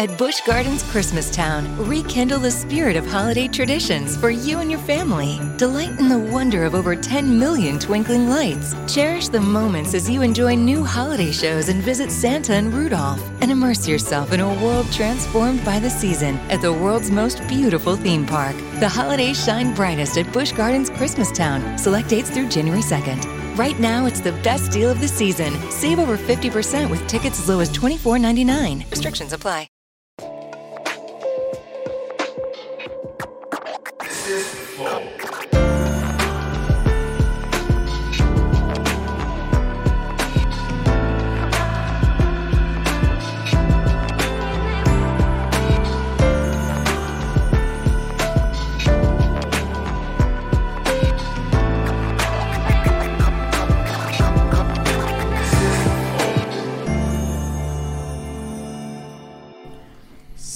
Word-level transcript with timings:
At 0.00 0.16
Busch 0.16 0.40
Gardens 0.42 0.84
Christmastown, 0.84 1.76
rekindle 1.88 2.38
the 2.38 2.52
spirit 2.52 2.94
of 2.94 3.04
holiday 3.04 3.48
traditions 3.48 4.16
for 4.16 4.30
you 4.30 4.60
and 4.60 4.70
your 4.70 4.78
family. 4.78 5.40
Delight 5.56 5.98
in 5.98 6.08
the 6.08 6.16
wonder 6.16 6.64
of 6.64 6.76
over 6.76 6.94
10 6.94 7.36
million 7.36 7.80
twinkling 7.80 8.28
lights. 8.28 8.76
Cherish 8.86 9.26
the 9.26 9.40
moments 9.40 9.94
as 9.94 10.08
you 10.08 10.22
enjoy 10.22 10.54
new 10.54 10.84
holiday 10.84 11.32
shows 11.32 11.68
and 11.68 11.82
visit 11.82 12.12
Santa 12.12 12.52
and 12.52 12.72
Rudolph. 12.72 13.20
And 13.40 13.50
immerse 13.50 13.88
yourself 13.88 14.32
in 14.32 14.38
a 14.38 14.54
world 14.62 14.86
transformed 14.92 15.64
by 15.64 15.80
the 15.80 15.90
season 15.90 16.36
at 16.48 16.62
the 16.62 16.72
world's 16.72 17.10
most 17.10 17.44
beautiful 17.48 17.96
theme 17.96 18.24
park. 18.24 18.54
The 18.78 18.88
holidays 18.88 19.44
shine 19.44 19.74
brightest 19.74 20.16
at 20.16 20.32
Busch 20.32 20.52
Gardens 20.52 20.90
Christmastown. 20.90 21.76
Select 21.76 22.08
dates 22.08 22.30
through 22.30 22.50
January 22.50 22.82
2nd. 22.82 23.58
Right 23.58 23.80
now, 23.80 24.06
it's 24.06 24.20
the 24.20 24.38
best 24.44 24.70
deal 24.70 24.92
of 24.92 25.00
the 25.00 25.08
season. 25.08 25.52
Save 25.72 25.98
over 25.98 26.16
50% 26.16 26.88
with 26.88 27.04
tickets 27.08 27.40
as 27.40 27.48
low 27.48 27.58
as 27.58 27.68
$24.99. 27.70 28.88
Restrictions 28.92 29.32
apply. 29.32 29.67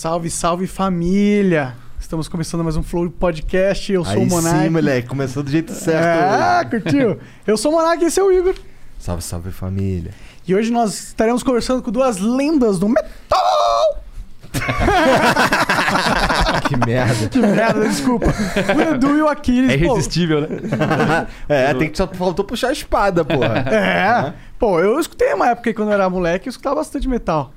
Salve, 0.02 0.28
salve 0.30 0.66
família! 0.66 1.76
Estamos 2.00 2.26
começando 2.26 2.64
mais 2.64 2.76
um 2.76 2.82
Flow 2.82 3.08
Podcast. 3.08 3.92
Eu 3.92 4.04
sou 4.04 4.14
Aí 4.14 4.18
o 4.18 4.26
Monark. 4.28 4.64
sim, 4.64 4.68
moleque, 4.68 5.06
começou 5.06 5.44
do 5.44 5.48
jeito 5.48 5.72
certo. 5.72 6.04
Ah, 6.04 6.64
curtiu? 6.68 7.20
Eu 7.46 7.56
sou 7.56 7.70
o 7.70 7.76
Monark 7.76 8.02
e 8.02 8.08
esse 8.08 8.18
é 8.18 8.22
o 8.24 8.32
Igor. 8.32 8.56
Salve, 8.98 9.22
salve 9.22 9.52
família. 9.52 10.10
E 10.44 10.56
hoje 10.56 10.72
nós 10.72 11.10
estaremos 11.10 11.44
conversando 11.44 11.84
com 11.84 11.92
duas 11.92 12.18
lendas 12.18 12.80
do 12.80 12.88
metal. 12.88 14.02
que 16.66 16.76
merda. 16.84 17.28
Que 17.28 17.38
merda, 17.38 17.88
desculpa. 17.88 18.26
O 18.76 18.80
Edu 18.94 19.18
e 19.18 19.22
o 19.22 19.28
Aquiles. 19.28 19.70
É 19.70 19.78
pô. 19.78 19.84
irresistível, 19.84 20.40
né? 20.40 20.48
é, 21.48 21.72
tem 21.74 21.88
que 21.88 21.96
só 21.96 22.08
faltou 22.08 22.44
puxar 22.44 22.70
a 22.70 22.72
espada, 22.72 23.24
porra. 23.24 23.58
É. 23.70 24.32
Pô, 24.58 24.80
eu 24.80 24.98
escutei 24.98 25.32
uma 25.32 25.50
época 25.50 25.70
aí 25.70 25.74
quando 25.74 25.90
eu 25.90 25.94
era 25.94 26.10
moleque, 26.10 26.48
eu 26.48 26.50
escutava 26.50 26.74
bastante 26.74 27.08
metal. 27.08 27.52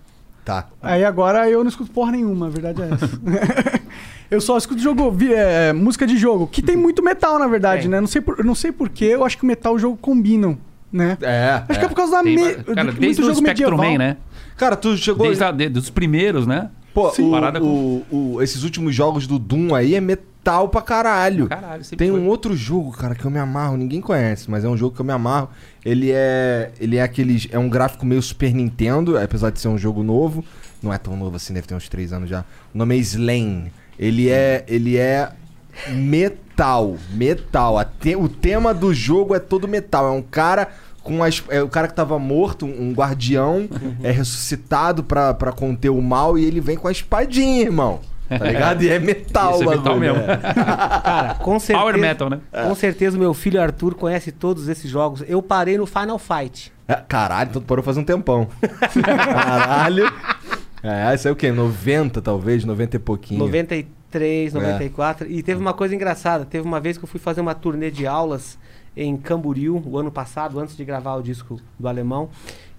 Tá. 0.46 0.68
Aí 0.82 1.04
agora 1.04 1.50
eu 1.50 1.64
não 1.64 1.70
escuto 1.70 1.92
porra 1.92 2.12
nenhuma, 2.12 2.46
a 2.46 2.50
verdade 2.50 2.80
é 2.82 2.86
essa. 2.94 3.20
eu 4.30 4.40
só 4.40 4.56
escuto 4.58 4.80
jogo, 4.80 5.10
vi- 5.12 5.34
é, 5.34 5.74
música 5.74 6.06
de 6.06 6.16
jogo, 6.18 6.46
que 6.48 6.62
tem 6.62 6.76
muito 6.78 7.04
metal, 7.04 7.40
na 7.40 7.48
verdade, 7.48 7.82
Tem. 7.84 7.92
né? 7.92 8.00
Não 8.00 8.08
sei, 8.08 8.22
por, 8.22 8.46
não 8.46 8.54
sei 8.56 8.72
porquê, 8.72 9.06
eu 9.06 9.26
acho 9.26 9.38
que 9.38 9.44
o 9.44 9.48
metal 9.48 9.74
e 9.74 9.76
o 9.78 9.80
jogo 9.80 9.98
combinam, 9.98 10.58
né? 10.92 11.18
É. 11.22 11.64
Acho 11.68 11.80
que 11.80 11.86
é 11.86 11.90
por 11.90 11.96
causa 11.96 12.12
da 12.12 12.24
Tem, 12.24 12.36
me... 12.36 12.54
cara, 12.76 12.92
de 12.92 13.00
desde 13.00 13.22
o 13.24 13.26
jogo 13.26 13.38
Spectrum 13.40 13.72
medieval. 13.72 13.92
Man, 13.94 13.98
né? 13.98 14.18
Cara, 14.56 14.76
tu 14.76 14.96
chegou. 14.96 15.26
Desde 15.26 15.44
a, 15.44 15.52
de- 15.52 15.70
dos 15.70 15.90
primeiros, 15.90 16.46
né? 16.46 16.70
Pô, 16.94 17.10
o, 17.10 17.32
Parada 17.32 17.60
com- 17.60 17.66
o- 18.12 18.36
o- 18.36 18.42
esses 18.42 18.64
últimos 18.64 18.94
jogos 18.96 19.26
do 19.28 19.38
Doom 19.40 19.74
aí 19.74 19.96
é 19.96 20.00
metal 20.00 20.24
pra 20.70 20.82
caralho. 20.82 21.48
Caralho, 21.48 21.84
Tem 21.98 22.10
foi. 22.12 22.20
um 22.20 22.28
outro 22.28 22.56
jogo, 22.56 22.92
cara, 22.92 23.16
que 23.16 23.26
eu 23.26 23.32
me 23.32 23.40
amarro, 23.40 23.76
ninguém 23.78 24.00
conhece, 24.02 24.50
mas 24.50 24.64
é 24.64 24.70
um 24.70 24.78
jogo 24.78 24.96
que 24.96 25.02
eu 25.02 25.06
me 25.06 25.12
amarro. 25.14 25.50
Ele 25.84 26.12
é. 26.14 26.72
Ele 26.80 26.98
é 26.98 27.02
aqueles. 27.02 27.48
É 27.52 27.58
um 27.60 27.68
gráfico 27.70 28.06
meio 28.06 28.22
Super 28.22 28.54
Nintendo, 28.54 29.18
apesar 29.18 29.50
de 29.50 29.60
ser 29.60 29.68
um 29.68 29.78
jogo 29.78 30.04
novo. 30.04 30.44
Não 30.82 30.94
é 30.94 30.98
tão 30.98 31.16
novo 31.18 31.36
assim, 31.36 31.54
deve 31.54 31.68
ter 31.68 31.74
uns 31.76 31.90
3 31.90 32.14
anos 32.14 32.30
já. 32.30 32.46
O 32.74 32.78
nome 32.78 32.96
é 32.96 32.98
Slain. 33.00 33.72
Ele 33.98 34.30
é. 34.30 34.64
Ele 34.68 34.98
é. 34.98 35.32
Metal. 35.92 36.96
Metal. 37.12 37.84
Te- 38.00 38.16
o 38.16 38.28
tema 38.30 38.74
do 38.74 38.94
jogo 38.94 39.36
é 39.36 39.40
todo 39.40 39.68
metal. 39.68 40.08
É 40.08 40.12
um 40.12 40.22
cara. 40.22 40.70
Com 41.04 41.24
as, 41.24 41.44
é 41.50 41.62
o 41.62 41.70
cara 41.70 41.88
que 41.88 41.94
tava 41.94 42.18
morto, 42.18 42.66
um 42.66 42.90
um 42.90 42.92
guardião, 42.92 43.70
é 44.02 44.10
ressuscitado 44.10 45.04
pra, 45.04 45.36
pra 45.36 45.52
conter 45.52 45.90
o 45.90 46.02
mal 46.02 46.36
e 46.36 46.44
ele 46.44 46.60
vem 46.60 46.76
com 46.76 46.88
a 46.88 46.92
espadinha, 46.92 47.62
irmão. 47.62 48.00
Tá 48.28 48.38
ligado? 48.46 48.82
E 48.84 48.90
é 48.90 48.98
metal, 49.00 49.56
Isso 49.62 49.72
é 49.72 49.76
metal 49.78 50.00
mesmo. 50.00 50.18
é. 50.20 50.38
Cara, 50.54 51.36
com 51.36 51.60
certeza. 51.60 51.80
Power 51.80 51.98
Metal, 51.98 52.30
né? 52.30 52.40
Com 52.52 52.76
certeza 52.76 53.18
o 53.18 53.20
meu 53.20 53.34
filho 53.34 53.62
Arthur 53.62 53.94
conhece 53.96 54.32
todos 54.32 54.68
esses 54.68 54.90
jogos. 54.90 55.24
Eu 55.28 55.42
parei 55.44 55.78
no 55.78 55.86
Final 55.86 56.18
Fight. 56.18 56.72
É, 56.88 56.96
Caralho, 56.96 57.50
então 57.50 57.62
tu 57.62 57.66
parou 57.66 57.84
faz 57.84 57.98
um 57.98 58.04
tempão. 58.04 58.48
Caralho. 59.04 60.12
É, 60.84 61.14
isso 61.16 61.28
aí 61.28 61.32
é 61.32 61.34
o 61.34 61.36
quê? 61.36 61.52
90 61.52 62.22
talvez? 62.22 62.64
90 62.64 62.96
e 62.96 63.00
pouquinho. 63.00 63.40
93, 63.40 64.54
É. 64.56 64.60
94. 64.60 65.28
E 65.32 65.42
teve 65.42 65.60
uma 65.60 65.74
coisa 65.74 65.96
engraçada. 65.96 66.46
Teve 66.46 66.66
uma 66.68 66.80
vez 66.80 66.98
que 66.98 67.04
eu 67.04 67.08
fui 67.08 67.20
fazer 67.20 67.42
uma 67.42 67.56
turnê 67.56 67.90
de 67.90 68.06
aulas 68.06 68.58
em 68.98 69.18
Camboriú, 69.18 69.84
o 69.86 69.98
ano 69.98 70.12
passado, 70.12 70.60
antes 70.60 70.78
de 70.78 70.86
gravar 70.86 71.16
o 71.16 71.22
disco 71.22 71.60
do 71.78 71.88
Alemão. 71.88 72.30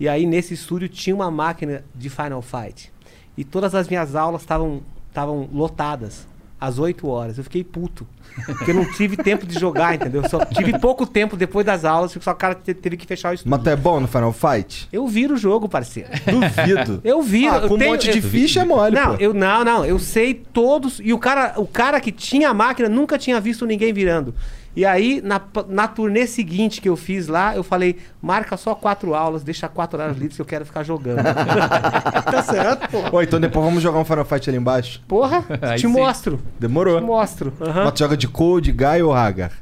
E 0.01 0.09
aí 0.09 0.25
nesse 0.25 0.55
estúdio 0.55 0.89
tinha 0.89 1.15
uma 1.15 1.31
máquina 1.31 1.84
de 1.95 2.09
Final 2.09 2.41
Fight. 2.43 2.93
E 3.37 3.45
todas 3.45 3.75
as 3.75 3.87
minhas 3.89 4.15
aulas 4.17 4.41
estavam 4.41 4.81
estavam 5.16 5.49
lotadas. 5.53 6.27
Às 6.59 6.78
8 6.78 7.06
horas. 7.06 7.37
Eu 7.37 7.44
fiquei 7.44 7.62
puto. 7.62 8.06
Porque 8.47 8.71
eu 8.71 8.75
não 8.75 8.91
tive 8.93 9.15
tempo 9.15 9.47
de 9.47 9.59
jogar, 9.60 9.94
entendeu? 9.94 10.27
Só 10.27 10.43
tive 10.43 10.78
pouco 10.78 11.06
tempo 11.06 11.37
depois 11.37 11.66
das 11.66 11.84
aulas, 11.84 12.12
só 12.19 12.31
o 12.31 12.34
cara 12.34 12.54
te- 12.54 12.72
teve 12.72 12.97
que 12.97 13.06
fechar 13.06 13.31
o 13.31 13.34
estúdio. 13.34 13.50
Mas 13.50 13.62
tu 13.62 13.69
é 13.69 13.77
bom 13.77 14.00
no 14.00 14.09
Final 14.09 14.32
Fight? 14.32 14.88
Eu 14.91 15.06
viro 15.06 15.34
o 15.34 15.37
jogo, 15.37 15.69
parceiro. 15.69 16.09
Duvido. 16.25 17.00
Eu 17.04 17.21
viro. 17.22 17.53
Ah, 17.54 17.59
eu 17.59 17.69
com 17.69 17.75
um 17.75 17.78
tenho- 17.78 17.91
monte 17.93 18.10
de 18.10 18.19
eu- 18.19 18.25
ficha 18.25 18.60
é 18.60 18.65
mole, 18.65 18.94
Não, 18.97 19.16
pô. 19.16 19.22
eu 19.22 19.34
não, 19.34 19.65
não. 19.65 19.84
Eu 19.84 19.99
sei 19.99 20.32
todos. 20.34 20.99
E 21.03 21.12
o 21.12 21.19
cara, 21.19 21.54
o 21.59 21.66
cara 21.66 22.00
que 22.00 22.10
tinha 22.10 22.48
a 22.48 22.54
máquina 22.54 22.88
nunca 22.88 23.19
tinha 23.19 23.38
visto 23.38 23.66
ninguém 23.66 23.93
virando. 23.93 24.34
E 24.76 24.84
aí, 24.84 25.22
na, 25.25 25.41
na 25.69 25.88
turnê 25.88 26.26
seguinte 26.26 26.82
que 26.82 26.88
eu 26.88 26.97
fiz 26.97 27.26
lá, 27.28 27.56
eu 27.56 27.62
falei: 27.64 27.97
marca 28.20 28.56
só 28.59 28.75
quatro 28.75 29.14
aulas, 29.14 29.42
deixa 29.42 29.66
quatro 29.69 29.98
horas 29.98 30.14
livres 30.19 30.37
que 30.37 30.42
eu 30.42 30.47
quero 30.47 30.66
ficar 30.66 30.82
jogando. 30.82 31.20
Tá 32.26 32.42
certo, 32.42 32.88
pô. 32.91 33.16
Ô, 33.16 33.22
então 33.22 33.41
depois 33.41 33.65
vamos 33.65 33.82
jogar 33.82 33.98
um 34.00 34.04
Final 34.04 34.25
Fight 34.25 34.50
ali 34.50 34.59
embaixo? 34.59 35.00
Porra, 35.09 35.44
Aí 35.62 35.76
te 35.78 35.82
sim. 35.82 35.86
mostro. 35.86 36.38
Demorou. 36.60 37.00
Te 37.00 37.04
mostro. 37.06 37.53
aham. 37.60 37.84
Mas 37.84 37.92
tu 37.94 37.98
joga 38.00 38.16
de 38.16 38.28
Code, 38.28 38.72
Guy 38.72 39.03
ou 39.03 39.15
Hagar? 39.15 39.53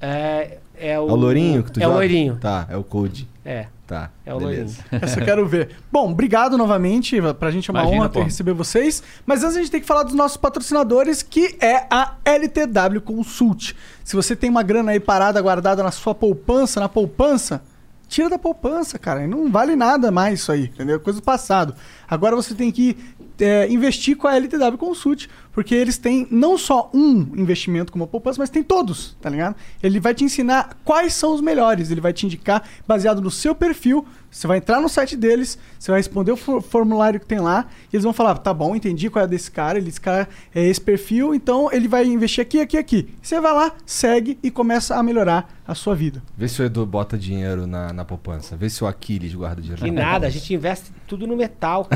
É, 0.00 0.58
é 0.78 1.00
o. 1.00 1.08
É 1.08 1.12
o 1.12 1.16
Lourinho 1.16 1.62
que 1.64 1.72
tu 1.72 1.80
É 1.80 1.82
joga? 1.82 1.94
o 1.94 1.98
Lourinho. 1.98 2.36
Tá, 2.36 2.66
é 2.70 2.76
o 2.76 2.84
Code. 2.84 3.28
É. 3.44 3.66
Tá, 3.86 4.10
É 4.24 4.32
o 4.32 4.38
beleza. 4.38 4.84
Essa 4.90 5.20
eu 5.20 5.24
quero 5.24 5.46
ver. 5.46 5.70
Bom, 5.90 6.10
obrigado 6.10 6.56
novamente. 6.56 7.16
Pra 7.38 7.50
gente 7.50 7.70
é 7.70 7.72
uma 7.72 7.82
Imagina, 7.82 8.00
honra 8.00 8.08
ter 8.08 8.22
receber 8.22 8.52
vocês. 8.52 9.02
Mas 9.26 9.42
antes 9.42 9.56
a 9.56 9.60
gente 9.60 9.70
tem 9.70 9.80
que 9.80 9.86
falar 9.86 10.04
dos 10.04 10.14
nossos 10.14 10.36
patrocinadores, 10.36 11.22
que 11.22 11.56
é 11.60 11.86
a 11.90 12.14
LTW 12.24 13.00
Consult. 13.04 13.74
Se 14.04 14.14
você 14.16 14.36
tem 14.36 14.48
uma 14.48 14.62
grana 14.62 14.92
aí 14.92 15.00
parada, 15.00 15.40
guardada 15.40 15.82
na 15.82 15.90
sua 15.90 16.14
poupança, 16.14 16.80
na 16.80 16.88
poupança, 16.88 17.62
tira 18.08 18.30
da 18.30 18.38
poupança, 18.38 18.98
cara. 18.98 19.24
E 19.24 19.26
Não 19.26 19.50
vale 19.50 19.74
nada 19.74 20.10
mais 20.10 20.40
isso 20.40 20.52
aí, 20.52 20.64
entendeu? 20.64 21.00
Coisa 21.00 21.20
do 21.20 21.24
passado. 21.24 21.74
Agora 22.08 22.36
você 22.36 22.54
tem 22.54 22.70
que 22.70 22.96
é, 23.40 23.68
investir 23.70 24.16
com 24.16 24.28
a 24.28 24.36
LTW 24.36 24.78
Consult, 24.78 25.28
porque 25.52 25.74
eles 25.74 25.98
têm 25.98 26.26
não 26.30 26.56
só 26.56 26.90
um 26.94 27.28
investimento 27.36 27.92
como 27.92 28.04
a 28.04 28.06
poupança, 28.06 28.38
mas 28.40 28.50
tem 28.50 28.62
todos, 28.62 29.16
tá 29.20 29.28
ligado? 29.28 29.54
Ele 29.82 30.00
vai 30.00 30.14
te 30.14 30.24
ensinar 30.24 30.76
quais 30.84 31.12
são 31.14 31.34
os 31.34 31.40
melhores, 31.40 31.90
ele 31.90 32.00
vai 32.00 32.12
te 32.12 32.24
indicar 32.26 32.62
baseado 32.86 33.20
no 33.20 33.30
seu 33.30 33.54
perfil. 33.54 34.04
Você 34.30 34.46
vai 34.46 34.56
entrar 34.56 34.80
no 34.80 34.88
site 34.88 35.14
deles, 35.14 35.58
você 35.78 35.90
vai 35.90 36.00
responder 36.00 36.32
o 36.32 36.36
for- 36.38 36.62
formulário 36.62 37.20
que 37.20 37.26
tem 37.26 37.38
lá, 37.38 37.66
e 37.92 37.96
eles 37.96 38.02
vão 38.02 38.14
falar: 38.14 38.38
tá 38.38 38.54
bom, 38.54 38.74
entendi 38.74 39.10
qual 39.10 39.22
é 39.26 39.28
desse 39.28 39.50
cara, 39.50 39.76
ele, 39.76 39.90
esse 39.90 40.00
cara 40.00 40.26
é 40.54 40.66
esse 40.66 40.80
perfil, 40.80 41.34
então 41.34 41.68
ele 41.70 41.86
vai 41.86 42.06
investir 42.06 42.40
aqui, 42.40 42.58
aqui, 42.58 42.78
aqui. 42.78 43.08
Você 43.20 43.38
vai 43.42 43.52
lá, 43.52 43.72
segue 43.84 44.38
e 44.42 44.50
começa 44.50 44.96
a 44.96 45.02
melhorar 45.02 45.52
a 45.68 45.74
sua 45.74 45.94
vida. 45.94 46.22
Vê 46.36 46.48
se 46.48 46.62
o 46.62 46.64
Edu 46.64 46.86
bota 46.86 47.18
dinheiro 47.18 47.66
na, 47.66 47.92
na 47.92 48.06
poupança. 48.06 48.56
Vê 48.56 48.70
se 48.70 48.82
o 48.82 48.86
Aquiles 48.86 49.34
guarda 49.34 49.60
dinheiro 49.60 49.82
Que 49.82 49.90
na 49.90 50.02
nada, 50.02 50.26
a 50.26 50.30
gente 50.30 50.52
investe 50.54 50.90
tudo 51.06 51.26
no 51.26 51.36
metal. 51.36 51.86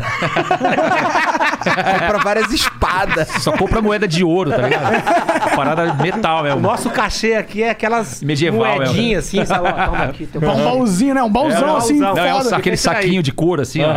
Compra 1.64 2.18
várias 2.22 2.52
espadas. 2.52 3.28
Só 3.46 3.56
compra 3.56 3.80
moeda 3.80 4.08
de 4.08 4.24
ouro, 4.24 4.50
tá 4.50 4.56
ligado? 4.58 4.92
Parada 5.54 5.94
metal 5.94 6.40
O 6.40 6.42
mesmo. 6.42 6.60
nosso 6.60 6.90
cachê 6.90 7.34
aqui 7.34 7.62
é 7.62 7.70
aquelas 7.70 8.20
Medieval, 8.22 8.76
moedinhas 8.76 9.24
assim, 9.26 9.44
sabe? 9.44 9.68
Ó, 9.68 9.84
Toma 9.86 10.04
aqui, 10.04 10.26
teu 10.26 10.40
Um 10.40 10.64
baúzinho, 10.64 11.14
né? 11.14 11.22
Um 11.22 11.30
baúzão 11.30 11.68
É, 11.68 11.72
um 11.72 11.76
assim, 11.76 12.00
baúzão. 12.00 12.14
Não, 12.24 12.30
é 12.30 12.34
um 12.34 12.54
aquele 12.56 12.76
saquinho 12.76 13.22
de 13.22 13.30
couro, 13.32 13.62
assim, 13.62 13.80
ó. 13.82 13.88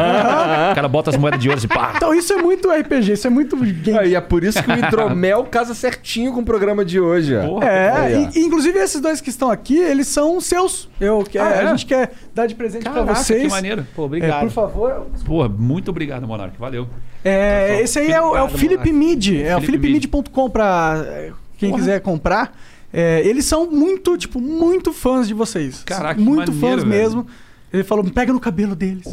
O 0.72 0.76
cara 0.76 0.88
bota 0.88 1.10
as 1.10 1.18
moedas 1.18 1.40
de 1.40 1.50
ouro 1.50 1.58
assim, 1.58 1.68
pá. 1.68 1.94
Então 1.96 2.14
isso 2.14 2.32
é 2.32 2.38
muito 2.38 2.70
RPG, 2.72 3.14
isso 3.14 3.26
é 3.26 3.30
muito 3.32 3.58
game. 3.58 4.08
e 4.08 4.16
é 4.16 4.22
por 4.22 4.44
isso 4.44 4.62
que 4.62 4.70
o 4.72 4.76
hidromel 4.78 5.46
casa 5.46 5.74
certinho 5.74 6.32
com 6.32 6.42
o 6.42 6.46
programa 6.46 6.86
de 6.86 7.00
hoje, 7.00 7.36
ó. 7.36 7.48
Porra. 7.48 7.66
É, 7.68 8.30
e- 8.36 8.40
e 8.40 8.46
inclusive 8.46 8.78
esses 8.78 9.02
dois 9.02 9.20
que 9.20 9.30
estão 9.32 9.50
aqui, 9.50 9.78
eles 9.78 10.08
são 10.08 10.40
seus. 10.40 10.88
Eu, 11.02 11.24
que, 11.24 11.40
Ah, 11.40 11.50
é? 11.50 11.60
A 11.64 11.66
gente 11.72 11.88
quer 11.88 12.12
dar 12.36 12.46
de 12.46 12.54
presente 12.54 12.84
pra 12.84 12.94
Caraca, 12.94 13.16
vocês. 13.16 13.42
que 13.42 13.50
maneiro. 13.50 13.86
Pô, 13.96 14.04
É, 14.04 14.06
obrigado. 14.06 14.42
por 14.42 14.52
favor. 14.52 15.08
Porra, 15.26 15.50
muito 15.50 15.90
obrigado, 15.90 16.28
Monark. 16.28 16.54
Valeu. 16.60 16.88
É, 17.24 17.82
esse 17.82 18.00
aí 18.00 18.12
é 18.12 18.22
o, 18.22 18.36
é 18.36 18.44
o 18.44 18.50
Felipe 18.50 18.92
Mid. 18.92 19.42
É 19.42 19.56
o 19.56 19.62
philipemid.com 19.62 20.50
pra 20.50 21.04
é, 21.06 21.32
quem 21.58 21.70
Porra. 21.70 21.82
quiser 21.82 22.00
comprar. 22.02 22.58
É, 22.92 23.22
eles 23.26 23.46
são 23.46 23.70
muito, 23.70 24.18
tipo, 24.18 24.42
muito 24.42 24.92
fãs 24.92 25.28
de 25.28 25.34
vocês. 25.34 25.84
Caraca, 25.84 26.20
Muito 26.20 26.52
maneiro, 26.52 26.60
fãs 26.60 26.84
velho. 26.84 26.88
mesmo. 26.88 27.28
Ele 27.72 27.84
falou, 27.84 28.04
me 28.04 28.10
pega 28.12 28.34
no 28.34 28.40
cabelo 28.40 28.76
deles. 28.76 29.06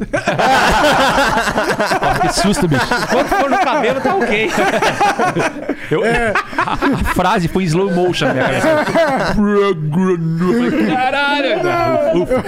Ah, 2.00 2.18
que 2.28 2.32
susto, 2.40 2.66
bicho. 2.66 2.86
Quando 3.10 3.28
for 3.28 3.50
no 3.50 3.58
cabelo, 3.58 4.00
tá 4.00 4.14
ok. 4.14 4.50
Eu- 5.90 6.02
a, 6.02 6.72
a 6.72 6.76
frase 7.14 7.48
foi 7.48 7.64
em 7.64 7.66
slow 7.66 7.92
motion 7.92 8.26
na 8.28 8.34
minha 8.34 8.44
cabeça. 8.60 8.84
Caralho! 10.94 12.22
Ufa. 12.22 12.44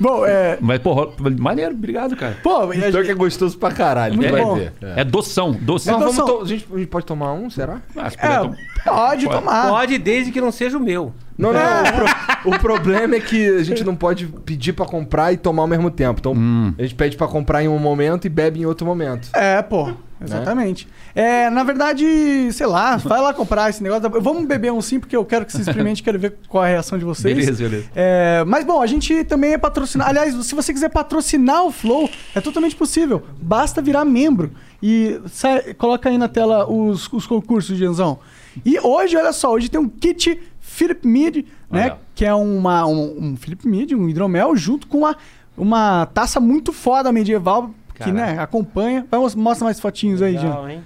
Bom, 0.00 0.24
é... 0.26 0.56
Mas, 0.60 0.78
porra, 0.80 1.08
maneiro, 1.38 1.72
obrigado, 1.74 2.16
cara. 2.16 2.36
Pô, 2.42 2.68
Pior 2.68 2.74
gente- 2.92 3.04
que 3.04 3.10
é 3.10 3.14
gostoso 3.14 3.58
pra 3.58 3.70
caralho. 3.72 4.14
Muito 4.14 4.28
tu 4.28 4.32
vai 4.32 4.42
bom. 4.42 4.54
ver. 4.54 4.72
É 4.96 5.04
doção, 5.04 5.52
doção. 5.52 5.98
Não, 5.98 6.14
to- 6.14 6.40
a, 6.42 6.46
gente, 6.46 6.66
a 6.72 6.76
gente 6.78 6.88
pode 6.88 7.06
tomar 7.06 7.32
um, 7.32 7.50
será? 7.50 7.78
Ah, 7.96 8.08
É, 8.18 8.38
tom- 8.38 8.54
pode 8.84 9.26
Pode. 9.26 9.38
tomar. 9.40 9.68
Pode, 9.68 9.98
desde 9.98 10.30
que 10.32 10.40
não 10.40 10.52
seja 10.52 10.76
o 10.78 10.80
meu. 10.80 11.12
Não, 11.40 11.52
não. 11.52 11.60
O, 11.60 11.92
pro- 11.92 12.50
o 12.56 12.58
problema 12.58 13.16
é 13.16 13.20
que 13.20 13.48
a 13.48 13.62
gente 13.62 13.82
não 13.84 13.96
pode 13.96 14.26
pedir 14.44 14.72
pra 14.72 14.86
comprar 14.86 15.32
e 15.32 15.36
tomar 15.36 15.62
ao 15.62 15.68
mesmo 15.68 15.90
tempo. 15.90 16.20
Então, 16.20 16.34
a 16.78 16.82
gente 16.82 16.94
pede 16.94 17.16
pra 17.16 17.26
comprar 17.26 17.62
em 17.62 17.68
um 17.68 17.78
momento 17.78 18.26
e 18.26 18.28
bebe 18.28 18.60
em 18.60 18.66
outro 18.66 18.86
momento. 18.86 19.28
É, 19.34 19.60
pô. 19.62 19.92
Exatamente. 20.22 20.86
É, 21.14 21.48
na 21.48 21.64
verdade, 21.64 22.52
sei 22.52 22.66
lá, 22.66 22.98
vai 22.98 23.22
lá 23.22 23.32
comprar 23.32 23.70
esse 23.70 23.82
negócio. 23.82 24.02
Vamos 24.20 24.44
beber 24.44 24.70
um 24.70 24.82
sim, 24.82 25.00
porque 25.00 25.16
eu 25.16 25.24
quero 25.24 25.46
que 25.46 25.52
vocês 25.52 25.66
experimentem, 25.66 26.04
quero 26.04 26.18
ver 26.18 26.34
qual 26.46 26.62
é 26.62 26.66
a 26.68 26.70
reação 26.72 26.98
de 26.98 27.06
vocês. 27.06 27.34
Beleza, 27.34 27.62
beleza. 27.62 27.86
É, 27.94 28.44
mas 28.46 28.62
bom, 28.66 28.82
a 28.82 28.86
gente 28.86 29.24
também 29.24 29.54
é 29.54 29.58
patrocinar. 29.58 30.10
Aliás, 30.10 30.34
se 30.44 30.54
você 30.54 30.74
quiser 30.74 30.90
patrocinar 30.90 31.64
o 31.64 31.72
Flow, 31.72 32.08
é 32.34 32.40
totalmente 32.42 32.76
possível. 32.76 33.22
Basta 33.40 33.80
virar 33.80 34.04
membro. 34.04 34.50
E 34.82 35.18
sai- 35.32 35.72
coloca 35.72 36.10
aí 36.10 36.18
na 36.18 36.28
tela 36.28 36.70
os, 36.70 37.10
os 37.10 37.26
concursos, 37.26 37.78
Genzão. 37.78 38.18
E 38.64 38.78
hoje, 38.78 39.16
olha 39.16 39.32
só, 39.32 39.50
hoje 39.52 39.70
tem 39.70 39.80
um 39.80 39.88
kit 39.88 40.38
Philip 40.70 41.06
Mead, 41.06 41.44
né? 41.70 41.84
Olha. 41.84 41.98
Que 42.14 42.24
é 42.24 42.34
uma, 42.34 42.86
um, 42.86 43.16
um 43.32 43.36
Philip 43.36 43.66
Mead, 43.66 43.94
um 43.94 44.08
hidromel, 44.08 44.54
junto 44.56 44.86
com 44.86 44.98
uma, 44.98 45.16
uma 45.56 46.06
taça 46.06 46.38
muito 46.40 46.72
foda 46.72 47.10
medieval. 47.12 47.70
Que, 47.94 48.10
né, 48.12 48.38
acompanha. 48.38 49.06
Vai, 49.10 49.20
mos- 49.20 49.34
mostra 49.34 49.64
mais 49.66 49.78
fotinhos 49.78 50.22
aí, 50.22 50.32
Jean. 50.38 50.48
Legal, 50.48 50.70
hein? 50.70 50.80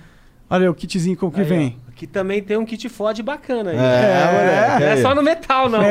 Olha 0.51 0.69
o 0.71 0.75
kitzinho 0.75 1.17
como 1.17 1.31
que 1.31 1.41
Aí, 1.43 1.47
vem. 1.47 1.77
ó, 1.79 1.84
Aqui 1.95 2.09
também 2.09 2.43
tem 2.43 2.57
um 2.57 2.65
kit 2.67 2.89
FOD 2.89 3.23
bacana 3.23 3.71
aí. 3.71 3.77
É. 3.77 4.77
Não 4.81 4.87
é 4.87 4.93
aí. 4.95 5.03
só 5.03 5.15
no 5.15 5.23
metal, 5.23 5.69
não. 5.69 5.81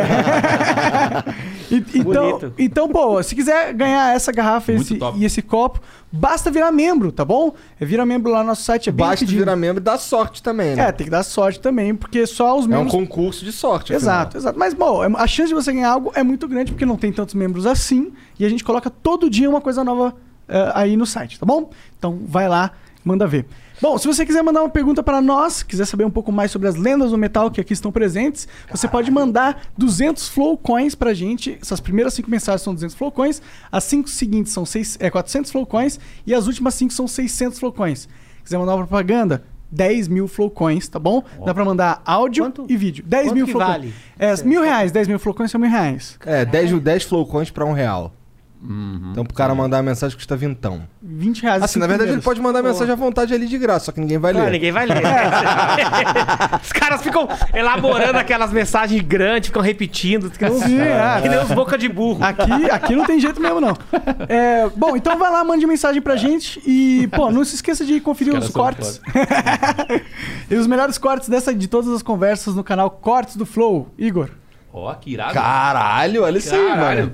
Então, 1.72 2.04
Bonito. 2.04 2.54
então, 2.60 2.88
pô, 2.90 3.24
se 3.24 3.34
quiser 3.34 3.74
ganhar 3.74 4.16
essa 4.16 4.32
garrafa 4.32 4.72
esse- 4.74 5.00
e 5.16 5.26
esse 5.26 5.42
copo, 5.42 5.80
basta 6.12 6.52
virar 6.52 6.72
membro, 6.72 7.12
tá 7.12 7.26
bom? 7.26 7.56
É, 7.80 7.86
vira 7.86 8.06
membro 8.06 8.32
lá 8.32 8.42
no 8.42 8.48
nosso 8.50 8.62
site, 8.62 8.90
é 8.90 8.92
Basta 8.92 9.14
rapidinho. 9.16 9.40
virar 9.40 9.56
membro 9.56 9.82
e 9.82 9.84
dar 9.84 9.98
sorte 9.98 10.44
também, 10.44 10.76
né? 10.76 10.90
É, 10.90 10.92
tem 10.92 11.06
que 11.06 11.10
dar 11.10 11.24
sorte 11.24 11.60
também, 11.60 11.96
porque 11.96 12.28
só 12.28 12.56
os 12.60 12.66
É 12.66 12.68
um 12.68 12.72
membros... 12.72 12.92
concurso 12.92 13.44
de 13.44 13.52
sorte. 13.52 13.92
Exato, 13.92 14.38
exato. 14.38 14.60
Mas, 14.60 14.74
bom, 14.76 15.04
é- 15.04 15.10
a 15.16 15.26
chance 15.26 15.48
de 15.50 15.56
você 15.56 15.74
ganhar 15.74 15.90
algo 15.90 16.12
é 16.14 16.22
muito 16.22 16.48
grande, 16.48 16.72
porque 16.74 16.86
não 16.86 16.98
tem 16.98 17.12
tantos 17.12 17.34
membros 17.34 17.66
assim, 17.66 18.12
e 18.38 18.46
a 18.46 18.50
gente 18.50 18.64
coloca 18.64 18.90
todo 18.92 19.28
dia 19.30 19.50
uma 19.50 19.62
coisa 19.62 19.84
nova 19.84 20.14
eh, 20.48 20.72
aí 20.76 20.96
no 20.96 21.06
site, 21.08 21.40
tá 21.40 21.46
bom? 21.46 21.72
Então, 21.98 22.20
vai 22.28 22.48
lá, 22.48 22.72
manda 23.04 23.26
ver. 23.26 23.48
Bom, 23.82 23.98
se 23.98 24.08
você 24.08 24.26
quiser 24.26 24.42
mandar 24.42 24.62
uma 24.62 24.70
pergunta 24.70 25.04
para 25.04 25.22
nós, 25.22 25.62
quiser 25.64 25.86
saber 25.86 26.06
um 26.06 26.10
pouco 26.10 26.32
mais 26.32 26.52
sobre 26.52 26.68
as 26.68 26.76
lendas 26.76 27.12
do 27.12 27.18
metal 27.18 27.50
que 27.52 27.60
aqui 27.60 27.74
estão 27.74 27.92
presentes, 27.92 28.48
você 28.72 28.88
pode 28.88 29.10
mandar 29.12 29.64
200 29.78 30.30
flow 30.30 30.58
coins 30.58 30.96
pra 30.96 31.14
gente. 31.14 31.58
Essas 31.62 31.80
primeiras 31.80 32.14
cinco 32.14 32.30
mensagens 32.30 32.62
são 32.62 32.74
200 32.74 32.96
flow 32.96 33.12
coins, 33.12 33.42
as 33.72 33.84
cinco 33.84 34.10
seguintes 34.10 34.54
são 34.54 34.66
seis, 34.66 34.98
é, 35.00 35.10
400 35.10 35.52
flow 35.52 35.66
coins 35.66 36.00
e 36.26 36.34
as 36.34 36.48
últimas 36.48 36.76
cinco 36.76 36.94
são 36.94 37.08
600 37.08 37.60
flow 37.60 37.72
coins. 37.74 38.08
Quiser 38.44 38.58
mandar 38.58 38.76
uma 38.76 38.86
propaganda, 38.88 39.44
10 39.72 40.08
mil 40.08 40.28
flow 40.28 40.52
coins, 40.52 40.88
tá 40.88 41.00
bom? 41.00 41.24
Dá 41.44 41.54
pra 41.54 41.66
mandar 41.66 42.02
áudio 42.06 42.44
Quanto- 42.46 42.66
e 42.70 42.78
vídeo. 42.78 43.04
10 43.08 43.26
quanto 43.28 43.36
mil 43.36 43.46
que 43.48 43.52
flow 43.54 43.66
vale? 43.66 43.94
coins. 44.18 44.40
É, 44.42 44.44
mil 44.46 44.62
reais, 44.62 44.92
10 44.92 45.08
mil 45.08 45.18
flow 45.20 45.34
coins 45.34 45.50
são 45.52 45.60
mil 45.60 45.70
reais. 45.70 46.18
É, 46.26 46.46
10, 46.46 46.80
10 46.80 47.04
flowcoins 47.04 47.50
pra 47.50 47.66
um 47.66 47.74
real. 47.74 48.14
Então 49.12 49.26
pro 49.26 49.34
cara 49.34 49.54
mandar 49.54 49.80
a 49.80 49.84
mensagem 49.84 50.16
custa 50.16 50.38
vintão. 50.38 50.84
20 51.02 51.42
reais. 51.44 51.58
os 51.58 51.64
Assim, 51.66 51.80
na 51.80 51.86
verdade 51.88 52.12
ele 52.12 52.22
primeiros. 52.22 52.24
pode 52.26 52.40
mandar 52.42 52.64
mensagem 52.64 52.94
à 52.94 52.96
vontade 52.96 53.34
ali 53.34 53.46
de 53.46 53.58
graça, 53.58 53.86
só 53.86 53.92
que 53.92 54.00
ninguém 54.00 54.18
vai 54.18 54.32
Não, 54.32 54.46
ler. 54.46 54.52
ninguém 54.52 54.72
vai 54.72 54.86
ler. 54.86 54.96
Os 56.64 56.72
caras 56.72 57.02
ficam 57.02 57.28
elaborando 57.54 58.18
aquelas 58.18 58.52
mensagens 58.54 59.02
grandes, 59.02 59.48
ficam 59.48 59.62
repetindo, 59.62 60.30
que 60.30 60.44
nem, 60.46 60.54
uns- 60.54 60.64
Sim, 60.64 60.80
é. 60.80 61.22
que 61.22 61.28
nem 61.30 61.40
uns 61.40 61.52
boca 61.52 61.78
de 61.78 61.90
burro. 61.90 62.24
Aqui, 62.24 62.70
aqui 62.72 62.96
não 62.96 63.06
tem 63.06 63.20
jeito 63.20 63.42
mesmo, 63.42 63.60
não. 63.60 63.76
É, 64.30 64.70
bom, 64.76 64.96
então 64.96 65.18
vai 65.18 65.30
lá, 65.32 65.44
mande 65.44 65.66
mensagem 65.68 66.02
pra 66.02 66.16
gente 66.16 66.62
e, 66.66 67.08
pô, 67.08 67.30
não 67.32 67.44
se 67.44 67.56
esqueça 67.56 67.84
de 67.86 68.00
conferir 68.00 68.34
Os 68.38 68.46
os 68.46 68.52
cortes. 68.52 69.02
e 70.50 70.56
os 70.56 70.68
melhores 70.68 70.98
cortes 70.98 71.28
dessa, 71.30 71.54
de 71.54 71.68
todas 71.68 71.90
as 71.92 72.02
conversas 72.02 72.56
no 72.56 72.64
canal 72.64 72.90
Cortes 72.90 73.36
do 73.36 73.46
Flow. 73.46 73.90
Igor. 73.98 74.30
Ó, 74.72 74.94
que 74.96 75.12
irado. 75.12 75.34
Caralho, 75.34 76.24
olha 76.24 76.38
isso 76.38 76.54
aí, 76.56 76.68
Caralho. 76.68 77.14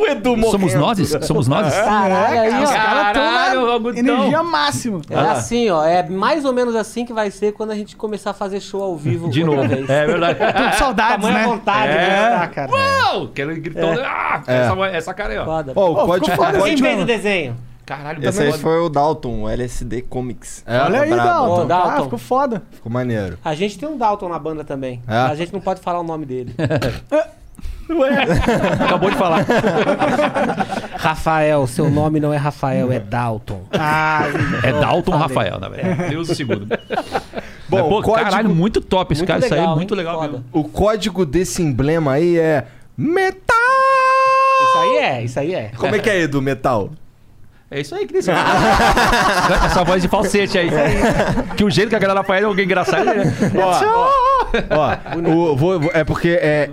O 0.00 0.06
Edu 0.06 0.30
Somos 0.50 0.74
morrendo. 0.74 0.80
nós? 0.80 1.26
Somos 1.26 1.46
nós? 1.48 1.74
Caralho, 1.74 2.40
aí, 2.40 2.50
ó. 2.60 2.64
Os 2.64 2.70
caras 2.70 3.96
energia 3.98 4.42
máxima. 4.42 5.00
É 5.10 5.14
assim, 5.18 5.70
ó. 5.70 5.84
É 5.84 6.08
mais 6.08 6.44
ou 6.44 6.52
menos 6.52 6.74
assim 6.74 7.04
que 7.04 7.12
vai 7.12 7.30
ser 7.30 7.52
quando 7.52 7.70
a 7.70 7.74
gente 7.74 7.94
começar 7.94 8.30
a 8.30 8.34
fazer 8.34 8.60
show 8.60 8.82
ao 8.82 8.96
vivo 8.96 9.28
De 9.28 9.42
outra 9.44 9.56
novo. 9.56 9.68
vez. 9.68 9.90
É 9.90 10.06
verdade. 10.06 10.38
Tô 10.38 10.62
com 10.70 10.72
saudades, 10.72 11.26
Tamanha 11.26 11.38
né? 11.38 11.46
vontade, 11.46 11.92
É. 11.92 11.96
né? 11.96 12.34
Ah, 12.42 12.48
cara. 12.48 12.70
Uau! 12.72 13.28
Quero 13.34 13.54
gritar. 13.60 13.98
Ah, 14.04 14.42
É. 14.46 14.56
essa, 14.56 14.86
essa 14.96 15.14
cara 15.14 15.32
aí, 15.32 15.38
ó. 15.38 15.44
Foda. 15.44 15.72
Ó, 15.76 15.90
o 15.90 15.94
Pô, 15.94 16.06
foda 16.36 16.58
o 16.60 16.64
Quem 16.64 16.76
fez 16.76 17.00
o 17.00 17.04
desenho? 17.04 17.56
Caralho, 17.84 18.26
Esse 18.26 18.42
aí 18.42 18.52
foi 18.52 18.78
o 18.80 18.88
Dalton, 18.88 19.42
o 19.42 19.48
LSD 19.48 20.02
Comics. 20.02 20.62
É, 20.66 20.80
Olha 20.82 21.02
aí, 21.02 21.10
brabo. 21.10 21.28
Dalton. 21.28 21.62
Ô, 21.62 21.64
Dalton. 21.64 21.88
Ah, 21.90 22.02
ficou 22.04 22.18
foda. 22.18 22.62
Ficou 22.70 22.90
maneiro. 22.92 23.36
A 23.44 23.54
gente 23.54 23.76
tem 23.78 23.88
um 23.88 23.98
Dalton 23.98 24.28
na 24.28 24.38
banda 24.38 24.64
também. 24.64 25.02
É? 25.06 25.14
A 25.16 25.34
gente 25.34 25.52
não 25.52 25.60
pode 25.60 25.80
falar 25.80 25.98
o 26.00 26.04
nome 26.04 26.24
dele. 26.24 26.54
Acabou 28.84 29.10
de 29.10 29.16
falar. 29.16 29.44
Rafael, 30.96 31.66
seu 31.66 31.90
nome 31.90 32.20
não 32.20 32.32
é 32.32 32.36
Rafael, 32.36 32.90
é 32.92 32.98
Dalton. 33.00 33.62
Ah, 33.72 34.22
É 34.62 34.72
Dalton 34.72 35.12
falei. 35.12 35.26
Rafael, 35.28 35.60
na 35.60 35.68
verdade. 35.68 36.10
Deus 36.10 36.30
o 36.30 36.34
segundo. 36.34 36.66
Bom, 36.66 37.78
Mas, 37.78 37.82
pô, 37.88 37.98
o 37.98 38.02
código- 38.02 38.30
caralho, 38.30 38.48
muito 38.50 38.80
top 38.80 39.12
esse 39.12 39.20
Muito 39.22 39.28
cara. 39.28 39.44
Isso 39.44 39.52
aí 39.54 39.58
é 39.58 39.62
legal, 39.62 39.76
muito 39.76 39.94
hein? 39.94 39.98
legal 39.98 40.14
Foda. 40.16 40.28
mesmo. 40.32 40.44
O 40.52 40.64
código 40.64 41.26
desse 41.26 41.62
emblema 41.62 42.12
aí 42.12 42.38
é. 42.38 42.66
Metal! 42.96 43.56
Isso 44.62 44.78
aí 44.78 44.96
é, 44.98 45.24
isso 45.24 45.40
aí 45.40 45.54
é. 45.54 45.70
Como 45.76 45.94
é 45.94 45.98
que 45.98 46.08
é, 46.10 46.20
Edu, 46.20 46.40
metal? 46.42 46.90
É 47.72 47.80
isso 47.80 47.94
aí, 47.94 48.06
Cris. 48.06 48.26
Essa 49.66 49.82
voz 49.84 50.02
de 50.02 50.08
falsete 50.08 50.58
aí. 50.58 50.68
Que 51.56 51.64
o 51.64 51.70
jeito 51.70 51.88
que 51.88 51.96
a 51.96 51.98
galera 51.98 52.22
faz 52.22 52.42
é 52.42 52.44
alguém 52.46 52.64
engraçado. 52.66 53.04
Né? 53.06 53.24
Ó, 53.56 53.80
ó, 54.70 54.94
o- 55.52 55.56
vou- 55.56 55.80
vou- 55.80 55.90
é 55.94 56.04
porque 56.04 56.28
é 56.40 56.70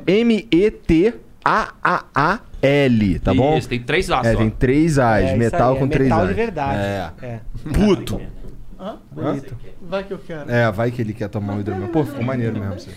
M-E-T-A-A-A-L, 1.90 3.20
tá 3.20 3.34
bom? 3.34 3.58
Isso, 3.58 3.70
tem 3.70 3.80
três 3.82 4.08
laços. 4.08 4.28
É, 4.28 4.36
tem 4.36 4.50
três 4.50 5.00
A's, 5.00 5.24
É, 5.30 5.36
metal 5.36 5.72
aí, 5.72 5.78
é 5.78 5.80
com 5.80 5.88
três 5.88 6.10
metal 6.10 6.24
A's. 6.24 6.28
de 6.30 6.34
verdade. 6.36 6.80
É. 6.80 7.12
É. 7.22 7.40
Puto. 7.74 8.22
Bonito. 9.12 9.56
Vai 9.82 10.04
que 10.04 10.12
eu 10.14 10.20
quero. 10.20 10.52
É, 10.52 10.72
vai 10.72 10.92
que 10.92 11.02
ele 11.02 11.14
quer 11.14 11.28
tomar 11.30 11.54
um 11.54 11.60
hidromel. 11.62 11.88
Pô, 11.90 12.04
ficou 12.06 12.24
maneiro 12.24 12.60
mesmo. 12.60 12.80
Você. 12.80 12.90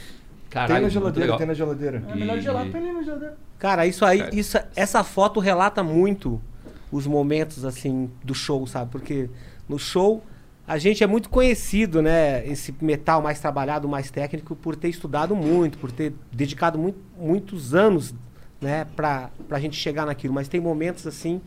Caralho, 0.50 0.75
Tem 0.75 0.82
na 0.82 0.88
geladeira, 0.90 1.37
tem 1.38 1.47
na 1.47 1.54
geladeira. 1.54 2.02
É 2.11 2.14
melhor 2.14 2.38
gelar, 2.38 2.66
põe 2.66 2.80
ali 2.80 2.92
na 2.92 3.02
geladeira. 3.02 3.35
Cara, 3.59 3.87
isso 3.87 4.04
aí, 4.04 4.28
isso, 4.32 4.59
essa 4.76 5.02
foto 5.02 5.40
relata 5.40 5.82
muito 5.82 6.38
os 6.92 7.06
momentos 7.06 7.64
assim 7.64 8.11
do 8.22 8.34
show, 8.34 8.66
sabe? 8.66 8.90
Porque 8.90 9.30
no 9.66 9.78
show 9.78 10.22
a 10.68 10.78
gente 10.78 11.02
é 11.02 11.06
muito 11.06 11.28
conhecido, 11.28 12.02
né? 12.02 12.46
Esse 12.46 12.72
metal 12.80 13.20
mais 13.20 13.40
trabalhado, 13.40 13.88
mais 13.88 14.11
técnico, 14.11 14.54
por 14.54 14.76
ter 14.76 14.88
estudado 14.88 15.34
muito, 15.34 15.78
por 15.78 15.90
ter 15.90 16.12
dedicado 16.30 16.78
muito, 16.78 16.99
muitos 17.18 17.75
anos, 17.75 18.14
né? 18.61 18.87
Pra, 18.94 19.30
pra 19.49 19.58
gente 19.58 19.75
chegar 19.75 20.06
naquilo. 20.06 20.34
Mas 20.34 20.46
tem 20.46 20.61
momentos 20.61 21.06
assim 21.06 21.40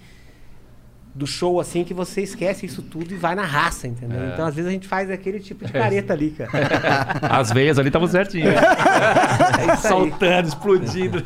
do 1.14 1.26
show 1.26 1.62
assim 1.62 1.86
que 1.86 1.94
você 1.94 2.22
esquece 2.22 2.66
isso 2.66 2.82
tudo 2.82 3.14
e 3.14 3.16
vai 3.16 3.36
na 3.36 3.46
raça, 3.46 3.88
entendeu? 3.88 4.20
É. 4.20 4.34
Então 4.34 4.46
às 4.46 4.54
vezes 4.54 4.68
a 4.68 4.74
gente 4.74 4.86
faz 4.86 5.10
aquele 5.10 5.40
tipo 5.40 5.64
de 5.64 5.72
careta 5.72 6.12
ali, 6.12 6.32
cara. 6.32 6.50
As 7.22 7.52
veias 7.52 7.80
ali 7.80 7.88
estavam 7.88 8.08
certinhas. 8.08 8.54
É 8.56 9.72
aí. 9.72 9.78
Saltando, 9.78 10.50
explodindo. 10.50 11.24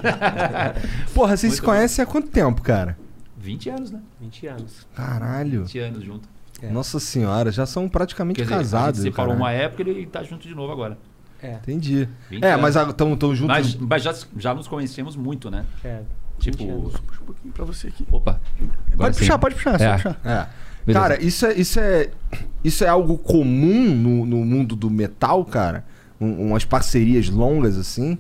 Porra, 1.15 1.35
vocês 1.35 1.55
se 1.55 1.61
conhecem 1.61 2.03
há 2.03 2.05
quanto 2.05 2.27
tempo, 2.27 2.61
cara? 2.61 2.98
20 3.53 3.69
anos, 3.69 3.91
né? 3.91 3.99
20 4.21 4.47
anos. 4.47 4.87
Caralho. 4.95 5.61
20 5.65 5.79
anos 5.79 6.03
junto. 6.03 6.29
É. 6.61 6.69
Nossa 6.69 6.99
senhora, 6.99 7.51
já 7.51 7.65
são 7.65 7.87
praticamente 7.89 8.41
dizer, 8.41 8.53
casados. 8.53 9.01
gente 9.01 9.11
separou 9.11 9.33
uma 9.33 9.51
época 9.51 9.81
e 9.83 9.89
ele 9.89 10.05
tá 10.05 10.21
junto 10.23 10.47
de 10.47 10.53
novo 10.53 10.71
agora. 10.71 10.97
É, 11.41 11.53
Entendi. 11.53 12.07
20 12.29 12.43
É, 12.43 12.51
anos. 12.51 12.61
mas 12.61 12.75
estão 12.89 13.15
tão 13.15 13.33
juntos. 13.35 13.55
Mas, 13.55 13.75
mas 13.75 14.03
já, 14.03 14.13
já 14.37 14.53
nos 14.53 14.67
conhecemos 14.67 15.15
muito, 15.15 15.49
né? 15.49 15.65
é. 15.83 16.01
Tipo. 16.37 16.57
20 16.57 16.69
anos. 16.69 16.93
Puxa 16.99 17.21
um 17.21 17.25
pouquinho 17.25 17.53
pra 17.53 17.65
você 17.65 17.87
aqui. 17.87 18.05
Opa. 18.11 18.39
Agora 18.61 18.97
Pode 18.97 19.15
sim. 19.15 19.19
puxar, 19.21 19.39
pode 19.39 19.55
puxar, 19.55 19.79
só 19.79 19.85
É. 19.85 19.93
puxar. 19.93 20.19
É. 20.25 20.47
Beleza. 20.85 21.03
Cara, 21.03 21.23
isso 21.23 21.45
é, 21.45 21.53
isso 21.53 21.79
é, 21.79 22.09
isso 22.63 22.83
é 22.83 22.87
algo 22.87 23.17
comum 23.17 23.93
no, 23.95 24.25
no 24.25 24.45
mundo 24.45 24.75
do 24.75 24.89
metal, 24.89 25.43
cara? 25.45 25.85
Um- 26.19 26.47
umas 26.49 26.65
parcerias 26.65 27.29
longas 27.29 27.77
assim? 27.77 28.17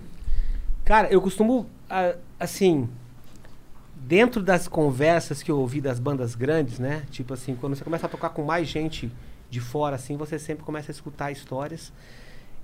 Cara, 0.85 1.07
eu 1.11 1.21
costumo, 1.21 1.65
ah, 1.89 2.15
assim, 2.39 2.87
dentro 4.09 4.41
das 4.41 4.67
conversas 4.67 5.43
que 5.43 5.51
eu 5.51 5.59
ouvi 5.59 5.79
das 5.79 5.99
bandas 5.99 6.33
grandes, 6.33 6.79
né? 6.79 7.03
Tipo 7.11 7.35
assim, 7.35 7.55
quando 7.55 7.75
você 7.75 7.83
começa 7.83 8.07
a 8.07 8.09
tocar 8.09 8.29
com 8.29 8.43
mais 8.43 8.67
gente 8.67 9.11
de 9.51 9.59
fora, 9.59 9.95
assim, 9.97 10.17
você 10.17 10.39
sempre 10.39 10.63
começa 10.63 10.91
a 10.91 10.93
escutar 10.93 11.31
histórias. 11.31 11.93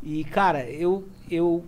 E, 0.02 0.24
cara, 0.24 0.68
eu, 0.68 1.08
eu 1.30 1.64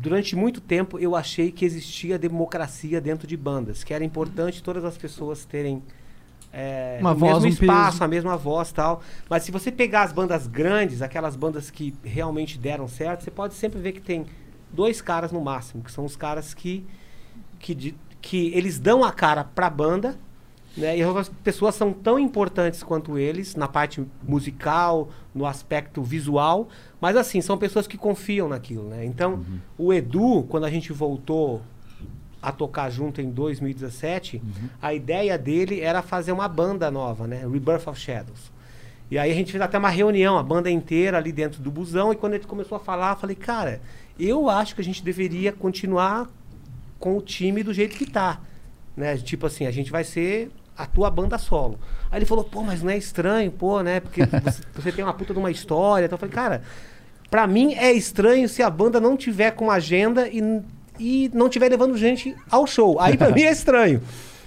durante 0.00 0.34
muito 0.34 0.60
tempo 0.60 0.98
eu 0.98 1.14
achei 1.14 1.52
que 1.52 1.64
existia 1.64 2.18
democracia 2.18 3.00
dentro 3.00 3.26
de 3.28 3.36
bandas, 3.36 3.84
que 3.84 3.94
era 3.94 4.04
importante 4.04 4.60
todas 4.62 4.84
as 4.84 4.98
pessoas 4.98 5.44
terem 5.44 5.80
é, 6.52 6.98
Uma 7.00 7.12
o 7.12 7.14
voz, 7.14 7.44
mesmo 7.44 7.46
um 7.46 7.48
espaço, 7.48 7.92
peso. 7.98 8.04
a 8.04 8.08
mesma 8.08 8.36
voz 8.36 8.72
tal. 8.72 9.02
Mas 9.30 9.44
se 9.44 9.52
você 9.52 9.70
pegar 9.70 10.02
as 10.02 10.12
bandas 10.12 10.48
grandes, 10.48 11.00
aquelas 11.00 11.36
bandas 11.36 11.70
que 11.70 11.94
realmente 12.02 12.58
deram 12.58 12.88
certo, 12.88 13.22
você 13.22 13.30
pode 13.30 13.54
sempre 13.54 13.80
ver 13.80 13.92
que 13.92 14.00
tem 14.00 14.26
dois 14.72 15.00
caras 15.00 15.30
no 15.30 15.40
máximo, 15.40 15.82
que 15.84 15.92
são 15.92 16.04
os 16.04 16.16
caras 16.16 16.54
que 16.54 16.84
que, 17.58 17.74
de- 17.74 17.94
que 18.24 18.50
eles 18.54 18.78
dão 18.78 19.04
a 19.04 19.12
cara 19.12 19.44
pra 19.44 19.68
banda, 19.68 20.18
né? 20.74 20.96
E 20.96 21.02
as 21.02 21.28
pessoas 21.28 21.74
são 21.74 21.92
tão 21.92 22.18
importantes 22.18 22.82
quanto 22.82 23.18
eles 23.18 23.54
na 23.54 23.68
parte 23.68 24.02
musical, 24.26 25.10
no 25.34 25.44
aspecto 25.44 26.02
visual, 26.02 26.66
mas 26.98 27.18
assim, 27.18 27.42
são 27.42 27.58
pessoas 27.58 27.86
que 27.86 27.98
confiam 27.98 28.48
naquilo, 28.48 28.88
né? 28.88 29.04
Então, 29.04 29.44
o 29.76 29.92
Edu, 29.92 30.46
quando 30.48 30.64
a 30.64 30.70
gente 30.70 30.90
voltou 30.90 31.60
a 32.40 32.50
tocar 32.50 32.88
junto 32.88 33.20
em 33.20 33.30
2017, 33.30 34.42
a 34.80 34.94
ideia 34.94 35.36
dele 35.36 35.82
era 35.82 36.00
fazer 36.00 36.32
uma 36.32 36.48
banda 36.48 36.90
nova, 36.90 37.26
né? 37.26 37.46
Rebirth 37.46 37.86
of 37.86 38.00
Shadows. 38.00 38.50
E 39.10 39.18
aí 39.18 39.30
a 39.30 39.34
gente 39.34 39.52
fez 39.52 39.62
até 39.62 39.76
uma 39.76 39.90
reunião, 39.90 40.38
a 40.38 40.42
banda 40.42 40.70
inteira 40.70 41.18
ali 41.18 41.30
dentro 41.30 41.62
do 41.62 41.70
busão, 41.70 42.10
e 42.10 42.16
quando 42.16 42.34
ele 42.34 42.44
começou 42.44 42.76
a 42.76 42.80
falar, 42.80 43.12
eu 43.12 43.16
falei, 43.16 43.36
cara, 43.36 43.82
eu 44.18 44.48
acho 44.48 44.74
que 44.74 44.80
a 44.80 44.84
gente 44.84 45.04
deveria 45.04 45.52
continuar 45.52 46.30
com 47.04 47.18
o 47.18 47.20
time 47.20 47.62
do 47.62 47.74
jeito 47.74 47.98
que 47.98 48.06
tá. 48.06 48.40
Né? 48.96 49.18
Tipo 49.18 49.46
assim, 49.46 49.66
a 49.66 49.70
gente 49.70 49.92
vai 49.92 50.02
ser 50.04 50.50
a 50.74 50.86
tua 50.86 51.10
banda 51.10 51.36
solo. 51.36 51.78
Aí 52.10 52.18
ele 52.18 52.24
falou, 52.24 52.44
pô, 52.44 52.62
mas 52.62 52.82
não 52.82 52.88
é 52.88 52.96
estranho, 52.96 53.52
pô, 53.52 53.82
né? 53.82 54.00
Porque 54.00 54.24
você, 54.42 54.62
você 54.74 54.90
tem 54.90 55.04
uma 55.04 55.12
puta 55.12 55.34
de 55.34 55.38
uma 55.38 55.50
história. 55.50 56.06
Então 56.06 56.16
eu 56.16 56.18
falei, 56.18 56.34
cara, 56.34 56.62
pra 57.30 57.46
mim 57.46 57.74
é 57.74 57.92
estranho 57.92 58.48
se 58.48 58.62
a 58.62 58.70
banda 58.70 58.98
não 58.98 59.18
tiver 59.18 59.50
com 59.50 59.70
agenda 59.70 60.26
e, 60.28 60.62
e 60.98 61.30
não 61.34 61.50
tiver 61.50 61.68
levando 61.68 61.94
gente 61.98 62.34
ao 62.50 62.66
show. 62.66 62.98
Aí 62.98 63.18
pra 63.18 63.28
mim 63.36 63.42
é 63.42 63.52
estranho. 63.52 64.00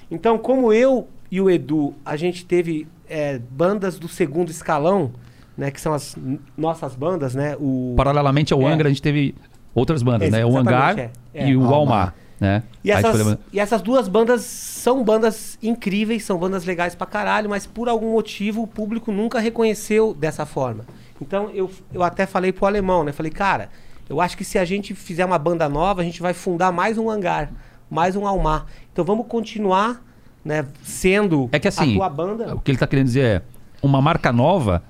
Então, 0.09 0.39
como 0.39 0.73
eu 0.73 1.07
e 1.29 1.39
o 1.39 1.51
Edu, 1.51 1.93
a 2.03 2.15
gente 2.15 2.43
teve 2.43 2.87
é, 3.07 3.37
bandas 3.51 3.99
do 3.99 4.07
segundo 4.07 4.49
escalão, 4.49 5.11
né? 5.55 5.69
Que 5.69 5.79
são 5.79 5.93
as 5.93 6.17
nossas 6.57 6.95
bandas, 6.95 7.35
né? 7.35 7.55
O... 7.59 7.93
Paralelamente 7.95 8.51
ao 8.51 8.63
É. 8.63 8.65
Angra, 8.65 8.87
a 8.87 8.91
gente 8.91 9.03
teve 9.03 9.35
outras 9.75 10.01
bandas, 10.01 10.31
né? 10.31 10.43
O 10.43 10.57
Hangar 10.57 10.97
é. 10.97 11.11
É. 11.35 11.49
e 11.49 11.55
o 11.55 11.61
Almar. 11.61 11.75
Almar, 11.75 12.15
né? 12.39 12.63
E 12.84 12.91
essas, 12.91 13.15
levando- 13.15 13.39
e 13.51 13.60
essas 13.60 13.82
duas 13.82 14.08
bandas 14.08 14.41
são 14.41 15.03
bandas 15.03 15.58
incríveis, 15.62 16.24
são 16.24 16.38
bandas 16.38 16.65
legais 16.65 16.94
pra 16.96 17.08
caralho, 17.08 17.50
mas 17.50 17.65
por 17.65 17.89
algum 17.89 18.12
motivo 18.12 18.62
o 18.63 18.67
público 18.67 19.12
nunca 19.12 19.39
reconheceu 19.39 20.13
dessa 20.13 20.46
forma. 20.46 20.86
Então 21.22 21.50
eu, 21.51 21.70
eu 21.94 22.03
até 22.03 22.25
falei 22.25 22.51
pro 22.51 22.65
alemão, 22.67 23.03
né? 23.03 23.12
Falei, 23.12 23.32
cara, 23.32 23.70
eu 24.08 24.22
acho 24.22 24.38
que 24.38 24.44
se 24.44 24.58
a 24.60 24.65
gente 24.65 24.94
fizer 24.94 25.25
uma 25.25 25.38
banda 25.39 25.67
nova, 25.67 26.01
a 26.01 26.03
gente 26.03 26.22
vai 26.22 26.34
fundar 26.34 26.72
mais 26.72 26.98
um 26.98 27.10
hangar, 27.10 27.50
mais 27.89 28.15
um 28.15 28.27
Almar. 28.27 28.65
Então 28.94 29.03
vamos 29.03 29.25
continuar, 29.27 30.01
né, 30.46 30.65
sendo 30.84 31.50
É 31.51 31.58
que 31.60 31.67
assim, 31.67 31.94
a 31.94 31.98
tua 31.98 32.10
banda. 32.10 32.56
o 32.56 32.60
que 32.62 32.70
ele 32.72 32.77
tá 32.77 32.86
querendo 32.88 33.08
dizer 33.08 33.25
é, 33.25 33.41
uma 33.82 34.01
marca 34.01 34.32
nova 34.32 34.84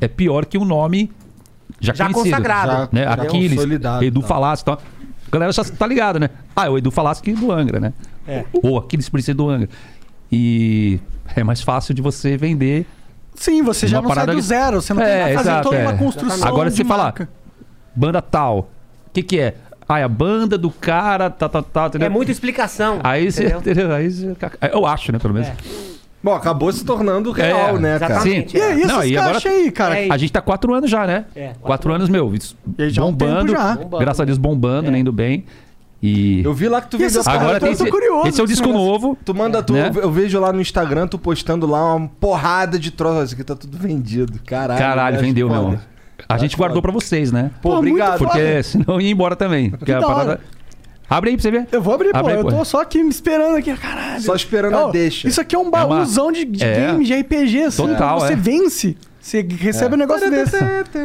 é 0.00 0.06
pior 0.08 0.46
que 0.46 0.56
um 0.56 0.64
nome 0.64 1.10
já, 1.80 1.92
Já 1.94 2.04
conhecido. 2.04 2.30
consagrado. 2.36 2.88
Né? 2.92 3.02
Já 3.04 3.12
Aquiles, 3.14 3.60
Edu 4.02 4.20
tá. 4.20 4.26
Falasco 4.28 4.70
e 4.70 4.76
tal. 4.76 4.82
A 5.32 5.36
galera 5.36 5.50
já 5.52 5.64
tá 5.64 5.86
ligada, 5.86 6.20
né? 6.20 6.28
Ah, 6.54 6.66
é 6.66 6.68
o 6.68 6.76
Edu 6.76 6.90
Falasco 6.90 7.32
do 7.32 7.50
Angra, 7.50 7.80
né? 7.80 7.94
É. 8.28 8.44
Ou 8.62 8.78
Aquiles 8.78 9.08
Princesa 9.08 9.34
do 9.34 9.48
Angra. 9.48 9.68
E 10.30 11.00
é 11.34 11.42
mais 11.42 11.62
fácil 11.62 11.94
de 11.94 12.02
você 12.02 12.36
vender. 12.36 12.86
Sim, 13.34 13.62
você 13.62 13.86
já 13.86 14.02
não 14.02 14.12
sai 14.12 14.26
do 14.26 14.40
zero. 14.42 14.82
Você 14.82 14.92
não 14.92 15.02
É, 15.02 15.06
tem 15.24 15.28
que 15.28 15.34
fazer 15.38 15.48
exato, 15.50 15.68
toda 15.70 15.76
é. 15.80 15.82
uma 15.88 15.96
construção 15.96 16.46
Agora 16.46 16.70
de 16.70 16.76
você 16.76 16.84
fala, 16.84 17.04
marca. 17.04 17.28
banda 17.96 18.20
tal. 18.20 18.70
O 19.06 19.10
que 19.14 19.22
que 19.22 19.40
é? 19.40 19.54
Ah, 19.88 19.98
é 19.98 20.04
a 20.04 20.08
banda 20.08 20.56
do 20.58 20.70
cara, 20.70 21.28
tá, 21.30 21.48
tá, 21.48 21.62
tá, 21.62 21.86
entendeu? 21.86 22.06
É 22.06 22.08
muita 22.10 22.30
explicação. 22.30 23.00
Aí 23.02 23.30
você, 23.32 23.46
entendeu? 23.48 23.90
Aí 23.92 24.10
você- 24.10 24.34
eu 24.72 24.86
acho, 24.86 25.12
né, 25.12 25.18
pelo 25.18 25.34
menos. 25.34 25.48
É. 25.48 25.56
Bom, 26.22 26.32
acabou 26.34 26.72
se 26.72 26.84
tornando 26.84 27.32
real, 27.32 27.76
É, 27.76 27.80
né, 27.80 27.98
cara? 27.98 28.14
exatamente. 28.14 28.52
Sim. 28.52 28.58
E 28.58 28.60
aí, 28.60 28.80
Não, 28.84 28.98
essas 29.00 29.10
e 29.10 29.16
agora- 29.18 29.38
aí, 29.44 29.70
cara? 29.72 29.98
É, 29.98 30.08
A 30.10 30.16
gente 30.16 30.32
tá 30.32 30.40
quatro 30.40 30.72
anos 30.72 30.88
já, 30.88 31.06
né? 31.06 31.24
É, 31.34 31.46
quatro 31.48 31.60
quatro, 31.62 31.92
anos, 31.92 32.08
meu. 32.08 32.32
isso 32.34 32.56
E 32.78 32.88
já 32.90 33.02
há 33.02 33.06
um 33.06 33.12
tempo 33.12 33.30
bombando, 33.30 33.52
já. 33.52 33.74
Bombando. 33.74 33.98
Graças 33.98 34.20
a 34.20 34.24
Deus 34.24 34.38
bombando, 34.38 34.88
É. 34.88 34.90
né, 34.92 34.98
indo 35.00 35.12
bem. 35.12 35.44
E 36.04 36.42
Eu 36.44 36.52
vi 36.52 36.68
lá 36.68 36.80
que 36.80 36.90
tu 36.90 36.96
E 36.96 36.98
vendeu... 36.98 37.06
essas 37.10 37.24
caras, 37.24 37.40
agora 37.42 37.56
eu 37.56 37.60
tô- 37.60 37.66
tem 37.66 37.72
eu 37.72 37.78
tô 37.78 37.84
esse, 37.84 37.92
curioso 37.92 38.28
esse 38.28 38.40
é 38.40 38.42
o 38.42 38.46
desse 38.46 38.56
disco 38.60 38.68
negócio. 38.72 38.90
novo. 38.92 39.18
Tu 39.24 39.34
manda, 39.34 39.62
tu, 39.62 39.72
Né? 39.72 39.90
eu 39.94 40.10
vejo 40.10 40.40
lá 40.40 40.52
no 40.52 40.60
Instagram, 40.60 41.06
tu 41.06 41.16
postando 41.18 41.64
lá 41.66 41.94
uma 41.94 42.08
porrada 42.08 42.76
de 42.78 42.90
troços. 42.90 43.26
Isso 43.26 43.34
aqui 43.34 43.44
tá 43.44 43.54
tudo 43.54 43.78
vendido. 43.78 44.38
Caralho. 44.44 44.78
Caralho, 44.80 45.16
acho 45.16 45.24
vendeu 45.24 45.48
foda. 45.48 45.60
mesmo. 45.60 45.80
A 46.28 46.38
gente 46.38 46.56
guardou 46.56 46.80
pra 46.82 46.90
vocês, 46.92 47.30
né? 47.30 47.50
Pô, 47.60 47.70
Pô, 47.70 47.82
muito 47.82 47.90
obrigado. 47.94 48.18
foda. 48.18 48.30
Porque 48.30 48.62
senão 48.64 49.00
ia 49.00 49.10
embora 49.10 49.36
também. 49.36 49.70
Porque 49.70 49.92
a 49.92 50.00
da 50.00 50.06
parada... 50.06 50.40
Abre 51.12 51.30
aí 51.30 51.36
pra 51.36 51.42
você 51.42 51.50
ver. 51.50 51.68
Eu 51.70 51.82
vou 51.82 51.94
abrir, 51.94 52.10
pô. 52.12 52.18
Abre 52.18 52.32
aí, 52.32 52.38
eu 52.38 52.44
pô. 52.44 52.50
tô 52.50 52.64
só 52.64 52.80
aqui 52.80 53.02
me 53.02 53.10
esperando 53.10 53.56
aqui, 53.56 53.74
caralho. 53.76 54.22
Só 54.22 54.34
esperando 54.34 54.74
Ó, 54.74 54.88
a 54.88 54.90
deixa. 54.90 55.28
Isso 55.28 55.40
aqui 55.40 55.54
é 55.54 55.58
um 55.58 55.62
uma- 55.62 55.70
baúzão 55.70 56.32
de, 56.32 56.44
de 56.44 56.64
É. 56.64 56.86
game, 56.92 57.04
de 57.04 57.14
RPG. 57.14 57.62
Assim, 57.64 57.86
Total, 57.86 58.20
Você 58.20 58.32
é. 58.32 58.36
vence, 58.36 58.96
você 59.20 59.40
recebe 59.42 59.94
um 59.94 59.98
negócio 59.98 60.30
desse. 60.30 60.56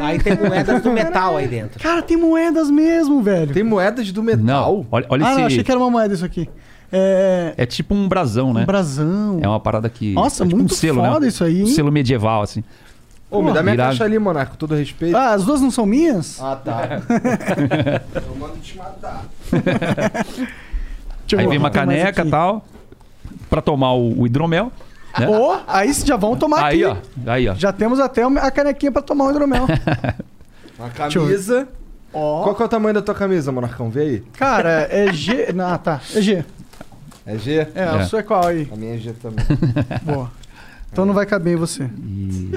Aí 0.02 0.18
tem 0.20 0.36
moedas 0.38 0.82
do 0.82 0.92
metal 0.92 1.38
aí 1.38 1.48
dentro. 1.48 1.80
Cara, 1.80 2.02
tem 2.02 2.18
moedas 2.18 2.72
mesmo, 2.72 3.22
velho. 3.22 3.54
Tem 3.54 3.64
moedas 3.64 4.12
do 4.12 4.24
metal. 4.24 4.44
Não, 4.44 4.88
olha, 4.92 5.06
olha 5.10 5.26
ah, 5.26 5.30
esse... 5.32 5.40
não, 5.40 5.46
achei 5.48 5.64
que 5.64 5.72
era 5.72 5.80
uma 5.80 5.90
moeda 5.92 6.14
isso 6.14 6.26
aqui. 6.26 6.50
É. 6.92 7.54
É 7.58 7.66
tipo 7.66 7.94
um 7.94 8.08
brasão, 8.08 8.54
né? 8.54 8.62
Um 8.64 8.66
brasão. 8.66 9.40
É 9.42 9.48
uma 9.48 9.60
parada 9.60 9.90
que... 9.90 10.14
Nossa, 10.14 10.44
é 10.44 10.48
tipo 10.48 10.58
muito 10.58 10.72
um 10.72 10.76
selo, 10.76 11.02
foda 11.02 11.20
né? 11.20 11.28
isso 11.28 11.44
aí, 11.44 11.64
Um 11.64 11.68
hein? 11.68 11.74
selo 11.74 11.92
medieval, 11.92 12.42
assim. 12.42 12.64
Ô, 13.30 13.42
me 13.42 13.52
dá 13.54 13.62
minha 13.62 13.74
Irado. 13.76 13.90
caixa 13.92 14.04
ali, 14.06 14.18
Monarco, 14.18 14.52
com 14.54 14.58
todo 14.58 14.74
respeito. 14.76 15.16
Ah, 15.18 15.32
as 15.34 15.44
duas 15.44 15.60
não 15.60 15.70
são 15.70 15.86
minhas? 15.86 16.40
Ah, 16.42 16.56
tá. 16.56 17.02
eu 18.16 18.36
mando 18.38 18.58
te 18.58 18.78
matar. 18.78 19.26
Deixa 19.52 21.36
eu 21.36 21.40
Aí 21.40 21.48
vem 21.48 21.58
uma 21.58 21.70
caneca 21.70 22.24
e 22.26 22.30
tal. 22.30 22.66
Pra 23.50 23.62
tomar 23.62 23.94
o, 23.94 24.22
o 24.22 24.26
hidromel. 24.26 24.72
Né? 25.20 25.28
Ô, 25.28 25.58
aí 25.68 25.92
já 25.94 26.16
vão 26.16 26.36
tomar 26.38 26.64
Aí, 26.66 26.84
aqui. 26.86 26.98
ó. 27.26 27.32
Aí, 27.32 27.50
ó. 27.50 27.56
Já 27.56 27.74
temos 27.74 28.00
até 28.00 28.24
a 28.24 28.52
canequinha 28.52 28.92
pra 28.92 29.02
tomar 29.02 29.26
o 29.26 29.32
hidromel. 29.32 29.66
Uma 30.80 30.90
camisa. 30.90 31.68
Ó. 32.14 32.44
Qual 32.44 32.56
que 32.56 32.62
é 32.62 32.66
o 32.66 32.70
tamanho 32.70 32.94
da 32.94 33.02
tua 33.02 33.16
camisa, 33.16 33.52
Monarcão? 33.52 33.90
Vê 33.90 34.02
aí. 34.02 34.20
Cara, 34.38 34.88
é 34.92 35.12
G. 35.12 35.52
Não, 35.54 35.76
tá. 35.80 36.00
É 36.16 36.22
G. 36.22 36.46
É 37.26 37.38
G? 37.38 37.68
É, 37.76 37.84
a 37.84 37.98
É. 37.98 38.04
sua 38.06 38.20
é 38.20 38.24
qual 38.24 38.46
aí? 38.48 38.70
A 38.72 38.76
minha 38.76 38.96
é 38.96 38.98
G 38.98 39.12
também. 39.14 39.44
Boa. 40.04 40.32
Então 40.98 41.06
não 41.06 41.14
vai 41.14 41.28
caber 41.28 41.54
em 41.54 41.56
você. 41.56 41.84
E... 41.84 42.50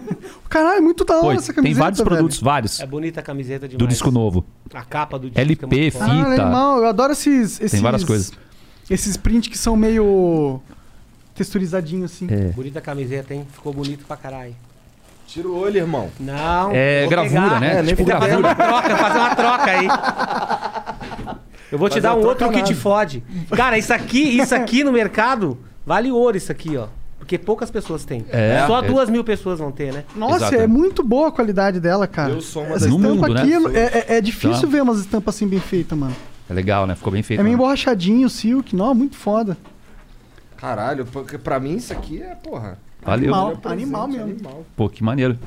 Caralho, 0.48 0.78
é 0.78 0.80
muito 0.80 1.04
da 1.04 1.16
hora 1.16 1.24
Pô, 1.24 1.32
essa 1.32 1.52
camiseta. 1.52 1.62
tem 1.62 1.74
vários 1.74 1.98
velho. 1.98 2.08
produtos, 2.10 2.40
vários. 2.40 2.80
É 2.80 2.86
bonita 2.86 3.20
a 3.20 3.22
camiseta 3.22 3.68
demais. 3.68 3.78
do 3.78 3.86
disco 3.86 4.10
novo. 4.10 4.46
A 4.72 4.82
capa 4.82 5.18
do 5.18 5.28
disco 5.28 5.38
é 5.38 5.42
LP, 5.42 5.66
muito 5.66 5.92
foda. 5.92 6.04
Ah, 6.06 6.24
fita. 6.30 6.42
animal. 6.42 6.78
Eu 6.78 6.86
adoro 6.86 7.12
esses, 7.12 7.60
esses. 7.60 7.70
Tem 7.70 7.82
várias 7.82 8.02
coisas. 8.02 8.32
Esses 8.88 9.18
prints 9.18 9.50
que 9.50 9.58
são 9.58 9.76
meio. 9.76 10.58
texturizadinhos 11.34 12.10
assim. 12.10 12.28
É. 12.30 12.48
Bonita 12.52 12.78
a 12.78 12.82
camiseta, 12.82 13.34
hein? 13.34 13.46
Ficou 13.52 13.74
bonito 13.74 14.06
pra 14.06 14.16
caralho. 14.16 14.56
Tira 15.26 15.48
o 15.48 15.54
olho, 15.54 15.76
irmão. 15.76 16.08
Não. 16.18 16.70
É 16.72 17.06
gravura, 17.06 17.42
pegar. 17.42 17.60
né? 17.60 17.78
É, 17.78 17.82
tipo 17.82 18.06
Fazer 18.06 18.18
gravura. 18.18 18.38
uma 18.38 18.54
troca, 18.54 18.96
fazer 18.96 19.18
uma 19.18 19.36
troca 19.36 19.70
aí. 19.70 19.88
Eu 21.70 21.78
vou 21.78 21.90
te 21.90 22.00
Fazer 22.00 22.08
dar 22.08 22.14
um 22.14 22.24
outro 22.26 22.50
que 22.50 22.62
te 22.62 22.74
fode. 22.74 23.22
Cara, 23.54 23.76
isso 23.76 23.92
aqui, 23.92 24.38
isso 24.38 24.54
aqui 24.54 24.82
no 24.82 24.92
mercado 24.92 25.58
vale 25.84 26.10
ouro 26.10 26.38
isso 26.38 26.50
aqui, 26.50 26.74
ó. 26.78 26.86
Porque 27.32 27.46
poucas 27.46 27.70
pessoas 27.70 28.04
têm. 28.04 28.26
É, 28.28 28.62
Só 28.66 28.82
é. 28.82 28.86
duas 28.86 29.08
mil 29.08 29.24
pessoas 29.24 29.58
vão 29.58 29.72
ter, 29.72 29.90
né? 29.90 30.04
Nossa, 30.14 30.36
Exato. 30.48 30.54
é 30.56 30.66
muito 30.66 31.02
boa 31.02 31.28
a 31.28 31.32
qualidade 31.32 31.80
dela, 31.80 32.06
cara. 32.06 32.30
Eu 32.30 32.42
sou 32.42 32.62
uma 32.62 32.74
das- 32.74 32.82
No 32.86 32.96
estampa 32.98 33.28
mundo, 33.28 33.68
né? 33.70 33.78
é, 33.80 34.14
é- 34.14 34.18
é 34.18 34.20
difícil 34.20 34.62
Tá. 34.62 34.66
ver 34.66 34.82
umas 34.82 34.98
estampas 34.98 35.34
assim 35.34 35.48
bem 35.48 35.58
feitas, 35.58 35.96
mano. 35.98 36.14
É 36.50 36.52
legal, 36.52 36.86
né? 36.86 36.94
Ficou 36.94 37.10
bem 37.10 37.22
feito. 37.22 37.40
É 37.40 37.42
meio 37.42 37.56
né? 37.56 37.62
borrachadinho, 37.62 38.28
silk. 38.28 38.76
Não, 38.76 38.94
muito 38.94 39.16
foda. 39.16 39.56
Caralho, 40.58 41.06
porque 41.06 41.38
pra 41.38 41.58
mim 41.58 41.76
isso 41.76 41.90
aqui 41.92 42.20
é, 42.22 42.34
porra. 42.34 42.76
Valeu. 43.02 43.34
Animal. 43.34 43.56
Presente, 43.56 43.82
animal 43.82 44.08
mesmo. 44.08 44.24
Animal. 44.24 44.66
Pô, 44.76 44.88
que 44.90 45.02
maneiro. 45.02 45.38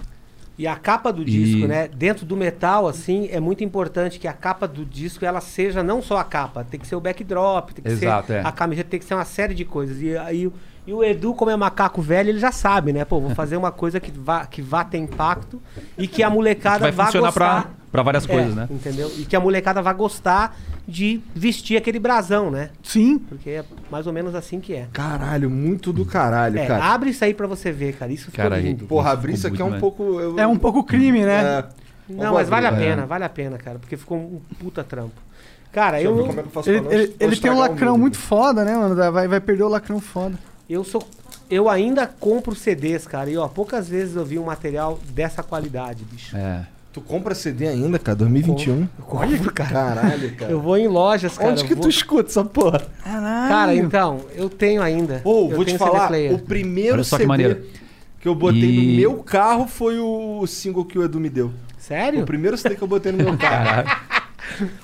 E 0.57 0.65
a 0.65 0.75
capa 0.75 1.13
do 1.13 1.21
E- 1.21 1.25
disco, 1.25 1.67
né? 1.67 1.87
Dentro 1.87 2.25
do 2.25 2.35
metal, 2.35 2.87
assim, 2.87 3.27
é 3.31 3.39
muito 3.39 3.63
importante 3.63 4.17
que 4.17 4.27
a 4.27 4.33
capa 4.33 4.67
do 4.67 4.83
disco 4.83 5.23
ela 5.23 5.39
seja 5.39 5.83
não 5.83 6.01
só 6.01 6.17
a 6.17 6.23
capa, 6.23 6.63
tem 6.63 6.79
que 6.79 6.87
ser 6.87 6.95
o 6.95 6.99
backdrop, 6.99 7.73
tem 7.73 7.83
que 7.83 7.91
Exato, 7.91 8.27
ser 8.27 8.33
é. 8.37 8.41
a 8.41 8.51
camiseta, 8.51 8.89
tem 8.89 8.99
que 8.99 9.05
ser 9.05 9.13
uma 9.13 9.25
série 9.25 9.53
de 9.53 9.63
coisas. 9.65 10.01
E 10.01 10.17
aí 10.17 10.47
o- 10.47 10.53
e 10.87 10.93
o 10.93 11.03
Edu, 11.03 11.33
como 11.33 11.51
é 11.51 11.55
macaco 11.55 12.01
velho, 12.01 12.29
ele 12.29 12.39
já 12.39 12.51
sabe, 12.51 12.93
né? 12.93 13.03
Pô, 13.05 13.19
vou 13.19 13.31
fazer 13.35 13.57
uma 13.57 13.71
coisa 13.71 13.99
que 13.99 14.11
vá, 14.11 14.45
que 14.45 14.61
vá 14.61 14.83
ter 14.83 14.97
impacto 14.97 15.61
e 15.97 16.07
que 16.07 16.21
a 16.23 16.29
molecada 16.29 16.79
Vai 16.79 16.91
vá 16.91 17.05
funcionar 17.05 17.27
gostar. 17.27 17.73
pra 17.91 18.03
várias 18.03 18.25
É, 18.25 18.27
coisas, 18.27 18.55
né? 18.55 18.67
Entendeu? 18.69 19.11
E 19.17 19.25
que 19.25 19.35
a 19.35 19.39
molecada 19.39 19.81
vá 19.81 19.91
gostar 19.93 20.55
de 20.87 21.19
vestir 21.33 21.77
aquele 21.77 21.97
brasão, 21.97 22.51
né? 22.51 22.69
Sim. 22.83 23.17
Porque 23.17 23.49
é 23.49 23.65
mais 23.89 24.05
ou 24.05 24.13
menos 24.13 24.35
assim 24.35 24.59
que 24.59 24.73
é. 24.75 24.87
Caralho, 24.93 25.49
muito 25.49 25.91
do 25.91 26.05
caralho, 26.05 26.59
É, 26.59 26.65
cara. 26.67 26.83
abre 26.85 27.09
isso 27.09 27.23
aí 27.25 27.33
pra 27.33 27.47
você 27.47 27.71
ver, 27.71 27.93
cara. 27.95 28.11
Isso 28.13 28.25
ficou 28.29 28.43
Cara, 28.43 28.59
lindo. 28.59 28.85
Porra, 28.85 29.11
abrir 29.11 29.33
isso 29.33 29.47
aqui 29.47 29.61
é 29.61 29.65
um 29.65 29.71
né? 29.71 29.79
pouco. 29.79 30.03
eu- 30.19 30.39
É 30.39 30.45
um 30.45 30.57
pouco 30.57 30.83
crime, 30.83 31.25
né? 31.25 31.41
É. 31.43 31.65
Não, 32.07 32.35
mas 32.35 32.47
vale 32.47 32.67
a 32.67 32.69
abrir. 32.69 32.83
pena, 32.83 33.05
vale 33.07 33.23
a 33.23 33.29
pena, 33.29 33.57
cara, 33.57 33.79
porque 33.79 33.97
ficou 33.97 34.15
um 34.19 34.39
puta 34.59 34.83
trampo. 34.83 35.19
Cara, 35.71 35.93
Deixa 35.97 36.07
eu 36.07 36.17
eu, 36.19 36.25
é 36.29 36.33
que 36.33 36.39
eu 36.39 36.45
faço 36.51 36.69
Ele, 36.69 36.87
ele- 36.93 37.15
ele 37.19 37.35
tem 37.35 37.49
um 37.51 37.57
lacrão 37.57 37.97
muito 37.97 38.17
foda, 38.17 38.63
né, 38.63 38.77
mano? 38.77 38.95
Vai, 39.11 39.27
vai 39.27 39.39
perder 39.41 39.63
o 39.63 39.67
lacrão 39.67 39.99
foda. 39.99 40.37
Eu 40.69 40.83
sou 40.83 41.05
eu 41.49 41.69
ainda 41.69 42.07
compro 42.07 42.55
CDs, 42.55 43.05
cara. 43.05 43.29
E 43.29 43.37
ó, 43.37 43.47
poucas 43.47 43.87
vezes 43.87 44.15
eu 44.15 44.25
vi 44.25 44.39
um 44.39 44.45
material 44.45 44.99
dessa 45.09 45.43
qualidade, 45.43 46.03
bicho. 46.03 46.35
É. 46.35 46.65
Tu 46.91 47.01
compra 47.01 47.35
CD 47.35 47.67
ainda, 47.67 47.99
cara? 47.99 48.15
2021? 48.15 48.87
Eu 48.97 49.05
compro, 49.05 49.51
cara. 49.53 49.69
Caralho, 49.69 50.35
cara. 50.35 50.51
Eu 50.51 50.61
vou 50.61 50.77
em 50.77 50.87
lojas, 50.87 51.37
cara. 51.37 51.51
Onde 51.51 51.65
que 51.65 51.75
vou- 51.75 51.83
tu 51.83 51.89
escuta 51.89 52.29
essa 52.29 52.43
porra? 52.45 52.81
Caralho. 53.03 53.49
Cara, 53.49 53.75
então, 53.75 54.21
eu 54.33 54.49
tenho 54.49 54.81
ainda. 54.81 55.21
Ou, 55.25 55.49
Eu 55.51 55.55
vou 55.57 55.65
te 55.65 55.75
tenho 55.75 55.77
CD 55.77 55.91
falar, 55.91 56.11
o 56.33 56.39
primeiro 56.39 56.93
Olha 56.95 57.03
só 57.03 57.17
que 57.17 57.23
CD 57.23 57.27
maneiro. 57.27 57.63
que 58.21 58.27
eu 58.27 58.33
botei 58.33 58.61
E- 58.63 58.87
no 58.91 58.95
meu 58.95 59.23
carro 59.23 59.67
foi 59.67 59.99
o 59.99 60.47
single 60.47 60.85
que 60.85 60.97
o 60.97 61.03
Edu 61.03 61.19
me 61.19 61.29
deu. 61.29 61.51
Sério? 61.77 62.23
O 62.23 62.25
primeiro 62.25 62.57
CD 62.57 62.75
que 62.75 62.81
eu 62.81 62.87
botei 62.87 63.11
no 63.11 63.17
meu 63.19 63.35
carro. 63.37 63.65
Caralho. 63.65 63.89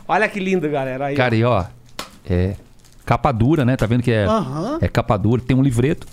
Olha 0.08 0.28
que 0.28 0.40
lindo, 0.40 0.70
galera. 0.70 1.06
Aí, 1.08 1.16
Cara, 1.16 1.34
e 1.36 1.44
ó, 1.44 1.64
é 2.30 2.56
capa 3.06 3.32
dura, 3.32 3.64
né? 3.66 3.76
Tá 3.76 3.86
vendo 3.86 4.04
que 4.04 4.12
é, 4.12 4.26
é 4.82 4.88
capa 4.88 5.18
dura, 5.18 5.42
tem 5.42 5.56
um 5.58 5.62
livreto 5.64 6.08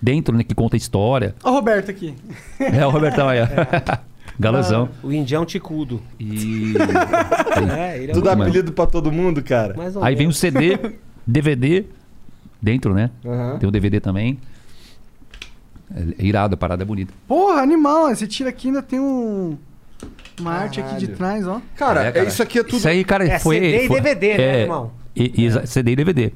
dentro, 0.00 0.36
né, 0.36 0.44
que 0.44 0.54
conta 0.54 0.76
a 0.76 0.78
história. 0.78 1.34
Ó 1.42 1.50
o 1.50 1.54
Roberto 1.54 1.90
aqui. 1.90 2.14
É 2.60 2.86
o 2.86 2.90
Robertão 2.90 3.28
aí, 3.28 3.40
ó. 3.42 3.46
Galãozão. 4.38 4.90
O 5.02 5.10
indião 5.10 5.46
ticudo. 5.46 6.02
E 6.20 6.74
É, 7.76 7.96
ele 7.98 8.10
é 8.10 8.14
Tu 8.14 8.20
dá 8.20 8.32
Mano. 8.36 8.42
apelido 8.50 8.72
pra 8.72 8.86
todo 8.86 9.10
mundo, 9.10 9.42
cara? 9.42 9.74
mais 9.74 9.96
ou 9.96 10.04
aí 10.04 10.14
vem 10.14 10.26
o. 10.26 10.32
CD, 10.32 10.78
DVD 11.26 11.84
dentro, 12.60 12.92
né? 12.92 13.10
Tem 13.58 13.66
o 13.68 13.72
DVD 13.72 13.98
também. 14.00 14.38
É 16.18 16.24
irado, 16.24 16.54
a 16.54 16.56
parada 16.58 16.82
é 16.82 16.86
bonita. 16.86 17.14
Porra, 17.26 17.62
animal. 17.62 18.08
Você 18.14 18.26
tira 18.26 18.50
aqui 18.50 18.68
ainda 18.68 18.82
tem 18.82 19.00
um... 19.00 19.56
Uma 20.38 20.52
arte 20.52 20.80
aqui 20.80 20.96
de 20.96 21.08
trás, 21.08 21.46
ó. 21.46 21.62
Cara, 21.76 22.04
É, 22.04 22.08
é, 22.08 22.12
cara. 22.12 22.26
isso 22.28 22.42
aqui 22.42 22.58
é 22.58 22.62
tudo. 22.62 22.76
Isso 22.76 22.88
aí, 22.88 23.02
cara, 23.04 23.26
É 23.26 23.38
foi. 23.38 23.56
CD 23.58 23.84
e 23.84 23.88
foi- 23.88 24.00
DVD, 24.02 24.28
né, 24.36 24.44
é, 24.44 24.60
irmão? 24.62 24.90
E- 25.16 25.32
e 25.42 25.44
exa- 25.46 25.66
CD 25.66 25.92
e 25.92 25.96
DVD. 25.96 26.32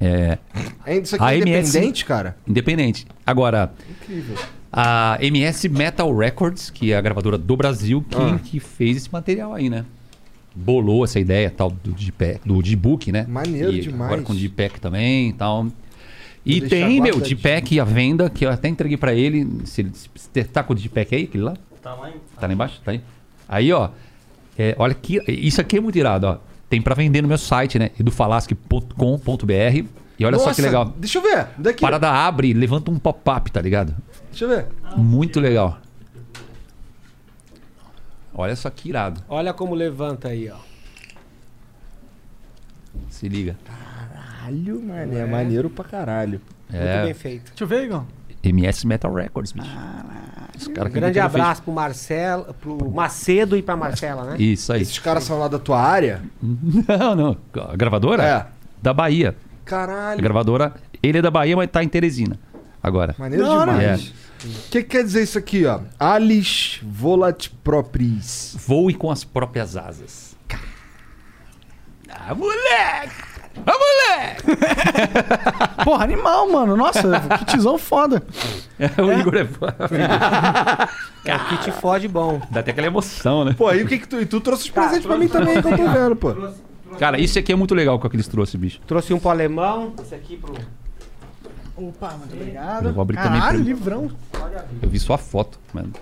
É, 0.00 0.38
é- 0.86 0.96
isso 0.98 1.14
aqui 1.14 1.24
A 1.24 1.34
é 1.34 1.38
MS 1.38 1.68
independente, 1.70 2.04
cara? 2.04 2.36
independente. 2.48 3.06
Agora, 3.26 3.72
Incrível. 3.88 4.36
a 4.72 5.16
MS 5.20 5.68
Metal 5.68 6.16
Records, 6.16 6.70
que 6.70 6.92
é 6.92 6.96
a 6.96 7.00
gravadora 7.00 7.38
do 7.38 7.56
Brasil, 7.56 8.04
que, 8.08 8.16
Ah. 8.16 8.38
que 8.42 8.58
fez 8.58 8.96
esse 8.96 9.12
material 9.12 9.54
aí, 9.54 9.70
né? 9.70 9.84
Bolou 10.54 11.04
essa 11.04 11.18
ideia 11.20 11.50
tal 11.50 11.70
do 11.70 11.92
Digipack, 11.92 12.40
do 12.46 12.62
Digibook, 12.62 13.10
né? 13.12 13.24
Maneiro 13.28 13.72
e 13.72 13.80
demais. 13.80 14.02
Agora 14.10 14.22
com 14.22 14.32
o 14.32 14.36
Digipack 14.36 14.80
também 14.80 15.30
e 15.30 15.32
tal. 15.32 15.66
E 16.44 16.60
deixar 16.60 16.68
tem, 16.76 16.86
meu, 17.00 17.14
guardadinho. 17.14 17.22
Digipack 17.22 17.80
à 17.80 17.84
venda, 17.84 18.28
que 18.28 18.44
eu 18.44 18.50
até 18.50 18.68
entreguei 18.68 18.96
pra 18.96 19.14
ele. 19.14 19.48
Se 19.64 19.80
ele 19.82 19.92
se 19.94 20.44
tá 20.44 20.62
com 20.62 20.72
o 20.72 20.76
Digipack 20.76 21.14
aí, 21.14 21.22
aquele 21.24 21.44
lá? 21.44 21.54
Tá 21.80 21.94
lá 21.94 22.10
em... 22.10 22.14
Tá 22.38 22.46
lá 22.48 22.52
embaixo? 22.52 22.80
Tá 22.84 22.90
aí. 22.90 23.00
Aí, 23.48 23.72
ó. 23.72 23.88
é, 24.58 24.74
olha 24.78 24.92
que. 24.94 25.20
Isso 25.28 25.60
aqui 25.60 25.76
é 25.78 25.80
muito 25.80 25.96
irado, 25.96 26.26
ó. 26.26 26.38
Tem 26.72 26.80
pra 26.80 26.94
vender 26.94 27.20
no 27.20 27.28
meu 27.28 27.36
site, 27.36 27.78
né? 27.78 27.90
edufalasque.com.br. 28.00 29.84
E 30.18 30.24
olha 30.24 30.38
só 30.38 30.46
Nossa, 30.46 30.54
que 30.54 30.62
legal. 30.62 30.86
Deixa 30.96 31.18
eu 31.18 31.22
ver. 31.22 31.48
Daqui. 31.58 31.82
Parada 31.82 32.10
abre, 32.10 32.54
levanta 32.54 32.90
um 32.90 32.98
pop-up, 32.98 33.52
tá 33.52 33.60
ligado? 33.60 33.94
Deixa 34.30 34.46
eu 34.46 34.48
ver. 34.48 34.68
Muito 34.96 35.38
legal. 35.38 35.76
Olha 38.32 38.56
só 38.56 38.70
que 38.70 38.88
irado. 38.88 39.22
Olha 39.28 39.52
como 39.52 39.74
levanta 39.74 40.28
aí, 40.28 40.48
ó. 40.48 40.56
Se 43.10 43.28
liga. 43.28 43.54
Caralho, 43.66 44.82
mano. 44.82 45.14
É 45.14 45.26
maneiro 45.26 45.68
pra 45.68 45.84
caralho. 45.84 46.40
Muito 46.70 46.82
É. 46.82 47.04
bem 47.04 47.12
feito. 47.12 47.50
Deixa 47.50 47.64
eu 47.64 47.68
ver, 47.68 47.84
Igor. 47.84 48.04
MS 48.42 48.86
Metal 48.86 49.12
Records, 49.12 49.52
bicho. 49.52 49.68
Cara 50.74 50.88
que 50.90 50.94
Grande 51.00 51.18
nunca 51.18 51.30
fez- 51.30 51.42
abraço 51.42 51.62
pro 51.62 51.72
Marcelo, 51.72 52.54
pro 52.60 52.90
Macedo 52.90 53.56
e 53.56 53.62
pra 53.62 53.76
Marcela, 53.76 54.24
né? 54.24 54.36
Isso 54.38 54.72
aí. 54.72 54.82
Esses 54.82 54.98
caras 54.98 55.24
são 55.24 55.38
lá 55.38 55.48
da 55.48 55.58
tua 55.58 55.80
área? 55.80 56.22
Não, 56.42 57.14
não. 57.16 57.36
A 57.70 57.76
gravadora? 57.76 58.22
É. 58.22 58.46
Da 58.80 58.92
Bahia. 58.92 59.34
A 59.64 59.68
Caralho. 59.68 60.20
gravadora. 60.22 60.74
Ele 61.02 61.18
é 61.18 61.22
da 61.22 61.30
Bahia, 61.30 61.56
mas 61.56 61.70
tá 61.70 61.82
em 61.82 61.88
Teresina. 61.88 62.38
Agora. 62.82 63.14
Maneiro 63.18 63.46
hora. 63.46 63.72
demais. 63.72 64.12
O 64.44 64.70
que, 64.70 64.82
que 64.82 64.84
quer 64.84 65.04
dizer 65.04 65.22
isso 65.22 65.38
aqui, 65.38 65.64
ó? 65.66 65.80
Alis 66.00 66.80
volat 66.82 67.48
propris. 67.62 68.56
Voe 68.66 68.92
com 68.94 69.10
as 69.10 69.22
próprias 69.24 69.76
asas. 69.76 70.36
Ah, 72.08 72.34
moleque! 72.34 73.31
Ah, 73.66 73.72
moleque! 73.72 74.42
Porra, 75.84 76.04
animal, 76.04 76.48
mano. 76.50 76.76
Nossa, 76.76 77.20
que 77.38 77.44
tizão 77.46 77.78
foda. 77.78 78.22
o 78.98 79.12
Igor 79.20 79.34
é... 79.36 79.46
É 81.24 81.36
o 81.36 81.44
kit 81.48 81.70
fode 81.72 82.08
bom. 82.08 82.40
Dá 82.50 82.60
até 82.60 82.70
aquela 82.72 82.86
emoção, 82.88 83.44
né? 83.44 83.54
Pô, 83.56 83.68
aí 83.68 83.82
o 83.82 83.86
que 83.86 83.98
que 83.98 84.08
tu... 84.08 84.20
E 84.20 84.26
tu 84.26 84.40
trouxe 84.40 84.64
os 84.64 84.70
presentes 84.70 85.06
pra 85.06 85.16
mim 85.16 85.28
também, 85.28 85.60
que 85.62 85.68
eu 85.68 85.76
tô 85.76 85.88
vendo, 85.88 86.16
pô. 86.16 86.34
Cara, 86.98 87.18
isso 87.20 87.38
aqui 87.38 87.52
é 87.52 87.56
muito 87.56 87.74
legal 87.74 87.98
com 87.98 88.06
aqueles 88.06 88.26
trouxe, 88.28 88.58
bicho. 88.58 88.80
Trouxe 88.86 89.14
um 89.14 89.18
pro 89.18 89.30
alemão, 89.30 89.92
esse 90.02 90.14
aqui 90.14 90.36
pro. 90.36 90.54
Opa, 91.76 92.10
muito 92.18 92.34
obrigado. 92.34 92.86
Eu 92.88 92.92
vou 92.92 93.02
abrir 93.02 93.16
também 93.16 93.40
Caralho, 93.40 93.58
pro- 93.58 93.66
livrão. 93.66 94.10
Eu 94.82 94.88
vi 94.90 94.98
sua 94.98 95.16
foto, 95.16 95.58
mano. 95.72 95.92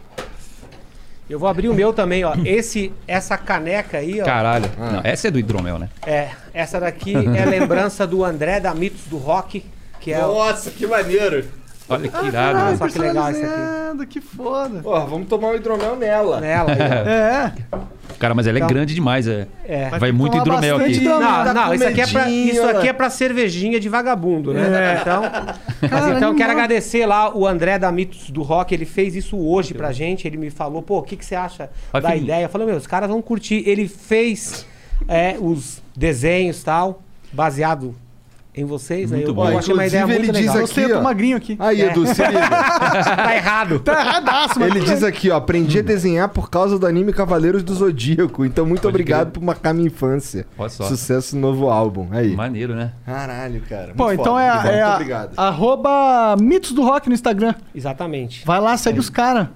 Eu 1.30 1.38
vou 1.38 1.48
abrir 1.48 1.68
o 1.68 1.74
meu 1.74 1.92
também, 1.92 2.24
ó. 2.24 2.34
Esse, 2.44 2.92
essa 3.06 3.38
caneca 3.38 3.98
aí, 3.98 4.20
ó. 4.20 4.24
Caralho. 4.24 4.68
Não, 4.76 5.00
essa 5.04 5.28
é 5.28 5.30
do 5.30 5.38
hidromel, 5.38 5.78
né? 5.78 5.88
É, 6.04 6.30
essa 6.52 6.80
daqui 6.80 7.14
é 7.14 7.44
lembrança 7.46 8.04
do 8.04 8.24
André 8.24 8.58
da 8.58 8.74
Mitos 8.74 9.04
do 9.06 9.16
Rock, 9.16 9.64
que 10.00 10.12
é 10.12 10.26
o. 10.26 10.32
Nossa, 10.34 10.72
que 10.72 10.88
maneiro. 10.88 11.44
Olha 11.90 12.08
que 12.08 12.16
irado, 12.26 12.32
Caralho, 12.32 12.66
velho. 12.66 12.78
só 12.78 12.88
que 12.88 12.98
legal 12.98 13.30
esse 13.30 13.44
aqui. 13.44 14.06
Que 14.08 14.20
foda. 14.20 14.80
Pô, 14.80 14.98
vamos 15.06 15.28
tomar 15.28 15.48
um 15.48 15.54
hidromel 15.56 15.96
nela. 15.96 16.40
Nela 16.40 16.70
ó. 16.70 17.08
É. 17.08 17.52
Cara, 18.18 18.34
mas 18.34 18.46
ela 18.46 18.58
é 18.58 18.60
Então- 18.60 18.68
grande 18.68 18.94
demais, 18.94 19.26
é. 19.26 19.46
É. 19.64 19.88
Vai 19.98 20.12
muito 20.12 20.32
tomar 20.32 20.42
hidromel 20.42 20.78
bastante 20.78 20.96
aqui. 20.96 21.04
hidromel. 21.06 21.28
Não, 21.30 21.44
da 21.44 21.54
não, 21.54 21.74
isso 21.74 21.84
aqui, 21.86 22.00
é 22.00 22.06
pra, 22.06 22.28
isso 22.30 22.64
aqui 22.66 22.82
né? 22.84 22.88
é 22.88 22.92
pra 22.92 23.10
cervejinha 23.10 23.80
de 23.80 23.88
vagabundo, 23.88 24.52
né? 24.52 24.60
É. 24.96 25.00
Então, 25.00 25.22
mas 25.80 25.90
Cara, 25.90 26.16
então 26.16 26.28
eu 26.30 26.34
quero 26.36 26.50
animal. 26.50 26.50
agradecer 26.64 27.06
lá 27.06 27.34
o 27.36 27.46
André 27.46 27.78
da 27.78 27.90
Mitos 27.90 28.30
do 28.30 28.42
Rock, 28.42 28.74
ele 28.74 28.84
fez 28.84 29.16
isso 29.16 29.38
hoje 29.38 29.72
pra 29.74 29.90
gente, 29.92 30.26
ele 30.26 30.36
me 30.36 30.50
falou, 30.50 30.82
pô, 30.82 30.98
o 30.98 31.02
que, 31.02 31.16
que 31.16 31.24
você 31.24 31.34
acha 31.34 31.70
Vai, 31.92 32.02
da 32.02 32.08
filhinho. 32.10 32.24
ideia? 32.26 32.44
Eu 32.44 32.48
falei, 32.48 32.66
meu, 32.66 32.76
os 32.76 32.86
caras 32.86 33.08
vão 33.08 33.20
curtir. 33.22 33.62
Ele 33.66 33.88
fez 33.88 34.66
é, 35.08 35.36
os 35.40 35.82
desenhos 35.96 36.60
e 36.60 36.64
tal, 36.64 37.02
baseado 37.32 37.94
em 38.54 38.64
vocês, 38.64 39.10
né? 39.10 39.18
Muito 39.18 39.30
Eu, 39.30 39.34
bom. 39.34 39.48
eu 39.50 39.58
achei 39.58 39.72
uma 39.72 39.86
ideia 39.86 40.02
Inclusive, 40.02 40.24
muito 40.26 40.36
ele 40.36 40.44
diz 40.44 40.50
legal. 40.54 40.64
aqui- 40.64 40.74
Você, 40.74 40.84
eu 40.84 40.88
tô 40.94 40.98
ó. 40.98 41.02
magrinho 41.02 41.36
aqui. 41.36 41.56
Aí, 41.58 41.80
Edu, 41.82 42.06
se 42.06 42.22
liga. 42.26 42.48
tá 42.50 43.36
errado. 43.36 43.78
Tá 43.80 43.92
erradaço, 44.00 44.58
mas 44.58 44.70
Ele 44.74 44.80
diz 44.84 45.02
aqui, 45.04 45.30
ó, 45.30 45.36
aprendi 45.36 45.78
a 45.78 45.82
desenhar 45.82 46.28
por 46.28 46.50
causa 46.50 46.78
do 46.78 46.86
anime 46.86 47.12
Cavaleiros 47.12 47.62
do 47.62 47.72
Zodíaco. 47.74 48.44
Então, 48.44 48.66
muito 48.66 48.82
Pode 48.82 48.90
obrigado 48.92 49.26
crer. 49.30 49.32
por 49.34 49.42
marcar 49.44 49.72
minha 49.72 49.86
infância. 49.86 50.46
Olha 50.58 50.68
só. 50.68 50.84
Sucesso 50.84 51.36
no 51.36 51.42
novo 51.42 51.68
álbum. 51.70 52.08
Aí. 52.10 52.34
Maneiro, 52.34 52.74
né? 52.74 52.92
Caralho, 53.06 53.62
cara. 53.68 53.94
Pô, 53.96 54.06
muito 54.06 54.20
então 54.20 54.32
foda. 54.34 54.44
é, 54.44 54.52
Muito 54.54 54.66
é 54.68 54.82
a, 54.82 54.94
obrigado. 54.94 55.32
arroba 55.36 56.36
Mitos 56.40 56.72
do 56.72 56.82
Rock 56.82 57.08
no 57.08 57.14
Instagram. 57.14 57.54
Exatamente. 57.74 58.44
Vai 58.44 58.60
lá, 58.60 58.76
segue 58.76 58.98
os 58.98 59.08
caras. 59.10 59.46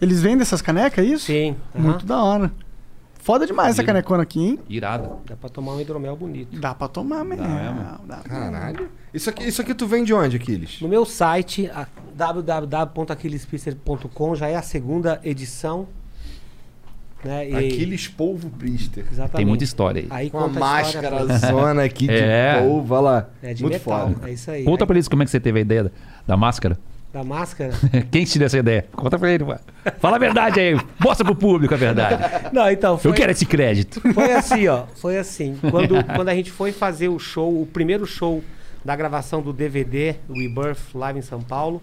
Eles 0.00 0.20
vendem 0.22 0.42
essas 0.42 0.60
canecas, 0.62 1.04
é 1.04 1.08
isso? 1.08 1.24
Sim. 1.26 1.56
Muito 1.74 2.04
da 2.06 2.22
hora. 2.22 2.52
Foda 3.26 3.44
demais 3.44 3.70
essa 3.70 3.82
canecona 3.82 4.22
aqui, 4.22 4.38
hein? 4.40 4.56
Irado. 4.68 5.16
Dá 5.26 5.34
pra 5.36 5.48
tomar 5.48 5.72
um 5.72 5.80
hidromel 5.80 6.14
bonito. 6.16 6.56
Dá 6.60 6.72
pra 6.72 6.86
tomar 6.86 7.24
mesmo. 7.24 7.44
mesmo? 7.44 7.80
Dá. 8.06 8.18
Caralho. 8.18 8.88
Isso 9.12 9.28
aqui, 9.28 9.42
isso 9.48 9.60
aqui 9.60 9.74
tu 9.74 9.84
vende 9.84 10.14
onde, 10.14 10.36
Aquiles? 10.36 10.80
No 10.80 10.86
meu 10.86 11.04
site, 11.04 11.68
www.aquilespisser.com, 12.14 14.36
já 14.36 14.46
é 14.46 14.54
a 14.54 14.62
segunda 14.62 15.20
edição. 15.24 15.88
Né? 17.24 17.50
E- 17.50 17.56
Aquiles 17.66 18.06
Polvo 18.06 18.48
Priester. 18.48 19.04
Exatamente. 19.10 19.36
Tem 19.38 19.44
muita 19.44 19.64
história 19.64 20.02
aí. 20.02 20.08
Aí 20.10 20.30
Com 20.30 20.38
a 20.38 20.46
máscara 20.48 21.26
zona 21.38 21.82
aqui 21.82 22.06
de 22.06 22.14
É. 22.22 22.60
polvo, 22.62 22.94
olha 22.94 23.00
lá. 23.02 23.28
É 23.42 23.52
de 23.54 23.62
Muito 23.64 23.74
metal, 23.74 24.08
foda. 24.12 24.28
é 24.28 24.32
isso 24.34 24.48
aí. 24.52 24.62
Conta 24.64 24.84
Aí, 24.84 24.86
pra 24.86 24.94
eles 24.96 25.08
como 25.08 25.22
é 25.22 25.24
que 25.24 25.32
você 25.32 25.40
teve 25.40 25.58
a 25.58 25.62
ideia 25.62 25.82
da, 25.84 25.90
da 26.28 26.36
máscara. 26.36 26.78
Da 27.12 27.24
máscara. 27.24 27.72
Quem 28.10 28.24
te 28.24 28.38
deu 28.38 28.46
essa 28.46 28.58
ideia? 28.58 28.86
Conta 28.92 29.18
pra 29.18 29.32
ele, 29.32 29.44
mano. 29.44 29.60
Fala 29.98 30.16
a 30.16 30.18
verdade 30.18 30.60
aí. 30.60 30.78
Mostra 30.98 31.24
pro 31.24 31.34
público 31.34 31.72
a 31.72 31.76
verdade. 31.76 32.22
Não, 32.52 32.70
então, 32.70 32.98
foi, 32.98 33.10
Eu 33.10 33.14
quero 33.14 33.32
esse 33.32 33.46
crédito. 33.46 34.00
foi 34.12 34.32
assim, 34.32 34.66
ó. 34.68 34.84
Foi 34.96 35.16
assim. 35.16 35.58
Quando, 35.70 36.02
quando 36.04 36.28
a 36.28 36.34
gente 36.34 36.50
foi 36.50 36.72
fazer 36.72 37.08
o 37.08 37.18
show, 37.18 37.62
o 37.62 37.66
primeiro 37.66 38.04
show 38.06 38.42
da 38.84 38.94
gravação 38.94 39.40
do 39.42 39.52
DVD, 39.52 40.16
Rebirth, 40.28 40.94
live 40.94 41.18
em 41.18 41.22
São 41.22 41.40
Paulo, 41.40 41.82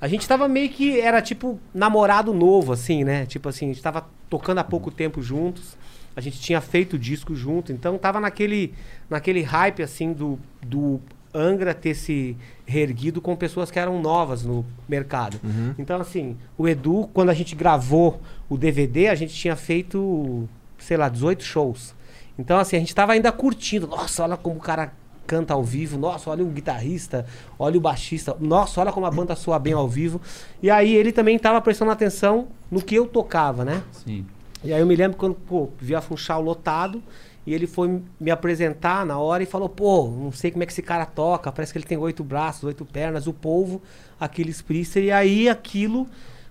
a 0.00 0.08
gente 0.08 0.26
tava 0.26 0.48
meio 0.48 0.68
que, 0.70 1.00
era 1.00 1.20
tipo 1.20 1.60
namorado 1.74 2.32
novo, 2.32 2.72
assim, 2.72 3.04
né? 3.04 3.26
Tipo 3.26 3.48
assim, 3.48 3.66
a 3.66 3.68
gente 3.68 3.82
tava 3.82 4.06
tocando 4.30 4.58
há 4.58 4.64
pouco 4.64 4.90
tempo 4.90 5.20
juntos, 5.20 5.76
a 6.14 6.20
gente 6.20 6.40
tinha 6.40 6.60
feito 6.60 6.98
disco 6.98 7.34
junto, 7.34 7.72
então 7.72 7.98
tava 7.98 8.20
naquele, 8.20 8.72
naquele 9.10 9.42
hype, 9.42 9.82
assim, 9.82 10.12
do, 10.12 10.38
do 10.64 11.00
Angra 11.34 11.74
ter 11.74 11.94
se 11.94 12.36
reerguido 12.70 13.20
com 13.20 13.34
pessoas 13.34 13.70
que 13.70 13.78
eram 13.78 14.00
novas 14.00 14.44
no 14.44 14.64
mercado. 14.88 15.40
Então, 15.76 16.00
assim, 16.00 16.36
o 16.56 16.68
Edu, 16.68 17.10
quando 17.12 17.30
a 17.30 17.34
gente 17.34 17.54
gravou 17.56 18.20
o 18.48 18.56
DVD, 18.56 19.08
a 19.08 19.14
gente 19.14 19.34
tinha 19.34 19.56
feito, 19.56 20.48
sei 20.78 20.96
lá, 20.96 21.08
18 21.08 21.42
shows. 21.42 21.94
Então, 22.38 22.58
assim, 22.58 22.76
a 22.76 22.78
gente 22.78 22.94
tava 22.94 23.12
ainda 23.12 23.30
curtindo. 23.32 23.86
Nossa, 23.86 24.22
olha 24.22 24.36
como 24.36 24.56
o 24.56 24.60
cara 24.60 24.92
canta 25.26 25.52
ao 25.52 25.64
vivo. 25.64 25.98
Nossa, 25.98 26.30
olha 26.30 26.44
o 26.44 26.48
guitarrista, 26.48 27.26
olha 27.58 27.76
o 27.76 27.80
baixista. 27.80 28.36
Nossa, 28.40 28.80
olha 28.80 28.92
como 28.92 29.04
a 29.04 29.10
banda 29.10 29.34
soa 29.34 29.58
bem 29.58 29.72
ao 29.72 29.88
vivo. 29.88 30.20
E 30.62 30.70
aí 30.70 30.94
ele 30.94 31.12
também 31.12 31.38
tava 31.38 31.60
prestando 31.60 31.90
atenção 31.90 32.48
no 32.70 32.80
que 32.80 32.94
eu 32.94 33.06
tocava, 33.06 33.64
né? 33.64 33.82
Sim. 33.92 34.24
E 34.62 34.72
aí 34.72 34.80
eu 34.80 34.86
me 34.86 34.94
lembro 34.94 35.16
quando, 35.16 35.34
pô, 35.34 35.70
vi 35.78 35.94
a 35.94 36.00
Funchal 36.00 36.40
lotado 36.40 37.02
e 37.46 37.54
ele 37.54 37.66
foi 37.66 38.02
me 38.18 38.30
apresentar 38.30 39.04
na 39.06 39.18
hora 39.18 39.42
e 39.42 39.46
falou, 39.46 39.68
pô, 39.68 40.08
não 40.08 40.30
sei 40.30 40.50
como 40.50 40.62
é 40.62 40.66
que 40.66 40.72
esse 40.72 40.82
cara 40.82 41.06
toca, 41.06 41.50
parece 41.50 41.72
que 41.72 41.78
ele 41.78 41.86
tem 41.86 41.98
oito 41.98 42.22
braços, 42.22 42.64
oito 42.64 42.84
pernas, 42.84 43.26
o 43.26 43.32
polvo, 43.32 43.80
Aquiles 44.18 44.60
Priester. 44.60 45.02
E 45.02 45.10
aí 45.10 45.48
aquilo 45.48 46.06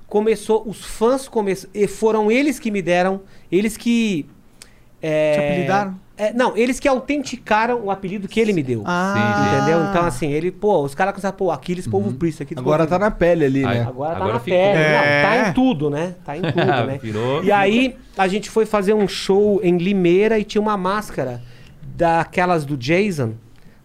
começou, 0.08 0.68
os 0.68 0.84
fãs 0.84 1.28
começaram, 1.28 1.72
e 1.74 1.88
foram 1.88 2.32
eles 2.32 2.60
que 2.60 2.72
me 2.72 2.82
deram, 2.82 3.22
eles 3.52 3.78
que... 3.78 4.26
é, 5.02 5.34
Te 5.34 5.40
apelidaram? 5.40 6.00
É, 6.20 6.34
não, 6.34 6.56
eles 6.58 6.80
que 6.80 6.88
autenticaram 6.88 7.82
o 7.84 7.90
apelido 7.90 8.28
que 8.28 8.40
ele 8.40 8.54
me 8.54 8.62
deu. 8.62 8.84
Ah, 8.86 9.56
Entendeu? 9.58 9.84
Então, 9.90 10.06
assim, 10.06 10.30
ele, 10.32 10.52
pô, 10.52 10.84
os 10.84 10.94
caras 10.94 11.14
começaram, 11.14 11.36
pô, 11.38 11.50
Aquiles 11.52 11.88
Povo 11.88 12.14
Priest, 12.14 12.44
Aquiles 12.44 12.62
Agora 12.62 12.84
Povo 12.84 12.90
tá 12.90 13.00
na 13.00 13.10
pele 13.10 13.46
ali, 13.46 13.66
Aí- 13.66 13.80
né? 13.80 13.86
Agora 13.88 14.12
tá 14.12 14.18
Agora 14.18 14.34
na 14.34 14.40
ficou. 14.40 14.60
pele. 14.60 14.78
É. 14.80 15.24
Não, 15.24 15.30
tá 15.44 15.50
em 15.50 15.54
tudo, 15.54 15.90
né? 15.90 16.16
Tá 16.26 16.38
em 16.38 16.42
tudo, 16.52 16.56
né? 16.86 17.00
Virou- 17.02 17.44
E 17.44 17.52
aí, 17.52 17.96
a 18.18 18.28
gente 18.28 18.50
foi 18.50 18.66
fazer 18.66 18.94
um 18.94 19.08
show 19.08 19.60
em 19.64 19.78
Limeira 19.78 20.38
e 20.38 20.44
tinha 20.44 20.62
uma 20.62 20.76
máscara 20.78 21.42
daquelas 21.96 22.66
do 22.66 22.78
Jason, 22.78 23.34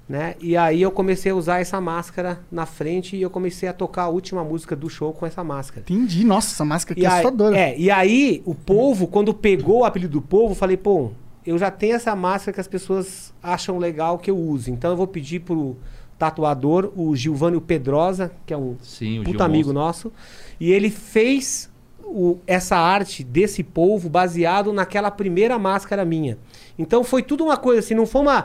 né? 0.08 0.34
E 0.40 0.56
aí 0.56 0.82
eu 0.82 0.90
comecei 0.90 1.32
a 1.32 1.34
usar 1.34 1.60
essa 1.60 1.80
máscara 1.80 2.40
na 2.52 2.66
frente 2.66 3.16
e 3.16 3.22
eu 3.22 3.30
comecei 3.30 3.68
a 3.68 3.72
tocar 3.72 4.02
a 4.02 4.08
última 4.08 4.44
música 4.44 4.76
do 4.76 4.88
show 4.90 5.12
com 5.12 5.24
essa 5.26 5.42
máscara. 5.42 5.80
entendi. 5.88 6.24
Nossa, 6.24 6.48
essa 6.54 6.64
máscara 6.64 6.92
aqui 6.92 7.02
E 7.02 7.06
é 7.06 7.08
aí, 7.08 7.12
assustadora. 7.14 7.56
é, 7.58 7.74
e 7.78 7.90
aí 7.90 8.42
o 8.44 8.54
povo, 8.54 9.06
quando 9.06 9.32
pegou 9.32 9.80
o 9.80 9.84
apelido 9.84 10.12
do 10.12 10.22
povo, 10.22 10.52
eu 10.52 10.56
falei, 10.56 10.76
pô, 10.76 11.10
eu 11.46 11.58
já 11.58 11.70
tenho 11.70 11.94
essa 11.94 12.14
máscara 12.16 12.52
que 12.54 12.60
as 12.60 12.68
pessoas 12.68 13.32
acham 13.42 13.78
legal 13.78 14.18
que 14.18 14.30
eu 14.30 14.36
use. 14.38 14.70
Então 14.70 14.90
eu 14.92 14.96
vou 14.96 15.06
pedir 15.06 15.40
pro 15.40 15.76
tatuador, 16.18 16.92
o 16.96 17.14
Gilvânio 17.14 17.60
Pedrosa, 17.60 18.30
que 18.46 18.54
é 18.54 18.56
um 18.56 18.76
Sim, 18.80 19.22
puta 19.24 19.38
Gil 19.38 19.44
amigo 19.44 19.68
Monstro. 19.72 19.72
nosso, 19.74 20.12
e 20.60 20.70
ele 20.72 20.88
fez 20.90 21.70
o- 22.04 22.38
essa 22.46 22.76
arte 22.76 23.24
desse 23.24 23.62
povo 23.64 24.08
baseado 24.08 24.72
naquela 24.72 25.10
primeira 25.10 25.58
máscara 25.58 26.04
minha. 26.04 26.38
Então 26.78 27.02
foi 27.02 27.22
tudo 27.22 27.44
uma 27.44 27.56
coisa 27.56 27.80
assim, 27.80 27.94
não 27.94 28.06
foi 28.06 28.22
uma 28.22 28.44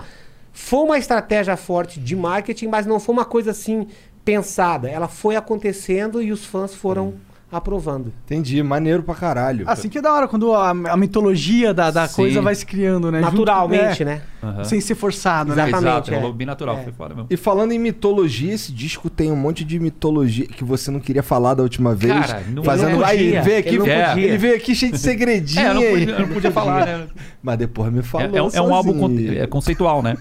foi 0.52 0.80
uma 0.80 0.98
estratégia 0.98 1.56
forte 1.56 2.00
de 2.00 2.16
marketing, 2.16 2.68
mas 2.68 2.86
não 2.88 3.00
foi 3.00 3.14
uma 3.14 3.24
coisa 3.24 3.52
assim 3.52 3.88
pensada. 4.26 4.90
Ela 4.90 5.08
foi 5.08 5.36
acontecendo 5.36 6.22
e 6.24 6.32
os 6.32 6.44
fãs 6.44 6.74
foram 6.74 7.14
aprovando. 7.52 8.14
Entendi, 8.26 8.62
maneiro 8.62 9.02
pra 9.04 9.16
caralho. 9.16 9.64
Assim 9.68 9.90
que 9.90 9.98
é 9.98 10.02
da 10.02 10.14
hora, 10.14 10.28
quando 10.28 10.54
a, 10.54 10.70
a 10.70 10.98
mitologia 10.98 11.74
da, 11.74 11.90
da 11.92 12.08
Sim. 12.08 12.16
coisa 12.16 12.42
vai 12.42 12.54
se 12.56 12.66
criando, 12.66 13.12
né? 13.12 13.20
Junto- 13.22 13.32
Naturalmente, 13.40 14.04
é, 14.04 14.06
né? 14.06 14.22
Aham. 14.42 14.64
Sem 14.64 14.80
ser 14.80 14.96
forçado, 14.96 15.54
né? 15.56 15.64
Exatamente, 15.64 15.90
Exato, 15.92 16.14
é. 16.14 16.18
rolou 16.18 16.34
bem 16.34 16.48
natural, 16.48 16.78
É. 16.78 16.84
foi 16.84 16.94
foda 16.94 17.14
mesmo. 17.16 17.28
E 17.30 17.36
falando 17.36 17.72
em 17.72 17.80
mitologia, 17.80 18.54
esse 18.54 18.72
disco 18.72 19.10
tem 19.10 19.32
um 19.32 19.36
monte 19.36 19.66
de 19.66 19.80
mitologia 19.80 20.46
que 20.48 20.64
você 20.64 20.90
não 20.92 21.00
queria 21.00 21.24
falar 21.24 21.56
da 21.56 21.64
última 21.64 21.94
vez. 21.96 22.14
Cara, 22.14 22.44
não- 22.50 22.64
fazendo 22.64 22.90
ele 22.90 22.98
não 23.00 23.06
aí, 23.06 23.18
podia, 23.18 23.30
ele 23.30 23.42
veio 23.42 23.60
aqui, 23.60 23.70
ele 23.70 23.78
não 23.80 23.86
ele, 24.24 24.38
veio 24.38 24.56
aqui 24.56 24.76
cheio 24.76 24.92
de 24.92 24.98
segredinho. 25.00 25.60
É, 25.66 25.70
eu 25.70 25.74
não 25.74 25.82
aí. 25.82 25.90
podia, 25.92 26.14
eu 26.14 26.20
não 26.22 26.28
podia 26.30 26.52
falar, 26.52 26.86
né? 26.86 27.08
Mas 27.42 27.58
depois 27.58 27.92
me 27.92 28.00
É, 28.00 28.04
falou. 28.04 28.38
é 28.38 28.42
um- 28.42 28.50
é 28.54 28.62
um 28.62 28.74
álbum 28.74 28.94
con- 28.94 29.10
sozinho. 29.10 29.42
é 29.42 29.48
conceitual, 29.48 30.02
né? 30.04 30.16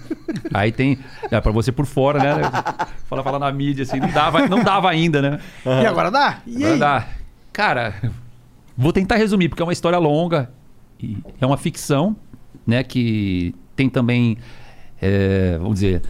Aí 0.54 0.72
tem. 0.72 0.98
É, 1.30 1.40
pra 1.40 1.52
você 1.52 1.70
por 1.70 1.84
fora, 1.86 2.18
né? 2.18 2.50
Fala, 3.08 3.22
fala 3.22 3.38
na 3.38 3.50
mídia, 3.50 3.84
assim, 3.84 3.98
não 3.98 4.10
dava, 4.10 4.46
não 4.46 4.62
dava 4.62 4.90
ainda, 4.90 5.22
né? 5.22 5.40
E 5.64 5.86
agora 5.86 6.10
dá? 6.10 6.38
E 6.46 6.56
Agora 6.56 6.72
aí? 6.74 6.78
dá. 6.78 7.06
Cara, 7.58 7.92
vou 8.76 8.92
tentar 8.92 9.16
resumir, 9.16 9.48
porque 9.48 9.60
é 9.60 9.66
uma 9.66 9.72
história 9.72 9.98
longa. 9.98 10.48
É 11.40 11.44
uma 11.44 11.56
ficção, 11.56 12.14
né? 12.64 12.84
Que 12.84 13.52
tem 13.74 13.90
também, 13.90 14.38
é, 15.02 15.58
vamos 15.58 15.80
dizer, 15.80 16.02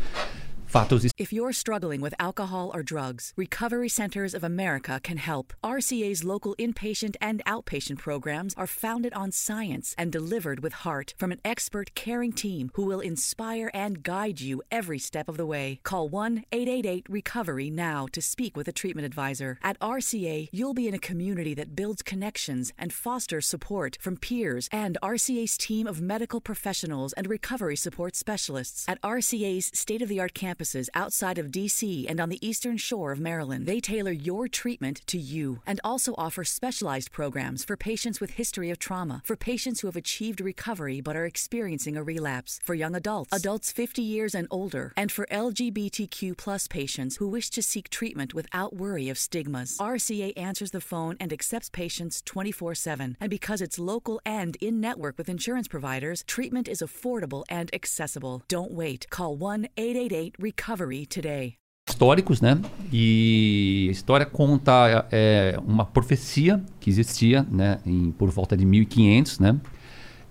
If 1.17 1.33
you're 1.33 1.55
struggling 1.55 2.03
with 2.03 2.15
alcohol 2.19 2.71
or 2.75 2.83
drugs, 2.83 3.33
Recovery 3.37 3.89
Centers 3.89 4.35
of 4.35 4.45
America 4.45 5.01
can 5.03 5.17
help. 5.17 5.55
RCA's 5.65 6.25
local 6.25 6.55
inpatient 6.57 7.17
and 7.23 7.43
outpatient 7.47 7.97
programs 7.99 8.55
are 8.55 8.67
founded 8.67 9.15
on 9.15 9.33
science 9.33 9.95
and 9.97 10.13
delivered 10.13 10.61
with 10.61 10.85
heart 10.85 11.15
from 11.17 11.33
an 11.33 11.41
expert 11.43 11.95
caring 11.95 12.33
team 12.33 12.71
who 12.75 12.85
will 12.85 13.01
inspire 13.01 13.71
and 13.73 14.03
guide 14.03 14.43
you 14.43 14.63
every 14.71 14.99
step 14.99 15.27
of 15.27 15.39
the 15.39 15.47
way. 15.47 15.81
Call 15.85 16.11
1 16.11 16.45
888 16.53 17.07
Recovery 17.09 17.71
now 17.71 18.07
to 18.13 18.21
speak 18.21 18.55
with 18.55 18.69
a 18.69 18.73
treatment 18.73 19.07
advisor. 19.07 19.59
At 19.63 19.81
RCA, 19.81 20.49
you'll 20.53 20.75
be 20.75 20.87
in 20.87 20.95
a 20.95 20.99
community 20.99 21.55
that 21.55 21.75
builds 21.75 22.03
connections 22.03 22.75
and 22.79 22.93
fosters 22.93 23.47
support 23.47 23.97
from 24.03 24.19
peers 24.19 24.69
and 24.71 24.99
RCA's 25.03 25.57
team 25.57 25.87
of 25.87 26.03
medical 26.03 26.43
professionals 26.43 27.15
and 27.15 27.27
recovery 27.27 27.77
support 27.77 28.15
specialists. 28.17 28.85
At 28.87 29.01
RCA's 29.01 29.71
state 29.73 30.03
of 30.03 30.11
the 30.11 30.21
art 30.21 30.35
campuses 30.59 30.89
outside 30.95 31.39
of 31.39 31.47
DC 31.47 32.07
and 32.09 32.21
on 32.21 32.29
the 32.29 32.47
eastern 32.47 32.77
shore 32.77 33.13
of 33.13 33.21
Maryland, 33.21 33.67
they 33.67 33.81
tailor 33.81 34.13
your 34.13 34.49
treatment 34.49 35.03
to 35.07 35.19
you 35.19 35.61
and 35.67 35.81
also 35.85 36.15
offer 36.19 36.45
specialized 36.45 37.13
programs 37.13 37.65
for 37.65 37.77
patients 37.77 38.21
with 38.21 38.31
history 38.31 38.71
of 38.71 38.79
trauma, 38.79 39.23
for 39.25 39.37
patients 39.37 39.81
who 39.81 39.89
have 39.89 39.97
achieved 39.97 40.41
recovery 40.41 41.01
but 41.01 41.17
are 41.17 41.25
experiencing 41.27 41.97
a 41.97 42.03
relapse, 42.03 42.61
for 42.65 42.75
young 42.75 42.95
adults, 42.95 43.33
adults 43.33 43.73
50 43.73 44.03
years 44.03 44.35
and 44.35 44.49
older, 44.51 44.93
and 44.97 45.13
for 45.13 45.27
LGBTQ 45.27 46.37
plus 46.37 46.67
patients 46.69 47.17
who 47.17 47.29
wish 47.29 47.51
to 47.51 47.63
seek 47.63 47.89
treatment 47.91 48.35
without 48.35 48.75
worry 48.75 49.09
of 49.09 49.19
stigmas. 49.19 49.77
RCA 49.79 50.33
answers 50.37 50.71
the 50.71 50.81
phone 50.81 51.17
and 51.21 51.33
accepts 51.33 51.71
patients 51.71 52.23
24 52.23 52.75
7. 52.75 53.17
And 53.21 53.31
because 53.31 53.61
it's 53.61 53.79
local 53.79 54.21
and 54.25 54.57
in 54.61 54.81
network 54.81 55.19
with 55.19 55.29
insurance 55.29 55.69
providers, 55.69 56.25
treatment 56.27 56.69
is 56.69 56.81
affordable 56.81 57.45
and 57.49 57.73
accessible. 57.75 58.43
Don't 58.49 58.73
wait. 58.73 59.09
Call 59.11 59.37
1 59.37 59.69
888 59.77 60.48
Recovery 60.49 61.05
today. 61.05 61.57
históricos, 61.87 62.41
né? 62.41 62.59
E 62.91 63.87
a 63.89 63.93
história 63.93 64.25
conta 64.25 65.07
é, 65.13 65.59
uma 65.67 65.85
profecia 65.85 66.63
que 66.81 66.89
existia, 66.89 67.47
né? 67.51 67.79
Em, 67.85 68.13
por 68.13 68.31
volta 68.31 68.57
de 68.57 68.65
1500, 68.65 69.41
né? 69.41 69.61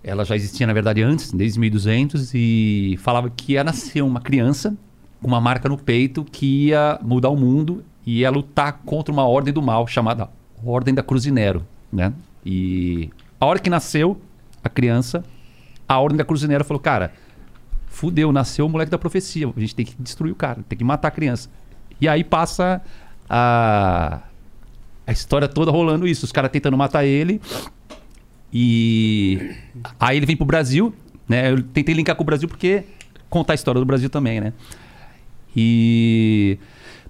Ela 0.03 0.25
já 0.25 0.35
existia, 0.35 0.65
na 0.65 0.73
verdade, 0.73 1.03
antes, 1.03 1.31
desde 1.31 1.59
1200, 1.59 2.31
e 2.33 2.95
falava 2.99 3.29
que 3.29 3.53
ia 3.53 3.63
nascer 3.63 4.01
uma 4.01 4.19
criança 4.19 4.75
com 5.21 5.27
uma 5.27 5.39
marca 5.39 5.69
no 5.69 5.77
peito 5.77 6.23
que 6.23 6.67
ia 6.67 6.99
mudar 7.03 7.29
o 7.29 7.37
mundo 7.37 7.83
e 8.03 8.21
ia 8.21 8.31
lutar 8.31 8.81
contra 8.85 9.13
uma 9.13 9.27
ordem 9.27 9.53
do 9.53 9.61
mal 9.61 9.85
chamada 9.85 10.29
Ordem 10.65 10.95
da 10.95 11.03
Cruzinero, 11.03 11.63
né? 11.91 12.11
E 12.43 13.11
a 13.39 13.45
hora 13.45 13.59
que 13.59 13.69
nasceu 13.69 14.19
a 14.63 14.69
criança, 14.69 15.23
a 15.87 15.99
Ordem 15.99 16.17
da 16.17 16.25
Cruzinero 16.25 16.63
falou, 16.63 16.81
cara, 16.81 17.13
fudeu, 17.97 18.31
nasceu 18.31 18.67
o 18.67 18.69
moleque 18.69 18.91
da 18.91 18.97
profecia. 18.97 19.51
A 19.55 19.59
gente 19.59 19.73
tem 19.73 19.85
que 19.85 19.95
destruir 19.99 20.31
o 20.31 20.35
cara, 20.35 20.63
tem 20.69 20.77
que 20.77 20.83
matar 20.83 21.07
a 21.07 21.11
criança. 21.11 21.49
E 21.99 22.07
aí 22.07 22.23
passa 22.23 22.79
a, 23.27 24.21
a 25.05 25.11
história 25.11 25.47
toda 25.47 25.71
rolando 25.71 26.07
isso. 26.07 26.23
Os 26.23 26.31
caras 26.31 26.51
tentando 26.51 26.77
matar 26.77 27.03
ele. 27.03 27.41
E 28.53 29.55
aí 29.99 30.15
ele 30.15 30.27
vem 30.27 30.37
pro 30.37 30.45
Brasil, 30.45 30.93
né? 31.27 31.51
Eu 31.51 31.63
tentei 31.63 31.95
linkar 31.95 32.15
com 32.15 32.21
o 32.21 32.25
Brasil 32.25 32.47
porque 32.47 32.83
contar 33.29 33.53
a 33.53 33.55
história 33.55 33.79
do 33.79 33.85
Brasil 33.85 34.11
também, 34.11 34.39
né? 34.39 34.53
E 35.55 36.59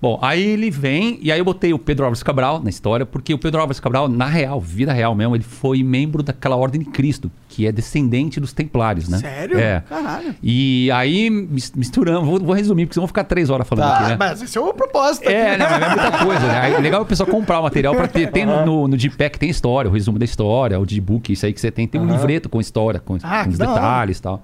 bom, 0.01 0.19
aí 0.21 0.41
ele 0.41 0.69
vem 0.69 1.19
e 1.21 1.31
aí 1.31 1.39
eu 1.39 1.45
botei 1.45 1.73
o 1.73 1.79
Pedro 1.79 2.05
Álvares 2.05 2.21
Cabral 2.23 2.61
na 2.61 2.69
história, 2.69 3.05
porque 3.05 3.33
o 3.33 3.37
Pedro 3.37 3.59
Álvares 3.61 3.79
Cabral, 3.79 4.07
na 4.07 4.25
real, 4.25 4.59
vida 4.61 4.91
real 4.93 5.13
mesmo, 5.15 5.35
ele 5.35 5.43
foi 5.43 5.83
membro 5.83 6.21
daquela 6.23 6.55
ordem 6.55 6.81
de 6.81 6.87
Cristo, 6.89 7.31
que 7.49 7.65
é 7.67 7.71
descendente 7.71 8.39
dos 8.39 8.53
Templários, 8.53 9.07
né? 9.09 9.17
Sério? 9.17 9.57
É. 9.59 9.81
Caralho. 9.89 10.35
E 10.43 10.89
aí 10.91 11.29
mis- 11.29 11.71
misturamos, 11.73 12.27
vou, 12.27 12.39
vou 12.39 12.53
resumir, 12.55 12.85
porque 12.85 12.93
senão 12.95 13.03
vou 13.03 13.07
ficar 13.07 13.23
três 13.23 13.49
horas 13.49 13.67
falando 13.67 13.85
aqui, 13.91 14.03
Ah, 14.03 14.07
né? 14.09 14.15
mas 14.19 14.41
esse 14.41 14.57
é 14.57 14.61
o 14.61 14.73
propósito. 14.73 15.27
É, 15.29 15.51
aqui. 15.55 15.59
não, 15.63 15.69
mas 15.69 15.81
é 15.81 15.89
muita 15.89 16.25
coisa, 16.25 16.47
né? 16.47 16.59
Aí 16.59 16.73
é 16.73 16.79
legal 16.79 17.01
o 17.01 17.05
pessoal 17.05 17.27
comprar 17.29 17.59
o 17.59 17.63
material 17.63 17.95
pra 17.95 18.07
ter. 18.07 18.31
Tem 18.31 18.45
no, 18.45 18.65
no, 18.65 18.87
no 18.87 18.97
Gpack 18.97 19.39
tem 19.39 19.49
história, 19.49 19.89
o 19.89 19.93
resumo 19.93 20.19
da 20.19 20.25
história, 20.25 20.79
o 20.79 20.85
Gbook, 20.85 21.31
isso 21.33 21.45
aí 21.45 21.53
que 21.53 21.59
você 21.61 21.71
tem. 21.71 21.87
Tem 21.87 21.99
um 21.99 22.05
livreto 22.05 22.49
com 22.49 22.59
história, 22.61 22.99
com, 22.99 23.17
Ah, 23.23 23.43
com 23.43 23.49
os 23.51 23.57
detalhes 23.57 24.17
e 24.17 24.21
tal. 24.21 24.43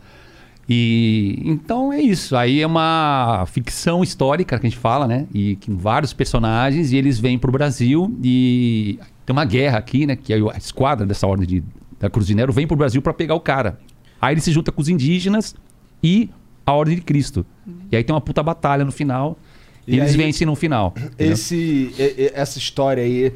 E 0.67 1.41
então 1.43 1.91
é 1.91 2.01
isso. 2.01 2.35
Aí 2.35 2.61
é 2.61 2.67
uma 2.67 3.45
ficção 3.47 4.01
histórica 4.03 4.57
que 4.57 4.65
a 4.65 4.69
gente 4.69 4.79
fala, 4.79 5.07
né? 5.07 5.27
E 5.33 5.57
com 5.57 5.75
vários 5.77 6.13
personagens, 6.13 6.91
e 6.91 6.95
eles 6.97 7.19
vêm 7.19 7.37
pro 7.37 7.51
Brasil 7.51 8.15
e 8.23 8.97
tem 9.25 9.33
uma 9.33 9.45
guerra 9.45 9.77
aqui, 9.77 10.05
né? 10.05 10.15
Que 10.15 10.33
a 10.33 10.57
esquadra 10.57 11.05
dessa 11.05 11.27
ordem 11.27 11.45
de, 11.47 11.63
da 11.99 12.09
Cruzinero 12.09 12.53
vem 12.53 12.65
pro 12.65 12.77
Brasil 12.77 13.01
pra 13.01 13.13
pegar 13.13 13.35
o 13.35 13.39
cara. 13.41 13.77
Aí 14.21 14.33
ele 14.33 14.41
se 14.41 14.51
junta 14.51 14.71
com 14.71 14.81
os 14.81 14.87
indígenas 14.87 15.53
e 16.01 16.29
a 16.65 16.71
Ordem 16.71 16.95
de 16.95 17.01
Cristo. 17.01 17.45
E 17.91 17.95
aí 17.97 18.03
tem 18.03 18.13
uma 18.13 18.21
puta 18.21 18.41
batalha 18.41 18.85
no 18.85 18.91
final. 18.91 19.37
E, 19.85 19.95
E 19.95 19.99
eles 19.99 20.11
aí- 20.11 20.17
vencem 20.17 20.47
no 20.47 20.55
final. 20.55 20.93
Esse, 21.19 21.93
essa 22.33 22.57
história 22.57 23.03
aí 23.03 23.33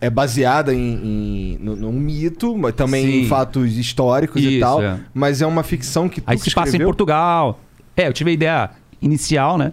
é 0.00 0.08
baseada 0.08 0.72
em, 0.74 0.78
em- 0.78 1.58
num, 1.60 1.76
num 1.76 1.92
mito, 1.92 2.56
mas 2.56 2.74
também 2.74 3.04
Sim. 3.06 3.20
em 3.22 3.28
fatos 3.28 3.76
históricos 3.76 4.42
e 4.42 4.48
Isso, 4.52 4.60
tal. 4.60 4.82
é. 4.82 4.98
Mas 5.12 5.42
é 5.42 5.46
uma 5.46 5.62
ficção 5.62 6.08
que 6.08 6.20
tu 6.20 6.24
Aí 6.30 6.36
que 6.36 6.44
se 6.44 6.54
passa 6.54 6.68
em 6.68 6.70
escreveu? 6.70 6.88
Portugal. 6.88 7.60
É, 7.96 8.08
eu 8.08 8.12
tive 8.12 8.30
a 8.30 8.34
ideia 8.34 8.70
inicial, 9.02 9.58
né? 9.58 9.72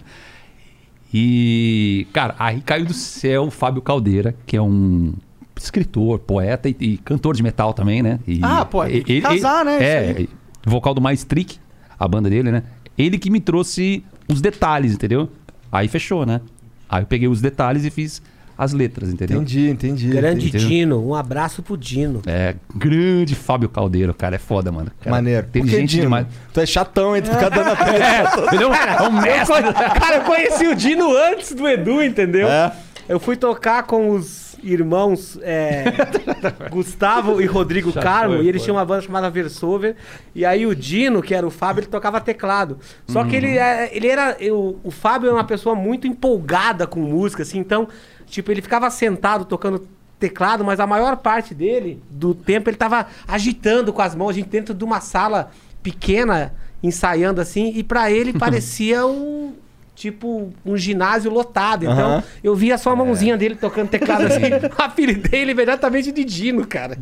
E, 1.13 2.07
cara, 2.13 2.35
aí 2.39 2.61
caiu 2.61 2.85
do 2.85 2.93
céu 2.93 3.43
o 3.43 3.51
Fábio 3.51 3.81
Caldeira, 3.81 4.33
que 4.45 4.55
é 4.55 4.61
um 4.61 5.13
escritor, 5.57 6.19
poeta 6.19 6.69
e, 6.69 6.75
e 6.79 6.97
cantor 6.97 7.35
de 7.35 7.43
metal 7.43 7.73
também, 7.73 8.01
né? 8.01 8.19
E 8.27 8.39
Ah, 8.41 8.63
pô, 8.65 8.83
tem 8.85 9.03
que 9.03 9.21
casar, 9.21 9.63
né, 9.65 9.83
É, 9.83 10.09
isso 10.11 10.19
aí. 10.19 10.29
vocal 10.65 10.93
do 10.93 11.01
Maestric, 11.01 11.57
a 11.99 12.07
banda 12.07 12.29
dele, 12.29 12.51
né? 12.51 12.63
Ele 12.97 13.17
que 13.19 13.29
me 13.29 13.39
trouxe 13.39 14.03
os 14.27 14.41
detalhes, 14.41 14.93
entendeu? 14.93 15.29
Aí 15.71 15.87
fechou, 15.87 16.25
né? 16.25 16.41
Aí 16.89 17.03
eu 17.03 17.07
peguei 17.07 17.27
os 17.27 17.41
detalhes 17.41 17.83
e 17.85 17.89
fiz 17.89 18.21
as 18.61 18.73
letras, 18.73 19.09
entendeu? 19.09 19.37
Entendi, 19.37 19.69
entendi. 19.71 20.07
Grande 20.09 20.49
Entendeu? 20.49 20.67
Dino, 20.67 21.07
um 21.07 21.15
abraço 21.15 21.63
pro 21.63 21.75
Dino. 21.75 22.21
É, 22.27 22.53
grande 22.75 23.33
Fábio 23.33 23.67
Caldeiro, 23.67 24.13
cara, 24.13 24.35
é 24.35 24.39
foda, 24.39 24.71
mano. 24.71 24.91
Cara, 24.99 25.15
Maneiro. 25.15 25.47
Que, 25.51 25.57
Inteligente 25.57 25.89
Dino? 25.89 26.03
demais. 26.03 26.27
Tu 26.53 26.59
é 26.59 26.65
chatão, 26.67 27.15
hein? 27.15 27.23
Tu 27.23 27.31
fica 27.31 27.49
dando 27.49 27.69
a. 27.69 27.81
É, 27.91 28.53
ele 28.53 28.63
é 28.63 28.67
um, 28.67 28.73
é 28.73 29.01
um 29.09 29.11
mestre. 29.13 29.73
Cara, 29.99 30.17
eu 30.17 30.21
conheci 30.21 30.67
o 30.67 30.75
Dino 30.75 31.11
antes 31.17 31.53
do 31.53 31.67
Edu, 31.67 32.03
entendeu? 32.03 32.47
É? 32.47 32.71
Eu 33.09 33.19
fui 33.19 33.35
tocar 33.35 33.81
com 33.83 34.11
os, 34.11 34.50
irmãos 34.63 35.37
é, 35.41 35.85
Gustavo 36.71 37.41
e 37.41 37.45
Rodrigo 37.45 37.91
Já 37.91 38.01
Carmo, 38.01 38.35
foi, 38.35 38.45
e 38.45 38.49
eles 38.49 38.61
foi. 38.61 38.65
tinham 38.65 38.77
uma 38.77 38.85
banda 38.85 39.01
chamada 39.01 39.29
Versover. 39.29 39.95
E 40.35 40.45
aí 40.45 40.65
o 40.65 40.75
Dino, 40.75 41.21
que 41.21 41.33
era 41.33 41.45
o 41.45 41.51
Fábio, 41.51 41.81
ele 41.81 41.87
tocava 41.87 42.19
teclado. 42.21 42.77
Só 43.07 43.23
que 43.23 43.35
ele, 43.35 43.57
é- 43.57 43.89
ele 43.95 44.07
era. 44.07 44.35
eu- 44.39 44.79
o 44.83 44.91
Fábio 44.91 45.27
era 45.27 45.35
uma 45.35 45.43
pessoa 45.43 45.75
muito 45.75 46.07
empolgada 46.07 46.85
com 46.87 46.99
música, 46.99 47.43
assim, 47.43 47.59
então, 47.59 47.87
tipo, 48.25 48.51
ele 48.51 48.61
ficava 48.61 48.89
sentado 48.89 49.45
tocando 49.45 49.87
teclado, 50.19 50.63
mas 50.63 50.79
a 50.79 50.85
maior 50.85 51.17
parte 51.17 51.53
dele, 51.55 52.01
do 52.09 52.35
tempo, 52.35 52.69
ele 52.69 52.77
tava 52.77 53.07
agitando 53.27 53.91
com 53.91 54.01
as 54.01 54.13
mãos, 54.13 54.29
a 54.29 54.33
gente 54.33 54.49
dentro 54.49 54.73
de 54.73 54.83
uma 54.83 54.99
sala 55.01 55.49
pequena, 55.81 56.53
ensaiando 56.83 57.41
assim, 57.41 57.73
e 57.75 57.83
pra 57.83 58.11
ele 58.11 58.31
parecia 58.37 59.05
um. 59.05 59.53
Tipo, 60.01 60.49
um 60.65 60.75
ginásio 60.75 61.29
lotado. 61.31 61.85
Então, 61.85 62.23
eu 62.43 62.55
via 62.55 62.75
só 62.75 62.89
a 62.91 62.95
mãozinha 62.95 63.37
dele 63.37 63.53
tocando 63.53 63.87
teclado 63.89 64.25
assim. 64.25 64.41
Apelidei 64.75 65.41
ele 65.41 65.51
imediatamente 65.51 66.11
de 66.11 66.23
Dino, 66.23 66.65
cara. 66.65 66.97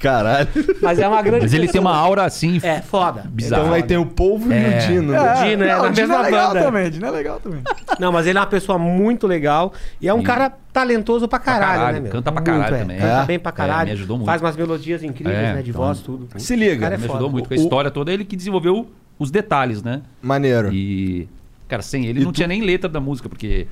Caralho. 0.00 0.48
Mas 0.82 0.98
é 0.98 1.06
uma 1.06 1.22
grande. 1.22 1.42
Mas 1.44 1.54
ele 1.54 1.68
tem 1.68 1.80
uma 1.80 1.94
aura 1.96 2.24
assim. 2.24 2.58
É, 2.62 2.80
foda. 2.82 3.22
Bizarro. 3.28 3.62
Então 3.62 3.70
vai 3.70 3.82
ter 3.84 3.96
o 3.96 4.04
polvo 4.04 4.52
e 4.52 4.56
É. 4.56 4.78
o 4.78 4.86
Dino. 4.88 5.12
né? 5.12 5.18
O 5.20 5.44
Dino 5.44 5.64
é 5.64 5.68
não, 5.68 5.82
na 5.84 5.88
o 5.88 5.92
Dino 5.92 6.08
mesma 6.08 6.14
é 6.16 6.22
legal 6.30 6.48
banda. 6.48 6.62
também, 6.64 6.90
Dino 6.90 7.06
é 7.06 7.10
legal 7.10 7.40
também. 7.40 7.62
Não, 8.00 8.10
mas 8.12 8.26
ele 8.26 8.36
é 8.36 8.40
uma 8.40 8.46
pessoa 8.48 8.78
muito 8.78 9.26
legal 9.28 9.72
e 10.00 10.08
é 10.08 10.12
um 10.12 10.20
E- 10.20 10.24
cara 10.24 10.52
talentoso 10.72 11.26
pra 11.28 11.38
caralho, 11.38 11.72
caralho, 11.78 11.94
né, 11.94 12.00
meu? 12.00 12.12
canta 12.12 12.32
pra 12.32 12.40
Muito, 12.42 12.52
caralho 12.62 12.74
é. 12.76 12.78
também. 12.80 12.98
Canta 12.98 13.22
É. 13.22 13.26
bem 13.26 13.38
pra 13.38 13.50
É, 13.50 13.52
caralho. 13.54 13.86
me 13.86 13.92
ajudou 13.92 14.16
muito. 14.18 14.26
Faz 14.26 14.42
umas 14.42 14.56
melodias 14.56 15.02
incríveis, 15.04 15.38
É, 15.38 15.54
né? 15.54 15.62
De 15.62 15.70
então- 15.70 15.80
voz, 15.82 16.00
tudo. 16.00 16.28
Se 16.36 16.56
liga. 16.56 16.78
Cara, 16.80 16.94
é 16.96 16.98
me 16.98 17.02
foda. 17.04 17.12
ajudou 17.14 17.30
muito 17.30 17.48
com 17.48 17.54
a 17.54 17.56
história 17.56 17.90
toda. 17.90 18.12
Ele 18.12 18.24
que 18.24 18.36
desenvolveu 18.36 18.90
os 19.18 19.30
detalhes, 19.30 19.82
né? 19.82 20.02
Maneiro. 20.22 20.72
E, 20.72 21.28
cara, 21.68 21.82
sem 21.82 22.06
ele 22.06 22.20
E 22.20 22.24
não 22.24 22.32
tu- 22.32 22.36
tinha 22.36 22.48
nem 22.48 22.60
letra 22.62 22.88
da 22.88 23.00
música, 23.00 23.28
porque. 23.28 23.66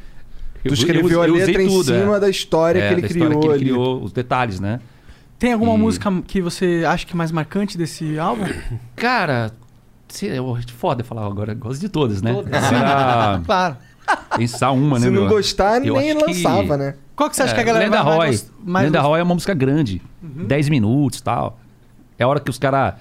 Tu 0.67 0.73
escreveu 0.75 1.23
a 1.23 1.27
letra 1.27 1.63
em 1.63 1.69
cima 1.83 2.19
da 2.19 2.29
história 2.31 2.81
que 2.89 2.95
ele 2.95 3.03
da 3.03 3.09
criou 3.09 3.27
história 3.29 3.41
que 3.41 3.47
ele 3.47 3.55
ali. 3.55 3.65
criou, 3.65 4.03
os 4.03 4.13
detalhes, 4.13 4.59
né? 4.61 4.81
Tem 5.39 5.53
alguma 5.53 5.75
E- 5.75 5.79
música 5.79 6.11
que 6.27 6.41
você 6.41 6.85
acha 6.87 7.05
que 7.05 7.13
é 7.13 7.17
mais 7.17 7.31
marcante 7.31 7.77
desse 7.77 8.19
álbum? 8.19 8.45
Cara, 8.97 9.53
se, 10.09 10.25
eu, 10.27 10.57
foda 10.79 11.05
falar 11.05 11.27
agora, 11.27 11.53
eu 11.53 11.57
gosto 11.57 11.81
de 11.81 11.89
todas, 11.91 12.23
né? 12.23 12.33
Todas. 12.33 12.51
Claro. 13.45 13.77
pensar 14.37 14.71
uma, 14.71 14.99
né? 14.99 15.07
Se 15.07 15.11
não 15.11 15.23
meu? 15.23 15.29
gostar, 15.31 15.85
Eu 15.85 15.97
nem 15.97 16.13
acho 16.13 16.25
que- 16.25 16.27
lançava, 16.33 16.77
né? 16.77 16.95
Qual 17.17 17.29
que 17.31 17.37
você 17.37 17.43
acha 17.43 17.53
É, 17.53 17.55
que 17.55 17.61
a 17.61 17.65
galera 17.65 17.85
Lenda 17.85 18.03
vai 18.03 18.05
mais 18.05 18.19
Roy. 18.19 18.31
gost- 18.31 18.51
mais 18.65 18.87
Lenda 18.87 19.01
Roy 19.01 19.21
é 19.21 19.23
uma 19.23 19.35
música 19.35 19.55
grande. 19.55 20.01
10 20.23 20.69
minutos 20.69 21.19
e 21.19 21.23
tal. 21.23 21.59
É 22.19 22.25
a 22.25 22.29
hora 22.29 22.41
que 22.41 22.51
os 22.51 22.59
caras 22.59 22.95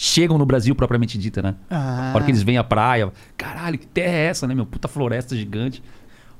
chegam 0.00 0.38
no 0.38 0.46
Brasil 0.46 0.76
propriamente 0.76 1.18
dita, 1.18 1.42
né? 1.42 1.56
Ah. 1.68 2.12
A 2.12 2.14
hora 2.14 2.24
que 2.24 2.30
eles 2.30 2.42
vêm 2.44 2.56
à 2.56 2.62
praia. 2.62 3.12
Caralho, 3.36 3.76
que 3.76 3.86
terra 3.86 4.12
é 4.14 4.26
essa, 4.26 4.46
né, 4.46 4.54
meu? 4.54 4.64
Puta 4.64 4.86
floresta 4.86 5.34
gigante. 5.36 5.82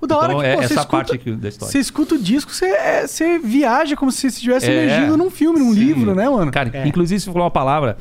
O 0.01 0.07
da 0.07 0.16
hora 0.16 0.33
Então, 0.33 0.42
é 0.42 0.44
que 0.44 0.51
é 0.51 0.55
pô, 0.55 0.59
você 0.61 0.64
essa 0.66 0.75
escuta, 0.75 0.97
parte 0.97 1.12
aqui 1.12 1.33
da 1.35 1.49
história. 1.49 1.73
Você 1.73 1.79
escuta 1.81 2.14
o 2.14 2.18
disco, 2.21 2.53
você, 2.53 2.66
é- 2.66 3.05
você 3.09 3.37
viaja 3.40 3.97
como 3.97 4.12
se 4.12 4.29
estivesse 4.29 4.71
É. 4.71 4.85
emergindo 4.85 5.16
num 5.16 5.29
filme, 5.29 5.59
num 5.59 5.75
Sim. 5.75 5.81
livro, 5.81 6.14
né, 6.14 6.29
mano? 6.31 6.53
Cara, 6.53 6.71
É. 6.73 6.87
inclusive 6.87 7.18
você 7.21 7.27
falou 7.33 7.42
uma 7.42 7.51
palavra. 7.51 7.99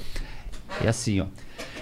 É 0.83 0.87
assim, 0.89 1.21
ó. 1.21 1.25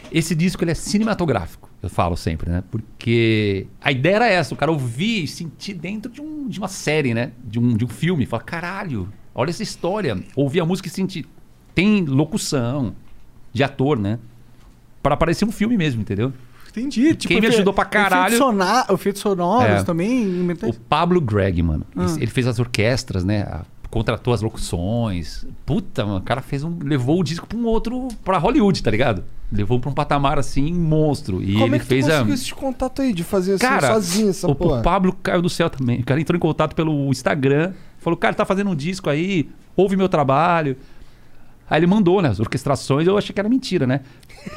Esse 0.10 0.34
disco 0.34 0.64
ele 0.64 0.72
é 0.72 0.74
cinematográfico, 0.76 1.70
eu 1.84 1.90
falo 1.90 2.16
sempre, 2.16 2.50
né? 2.50 2.64
Porque 2.72 3.68
a 3.82 3.92
ideia 3.92 4.16
era 4.16 4.28
essa, 4.30 4.54
o 4.54 4.58
cara 4.58 4.72
ouvir 4.72 5.24
e 5.26 5.28
sentir 5.28 5.74
dentro 5.74 6.10
de, 6.10 6.22
um- 6.22 6.48
de 6.48 6.60
uma 6.60 6.70
série, 6.70 7.14
né? 7.14 7.32
De 7.44 7.60
um, 7.60 7.76
de 7.76 7.84
um 7.84 7.90
filme. 7.90 8.26
Fala, 8.26 8.42
caralho, 8.42 9.10
olha 9.34 9.50
essa 9.50 9.64
história. 9.64 10.18
Ouvir 10.34 10.62
a 10.62 10.66
música 10.66 10.88
e 10.88 10.92
sentir. 10.92 11.26
Tem 11.74 12.06
locução 12.06 12.96
de 13.56 13.64
ator, 13.64 13.98
né? 13.98 14.20
Pra 15.02 15.16
parecer 15.16 15.46
um 15.46 15.52
filme 15.52 15.78
mesmo, 15.78 16.02
entendeu? 16.02 16.34
Entendi. 16.70 17.16
Tipo, 17.16 17.34
Quem 17.34 17.40
me 17.42 17.48
ajudou 17.48 17.74
pra 17.74 17.86
caralho- 17.86 18.36
Efeitos, 18.90 19.22
sonoros 19.22 19.70
É. 19.82 19.84
também. 19.84 20.46
O 20.64 20.74
Pablo 20.74 21.22
Gregg, 21.22 21.64
mano. 21.64 21.86
Ah. 21.96 22.06
Ele 22.18 22.28
fez 22.28 22.46
as 22.48 22.60
orquestras, 22.60 23.24
né? 23.24 23.44
A- 23.44 23.62
Contratou 23.90 24.34
as 24.34 24.42
locuções. 24.42 25.46
Puta, 25.66 26.06
mano, 26.06 26.18
o 26.18 26.22
cara 26.22 26.42
fez 26.42 26.66
um. 26.66 26.78
Levou 26.84 27.22
o 27.22 27.24
disco 27.24 27.48
pra 27.48 27.58
um 27.58 27.64
outro. 27.66 28.10
pra 28.26 28.38
Hollywood, 28.38 28.84
tá 28.84 28.92
ligado? 28.92 29.24
Levou 29.50 29.80
pra 29.80 29.90
um 29.90 29.94
patamar 29.94 30.38
assim, 30.38 30.74
monstro. 30.74 31.42
E 31.42 31.54
Como 31.54 31.66
ele 31.68 31.76
é 31.76 31.80
que 31.80 31.86
tu 31.86 31.88
fez 31.90 32.06
a. 32.10 32.14
conseguiu 32.18 32.34
esse 32.34 32.54
contato 32.54 33.02
aí 33.02 33.14
de 33.14 33.24
fazer 33.24 33.54
assim 33.54 33.66
Cara, 33.66 33.94
sozinho 33.94 34.30
essa 34.32 34.48
o, 34.52 34.56
porra? 34.56 34.80
o 34.82 34.84
Pablo 34.84 35.14
caiu 35.24 35.42
do 35.42 35.50
céu 35.50 35.70
também. 35.70 36.02
O 36.02 36.04
cara 36.04 36.20
entrou 36.20 36.36
em 36.36 36.40
contato 36.42 36.76
pelo 36.76 37.08
Instagram. 37.10 37.72
Falou, 38.00 38.18
cara, 38.18 38.34
tá 38.36 38.44
fazendo 38.44 38.70
um 38.70 38.76
disco 38.76 39.10
aí, 39.10 39.48
ouve 39.78 39.96
meu 39.96 40.10
trabalho. 40.10 40.76
Aí 41.70 41.80
ele 41.80 41.88
mandou, 41.88 42.22
né? 42.22 42.30
As 42.30 42.40
orquestrações, 42.40 43.08
eu 43.08 43.18
achei 43.18 43.34
que 43.34 43.40
era 43.40 43.50
mentira, 43.50 43.88
né? 43.88 44.02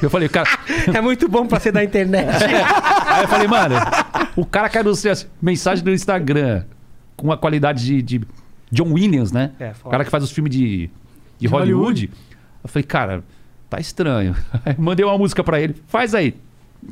Eu 0.01 0.09
falei, 0.09 0.29
cara. 0.29 0.47
É 0.93 1.01
muito 1.01 1.27
bom 1.27 1.45
pra 1.47 1.59
ser 1.59 1.71
da 1.71 1.83
internet. 1.83 2.27
Aí 3.05 3.23
eu 3.23 3.27
falei, 3.27 3.47
mano, 3.47 3.75
o 4.35 4.45
cara 4.45 4.69
caiu 4.69 4.89
assim, 4.91 5.09
mensagem 5.41 5.83
do 5.83 5.91
Instagram, 5.91 6.63
com 7.17 7.31
a 7.31 7.37
qualidade 7.37 7.83
de, 7.85 8.01
de 8.01 8.27
John 8.71 8.93
Williams, 8.93 9.31
né? 9.31 9.51
É, 9.59 9.73
o 9.83 9.89
cara 9.89 10.05
que 10.05 10.11
faz 10.11 10.23
os 10.23 10.31
filmes 10.31 10.51
de, 10.51 10.59
de, 10.87 10.91
De 11.39 11.47
Hollywood. 11.47 12.05
Hollywood. 12.05 12.11
Eu 12.63 12.69
falei, 12.69 12.83
cara, 12.83 13.23
tá 13.69 13.79
estranho. 13.79 14.35
Aí 14.65 14.75
eu 14.77 14.83
mandei 14.83 15.03
uma 15.05 15.17
música 15.17 15.43
pra 15.43 15.59
ele, 15.59 15.75
faz 15.87 16.13
aí, 16.13 16.35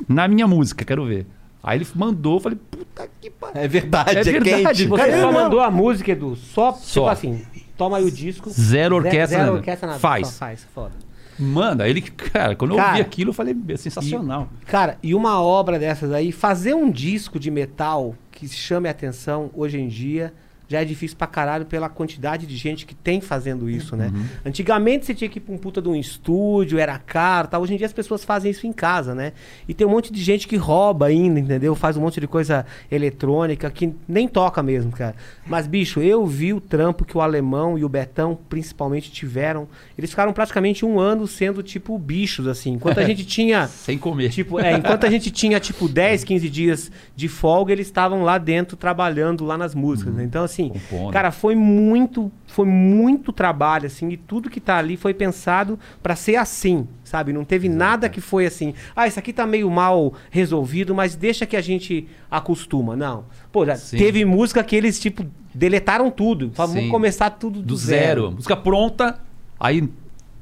na 0.08 0.26
minha 0.26 0.46
música, 0.46 0.84
quero 0.84 1.04
ver. 1.06 1.26
Aí 1.62 1.78
ele 1.78 1.86
mandou, 1.94 2.36
eu 2.36 2.40
falei, 2.40 2.58
puta 2.70 3.08
que 3.20 3.30
pariu. 3.30 3.60
É 3.60 3.68
verdade, 3.68 4.16
É 4.16 4.20
é, 4.20 4.22
verdade, 4.24 4.62
quente. 4.64 4.86
Você 4.86 5.02
Caramba. 5.10 5.20
só 5.20 5.32
mandou 5.32 5.60
a 5.60 5.70
música, 5.70 6.12
Edu, 6.12 6.34
só, 6.36 6.72
tipo 6.72 6.84
Só. 6.84 7.08
assim, 7.08 7.42
toma 7.78 7.96
aí 7.96 8.04
o 8.04 8.10
disco. 8.10 8.50
Zero 8.50 8.96
Ze- 9.00 9.06
orquestra, 9.06 9.38
Zero 9.38 9.54
orquestra 9.54 9.86
nada. 9.86 9.98
Faz. 10.00 10.28
Só 10.28 10.38
faz, 10.38 10.66
foda. 10.74 10.92
Manda, 11.38 11.88
ele, 11.88 12.00
cara, 12.02 12.56
quando 12.56 12.72
eu 12.72 12.76
Cara, 12.76 12.88
ouvi 12.90 13.00
aquilo, 13.00 13.30
eu 13.30 13.34
falei, 13.34 13.56
é 13.68 13.76
sensacional. 13.76 14.48
Cara, 14.66 14.98
e 15.00 15.14
uma 15.14 15.40
obra 15.40 15.78
dessas 15.78 16.12
aí, 16.12 16.32
fazer 16.32 16.74
um 16.74 16.90
disco 16.90 17.38
de 17.38 17.48
metal 17.50 18.14
que 18.32 18.48
chame 18.48 18.88
a 18.88 18.90
atenção 18.90 19.48
hoje 19.54 19.78
em 19.78 19.86
dia 19.86 20.34
já 20.68 20.82
é 20.82 20.84
difícil 20.84 21.16
pra 21.16 21.26
caralho 21.26 21.64
pela 21.64 21.88
quantidade 21.88 22.46
de 22.46 22.56
gente 22.56 22.84
que 22.84 22.94
tem 22.94 23.20
fazendo 23.20 23.68
isso, 23.70 23.96
né? 23.96 24.12
Uhum. 24.14 24.24
Antigamente 24.44 25.06
você 25.06 25.14
tinha 25.14 25.28
que 25.28 25.38
ir 25.38 25.40
pra 25.40 25.54
um 25.54 25.58
puta 25.58 25.80
de 25.80 25.88
um 25.88 25.96
estúdio, 25.96 26.78
era 26.78 26.98
caro, 26.98 27.48
tal. 27.48 27.62
Hoje 27.62 27.74
em 27.74 27.76
dia 27.78 27.86
as 27.86 27.92
pessoas 27.92 28.22
fazem 28.22 28.50
isso 28.50 28.66
em 28.66 28.72
casa, 28.72 29.14
né? 29.14 29.32
E 29.66 29.72
tem 29.72 29.86
um 29.86 29.90
monte 29.90 30.12
de 30.12 30.22
gente 30.22 30.46
que 30.46 30.56
rouba 30.56 31.06
ainda, 31.06 31.40
entendeu? 31.40 31.74
Faz 31.74 31.96
um 31.96 32.02
monte 32.02 32.20
de 32.20 32.26
coisa 32.26 32.66
eletrônica 32.90 33.70
que 33.70 33.94
nem 34.06 34.28
toca 34.28 34.62
mesmo, 34.62 34.92
cara. 34.92 35.14
Mas, 35.46 35.66
bicho, 35.66 36.00
eu 36.00 36.26
vi 36.26 36.52
o 36.52 36.60
trampo 36.60 37.04
que 37.04 37.16
o 37.16 37.20
Alemão 37.20 37.78
e 37.78 37.84
o 37.84 37.88
Betão, 37.88 38.38
principalmente, 38.48 39.10
tiveram. 39.10 39.66
Eles 39.96 40.10
ficaram 40.10 40.32
praticamente 40.34 40.84
um 40.84 41.00
ano 41.00 41.26
sendo, 41.26 41.62
tipo, 41.62 41.98
bichos, 41.98 42.46
assim. 42.46 42.72
Enquanto 42.72 42.98
a 42.98 43.04
gente 43.04 43.24
tinha... 43.26 43.66
Sem 43.66 43.96
comer. 43.96 44.30
Tipo, 44.30 44.60
é, 44.60 44.74
enquanto 44.74 45.04
a 45.04 45.10
gente 45.10 45.30
tinha, 45.30 45.58
tipo, 45.58 45.88
10, 45.88 46.24
15 46.24 46.50
dias 46.50 46.92
de 47.16 47.26
folga, 47.28 47.72
eles 47.72 47.86
estavam 47.86 48.22
lá 48.22 48.36
dentro 48.36 48.76
trabalhando 48.76 49.44
lá 49.44 49.56
nas 49.56 49.74
músicas. 49.74 50.12
né? 50.12 50.24
Então, 50.24 50.44
assim, 50.44 50.57
Compondo. 50.66 51.12
cara, 51.12 51.30
foi 51.30 51.54
muito, 51.54 52.32
foi 52.46 52.66
muito 52.66 53.32
trabalho, 53.32 53.86
assim, 53.86 54.08
e 54.08 54.16
tudo 54.16 54.50
que 54.50 54.60
tá 54.60 54.78
ali 54.78 54.96
foi 54.96 55.14
pensado 55.14 55.78
pra 56.02 56.16
ser 56.16 56.36
assim, 56.36 56.88
sabe? 57.04 57.32
Não 57.32 57.44
teve 57.44 57.68
nada 57.68 58.08
que 58.08 58.20
foi 58.20 58.46
assim, 58.46 58.74
ah, 58.96 59.06
isso 59.06 59.18
aqui 59.18 59.32
tá 59.32 59.46
meio 59.46 59.70
mal 59.70 60.14
resolvido, 60.30 60.94
mas 60.94 61.14
deixa 61.14 61.46
que 61.46 61.56
a 61.56 61.60
gente 61.60 62.08
acostuma. 62.30 62.96
Não. 62.96 63.24
Pô, 63.52 63.64
já 63.64 63.76
Sim. 63.76 63.98
teve 63.98 64.24
música 64.24 64.64
que 64.64 64.74
eles, 64.74 64.98
tipo, 64.98 65.24
deletaram 65.54 66.10
tudo. 66.10 66.50
Falaram, 66.54 66.74
Vamos 66.74 66.90
começar 66.90 67.30
tudo 67.30 67.60
do, 67.60 67.66
do 67.66 67.76
zero. 67.76 68.32
Música 68.32 68.56
pronta. 68.56 69.20
Aí, 69.60 69.88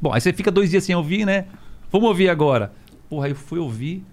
bom, 0.00 0.12
aí 0.12 0.20
você 0.20 0.32
fica 0.32 0.50
dois 0.50 0.70
dias 0.70 0.84
sem 0.84 0.94
ouvir, 0.94 1.24
né? 1.26 1.46
Vamos 1.90 2.08
ouvir 2.08 2.28
agora. 2.28 2.72
Porra, 3.08 3.26
aí 3.26 3.32
eu 3.32 3.36
fui 3.36 3.58
ouvir. 3.58 4.04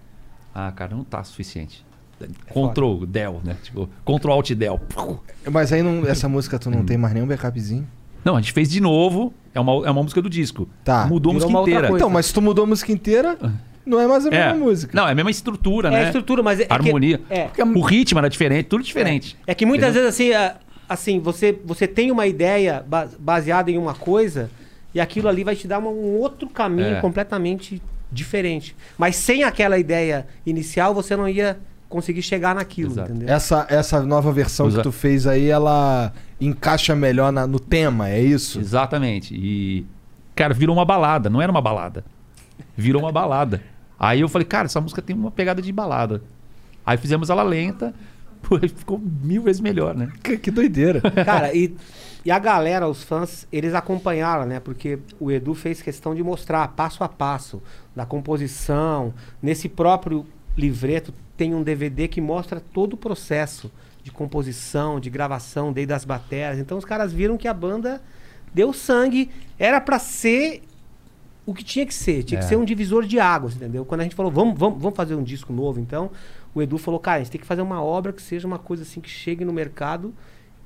Ah, 0.54 0.72
cara, 0.72 0.94
não 0.94 1.04
tá 1.04 1.22
suficiente. 1.24 1.83
Ctrl 2.48 3.04
Del, 3.06 3.40
né? 3.44 3.56
Tipo, 3.62 3.88
Ctrl 4.04 4.30
Alt 4.32 4.50
Del. 4.52 4.80
Mas 5.50 5.72
aí 5.72 5.82
não- 5.82 6.06
essa 6.06 6.28
música 6.28 6.58
tu 6.58 6.70
não 6.70 6.84
tem 6.84 6.96
mais 6.96 7.14
nenhum 7.14 7.26
backupzinho? 7.26 7.86
Não, 8.24 8.36
a 8.36 8.40
gente 8.40 8.52
fez 8.52 8.70
de 8.70 8.80
novo. 8.80 9.32
É 9.54 9.60
uma, 9.60 9.72
é 9.86 9.90
uma 9.90 10.02
música 10.02 10.20
do 10.22 10.30
disco. 10.30 10.68
Tá. 10.82 11.06
Mudou 11.06 11.30
a 11.30 11.34
música 11.34 11.52
inteira. 11.52 11.90
Então, 11.92 12.08
mas 12.10 12.26
se 12.26 12.34
tu 12.34 12.40
mudou 12.42 12.64
a 12.64 12.66
música 12.66 12.90
inteira, 12.90 13.36
não 13.84 14.00
é 14.00 14.06
mais 14.06 14.26
a 14.26 14.28
É. 14.34 14.46
mesma 14.52 14.64
música. 14.64 14.92
Não, 14.96 15.06
é 15.06 15.12
a 15.12 15.14
mesma 15.14 15.30
estrutura, 15.30 15.88
É 15.88 15.90
né? 15.92 16.00
a 16.00 16.04
estrutura, 16.06 16.42
mas 16.42 16.58
é, 16.58 16.62
é 16.62 16.66
que- 16.66 16.72
Harmonia. 16.72 17.20
é, 17.28 17.48
O 17.62 17.80
ritmo 17.82 18.18
era 18.18 18.28
diferente, 18.30 18.66
tudo 18.66 18.82
diferente. 18.82 19.36
É 19.46 19.54
que 19.54 19.66
muitas 19.66 19.90
Entendeu? 19.90 20.10
vezes 20.10 20.20
assim, 20.40 20.54
assim, 20.88 21.20
você, 21.20 21.56
você 21.64 21.86
tem 21.86 22.10
uma 22.10 22.26
ideia 22.26 22.82
ba- 22.86 23.08
baseada 23.18 23.70
em 23.70 23.76
uma 23.78 23.94
coisa 23.94 24.50
e 24.94 25.00
aquilo 25.00 25.28
ali 25.28 25.44
vai 25.44 25.54
te 25.54 25.68
dar 25.68 25.78
uma- 25.78 25.90
um 25.90 26.18
outro 26.18 26.48
caminho 26.48 26.96
É. 26.96 27.00
completamente 27.00 27.80
diferente. 28.10 28.74
Mas 28.96 29.16
sem 29.16 29.44
aquela 29.44 29.76
ideia 29.78 30.26
inicial, 30.46 30.94
você 30.94 31.14
não 31.16 31.28
ia 31.28 31.58
conseguir 31.94 32.22
chegar 32.22 32.54
naquilo, 32.54 32.90
Exato. 32.92 33.10
entendeu? 33.12 33.32
Essa, 33.34 33.66
essa 33.70 34.02
nova 34.02 34.32
versão 34.32 34.66
Usa- 34.66 34.78
que 34.78 34.82
tu 34.82 34.90
fez 34.92 35.26
aí, 35.26 35.48
ela 35.48 36.12
encaixa 36.40 36.94
melhor 36.96 37.30
na- 37.32 37.46
no 37.46 37.60
tema, 37.60 38.08
é 38.10 38.20
isso? 38.20 38.58
Exatamente. 38.58 39.32
E, 39.34 39.86
cara, 40.34 40.52
virou 40.52 40.74
uma 40.74 40.84
balada. 40.84 41.30
Não 41.30 41.40
era 41.40 41.50
uma 41.52 41.60
balada. 41.62 42.04
Virou 42.76 43.00
uma 43.02 43.12
balada. 43.12 43.62
Aí 43.98 44.20
eu 44.20 44.28
falei, 44.28 44.44
cara, 44.46 44.66
essa 44.66 44.80
música 44.80 45.00
tem 45.00 45.14
uma 45.14 45.30
pegada 45.30 45.62
de 45.62 45.70
balada. 45.72 46.20
Aí 46.84 46.96
fizemos 46.96 47.30
ela 47.30 47.42
lenta. 47.44 47.94
Pô, 48.42 48.58
ficou 48.58 48.98
mil 48.98 49.42
vezes 49.42 49.60
melhor, 49.60 49.94
né? 49.94 50.08
Que, 50.22 50.36
que 50.36 50.50
doideira. 50.50 51.00
Cara, 51.24 51.54
e, 51.54 51.74
e 52.24 52.30
a 52.30 52.38
galera, 52.38 52.86
os 52.86 53.02
fãs, 53.02 53.46
eles 53.50 53.72
acompanharam, 53.72 54.44
né? 54.44 54.60
Porque 54.60 54.98
o 55.18 55.30
Edu 55.30 55.54
fez 55.54 55.80
questão 55.80 56.14
de 56.14 56.22
mostrar 56.22 56.68
passo 56.68 57.02
a 57.02 57.08
passo 57.08 57.62
da 57.96 58.04
composição. 58.04 59.14
Nesse 59.40 59.66
próprio 59.68 60.26
livreto 60.58 61.14
tem 61.36 61.54
um 61.54 61.62
DVD 61.62 62.06
que 62.08 62.20
mostra 62.20 62.60
todo 62.60 62.94
o 62.94 62.96
processo 62.96 63.70
de 64.02 64.10
composição, 64.10 65.00
de 65.00 65.08
gravação, 65.10 65.72
desde 65.72 65.92
as 65.92 66.04
baterias. 66.04 66.58
Então 66.58 66.76
os 66.78 66.84
caras 66.84 67.12
viram 67.12 67.36
que 67.36 67.48
a 67.48 67.54
banda 67.54 68.02
deu 68.52 68.72
sangue, 68.72 69.30
era 69.58 69.80
pra 69.80 69.98
ser 69.98 70.62
o 71.46 71.52
que 71.52 71.64
tinha 71.64 71.84
que 71.84 71.92
ser, 71.92 72.22
tinha 72.22 72.38
que 72.38 72.44
É. 72.46 72.48
ser 72.48 72.56
um 72.56 72.64
divisor 72.64 73.04
de 73.04 73.18
águas, 73.18 73.54
entendeu? 73.56 73.84
Quando 73.84 74.00
a 74.00 74.04
gente 74.04 74.14
falou, 74.14 74.30
vamos, 74.30 74.58
vamos, 74.58 74.80
vamos 74.80 74.96
fazer 74.96 75.14
um 75.14 75.22
disco 75.22 75.52
novo, 75.52 75.78
então, 75.80 76.10
o 76.54 76.62
Edu 76.62 76.78
falou, 76.78 76.98
cara, 77.00 77.16
a 77.16 77.18
gente 77.20 77.32
tem 77.32 77.40
que 77.40 77.46
fazer 77.46 77.62
uma 77.62 77.82
obra 77.82 78.12
que 78.12 78.22
seja 78.22 78.46
uma 78.46 78.58
coisa 78.58 78.82
assim 78.82 79.00
que 79.00 79.10
chegue 79.10 79.44
no 79.44 79.52
mercado 79.52 80.14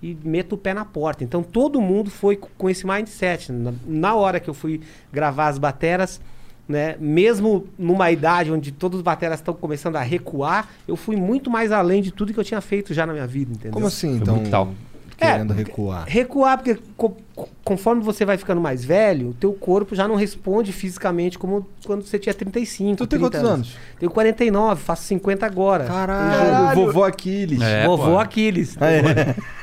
e 0.03 0.17
meta 0.23 0.55
o 0.55 0.59
pé 0.59 0.75
na 0.75 0.85
porta. 0.85 1.25
Então 1.25 1.43
todo 1.43 1.81
mundo 1.81 2.11
foi 2.11 2.37
co- 2.37 2.49
com 2.57 2.69
esse 2.71 2.87
mindset. 2.87 3.51
Na, 3.51 3.73
na 3.87 4.15
hora 4.15 4.39
que 4.39 4.49
eu 4.51 4.55
fui 4.55 4.81
gravar 5.13 5.49
as 5.49 5.59
bateras, 5.59 6.21
né, 6.69 6.97
mesmo 7.01 7.67
numa 7.79 8.11
idade 8.11 8.53
onde 8.53 8.71
todos 8.71 8.99
os 8.99 9.03
bateras 9.03 9.39
estão 9.41 9.55
começando 9.55 9.97
a 9.97 10.03
recuar, 10.03 10.69
eu 10.87 10.97
fui 10.97 11.17
muito 11.17 11.51
mais 11.51 11.73
além 11.73 12.03
de 12.03 12.11
tudo 12.13 12.33
que 12.33 12.39
eu 12.39 12.45
tinha 12.45 12.61
feito 12.61 12.93
já 12.93 13.07
na 13.07 13.13
minha 13.13 13.27
vida, 13.27 13.53
entendeu? 13.53 13.73
Como 13.73 13.87
assim, 13.87 14.17
então? 14.17 14.39
brutal. 14.39 14.69
Querendo 15.17 15.53
É, 15.53 15.57
recuar. 15.57 16.05
Recuar, 16.07 16.59
porque 16.59 16.79
co- 16.97 17.17
co- 17.35 17.49
conforme 17.65 18.01
você 18.01 18.25
vai 18.25 18.39
ficando 18.39 18.61
mais 18.61 18.85
velho, 18.85 19.31
o 19.31 19.35
teu 19.35 19.53
corpo 19.53 19.93
já 19.97 20.07
não 20.07 20.15
responde 20.15 20.71
fisicamente 20.73 21.37
como 21.37 21.67
quando 21.85 22.05
você 22.05 22.21
tinha 22.21 22.33
35. 22.33 22.99
Tu 22.99 23.05
tem 23.09 23.19
30 23.19 23.37
quantos 23.39 23.51
anos? 23.51 23.77
Tenho 23.99 24.13
49, 24.13 24.81
faço 24.81 25.03
50 25.09 25.45
agora. 25.45 25.87
Caralho, 25.87 26.73
vovô 26.87 27.03
Aquiles. 27.03 27.61
É, 27.61 27.85
Vovô 27.85 28.13
pô. 28.13 28.19
Aquiles. 28.21 28.77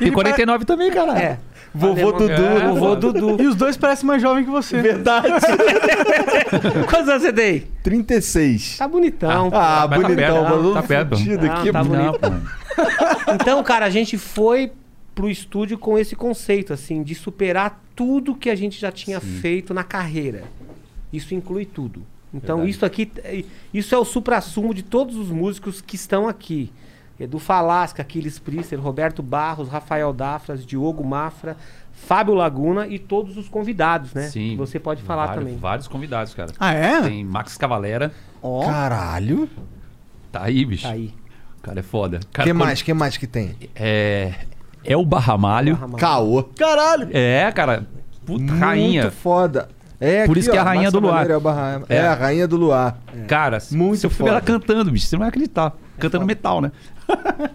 E 0.01 0.11
49 0.11 0.65
também, 0.65 0.91
cara. 0.91 1.17
É. 1.17 1.39
Vovô 1.75 2.11
Dudu. 2.13 2.31
É, 2.31 2.67
vovô 2.69 2.95
Dudu. 2.95 3.41
E 3.43 3.47
os 3.47 3.55
dois 3.55 3.75
parecem 3.75 4.07
mais 4.07 4.21
jovens 4.21 4.45
que 4.45 4.51
você. 4.51 4.81
Verdade. 4.81 5.27
Quantos 6.89 7.09
anos 7.09 7.21
você 7.21 7.33
tem? 7.33 7.63
36. 7.83 8.77
Tá 8.77 8.87
bonitão. 8.87 9.49
pô. 9.49 9.57
Ah, 9.57 9.85
Vai 9.85 9.99
tá 9.99 10.07
bonitão, 10.07 10.43
perto, 10.45 10.73
tá 10.73 10.83
perto. 10.83 11.19
Não, 11.19 11.51
aqui, 11.53 11.71
tá 11.71 11.83
mano. 11.83 12.03
Não, 12.03 12.13
pô. 12.13 12.27
Então, 13.33 13.61
cara, 13.63 13.85
a 13.85 13.89
gente 13.89 14.17
foi 14.17 14.71
pro 15.13 15.29
estúdio 15.29 15.77
com 15.77 15.97
esse 15.97 16.15
conceito, 16.15 16.71
assim, 16.71 17.03
de 17.03 17.13
superar 17.13 17.81
tudo 17.95 18.35
que 18.35 18.49
a 18.49 18.55
gente 18.55 18.79
já 18.79 18.91
tinha 18.91 19.19
feito 19.19 19.73
na 19.73 19.83
carreira. 19.83 20.43
Isso 21.11 21.33
inclui 21.35 21.65
tudo. 21.65 22.05
Então, 22.33 22.57
Verdade. 22.57 22.71
isso 22.75 22.85
aqui, 22.85 23.11
isso 23.73 23.95
é 23.95 23.97
o 23.97 24.03
supra-sumo 24.03 24.73
de 24.73 24.83
todos 24.83 25.15
os 25.15 25.29
músicos 25.29 25.81
que 25.81 25.95
estão 25.95 26.27
aqui. 26.27 26.71
Edu 27.19 27.39
Falasca, 27.39 28.01
Aquiles 28.01 28.37
Priester, 28.39 28.79
Roberto 28.79 29.23
Barros, 29.23 29.69
Rafael 29.69 30.11
Dafras, 30.11 30.65
Diogo 30.65 31.03
Mafra, 31.03 31.55
Fábio 31.93 32.33
Laguna 32.33 32.87
e 32.87 32.99
todos 32.99 33.37
os 33.37 33.47
convidados, 33.47 34.13
né? 34.13 34.23
Sim. 34.23 34.49
Que 34.51 34.55
Você 34.57 34.79
pode 34.79 35.01
falar 35.01 35.27
vários, 35.27 35.43
também. 35.45 35.57
Vários 35.57 35.87
convidados, 35.87 36.33
cara. 36.33 36.51
Ah, 36.59 36.73
é? 36.73 37.01
Tem 37.03 37.23
Max 37.23 37.55
Cavalera. 37.57 38.11
Ó. 38.43 38.65
Caralho. 38.65 39.49
Tá 40.31 40.43
aí, 40.43 40.65
bicho. 40.65 40.83
Tá 40.83 40.89
aí. 40.91 41.13
O 41.59 41.61
cara 41.61 41.79
é 41.79 41.83
foda. 41.83 42.17
O 42.17 42.19
que 42.19 42.41
quando- 42.43 42.55
mais? 42.55 42.81
que 42.81 42.93
mais 42.93 43.17
que 43.17 43.25
tem? 43.27 43.55
É. 43.75 44.33
É 44.83 44.95
o 44.97 45.05
Barramalho. 45.05 45.75
Ramalho. 45.75 45.97
Caô. 45.97 46.43
Caralho. 46.43 47.09
É, 47.11 47.51
cara. 47.53 47.87
Puta, 48.25 48.53
rainha. 48.53 49.03
Muito 49.03 49.15
foda. 49.15 49.69
É 49.99 50.25
Por 50.25 50.31
aqui, 50.31 50.39
isso 50.39 50.51
que 50.51 50.57
é 50.57 50.59
ó, 50.59 50.63
a 50.63 50.65
rainha 50.65 50.81
Márcia 50.83 50.99
do 50.99 51.07
luar. 51.07 51.29
É, 51.89 51.93
é 51.95 51.95
É. 51.97 52.07
a 52.07 52.13
rainha 52.13 52.47
do 52.47 52.57
luar. 52.57 52.97
Cara, 53.27 53.59
Muito 53.71 53.97
se 53.99 54.05
eu 54.05 54.09
for 54.09 54.17
foda. 54.17 54.29
ela 54.31 54.41
cantando, 54.41 54.91
bicho, 54.91 55.07
você 55.07 55.15
não 55.15 55.19
vai 55.21 55.29
acreditar. 55.29 55.73
Cantando 55.97 56.25
metal, 56.25 56.59
né? 56.61 56.71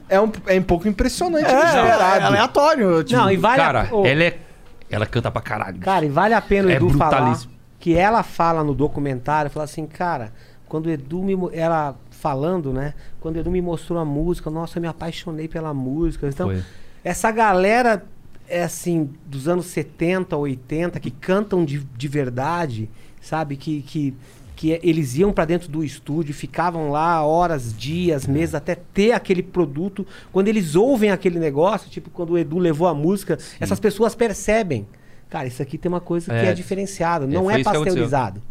É 0.08 0.20
um, 0.20 0.30
é 0.46 0.58
um 0.58 0.62
pouco 0.62 0.88
impressionante. 0.88 1.44
É, 1.44 1.50
inesperado. 1.52 2.20
é 2.20 2.24
aleatório. 2.24 3.04
Tipo, 3.04 3.20
Não, 3.20 3.30
e 3.30 3.36
vale 3.36 3.56
cara, 3.56 3.82
a... 3.92 4.08
ela 4.08 4.24
é. 4.24 4.38
Ela 4.88 5.06
canta 5.06 5.30
pra 5.30 5.42
caralho. 5.42 5.74
bicho. 5.74 5.84
Cara, 5.84 6.04
e 6.04 6.08
vale 6.08 6.34
a 6.34 6.40
pena 6.40 6.68
o 6.68 6.70
É 6.70 6.74
Edu 6.76 6.90
falar 6.90 7.38
que 7.78 7.96
ela 7.96 8.22
fala 8.22 8.62
no 8.64 8.74
documentário, 8.74 9.50
fala 9.50 9.64
assim, 9.64 9.86
cara, 9.86 10.32
quando 10.68 10.86
o 10.86 10.90
Edu 10.90 11.22
me 11.22 11.36
ela 11.52 11.96
falando, 12.10 12.72
né? 12.72 12.94
Quando 13.20 13.36
o 13.36 13.38
Edu 13.38 13.50
me 13.50 13.60
mostrou 13.62 13.98
a 13.98 14.04
música, 14.04 14.50
nossa, 14.50 14.78
eu 14.78 14.82
me 14.82 14.88
apaixonei 14.88 15.48
pela 15.48 15.72
música. 15.72 16.28
Então, 16.28 16.48
Foi. 16.48 16.62
essa 17.04 17.30
galera 17.30 18.02
é 18.50 18.62
assim 18.62 19.08
dos 19.26 19.46
anos 19.48 19.66
70, 19.66 20.36
80 20.36 20.98
que 21.00 21.10
cantam 21.10 21.64
de, 21.64 21.78
de 21.96 22.08
verdade, 22.08 22.88
sabe? 23.20 23.56
Que 23.56 23.82
que 23.82 24.14
que 24.56 24.74
é- 24.74 24.80
eles 24.82 25.16
iam 25.16 25.32
pra 25.32 25.46
dentro 25.46 25.70
do 25.70 25.82
estúdio, 25.82 26.34
ficavam 26.34 26.90
lá 26.90 27.24
horas, 27.24 27.74
dias, 27.74 28.26
meses 28.26 28.54
até 28.54 28.74
ter 28.74 29.12
aquele 29.12 29.42
produto. 29.42 30.06
Quando 30.30 30.48
eles 30.48 30.74
ouvem 30.76 31.10
aquele 31.10 31.38
negócio, 31.38 31.88
tipo 31.88 32.10
quando 32.10 32.30
o 32.34 32.38
Edu 32.38 32.58
levou 32.58 32.86
a 32.86 32.92
música, 32.92 33.38
essas 33.58 33.80
pessoas 33.80 34.14
percebem. 34.14 34.86
Cara, 35.30 35.46
isso 35.48 35.62
aqui 35.62 35.78
tem 35.78 35.88
uma 35.88 36.00
coisa 36.00 36.26
que 36.26 36.36
É. 36.46 36.48
é 36.48 36.52
diferenciada, 36.52 37.24
É, 37.24 37.28
não 37.28 37.50
é 37.50 37.54
aconteceu. 37.54 37.84
pasteurizado. 37.84 38.42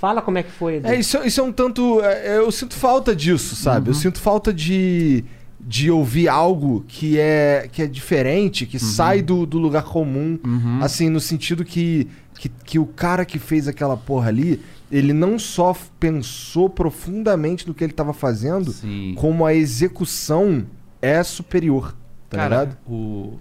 Fala 0.00 0.22
como 0.22 0.38
é 0.38 0.44
que 0.44 0.52
foi, 0.52 0.76
Edu. 0.76 0.86
É, 0.86 0.96
isso, 1.00 1.18
isso 1.26 1.40
é 1.40 1.42
um 1.42 1.52
tanto. 1.52 2.00
é, 2.00 2.38
Eu 2.38 2.52
sinto 2.52 2.74
falta 2.74 3.14
disso, 3.16 3.56
sabe? 3.56 3.88
Uhum. 3.88 3.94
Eu 3.96 4.00
sinto 4.00 4.20
falta 4.20 4.52
de, 4.54 5.24
de 5.60 5.90
ouvir 5.90 6.28
algo 6.28 6.84
que 6.88 7.18
é, 7.18 7.68
que 7.70 7.82
é 7.82 7.86
diferente, 7.86 8.64
Uhum. 8.64 8.70
que 8.70 8.78
sai 8.78 9.22
do, 9.22 9.44
do 9.46 9.58
lugar 9.58 9.84
comum. 9.84 10.38
Assim, 10.80 11.08
no 11.08 11.20
sentido 11.20 11.64
que, 11.64 12.08
que, 12.34 12.48
que 12.48 12.78
o 12.78 12.86
cara 12.86 13.24
que 13.24 13.38
fez 13.38 13.68
aquela 13.68 13.96
porra 13.96 14.28
ali, 14.28 14.60
ele 14.90 15.12
não 15.12 15.38
só 15.38 15.76
pensou 16.00 16.68
profundamente 16.68 17.68
no 17.68 17.74
que 17.74 17.84
ele 17.84 17.92
tava 17.92 18.12
fazendo, 18.12 18.72
Sim. 18.72 19.14
como 19.16 19.44
a 19.46 19.54
execução 19.54 20.66
é 21.00 21.22
superior. 21.22 21.94
Tá 22.28 22.38
Cara, 22.38 22.60
ligado? 22.60 22.78
o... 22.88 23.38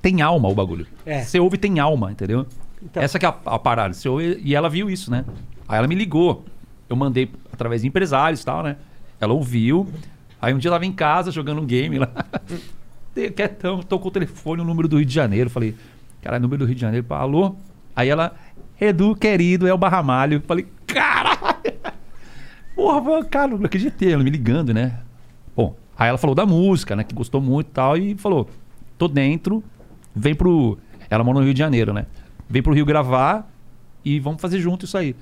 tem 0.00 0.22
alma 0.22 0.48
o 0.48 0.54
bagulho. 0.54 0.86
É. 1.04 1.22
Você 1.22 1.38
ouve 1.38 1.58
tem 1.58 1.78
alma, 1.78 2.10
entendeu? 2.12 2.46
Então. 2.82 3.02
Essa 3.02 3.18
que 3.18 3.26
é 3.26 3.28
a, 3.28 3.36
a 3.44 3.58
parada. 3.58 3.92
Você 3.94 4.08
ouve, 4.08 4.40
e 4.42 4.54
ela 4.54 4.68
viu 4.70 4.88
isso, 4.90 5.10
né? 5.10 5.24
Aí 5.68 5.78
ela 5.78 5.86
me 5.88 5.94
ligou. 5.94 6.44
Eu 6.88 6.96
mandei 6.96 7.30
através 7.52 7.82
de 7.82 7.88
empresários 7.88 8.40
e 8.40 8.44
tal, 8.44 8.62
né? 8.62 8.76
Ela 9.20 9.34
ouviu. 9.34 9.86
Aí 10.40 10.54
um 10.54 10.58
dia 10.58 10.68
ela 10.68 10.76
tava 10.76 10.86
em 10.86 10.92
casa 10.92 11.30
jogando 11.30 11.60
um 11.60 11.66
game 11.66 11.98
lá. 11.98 12.08
Quietão, 13.34 13.82
tocou 13.82 14.08
o 14.08 14.12
telefone, 14.12 14.62
o 14.62 14.64
número 14.64 14.86
do 14.86 14.96
Rio 14.96 15.06
de 15.06 15.14
Janeiro. 15.14 15.50
Falei, 15.50 15.74
cara, 16.22 16.38
número 16.38 16.60
do 16.60 16.66
Rio 16.66 16.74
de 16.74 16.80
Janeiro. 16.80 17.04
Pá, 17.04 17.18
Alô? 17.18 17.56
Aí 17.96 18.08
ela, 18.08 18.34
Edu, 18.80 19.16
querido, 19.16 19.66
é 19.66 19.74
o 19.74 19.78
Barramalho. 19.78 20.40
Falei, 20.46 20.66
caralho! 20.86 21.38
Porra, 22.76 23.24
cara, 23.24 23.56
não 23.56 23.66
acreditei. 23.66 24.12
Ela 24.12 24.22
me 24.22 24.30
ligando, 24.30 24.72
né? 24.72 25.00
Bom, 25.56 25.76
aí 25.96 26.08
ela 26.08 26.18
falou 26.18 26.36
da 26.36 26.46
música, 26.46 26.94
né? 26.94 27.02
Que 27.02 27.12
gostou 27.12 27.40
muito 27.40 27.66
e 27.66 27.72
tal. 27.72 27.96
E 27.96 28.16
falou: 28.16 28.48
tô 28.96 29.08
dentro, 29.08 29.64
vem 30.14 30.34
pro. 30.34 30.78
Ela 31.10 31.24
mora 31.24 31.38
no 31.38 31.44
Rio 31.44 31.54
de 31.54 31.58
Janeiro, 31.58 31.92
né? 31.92 32.06
Vem 32.48 32.62
pro 32.62 32.72
Rio 32.72 32.86
gravar 32.86 33.50
e 34.04 34.20
vamos 34.20 34.40
fazer 34.40 34.60
junto 34.60 34.84
isso 34.84 34.96
aí. 34.96 35.16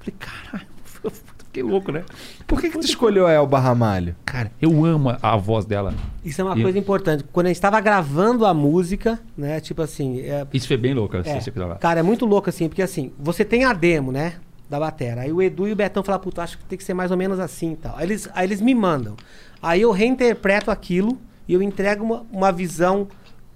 Falei, 0.00 0.14
caralho, 0.18 0.66
fiquei 1.56 1.62
louco, 1.62 1.90
né? 1.90 2.04
Por 2.46 2.60
que, 2.60 2.68
que 2.70 2.78
tu 2.78 2.84
escolheu 2.84 3.26
a 3.26 3.32
Elba 3.32 3.58
Ramalho? 3.58 4.14
Cara, 4.24 4.52
eu 4.60 4.84
amo 4.84 5.10
a- 5.10 5.18
a 5.22 5.36
voz 5.36 5.64
dela. 5.64 5.94
Isso 6.24 6.40
é 6.40 6.44
uma 6.44 6.58
E- 6.58 6.62
coisa 6.62 6.78
importante. 6.78 7.24
Quando 7.32 7.46
a 7.46 7.48
gente 7.48 7.60
tava 7.60 7.80
gravando 7.80 8.44
a 8.44 8.52
música, 8.52 9.18
né? 9.36 9.58
Tipo 9.60 9.82
assim, 9.82 10.20
é, 10.20 10.46
Isso 10.52 10.68
foi 10.68 10.76
bem 10.76 10.92
louco, 10.92 11.16
É, 11.16 11.22
quiser 11.22 11.64
lá. 11.64 11.76
Cara, 11.76 12.00
é 12.00 12.02
muito 12.02 12.26
louco 12.26 12.50
assim, 12.50 12.68
porque 12.68 12.82
assim, 12.82 13.10
você 13.18 13.44
tem 13.44 13.64
a 13.64 13.72
demo, 13.72 14.12
né? 14.12 14.34
Da 14.68 14.78
batera. 14.78 15.22
Aí 15.22 15.32
o 15.32 15.40
Edu 15.40 15.66
e 15.68 15.72
o 15.72 15.76
Betão 15.76 16.02
falam, 16.02 16.20
puta, 16.20 16.42
acho 16.42 16.58
que 16.58 16.64
tem 16.64 16.76
que 16.76 16.84
ser 16.84 16.92
mais 16.92 17.10
ou 17.10 17.16
menos 17.16 17.38
assim 17.38 17.72
e 17.72 17.76
tal. 17.76 17.96
Aí 17.96 18.04
eles, 18.04 18.28
aí 18.34 18.46
eles 18.46 18.60
me 18.60 18.74
mandam. 18.74 19.16
Aí 19.62 19.80
eu 19.80 19.90
reinterpreto 19.92 20.70
aquilo 20.70 21.16
e 21.48 21.54
eu 21.54 21.62
entrego 21.62 22.04
uma, 22.04 22.26
uma 22.32 22.52
visão 22.52 23.06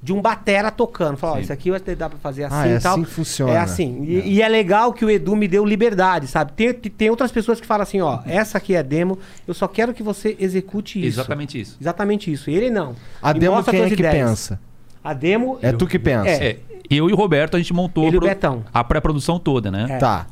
de 0.02 0.12
um 0.12 0.20
batera 0.22 0.70
tocando. 0.70 1.16
Falo, 1.16 1.34
ó, 1.34 1.38
isso 1.38 1.52
aqui 1.52 1.70
vai 1.70 1.78
ter- 1.80 1.94
dá 1.94 2.08
pra 2.08 2.18
fazer 2.18 2.44
assim 2.44 2.54
Ah, 2.56 2.68
é 2.68 2.76
e 2.76 2.80
tal. 2.80 2.92
assim 2.94 3.04
que 3.04 3.10
funciona. 3.10 3.52
É 3.52 3.58
assim. 3.58 4.02
E, 4.04 4.34
e 4.36 4.42
é 4.42 4.48
legal 4.48 4.92
que 4.92 5.04
o 5.04 5.10
Edu 5.10 5.36
me 5.36 5.46
deu 5.46 5.64
liberdade, 5.64 6.26
sabe? 6.26 6.52
Tem, 6.52 6.72
tem 6.72 7.10
outras 7.10 7.30
pessoas 7.30 7.60
que 7.60 7.66
falam 7.66 7.82
assim, 7.82 8.00
ó, 8.00 8.20
essa 8.24 8.56
aqui 8.58 8.74
é 8.74 8.82
demo, 8.82 9.18
eu 9.46 9.52
só 9.52 9.68
quero 9.68 9.92
que 9.92 10.02
você 10.02 10.36
execute 10.40 10.98
isso. 10.98 11.20
Exatamente 11.20 11.60
isso. 11.60 11.76
Exatamente 11.80 12.32
isso. 12.32 12.48
Ele 12.50 12.70
não. 12.70 12.94
A 13.20 13.34
Me 13.34 13.40
demo 13.40 13.56
mostra 13.56 13.72
quem 13.72 13.82
é 13.82 13.88
que 13.88 13.94
ideias. 13.94 14.14
pensa? 14.30 14.60
A 15.04 15.12
demo... 15.12 15.58
É 15.60 15.72
tu 15.72 15.86
que 15.86 15.98
pensa. 15.98 16.28
É. 16.28 16.48
É, 16.50 16.58
eu 16.90 17.08
e 17.08 17.12
o 17.12 17.16
Roberto, 17.16 17.56
a 17.56 17.58
gente 17.58 17.72
montou 17.72 18.04
Ele 18.04 18.14
e 18.14 18.18
o 18.18 18.20
pro- 18.20 18.28
Betão. 18.28 18.64
a 18.72 18.82
pré-produção 18.82 19.38
toda, 19.38 19.70
né? 19.70 19.86
É. 19.90 19.98
Tá. 19.98 20.26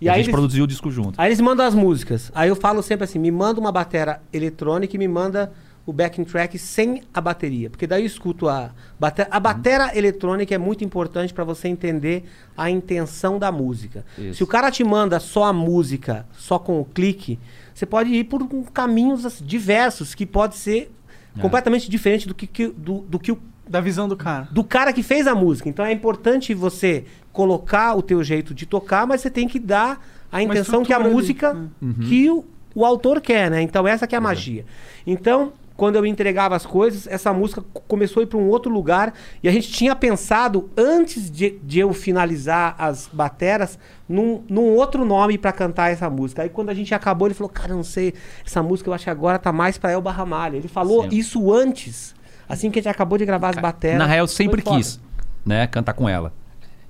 E, 0.00 0.08
a 0.08 0.16
gente 0.16 0.30
produziu 0.32 0.64
o 0.64 0.66
disco 0.66 0.90
junto. 0.90 1.20
Aí 1.20 1.28
eles 1.28 1.40
mandam 1.40 1.64
as 1.64 1.74
músicas. 1.76 2.32
Aí 2.34 2.48
eu 2.48 2.56
falo 2.56 2.82
sempre 2.82 3.04
assim: 3.04 3.20
me 3.20 3.30
manda 3.30 3.60
uma 3.60 3.70
batera 3.70 4.20
eletrônica 4.32 4.96
e 4.96 4.98
me 4.98 5.06
manda 5.06 5.52
o 5.84 5.92
backing 5.92 6.24
track 6.24 6.56
sem 6.58 7.02
a 7.12 7.20
bateria. 7.20 7.68
Porque 7.68 7.86
daí 7.86 8.02
eu 8.02 8.06
escuto 8.06 8.48
a 8.48 8.70
batera. 9.00 9.28
A 9.32 9.40
batera 9.40 9.96
eletrônica 9.98 10.54
é 10.54 10.58
muito 10.58 10.84
importante 10.84 11.34
para 11.34 11.42
você 11.44 11.66
entender 11.68 12.24
a 12.56 12.70
intenção 12.70 13.38
da 13.38 13.50
música. 13.50 14.04
Isso. 14.16 14.34
Se 14.36 14.44
o 14.44 14.46
cara 14.46 14.70
te 14.70 14.84
manda 14.84 15.18
só 15.18 15.44
a 15.44 15.52
música, 15.52 16.24
só 16.38 16.58
com 16.58 16.80
o 16.80 16.84
clique, 16.84 17.38
você 17.74 17.84
pode 17.84 18.14
ir 18.14 18.24
por 18.24 18.46
caminhos 18.72 19.26
assim, 19.26 19.44
diversos 19.44 20.14
que 20.14 20.24
pode 20.24 20.54
ser 20.56 20.92
É. 21.36 21.40
completamente 21.40 21.90
diferente 21.90 22.28
do 22.28 22.34
que, 22.34 22.46
que- 22.46 22.68
do, 22.68 22.98
do 23.08 23.18
que 23.18 23.32
o 23.32 23.38
Da 23.66 23.80
visão 23.80 24.06
do 24.06 24.16
cara. 24.16 24.46
do 24.52 24.62
cara 24.62 24.92
que 24.92 25.02
fez 25.02 25.26
a 25.26 25.34
música. 25.34 25.68
Então 25.68 25.84
é 25.84 25.90
importante 25.90 26.52
você 26.54 27.04
colocar 27.32 27.96
o 27.96 28.02
teu 28.02 28.22
jeito 28.22 28.52
de 28.54 28.66
tocar, 28.66 29.06
mas 29.06 29.20
você 29.22 29.30
tem 29.30 29.48
que 29.48 29.58
dar 29.58 30.00
a 30.30 30.42
intenção 30.42 30.84
que 30.84 30.92
a 30.92 30.96
estrutura 30.98 31.04
ali. 31.06 31.14
música 31.14 31.70
que 32.06 32.30
o, 32.30 32.44
o 32.74 32.84
autor 32.84 33.20
quer, 33.20 33.50
né? 33.50 33.62
Então 33.62 33.88
essa 33.88 34.06
que 34.06 34.14
é 34.14 34.18
a 34.18 34.20
magia. 34.20 34.64
Então, 35.06 35.52
quando 35.82 35.96
eu 35.96 36.06
entregava 36.06 36.54
as 36.54 36.64
coisas, 36.64 37.08
essa 37.08 37.32
música 37.32 37.60
começou 37.88 38.20
a 38.20 38.22
ir 38.22 38.26
para 38.26 38.38
um 38.38 38.46
outro 38.46 38.70
lugar 38.70 39.12
e 39.42 39.48
a 39.48 39.50
gente 39.50 39.68
tinha 39.68 39.96
pensado 39.96 40.70
antes 40.76 41.28
de, 41.28 41.58
de 41.60 41.80
eu 41.80 41.92
finalizar 41.92 42.76
as 42.78 43.10
bateras 43.12 43.76
num, 44.08 44.44
num 44.48 44.76
outro 44.76 45.04
nome 45.04 45.36
para 45.36 45.50
cantar 45.50 45.90
essa 45.90 46.08
música. 46.08 46.42
Aí 46.42 46.48
quando 46.48 46.70
a 46.70 46.74
gente 46.74 46.94
acabou, 46.94 47.26
ele 47.26 47.34
falou: 47.34 47.48
"Cara, 47.50 47.74
não 47.74 47.82
sei, 47.82 48.14
essa 48.46 48.62
música 48.62 48.90
eu 48.90 48.94
acho 48.94 49.02
que 49.02 49.10
agora 49.10 49.40
tá 49.40 49.50
mais 49.50 49.76
para 49.76 49.90
Elba 49.90 50.12
Ramalho". 50.12 50.54
Ele 50.54 50.68
falou 50.68 51.02
Sim. 51.02 51.16
isso 51.16 51.52
antes. 51.52 52.14
Assim 52.48 52.70
que 52.70 52.78
a 52.78 52.82
gente 52.82 52.88
acabou 52.88 53.18
de 53.18 53.26
gravar 53.26 53.48
as 53.48 53.56
bateras. 53.56 53.98
Na 53.98 54.06
real, 54.06 54.22
eu 54.22 54.28
sempre 54.28 54.62
quis, 54.62 55.00
né, 55.44 55.66
cantar 55.66 55.94
com 55.94 56.08
ela. 56.08 56.32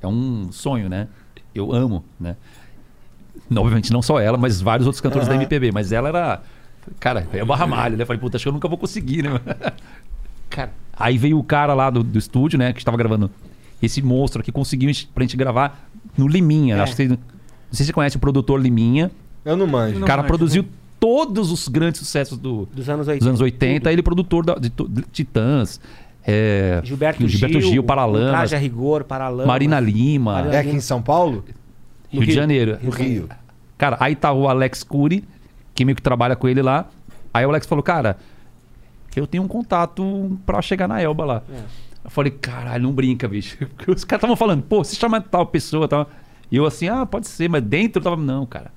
É 0.03 0.07
um 0.07 0.53
sonho, 0.53 0.90
né? 0.90 1.09
Eu 1.55 1.72
amo, 1.72 2.05
né? 2.20 2.36
Não, 3.49 3.62
Obviamente 3.62 3.90
não 3.90 4.03
só 4.03 4.20
ela, 4.20 4.36
mas 4.36 4.61
vários 4.61 4.86
outros 4.86 5.01
cantores 5.01 5.26
da 5.26 5.34
MPB. 5.34 5.72
Mas 5.72 5.93
ela 5.93 6.11
era. 6.11 6.43
Cara, 7.01 7.26
é 7.33 7.45
barra 7.45 7.66
malha, 7.66 7.97
né? 7.97 8.05
Falei, 8.05 8.20
puta, 8.20 8.37
acho 8.37 8.45
que 8.45 8.49
eu 8.49 8.53
nunca 8.53 8.68
vou 8.68 8.78
conseguir, 8.78 9.22
né? 9.22 9.30
Cara, 10.51 10.70
aí 10.93 11.16
veio 11.16 11.39
o 11.39 11.45
cara 11.45 11.72
lá 11.74 11.89
do, 11.89 12.03
do 12.03 12.18
estúdio, 12.18 12.59
né? 12.59 12.72
Que 12.72 12.78
estava 12.80 12.97
gravando 12.97 13.30
esse 13.83 14.03
monstro 14.03 14.41
aqui, 14.41 14.53
conseguiu 14.53 14.91
pra 15.14 15.22
gente 15.24 15.37
gravar 15.37 15.89
no 16.16 16.28
Liminha. 16.28 16.76
É. 16.76 16.80
Acho 16.80 16.93
que 16.93 16.97
vocês, 16.97 17.09
não 17.09 17.16
sei 17.72 17.78
se 17.78 17.87
você 17.87 17.93
conhece 17.93 18.16
o 18.16 18.20
produtor 18.20 18.61
Liminha. 18.61 19.11
Eu 19.45 19.57
não 19.57 19.66
manjo. 19.66 19.97
O 19.97 20.01
Não 20.01 20.07
cara 20.07 20.22
manjo, 20.22 20.28
produziu 20.28 20.64
todos 21.01 21.51
os 21.51 21.66
grandes 21.68 21.99
sucessos 21.99 22.39
do, 22.39 22.66
Dos 22.72 22.89
anos 22.89 23.09
80. 23.09 23.18
dos 23.18 23.28
anos 23.28 23.41
80. 23.41 23.91
Ele 23.91 24.01
é 24.01 24.03
produtor 24.03 24.45
da- 24.45 24.55
de, 24.55 24.68
de 24.68 25.03
Titãs. 25.11 25.80
É, 26.24 26.80
Gilberto, 26.85 27.26
Gilberto 27.26 27.61
Gil, 27.61 27.70
Gil, 27.72 27.83
Paralamas, 27.83 28.30
Traje 28.30 28.55
a 28.55 28.59
Rigor, 28.59 29.03
Paralamas. 29.03 29.47
Marina 29.47 29.80
Lima, 29.80 30.35
Marina 30.35 30.55
É 30.55 30.59
aqui 30.61 30.70
em 30.70 30.80
São 30.80 31.03
Paulo? 31.03 31.45
Rio, 32.09 32.20
de 32.20 32.26
Rio. 32.26 32.35
Janeiro. 32.37 32.78
No 32.80 32.91
Rio. 32.91 33.28
Cara, 33.76 33.97
aí 33.99 34.14
tá 34.14 34.33
o 34.33 34.47
Alex 34.47 34.85
Cury, 34.85 35.24
que 35.83 35.87
meio 35.87 35.97
que 35.97 36.03
trabalha 36.03 36.37
com 36.37 36.49
ele 36.49 36.62
lá. 36.62 36.87
Aí 37.35 37.45
o 37.45 37.49
Alex 37.49 37.66
falou, 37.66 37.83
cara, 37.83 38.16
eu 39.16 39.26
tenho 39.26 39.43
um 39.43 39.49
contato 39.49 40.39
pra 40.47 40.62
chegar 40.62 40.87
na 40.89 41.01
Elba 41.01 41.24
lá. 41.24 41.43
É. 41.53 41.62
Eu 42.05 42.11
falei, 42.11 42.30
caralho, 42.33 42.83
não 42.85 42.93
brinca, 42.93 43.28
bicho. 43.28 43.57
Porque 43.76 43.91
Os 43.91 44.05
caras 44.05 44.20
estavam 44.20 44.37
falando, 44.37 44.62
pô, 44.62 44.83
se 44.85 44.97
chama 44.97 45.20
tal 45.20 45.47
pessoa 45.47 45.87
tal. 45.89 46.09
E 46.51 46.57
eu 46.57 46.66
assim, 46.66 46.89
ah, 46.89 47.05
pode 47.07 47.26
ser, 47.28 47.49
mas 47.49 47.62
dentro 47.62 48.01
eu 48.01 48.05
tava, 48.05 48.16
não, 48.16 48.45
cara. 48.47 48.70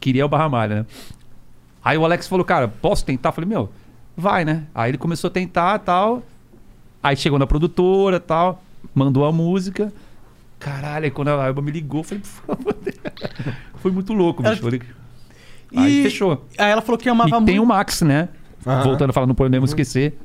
Queria 0.00 0.26
o 0.26 0.28
Barra 0.28 0.48
Malha, 0.48 0.74
né? 0.80 0.86
Aí 1.84 1.96
o 1.96 2.04
Alex 2.04 2.26
falou, 2.28 2.44
cara, 2.44 2.68
posso 2.68 3.04
tentar? 3.04 3.28
Eu 3.30 3.32
falei, 3.32 3.48
meu, 3.48 3.70
vai, 4.16 4.44
né? 4.44 4.64
Aí 4.74 4.90
ele 4.90 4.98
começou 4.98 5.28
a 5.28 5.30
tentar 5.30 5.78
tal. 5.80 6.22
Aí 7.02 7.16
chegou 7.16 7.38
na 7.38 7.46
produtora 7.46 8.18
tal, 8.20 8.62
mandou 8.94 9.24
a 9.24 9.32
música. 9.32 9.92
Caralho, 10.58 11.04
aí 11.04 11.10
quando 11.10 11.28
a 11.28 11.46
Elba 11.46 11.60
me 11.62 11.70
ligou, 11.72 12.00
eu 12.00 12.04
falei, 12.04 12.22
por 12.22 12.28
favor. 12.56 12.76
Foi 13.76 13.90
muito 13.90 14.12
louco, 14.12 14.42
bicho. 14.42 14.54
Ela- 14.54 14.62
Falei, 14.62 14.82
Aí 15.74 16.00
E- 16.00 16.02
fechou. 16.04 16.44
Aí 16.58 16.70
ela 16.70 16.82
falou 16.82 16.98
que 16.98 17.08
amava 17.08 17.28
E 17.28 17.44
tem 17.44 17.56
muito. 17.56 17.62
o 17.62 17.66
Max, 17.66 18.02
né? 18.02 18.28
Aham. 18.66 18.82
Voltando 18.84 19.10
a 19.10 19.12
falar, 19.12 19.26
não 19.26 19.34
podemos 19.34 19.70
esquecer. 19.70 20.18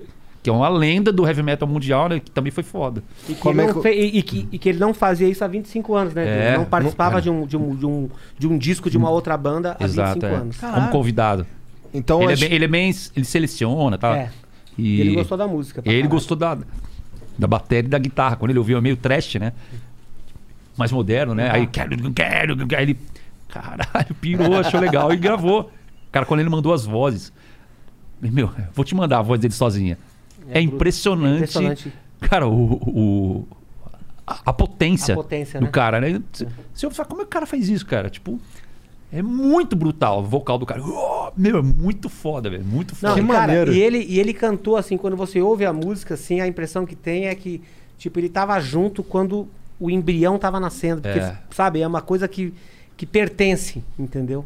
Que 0.43 0.49
é 0.49 0.53
uma 0.53 0.69
lenda 0.69 1.11
do 1.11 1.25
heavy 1.27 1.41
metal 1.43 1.67
mundial, 1.67 2.07
né? 2.07 2.19
Que 2.19 2.31
também 2.31 2.51
foi 2.51 2.63
foda. 2.63 3.03
E 3.27 3.33
que, 3.33 3.39
Como 3.39 3.59
ele 3.59 3.69
é 3.69 3.73
não 3.73 3.81
que- 3.81 3.89
fe- 3.89 3.95
e, 3.95 4.17
e 4.19 4.21
que, 4.21 4.47
e 4.51 4.57
que 4.59 4.69
ele 4.69 4.79
não 4.79 4.93
fazia 4.93 5.27
isso 5.27 5.43
há 5.43 5.47
25 5.47 5.95
anos, 5.95 6.13
né? 6.13 6.25
É, 6.27 6.47
ele 6.49 6.57
não 6.59 6.65
participava 6.65 7.15
não- 7.15 7.21
de, 7.21 7.29
um, 7.29 7.45
de, 7.47 7.57
um, 7.57 7.75
de, 7.75 7.85
um, 7.85 8.09
de 8.37 8.47
um 8.47 8.57
disco 8.57 8.89
de 8.89 8.97
uma 8.97 9.09
outra 9.09 9.35
banda 9.35 9.75
há 9.79 9.83
Exato, 9.83 10.13
25 10.21 10.25
é. 10.25 10.35
anos. 10.37 10.57
Caralho. 10.57 10.79
Como 10.81 10.91
convidado. 10.91 11.45
Então, 11.93 12.21
ele, 12.21 12.31
é 12.31 12.33
acho- 12.33 12.41
bem, 12.45 12.53
ele 12.53 12.65
é 12.65 12.67
bem. 12.67 12.93
Ele 13.15 13.25
seleciona, 13.25 13.97
tá? 13.97 14.15
É. 14.15 14.29
E 14.77 15.01
ele 15.01 15.15
gostou 15.15 15.37
da 15.37 15.47
música. 15.47 15.81
Ele 15.83 15.95
caralho. 15.95 16.09
gostou 16.09 16.37
da, 16.37 16.57
da 17.37 17.47
bateria 17.47 17.87
e 17.87 17.89
da 17.89 17.97
guitarra. 17.97 18.35
Quando 18.35 18.51
ele 18.51 18.59
ouviu, 18.59 18.77
é 18.77 18.81
meio 18.81 18.95
trash, 18.95 19.35
né? 19.35 19.51
Mais 20.77 20.91
moderno, 20.91 21.33
né? 21.33 21.49
Aí, 21.51 21.65
quero, 21.67 21.89
quero, 22.13 22.55
quero. 22.67 22.75
Aí 22.77 22.83
ele, 22.83 22.99
caralho, 23.61 24.15
pirou, 24.19 24.55
achou 24.57 24.79
legal 24.79 25.11
e 25.13 25.17
gravou. 25.17 25.71
Cara, 26.11 26.25
quando 26.25 26.39
ele 26.39 26.49
mandou 26.49 26.73
as 26.73 26.85
vozes, 26.85 27.31
meu, 28.21 28.49
vou 28.73 28.83
te 28.85 28.95
mandar 28.95 29.19
a 29.19 29.21
voz 29.21 29.39
dele 29.39 29.53
sozinha. 29.53 29.97
É, 30.49 30.59
É 30.59 30.61
impressionante. 30.61 31.33
é 31.33 31.35
impressionante. 31.37 31.93
Cara, 32.21 32.47
o, 32.47 32.73
o- 32.73 33.47
a, 34.25 34.39
a 34.47 34.53
potência, 34.53 35.13
A 35.13 35.17
potência, 35.17 35.59
do 35.59 35.65
né? 35.65 35.71
cara, 35.71 36.01
né? 36.01 36.21
Você 36.33 36.47
você 36.73 36.89
fala, 36.91 37.07
como 37.09 37.21
é 37.21 37.23
que 37.23 37.27
o 37.29 37.31
cara 37.31 37.45
faz 37.45 37.69
isso, 37.69 37.85
cara? 37.85 38.09
Tipo, 38.09 38.39
é 39.11 39.21
muito 39.21 39.75
brutal 39.75 40.19
o 40.19 40.23
vocal 40.23 40.57
do 40.57 40.65
cara. 40.65 40.81
Oh, 40.83 41.31
meu, 41.37 41.59
é 41.59 41.61
muito 41.61 42.09
foda, 42.09 42.49
velho. 42.49 42.63
Muito 42.65 42.95
foda. 42.95 43.09
Não, 43.09 43.15
Que 43.15 43.23
e, 43.23 43.27
cara, 43.27 43.47
maneiro. 43.47 43.73
E 43.73 43.79
ele, 43.79 44.05
e 44.07 44.19
ele 44.19 44.33
cantou 44.33 44.75
assim, 44.75 44.97
quando 44.97 45.15
você 45.15 45.39
ouve 45.41 45.65
a 45.65 45.71
música, 45.71 46.15
assim, 46.15 46.41
a 46.41 46.47
impressão 46.47 46.85
que 46.85 46.95
tem 46.95 47.27
é 47.27 47.35
que, 47.35 47.61
tipo, 47.97 48.19
ele 48.19 48.27
tava 48.29 48.59
junto 48.59 49.03
quando 49.03 49.47
o 49.79 49.89
embrião 49.89 50.37
tava 50.39 50.59
nascendo. 50.59 51.01
Porque, 51.01 51.19
É. 51.19 51.37
sabe, 51.51 51.81
é 51.81 51.87
uma 51.87 52.01
coisa 52.01 52.27
que, 52.27 52.53
que 52.97 53.05
pertence, 53.05 53.83
entendeu? 53.97 54.43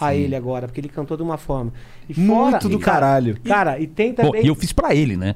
A 0.00 0.12
Sim. 0.12 0.18
ele 0.20 0.36
agora, 0.36 0.66
porque 0.66 0.80
ele 0.80 0.88
cantou 0.88 1.16
de 1.16 1.22
uma 1.22 1.36
forma. 1.36 1.72
E 2.08 2.18
Muito 2.18 2.68
do 2.68 2.76
e, 2.76 2.78
cara, 2.78 3.00
caralho. 3.00 3.40
Cara, 3.44 3.78
e 3.80 3.86
tem 3.86 4.14
Bom, 4.14 4.26
também. 4.28 4.44
e 4.44 4.46
eu 4.48 4.54
fiz 4.54 4.72
pra 4.72 4.94
ele, 4.94 5.16
né? 5.16 5.34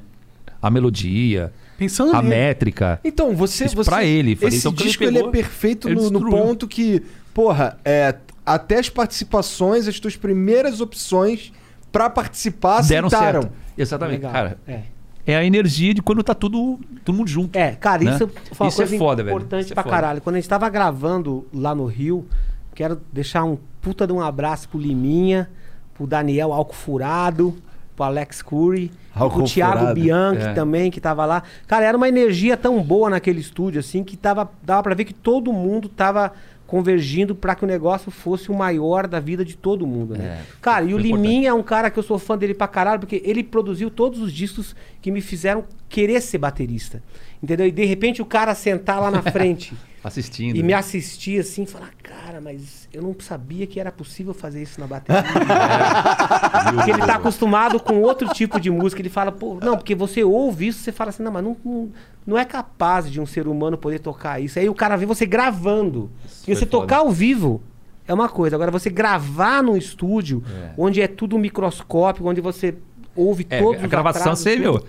A 0.62 0.70
melodia, 0.70 1.52
Pensando 1.76 2.14
a 2.16 2.22
nele. 2.22 2.28
métrica. 2.34 2.98
Então, 3.04 3.34
você. 3.36 3.64
Fiz 3.64 3.74
você 3.74 3.90
pra 3.90 4.04
ele, 4.04 4.34
falei, 4.36 4.48
esse 4.56 4.58
então, 4.60 4.72
quando 4.72 4.80
ele 4.80 4.88
disco 4.88 5.04
ele 5.04 5.16
é 5.18 5.20
pegou, 5.20 5.32
perfeito 5.32 5.88
ele 5.88 5.96
no, 5.96 6.08
no 6.10 6.30
ponto 6.30 6.66
que, 6.66 7.02
porra, 7.34 7.78
é, 7.84 8.14
até 8.46 8.78
as 8.78 8.88
participações, 8.88 9.86
as 9.86 10.00
tuas 10.00 10.16
primeiras 10.16 10.80
opções 10.80 11.52
pra 11.92 12.08
participar 12.08 12.82
Deram 12.82 13.08
aceitaram. 13.08 13.42
certo. 13.42 13.54
Exatamente, 13.76 14.16
Legal. 14.18 14.32
cara. 14.32 14.58
É. 14.66 14.80
É 15.26 15.36
a 15.36 15.44
energia 15.44 15.94
de 15.94 16.02
quando 16.02 16.22
tá 16.22 16.34
tudo, 16.34 16.78
todo 17.04 17.14
mundo 17.16 17.28
junto. 17.28 17.56
É, 17.56 17.72
cara, 17.72 18.02
né? 18.04 18.14
isso 18.14 18.28
foi 18.52 18.66
uma 18.66 18.68
Isso 18.68 18.82
é 18.82 18.86
coisa 18.86 18.98
foda, 18.98 19.22
velho. 19.24 19.36
importante 19.36 19.72
é 19.72 19.74
pra 19.74 19.82
foda. 19.82 19.94
caralho. 19.94 20.20
Quando 20.20 20.36
a 20.36 20.38
gente 20.40 20.48
tava 20.48 20.68
gravando 20.68 21.46
lá 21.52 21.74
no 21.74 21.86
Rio, 21.86 22.26
quero 22.74 23.00
deixar 23.12 23.44
um 23.44 23.56
puta 23.80 24.06
de 24.06 24.12
um 24.12 24.20
abraço 24.20 24.68
pro 24.68 24.78
Liminha, 24.78 25.48
pro 25.94 26.06
Daniel 26.06 26.52
Alcofurado, 26.52 27.54
pro 27.96 28.04
Alex 28.04 28.42
Curry, 28.42 28.90
pro. 29.14 29.44
Thiago 29.44 29.94
Bianchi 29.94 30.42
É. 30.42 30.52
também, 30.52 30.90
que 30.90 31.00
tava 31.00 31.24
lá. 31.24 31.42
Cara, 31.66 31.84
era 31.86 31.96
uma 31.96 32.08
energia 32.08 32.56
tão 32.56 32.82
boa 32.82 33.08
naquele 33.08 33.40
estúdio, 33.40 33.80
assim, 33.80 34.04
que 34.04 34.16
tava, 34.16 34.50
dava 34.62 34.82
pra 34.82 34.94
ver 34.94 35.04
que 35.04 35.14
todo 35.14 35.52
mundo 35.52 35.88
tava 35.88 36.32
convergindo 36.74 37.36
pra 37.36 37.54
que 37.54 37.62
o 37.62 37.68
negócio 37.68 38.10
fosse 38.10 38.50
o 38.50 38.54
maior 38.54 39.06
da 39.06 39.20
vida 39.20 39.44
de 39.44 39.56
todo 39.56 39.86
mundo, 39.86 40.16
né? 40.18 40.24
É, 40.24 40.42
cara, 40.60 40.84
e 40.84 40.92
o. 40.92 40.98
Liminha 40.98 41.50
é 41.50 41.52
um 41.52 41.62
cara 41.62 41.88
que 41.88 41.96
eu 41.96 42.02
sou 42.02 42.18
fã 42.18 42.36
dele 42.36 42.52
pra 42.52 42.66
caralho, 42.66 42.98
porque 42.98 43.22
ele 43.24 43.44
produziu 43.44 43.88
todos 43.88 44.20
os 44.20 44.32
discos 44.32 44.74
que 45.00 45.08
me 45.12 45.20
fizeram 45.20 45.64
querer 45.88 46.20
ser 46.20 46.38
baterista. 46.38 47.00
Entendeu? 47.40 47.68
E 47.68 47.70
de 47.70 47.84
repente 47.84 48.20
o 48.20 48.26
cara 48.26 48.56
sentar 48.56 49.00
lá 49.00 49.08
na 49.08 49.22
frente 49.22 49.72
Assistindo. 50.04 50.54
e 50.56 50.60
né? 50.60 50.66
me 50.66 50.72
assistir 50.74 51.40
assim 51.40 51.62
e 51.62 51.66
falar, 51.66 51.90
cara, 52.02 52.40
mas 52.40 52.86
eu 52.92 53.02
não 53.02 53.16
sabia 53.18 53.66
que 53.66 53.80
era 53.80 53.90
possível 53.90 54.34
fazer 54.34 54.62
isso 54.62 54.78
na 54.78 54.86
bateria. 54.86 55.24
porque 56.74 56.90
ele 56.90 56.98
tá 57.00 57.14
acostumado 57.16 57.80
com 57.80 58.00
outro 58.02 58.28
tipo 58.28 58.60
de 58.60 58.70
música. 58.70 59.00
Ele 59.00 59.08
fala, 59.08 59.32
pô, 59.32 59.58
não, 59.62 59.76
porque 59.76 59.94
você 59.94 60.22
ouve 60.22 60.68
isso, 60.68 60.80
você 60.80 60.92
fala 60.92 61.08
assim, 61.10 61.22
não, 61.22 61.32
mas 61.32 61.42
não, 61.42 61.56
não, 61.64 61.90
não 62.26 62.38
é 62.38 62.44
capaz 62.44 63.10
de 63.10 63.20
um 63.20 63.26
ser 63.26 63.48
humano 63.48 63.78
poder 63.78 63.98
tocar 63.98 64.40
isso. 64.40 64.58
Aí 64.58 64.68
o 64.68 64.74
cara 64.74 64.96
vê 64.96 65.06
você 65.06 65.24
gravando. 65.26 66.10
E 66.24 66.28
foi 66.28 66.54
você 66.54 66.66
foda. 66.66 66.70
tocar 66.70 66.98
ao 66.98 67.10
vivo 67.10 67.62
é 68.06 68.12
uma 68.12 68.28
coisa. 68.28 68.56
Agora, 68.56 68.70
você 68.70 68.90
gravar 68.90 69.62
num 69.62 69.76
estúdio, 69.76 70.42
É. 70.54 70.70
onde 70.76 71.00
é 71.00 71.08
tudo 71.08 71.38
microscópio, 71.38 72.26
onde 72.26 72.40
você 72.40 72.74
ouve 73.16 73.46
É, 73.48 73.60
todos 73.60 73.80
a 73.80 73.84
os 73.84 73.90
gravação, 73.90 74.36
você, 74.36 74.56
meu. 74.56 74.84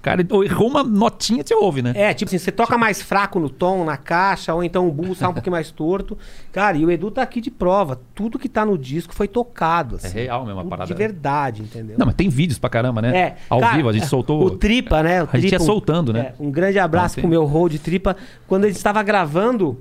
Cara, 0.00 0.24
errou 0.44 0.68
uma 0.68 0.84
notinha, 0.84 1.42
você 1.44 1.54
ouve, 1.54 1.82
né? 1.82 1.92
É, 1.96 2.14
tipo 2.14 2.28
assim, 2.28 2.38
você 2.38 2.52
toca 2.52 2.78
mais 2.78 3.02
fraco 3.02 3.40
no 3.40 3.50
tom, 3.50 3.84
na 3.84 3.96
caixa, 3.96 4.54
ou 4.54 4.62
então 4.62 4.86
o 4.86 4.92
burro 4.92 5.14
sai 5.14 5.28
um 5.28 5.32
pouquinho 5.32 5.52
mais 5.52 5.70
torto. 5.72 6.16
Cara, 6.52 6.76
e 6.76 6.84
o 6.84 6.90
Edu 6.90 7.10
tá 7.10 7.20
aqui 7.22 7.40
de 7.40 7.50
prova. 7.50 8.00
Tudo 8.14 8.38
que 8.38 8.48
tá 8.48 8.64
no 8.64 8.78
disco 8.78 9.12
foi 9.12 9.26
tocado, 9.26 9.96
assim. 9.96 10.16
É 10.16 10.22
real 10.22 10.46
mesmo, 10.46 10.60
a 10.60 10.64
parada. 10.64 10.86
De 10.86 10.94
verdade, 10.94 11.62
entendeu? 11.62 11.96
Não, 11.98 12.06
mas 12.06 12.14
tem 12.14 12.28
vídeos 12.28 12.58
pra 12.60 12.70
caramba, 12.70 13.02
né? 13.02 13.16
É, 13.16 13.36
Ao 13.50 13.58
cara, 13.60 13.76
vivo, 13.76 13.88
a 13.88 13.92
gente 13.92 14.06
soltou. 14.06 14.40
O 14.44 14.50
Tripa, 14.52 15.02
né? 15.02 15.24
O 15.24 15.28
A 15.32 15.36
gente 15.36 15.44
ia 15.52 15.58
Tripa, 15.58 15.64
soltando, 15.64 16.12
né? 16.12 16.20
é, 16.20 16.34
um 16.42 16.50
grande 16.50 16.78
abraço 16.78 17.14
Ontem. 17.14 17.22
pro 17.22 17.30
meu 17.30 17.44
road 17.44 17.78
Tripa. 17.80 18.16
Quando 18.46 18.64
ele 18.64 18.72
estava 18.74 19.02
gravando 19.02 19.80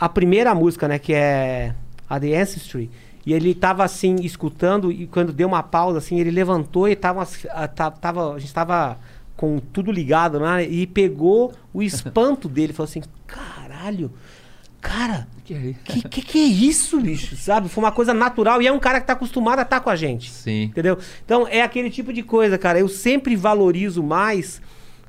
a 0.00 0.08
primeira 0.08 0.54
música, 0.54 0.88
né? 0.88 0.98
Que 0.98 1.12
é 1.12 1.74
a 2.08 2.18
The 2.18 2.40
Ancestry. 2.40 2.90
E 3.26 3.34
ele 3.34 3.54
tava 3.54 3.84
assim, 3.84 4.14
escutando, 4.22 4.90
e 4.90 5.06
quando 5.06 5.30
deu 5.34 5.46
uma 5.46 5.62
pausa, 5.62 5.98
assim, 5.98 6.18
ele 6.18 6.30
levantou 6.30 6.88
e 6.88 6.96
tava, 6.96 7.20
as- 7.20 7.46
a, 7.50 7.68
ta- 7.68 7.90
tava, 7.90 8.32
a 8.34 8.38
gente 8.38 8.54
tava 8.54 8.96
com 9.38 9.60
tudo 9.60 9.92
ligado, 9.92 10.40
né? 10.40 10.64
E 10.64 10.84
pegou 10.84 11.54
o 11.72 11.80
espanto 11.80 12.48
dele. 12.50 12.72
Falou 12.72 12.88
assim, 12.88 13.02
caralho, 13.24 14.10
cara, 14.80 15.28
que, 15.44 15.76
que 16.10 16.22
que 16.22 16.38
é 16.38 16.44
isso, 16.44 17.00
bicho? 17.00 17.36
Sabe? 17.36 17.68
Foi 17.68 17.84
uma 17.84 17.92
coisa 17.92 18.12
natural. 18.12 18.60
E 18.60 18.66
é 18.66 18.72
um 18.72 18.80
cara 18.80 19.00
que 19.00 19.06
tá 19.06 19.12
acostumado 19.12 19.60
a 19.60 19.62
estar 19.62 19.78
com 19.78 19.90
a 19.90 19.94
gente. 19.94 20.28
Sim. 20.28 20.64
Entendeu? 20.64 20.98
Então 21.24 21.46
é 21.46 21.62
aquele 21.62 21.88
tipo 21.88 22.12
de 22.12 22.20
coisa, 22.24 22.58
cara. 22.58 22.80
Eu 22.80 22.88
sempre 22.88 23.36
valorizo 23.36 24.02
mais 24.02 24.60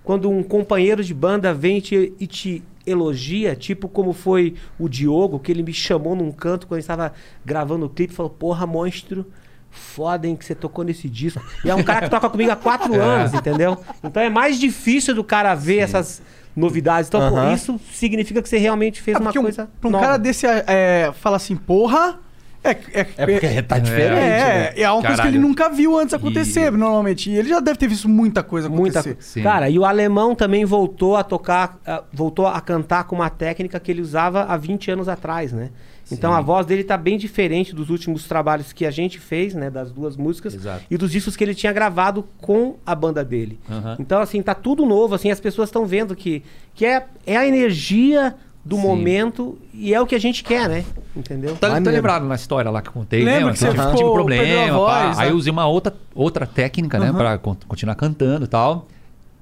quando 0.04 0.30
um 0.30 0.44
companheiro 0.44 1.04
de 1.04 1.14
banda 1.14 1.52
vem 1.52 1.80
e 1.80 1.82
te, 1.82 2.14
e 2.20 2.28
te 2.28 2.64
elogia, 2.86 3.56
tipo 3.56 3.90
como 3.90 4.14
foi 4.14 4.54
o 4.78 4.88
Diogo, 4.88 5.40
que 5.40 5.52
ele 5.52 5.64
me 5.64 5.74
chamou 5.74 6.16
num 6.16 6.32
canto 6.32 6.68
quando 6.68 6.78
a 6.78 6.82
gente 6.82 6.86
estava 6.86 7.14
gravando 7.44 7.88
o 7.88 7.90
clipe 7.90 8.14
e 8.14 8.16
falou: 8.16 8.30
Porra, 8.30 8.68
monstro. 8.68 9.26
Foda, 9.72 10.28
hein, 10.28 10.36
que 10.36 10.44
você 10.46 10.56
tocou 10.56 10.84
nesse 10.84 11.08
disco. 11.10 11.42
E 11.64 11.70
é 11.70 11.76
um 11.76 11.84
cara 11.84 12.02
que 12.02 12.10
toca 12.10 12.30
comigo 12.30 12.52
há 12.52 12.56
quatro 12.56 12.94
anos, 13.00 13.34
entendeu? 13.34 13.78
Então 14.04 14.22
é 14.22 14.30
mais 14.30 14.60
difícil 14.60 15.14
do 15.14 15.24
cara 15.24 15.54
ver 15.56 15.80
essas 15.80 16.22
novidades. 16.56 17.08
Então, 17.08 17.30
pô, 17.30 17.38
Aham. 17.38 17.54
isso 17.54 17.80
significa 17.94 18.42
que 18.42 18.50
você 18.50 18.58
realmente 18.58 19.02
fez 19.02 19.16
É 19.16 19.20
uma 19.20 19.30
um, 19.30 19.34
coisa. 19.34 19.70
pra 19.80 19.88
um 19.88 19.92
nova. 19.92 20.04
cara 20.06 20.18
desse 20.18 20.46
é, 20.48 21.12
fala 21.22 21.38
assim, 21.38 21.56
porra, 21.56 22.20
É, 22.64 22.72
é, 22.72 23.08
É 23.16 23.26
porque 23.26 23.62
tá 23.62 23.80
diferente. 23.80 24.16
né? 24.16 24.74
é, 24.76 24.82
é 24.82 24.92
uma 24.92 24.96
coisa 25.02 25.08
que 25.16 25.18
Caralho. 25.18 25.36
ele 25.38 25.40
nunca 25.40 25.70
viu 25.70 25.98
antes 25.98 26.14
acontecer, 26.14 26.70
normalmente. 26.72 27.30
E 27.30 27.36
ele 27.38 27.48
já 27.48 27.60
deve 27.62 27.78
ter 27.80 27.88
visto 27.88 28.10
muita 28.10 28.44
coisa 28.44 28.68
Muita 28.68 29.00
acontecer. 29.00 29.24
Sim. 29.24 29.44
Cara, 29.44 29.70
e 29.70 29.80
o 29.80 29.86
alemão 29.86 30.36
também 30.36 30.66
voltou 30.66 31.16
a 31.16 31.24
tocar, 31.24 31.78
voltou 32.12 32.48
a 32.48 32.60
cantar 32.60 33.06
com 33.06 33.16
uma 33.16 33.30
técnica 33.30 33.80
que 33.80 33.90
ele 33.92 34.02
usava 34.02 34.44
há 34.44 34.58
20 34.58 34.92
anos 34.92 35.08
atrás, 35.08 35.54
né? 35.54 35.70
Então 36.12 36.34
a 36.34 36.42
voz 36.42 36.66
dele 36.66 36.84
tá 36.84 36.98
bem 36.98 37.18
diferente 37.18 37.74
dos 37.76 37.90
últimos 37.90 38.28
trabalhos 38.28 38.74
que 38.74 38.86
a 38.86 38.92
gente 38.92 39.20
fez, 39.20 39.54
né? 39.54 39.70
Das 39.70 39.92
duas 39.92 40.18
músicas. 40.18 40.54
Exato. 40.54 40.84
E 40.90 40.98
dos 40.98 41.12
discos 41.12 41.36
que 41.36 41.44
ele 41.44 41.54
tinha 41.56 41.72
gravado 41.72 42.26
com 42.40 42.76
a 42.86 42.96
banda 42.96 43.24
dele. 43.24 43.60
Aham. 43.70 43.96
Então, 44.00 44.20
assim, 44.22 44.42
tá 44.42 44.54
tudo 44.56 44.86
novo, 44.86 45.16
assim, 45.16 45.30
as 45.32 45.40
pessoas 45.40 45.70
estão 45.70 45.86
vendo 45.86 46.16
que, 46.16 46.44
que 46.74 46.86
é, 46.86 47.06
é 47.26 47.38
a 47.38 47.48
energia 47.48 48.36
do 48.66 48.76
Sim. 48.76 48.82
momento 48.82 49.58
e 49.74 49.94
é 49.94 50.02
o 50.02 50.06
que 50.06 50.14
a 50.16 50.20
gente 50.20 50.44
quer, 50.44 50.68
né? 50.68 50.84
Entendeu? 51.16 51.56
Tá, 51.56 51.70
tá 51.82 51.90
lembrado 51.92 52.26
na 52.26 52.36
história 52.36 52.70
lá 52.70 52.82
que 52.82 52.90
eu 52.90 52.94
contei, 52.94 53.20
Lembra 53.24 53.36
lembra? 53.38 53.54
que 53.54 53.60
você 53.60 53.66
tive, 53.70 53.78
ficou- 53.80 53.96
tive 53.96 54.04
perdeu 54.04 54.12
a 54.12 54.14
problema, 54.14 54.68
pá. 54.86 55.04
voz, 55.06 55.20
aí 55.20 55.26
né? 55.28 55.32
eu 55.32 55.38
usei 55.38 55.52
uma 55.52 55.66
outra, 55.66 55.94
outra 56.14 56.46
técnica, 56.46 57.00
né, 57.00 57.08
Aham. 57.08 57.18
pra 57.18 57.38
con- 57.38 57.56
continuar 57.68 57.96
cantando 57.96 58.46
e 58.46 58.48
tal. 58.48 58.88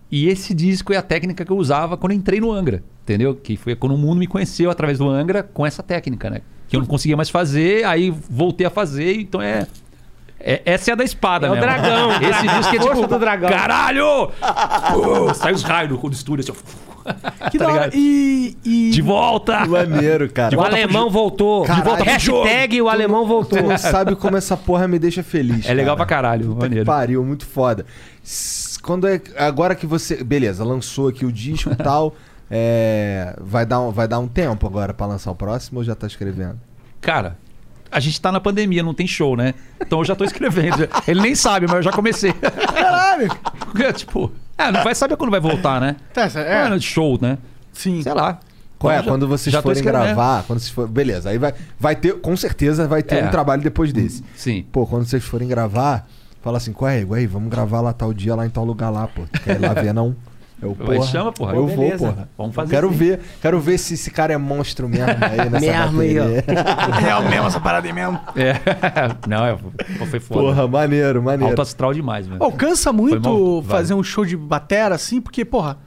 E 0.10 0.28
esse 0.30 0.54
disco 0.54 0.94
é 0.94 0.98
a 0.98 1.02
técnica 1.02 1.44
que 1.44 1.52
eu 1.52 1.58
usava 1.58 1.98
quando 1.98 2.14
eu 2.14 2.18
entrei 2.18 2.40
no 2.40 2.52
Angra, 2.52 2.82
entendeu? 3.04 3.36
Que 3.36 3.58
foi 3.58 3.76
quando 3.76 3.94
o 3.96 3.98
mundo 3.98 4.20
me 4.20 4.28
conheceu 4.28 4.72
através 4.72 4.98
do 4.98 5.10
Angra 5.10 5.44
com 5.44 5.66
essa 5.66 5.84
técnica, 5.84 6.30
né? 6.30 6.42
Que 6.70 6.76
eu 6.76 6.80
não 6.80 6.88
conseguia 6.88 7.18
mais 7.18 7.30
fazer, 7.30 7.84
aí 7.86 8.14
voltei 8.30 8.66
a 8.66 8.70
fazer, 8.70 9.20
então 9.20 9.42
é. 9.42 9.68
é- 10.40 10.62
essa 10.66 10.92
é 10.92 10.94
a 10.94 10.96
da 10.96 11.04
espada, 11.04 11.48
É 11.48 11.50
o 11.50 11.54
mesmo. 11.54 11.66
dragão. 11.66 12.12
Esse 12.22 12.42
disco 12.58 12.76
é 12.76 12.80
tipo. 12.96 13.08
do 13.08 13.20
dragão. 13.20 13.50
Caralho! 13.50 14.32
Pô, 14.94 15.34
sai 15.36 15.52
os 15.54 15.64
raios 15.64 16.00
do, 16.00 16.10
estúdio 16.12 16.44
assim, 16.44 16.52
ó. 16.74 16.88
Que 17.50 17.58
Tá 17.58 17.66
da 17.68 17.72
hora. 17.74 17.92
E, 17.94 18.58
e- 18.66 18.90
De 18.92 19.02
volta! 19.02 19.66
Maneiro, 19.66 20.30
cara. 20.30 20.58
o 20.58 20.62
alemão 20.62 21.10
voltou. 21.10 21.64
De 21.66 21.82
volta 21.82 22.04
pro 22.04 22.12
Hashtag 22.14 22.82
o 22.82 22.90
alemão 22.90 23.26
voltou. 23.26 23.60
Tu 23.60 23.66
não 23.66 23.78
sabe 23.78 24.14
como 24.16 24.36
essa 24.36 24.58
porra 24.58 24.88
me 24.90 25.00
deixa 25.00 25.24
feliz. 25.24 25.66
É 25.70 25.74
legal 25.74 25.96
cara. 25.96 26.06
pra 26.06 26.16
caralho, 26.18 26.44
Puta 26.48 26.56
que 26.56 26.62
maneiro. 26.64 26.86
pariu, 26.86 27.24
muito 27.24 27.46
foda. 27.46 27.86
S- 28.24 28.67
Quando 28.88 29.06
é. 29.08 29.22
Agora 29.38 29.76
que 29.76 29.86
você. 29.86 30.24
Beleza, 30.24 30.64
lançou 30.64 31.10
aqui 31.10 31.26
o 31.26 31.32
disco 31.32 31.70
e 31.72 31.76
tal. 31.78 32.16
É, 32.50 33.36
vai, 33.42 33.66
dar 33.66 33.82
um, 33.82 33.92
vai 33.92 34.08
dar 34.08 34.20
um 34.20 34.28
tempo 34.28 34.66
agora 34.66 34.94
pra 34.94 35.06
lançar 35.06 35.30
o 35.32 35.36
próximo 35.36 35.80
ou 35.80 35.84
já 35.84 35.94
tá 35.94 36.08
escrevendo? 36.08 36.58
Cara, 37.02 37.38
a 37.92 38.00
gente 38.00 38.20
tá 38.22 38.32
na 38.32 38.40
pandemia, 38.40 38.82
não 38.82 38.94
tem 38.94 39.06
show, 39.06 39.36
né? 39.36 39.54
Então 39.82 40.00
eu 40.00 40.06
já 40.06 40.16
tô 40.16 40.24
escrevendo. 40.24 40.88
Ele 41.06 41.20
nem 41.22 41.36
sabe, 41.36 41.66
mas 41.68 41.76
eu 41.76 41.84
já 41.84 41.92
comecei. 41.92 42.32
Caralho! 42.32 43.28
Porque, 43.60 43.92
tipo, 43.94 44.32
é, 44.58 44.72
não 44.72 44.82
vai 44.82 44.96
saber 44.96 45.18
quando 45.18 45.30
vai 45.32 45.42
voltar, 45.42 45.82
né? 45.82 45.98
Tá, 46.14 46.30
é, 46.36 46.74
É, 46.74 46.80
show, 46.80 47.20
né? 47.22 47.38
sim. 47.74 48.02
Sei 48.02 48.14
lá. 48.14 48.40
Qual 48.80 48.94
é? 48.94 48.98
Já- 48.98 49.04
quando 49.04 49.28
vocês 49.28 49.54
forem 49.56 49.84
gravar, 49.84 50.44
quando 50.46 50.60
vocês 50.60 50.70
for... 50.72 50.88
beleza, 50.88 51.30
aí 51.32 51.38
vai, 51.40 51.54
vai 51.80 51.96
ter, 51.96 52.14
com 52.22 52.38
certeza 52.38 52.88
vai 52.88 53.02
ter 53.04 53.16
É. 53.24 53.26
um 53.26 53.32
trabalho 53.32 53.62
depois 53.62 53.92
desse. 53.92 54.24
Sim. 54.36 54.66
Pô, 54.72 54.86
quando 54.86 55.04
vocês 55.06 55.24
forem 55.24 55.48
gravar, 55.48 56.08
fala 56.48 56.58
assim, 56.58 56.72
qual 56.72 56.90
é, 56.90 57.06
aí, 57.12 57.28
vamos 57.28 57.50
gravar 57.50 57.82
lá 57.82 57.92
tal 57.92 58.14
dia 58.14 58.34
lá 58.34 58.46
em 58.46 58.50
tal 58.50 58.64
lugar 58.64 58.90
lá, 58.90 59.06
pô. 59.06 59.24
Quer 59.44 59.58
ir 59.58 59.60
lá 59.60 59.74
ver 59.74 59.94
não? 59.94 60.16
Eu, 60.62 60.74
Vai, 60.74 61.02
chama, 61.04 61.32
porra. 61.32 61.54
Eu 61.54 61.62
Pô, 61.62 61.68
vou, 61.68 61.78
beleza. 61.86 62.08
porra. 62.08 62.30
Vamos 62.36 62.56
fazer 62.56 62.72
quero 62.74 62.90
sim. 62.90 62.96
ver, 62.96 63.20
quero 63.42 63.60
ver 63.60 63.78
se 63.78 63.94
esse 63.94 64.10
cara 64.10 64.34
é 64.34 64.38
monstro 64.38 64.90
mesmo 64.90 65.06
aí 65.06 65.38
nessa 65.52 65.60
Mesmo 65.60 66.02
aí, 66.02 66.18
ó. 66.18 66.24
Real 67.00 67.22
mesmo 67.24 67.48
essa 67.48 67.60
parada 67.60 67.86
aí 67.86 67.94
mesmo. 67.94 68.20
É. 68.36 68.54
Não, 69.28 69.46
é, 69.46 69.58
foi 70.10 70.20
foda. 70.20 70.42
Porra, 70.42 70.68
maneiro, 70.68 71.22
maneiro. 71.22 71.52
Alto 71.52 71.62
astral 71.62 71.94
demais, 71.94 72.26
velho. 72.26 72.42
Ô, 72.42 72.52
cansa 72.52 72.92
muito 72.92 73.64
fazer 73.68 73.94
um 73.94 74.02
show 74.02 74.26
de 74.26 74.36
batera 74.36 74.96
assim, 74.96 75.22
porque, 75.22 75.46
porra, 75.46 75.78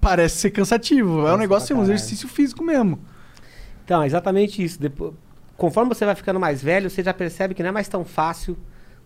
parece 0.00 0.36
ser 0.38 0.50
cansativo. 0.50 1.26
é 1.26 1.32
um 1.32 1.38
negócio, 1.38 1.72
assim, 1.72 1.80
um 1.80 1.82
exercício 1.84 2.28
físico 2.28 2.62
mesmo. 2.62 2.98
Então, 3.84 4.02
é 4.02 4.06
exatamente 4.06 4.62
isso. 4.62 4.78
Depois, 4.78 5.14
conforme 5.56 5.94
você 5.94 6.04
vai 6.04 6.16
ficando 6.16 6.38
mais 6.38 6.60
velho, 6.62 6.90
você 6.90 7.02
já 7.02 7.14
percebe 7.14 7.54
que 7.54 7.62
não 7.62 7.70
é 7.70 7.72
mais 7.72 7.88
tão 7.88 8.04
fácil 8.04 8.54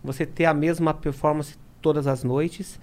você 0.04 0.26
ter 0.26 0.44
a 0.44 0.54
mesma 0.54 0.92
performance 0.94 1.56
todas 1.80 2.06
as 2.06 2.22
noites. 2.22 2.78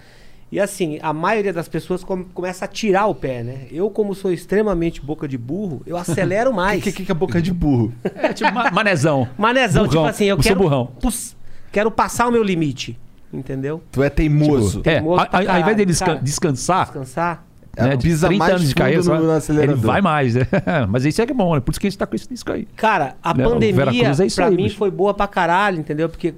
E 0.52 0.60
assim, 0.60 1.00
a 1.02 1.14
maioria 1.14 1.54
das 1.54 1.70
pessoas 1.70 2.04
come- 2.04 2.26
começa 2.34 2.66
a 2.66 2.68
tirar 2.68 3.06
o 3.06 3.16
pé, 3.16 3.42
né? 3.42 3.68
Eu, 3.72 3.90
como 3.90 4.14
sou 4.14 4.34
extremamente 4.34 5.00
boca 5.02 5.26
de 5.26 5.38
burro, 5.38 5.82
eu 5.86 5.96
acelero 5.98 6.50
O 6.50 6.54
mais. 6.54 6.84
que, 6.84 6.92
que, 6.92 7.06
que 7.06 7.12
é 7.12 7.16
boca 7.16 7.42
de 7.42 7.54
burro? 7.54 7.94
É 8.04 8.34
tipo 8.34 8.52
ma- 8.54 8.70
manezão. 8.70 9.30
Manezão, 9.38 9.84
Burrão. 9.86 10.02
tipo 10.04 10.10
assim, 10.10 10.26
eu 10.26 10.36
Eu 10.36 10.44
quero, 10.44 10.60
burrão. 10.60 10.88
pus- 11.00 11.38
quero 11.72 11.90
passar 11.90 12.28
o 12.28 12.32
meu 12.32 12.44
limite, 12.44 13.00
entendeu? 13.32 13.82
Tu 13.94 14.04
é 14.04 14.10
teimoso. 14.10 14.82
É, 14.84 14.96
Teimoso 14.96 15.22
a- 15.22 15.38
ao 15.54 15.60
invés 15.62 15.78
dele 15.78 15.86
desca- 15.86 16.16
descansar, 16.16 16.86
Descansar. 16.88 17.46
Né, 17.78 17.96
de 17.96 18.04
pisa 18.04 18.28
30 18.28 18.40
mais 18.44 18.54
anos 18.56 18.68
de 18.68 18.76
carreira, 18.76 19.02
no- 19.02 19.62
ele 19.64 19.74
vai 19.76 20.02
mais, 20.02 20.36
né? 20.36 20.46
Mas 20.90 21.06
isso 21.06 21.22
é 21.22 21.26
que 21.26 21.32
é 21.32 21.36
bom, 21.36 21.56
né? 21.56 21.62
Por 21.62 21.72
isso 21.72 21.80
que 21.80 21.88
a 21.88 21.90
gente 21.90 21.98
tá 21.98 22.06
com 22.06 22.14
isso 22.18 22.28
isso 22.30 22.44
aí. 22.52 22.68
Cara, 22.76 23.16
a 23.24 23.34
Né, 23.34 23.48
o 23.48 23.52
pandemia, 23.52 23.84
é 23.84 23.86
pra 24.36 24.48
aí, 24.48 24.56
mim, 24.58 24.64
bicho. 24.64 24.76
foi 24.76 24.92
boa 24.92 25.14
pra 25.14 25.26
caralho, 25.30 25.80
entendeu? 25.80 26.10
Porque 26.10 26.34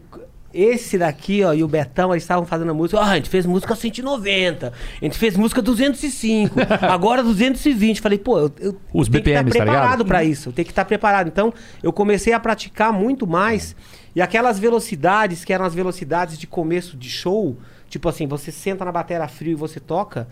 esse 0.54 0.97
daqui, 0.97 1.43
ó, 1.43 1.54
e 1.54 1.64
o 1.64 1.68
Betão, 1.68 2.12
eles 2.12 2.24
estavam 2.24 2.45
fazendo 2.45 2.70
a 2.70 2.74
música. 2.74 2.99
Ó, 2.99 3.04
a 3.04 3.16
gente 3.16 3.30
fez 3.30 3.45
música 3.45 3.76
190, 3.76 4.68
a 4.68 5.06
gente 5.06 5.18
fez 5.18 5.36
música 5.36 5.62
205, 5.62 6.56
agora 6.88 7.24
220. 7.24 7.99
Falei, 7.99 8.20
pô, 8.20 8.39
eu, 8.39 8.51
eu 8.60 8.78
Os 8.93 9.10
tenho 9.10 9.24
que 9.24 9.30
estar 9.30 9.43
BPMs, 9.43 9.58
tá 9.58 9.64
ligado? 9.66 9.76
preparado 9.76 10.06
pra 10.06 10.24
isso, 10.24 10.49
eu 10.49 10.54
tenho 10.54 10.66
que 10.66 10.72
estar 10.72 10.86
preparado. 10.86 11.28
Então, 11.28 11.51
eu 11.82 11.91
comecei 11.91 12.34
a 12.34 12.39
praticar 12.39 12.93
muito 12.93 13.26
mais. 13.26 13.76
E 14.16 14.22
aquelas 14.22 14.60
velocidades, 14.60 15.43
que 15.43 15.51
eram 15.51 15.66
as 15.66 15.74
velocidades 15.74 16.38
de 16.38 16.45
começo 16.45 16.95
de 16.95 17.10
show, 17.10 17.58
tipo 17.89 18.08
assim, 18.08 18.28
você 18.28 18.51
senta 18.51 18.86
na 18.86 18.91
bateria 18.91 19.28
frio 19.28 19.54
e 19.54 19.56
você 19.56 19.80
toca. 19.80 20.28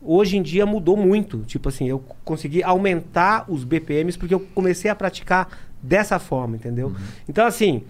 Hoje 0.00 0.38
em 0.38 0.42
dia 0.42 0.64
mudou 0.64 0.96
muito. 0.96 1.38
Tipo 1.40 1.68
assim, 1.68 1.86
eu 1.86 2.02
consegui 2.24 2.62
aumentar 2.62 3.44
os 3.46 3.62
BPMs 3.62 4.16
porque 4.16 4.32
eu 4.32 4.40
comecei 4.54 4.90
a 4.90 4.94
praticar 4.94 5.48
dessa 5.82 6.18
forma, 6.18 6.56
entendeu? 6.56 6.94
Então, 7.28 7.46
assim, 7.46 7.82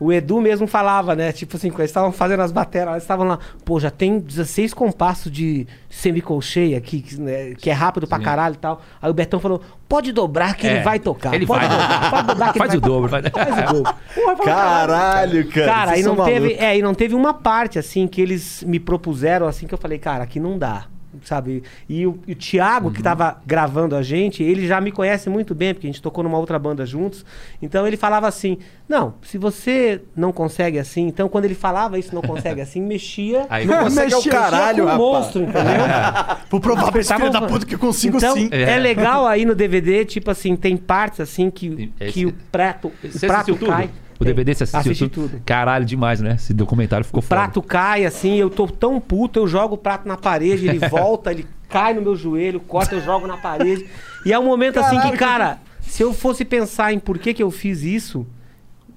o 0.00 0.12
Edu 0.12 0.40
mesmo 0.40 0.66
falava, 0.66 1.14
né? 1.14 1.30
Tipo 1.32 1.56
assim, 1.56 1.70
quando 1.70 1.80
eles 1.80 1.90
estavam 1.90 2.10
fazendo 2.12 2.40
as 2.40 2.50
bateras, 2.52 2.90
eles 2.94 3.04
estavam 3.04 3.26
lá, 3.26 3.38
pô, 3.64 3.78
já 3.78 3.90
tem 3.90 4.18
16 4.18 4.74
compassos 4.74 5.30
de 5.30 5.66
semicolcheia 5.88 6.76
aqui, 6.78 7.00
que, 7.00 7.20
né, 7.20 7.54
que 7.54 7.70
é 7.70 7.72
rápido 7.72 8.06
pra 8.06 8.18
Sim. 8.18 8.24
caralho 8.24 8.54
e 8.54 8.58
tal. 8.58 8.82
Aí 9.00 9.10
o 9.10 9.14
Betão 9.14 9.38
falou, 9.40 9.62
pode 9.88 10.12
dobrar 10.12 10.54
que 10.56 10.66
É, 10.66 10.74
ele 10.74 10.82
vai 10.82 10.98
tocar. 10.98 11.34
ele 11.34 11.46
pode 11.46 11.66
vai. 11.66 11.68
dobrar, 11.78 12.10
pode 12.10 12.26
dobrar 12.26 12.52
que 12.52 12.58
ele 12.58 12.68
Faz 12.68 12.70
vai 12.70 12.76
o 12.78 12.80
dobro, 12.80 13.22
tocar. 13.22 13.46
Faz 13.46 13.70
o 13.70 13.72
dobro. 13.72 13.94
Porra, 14.14 14.32
eu 14.32 14.36
falei, 14.36 14.54
Caralho, 14.54 15.48
cara. 15.48 15.66
Cara, 15.66 15.98
e 15.98 16.02
não, 16.02 16.16
teve, 16.24 16.52
é, 16.54 16.76
e 16.78 16.82
não 16.82 16.94
teve 16.94 17.14
uma 17.14 17.32
parte 17.34 17.78
assim 17.78 18.06
que 18.06 18.20
eles 18.20 18.62
me 18.66 18.78
propuseram 18.80 19.46
assim 19.46 19.66
que 19.66 19.74
eu 19.74 19.78
falei, 19.78 19.98
cara, 19.98 20.24
aqui 20.24 20.38
não 20.40 20.58
dá. 20.58 20.86
Sabe? 21.24 21.62
E 21.88 22.06
o, 22.06 22.18
e 22.26 22.32
o 22.32 22.36
Thiago, 22.36 22.88
Uhum. 22.88 22.92
que 22.92 23.02
tava 23.02 23.38
gravando 23.46 23.96
a 23.96 24.02
gente, 24.02 24.42
ele 24.42 24.66
já 24.66 24.80
me 24.80 24.92
conhece 24.92 25.30
muito 25.30 25.54
bem, 25.54 25.72
porque 25.74 25.86
a 25.86 25.90
gente 25.90 26.02
tocou 26.02 26.22
numa 26.22 26.36
outra 26.38 26.58
banda 26.58 26.84
juntos. 26.84 27.24
Então 27.62 27.86
ele 27.86 27.96
falava 27.96 28.28
assim: 28.28 28.58
Não, 28.88 29.14
se 29.22 29.38
você 29.38 30.02
não 30.14 30.32
consegue 30.32 30.78
assim, 30.78 31.06
então 31.06 31.28
quando 31.28 31.46
ele 31.46 31.54
falava 31.54 31.98
isso, 31.98 32.14
não 32.14 32.20
consegue 32.22 32.60
assim, 32.60 32.80
mexia. 32.84 33.46
Aí- 33.48 33.64
Não 33.66 33.84
consegue 33.84 34.12
é 34.12 34.16
o 34.16 34.18
Mexia- 34.18 34.32
caralho, 34.32 34.84
mexia 34.84 34.98
com 34.98 35.04
rapaz. 35.04 35.24
monstro, 35.24 35.42
entendeu? 35.42 35.62
Vou 36.50 36.60
provar 36.60 36.90
pra 36.92 37.00
esse 37.00 37.14
filho 37.16 37.30
da 37.30 37.42
puta 37.42 37.64
que 37.66 37.74
eu 37.74 37.78
consigo 37.78 38.18
então, 38.18 38.34
sim. 38.34 38.48
É. 38.52 38.62
É. 38.74 38.76
legal 38.78 39.26
aí 39.26 39.44
no 39.46 39.54
DVD, 39.54 40.04
tipo 40.04 40.30
assim, 40.30 40.54
tem 40.56 40.76
partes 40.76 41.20
assim 41.20 41.50
que, 41.50 41.90
é 41.98 42.06
que 42.06 42.20
esse- 42.20 42.26
o 42.26 42.32
prato, 42.52 42.88
o 42.88 42.90
prato 43.18 43.34
assistiu 43.34 43.56
tudo? 43.56 43.70
O 44.18 44.24
DVD 44.24 44.54
você 44.54 44.64
assistiu 44.64 44.92
Assisti 44.92 45.08
tudo? 45.08 45.28
tudo. 45.30 45.42
Caralho, 45.44 45.84
demais, 45.84 46.20
né? 46.20 46.34
Esse 46.34 46.54
documentário 46.54 47.04
ficou 47.04 47.20
O 47.20 47.26
prato 47.26 47.60
cai 47.60 48.04
assim, 48.04 48.36
eu 48.36 48.48
tô 48.48 48.66
tão 48.66 49.00
puto, 49.00 49.38
eu 49.38 49.48
jogo 49.48 49.74
o 49.74 49.78
prato 49.78 50.06
na 50.06 50.16
parede, 50.16 50.68
ele 50.68 50.78
volta, 50.88 51.32
ele 51.32 51.46
cai 51.68 51.94
no 51.94 52.02
meu 52.02 52.14
joelho, 52.14 52.60
corta, 52.60 52.94
eu 52.94 53.00
jogo 53.00 53.26
na 53.26 53.36
parede. 53.36 53.88
E 54.24 54.32
é 54.32 54.38
um 54.38 54.44
momento 54.44 54.78
assim 54.78 55.00
que, 55.00 55.16
cara, 55.16 55.58
se 55.80 56.02
eu 56.02 56.12
fosse 56.12 56.44
pensar 56.44 56.92
em 56.92 56.98
por 56.98 57.18
que, 57.18 57.34
que 57.34 57.42
eu 57.42 57.50
fiz 57.50 57.82
isso, 57.82 58.26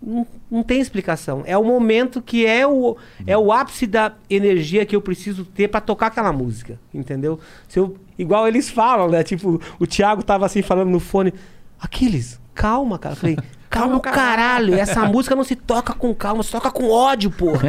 não, 0.02 0.26
não 0.50 0.64
tem 0.64 0.80
explicação. 0.80 1.44
É 1.46 1.58
o 1.58 1.64
momento 1.64 2.22
que 2.22 2.46
é 2.46 2.68
o, 2.68 2.96
é 3.26 3.38
o 3.38 3.52
ápice 3.52 3.88
da 3.88 4.14
energia 4.30 4.86
que 4.86 4.96
eu 4.96 5.02
preciso 5.02 5.44
ter 5.44 5.68
pra 5.68 5.82
tocar 5.82 6.08
aquela 6.08 6.32
música, 6.32 6.80
entendeu? 6.94 7.40
Se 7.68 7.80
eu, 7.80 7.98
igual 8.18 8.48
eles 8.48 8.70
falam, 8.70 9.10
né? 9.10 9.24
Tipo, 9.24 9.62
o 9.80 9.88
Thiago 9.88 10.24
tava 10.24 10.46
assim 10.46 10.62
falando 10.62 10.90
no 10.90 11.00
fone, 11.00 11.34
Aquiles, 11.80 12.40
calma, 12.54 12.98
cara. 12.98 13.14
Eu 13.14 13.18
falei, 13.18 13.38
calma 13.70 13.96
o 13.98 14.00
caralho, 14.00 14.74
essa 14.76 15.06
música 15.06 15.36
não 15.36 15.44
se 15.44 15.56
toca 15.56 15.94
com 15.94 16.14
calma, 16.16 16.42
se 16.44 16.52
toca 16.52 16.72
com 16.72 16.90
ódio, 16.90 17.30
porra. 17.36 17.62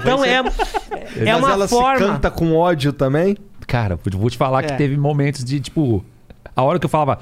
então 0.00 0.24
é, 0.24 0.36
é 0.36 1.32
Mas 1.32 1.38
uma 1.38 1.52
ela 1.52 1.68
forma... 1.68 1.98
se 1.98 2.04
canta 2.12 2.30
com 2.30 2.54
ódio 2.56 2.92
também? 2.92 3.36
Cara, 3.66 3.98
vou 4.04 4.28
te 4.30 4.36
falar 4.36 4.64
É. 4.64 4.66
que 4.68 4.76
teve 4.76 4.96
momentos 4.96 5.44
de, 5.44 5.60
tipo, 5.60 6.04
a 6.56 6.62
hora 6.62 6.78
que 6.78 6.86
eu 6.86 6.90
falava, 6.90 7.18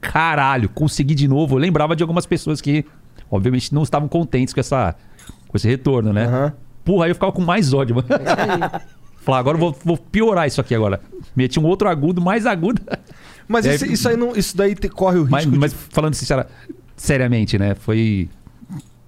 caralho, 0.00 0.68
consegui 0.68 1.14
de 1.14 1.26
novo, 1.28 1.54
eu 1.56 1.58
lembrava 1.58 1.96
de 1.96 2.02
algumas 2.02 2.26
pessoas 2.26 2.60
que, 2.60 2.84
obviamente, 3.30 3.74
não 3.74 3.82
estavam 3.82 4.08
contentes 4.08 4.52
com, 4.54 4.60
essa, 4.60 4.94
com 5.48 5.56
esse 5.56 5.66
retorno, 5.68 6.12
né? 6.12 6.26
Aham. 6.26 6.52
Porra, 6.84 7.04
aí 7.06 7.10
eu 7.10 7.14
ficava 7.14 7.32
com 7.32 7.42
mais 7.42 7.72
ódio, 7.74 7.96
mano. 7.96 8.08
Falar, 9.20 9.38
agora 9.40 9.56
eu 9.56 9.60
vou, 9.60 9.76
vou 9.84 9.96
piorar 9.98 10.46
isso 10.46 10.60
aqui 10.60 10.74
agora. 10.74 11.00
Meti 11.36 11.60
um 11.60 11.64
outro 11.66 11.86
agudo, 11.88 12.20
mais 12.20 12.46
agudo. 12.46 12.80
Mas 13.46 13.66
aí- 13.66 13.74
isso, 13.74 13.86
isso 13.86 14.08
aí 14.08 14.16
não, 14.16 14.34
isso 14.34 14.56
daí 14.56 14.74
te- 14.74 14.88
corre 14.88 15.18
o 15.18 15.22
risco 15.22 15.32
Mas, 15.32 15.44
de 15.50 15.58
mas 15.58 15.72
falando 15.90 16.14
sincera, 16.14 16.46
seriamente, 16.98 17.58
né? 17.58 17.74
Foi 17.74 18.28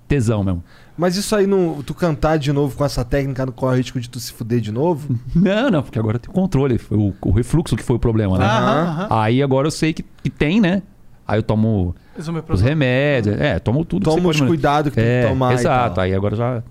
tesão 0.09 0.43
mesmo. 0.43 0.63
Mas 0.97 1.17
isso 1.17 1.35
aí, 1.35 1.47
não, 1.47 1.83
tu 1.83 1.95
cantar 1.95 2.39
de 2.39 2.53
novo 2.53 2.77
com 2.77 2.85
essa 2.85 3.05
técnica, 3.05 3.47
não 3.47 3.53
corre 3.53 3.75
o 3.75 3.77
risco 3.79 3.99
de 4.01 4.09
tu 4.11 4.19
se 4.21 4.33
fuder 4.33 4.61
de 4.61 4.71
novo? 4.73 5.19
Não, 5.35 5.71
não, 5.71 5.83
porque 5.83 5.99
agora 5.99 6.19
tem 6.19 6.31
controle. 6.33 6.77
Foi 6.79 6.99
o, 6.99 7.15
o 7.23 7.31
refluxo 7.31 7.75
que 7.77 7.83
foi 7.83 7.97
o 7.97 7.99
problema, 7.99 8.37
né? 8.39 8.45
Aham, 8.45 8.83
aham. 8.83 9.07
Aí 9.11 9.43
agora 9.43 9.67
eu 9.67 9.71
sei 9.71 9.93
que, 9.95 10.05
que 10.23 10.29
tem, 10.29 10.61
né? 10.61 10.83
Aí 11.27 11.39
eu 11.39 11.43
tomo 11.43 11.95
os 12.15 12.23
Esomeprazol. 12.23 12.67
remédios. 12.69 13.41
É, 13.41 13.59
tomo 13.59 13.85
tudo. 13.85 14.05
que 14.11 14.15
Toma 14.17 14.29
os 14.31 14.37
pode- 14.37 14.49
cuidados 14.49 14.91
que 14.91 14.97
tem 14.97 15.05
É, 15.05 15.23
que 15.23 15.29
tomar. 15.29 15.53
e 15.53 15.55
Exato. 15.55 15.95
tal. 15.95 16.05
Aí 16.05 16.13
agora 16.15 16.37
já 16.37 16.63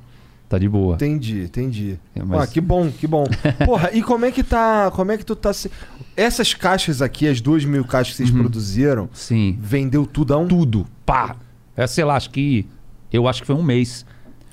tá 0.48 0.60
de 0.60 0.68
boa. 0.70 0.96
Entendi, 0.96 1.44
entendi. 1.44 2.00
É, 2.16 2.22
mas- 2.24 2.42
Ah, 2.42 2.48
que 2.48 2.60
bom, 2.62 2.92
que 2.92 3.08
bom. 3.08 3.24
Porra, 3.66 3.90
e 3.94 4.04
como 4.04 4.26
é 4.26 4.32
que 4.32 4.44
tá. 4.44 4.92
Como 4.92 5.12
é 5.12 5.18
que 5.18 5.26
tu 5.26 5.36
tá 5.36 5.52
se. 5.54 5.72
Essas 6.16 6.54
caixas 6.54 7.02
aqui, 7.02 7.28
as 7.28 7.40
duas 7.42 7.64
mil 7.66 7.84
caixas 7.86 8.12
que 8.12 8.18
vocês 8.18 8.30
Uhum. 8.30 8.40
produziram, 8.42 9.10
Sim. 9.14 9.58
vendeu 9.60 10.06
tudão? 10.06 10.46
Tudo. 10.48 10.86
Pá. 11.12 11.36
É, 11.76 11.88
sei 11.88 12.04
lá, 12.04 12.16
acho 12.16 12.30
que. 12.30 12.68
Eu 13.12 13.28
acho 13.28 13.42
que 13.42 13.48
foi 13.48 13.56
um 13.56 13.64
mês. 13.64 14.06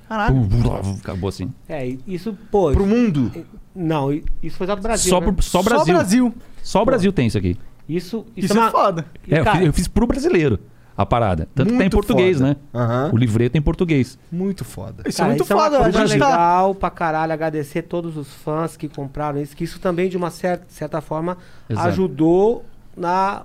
Caralho. 0.09 0.35
Pum, 0.49 0.97
Acabou 1.01 1.29
assim. 1.29 1.53
É, 1.69 1.87
e 1.89 1.99
isso, 2.07 2.37
pô. 2.51 2.71
Pro 2.73 2.87
mundo? 2.87 3.31
Não, 3.75 4.13
i- 4.13 4.25
isso 4.43 4.57
foi 4.57 4.67
só 4.67 4.75
do 4.77 4.83
Brasil. 4.83 5.11
Só, 5.11 5.21
né? 5.21 5.33
pro- 5.33 5.43
só 5.43 5.63
Só 5.63 5.69
Brasil. 5.69 5.95
Brasil. 5.95 6.35
Só 6.63 6.83
o 6.83 6.85
Brasil 6.85 7.13
tem 7.13 7.27
isso 7.27 7.37
aqui. 7.39 7.57
Isso, 7.89 8.25
isso, 8.37 8.47
Isso 8.47 8.55
é 8.55 8.57
é 8.57 8.61
uma... 8.63 8.71
foda. 8.71 9.05
É, 9.29 9.41
eu, 9.41 9.45
cara, 9.45 9.59
fiz, 9.59 9.67
eu 9.67 9.73
fiz 9.73 9.89
pro 9.89 10.07
brasileiro 10.07 10.59
a 10.97 11.05
parada. 11.05 11.49
Tanto 11.55 11.71
que 11.73 11.79
tá 11.79 11.85
em 11.85 11.91
português, 11.91 12.39
foda. 12.39 12.49
né? 12.51 12.57
Aham. 12.75 13.11
O 13.13 13.17
livreto 13.17 13.57
é 13.57 13.59
em 13.59 13.63
português. 13.63 14.19
Muito 14.33 14.65
foda. 14.65 15.03
Isso 15.07 15.19
Cara, 15.19 15.29
é 15.29 15.33
muito 15.33 15.45
isso 15.45 15.53
é 15.53 15.57
uma 15.57 15.65
foda. 15.65 15.79
coisa 15.79 16.07
gente 16.07 16.19
tá... 16.19 16.29
legal 16.31 16.75
pra 16.75 16.91
caralho. 16.91 17.33
Agradecer 17.33 17.83
todos 17.83 18.17
os 18.17 18.29
fãs 18.33 18.77
que 18.77 18.89
compraram 18.89 19.41
isso. 19.41 19.55
Que 19.57 19.65
isso 19.65 19.79
também, 19.79 20.09
de 20.09 20.17
uma 20.17 20.31
certa, 20.31 20.65
certa 20.69 21.01
forma, 21.01 21.37
Exato. 21.69 21.89
ajudou 21.89 22.65
na, 22.97 23.43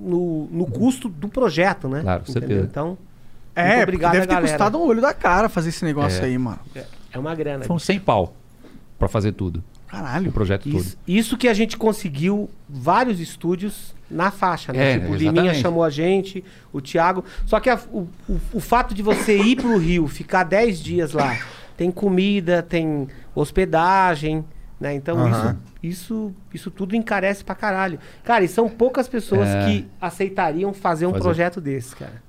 no, 0.00 0.46
no 0.50 0.66
custo 0.66 1.08
do 1.08 1.28
projeto, 1.28 1.88
né? 1.88 2.00
Claro, 2.02 2.24
com 2.24 2.30
Entendeu? 2.30 2.48
certeza. 2.48 2.68
Então, 2.70 2.98
É, 3.54 3.82
obrigado, 3.82 4.12
deve 4.12 4.26
ter 4.26 4.34
galera. 4.34 4.48
custado 4.52 4.78
um 4.78 4.82
olho 4.86 5.00
da 5.00 5.14
cara 5.14 5.48
fazer 5.48 5.68
esse 5.70 5.84
negócio 5.84 6.22
É. 6.22 6.26
aí, 6.26 6.36
mano. 6.38 6.58
é 7.12 7.18
uma 7.18 7.34
grana. 7.34 7.64
Foram 7.64 7.78
100 7.78 8.00
pau 8.00 8.34
pra 8.98 9.08
fazer 9.08 9.32
tudo. 9.32 9.62
O 9.86 9.90
Caralho. 9.90 10.32
projeto 10.32 10.64
todo. 10.68 10.76
Isso, 10.80 10.96
isso 11.06 11.36
que 11.38 11.46
a 11.46 11.54
gente 11.54 11.76
conseguiu 11.76 12.50
vários 12.68 13.20
estúdios 13.20 13.94
na 14.10 14.30
faixa, 14.32 14.72
né? 14.72 14.92
É, 14.94 14.98
tipo, 14.98 15.12
o. 15.12 15.14
Liminha 15.14 15.54
chamou 15.54 15.84
a 15.84 15.90
gente, 15.90 16.42
o 16.72 16.80
Thiago. 16.80 17.24
Só 17.46 17.60
que 17.60 17.70
a- 17.70 17.78
o, 17.92 18.08
o, 18.28 18.40
o 18.54 18.60
fato 18.60 18.92
de 18.92 19.02
você 19.02 19.36
ir 19.38 19.54
pro 19.56 19.76
Rio, 19.78 20.08
ficar 20.08 20.42
10 20.42 20.80
dias 20.80 21.12
lá, 21.12 21.38
tem 21.76 21.92
comida, 21.92 22.60
tem 22.62 23.06
hospedagem, 23.36 24.44
né? 24.80 24.94
Então 24.94 25.18
Aham. 25.18 25.56
isso, 25.82 25.94
isso, 26.02 26.34
isso 26.52 26.70
tudo 26.70 26.94
encarece 26.96 27.44
pra 27.44 27.54
caralho. 27.54 27.98
Cara, 28.24 28.44
e 28.44 28.48
são 28.48 28.68
poucas 28.68 29.08
pessoas 29.08 29.48
É. 29.48 29.64
que 29.66 29.86
aceitariam 30.00 30.72
fazer 30.72 31.06
um 31.06 31.10
Fazer. 31.10 31.22
projeto 31.22 31.60
desse, 31.60 31.94
cara. 31.96 32.22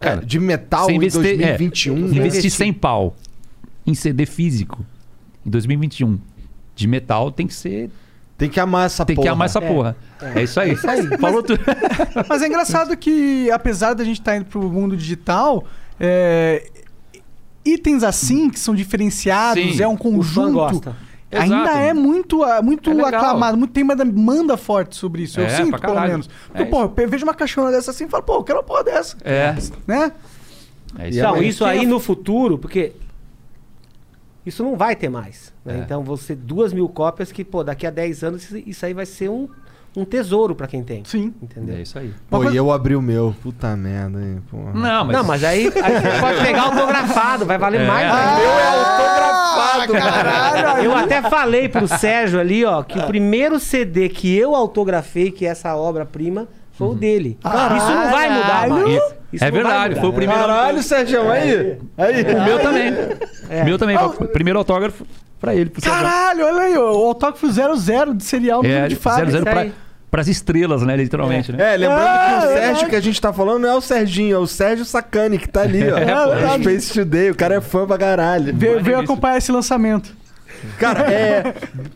Cara, 0.00 0.22
É, 0.22 0.24
de 0.24 0.40
metal 0.40 0.90
em 0.90 0.96
investir, 0.96 1.22
2021. 1.22 1.92
é, 1.96 2.00
né? 2.00 2.06
investir 2.06 2.26
Investir. 2.26 2.50
100 2.50 2.72
pau 2.72 3.14
em 3.86 3.94
CD 3.94 4.24
físico 4.26 4.84
em 5.44 5.50
2021 5.50 6.18
de 6.74 6.86
metal 6.86 7.30
tem 7.30 7.46
que 7.46 7.54
ser. 7.54 7.90
Tem 8.38 8.48
que 8.48 8.58
amar 8.58 8.86
essa 8.86 9.04
Tem 9.04 9.14
porra. 9.14 9.26
que 9.26 9.28
amar 9.28 9.44
essa 9.46 9.58
É. 9.58 9.68
porra. 9.68 9.96
É, 10.34 10.42
isso 10.42 10.58
aí. 10.58 10.74
Falou 11.20 11.42
tudo. 11.42 11.60
Mas 12.26 12.40
é 12.40 12.46
engraçado 12.46 12.96
que, 12.96 13.50
apesar 13.50 13.92
da 13.92 14.02
gente 14.02 14.18
estar 14.20 14.34
indo 14.34 14.46
pro 14.46 14.62
mundo 14.62 14.96
digital, 14.96 15.62
é, 15.98 16.66
itens 17.62 18.02
assim, 18.02 18.48
que 18.48 18.58
são 18.58 18.74
diferenciados, 18.74 19.76
Sim. 19.76 19.82
é 19.82 19.86
um 19.86 19.92
O 19.92 19.96
fã 19.98 20.02
conjunto. 20.02 20.96
Gosta. 21.30 21.44
Ainda 21.54 21.70
Exato. 21.70 21.78
é 21.78 21.94
muito, 21.94 22.42
ah, 22.42 22.60
muito 22.62 22.90
É 22.90 23.04
aclamado, 23.04 23.56
muito, 23.56 23.72
tem 23.72 23.82
uma 23.84 23.94
demanda 23.96 24.56
forte 24.56 24.96
sobre 24.96 25.22
isso. 25.22 25.40
eu 25.40 25.46
É, 25.46 25.48
sinto, 25.56 25.78
pelo 25.80 26.00
menos. 26.00 26.28
É 26.52 26.58
Porque, 26.58 26.64
pô, 26.66 27.02
eu 27.02 27.08
vejo 27.08 27.24
uma 27.24 27.34
caixona 27.34 27.70
dessa 27.70 27.90
assim 27.92 28.04
e 28.04 28.08
falo, 28.08 28.22
pô, 28.24 28.34
eu 28.36 28.44
quero 28.44 28.58
uma 28.58 28.64
porra 28.64 28.84
dessa. 28.84 29.16
É. 29.22 29.54
Né? 29.86 30.12
É 30.98 31.08
isso 31.08 31.18
Então, 31.18 31.34
aí. 31.34 31.48
isso 31.48 31.64
aí 31.64 31.86
no 31.86 32.00
futuro, 32.00 32.58
porque 32.58 32.92
isso 34.44 34.62
não 34.64 34.76
vai 34.76 34.96
ter 34.96 35.08
mais. 35.08 35.52
né? 35.64 35.76
É. 35.76 35.78
Então, 35.78 36.02
você 36.02 36.34
duas 36.34 36.72
mil 36.72 36.88
cópias 36.88 37.30
que, 37.30 37.44
pô, 37.44 37.62
daqui 37.62 37.86
a 37.86 37.90
10 37.90 38.24
anos 38.24 38.50
isso 38.50 38.84
aí 38.86 38.94
vai 38.94 39.06
ser 39.06 39.28
um, 39.28 39.48
um 39.96 40.04
tesouro 40.04 40.54
pra 40.54 40.66
quem 40.66 40.82
tem. 40.84 41.04
Sim. 41.04 41.34
Entendeu? 41.42 41.76
É 41.76 41.82
isso 41.82 41.98
aí. 41.98 42.12
Pô, 42.28 42.44
e 42.48 42.56
eu 42.56 42.70
abri 42.70 42.94
o 42.94 43.02
meu. 43.02 43.34
Puta 43.42 43.74
merda, 43.76 44.20
hein, 44.20 44.40
porra. 44.50 44.72
Não, 44.72 45.04
mas. 45.04 45.16
Não, 45.16 45.24
mas 45.24 45.44
aí, 45.44 45.66
aí 45.66 45.70
você 46.00 46.10
pode 46.20 46.40
pegar 46.40 46.62
autografado, 46.62 47.44
vai 47.44 47.58
valer 47.58 47.80
É. 47.80 47.86
mais. 47.86 48.06
Ah, 48.10 48.16
ainda. 48.16 48.40
meu 48.40 48.50
é 48.50 48.66
autografado, 48.68 49.92
caralho. 49.92 50.84
Eu 50.84 50.96
até 50.96 51.22
falei 51.22 51.68
pro 51.68 51.88
Sérgio 51.88 52.38
ali, 52.38 52.64
ó, 52.64 52.82
que 52.82 52.98
o 52.98 53.06
primeiro 53.06 53.58
CD 53.58 54.08
que 54.08 54.36
eu 54.36 54.54
autografei, 54.54 55.30
que 55.30 55.44
é 55.44 55.48
essa 55.50 55.74
obra-prima, 55.76 56.46
foi 56.72 56.88
o 56.88 56.94
dele. 56.94 57.36
Isso 57.44 57.90
não 57.92 58.10
vai 58.10 58.30
mudar. 58.30 58.68
Caralho. 58.68 59.02
Isso 59.32 59.44
é 59.44 59.50
verdade, 59.50 59.94
foi 60.00 60.08
o 60.08 60.12
primeiro. 60.12 60.40
Caralho, 60.42 60.82
Sérgio, 60.82 61.30
aí. 61.30 61.78
Aí. 61.96 62.22
O 62.34 62.42
meu 62.44 62.58
também. 62.60 62.92
É. 63.48 63.62
O 63.62 63.64
meu 63.64 63.78
também. 63.78 63.96
O 63.96 64.26
primeiro 64.28 64.58
autógrafo 64.58 65.04
pra 65.40 65.54
ele. 65.54 65.70
Pro. 65.70 65.80
Caralho, 65.82 66.44
olha 66.44 66.60
aí, 66.62 66.76
o 66.76 66.82
autógrafo 66.82 67.46
00 67.50 68.14
de 68.14 68.24
serial 68.24 68.62
É, 68.64 68.86
de 68.88 68.94
fábrica. 68.96 69.30
00 69.30 69.36
isso 69.42 69.50
pra, 69.50 69.66
pras 70.10 70.28
estrelas, 70.28 70.82
né? 70.82 70.96
Literalmente, 70.96 71.50
né? 71.52 71.74
É, 71.74 71.76
lembrando 71.76 72.02
É, 72.02 72.06
que 72.06 72.10
o 72.10 72.36
é 72.36 72.40
Sérgio 72.40 72.60
verdade. 72.62 72.86
que 72.90 72.96
a 72.96 73.00
gente 73.00 73.20
tá 73.20 73.32
falando 73.32 73.60
não 73.62 73.68
é 73.70 73.74
o 73.74 73.80
Serginho, 73.80 74.36
é 74.36 74.38
o 74.38 74.46
Sérgio 74.46 74.84
Sacani 74.84 75.38
que 75.38 75.48
tá 75.48 75.62
ali, 75.62 75.82
ó. 75.90 75.96
É, 75.98 76.54
É. 76.56 76.58
Space 76.60 76.92
Today, 76.92 77.30
o 77.30 77.34
cara 77.34 77.54
é 77.56 77.60
fã 77.60 77.86
pra 77.86 77.96
caralho. 77.98 78.54
Veio, 78.54 78.82
veio 78.82 78.98
acompanhar 79.00 79.38
esse 79.38 79.50
lançamento. 79.50 80.19
Cara, 80.78 81.10
é. 81.12 81.54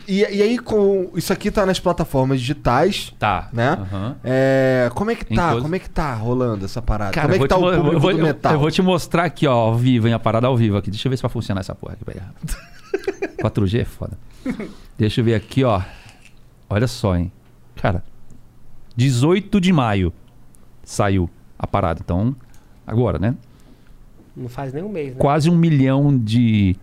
E, 0.09 0.21
e 0.21 0.43
aí, 0.43 0.59
com. 0.59 1.11
Isso 1.15 1.33
aqui 1.33 1.51
tá 1.51 1.65
nas 1.67 1.79
plataformas 1.81 2.41
digitais, 2.41 3.13
Tá. 3.19 3.49
né? 3.53 3.71
Aham. 3.81 4.17
É. 4.25 4.91
Como 4.95 5.11
é 5.11 5.15
que 5.15 5.25
tá? 5.35 5.49
todos. 5.51 5.63
Como 5.63 5.75
é 5.75 5.79
que 5.79 5.91
tá 5.91 6.15
rolando 6.15 6.65
essa 6.65 6.81
parada? 6.83 7.13
Cara, 7.13 7.29
Como 7.29 7.35
é 7.35 7.39
eu 7.39 7.43
que 7.43 7.49
tá 7.49 7.57
vou 7.57 7.69
o 7.69 7.77
público 7.77 7.95
eu 7.97 8.01
vou, 8.01 8.13
do 8.13 8.19
eu- 8.19 8.25
metal? 8.25 8.53
Eu 8.53 8.59
vou 8.59 8.71
te 8.71 8.83
mostrar 8.83 9.25
aqui, 9.25 9.47
ó, 9.47 9.53
ao 9.53 9.77
vivo, 9.77 10.09
hein, 10.09 10.15
a 10.15 10.19
parada 10.19 10.47
ao 10.47 10.57
vivo 10.57 10.77
aqui. 10.77 10.91
Deixa 10.91 11.07
eu 11.09 11.11
ver 11.11 11.17
se 11.17 11.23
vai 11.23 11.31
funcionar 11.31 11.61
essa 11.61 11.75
porra 11.75 11.95
aqui. 11.95 12.05
peraí. 12.05 12.23
4G 13.43 13.81
é 13.81 13.85
foda. 13.85 14.17
Deixa 14.97 15.21
eu 15.21 15.25
ver 15.25 15.35
aqui, 15.35 15.65
ó. 15.65 15.81
Olha 16.71 16.87
só, 16.87 17.17
hein. 17.17 17.31
Cara, 17.77 18.03
18 18.97 19.61
de 19.61 19.73
maio 19.73 20.13
saiu 20.83 21.29
a 21.59 21.67
parada. 21.67 22.01
Então, 22.03 22.35
agora, 22.87 23.19
né? 23.19 23.35
Não 24.37 24.49
faz 24.49 24.73
nem 24.73 24.83
um 24.83 24.89
mês, 24.89 25.11
né? 25.15 25.17
Quase 25.21 25.49
um 25.51 25.57
milhão 25.57 26.17
de 26.17 26.77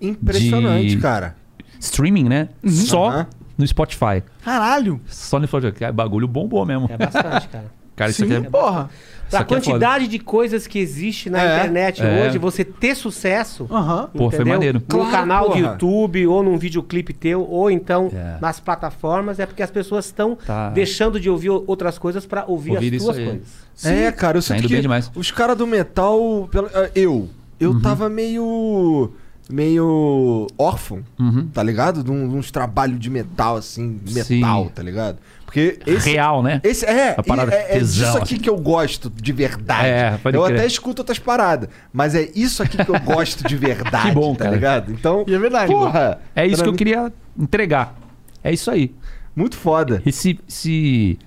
Impressionante, 0.00 0.88
de- 0.88 0.98
cara. 0.98 1.36
streaming, 1.78 2.24
né? 2.28 2.48
Só 2.66 3.08
Aham. 3.10 3.26
no 3.58 3.66
Spotify. 3.66 4.22
Caralho. 4.44 5.00
Só 5.06 5.38
no 5.38 5.46
Spotify. 5.46 5.92
Bagulho 5.92 6.26
bombou 6.28 6.64
mesmo. 6.66 6.88
É 6.90 6.96
bastante, 6.96 7.48
cara. 7.48 7.80
Cara, 8.00 8.10
isso 8.12 8.24
Sim, 8.26 8.34
aqui 8.34 8.46
é... 8.46 8.48
porra. 8.50 8.88
isso 9.28 9.36
aqui 9.36 9.52
é 9.52 9.56
quantidade 9.58 10.08
de 10.08 10.18
coisas 10.18 10.66
que 10.66 10.78
existe 10.78 11.28
na 11.28 11.42
É, 11.42 11.56
internet 11.58 12.00
é. 12.02 12.24
hoje, 12.26 12.38
você 12.38 12.64
ter 12.64 12.94
sucesso. 12.94 13.68
Pô, 14.16 14.30
foi 14.30 14.42
maneiro. 14.42 14.78
Num 14.78 14.86
Claro, 14.86 15.10
canal 15.10 15.46
porra. 15.48 15.58
YouTube, 15.60 16.26
ou 16.26 16.42
num 16.42 16.56
videoclipe 16.56 17.12
teu, 17.12 17.46
ou 17.46 17.70
então 17.70 18.08
É. 18.10 18.38
nas 18.40 18.58
plataformas, 18.58 19.38
é 19.38 19.44
porque 19.44 19.62
as 19.62 19.70
pessoas 19.70 20.06
estão 20.06 20.34
Tá. 20.34 20.70
deixando 20.70 21.20
de 21.20 21.28
ouvir 21.28 21.50
outras 21.50 21.98
coisas 21.98 22.24
pra 22.24 22.46
ouvir, 22.46 22.70
Ouvir 22.76 22.86
as 22.88 22.92
isso 22.94 23.04
tuas 23.04 23.16
coisas. 23.18 23.48
É, 23.84 24.10
cara, 24.12 24.38
eu 24.38 24.42
Tá 24.42 24.46
sinto 24.48 24.58
indo 24.60 24.68
que 24.68 24.72
bem 24.72 24.82
demais. 24.82 25.10
os 25.14 25.30
caras 25.30 25.58
do 25.58 25.66
metal, 25.66 26.48
eu, 26.94 27.28
eu 27.60 27.70
Uhum. 27.72 27.80
tava 27.82 28.08
meio 28.08 29.12
meio 29.52 30.46
órfão, 30.58 31.02
Uhum. 31.18 31.48
tá 31.48 31.62
ligado? 31.62 32.02
De, 32.04 32.10
um- 32.10 32.28
de 32.28 32.34
uns 32.36 32.50
trabalhos 32.50 32.98
de 32.98 33.10
metal 33.10 33.56
assim, 33.56 34.00
metal, 34.10 34.64
Sim. 34.64 34.70
tá 34.74 34.82
ligado? 34.82 35.18
Porque 35.44 35.80
esse 35.84 36.10
Real, 36.12 36.42
né? 36.44 36.60
esse 36.62 36.86
é, 36.86 37.14
A 37.18 37.22
parada 37.24 37.52
é, 37.52 37.76
é 37.76 37.78
tesão, 37.80 38.04
disso 38.06 38.18
aqui 38.18 38.34
assim. 38.34 38.42
que 38.44 38.48
eu 38.48 38.56
gosto 38.56 39.10
de 39.10 39.32
verdade. 39.32 39.88
É, 39.88 40.16
pode 40.22 40.36
eu 40.36 40.44
crer. 40.44 40.56
até 40.58 40.66
escuto 40.66 41.02
outras 41.02 41.18
paradas, 41.18 41.68
mas 41.92 42.14
é 42.14 42.30
isso 42.36 42.62
aqui 42.62 42.76
que 42.84 42.88
eu 42.90 43.00
gosto 43.00 43.46
de 43.48 43.56
verdade, 43.58 44.08
Que 44.10 44.14
bom, 44.14 44.34
tá 44.34 44.44
cara. 44.44 44.54
ligado? 44.56 44.92
Então, 44.92 45.24
E 45.26 45.34
é 45.34 45.38
verdade. 45.38 45.72
porra, 45.72 46.20
É 46.36 46.46
isso 46.46 46.56
pra 46.56 46.62
que 46.64 46.68
eu 46.68 46.72
mim, 46.72 46.78
queria 46.78 47.12
entregar. 47.36 47.98
É 48.44 48.52
isso 48.52 48.70
aí. 48.70 48.94
muito 49.34 49.56
foda. 49.56 50.00
Esse, 50.06 50.38
esse 50.48 51.18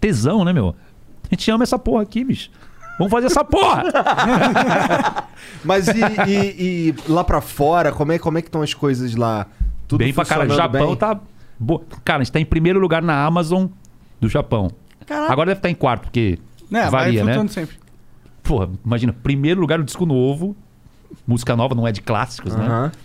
tesão, 0.00 0.44
né, 0.44 0.52
meu? 0.52 0.74
A 1.30 1.34
gente 1.34 1.50
ama 1.50 1.62
essa 1.62 1.78
porra 1.78 2.02
aqui, 2.04 2.24
bicho. 2.24 2.50
Vamos 2.98 3.10
fazer 3.12 3.26
essa 3.26 3.44
porra! 3.44 3.84
Mas 5.64 5.88
e, 5.88 6.00
e- 6.26 6.54
e 6.88 6.94
lá 7.10 7.22
pra 7.24 7.40
fora, 7.40 7.92
como 7.92 8.12
é, 8.12 8.18
como 8.18 8.38
é 8.38 8.42
que 8.42 8.48
estão 8.48 8.62
as 8.62 8.74
coisas 8.74 9.14
lá? 9.14 9.46
Tudo 9.86 10.00
bem 10.00 10.12
pra 10.12 10.24
caralho. 10.24 10.50
O 10.50 10.52
funcionando 10.52 10.72
Japão 10.74 10.88
bem? 10.88 10.96
tá. 10.96 11.20
Bo... 11.58 11.82
Cara, 12.04 12.20
a 12.20 12.24
gente 12.24 12.32
tá 12.32 12.40
em 12.40 12.44
primeiro 12.44 12.78
lugar 12.78 13.02
na 13.02 13.24
Amazon 13.24 13.66
do 14.20 14.28
Japão. 14.28 14.70
Caralho. 15.06 15.32
Agora 15.32 15.46
deve 15.50 15.58
estar 15.58 15.70
em 15.70 15.74
quarto, 15.74 16.02
porque 16.02 16.38
Né, 16.70 16.88
varia, 16.90 16.90
vai 16.90 17.12
né? 17.12 17.22
flutuando 17.24 17.52
sempre. 17.52 17.76
Porra, 18.42 18.68
imagina, 18.84 19.12
primeiro 19.22 19.60
lugar 19.60 19.78
no 19.78 19.84
disco 19.84 20.04
novo. 20.06 20.56
Música 21.26 21.56
nova 21.56 21.74
não 21.74 21.86
é 21.88 21.92
de 21.92 22.02
clássicos, 22.02 22.54
né? 22.54 22.64
Aham. 22.66 22.92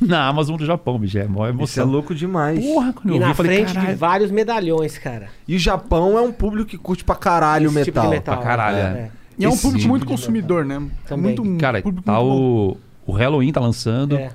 Na 0.00 0.26
Amazon 0.28 0.56
do 0.56 0.64
Japão, 0.64 0.98
bicho. 0.98 1.18
É 1.18 1.26
mó 1.26 1.40
Isso 1.44 1.48
é 1.48 1.50
emoção. 1.50 1.86
louco 1.86 2.14
demais. 2.14 2.64
Porra, 2.64 2.92
quando 2.92 3.08
E 3.08 3.10
eu 3.10 3.14
vi, 3.14 3.20
na 3.20 3.30
eu 3.30 3.34
falei, 3.34 3.56
frente 3.56 3.68
de 3.68 3.74
caralho. 3.74 3.96
vários 3.98 4.30
medalhões, 4.30 4.96
cara. 4.96 5.28
E 5.46 5.56
o 5.56 5.58
Japão 5.58 6.16
é 6.16 6.22
um 6.22 6.32
público 6.32 6.70
que 6.70 6.78
curte 6.78 7.04
pra 7.04 7.16
caralho 7.16 7.68
o 7.68 7.72
Esse 7.72 7.86
tipo 7.86 8.00
de 8.00 8.08
metal. 8.08 8.36
Pra 8.36 8.46
caralho, 8.46 8.76
é. 8.78 9.10
É. 9.40 9.42
E 9.42 9.44
é 9.46 9.48
um 9.48 9.56
público 9.56 9.88
muito 9.88 10.02
de 10.02 10.08
consumidor, 10.08 10.64
né? 10.64 10.76
É 11.04 11.08
Também. 11.08 11.24
muito 11.24 11.42
um 11.42 11.58
Cara, 11.58 11.82
público 11.82 12.04
tá 12.04 12.20
muito 12.20 12.76
o, 13.06 13.12
o 13.12 13.12
Halloween 13.12 13.52
tá 13.52 13.60
lançando. 13.60 14.16
É, 14.16 14.30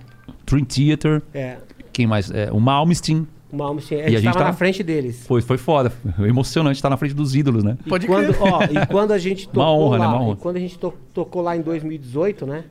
Dream 0.46 0.66
Theater. 0.66 1.22
é. 1.34 1.58
Quem 1.94 2.06
mais? 2.06 2.30
É, 2.30 2.52
o 2.52 2.60
Malmsteen. 2.60 3.26
O 3.52 3.56
Malmsteen, 3.56 4.02
a 4.02 4.10
E 4.10 4.16
a 4.18 4.20
gente 4.20 4.34
tá- 4.34 4.44
na 4.44 4.52
frente 4.54 4.84
deles. 4.84 5.26
Foi, 5.26 5.42
foi 5.42 5.58
foda. 5.58 5.90
Foi 5.90 6.28
emocionante 6.28 6.76
estar 6.78 6.90
na 6.90 6.98
frente 6.98 7.14
dos 7.16 7.34
ídolos, 7.36 7.64
né? 7.64 7.78
E 7.86 7.90
Pode 7.90 8.06
quando, 8.06 8.34
crer. 8.34 8.54
ó, 8.54 8.64
e 8.64 8.86
quando 8.88 9.12
a 9.14 9.18
gente 9.18 9.48
tocou 9.50 9.64
honra, 9.64 9.98
né? 10.00 10.06
lá, 10.06 10.12
Uma 10.14 10.22
honra. 10.24 10.34
e 10.34 10.42
quando 10.42 10.58
a 10.58 10.60
gente 10.60 10.78
to- 10.78 10.94
tocou 11.14 11.42
lá 11.42 11.56
em 11.56 11.62
2018, 11.62 12.46
né? 12.46 12.66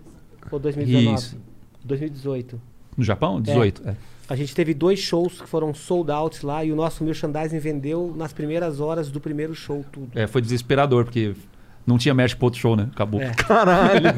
Ou 0.51 0.59
2019? 0.59 1.14
Isso. 1.16 1.39
2018. 1.82 2.61
No 2.99 3.03
Japão? 3.03 3.41
18. 3.41 3.82
É. 3.89 3.95
A 4.28 4.37
gente 4.37 4.55
teve 4.55 4.72
dois 4.74 4.99
shows 4.99 5.41
que 5.41 5.49
foram 5.49 5.72
sold 5.74 6.11
out 6.11 6.45
lá 6.45 6.62
e 6.64 6.70
o 6.72 6.76
nosso 6.76 7.03
merchandising 7.05 7.59
vendeu 7.59 8.12
nas 8.16 8.32
primeiras 8.35 8.78
horas 8.80 9.11
do 9.11 9.20
primeiro 9.20 9.55
show 9.55 9.85
tudo. 9.93 10.09
É, 10.14 10.26
foi 10.26 10.41
desesperador, 10.43 11.05
porque 11.05 11.35
não 11.87 11.99
tinha 11.99 12.14
merch 12.14 12.35
pro 12.37 12.47
outro 12.47 12.61
show, 12.61 12.76
né? 12.76 12.89
Acabou. 12.93 13.20
É. 13.20 13.30
Caralho. 13.35 14.09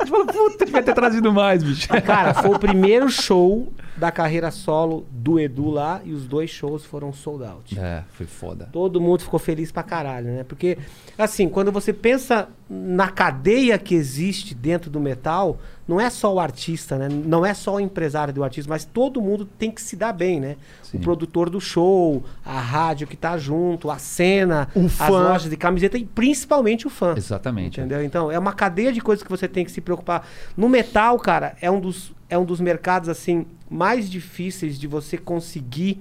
A 0.00 0.04
gente 0.04 0.10
falou, 0.10 0.26
puta, 0.26 0.64
devia 0.64 0.82
ter 0.82 0.94
trazido 0.94 1.32
mais, 1.32 1.62
bicho. 1.62 1.88
Cara, 2.02 2.34
foi 2.34 2.50
o 2.50 2.58
primeiro 2.58 3.08
show 3.08 3.72
da 3.96 4.10
carreira 4.10 4.50
solo 4.50 5.06
do 5.10 5.38
Edu 5.38 5.68
lá 5.68 6.00
e 6.04 6.12
os 6.12 6.26
dois 6.26 6.48
shows 6.50 6.84
foram 6.84 7.12
sold 7.12 7.44
out. 7.44 7.78
É, 7.78 8.02
foi 8.12 8.26
foda. 8.26 8.68
Todo 8.72 9.00
mundo 9.00 9.22
ficou 9.22 9.38
feliz 9.38 9.70
pra 9.70 9.82
caralho, 9.82 10.26
né? 10.28 10.44
Porque, 10.44 10.78
assim, 11.18 11.48
quando 11.48 11.70
você 11.70 11.92
pensa 11.92 12.48
na 12.68 13.08
cadeia 13.08 13.78
que 13.78 13.94
existe 13.94 14.54
dentro 14.54 14.90
do 14.90 14.98
metal, 14.98 15.58
não 15.90 16.00
é 16.00 16.08
só 16.08 16.32
o 16.32 16.38
artista, 16.38 16.96
né? 16.96 17.08
Não 17.08 17.44
é 17.44 17.52
só 17.52 17.74
o 17.74 17.80
empresário 17.80 18.32
do 18.32 18.44
artista, 18.44 18.70
mas 18.70 18.84
todo 18.84 19.20
mundo 19.20 19.44
tem 19.44 19.72
que 19.72 19.82
se 19.82 19.96
dar 19.96 20.12
bem, 20.12 20.38
né? 20.38 20.56
Sim. 20.84 20.98
O 20.98 21.00
produtor 21.00 21.50
do 21.50 21.60
show, 21.60 22.22
a 22.44 22.60
rádio 22.60 23.08
que 23.08 23.16
tá 23.16 23.36
junto, 23.36 23.90
a 23.90 23.98
cena, 23.98 24.68
O 24.72 24.86
as 24.86 24.92
fã. 24.92 25.08
lojas 25.08 25.50
de 25.50 25.56
camiseta 25.56 25.98
e 25.98 26.04
principalmente 26.04 26.86
o 26.86 26.90
fã. 26.90 27.14
Exatamente. 27.16 27.80
é. 27.80 27.82
Entendeu? 27.82 28.04
Então, 28.04 28.30
é 28.30 28.38
uma 28.38 28.52
cadeia 28.52 28.92
de 28.92 29.00
coisas 29.00 29.24
que 29.24 29.28
você 29.28 29.48
tem 29.48 29.64
que 29.64 29.72
se 29.72 29.80
preocupar. 29.80 30.24
No 30.56 30.68
metal, 30.68 31.18
cara, 31.18 31.56
é 31.60 31.68
um 31.68 31.80
dos, 31.80 32.12
é 32.28 32.38
um 32.38 32.44
dos 32.44 32.60
mercados, 32.60 33.08
assim, 33.08 33.44
mais 33.68 34.08
difíceis 34.08 34.78
de 34.78 34.86
você 34.86 35.18
conseguir 35.18 36.00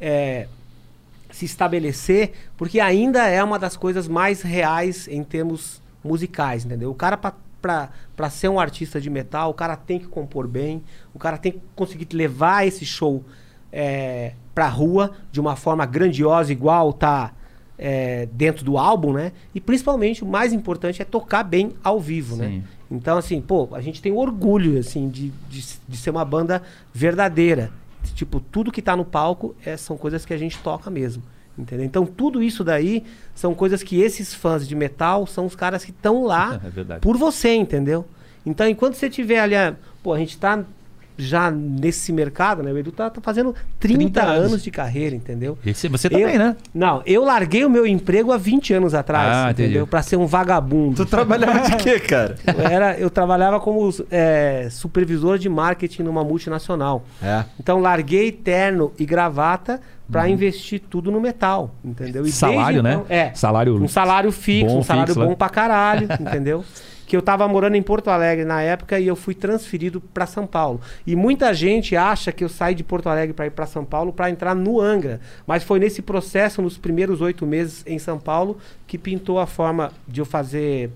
é, 0.00 0.46
se 1.32 1.46
estabelecer, 1.46 2.30
porque 2.56 2.78
ainda 2.78 3.26
é 3.26 3.42
uma 3.42 3.58
das 3.58 3.76
coisas 3.76 4.06
mais 4.06 4.40
reais 4.40 5.08
em 5.08 5.24
termos 5.24 5.82
musicais, 6.04 6.64
entendeu? 6.64 6.92
O 6.92 6.94
cara, 6.94 7.16
pra, 7.16 7.32
pra 7.60 8.30
ser 8.30 8.48
um 8.48 8.60
artista 8.60 9.00
de 9.00 9.10
metal, 9.10 9.50
o 9.50 9.54
cara 9.54 9.76
tem 9.76 9.98
que 9.98 10.06
compor 10.06 10.46
bem, 10.46 10.82
o 11.14 11.18
cara 11.18 11.36
tem 11.38 11.52
que 11.52 11.60
conseguir 11.74 12.08
levar 12.14 12.66
esse 12.66 12.84
show 12.84 13.24
é, 13.72 14.32
pra 14.54 14.68
rua 14.68 15.12
de 15.32 15.40
uma 15.40 15.56
forma 15.56 15.84
grandiosa, 15.84 16.52
igual 16.52 16.92
tá 16.92 17.32
é, 17.78 18.26
dentro 18.32 18.64
do 18.64 18.78
álbum, 18.78 19.12
né? 19.12 19.32
E 19.54 19.60
principalmente 19.60 20.22
o 20.22 20.26
mais 20.26 20.52
importante 20.52 21.02
é 21.02 21.04
tocar 21.04 21.42
bem 21.42 21.74
ao 21.82 22.00
vivo, 22.00 22.36
né? 22.36 22.48
Sim. 22.48 22.64
Então, 22.90 23.18
assim, 23.18 23.40
pô, 23.40 23.68
a 23.72 23.80
gente 23.80 24.00
tem 24.00 24.12
orgulho, 24.12 24.78
assim, 24.78 25.08
de, 25.08 25.32
de, 25.48 25.64
de 25.88 25.96
ser 25.96 26.10
uma 26.10 26.24
banda 26.24 26.62
verdadeira. 26.94 27.70
Tipo, 28.14 28.38
tudo 28.38 28.70
que 28.70 28.80
tá 28.80 28.96
no 28.96 29.04
palco 29.04 29.54
é, 29.64 29.76
são 29.76 29.96
coisas 29.96 30.24
que 30.24 30.32
a 30.32 30.38
gente 30.38 30.58
toca 30.58 30.88
mesmo. 30.88 31.22
Entendeu? 31.58 31.84
Então, 31.86 32.04
tudo 32.04 32.42
isso 32.42 32.62
daí 32.62 33.02
são 33.34 33.54
coisas 33.54 33.82
que 33.82 34.00
esses 34.00 34.34
fãs 34.34 34.68
de 34.68 34.74
metal 34.74 35.26
são 35.26 35.46
os 35.46 35.54
caras 35.54 35.84
que 35.84 35.90
estão 35.90 36.24
lá 36.24 36.60
É 36.90 36.98
por 36.98 37.16
você, 37.16 37.54
entendeu? 37.54 38.04
Então, 38.44 38.68
enquanto 38.68 38.94
você 38.94 39.08
tiver 39.10 39.40
ali, 39.40 39.54
a- 39.56 39.74
pô, 40.02 40.12
a 40.12 40.18
gente 40.18 40.36
tá 40.38 40.62
já 41.18 41.50
nesse 41.50 42.12
mercado, 42.12 42.62
né? 42.62 42.70
O 42.70 42.76
Edu 42.76 42.92
tá, 42.92 43.08
tá 43.08 43.22
fazendo 43.22 43.54
30, 43.80 43.98
30 44.00 44.22
anos. 44.22 44.46
anos. 44.50 44.62
de 44.62 44.70
carreira, 44.70 45.16
entendeu? 45.16 45.56
Esse, 45.64 45.88
você 45.88 46.08
Eu- 46.08 46.10
também, 46.10 46.36
né? 46.36 46.54
Não, 46.74 47.02
eu 47.06 47.24
larguei 47.24 47.64
o 47.64 47.70
meu 47.70 47.86
emprego 47.86 48.32
há 48.32 48.36
20 48.36 48.74
anos 48.74 48.92
atrás, 48.92 49.34
Ah, 49.34 49.50
entendeu? 49.50 49.86
Pra 49.86 50.02
ser 50.02 50.16
um 50.16 50.26
vagabundo. 50.26 50.94
Tu 50.96 51.06
trabalhava 51.08 51.60
de 51.70 51.76
quê, 51.82 51.98
cara? 52.00 52.36
Eu, 52.46 52.60
era, 52.66 52.98
eu 52.98 53.08
trabalhava 53.08 53.58
como 53.58 53.88
é, 54.10 54.68
supervisor 54.70 55.38
de 55.38 55.48
marketing 55.48 56.02
numa 56.02 56.22
multinacional. 56.22 57.02
É. 57.22 57.44
Então 57.58 57.80
larguei 57.80 58.30
terno 58.30 58.92
e 58.98 59.06
gravata 59.06 59.80
pra 60.10 60.28
investir 60.28 60.80
tudo 60.88 61.10
no 61.10 61.20
metal, 61.20 61.74
entendeu? 61.84 62.22
E 62.22 62.26
Uhum. 62.26 62.32
Salário, 62.32 62.82
desde 62.82 62.82
né? 62.82 62.92
então- 63.04 63.06
É. 63.16 63.34
Salário 63.34 63.74
Um 63.82 63.88
salário 63.88 64.32
fixo, 64.32 64.72
bom, 64.74 64.78
um 64.80 64.82
salário 64.82 65.08
fixo, 65.08 65.20
né? 65.20 65.26
bom 65.26 65.34
pra 65.34 65.48
caralho, 65.48 66.08
entendeu? 66.20 66.64
Que 67.06 67.16
eu 67.16 67.22
tava 67.22 67.46
morando 67.46 67.76
em 67.76 67.82
Porto 67.82 68.08
Alegre 68.08 68.44
na 68.44 68.60
época 68.62 68.98
e 68.98 69.06
eu 69.06 69.14
fui 69.14 69.32
transferido 69.32 70.00
pra 70.12 70.26
São 70.26 70.44
Paulo. 70.44 70.80
E 71.06 71.14
muita 71.14 71.54
gente 71.54 71.94
acha 71.94 72.32
que 72.32 72.42
eu 72.42 72.48
saí 72.48 72.74
de 72.74 72.82
Porto 72.82 73.08
Alegre 73.08 73.32
pra 73.32 73.46
ir 73.46 73.50
pra 73.50 73.64
São 73.64 73.84
Paulo 73.84 74.12
pra 74.12 74.28
entrar 74.28 74.56
no 74.56 74.80
Angra. 74.80 75.20
Mas 75.46 75.62
foi 75.62 75.78
nesse 75.78 76.02
processo, 76.02 76.60
nos 76.60 76.76
primeiros 76.76 77.20
oito 77.20 77.46
meses 77.46 77.84
em 77.86 77.96
São 77.98 78.18
Paulo, 78.18 78.58
que 78.88 78.98
pintou 78.98 79.38
a 79.38 79.46
forma 79.46 79.92
de 80.08 80.20
eu 80.20 80.24
fazer 80.26 80.90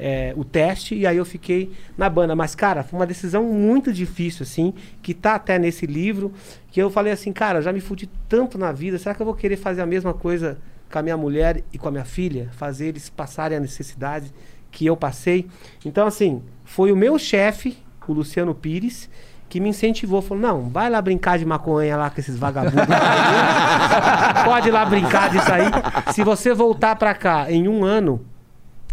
é, 0.00 0.32
o 0.34 0.44
teste 0.44 0.94
e 0.94 1.06
aí 1.06 1.18
eu 1.18 1.24
fiquei 1.24 1.70
na 1.96 2.08
banda. 2.08 2.34
Mas, 2.34 2.54
cara, 2.54 2.82
foi 2.82 2.98
uma 2.98 3.06
decisão 3.06 3.44
muito 3.44 3.92
difícil, 3.92 4.42
assim, 4.44 4.72
que 5.02 5.12
tá 5.12 5.34
até 5.34 5.58
nesse 5.58 5.84
livro, 5.84 6.32
que 6.70 6.80
eu 6.80 6.90
falei 6.90 7.12
assim, 7.12 7.32
cara, 7.32 7.58
eu 7.58 7.62
já 7.62 7.72
me 7.72 7.80
fudi 7.80 8.08
tanto 8.28 8.56
na 8.56 8.72
vida, 8.72 8.98
será 8.98 9.14
que 9.14 9.20
eu 9.20 9.26
vou 9.26 9.34
querer 9.34 9.56
fazer 9.56 9.82
a 9.82 9.86
mesma 9.86 10.14
coisa 10.14 10.58
com 10.90 10.98
a 10.98 11.02
minha 11.02 11.16
mulher 11.16 11.62
e 11.72 11.78
com 11.78 11.88
a 11.88 11.90
minha 11.90 12.04
filha? 12.04 12.48
Fazer 12.52 12.86
eles 12.86 13.10
passarem 13.10 13.58
a 13.58 13.60
necessidade 13.60 14.32
que 14.70 14.86
eu 14.86 14.96
passei? 14.96 15.46
Então, 15.84 16.06
assim, 16.06 16.42
foi 16.64 16.90
o 16.90 16.96
meu 16.96 17.18
chefe, 17.18 17.76
o 18.08 18.12
Luciano 18.12 18.54
Pires, 18.54 19.08
que 19.48 19.60
me 19.60 19.68
incentivou, 19.68 20.22
falou, 20.22 20.42
não, 20.42 20.68
vai 20.68 20.88
lá 20.88 21.02
brincar 21.02 21.38
de 21.38 21.44
maconha 21.44 21.96
lá 21.96 22.08
com 22.08 22.20
esses 22.20 22.36
vagabundos. 22.38 22.86
Pode 24.44 24.68
ir 24.68 24.70
lá 24.70 24.84
brincar 24.86 25.28
disso 25.28 25.52
aí. 25.52 25.64
Se 26.12 26.24
você 26.24 26.54
voltar 26.54 26.96
pra 26.96 27.14
cá 27.14 27.50
em 27.50 27.68
um 27.68 27.84
ano 27.84 28.24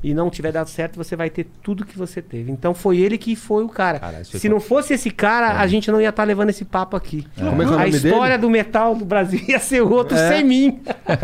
e 0.04 0.14
não 0.14 0.30
tiver 0.30 0.52
dado 0.52 0.70
certo, 0.70 0.95
você 0.95 1.16
vai 1.16 1.30
ter 1.30 1.48
tudo 1.64 1.84
que 1.86 1.98
você 1.98 2.22
teve. 2.22 2.52
Então 2.52 2.74
foi 2.74 2.98
ele 3.00 3.18
que 3.18 3.36
foi 3.36 3.64
o 3.64 3.70
cara. 3.70 4.00
Cara, 4.00 4.24
Se 4.24 4.48
não 4.48 4.60
fosse 4.60 4.93
esse 4.93 5.10
cara, 5.10 5.60
a 5.60 5.66
gente 5.68 5.89
não 5.91 6.00
ia 6.00 6.10
estar 6.10 6.24
levando 6.24 6.50
esse 6.50 6.64
papo 6.64 6.95
aqui. 6.95 7.26
Como 7.36 7.62
é 7.62 7.66
que 7.66 7.72
é 7.72 7.76
o 7.76 7.80
a 7.80 7.84
nome 7.84 7.89
história 7.89 8.38
dele? 8.38 8.41
do 8.41 8.50
metal 8.50 8.95
do 8.95 9.04
Brasil 9.06 9.39
ia 9.48 9.60
ser 9.60 9.82
outro 9.82 10.16
É. 10.16 10.30
sem 10.36 10.43
mim. 10.43 10.80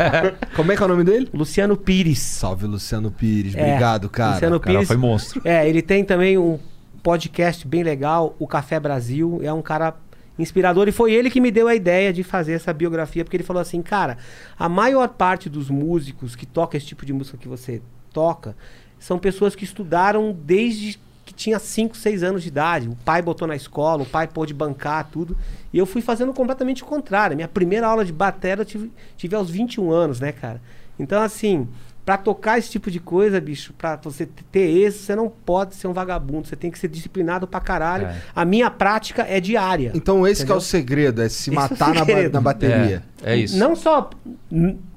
Como 0.56 0.72
é 0.72 0.76
que 0.76 0.82
é 0.82 0.84
o 0.84 0.88
nome 0.88 1.04
dele? 1.04 1.28
Luciano 1.32 1.76
Pires. 1.76 2.18
Salve, 2.18 2.66
Luciano 2.66 3.10
Pires. 3.10 3.54
É, 3.54 3.60
Obrigado, 3.64 4.08
cara. 4.08 4.32
Luciano 4.34 4.56
O 4.56 4.60
cara 4.60 4.74
Pires. 4.74 4.88
foi 4.88 4.96
monstro. 4.96 5.40
É, 5.44 5.68
ele 5.68 5.80
tem 5.80 6.04
também 6.04 6.36
um 6.36 6.58
podcast 7.02 7.66
bem 7.68 7.82
legal, 7.82 8.34
o 8.38 8.46
Café 8.46 8.80
Brasil. 8.80 9.40
É 9.42 9.52
um 9.52 9.62
cara 9.62 9.94
inspirador 10.38 10.88
e 10.88 10.92
foi 10.92 11.12
ele 11.12 11.30
que 11.30 11.40
me 11.40 11.50
deu 11.52 11.68
a 11.68 11.74
ideia 11.76 12.12
de 12.12 12.24
fazer 12.24 12.54
essa 12.54 12.72
biografia, 12.72 13.22
porque 13.24 13.36
ele 13.36 13.44
falou 13.44 13.62
assim, 13.62 13.80
cara, 13.82 14.18
a 14.58 14.68
maior 14.68 15.06
parte 15.10 15.48
dos 15.48 15.70
músicos 15.70 16.34
que 16.34 16.44
toca 16.44 16.76
esse 16.76 16.86
tipo 16.86 17.06
de 17.06 17.12
música 17.12 17.38
que 17.38 17.46
você 17.46 17.80
toca 18.14 18.56
são 19.04 19.18
pessoas 19.18 19.54
que 19.54 19.64
estudaram 19.64 20.32
desde 20.32 20.98
que 21.26 21.34
tinha 21.34 21.58
5, 21.58 21.94
6 21.94 22.22
anos 22.22 22.42
de 22.42 22.48
idade. 22.48 22.88
O 22.88 22.96
pai 23.04 23.20
botou 23.20 23.46
na 23.46 23.54
escola, 23.54 24.02
o 24.02 24.06
pai 24.06 24.26
pôde 24.26 24.54
bancar 24.54 25.08
tudo. 25.10 25.36
E 25.72 25.78
eu 25.78 25.84
fui 25.84 26.00
fazendo 26.00 26.32
completamente 26.32 26.82
o 26.82 26.86
contrário. 26.86 27.36
Minha 27.36 27.48
primeira 27.48 27.86
aula 27.86 28.02
de 28.02 28.12
bateria 28.12 28.62
eu 28.62 28.64
tive, 28.64 28.90
tive 29.16 29.36
aos 29.36 29.50
21 29.50 29.90
anos, 29.90 30.20
né, 30.20 30.32
cara? 30.32 30.60
Então, 30.98 31.22
assim, 31.22 31.68
pra 32.04 32.16
tocar 32.18 32.58
esse 32.58 32.70
tipo 32.70 32.90
de 32.90 33.00
coisa, 33.00 33.40
bicho, 33.40 33.72
pra 33.78 33.96
você 33.96 34.26
ter 34.52 34.60
êxito, 34.60 35.04
você 35.04 35.16
não 35.16 35.28
pode 35.28 35.74
ser 35.74 35.86
um 35.86 35.92
vagabundo. 35.92 36.46
Você 36.46 36.54
tem 36.56 36.70
que 36.70 36.78
ser 36.78 36.88
disciplinado 36.88 37.46
pra 37.46 37.60
caralho. 37.60 38.06
É. 38.08 38.16
A 38.36 38.44
minha 38.44 38.70
prática 38.70 39.22
é 39.28 39.40
diária. 39.40 39.90
Então 39.94 40.26
esse 40.26 40.44
que 40.44 40.52
é 40.52 40.54
o 40.54 40.58
Entendeu? 40.58 40.60
segredo, 40.68 41.22
é 41.22 41.28
se 41.28 41.48
Esse 41.48 41.50
é 41.50 41.54
matar 41.54 41.88
na, 41.94 42.00
ba- 42.00 42.04
segredo. 42.06 42.32
na 42.34 42.40
bateria. 42.40 43.02
É, 43.22 43.32
é 43.32 43.36
isso. 43.36 43.56
Não 43.56 43.74
só, 43.74 44.10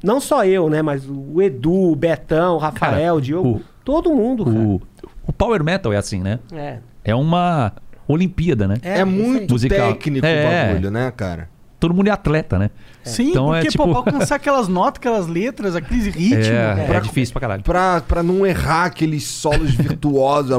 não 0.04 0.20
só 0.20 0.44
eu, 0.46 0.70
né? 0.70 0.82
Mas 0.82 1.04
o 1.10 1.42
Edu, 1.42 1.92
o 1.92 1.96
Betão, 1.96 2.56
o 2.56 2.58
Rafael, 2.60 2.92
Cara, 3.00 3.14
o 3.14 3.22
Diogo. 3.22 3.50
o- 3.58 3.62
todo 3.86 4.14
mundo, 4.14 4.44
cara. 4.46 4.58
O, 4.58 4.82
o 5.28 5.34
Power 5.34 5.64
Metal 5.64 5.94
é 5.94 5.98
assim, 5.98 6.22
né? 6.22 6.40
É. 6.52 6.78
É 7.06 7.16
uma 7.16 7.72
Olimpíada, 8.08 8.68
né? 8.68 8.76
É, 8.82 8.96
aí. 9.02 9.06
muito 9.06 9.54
Musical. 9.54 9.94
técnico 9.94 10.26
É. 10.26 10.64
o 10.66 10.68
bagulho, 10.74 10.92
né, 10.92 11.12
cara? 11.16 11.50
Todo 11.80 11.94
mundo 11.94 12.08
é 12.08 12.12
atleta, 12.12 12.58
né? 12.58 12.72
Sim, 13.04 13.30
Então 13.30 13.54
é 13.54 13.60
porque, 13.60 13.72
tipo- 13.72 13.84
pô, 13.84 13.90
pra 14.04 14.14
alcançar 14.14 14.36
aquelas 14.38 14.68
notas, 14.68 15.00
aquelas 15.00 15.28
letras, 15.28 15.76
aqueles 15.76 16.06
ritmos. 16.08 16.48
é, 16.48 16.86
pra- 16.88 16.96
é 16.98 17.00
difícil 17.00 17.34
pra 17.34 17.42
caralho. 17.42 17.64
Pra, 17.64 18.02
pra 18.02 18.24
não 18.24 18.46
errar 18.46 18.86
aqueles 18.86 19.24
solos 19.26 19.72
virtuosos. 19.76 20.50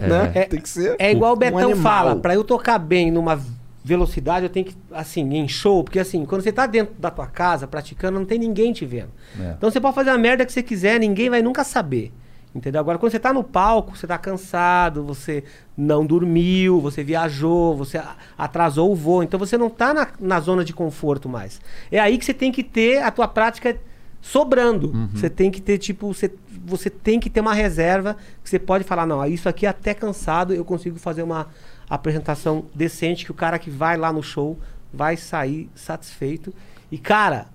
né? 0.00 0.32
É. 0.34 0.44
Tem 0.46 0.60
que 0.60 0.68
ser. 0.68 0.96
É 0.98 1.12
igual 1.12 1.32
o 1.32 1.36
um 1.36 1.38
Betão 1.38 1.58
animal. 1.70 1.82
fala, 1.82 2.16
pra 2.16 2.34
eu 2.34 2.44
tocar 2.44 2.78
bem 2.78 3.10
numa 3.10 3.38
velocidade, 3.84 4.46
eu 4.46 4.50
tenho 4.50 4.66
que, 4.66 4.74
assim, 4.92 5.22
em 5.34 5.46
show, 5.46 5.84
porque 5.84 5.98
assim, 5.98 6.24
quando 6.24 6.42
você 6.42 6.50
tá 6.52 6.66
dentro 6.66 6.94
da 6.98 7.10
tua 7.10 7.26
casa 7.26 7.66
praticando, 7.66 8.18
não 8.18 8.24
tem 8.26 8.38
ninguém 8.38 8.72
te 8.72 8.84
vendo. 8.86 9.10
É. 9.38 9.54
Então 9.56 9.70
você 9.70 9.80
pode 9.80 9.94
fazer 9.94 10.10
a 10.10 10.18
merda 10.18 10.44
que 10.46 10.52
você 10.52 10.62
quiser, 10.62 10.98
ninguém 10.98 11.28
vai 11.28 11.42
nunca 11.42 11.62
saber. 11.64 12.12
Entendeu? 12.54 12.80
Agora, 12.80 12.98
quando 12.98 13.10
você 13.10 13.18
tá 13.18 13.32
no 13.32 13.42
palco, 13.42 13.96
você 13.96 14.06
tá 14.06 14.16
cansado, 14.16 15.02
você 15.02 15.42
não 15.76 16.06
dormiu, 16.06 16.80
você 16.80 17.02
viajou, 17.02 17.76
você 17.76 18.00
atrasou 18.38 18.92
o 18.92 18.94
voo, 18.94 19.24
então 19.24 19.40
você 19.40 19.58
não 19.58 19.68
tá 19.68 19.92
na, 19.92 20.08
na 20.20 20.38
zona 20.38 20.64
de 20.64 20.72
conforto 20.72 21.28
mais. 21.28 21.60
É 21.90 21.98
aí 21.98 22.16
que 22.16 22.24
você 22.24 22.32
tem 22.32 22.52
que 22.52 22.62
ter 22.62 23.02
a 23.02 23.10
tua 23.10 23.26
prática 23.26 23.76
sobrando. 24.20 25.08
Você 25.12 25.28
tem 25.28 25.50
que 25.50 25.60
ter, 25.60 25.78
tipo, 25.78 26.14
você, 26.14 26.32
você 26.64 26.88
tem 26.88 27.18
que 27.18 27.28
ter 27.28 27.40
uma 27.40 27.52
reserva 27.52 28.16
que 28.42 28.48
você 28.48 28.58
pode 28.58 28.84
falar, 28.84 29.04
não, 29.04 29.26
isso 29.26 29.48
aqui 29.48 29.66
até 29.66 29.92
cansado, 29.92 30.54
eu 30.54 30.64
consigo 30.64 30.98
fazer 30.98 31.24
uma 31.24 31.48
apresentação 31.90 32.66
decente 32.74 33.24
que 33.24 33.30
o 33.32 33.34
cara 33.34 33.58
que 33.58 33.68
vai 33.68 33.96
lá 33.96 34.12
no 34.12 34.22
show 34.22 34.58
vai 34.92 35.16
sair 35.16 35.68
satisfeito. 35.74 36.54
E, 36.90 36.96
cara, 36.96 37.48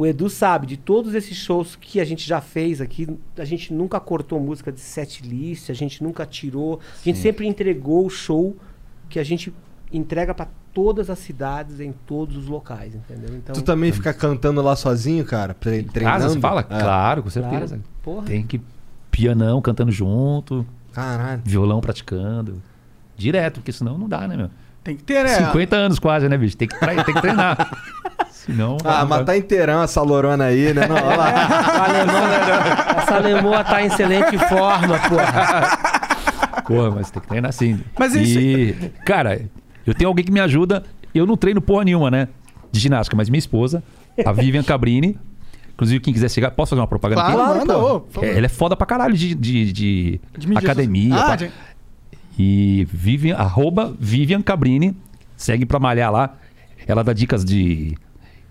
o 0.00 0.06
Edu 0.06 0.30
sabe, 0.30 0.66
de 0.66 0.78
todos 0.78 1.14
esses 1.14 1.36
shows 1.36 1.76
que 1.76 2.00
a 2.00 2.04
gente 2.06 2.26
já 2.26 2.40
fez 2.40 2.80
aqui, 2.80 3.06
a 3.36 3.44
gente 3.44 3.70
nunca 3.74 4.00
cortou 4.00 4.40
música 4.40 4.72
de 4.72 4.80
set 4.80 5.22
list, 5.22 5.68
a 5.68 5.74
gente 5.74 6.02
nunca 6.02 6.24
tirou, 6.24 6.80
a 7.00 7.04
gente 7.04 7.18
sempre 7.18 7.46
entregou 7.46 8.06
o 8.06 8.08
show 8.08 8.56
que 9.10 9.18
a 9.18 9.22
gente 9.24 9.52
entrega 9.92 10.32
pra 10.32 10.48
todas 10.72 11.10
as 11.10 11.18
cidades, 11.18 11.80
em 11.80 11.92
todos 12.06 12.34
os 12.36 12.46
locais, 12.46 12.94
entendeu? 12.94 13.36
Então, 13.36 13.52
Tu 13.54 13.60
também 13.62 13.92
fica 13.92 14.14
cantando 14.14 14.62
lá 14.62 14.74
sozinho, 14.74 15.22
cara? 15.24 15.52
tre- 15.52 15.82
Treinando? 15.82 16.24
Ah, 16.24 16.28
você 16.30 16.40
fala? 16.40 16.60
É. 16.60 16.64
Claro, 16.64 17.22
com 17.22 17.28
claro, 17.28 17.50
certeza. 17.50 17.80
porra. 18.02 18.24
Tem 18.26 18.42
que 18.42 18.58
pianão 19.10 19.60
cantando 19.60 19.92
junto, 19.92 20.64
Caralho. 20.94 21.42
violão 21.44 21.78
praticando. 21.80 22.62
Direto, 23.18 23.56
porque 23.60 23.72
senão 23.72 23.98
não 23.98 24.08
dá, 24.08 24.26
né, 24.26 24.34
meu? 24.36 24.48
Tem 24.82 24.96
que 24.96 25.02
ter, 25.02 25.22
né? 25.24 25.46
50 25.46 25.76
anos 25.76 25.98
quase, 25.98 26.26
né, 26.26 26.38
bicho? 26.38 26.56
Tem 26.56 26.66
que, 26.66 26.74
tem 26.78 27.14
que 27.14 27.20
treinar. 27.20 27.70
Senão. 28.50 28.76
Ah, 28.84 29.04
mas 29.04 29.24
tá 29.24 29.36
inteirão 29.36 29.82
essa 29.82 30.02
lorona 30.02 30.44
aí, 30.44 30.72
né? 30.74 30.86
Não, 30.86 30.96
olha 30.96 31.16
lá. 31.16 31.32
A 32.96 33.00
Essa 33.02 33.18
lemoa 33.18 33.64
tá 33.64 33.82
em 33.82 33.86
excelente 33.86 34.38
forma, 34.48 34.98
porra. 35.08 36.62
Porra, 36.66 36.90
mas 36.92 37.10
tem 37.10 37.20
que 37.22 37.28
treinar 37.28 37.52
sim. 37.52 37.80
Mas 37.98 38.14
e, 38.14 38.74
cara, 39.04 39.42
eu 39.86 39.94
tenho 39.94 40.08
alguém 40.08 40.24
que 40.24 40.32
me 40.32 40.40
ajuda. 40.40 40.82
Eu 41.14 41.26
não 41.26 41.36
treino 41.36 41.60
porra 41.60 41.84
nenhuma, 41.84 42.10
né? 42.10 42.28
De 42.70 42.78
ginástica, 42.78 43.16
mas 43.16 43.28
minha 43.28 43.38
esposa, 43.38 43.82
a 44.24 44.30
Vivian 44.32 44.62
Cabrini. 44.62 45.18
Inclusive, 45.74 45.98
quem 46.00 46.12
quiser 46.12 46.30
chegar, 46.30 46.50
posso 46.50 46.70
fazer 46.70 46.80
uma 46.82 46.86
propaganda 46.86 47.22
Claro, 47.22 47.58
aqui? 47.58 47.66
pô. 47.66 47.72
favor. 48.10 48.24
É, 48.28 48.36
Ela 48.36 48.46
é 48.46 48.48
foda 48.50 48.76
pra 48.76 48.86
caralho 48.86 49.14
de, 49.14 49.34
de, 49.34 49.72
de 49.72 50.20
De 50.38 50.58
academia. 50.58 51.14
Ah, 51.16 51.36
de- 51.36 51.50
E 52.38 52.86
Vivian, 52.92 53.34
arroba 53.36 53.92
Vivian 53.98 54.42
Cabrini. 54.42 54.94
Segue 55.36 55.64
pra 55.64 55.78
malhar 55.80 56.12
lá. 56.12 56.34
Ela 56.86 57.02
dá 57.02 57.12
dicas 57.14 57.44
de 57.44 57.96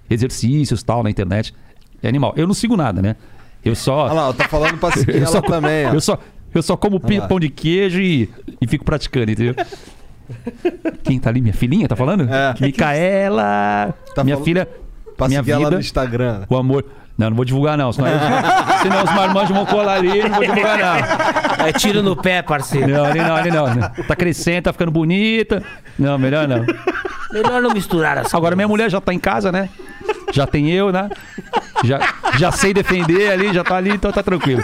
exercícios 0.09 0.83
tal 0.83 1.03
na 1.03 1.09
internet. 1.09 1.53
É 2.01 2.07
animal. 2.07 2.33
Eu 2.35 2.47
não 2.47 2.53
sigo 2.53 2.75
nada, 2.77 3.01
né? 3.01 3.15
Eu 3.63 3.75
só. 3.75 4.05
Olha 4.05 4.13
lá, 4.13 4.33
tá 4.33 4.47
falando 4.47 4.77
pra 4.77 4.91
seguir 4.97 5.15
eu, 5.15 5.17
ela 5.23 5.27
só 5.27 5.41
também, 5.41 5.85
ó. 5.87 5.93
eu 5.93 6.01
só 6.01 6.17
eu 6.53 6.63
só 6.63 6.75
como 6.75 6.99
pão 6.99 7.39
de 7.39 7.49
queijo 7.49 8.01
e, 8.01 8.29
e 8.61 8.67
fico 8.67 8.83
praticando, 8.83 9.31
entendeu? 9.31 9.53
Quem 11.03 11.19
tá 11.19 11.29
ali? 11.29 11.41
Minha 11.41 11.53
filhinha, 11.53 11.87
tá 11.87 11.95
falando? 11.95 12.27
É. 12.31 12.55
Micaela! 12.59 13.93
Tá 14.15 14.23
minha 14.23 14.35
falando- 14.35 14.45
filha. 14.45 14.67
Pra 15.17 15.27
minha 15.27 15.41
seguir 15.41 15.51
ela 15.51 15.59
vida, 15.65 15.71
no 15.71 15.79
Instagram. 15.81 16.43
o 16.49 16.55
amor. 16.55 16.85
Não, 17.17 17.29
não 17.29 17.35
vou 17.35 17.43
divulgar, 17.43 17.77
não. 17.77 17.91
Senão, 17.91 18.07
senão 18.81 19.03
os 19.03 19.13
marmanjos 19.13 19.49
vão 19.53 19.65
colar 19.65 19.95
ali, 19.95 20.23
não 20.23 20.29
vou 20.35 20.45
divulgar, 20.45 20.77
não. 20.79 21.65
É 21.67 21.73
tiro 21.73 22.01
no 22.01 22.15
pé, 22.15 22.41
parceiro. 22.41 22.87
Não, 22.87 23.03
ali 23.03 23.19
não, 23.19 23.35
ali 23.35 23.51
não. 23.51 23.65
Tá 24.07 24.15
crescendo, 24.15 24.63
tá 24.63 24.71
ficando 24.71 24.91
bonita. 24.91 25.61
Não, 25.97 26.17
melhor 26.17 26.47
não. 26.47 26.65
Melhor 27.31 27.61
não 27.61 27.71
misturar 27.71 28.17
as 28.17 28.33
Agora 28.33 28.55
minha 28.55 28.67
mulher 28.67 28.89
já 28.89 28.99
tá 28.99 29.13
em 29.13 29.19
casa, 29.19 29.51
né? 29.51 29.69
Já 30.31 30.45
tem 30.47 30.69
eu, 30.71 30.91
né? 30.91 31.09
Já, 31.83 31.99
já 32.37 32.51
sei 32.51 32.73
defender 32.73 33.31
ali, 33.31 33.53
já 33.53 33.63
tá 33.63 33.75
ali, 33.75 33.91
então 33.91 34.11
tá 34.11 34.21
tranquilo. 34.23 34.61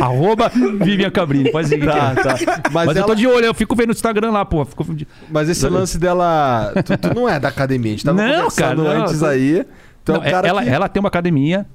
Arroba 0.00 0.48
Vivian 0.80 1.10
Cabrini, 1.10 1.50
pode 1.50 1.68
seguir. 1.68 1.86
Tá, 1.86 2.14
que 2.14 2.20
é. 2.20 2.46
tá. 2.46 2.60
Mas, 2.72 2.86
Mas, 2.86 2.96
eu 2.96 3.02
tô 3.04 3.08
ela- 3.10 3.16
de 3.16 3.26
olho, 3.26 3.46
eu 3.46 3.54
fico 3.54 3.74
vendo 3.74 3.86
no 3.88 3.92
Instagram 3.92 4.30
lá, 4.30 4.44
pô. 4.44 4.64
Fico... 4.64 4.84
Mas 5.30 5.48
esse 5.48 5.66
lance 5.68 5.98
dela. 5.98 6.72
Tu, 6.84 6.96
tu 6.98 7.14
não 7.14 7.28
é 7.28 7.38
da 7.38 7.48
academia. 7.48 7.92
A 7.92 7.94
gente 7.94 8.04
tava 8.04 8.20
Não, 8.22 8.34
conversando 8.34 8.84
cara, 8.84 8.98
não. 8.98 9.02
antes 9.04 9.22
aí. 9.22 9.64
Então, 10.02 10.16
Não, 10.16 10.22
o 10.22 10.30
cara 10.30 10.48
ela, 10.48 10.62
que- 10.62 10.68
ela 10.68 10.88
tem 10.88 11.00
uma 11.00 11.08
academia 11.08 11.66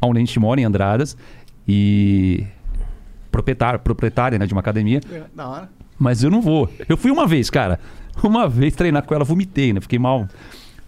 onde 0.00 0.18
a 0.18 0.20
gente 0.20 0.38
mora, 0.38 0.60
em 0.60 0.64
Andradas, 0.64 1.16
e 1.66 2.44
proprietária, 3.32 3.78
proprietária 3.78 4.38
né, 4.38 4.46
de 4.46 4.52
uma 4.52 4.60
academia. 4.60 5.00
Da 5.34 5.48
hora. 5.48 5.68
Mas 5.98 6.22
eu 6.22 6.30
não 6.30 6.40
vou. 6.40 6.68
Eu 6.88 6.96
fui 6.96 7.10
uma 7.10 7.26
vez, 7.26 7.50
cara. 7.50 7.80
Uma 8.22 8.48
vez 8.48 8.74
treinar 8.74 9.02
com 9.04 9.14
ela, 9.14 9.24
vomitei, 9.24 9.72
né? 9.72 9.80
Fiquei 9.80 9.98
mal. 9.98 10.28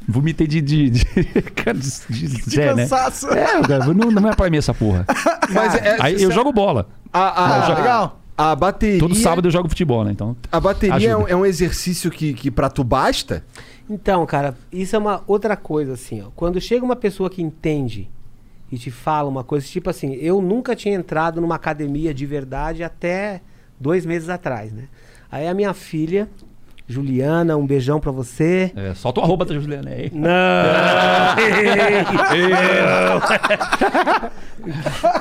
Vomitei 0.08 0.46
de. 0.46 0.60
de, 0.60 0.90
de, 0.90 1.04
cara, 1.54 1.76
de, 1.76 1.90
de, 2.08 2.26
De 2.28 2.50
Zé, 2.50 2.74
né? 2.74 2.82
cansaço. 2.82 3.28
É, 3.30 3.60
cara, 3.62 3.86
não, 3.92 4.10
não 4.10 4.28
é 4.30 4.34
pra 4.34 4.48
mim 4.48 4.56
essa 4.58 4.72
porra. 4.72 5.04
Mas 5.52 5.74
é- 5.74 5.96
Aí 6.00 6.22
eu 6.22 6.30
jogo 6.30 6.52
bola. 6.52 6.88
A, 7.12 7.20
a, 7.20 7.64
Ah, 7.64 7.74
legal. 7.74 8.20
A 8.38 8.54
bateria. 8.54 9.00
Todo 9.00 9.14
sábado 9.14 9.48
eu 9.48 9.50
jogo 9.50 9.68
futebol, 9.68 10.04
né? 10.04 10.12
Então. 10.12 10.36
A 10.52 10.60
bateria 10.60 11.10
é 11.10 11.16
um, 11.16 11.26
é 11.26 11.34
um 11.34 11.46
exercício 11.46 12.10
que, 12.10 12.34
que 12.34 12.50
pra 12.50 12.68
tu 12.68 12.84
basta? 12.84 13.42
Então, 13.88 14.26
cara, 14.26 14.54
isso 14.70 14.94
é 14.94 14.98
uma 14.98 15.22
outra 15.26 15.56
coisa, 15.56 15.94
assim, 15.94 16.20
ó. 16.20 16.26
Quando 16.36 16.60
chega 16.60 16.84
uma 16.84 16.96
pessoa 16.96 17.30
que 17.30 17.40
entende 17.40 18.10
e 18.70 18.76
te 18.76 18.90
fala 18.90 19.28
uma 19.28 19.42
coisa, 19.42 19.64
tipo 19.66 19.88
assim, 19.88 20.12
eu 20.14 20.42
nunca 20.42 20.76
tinha 20.76 20.94
entrado 20.94 21.40
numa 21.40 21.54
academia 21.54 22.12
de 22.12 22.26
verdade 22.26 22.84
até 22.84 23.40
dois 23.80 24.04
meses 24.04 24.28
atrás, 24.28 24.70
né? 24.72 24.84
Aí 25.30 25.46
a 25.48 25.54
minha 25.54 25.72
filha, 25.72 26.28
Juliana, 26.88 27.56
um 27.56 27.66
beijão 27.66 27.98
pra 27.98 28.12
você. 28.12 28.72
É, 28.76 28.94
solta 28.94 29.20
o 29.20 29.24
arroba 29.24 29.44
da 29.44 29.54
Juliana 29.54 29.90
aí. 29.90 30.10
Não! 30.12 30.26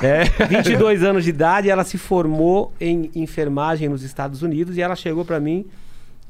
É. 0.02 0.24
22 0.46 1.04
anos 1.04 1.22
de 1.22 1.30
idade, 1.30 1.70
ela 1.70 1.84
se 1.84 1.96
formou 1.96 2.72
em 2.80 3.10
enfermagem 3.14 3.88
nos 3.88 4.02
Estados 4.02 4.42
Unidos 4.42 4.76
e 4.76 4.82
ela 4.82 4.96
chegou 4.96 5.24
pra 5.24 5.38
mim. 5.38 5.64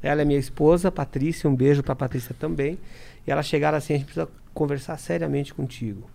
Ela 0.02 0.22
é 0.22 0.24
minha 0.24 0.38
esposa, 0.38 0.92
Patrícia, 0.92 1.48
um 1.48 1.54
beijo 1.54 1.82
pra 1.82 1.94
Patrícia 1.94 2.34
também. 2.38 2.78
E 3.26 3.30
elas 3.30 3.46
chegaram 3.46 3.78
assim: 3.78 3.94
a 3.94 3.96
gente 3.96 4.06
precisa 4.06 4.28
conversar 4.52 4.98
seriamente 4.98 5.54
contigo. 5.54 6.08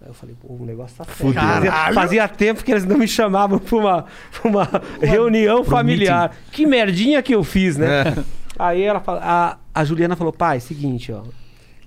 Aí 0.00 0.08
eu 0.08 0.14
falei, 0.14 0.36
pô, 0.40 0.54
o 0.54 0.64
negócio 0.64 0.96
tá 0.96 1.04
sério. 1.04 1.34
Fazia, 1.34 1.72
fazia 1.92 2.28
tempo 2.28 2.62
que 2.62 2.70
eles 2.70 2.84
não 2.84 2.98
me 2.98 3.08
chamavam 3.08 3.58
pra 3.58 3.76
uma, 3.76 4.04
pra 4.30 4.50
uma 4.50 4.68
reunião 5.00 5.64
familiar. 5.64 6.36
Que 6.52 6.66
merdinha 6.66 7.22
que 7.22 7.34
eu 7.34 7.42
fiz, 7.42 7.76
né? 7.76 8.04
Aí 8.58 8.82
ela 8.82 9.00
fala, 9.00 9.20
a, 9.22 9.58
a 9.74 9.84
Juliana 9.84 10.16
falou, 10.16 10.32
pai, 10.32 10.60
seguinte, 10.60 11.12
ó. 11.12 11.22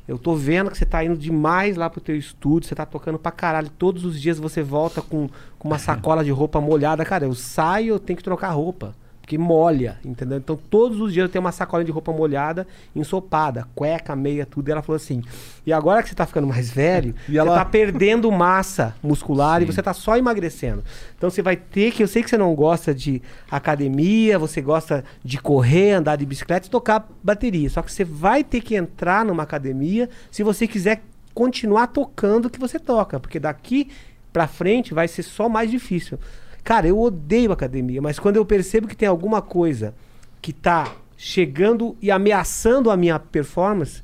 Eu 0.08 0.18
tô 0.18 0.36
vendo 0.36 0.72
que 0.72 0.78
você 0.78 0.86
tá 0.88 1.04
indo 1.04 1.16
demais 1.16 1.78
lá 1.78 1.88
pro 1.88 2.02
teu 2.02 2.16
estúdio, 2.16 2.68
você 2.68 2.74
tá 2.74 2.84
tocando 2.84 3.20
pra 3.20 3.32
caralho. 3.32 3.70
Todos 3.70 4.04
os 4.04 4.20
dias 4.20 4.40
você 4.40 4.64
volta 4.64 5.04
com, 5.04 5.30
com 5.60 5.68
uma 5.68 5.78
sacola 5.78 6.24
de 6.24 6.32
roupa 6.32 6.60
molhada. 6.60 7.06
Cara, 7.06 7.26
eu 7.26 7.36
saio, 7.36 7.94
eu 7.94 8.00
tenho 8.00 8.18
que 8.18 8.24
trocar 8.24 8.50
roupa. 8.50 8.96
Porque 9.30 9.38
molha, 9.38 10.00
entendeu? 10.04 10.40
Então 10.40 10.58
todos 10.72 11.00
os 11.00 11.14
dias 11.14 11.26
eu 11.26 11.30
tenho 11.30 11.44
uma 11.46 11.52
sacola 11.52 11.86
de 11.86 11.92
roupa 11.92 12.12
molhada, 12.12 12.66
ensopada, 12.96 13.68
cueca, 13.76 14.16
meia, 14.16 14.44
tudo. 14.44 14.68
E 14.68 14.72
ela 14.72 14.82
falou 14.82 14.96
assim: 14.96 15.22
e 15.68 15.72
agora 15.72 16.02
que 16.02 16.10
você 16.10 16.16
tá 16.16 16.26
ficando 16.26 16.48
mais 16.48 16.72
velho, 16.72 17.14
E 17.30 17.34
você 17.34 17.38
ela- 17.38 17.60
tá 17.60 17.64
perdendo 17.64 18.32
massa 18.32 18.96
muscular 19.04 19.62
e 19.62 19.68
Sim. 19.68 19.72
você 19.72 19.84
tá 19.84 19.94
só 19.94 20.18
emagrecendo. 20.18 20.84
Então 21.16 21.30
você 21.30 21.44
vai 21.44 21.56
ter 21.56 21.92
que. 21.92 22.02
Eu 22.02 22.08
sei 22.08 22.24
que 22.24 22.30
você 22.32 22.40
não 22.40 22.56
gosta 22.56 22.92
de 22.92 23.22
academia, 23.52 24.40
você 24.40 24.62
gosta 24.62 25.06
de 25.24 25.38
correr, 25.38 25.92
andar 25.92 26.16
de 26.16 26.26
bicicleta 26.26 26.66
e 26.66 26.72
tocar 26.72 27.08
bateria. 27.24 27.70
Só 27.70 27.84
que 27.84 27.92
você 27.92 28.04
vai 28.04 28.44
ter 28.44 28.62
que 28.62 28.74
entrar 28.76 29.24
numa 29.24 29.44
academia 29.44 30.10
se 30.32 30.42
você 30.42 30.66
quiser 30.66 31.04
continuar 31.36 31.86
tocando 31.86 32.48
o 32.48 32.50
que 32.50 32.60
você 32.60 32.80
toca. 32.80 33.20
Porque 33.20 33.40
daqui 33.40 33.92
pra 34.34 34.48
frente 34.48 34.92
vai 34.92 35.08
ser 35.08 35.22
só 35.22 35.48
mais 35.48 35.70
difícil. 35.70 36.18
Cara, 36.64 36.88
eu 36.88 37.00
odeio 37.00 37.52
academia, 37.52 38.02
mas 38.02 38.20
quando 38.20 38.36
eu 38.36 38.46
percebo 38.46 38.88
que 38.88 38.96
tem 38.96 39.08
alguma 39.08 39.42
coisa 39.42 39.94
que 40.42 40.54
tá 40.54 40.94
chegando 41.18 41.96
e 42.02 42.10
ameaçando 42.12 42.90
a 42.92 42.96
minha 42.98 43.20
performance, 43.20 44.02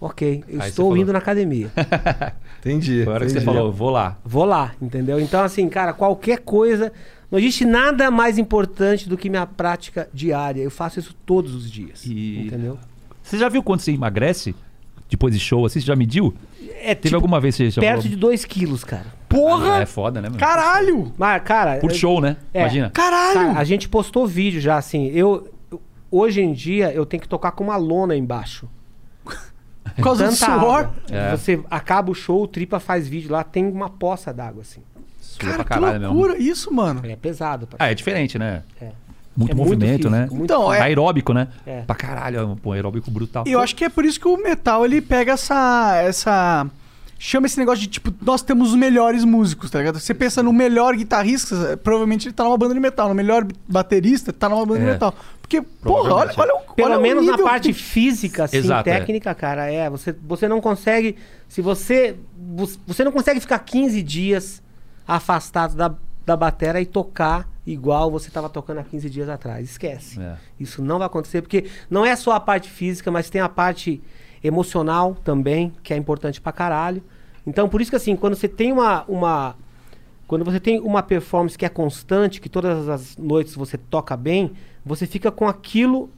ok, 0.00 0.44
eu 0.48 0.56
Aí 0.56 0.62
você 0.64 0.68
estou 0.70 0.86
falou. 0.86 0.96
indo 0.96 1.12
na 1.12 1.18
academia. 1.18 1.70
Entendi. 2.60 3.02
Agora 3.02 3.24
que 3.24 3.30
você 3.30 3.38
entendi. 3.38 3.44
falou, 3.44 3.72
vou 3.72 3.90
lá. 3.90 4.18
Vou 4.24 4.44
lá, 4.44 4.72
entendeu? 4.82 5.20
Então, 5.20 5.42
assim, 5.42 5.68
cara, 5.68 5.92
qualquer 5.92 6.40
coisa. 6.40 6.92
Não 7.30 7.38
existe 7.38 7.64
nada 7.64 8.10
mais 8.10 8.38
importante 8.38 9.08
do 9.08 9.16
que 9.16 9.28
minha 9.30 9.46
prática 9.46 10.08
diária. 10.12 10.62
Eu 10.62 10.70
faço 10.70 10.98
isso 10.98 11.14
todos 11.26 11.54
os 11.54 11.70
dias. 11.70 12.04
E- 12.06 12.46
Entendeu? 12.46 12.78
Você 13.22 13.36
já 13.38 13.48
viu 13.50 13.62
quando 13.62 13.80
você 13.80 13.92
emagrece? 13.92 14.54
Depois 15.10 15.32
de 15.34 15.38
show, 15.40 15.64
assim, 15.66 15.78
você 15.80 15.86
já 15.86 15.94
mediu? 15.94 16.34
É 16.82 16.94
Teve 16.94 17.14
alguma 17.14 17.40
vez 17.40 17.56
que 17.56 17.70
você 17.70 17.80
perto 17.80 17.96
falou? 18.02 18.08
de 18.10 18.16
2 18.16 18.44
quilos, 18.44 18.84
cara. 18.84 19.06
Porra! 19.28 19.82
É 19.82 19.86
foda, 19.86 20.20
né, 20.20 20.28
mano? 20.28 20.40
Caralho! 20.40 21.12
Mas, 21.18 21.42
cara. 21.42 21.76
Por 21.78 21.92
show, 21.92 22.20
né? 22.20 22.36
É. 22.54 22.60
Imagina. 22.60 22.90
Caralho! 22.90 23.34
Cara, 23.48 23.58
a 23.58 23.64
gente 23.64 23.88
postou 23.88 24.26
vídeo 24.26 24.60
já, 24.60 24.76
assim. 24.76 25.06
Eu. 25.08 25.52
Hoje 26.10 26.40
em 26.40 26.52
dia 26.54 26.90
eu 26.92 27.04
tenho 27.04 27.20
que 27.20 27.28
tocar 27.28 27.52
com 27.52 27.62
uma 27.64 27.76
lona 27.76 28.16
embaixo. 28.16 28.66
Por 29.94 30.02
causa 30.04 30.26
do 30.28 30.34
suor. 30.34 30.50
água. 30.50 30.94
É. 31.10 31.30
Você 31.36 31.60
acaba 31.70 32.10
o 32.10 32.14
show, 32.14 32.42
o 32.42 32.48
tripa 32.48 32.78
faz 32.78 33.08
vídeo 33.08 33.30
lá, 33.32 33.42
tem 33.42 33.66
uma 33.66 33.90
poça 33.90 34.32
d'água, 34.32 34.62
assim. 34.62 34.82
Sua 35.20 35.50
Cara, 35.50 35.62
que 35.64 35.68
caralho 35.68 36.00
mesmo. 36.00 36.14
loucura 36.14 36.38
isso, 36.38 36.72
mano. 36.72 37.00
É 37.04 37.16
pesado. 37.16 37.66
pra- 37.66 37.76
Ah, 37.80 37.90
é 37.90 37.94
diferente, 37.94 38.38
né? 38.38 38.62
É. 38.80 38.90
Muito 39.38 39.52
É 39.52 39.54
muito 39.54 39.68
movimento, 39.70 39.96
físico, 39.98 40.10
né? 40.10 40.26
muito 40.30 40.44
Então, 40.44 40.72
é- 40.74 40.80
Aeróbico, 40.80 41.32
né? 41.32 41.46
É. 41.64 41.82
Pra 41.82 41.94
caralho, 41.94 42.58
pô, 42.60 42.72
aeróbico 42.72 43.08
brutal. 43.10 43.44
E 43.46 43.52
eu 43.52 43.60
acho 43.60 43.74
que 43.76 43.84
é 43.84 43.88
por 43.88 44.04
isso 44.04 44.18
que 44.18 44.26
o 44.26 44.36
metal 44.36 44.84
ele 44.84 45.00
pega 45.00 45.32
essa. 45.32 45.96
essa 46.02 46.66
chama 47.20 47.46
esse 47.46 47.58
negócio 47.58 47.80
de 47.80 47.88
tipo, 47.88 48.12
nós 48.20 48.42
temos 48.42 48.70
os 48.70 48.76
melhores 48.76 49.24
músicos, 49.24 49.70
tá 49.70 49.78
ligado? 49.78 49.98
Você 49.98 50.14
pensa 50.14 50.40
no 50.42 50.52
melhor 50.52 50.94
guitarrista, 50.96 51.76
provavelmente 51.82 52.28
ele 52.28 52.32
tá 52.34 52.44
numa 52.44 52.56
banda 52.56 52.74
de 52.74 52.80
metal. 52.80 53.08
No 53.08 53.14
melhor 53.14 53.46
baterista, 53.68 54.32
tá 54.32 54.48
numa 54.48 54.64
banda 54.66 54.80
de 54.80 54.86
É. 54.88 54.92
metal. 54.92 55.14
Porque, 55.40 55.62
porra, 55.62 56.14
olha, 56.14 56.32
olha, 56.36 56.54
o- 56.54 56.74
Pelo 56.74 56.88
olha 56.90 56.98
o 56.98 57.02
menos 57.02 57.24
na 57.24 57.32
nível 57.32 57.44
parte 57.46 57.68
que- 57.68 57.74
física, 57.74 58.44
assim, 58.44 58.58
Exato, 58.58 58.88
é. 58.88 58.98
técnica, 58.98 59.34
cara, 59.34 59.70
é. 59.72 59.88
Você, 59.90 60.14
você 60.26 60.46
não 60.48 60.60
consegue. 60.60 61.16
Se 61.48 61.60
você. 61.62 62.16
Você 62.86 63.02
não 63.04 63.10
consegue 63.12 63.40
ficar 63.40 63.58
15 63.60 64.02
dias 64.02 64.62
afastado 65.06 65.74
da, 65.74 65.92
da 66.26 66.36
batera 66.36 66.80
e 66.80 66.86
tocar 66.86 67.48
igual 67.72 68.10
você 68.10 68.28
estava 68.28 68.48
tocando 68.48 68.78
há 68.78 68.84
15 68.84 69.10
dias 69.10 69.28
atrás. 69.28 69.70
Esquece. 69.70 70.20
É. 70.20 70.36
Isso 70.58 70.82
não 70.82 70.98
vai 70.98 71.06
acontecer, 71.06 71.42
porque 71.42 71.68
não 71.90 72.04
é 72.04 72.16
só 72.16 72.32
a 72.32 72.40
parte 72.40 72.70
física, 72.70 73.10
mas 73.10 73.28
tem 73.28 73.40
a 73.40 73.48
parte 73.48 74.02
emocional 74.42 75.14
também, 75.22 75.72
que 75.82 75.92
é 75.92 75.96
importante 75.96 76.40
pra 76.40 76.52
caralho. 76.52 77.02
Então, 77.46 77.68
por 77.68 77.80
isso 77.80 77.90
que 77.90 77.96
assim, 77.96 78.16
quando 78.16 78.36
você 78.36 78.48
tem 78.48 78.72
uma, 78.72 79.04
uma 79.06 79.56
quando 80.26 80.44
você 80.44 80.60
tem 80.60 80.80
uma 80.80 81.02
performance 81.02 81.56
que 81.56 81.64
é 81.64 81.68
constante, 81.68 82.40
que 82.40 82.48
todas 82.48 82.88
as 82.88 83.16
noites 83.16 83.54
você 83.54 83.76
toca 83.76 84.16
bem, 84.16 84.52
você 84.84 85.06
fica 85.06 85.30
com 85.30 85.48
aquilo 85.48 86.10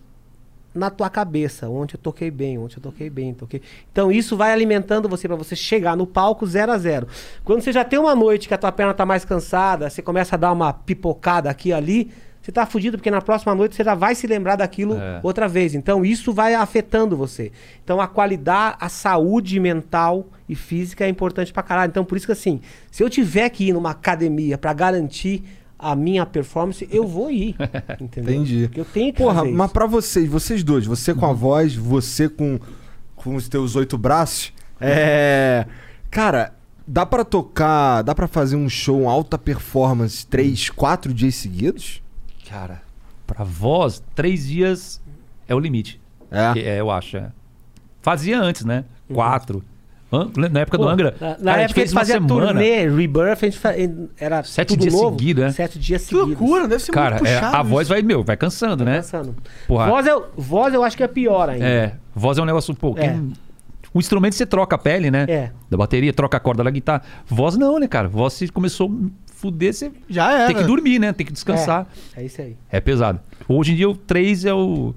na 0.74 0.88
tua 0.90 1.10
cabeça, 1.10 1.68
onde 1.68 1.94
eu 1.96 1.98
toquei 1.98 2.30
bem, 2.30 2.56
onde 2.58 2.76
eu 2.76 2.82
toquei 2.82 3.10
bem, 3.10 3.34
toquei. 3.34 3.60
Então 3.90 4.10
isso 4.10 4.36
vai 4.36 4.52
alimentando 4.52 5.08
você 5.08 5.26
pra 5.26 5.36
você 5.36 5.56
chegar 5.56 5.96
no 5.96 6.06
palco 6.06 6.46
0 6.46 6.70
a 6.72 6.78
0. 6.78 7.08
Quando 7.44 7.60
você 7.62 7.72
já 7.72 7.84
tem 7.84 7.98
uma 7.98 8.14
noite 8.14 8.46
que 8.48 8.54
a 8.54 8.58
tua 8.58 8.70
perna 8.70 8.94
tá 8.94 9.04
mais 9.04 9.24
cansada, 9.24 9.90
você 9.90 10.00
começa 10.00 10.36
a 10.36 10.38
dar 10.38 10.52
uma 10.52 10.72
pipocada 10.72 11.50
aqui 11.50 11.70
e 11.70 11.72
ali, 11.72 12.10
você 12.40 12.50
tá 12.52 12.64
fudido 12.64 12.96
porque 12.96 13.10
na 13.10 13.20
próxima 13.20 13.54
noite 13.54 13.74
você 13.76 13.84
já 13.84 13.94
vai 13.94 14.14
se 14.14 14.26
lembrar 14.26 14.56
daquilo 14.56 14.94
É. 14.96 15.20
outra 15.22 15.46
vez. 15.46 15.74
Então 15.74 16.04
isso 16.04 16.32
vai 16.32 16.54
afetando 16.54 17.16
você. 17.16 17.52
Então 17.84 18.00
a 18.00 18.06
qualidade, 18.06 18.76
a 18.80 18.88
saúde 18.88 19.58
mental 19.60 20.26
e 20.48 20.54
física 20.54 21.04
é 21.04 21.08
importante 21.08 21.52
pra 21.52 21.62
caralho. 21.62 21.90
Então 21.90 22.04
por 22.04 22.16
isso 22.16 22.26
que 22.26 22.32
assim, 22.32 22.60
se 22.90 23.02
eu 23.02 23.10
tiver 23.10 23.48
que 23.50 23.68
ir 23.68 23.72
numa 23.72 23.90
academia 23.90 24.56
pra 24.56 24.72
garantir 24.72 25.42
a 25.80 25.96
minha 25.96 26.24
performance, 26.26 26.86
eu 26.90 27.06
vou 27.06 27.30
ir. 27.30 27.56
Entendeu? 28.00 28.34
Entendi. 28.34 28.62
Porque 28.68 28.80
Eu 28.80 28.84
tenho 28.84 29.12
que 29.12 29.22
Porra, 29.22 29.40
fazer 29.40 29.52
mas 29.52 29.66
isso. 29.66 29.72
pra 29.74 29.86
vocês, 29.86 30.28
vocês 30.28 30.62
dois, 30.62 30.86
você 30.86 31.14
com 31.14 31.26
a 31.26 31.32
voz, 31.32 31.74
você 31.74 32.28
com, 32.28 32.58
com 33.16 33.34
os 33.34 33.48
teus 33.48 33.76
oito 33.76 33.96
braços, 33.98 34.52
é. 34.80 35.66
Cara, 36.10 36.52
dá 36.86 37.04
pra 37.06 37.24
tocar, 37.24 38.02
dá 38.02 38.14
pra 38.14 38.26
fazer 38.26 38.56
um 38.56 38.68
show, 38.68 39.08
alta 39.08 39.38
performance, 39.38 40.26
três, 40.26 40.68
quatro 40.70 41.12
dias 41.14 41.34
seguidos? 41.36 42.02
Cara, 42.48 42.82
pra 43.26 43.44
voz, 43.44 44.02
três 44.14 44.46
dias 44.48 45.00
é 45.46 45.54
o 45.54 45.58
limite. 45.58 46.00
É. 46.30 46.58
É, 46.58 46.80
eu 46.80 46.90
acho. 46.90 47.16
é. 47.16 47.30
Fazia 48.02 48.40
antes, 48.40 48.64
né? 48.64 48.84
Quatro. 49.12 49.62
Na 50.52 50.60
época 50.60 50.76
do. 50.78 50.84
Pô, 50.84 50.90
Angra. 50.90 51.14
Na, 51.20 51.28
na 51.28 51.34
cara, 51.36 51.50
a 51.52 51.66
gente 51.66 51.70
época 51.80 51.80
uma 51.94 52.00
faziam 52.00 52.26
semana. 52.28 52.46
turnê, 52.52 52.88
Rebirth, 52.88 53.30
a 53.30 53.44
gente 53.44 53.58
fa- 53.58 53.74
era 54.18 54.42
Sete 54.42 54.68
tudo 54.68 54.80
dias 54.80 54.92
novo, 54.94 55.10
seguidos, 55.18 55.44
né? 55.44 55.50
Sete 55.52 55.78
dias 55.78 56.02
Que 56.02 56.08
seguidos. 56.08 56.28
loucura, 56.40 56.66
deve 56.68 56.82
ser 56.82 56.92
Cara, 56.92 57.16
muito 57.16 57.26
é, 57.26 57.34
puxado. 57.34 57.56
a 57.56 57.62
voz 57.62 57.88
vai, 57.88 58.02
meu, 58.02 58.24
vai 58.24 58.36
cansando, 58.36 58.84
né? 58.84 58.96
Pensando. 58.96 59.34
Porra. 59.68 59.86
Voz, 59.88 60.06
eu, 60.06 60.26
voz 60.36 60.74
eu 60.74 60.82
acho 60.82 60.96
que 60.96 61.02
é 61.04 61.08
pior 61.08 61.48
ainda. 61.48 61.64
É, 61.64 61.94
voz 62.14 62.38
é 62.38 62.42
um 62.42 62.44
negócio 62.44 62.72
um 62.72 62.74
pouco. 62.74 62.98
É. 63.00 63.18
O 63.92 63.98
instrumento 63.98 64.34
você 64.34 64.46
troca 64.46 64.76
a 64.76 64.78
pele, 64.78 65.10
né? 65.10 65.26
É. 65.28 65.50
Da 65.68 65.76
bateria, 65.76 66.12
troca 66.12 66.36
a 66.36 66.40
corda 66.40 66.62
da 66.62 66.70
guitarra. 66.70 67.02
Voz 67.26 67.56
não, 67.56 67.78
né, 67.78 67.88
cara? 67.88 68.08
Voz 68.08 68.32
se 68.34 68.46
começou 68.48 68.88
a 68.88 69.32
fuder, 69.34 69.74
você 69.74 69.90
Já 70.08 70.32
era. 70.32 70.46
tem 70.46 70.56
que 70.56 70.62
dormir, 70.64 70.98
né? 71.00 71.12
Tem 71.12 71.26
que 71.26 71.32
descansar. 71.32 71.86
É 72.16 72.22
isso 72.24 72.40
aí. 72.40 72.56
É, 72.70 72.80
pesado. 72.80 73.18
Hoje 73.48 73.72
em 73.72 73.76
dia 73.76 73.88
o 73.88 73.96
3 73.96 74.44
é 74.44 74.54
o, 74.54 74.94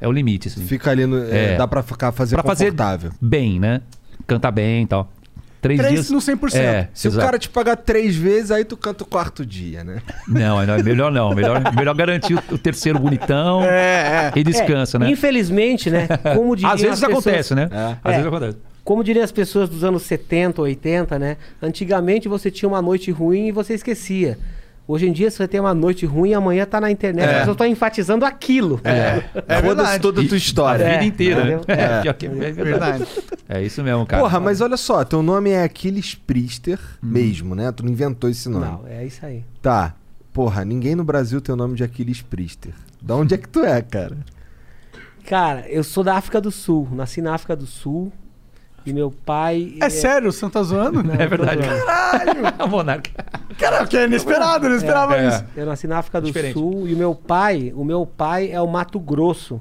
é 0.00 0.06
o 0.06 0.12
limite, 0.12 0.46
assim. 0.46 0.64
Fica 0.64 0.92
ali 0.92 1.06
no. 1.06 1.24
é, 1.24 1.54
É. 1.54 1.56
Dá 1.56 1.66
pra 1.66 1.82
ficar, 1.82 2.12
fazer 2.12 2.36
Pra 2.36 2.44
fazer 2.44 2.66
confortável. 2.66 3.10
bem, 3.20 3.58
né? 3.58 3.80
Cantar 4.26 4.50
bem 4.50 4.82
e 4.82 4.86
tal. 4.86 5.10
Três, 5.60 5.80
Três 5.80 5.92
dias. 5.94 6.10
no 6.10 6.18
100%. 6.18 6.54
É, 6.54 6.88
Se 6.94 7.08
exato. 7.08 7.22
o 7.22 7.26
cara 7.26 7.38
te 7.38 7.48
pagar 7.48 7.76
três 7.76 8.14
vezes, 8.14 8.50
aí 8.52 8.64
tu 8.64 8.76
canta 8.76 9.02
o 9.02 9.06
quarto 9.06 9.44
dia, 9.44 9.82
né? 9.82 10.00
Não, 10.28 10.64
não, 10.64 10.82
melhor 10.82 11.10
não. 11.10 11.34
Melhor, 11.34 11.60
melhor 11.74 11.94
garantir 11.94 12.34
o, 12.34 12.42
o 12.54 12.58
terceiro 12.58 12.98
bonitão 13.00 13.62
É, 13.64 14.30
é. 14.34 14.38
e 14.38 14.44
descansa, 14.44 14.96
É, 14.96 15.00
né? 15.00 15.10
Infelizmente, 15.10 15.90
né? 15.90 16.06
Como 16.34 16.54
diriam 16.54 16.72
Às 16.72 16.80
vezes 16.82 16.94
as 17.02 17.08
pessoas- 17.08 17.26
acontece, 17.26 17.54
né? 17.54 17.68
É. 17.72 17.76
Às 18.04 18.12
É. 18.12 18.16
vezes 18.18 18.26
acontece. 18.26 18.58
Como 18.84 19.02
diriam 19.02 19.24
as 19.24 19.32
pessoas 19.32 19.68
dos 19.68 19.82
anos 19.82 20.02
70, 20.02 20.62
80, 20.62 21.18
né? 21.18 21.36
Antigamente 21.60 22.28
você 22.28 22.48
tinha 22.50 22.68
uma 22.68 22.80
noite 22.80 23.10
ruim 23.10 23.48
e 23.48 23.52
você 23.52 23.74
esquecia. 23.74 24.38
Hoje 24.88 25.08
em 25.08 25.12
dia 25.12 25.30
você 25.30 25.48
tem 25.48 25.58
uma 25.58 25.74
noite 25.74 26.06
ruim 26.06 26.30
e 26.30 26.34
amanhã 26.34 26.64
tá 26.64 26.80
na 26.80 26.90
internet. 26.90 27.26
Mas 27.26 27.48
eu 27.48 27.56
tô 27.56 27.64
enfatizando 27.64 28.24
aquilo. 28.24 28.80
É. 28.84 29.24
É 29.48 29.60
Foda-se 29.60 29.62
verdade. 29.62 30.02
toda 30.02 30.20
a 30.20 30.24
tua 30.28 30.34
A 30.34 30.38
história. 30.38 30.84
É, 30.84 30.92
vida 30.92 31.04
inteira? 31.04 31.60
É, 31.66 32.02
pior 32.02 32.14
que 32.14 32.26
é 32.26 32.28
verdade. 32.28 32.62
Verdade. 32.62 33.06
É 33.48 33.62
isso 33.62 33.82
mesmo, 33.82 34.06
cara. 34.06 34.22
Porra, 34.22 34.38
mas 34.38 34.60
olha 34.60 34.76
só, 34.76 35.04
teu 35.04 35.22
nome 35.22 35.50
é 35.50 35.64
Aquiles 35.64 36.14
Priester 36.14 36.78
mesmo, 37.02 37.54
né? 37.56 37.72
Tu 37.72 37.84
não 37.84 37.90
inventou 37.90 38.30
esse 38.30 38.48
nome. 38.48 38.64
Não, 38.64 38.86
é 38.86 39.04
isso 39.04 39.26
aí. 39.26 39.44
Tá. 39.60 39.94
Porra, 40.32 40.64
ninguém 40.64 40.94
no 40.94 41.02
Brasil 41.02 41.40
tem 41.40 41.52
o 41.52 41.56
nome 41.56 41.74
de 41.74 41.82
Aquiles 41.82 42.22
Priester. 42.22 42.72
Da 43.02 43.16
onde 43.16 43.34
é 43.34 43.38
que 43.38 43.48
tu 43.48 43.64
é, 43.64 43.82
cara? 43.82 44.16
Cara, 45.26 45.68
eu 45.68 45.82
sou 45.82 46.04
da 46.04 46.14
África 46.14 46.40
do 46.40 46.52
Sul. 46.52 46.88
Nasci 46.92 47.20
na 47.20 47.34
África 47.34 47.56
do 47.56 47.66
Sul. 47.66 48.12
E 48.86 48.92
meu 48.92 49.10
pai. 49.10 49.74
É 49.80 49.90
sério, 49.90 50.30
você 50.32 50.44
não 50.44 50.50
tá 50.50 50.62
zoando? 50.62 51.00
É 51.20 51.26
verdade. 51.26 51.60
Caralho! 51.66 52.42
Monarca. 52.70 53.10
Cara, 53.58 53.86
que 53.86 53.96
é 53.96 54.04
inesperado, 54.04 54.66
eu 54.66 54.70
não 54.70 54.76
esperava 54.76 55.16
É. 55.16 55.28
isso. 55.28 55.44
Eu 55.56 55.66
nasci 55.66 55.86
na 55.88 55.98
África 55.98 56.20
do 56.20 56.26
Diferente. 56.28 56.52
Sul 56.54 56.86
e 56.86 56.94
o 56.94 56.96
meu 56.96 57.14
pai, 57.14 57.72
o 57.74 57.84
meu 57.84 58.06
pai 58.06 58.50
é 58.52 58.60
o 58.60 58.66
Mato 58.68 59.00
Grosso. 59.00 59.60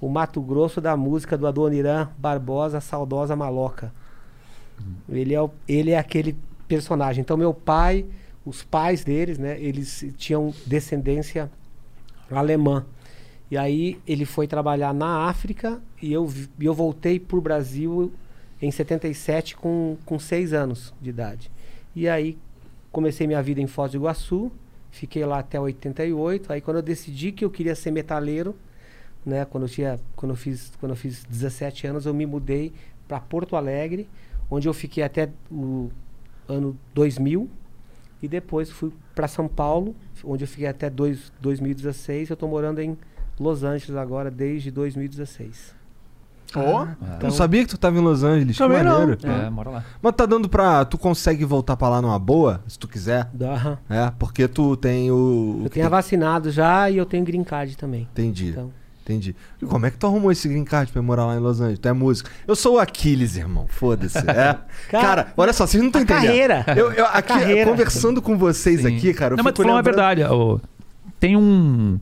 O 0.00 0.08
Mato 0.08 0.40
Grosso 0.40 0.80
da 0.80 0.96
música 0.96 1.36
do 1.36 1.46
Adoniran 1.46 2.08
Barbosa, 2.16 2.80
saudosa 2.80 3.34
maloca. 3.36 3.92
Ele 5.08 5.34
é, 5.34 5.42
o- 5.42 5.50
ele 5.68 5.90
é 5.90 5.98
aquele 5.98 6.34
personagem. 6.68 7.20
Então 7.20 7.36
meu 7.36 7.52
pai, 7.52 8.06
os 8.46 8.62
pais 8.62 9.04
deles, 9.04 9.36
né, 9.38 9.60
eles 9.60 10.06
tinham 10.16 10.54
descendência 10.64 11.50
alemã. 12.30 12.86
E 13.50 13.58
aí 13.58 13.98
ele 14.06 14.24
foi 14.24 14.46
trabalhar 14.46 14.94
na 14.94 15.28
África 15.28 15.80
e 16.00 16.12
eu, 16.12 16.30
e 16.58 16.64
eu 16.64 16.72
voltei 16.72 17.18
pro 17.18 17.40
Brasil 17.40 18.12
em 18.60 18.70
77 18.70 19.56
com, 19.56 19.96
com 20.04 20.18
seis 20.18 20.52
anos 20.52 20.92
de 21.00 21.10
idade. 21.10 21.50
E 21.94 22.08
aí 22.08 22.38
comecei 22.92 23.26
minha 23.26 23.42
vida 23.42 23.60
em 23.60 23.66
Foz 23.66 23.92
do 23.92 23.98
Iguaçu, 23.98 24.50
fiquei 24.90 25.24
lá 25.24 25.38
até 25.38 25.58
88. 25.58 26.52
Aí 26.52 26.60
quando 26.60 26.78
eu 26.78 26.82
decidi 26.82 27.32
que 27.32 27.44
eu 27.44 27.50
queria 27.50 27.74
ser 27.74 27.90
metaleiro, 27.90 28.54
né, 29.24 29.44
quando 29.44 29.64
eu 29.64 29.68
tinha, 29.68 30.00
quando 30.16 30.32
eu 30.32 30.36
fiz, 30.36 30.72
quando 30.80 30.92
eu 30.92 30.96
fiz 30.96 31.24
17 31.24 31.86
anos, 31.86 32.06
eu 32.06 32.14
me 32.14 32.26
mudei 32.26 32.72
para 33.06 33.20
Porto 33.20 33.56
Alegre, 33.56 34.08
onde 34.50 34.68
eu 34.68 34.74
fiquei 34.74 35.02
até 35.02 35.30
o 35.50 35.90
ano 36.48 36.76
2000 36.94 37.48
e 38.22 38.28
depois 38.28 38.70
fui 38.70 38.92
para 39.14 39.26
São 39.28 39.48
Paulo, 39.48 39.96
onde 40.22 40.44
eu 40.44 40.48
fiquei 40.48 40.66
até 40.66 40.90
dois, 40.90 41.32
2016. 41.40 42.30
Eu 42.30 42.34
estou 42.34 42.48
morando 42.48 42.80
em 42.80 42.96
Los 43.38 43.64
Angeles 43.64 43.96
agora 43.96 44.30
desde 44.30 44.70
2016. 44.70 45.79
Ó. 46.58 46.86
não 47.22 47.30
sabia 47.30 47.62
que 47.64 47.68
tu 47.70 47.78
tava 47.78 47.98
em 47.98 48.00
Los 48.00 48.22
Angeles, 48.24 48.56
que 48.56 48.62
Também 48.62 48.82
não. 48.82 48.98
maneiro. 49.00 49.18
É, 49.24 49.50
mora 49.50 49.70
lá. 49.70 49.84
Mas 50.02 50.14
tá 50.14 50.26
dando 50.26 50.48
pra. 50.48 50.84
Tu 50.84 50.98
consegue 50.98 51.44
voltar 51.44 51.76
pra 51.76 51.88
lá 51.88 52.02
numa 52.02 52.18
boa, 52.18 52.62
se 52.66 52.78
tu 52.78 52.88
quiser? 52.88 53.28
Aham. 53.40 53.78
É, 53.88 54.12
porque 54.18 54.48
tu 54.48 54.76
tem 54.76 55.10
o. 55.10 55.60
Eu 55.64 55.70
tenho 55.70 55.84
tem- 55.84 55.88
vacinado 55.88 56.50
já 56.50 56.90
e 56.90 56.96
eu 56.96 57.06
tenho 57.06 57.24
green 57.24 57.44
card 57.44 57.76
também. 57.76 58.08
Entendi. 58.12 58.48
Então, 58.48 58.70
Entendi. 59.02 59.34
E 59.60 59.66
como 59.66 59.86
é 59.86 59.90
que 59.90 59.96
tu 59.98 60.06
arrumou 60.06 60.30
esse 60.30 60.46
green 60.46 60.62
card 60.62 60.92
pra 60.92 61.02
morar 61.02 61.26
lá 61.26 61.34
em 61.34 61.40
Los 61.40 61.60
Angeles? 61.60 61.80
Tu 61.80 61.88
é 61.88 61.92
músico. 61.92 62.28
Eu 62.46 62.54
sou 62.54 62.76
o 62.76 62.78
Aquiles, 62.78 63.36
irmão. 63.36 63.66
Foda-se. 63.68 64.18
É. 64.18 64.56
Cara, 64.88 65.32
olha 65.36 65.52
só, 65.52 65.66
vocês 65.66 65.82
não 65.82 65.88
estão 65.88 66.02
entendendo. 66.02 66.22
carreira. 66.26 66.64
Eu, 66.76 66.92
eu 66.92 67.06
aqui, 67.06 67.22
carreira. 67.28 67.68
conversando 67.70 68.22
com 68.22 68.38
vocês 68.38 68.82
Sim. 68.82 68.96
aqui, 68.96 69.12
cara, 69.12 69.32
eu 69.32 69.36
Não, 69.38 69.42
mas 69.42 69.52
tu 69.52 69.62
falou 69.62 69.74
uma 69.76 69.82
verdade. 69.82 70.22
tem 71.18 71.36
um, 71.36 71.98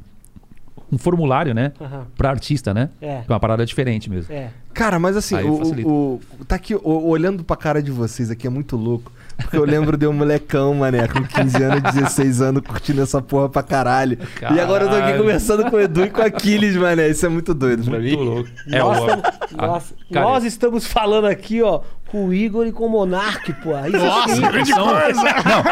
um 0.91 0.99
formulário, 0.99 1.55
né? 1.55 1.73
Aham. 1.81 2.07
Pra 2.17 2.31
artista, 2.31 2.73
né? 2.73 2.91
É. 3.01 3.07
É 3.19 3.25
uma 3.29 3.41
parada 3.41 3.65
diferente 3.67 4.09
mesmo. 4.11 4.33
É. 4.35 4.51
Cara, 4.73 4.99
mas 4.99 5.17
assim, 5.17 5.35
o, 5.43 5.83
o- 5.87 6.21
tá 6.47 6.55
aqui, 6.55 6.75
o- 6.75 7.09
olhando 7.09 7.43
pra 7.43 7.57
cara 7.57 7.83
de 7.83 7.91
vocês 7.91 8.31
aqui 8.31 8.47
é 8.47 8.51
muito 8.51 8.77
louco. 8.77 9.11
Porque 9.37 9.57
eu 9.57 9.65
lembro 9.65 9.97
de 9.97 10.05
um 10.07 10.13
molecão, 10.13 10.75
mané, 10.75 11.07
com 11.07 11.23
15 11.23 11.63
anos, 11.63 11.83
16 11.95 12.41
anos, 12.43 12.63
curtindo 12.63 13.01
essa 13.03 13.23
porra 13.23 13.49
pra 13.49 13.63
caralho. 13.63 14.19
E 14.53 14.59
agora 14.61 14.85
eu 14.85 14.89
tô 14.89 14.95
aqui 14.95 15.03
Caralho. 15.05 15.19
conversando 15.23 15.71
com 15.71 15.77
o 15.77 15.81
Edu 15.81 16.05
e 16.07 16.11
com 16.11 16.21
o 16.21 16.25
Aquiles, 16.25 16.75
mané. 16.77 17.09
Isso 17.09 17.25
é 17.25 17.29
muito 17.29 17.55
doido 17.55 17.85
pra 17.85 17.99
mim. 18.01 18.17
Muito 18.17 18.23
louco. 18.25 18.51
É, 18.69 18.79
nós, 18.81 18.99
o- 18.99 19.07
estamos, 19.07 19.25
a- 19.59 19.67
nós, 19.69 19.95
cara, 20.13 20.27
nós 20.27 20.45
estamos 20.45 20.87
falando 20.87 21.27
aqui, 21.27 21.63
ó, 21.63 21.83
com 22.11 22.27
o 22.27 22.35
Igor 22.35 22.67
e 22.67 22.73
com 22.73 22.87
o 22.87 22.91
Monark, 22.91 23.53
pô. 23.55 23.71
Isso 23.87 24.35
sim, 24.35 24.41
vocês 24.41 24.69
são- 24.69 24.87
Não. 24.87 25.63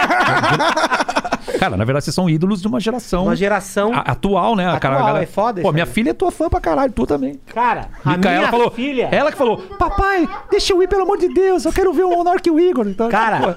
Cara, 1.58 1.76
na 1.76 1.84
verdade, 1.84 2.04
vocês 2.04 2.14
são 2.14 2.28
ídolos 2.28 2.60
de 2.60 2.66
uma 2.68 2.78
geração 2.80 3.24
uma 3.24 3.36
geração. 3.36 3.92
a- 3.94 4.00
atual, 4.00 4.54
né? 4.56 4.64
A 4.66 4.68
Atual, 4.74 4.80
cara- 4.80 4.96
a 4.96 5.06
galera- 5.06 5.22
é 5.22 5.26
foda 5.26 5.62
Pô, 5.62 5.72
minha 5.72 5.84
aí. 5.84 5.90
filha 5.90 6.10
é 6.10 6.12
tua 6.12 6.30
fã 6.30 6.48
pra 6.48 6.60
caralho, 6.60 6.92
tu 6.92 7.06
também. 7.06 7.40
Cara, 7.46 7.88
a 8.04 8.16
minha 8.16 8.48
falou, 8.48 8.70
filha. 8.70 9.08
ela 9.10 9.30
que 9.32 9.38
falou, 9.38 9.58
papai, 9.78 10.28
deixa 10.50 10.72
eu 10.72 10.82
ir, 10.82 10.88
pelo 10.88 11.02
amor 11.02 11.18
de 11.18 11.28
Deus, 11.28 11.64
eu 11.64 11.72
quero 11.72 11.92
ver 11.92 12.04
o 12.04 12.10
Monark 12.10 12.46
e 12.46 12.50
o 12.52 12.60
Igor. 12.60 12.86
Então, 12.88 13.08
Cara, 13.08 13.38
pô, 13.40 13.48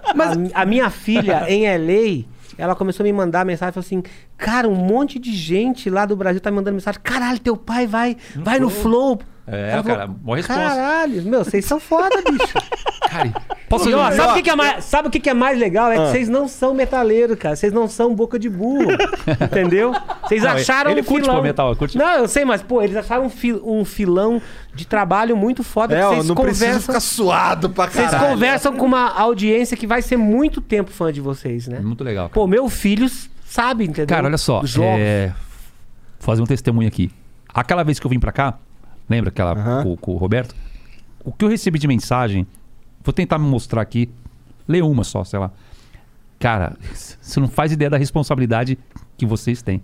a, 0.55 0.61
a 0.61 0.65
minha 0.65 0.89
filha 0.89 1.45
em 1.49 1.65
LA, 1.67 2.25
ela 2.57 2.75
começou 2.75 3.03
a 3.03 3.05
me 3.05 3.11
mandar 3.13 3.43
mensagem, 3.45 3.73
falou 3.73 3.85
assim, 3.85 4.03
cara, 4.37 4.67
um 4.67 4.75
monte 4.75 5.17
de 5.19 5.33
gente 5.33 5.89
lá 5.89 6.05
do 6.05 6.15
Brasil 6.15 6.39
tá 6.39 6.49
me 6.51 6.57
mandando 6.57 6.75
mensagem, 6.75 7.01
caralho, 7.03 7.39
teu 7.39 7.57
pai 7.57 7.85
vai, 7.87 8.15
vai 8.35 8.59
no 8.59 8.69
Flow. 8.69 9.19
É, 9.51 9.71
Ela 9.73 9.83
cara, 9.83 10.07
mó 10.07 10.33
responsa. 10.35 10.59
Caralho, 10.59 11.23
meu, 11.23 11.43
vocês 11.43 11.65
são 11.65 11.79
foda, 11.79 12.21
bicho. 12.29 12.53
cara, 13.09 13.33
posso 13.67 13.89
E, 13.89 13.93
ó, 13.93 14.11
sabe 14.11 14.31
o 14.31 14.35
que, 14.35 14.41
que 14.43 14.49
é 14.49 14.55
mais, 14.55 14.83
sabe 14.85 15.07
o 15.07 15.11
que, 15.11 15.19
que 15.19 15.29
é 15.29 15.33
mais 15.33 15.57
legal? 15.57 15.91
É 15.91 15.95
que 15.95 16.11
vocês 16.11 16.29
não 16.29 16.47
são 16.47 16.73
metaleiros, 16.73 17.37
cara. 17.37 17.55
Vocês 17.55 17.73
não 17.73 17.87
são 17.87 18.13
boca 18.13 18.37
de 18.37 18.47
burro. 18.49 18.91
entendeu? 19.41 19.91
Vocês 20.23 20.43
Não, 20.43 20.51
acharam 20.51 20.91
ele 20.91 21.01
um 21.01 21.03
curte, 21.03 21.23
filão. 21.23 21.37
pô, 21.37 21.43
metal, 21.43 21.75
curte. 21.75 21.97
Não, 21.97 22.09
eu 22.19 22.27
sei, 22.27 22.45
mas, 22.45 22.61
pô, 22.61 22.81
eles 22.81 22.95
acharam 22.95 23.25
um, 23.25 23.29
fi- 23.29 23.53
um 23.63 23.83
filão 23.83 24.41
de 24.75 24.85
trabalho 24.85 25.35
muito 25.35 25.63
foda. 25.63 25.95
É, 25.95 25.99
que 25.99 26.05
ó, 26.05 26.09
vocês 26.13 26.27
não 26.27 26.35
conversam, 26.35 26.81
ficar 26.81 26.99
suado 26.99 27.69
pra 27.71 27.87
Vocês 27.87 28.11
caralho. 28.11 28.31
conversam 28.33 28.75
com 28.75 28.85
uma 28.85 29.09
audiência 29.19 29.75
que 29.75 29.87
vai 29.87 30.01
ser 30.03 30.17
muito 30.17 30.61
tempo 30.61 30.91
fã 30.91 31.11
de 31.11 31.21
vocês, 31.21 31.67
né? 31.67 31.79
Muito 31.79 32.03
legal. 32.03 32.29
Pô, 32.29 32.45
meu 32.45 32.69
filho 32.69 33.07
sabe, 33.45 33.83
entendeu? 33.85 34.07
Cara, 34.15 34.27
olha 34.27 34.37
só, 34.37 34.63
jogos. 34.63 34.99
é... 34.99 35.27
vou 36.19 36.25
fazer 36.25 36.41
um 36.41 36.45
testemunho 36.45 36.87
aqui. 36.87 37.11
Aquela 37.51 37.81
vez 37.83 37.99
que 37.99 38.05
eu 38.05 38.09
vim 38.11 38.19
pra 38.19 38.31
cá, 38.31 38.59
lembra 39.09 39.29
aquela 39.29 39.51
Aham. 39.53 39.83
com, 39.83 39.97
com 39.97 40.11
o 40.13 40.17
Roberto? 40.17 40.55
O 41.23 41.31
que 41.31 41.43
eu 41.43 41.49
recebi 41.49 41.79
de 41.79 41.87
mensagem, 41.87 42.45
vou 43.03 43.13
tentar 43.13 43.37
me 43.37 43.45
mostrar 43.47 43.81
aqui, 43.81 44.09
lê 44.67 44.81
uma 44.81 45.03
só, 45.03 45.23
sei 45.23 45.39
lá. 45.39 45.51
Cara, 46.39 46.77
você 47.19 47.39
não 47.39 47.49
faz 47.49 47.71
ideia 47.71 47.89
da 47.89 47.97
responsabilidade 47.97 48.77
que 49.17 49.25
vocês 49.25 49.61
têm. 49.61 49.81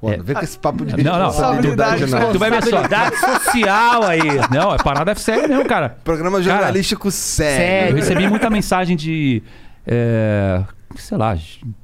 Pô, 0.00 0.12
não 0.16 0.22
vem 0.22 0.36
com 0.36 0.42
esse 0.44 0.56
papo 0.56 0.84
de 0.84 1.02
Não, 1.02 1.18
não. 1.18 1.26
responsabilidade, 1.26 2.06
não. 2.06 2.32
Tu 2.32 2.38
vai 2.38 2.50
ver 2.50 2.62
só. 2.62 2.80
Responsabilidade 2.80 3.16
social 3.16 4.04
aí. 4.04 4.20
Não, 4.52 4.72
é 4.72 4.78
parada 4.78 5.12
séria 5.16 5.48
mesmo, 5.48 5.64
cara. 5.66 5.98
Programa 6.04 6.38
Cara, 6.38 6.42
jornalístico 6.44 7.10
sério. 7.10 7.56
Eu 7.56 7.58
sério. 7.58 7.96
recebi 7.96 8.28
muita 8.28 8.48
mensagem 8.48 8.96
de. 8.96 9.42
é, 9.84 10.62
sei 10.96 11.18
lá, 11.18 11.34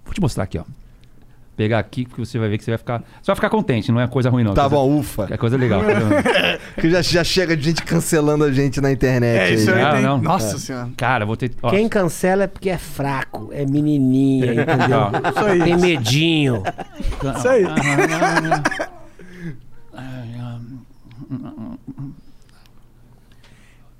vou 0.04 0.14
te 0.14 0.20
mostrar 0.20 0.44
aqui, 0.44 0.58
ó. 0.58 0.64
Pegar 1.56 1.78
aqui 1.78 2.04
que 2.04 2.18
você 2.18 2.38
vai 2.38 2.48
ver 2.48 2.58
que 2.58 2.64
você 2.64 2.70
vai 2.72 2.78
ficar. 2.78 2.98
Você 3.00 3.26
vai 3.26 3.36
ficar 3.36 3.48
contente, 3.50 3.90
não 3.92 4.00
é 4.00 4.06
coisa 4.08 4.28
ruim, 4.30 4.42
não. 4.44 4.54
Tá 4.54 4.62
Coisa- 4.62 4.76
bom, 4.76 4.98
ufa. 4.98 5.28
É 5.30 5.36
coisa 5.36 5.56
legal. 5.56 5.82
Que 6.80 6.90
já, 6.90 7.00
já 7.02 7.22
chega 7.24 7.56
de 7.56 7.62
gente 7.64 7.82
cancelando 7.82 8.44
a 8.44 8.52
gente 8.52 8.80
na 8.80 8.90
internet. 8.90 9.38
É, 9.40 9.54
isso 9.54 9.70
aí. 9.70 9.78
aí 9.80 9.84
Ah, 9.84 10.00
não. 10.00 10.18
Nossa 10.20 10.58
senhora. 10.58 10.90
Cara, 10.96 11.24
vou 11.24 11.36
ter. 11.36 11.52
ó, 11.62 11.70
Quem 11.70 11.88
cancela 11.88 12.44
é 12.44 12.46
porque 12.46 12.68
é 12.70 12.78
fraco, 12.78 13.50
é 13.52 13.64
menininha, 13.64 14.52
entendeu? 14.52 14.98
Ó, 15.00 15.30
Isso 15.30 15.44
aí. 15.46 15.62
Tem 15.62 15.76
medinho. 15.78 16.62
Isso 17.36 17.48
aí. 17.48 17.64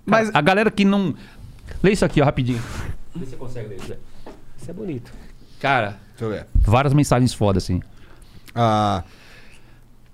Mas 0.05 0.31
A 0.35 0.41
galera 0.41 0.71
que 0.71 0.85
não. 0.85 1.15
Lê 1.83 1.93
isso 1.93 2.05
aqui, 2.05 2.21
ó, 2.21 2.25
rapidinho. 2.25 2.63
Vê 3.15 3.25
se 3.25 3.31
você 3.31 3.37
consegue 3.37 3.69
ler. 3.69 3.79
Isso 4.61 4.71
é 4.71 4.73
bonito. 4.73 5.13
Cara, 5.61 5.97
Deixa 6.17 6.25
eu 6.25 6.31
ver. 6.31 6.47
várias 6.61 6.95
mensagens 6.95 7.35
foda, 7.35 7.59
assim. 7.59 7.83
Ah, 8.55 9.03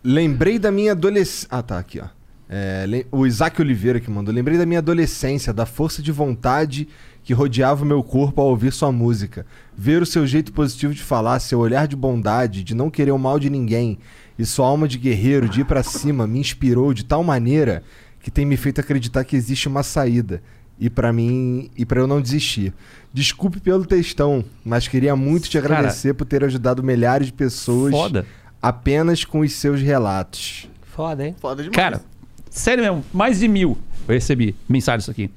lembrei 0.02 0.58
da 0.58 0.72
minha 0.72 0.92
adolescência. 0.92 1.48
Ah, 1.50 1.62
tá, 1.62 1.78
aqui, 1.78 2.00
ó. 2.00 2.06
É, 2.52 2.84
o 3.12 3.26
Isaac 3.26 3.60
Oliveira 3.60 4.00
que 4.00 4.10
mandou. 4.10 4.34
Lembrei 4.34 4.58
da 4.58 4.66
minha 4.66 4.80
adolescência, 4.80 5.52
da 5.52 5.64
força 5.64 6.02
de 6.02 6.10
vontade 6.10 6.88
que 7.22 7.32
rodeava 7.32 7.84
o 7.84 7.86
meu 7.86 8.02
corpo 8.02 8.40
ao 8.40 8.48
ouvir 8.48 8.72
sua 8.72 8.90
música. 8.90 9.46
Ver 9.76 10.02
o 10.02 10.06
seu 10.06 10.26
jeito 10.26 10.52
positivo 10.52 10.92
de 10.92 11.02
falar, 11.02 11.38
seu 11.38 11.60
olhar 11.60 11.86
de 11.86 11.94
bondade, 11.94 12.64
de 12.64 12.74
não 12.74 12.90
querer 12.90 13.12
o 13.12 13.18
mal 13.18 13.38
de 13.38 13.48
ninguém 13.48 13.98
e 14.36 14.44
sua 14.44 14.66
alma 14.66 14.88
de 14.88 14.98
guerreiro, 14.98 15.48
de 15.48 15.60
ir 15.60 15.64
pra 15.64 15.82
cima, 15.82 16.26
me 16.26 16.40
inspirou 16.40 16.92
de 16.92 17.04
tal 17.04 17.22
maneira 17.22 17.84
que 18.20 18.30
tem 18.30 18.44
me 18.44 18.56
feito 18.56 18.80
acreditar 18.80 19.22
que 19.22 19.36
existe 19.36 19.68
uma 19.68 19.82
saída. 19.82 20.42
E 20.80 20.88
pra 20.88 21.12
mim, 21.12 21.70
e 21.76 21.84
para 21.84 22.00
eu 22.00 22.06
não 22.06 22.20
desistir. 22.20 22.72
Desculpe 23.12 23.60
pelo 23.60 23.84
textão, 23.84 24.42
mas 24.64 24.88
queria 24.88 25.14
muito 25.14 25.48
te 25.48 25.60
Cara, 25.60 25.74
agradecer 25.74 26.14
por 26.14 26.24
ter 26.24 26.42
ajudado 26.42 26.82
milhares 26.82 27.26
de 27.26 27.32
pessoas 27.34 27.92
Foda. 27.92 28.24
apenas 28.62 29.24
com 29.24 29.40
os 29.40 29.52
seus 29.52 29.82
relatos. 29.82 30.68
Foda, 30.82 31.26
hein? 31.26 31.36
foda 31.38 31.62
demais. 31.62 31.76
Cara, 31.76 32.00
sério 32.48 32.82
mesmo, 32.82 33.04
mais 33.12 33.38
de 33.40 33.46
mil 33.46 33.76
eu 34.08 34.14
recebi 34.14 34.56
mensagens 34.68 35.04
isso 35.04 35.10
aqui. 35.10 35.30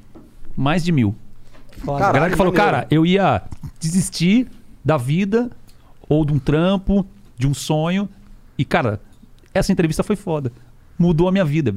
Mais 0.55 0.83
de 0.83 0.91
mil. 0.91 1.15
Foda. 1.77 1.97
A 1.97 1.99
galera 1.99 2.13
Caralho, 2.13 2.31
que 2.31 2.37
falou, 2.37 2.53
maneiro. 2.53 2.71
cara, 2.71 2.87
eu 2.89 3.05
ia 3.05 3.41
desistir 3.79 4.47
da 4.83 4.97
vida 4.97 5.49
ou 6.07 6.25
de 6.25 6.33
um 6.33 6.39
trampo, 6.39 7.05
de 7.37 7.47
um 7.47 7.53
sonho. 7.53 8.09
E, 8.57 8.65
cara, 8.65 8.99
essa 9.53 9.71
entrevista 9.71 10.03
foi 10.03 10.15
foda. 10.15 10.51
Mudou 10.97 11.27
a 11.27 11.31
minha 11.31 11.43
vida. 11.43 11.73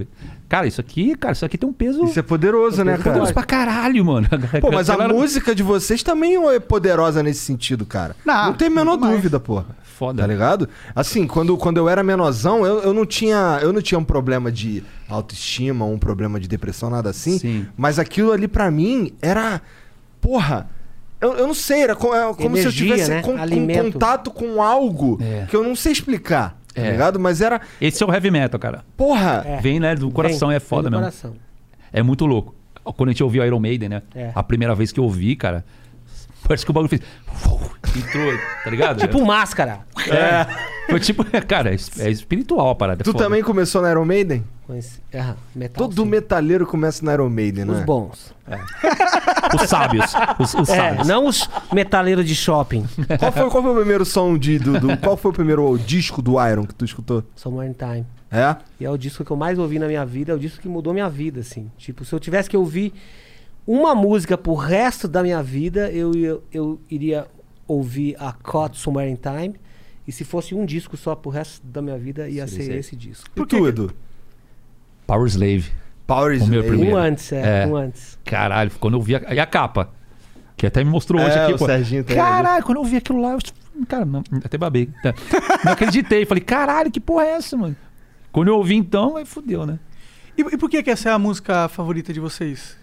Cara, 0.48 0.66
isso 0.66 0.80
aqui, 0.80 1.16
cara, 1.16 1.32
isso 1.32 1.44
aqui 1.44 1.56
tem 1.56 1.68
um 1.68 1.72
peso 1.72 2.04
Isso 2.04 2.18
é 2.18 2.22
poderoso, 2.22 2.84
né, 2.84 2.92
cara? 2.92 3.02
poderoso 3.04 3.32
pra 3.32 3.42
caralho, 3.44 4.04
mano. 4.04 4.28
Pô, 4.60 4.70
mas 4.70 4.90
a 4.90 4.96
Galera- 4.96 5.14
música 5.14 5.54
de 5.54 5.62
vocês 5.62 6.02
também 6.02 6.36
é 6.50 6.60
poderosa 6.60 7.22
nesse 7.22 7.40
sentido, 7.40 7.86
cara. 7.86 8.14
Não, 8.24 8.46
Não, 8.46 8.52
tem 8.54 8.68
a 8.68 8.70
menor 8.70 8.96
dúvida, 8.96 9.40
porra. 9.40 9.66
Foda. 9.82 10.20
Tá 10.20 10.26
ligado? 10.28 10.68
Assim, 10.94 11.26
quando, 11.26 11.56
quando 11.56 11.78
eu 11.78 11.88
era 11.88 12.02
menorzão, 12.02 12.64
eu, 12.66 12.80
eu, 12.82 12.92
não 12.92 13.06
tinha, 13.06 13.58
eu 13.62 13.72
não 13.72 13.80
tinha 13.80 13.98
um 13.98 14.04
problema 14.04 14.52
de 14.52 14.84
autoestima, 15.08 15.86
um 15.86 15.98
problema 15.98 16.38
de 16.38 16.46
depressão, 16.46 16.90
nada 16.90 17.08
assim. 17.10 17.38
Sim. 17.38 17.66
Mas 17.76 17.98
aquilo 17.98 18.30
ali 18.32 18.46
pra 18.46 18.70
mim 18.70 19.12
era. 19.22 19.62
Porra. 20.20 20.68
Eu, 21.18 21.32
eu 21.32 21.46
não 21.46 21.54
sei, 21.54 21.80
era 21.84 21.92
é 21.92 21.96
como 21.96 22.12
se 22.36 22.42
eu 22.42 22.46
Energia, 22.48 22.70
tivesse 22.72 23.10
né? 23.10 23.22
com, 23.22 23.32
com 23.36 23.40
Alimento. 23.42 23.92
contato 23.94 24.30
com 24.30 24.60
algo 24.62 25.18
É. 25.22 25.46
que 25.48 25.56
eu 25.56 25.64
não 25.64 25.74
sei 25.74 25.92
explicar. 25.92 26.60
Tá 26.76 26.82
É. 26.86 26.90
ligado? 26.92 27.18
Mas 27.18 27.40
era. 27.40 27.60
Esse 27.80 28.02
é 28.02 28.06
o 28.06 28.12
heavy 28.12 28.30
metal, 28.30 28.60
cara. 28.60 28.84
Porra! 28.96 29.42
É. 29.46 29.56
Vem, 29.60 29.80
né, 29.80 29.94
do 29.94 30.10
coração, 30.10 30.48
Vem, 30.48 30.56
é 30.56 30.60
foda 30.60 30.88
mesmo. 30.90 31.02
coração. 31.02 31.34
É 31.92 32.02
muito 32.02 32.26
louco. 32.26 32.54
Quando 32.84 33.08
a 33.08 33.12
gente 33.12 33.22
ouviu 33.24 33.44
Iron 33.44 33.58
Maiden, 33.58 33.88
né? 33.88 34.02
É. 34.14 34.30
A 34.34 34.42
primeira 34.42 34.74
vez 34.74 34.92
que 34.92 35.00
eu 35.00 35.04
ouvi, 35.04 35.34
cara, 35.34 35.64
parece 36.46 36.64
que 36.64 36.70
o 36.70 36.74
bagulho 36.74 36.88
fez. 36.88 37.02
Entrou, 37.96 38.32
tá 38.62 38.70
ligado? 38.70 38.98
Tipo 39.02 39.24
máscara. 39.24 39.80
É. 40.08 40.46
Foi 40.90 41.00
tipo, 41.00 41.24
cara, 41.48 41.70
é 41.74 41.76
é 42.00 42.10
espiritual 42.10 42.70
a 42.70 42.74
parada. 42.74 43.02
é 43.02 43.04
Tu 43.04 43.12
foda. 43.12 43.24
também 43.24 43.42
começou 43.42 43.82
na 43.82 43.90
Iron 43.90 44.04
Maiden? 44.04 44.44
Conhece- 44.66 45.00
Aham, 45.14 45.36
metal. 45.54 45.88
Todo 45.88 46.02
sim. 46.02 46.08
metaleiro 46.08 46.66
começa 46.66 47.04
na 47.04 47.12
Iron 47.14 47.28
Maiden, 47.30 47.64
né? 47.66 47.72
Os 47.72 47.84
bons. 47.84 48.34
Os 49.54 49.68
sábios. 49.68 50.12
Os, 50.40 50.54
os 50.54 50.68
É, 50.68 50.76
sábios. 50.76 51.06
não 51.08 51.26
os 51.26 51.48
metaleiros 51.72 52.26
de 52.26 52.34
shopping. 52.34 52.84
Qual 53.18 53.32
foi, 53.32 53.50
qual 53.50 53.62
foi 53.62 53.72
o 53.72 53.76
primeiro 53.76 54.04
som 54.04 54.36
de. 54.36 54.58
Do, 54.58 54.78
do- 54.80 54.96
qual 54.98 55.16
foi 55.16 55.30
o 55.30 55.34
primeiro 55.34 55.78
disco 55.78 56.20
do 56.20 56.32
Iron 56.44 56.64
que 56.66 56.74
tu 56.74 56.84
escutou? 56.84 57.22
Somewhere 57.36 57.70
in 57.70 57.74
Time. 57.74 58.04
É? 58.30 58.56
E 58.80 58.84
é 58.84 58.90
o 58.90 58.96
disco 58.96 59.24
que 59.24 59.30
eu 59.30 59.36
mais 59.36 59.56
ouvi 59.58 59.78
na 59.78 59.86
minha 59.86 60.04
vida, 60.04 60.32
é 60.32 60.34
o 60.34 60.38
disco 60.38 60.60
que 60.60 60.68
mudou 60.68 60.92
minha 60.92 61.08
vida, 61.08 61.40
assim. 61.40 61.70
Tipo, 61.78 62.04
se 62.04 62.12
eu 62.12 62.18
tivesse 62.18 62.50
que 62.50 62.56
ouvir 62.56 62.92
uma 63.66 63.94
música 63.94 64.36
pro 64.36 64.54
resto 64.54 65.06
da 65.06 65.22
minha 65.22 65.40
vida, 65.42 65.90
eu, 65.92 66.12
ia- 66.14 66.38
eu 66.52 66.80
iria 66.90 67.26
ouvir 67.68 68.16
a 68.18 68.32
Caught 68.32 68.76
Somewhere 68.78 69.08
in 69.10 69.16
Time. 69.16 69.54
E 70.06 70.12
se 70.12 70.24
fosse 70.24 70.54
um 70.54 70.64
disco 70.64 70.96
só 70.96 71.14
pro 71.14 71.30
resto 71.30 71.64
da 71.66 71.80
minha 71.82 71.98
vida, 71.98 72.28
ia 72.28 72.46
Seria 72.46 72.64
ser 72.64 72.70
esse. 72.72 72.78
esse 72.94 72.96
disco. 72.96 73.30
Por 73.30 73.46
tu, 73.46 73.66
Edu? 73.66 73.92
Power 75.06 75.26
Slave. 75.28 75.70
Power 76.06 76.32
O 76.42 76.46
meu 76.46 76.60
Slave. 76.60 76.68
primeiro. 76.68 76.96
Um 76.96 76.98
antes, 76.98 77.32
é, 77.32 77.62
É. 77.62 77.66
um 77.66 77.76
antes. 77.76 78.18
Caralho, 78.24 78.70
quando 78.78 78.94
eu 78.94 79.00
vi 79.02 79.16
a, 79.16 79.34
e 79.34 79.40
a 79.40 79.46
capa. 79.46 79.90
Que 80.56 80.66
até 80.66 80.82
me 80.82 80.88
mostrou 80.90 81.20
hoje 81.20 81.36
É, 81.36 81.44
aqui, 81.44 81.52
o 81.54 81.58
pô. 81.58 81.66
Serginho 81.66 82.02
tem 82.02 82.16
Caralho, 82.16 82.64
quando 82.64 82.78
eu 82.78 82.84
vi 82.84 82.96
aquilo 82.96 83.20
lá, 83.20 83.32
eu, 83.32 83.38
cara, 83.86 84.06
não, 84.06 84.22
até 84.42 84.56
babei. 84.56 84.86
Tá. 85.02 85.12
Não 85.64 85.72
acreditei. 85.72 86.24
Falei, 86.24 86.42
caralho, 86.42 86.90
que 86.90 86.98
porra 86.98 87.24
é 87.24 87.30
essa, 87.32 87.56
mano? 87.58 87.76
Quando 88.32 88.48
eu 88.48 88.56
ouvi 88.56 88.74
então, 88.74 89.16
aí 89.18 89.26
fudeu, 89.26 89.66
né? 89.66 89.78
E, 90.36 90.40
e 90.40 90.56
por 90.56 90.70
que, 90.70 90.82
que 90.82 90.90
essa 90.90 91.10
é 91.10 91.12
a 91.12 91.18
música 91.18 91.68
favorita 91.68 92.10
de 92.12 92.20
vocês? 92.20 92.74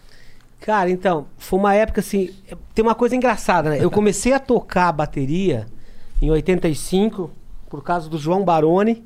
Cara, 0.62 0.90
então, 0.90 1.26
foi 1.38 1.60
uma 1.60 1.74
época 1.74 2.00
assim. 2.00 2.30
Tem 2.76 2.84
uma 2.86 2.96
coisa 2.96 3.16
engraçada, 3.16 3.72
né? 3.72 3.78
Eu 3.84 3.90
comecei 3.92 4.34
a 4.34 4.40
tocar 4.40 4.92
bateria 4.92 5.66
em 6.22 6.30
85 6.30 7.32
por 7.70 7.84
causa 7.84 8.08
do 8.08 8.18
João 8.20 8.44
Baroni. 8.46 9.04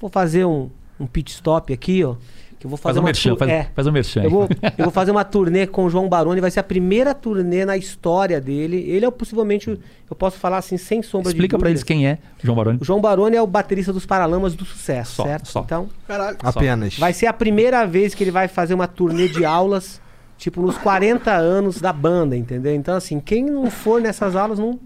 Vou 0.00 0.08
fazer 0.10 0.44
um, 0.46 0.70
um 1.00 1.06
pit 1.06 1.30
stop 1.32 1.72
aqui, 1.72 2.04
ó. 2.04 2.14
Que 2.58 2.66
eu 2.66 2.70
vou 2.70 2.76
Faz 2.76 2.90
fazer 2.90 2.98
um 2.98 3.02
uma 3.02 3.06
merchan, 3.06 3.36
faz, 3.36 3.50
é, 3.52 3.70
faz 3.72 3.86
um 3.86 3.92
merchan. 3.92 4.22
eu 4.24 4.30
vou, 4.30 4.48
eu 4.76 4.84
vou 4.86 4.90
fazer 4.90 5.12
uma 5.12 5.22
turnê 5.22 5.64
com 5.64 5.84
o 5.84 5.90
João 5.90 6.08
Baroni, 6.08 6.40
vai 6.40 6.50
ser 6.50 6.58
a 6.58 6.64
primeira 6.64 7.14
turnê 7.14 7.64
na 7.64 7.76
história 7.76 8.40
dele. 8.40 8.78
Ele 8.90 9.06
é 9.06 9.10
possivelmente, 9.12 9.70
eu 9.70 10.16
posso 10.16 10.38
falar 10.38 10.58
assim, 10.58 10.76
sem 10.76 11.00
sombra 11.00 11.30
Explica 11.30 11.56
de 11.56 11.60
pra 11.60 11.70
eles 11.70 11.84
quem 11.84 12.08
é 12.08 12.18
João 12.42 12.56
Baroni. 12.56 12.78
O 12.82 12.84
João 12.84 13.00
Baroni 13.00 13.36
é 13.36 13.40
o 13.42 13.46
baterista 13.46 13.92
dos 13.92 14.04
Paralamas 14.04 14.56
do 14.56 14.64
Sucesso, 14.64 15.12
Só, 15.14 15.22
certo? 15.22 15.46
só. 15.46 15.60
Então, 15.60 15.88
Caralho. 16.08 16.36
Apenas. 16.42 16.98
Vai 16.98 17.12
ser 17.12 17.26
a 17.26 17.32
primeira 17.32 17.86
vez 17.86 18.12
que 18.12 18.24
ele 18.24 18.32
vai 18.32 18.48
fazer 18.48 18.74
uma 18.74 18.88
turnê 18.88 19.28
de 19.28 19.44
aulas, 19.44 20.00
tipo, 20.38 20.62
nos 20.62 20.78
40 20.78 21.32
anos 21.32 21.80
da 21.80 21.92
banda, 21.92 22.36
entendeu? 22.36 22.72
Então, 22.74 22.94
assim, 22.94 23.18
quem 23.18 23.44
não 23.44 23.68
for 23.70 24.00
nessas 24.00 24.36
aulas 24.36 24.58
não, 24.58 24.78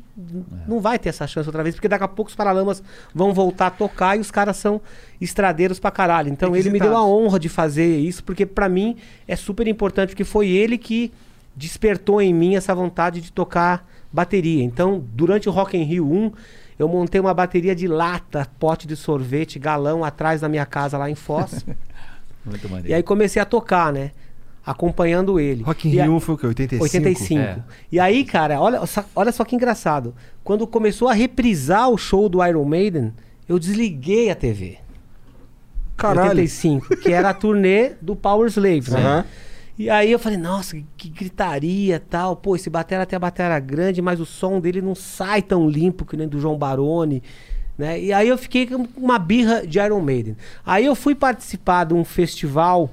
não 0.67 0.81
vai 0.81 0.99
ter 0.99 1.11
essa 1.11 1.27
chance 1.27 1.47
outra 1.47 1.63
vez, 1.63 1.75
porque 1.75 1.89
daqui 1.89 2.03
a 2.03 2.09
pouco 2.09 2.31
os 2.31 2.35
Paralamas 2.35 2.83
vão 3.15 3.35
voltar 3.35 3.67
a 3.67 3.71
tocar 3.71 4.17
e 4.17 4.21
os 4.21 4.31
caras 4.31 4.57
são 4.57 4.81
estradeiros 5.21 5.79
pra 5.79 5.91
caralho. 5.91 6.31
Então, 6.31 6.57
ele 6.57 6.71
me 6.71 6.81
deu 6.81 6.97
a 6.97 7.07
honra 7.07 7.39
de 7.39 7.51
fazer 7.51 7.99
isso, 7.99 8.25
porque 8.25 8.47
pra 8.47 8.67
mim 8.67 8.97
é 9.29 9.37
super 9.37 9.69
importante, 9.69 10.11
porque 10.11 10.25
foi 10.25 10.49
ele 10.49 10.79
que 10.79 11.13
despertou 11.55 12.23
em 12.23 12.33
mim 12.33 12.57
essa 12.57 12.75
vontade 12.75 13.21
de 13.21 13.31
tocar 13.31 13.87
bateria. 14.11 14.65
Então, 14.65 15.05
durante 15.13 15.51
o 15.51 15.53
Rock 15.53 15.77
in 15.77 15.83
Rio 15.83 16.11
1, 16.11 16.33
eu 16.79 16.89
montei 16.89 17.21
uma 17.21 17.35
bateria 17.35 17.77
de 17.77 17.87
lata, 17.87 18.49
pote 18.59 18.87
de 18.87 18.97
sorvete, 18.97 19.59
galão 19.59 20.03
atrás 20.03 20.41
da 20.41 20.49
minha 20.49 20.65
casa 20.65 20.97
lá 20.97 21.11
em 21.11 21.15
Foz. 21.15 21.65
Muito 22.45 22.69
maneiro. 22.71 22.89
E 22.89 22.95
aí 22.95 23.03
comecei 23.03 23.41
a 23.41 23.45
tocar, 23.45 23.93
né? 23.93 24.13
Acompanhando 24.65 25.41
ele. 25.41 25.63
Rock 25.65 25.89
in 25.89 25.93
E 25.95 26.01
a- 26.01 26.05
Rio 26.05 26.21
foi 26.21 26.35
o 26.35 26.39
quê? 26.39 26.47
85? 26.47 26.85
85. 26.85 27.41
É. 27.41 27.59
E 27.91 27.99
aí, 27.99 28.25
cara, 28.25 28.61
olha, 28.61 28.85
só- 28.87 29.05
olha 29.15 29.33
só 29.33 29.45
que 29.45 29.57
engraçado. 29.57 30.15
Quando 30.45 30.67
começou 30.67 31.09
a 31.09 31.13
reprisar 31.13 31.89
o 31.91 31.99
show 31.99 32.29
do 32.29 32.45
Iron 32.47 32.65
Maiden, 32.65 33.13
eu 33.49 33.59
desliguei 33.59 34.31
a 34.31 34.35
TV. 34.37 34.79
Caralho. 35.97 36.31
85, 36.31 36.97
que 36.97 37.13
era 37.13 37.31
a 37.31 37.35
turnê 37.35 37.93
do 38.01 38.17
Power 38.17 38.49
Slave, 38.49 38.91
né? 38.91 38.99
Aham. 39.01 39.25
E 39.79 39.89
aí 39.91 40.13
eu 40.13 40.19
falei, 40.19 40.39
nossa, 40.39 40.77
que 40.97 41.09
gritaria 41.09 41.99
tal. 41.99 42.37
Pô, 42.37 42.55
esse 42.55 42.69
batera 42.71 43.07
tem 43.07 43.17
a 43.17 43.21
batera 43.21 43.59
grande, 43.59 44.01
mas 44.03 44.21
o 44.21 44.27
som 44.27 44.61
dele 44.61 44.81
não 44.83 44.95
sai 44.95 45.43
tão 45.43 45.69
limpo 45.69 46.05
que 46.05 46.17
nem 46.17 46.29
do 46.29 46.39
João 46.41 46.57
Baroni. 46.59 47.23
Né? 47.77 48.01
E 48.01 48.13
aí 48.13 48.29
eu 48.29 48.37
fiquei 48.39 48.67
com 48.67 48.87
uma 48.97 49.19
birra 49.19 49.67
de 49.67 49.79
Iron 49.81 50.01
Maiden. 50.01 50.37
Aí 50.65 50.85
eu 50.85 50.95
fui 50.95 51.15
participar 51.15 51.85
de 51.85 51.95
um 51.95 52.05
festival 52.05 52.91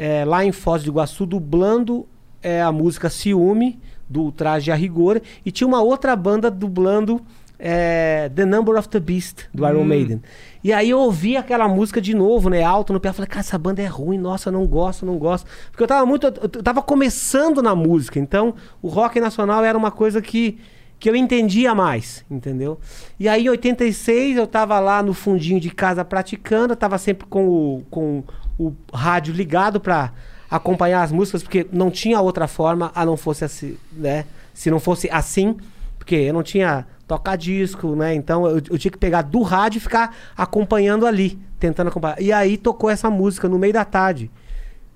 eh, 0.00 0.24
lá 0.24 0.44
em 0.44 0.52
Foz 0.52 0.84
do 0.84 0.90
Iguaçu, 0.90 1.26
dublando 1.26 2.06
eh, 2.40 2.62
a 2.62 2.70
música 2.70 3.10
Ciúme, 3.10 3.80
do 4.08 4.30
Traje 4.30 4.70
a 4.70 4.74
Rigor, 4.76 5.20
e 5.44 5.50
tinha 5.50 5.66
uma 5.66 5.82
outra 5.82 6.14
banda 6.14 6.48
dublando 6.48 7.20
eh, 7.58 8.30
The 8.32 8.44
Number 8.44 8.76
of 8.76 8.88
the 8.88 9.00
Beast, 9.00 9.46
do 9.52 9.66
Iron 9.66 9.82
Maiden. 9.82 10.22
E 10.62 10.72
aí 10.72 10.90
eu 10.90 11.00
ouvi 11.00 11.36
aquela 11.36 11.66
música 11.66 12.00
de 12.00 12.14
novo, 12.14 12.48
né, 12.48 12.62
alto 12.62 12.92
no 12.92 13.00
pé, 13.00 13.08
eu 13.08 13.12
falei, 13.14 13.26
cara, 13.26 13.40
essa 13.40 13.58
banda 13.58 13.82
é 13.82 13.86
ruim, 13.86 14.18
nossa, 14.18 14.52
não 14.52 14.64
gosto, 14.68 15.04
não 15.04 15.18
gosto. 15.18 15.50
Porque 15.72 15.82
eu 15.82 15.88
tava 15.88 16.06
muito, 16.06 16.28
eu 16.28 16.32
eu 16.42 16.62
tava 16.62 16.80
começando 16.80 17.60
na 17.60 17.74
música, 17.74 18.20
então 18.20 18.54
o 18.80 18.86
rock 18.86 19.18
nacional 19.18 19.64
era 19.64 19.76
uma 19.76 19.90
coisa 19.90 20.22
que 20.22 20.60
que 21.00 21.08
eu 21.08 21.14
entendia 21.14 21.76
mais, 21.76 22.24
entendeu? 22.28 22.80
E 23.20 23.28
aí, 23.28 23.44
em 23.44 23.48
86, 23.50 24.36
eu 24.36 24.48
tava 24.48 24.80
lá 24.80 25.00
no 25.00 25.14
fundinho 25.14 25.60
de 25.60 25.70
casa 25.70 26.04
praticando, 26.04 26.72
eu 26.72 26.76
tava 26.76 26.98
sempre 26.98 27.24
com 27.28 27.48
o, 27.48 27.82
com 27.88 28.24
o 28.58 28.74
rádio 28.92 29.32
ligado 29.32 29.80
para 29.80 30.12
acompanhar 30.50 31.02
as 31.02 31.12
músicas, 31.12 31.42
porque 31.42 31.66
não 31.72 31.90
tinha 31.90 32.20
outra 32.20 32.48
forma 32.48 32.90
a 32.94 33.04
não 33.04 33.16
fosse 33.16 33.44
assim, 33.44 33.76
né? 33.92 34.24
Se 34.54 34.70
não 34.70 34.80
fosse 34.80 35.08
assim, 35.10 35.56
porque 35.98 36.16
eu 36.16 36.32
não 36.32 36.42
tinha 36.42 36.86
tocar 37.06 37.36
disco, 37.36 37.94
né? 37.94 38.14
Então 38.14 38.46
eu, 38.46 38.56
eu 38.70 38.78
tinha 38.78 38.90
que 38.90 38.98
pegar 38.98 39.22
do 39.22 39.42
rádio 39.42 39.78
e 39.78 39.80
ficar 39.80 40.14
acompanhando 40.36 41.06
ali, 41.06 41.38
tentando 41.58 41.88
acompanhar. 41.88 42.20
E 42.20 42.32
aí 42.32 42.56
tocou 42.56 42.90
essa 42.90 43.08
música 43.10 43.48
no 43.48 43.58
meio 43.58 43.72
da 43.72 43.84
tarde. 43.84 44.30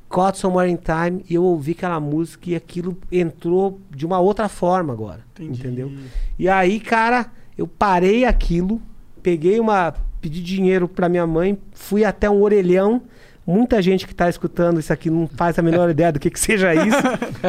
Caught 0.08 0.36
Somewhere 0.36 0.70
in 0.70 0.76
Time, 0.76 1.24
e 1.28 1.34
eu 1.34 1.42
ouvi 1.42 1.72
aquela 1.72 1.98
música 1.98 2.50
e 2.50 2.54
aquilo 2.54 2.98
entrou 3.10 3.80
de 3.90 4.04
uma 4.04 4.20
outra 4.20 4.46
forma 4.46 4.92
agora. 4.92 5.20
Entendeu? 5.40 5.90
E 6.38 6.50
aí, 6.50 6.78
cara, 6.78 7.32
eu 7.56 7.66
parei 7.66 8.26
aquilo, 8.26 8.80
peguei 9.22 9.58
uma. 9.58 9.94
pedi 10.20 10.42
dinheiro 10.42 10.86
pra 10.86 11.08
minha 11.08 11.26
mãe, 11.26 11.58
fui 11.72 12.04
até 12.04 12.28
um 12.28 12.42
orelhão. 12.42 13.02
Muita 13.46 13.82
gente 13.82 14.06
que 14.06 14.14
tá 14.14 14.28
escutando 14.28 14.78
isso 14.78 14.92
aqui 14.92 15.10
não 15.10 15.26
faz 15.26 15.58
a 15.58 15.62
menor 15.62 15.90
ideia 15.90 16.12
do 16.12 16.20
que, 16.20 16.30
que 16.30 16.38
seja 16.38 16.72
isso. 16.74 16.96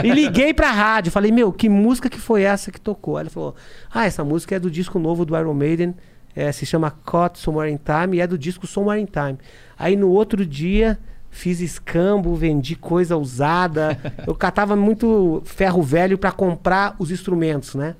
e 0.03 0.09
liguei 0.09 0.53
pra 0.53 0.71
rádio, 0.71 1.11
falei, 1.11 1.31
meu, 1.31 1.53
que 1.53 1.69
música 1.69 2.09
que 2.09 2.19
foi 2.19 2.41
essa 2.41 2.71
que 2.71 2.81
tocou? 2.81 3.19
Ela 3.19 3.29
falou, 3.29 3.55
ah, 3.93 4.05
essa 4.05 4.23
música 4.23 4.55
é 4.55 4.59
do 4.59 4.71
disco 4.71 4.97
novo 4.97 5.23
do 5.23 5.37
Iron 5.37 5.53
Maiden, 5.53 5.93
é, 6.35 6.51
se 6.51 6.65
chama 6.65 6.89
Caught 6.89 7.37
Somewhere 7.37 7.71
in 7.71 7.77
Time 7.77 8.17
e 8.17 8.21
é 8.21 8.25
do 8.25 8.37
disco 8.37 8.65
Somewhere 8.65 8.99
in 8.99 9.05
Time. 9.05 9.37
Aí 9.77 9.95
no 9.95 10.09
outro 10.09 10.43
dia 10.45 10.97
fiz 11.29 11.59
escambo, 11.59 12.35
vendi 12.35 12.75
coisa 12.75 13.17
usada. 13.17 13.97
Eu 14.25 14.35
catava 14.35 14.75
muito 14.75 15.41
ferro 15.45 15.81
velho 15.81 16.17
pra 16.17 16.31
comprar 16.31 16.95
os 16.97 17.11
instrumentos, 17.11 17.75
né? 17.75 17.95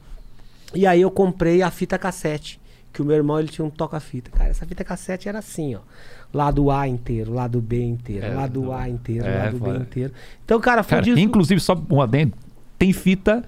E 0.73 0.87
aí 0.87 1.01
eu 1.01 1.11
comprei 1.11 1.61
a 1.61 1.69
fita 1.69 1.97
cassete, 1.99 2.59
que 2.91 3.01
o 3.01 3.05
meu 3.05 3.15
irmão 3.15 3.39
ele 3.39 3.49
tinha 3.49 3.65
um 3.65 3.69
toca-fita. 3.69 4.31
Cara, 4.31 4.49
essa 4.49 4.65
fita 4.65 4.83
cassete 4.83 5.29
era 5.29 5.39
assim, 5.39 5.75
ó. 5.75 5.79
Lado 6.33 6.71
A 6.71 6.87
inteiro, 6.87 7.31
lado 7.31 7.61
B 7.61 7.83
inteiro, 7.83 8.25
É, 8.25 8.29
lado 8.33 8.73
A 8.73 8.89
inteiro, 8.89 9.25
É, 9.25 9.43
lado 9.45 9.57
B 9.59 9.69
inteiro. 9.69 10.11
Então, 10.43 10.59
cara, 10.59 10.81
foi 10.81 10.89
Cara, 10.97 11.03
disco... 11.03 11.19
inclusive, 11.19 11.61
só 11.61 11.79
um 11.91 12.01
adendo, 12.01 12.33
tem 12.79 12.91
fita 12.91 13.43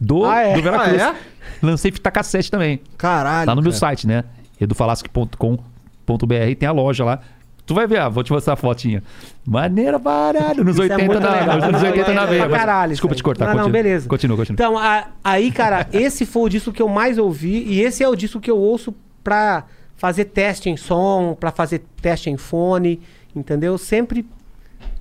do, 0.00 0.24
Ah, 0.24 0.40
é? 0.40 0.54
do 0.54 0.62
Veracruz. 0.62 1.02
Ah, 1.02 1.14
Lancei 1.62 1.92
fita 1.92 2.10
cassete 2.10 2.50
também. 2.50 2.80
Caralho. 2.96 3.46
Tá 3.46 3.54
no 3.54 3.60
meu 3.62 3.70
cara. 3.70 3.78
site, 3.80 4.06
né? 4.06 4.24
edufalasque.com.br, 4.60 6.54
tem 6.58 6.68
a 6.68 6.72
loja 6.72 7.04
lá. 7.04 7.20
Tu 7.64 7.74
vai 7.74 7.86
ver, 7.86 8.00
ah, 8.00 8.08
vou 8.08 8.24
te 8.24 8.32
mostrar 8.32 8.54
a 8.54 8.56
fotinha. 8.56 9.02
Maneira 9.46 9.98
baralho. 9.98 10.64
Nos 10.64 10.74
Isso 10.74 10.82
é 10.82 10.94
80 10.94 11.04
muito 11.04 11.20
na, 11.22 11.30
legal. 11.32 11.56
nos 11.56 11.64
anos 11.64 11.82
Não, 11.82 11.88
80 11.90 12.10
é 12.10 12.14
na 12.14 12.26
veia. 12.26 12.48
caralho 12.48 12.90
Desculpa 12.90 13.14
te 13.14 13.22
cortar. 13.22 13.44
Não, 13.46 13.52
não, 13.54 13.60
continua. 13.64 13.82
beleza. 13.82 14.08
Continua, 14.08 14.36
continua. 14.36 14.54
Então, 14.54 14.76
a- 14.78 15.06
aí, 15.22 15.52
cara, 15.52 15.86
esse 15.92 16.26
foi 16.26 16.42
o 16.42 16.48
disco 16.48 16.72
que 16.72 16.82
eu 16.82 16.88
mais 16.88 17.18
ouvi 17.18 17.62
e 17.68 17.80
esse 17.80 18.02
é 18.02 18.08
o 18.08 18.16
disco 18.16 18.40
que 18.40 18.50
eu 18.50 18.58
ouço 18.58 18.92
pra 19.22 19.64
fazer 20.02 20.24
teste 20.24 20.68
em 20.68 20.76
som, 20.76 21.36
pra 21.38 21.52
fazer 21.52 21.80
teste 22.00 22.28
em 22.28 22.36
fone, 22.36 23.00
entendeu? 23.36 23.78
Sempre 23.78 24.26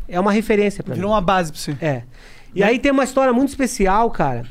é 0.07 0.19
uma 0.19 0.31
referência 0.31 0.83
pra 0.83 0.93
mim. 0.93 0.99
Virou 0.99 1.11
uma 1.11 1.21
base 1.21 1.51
pra 1.51 1.59
você. 1.59 1.75
É. 1.81 2.03
E 2.53 2.61
aí 2.61 2.77
tem 2.77 2.91
uma 2.91 3.03
história 3.03 3.33
muito 3.33 3.49
especial, 3.49 4.11
cara, 4.11 4.45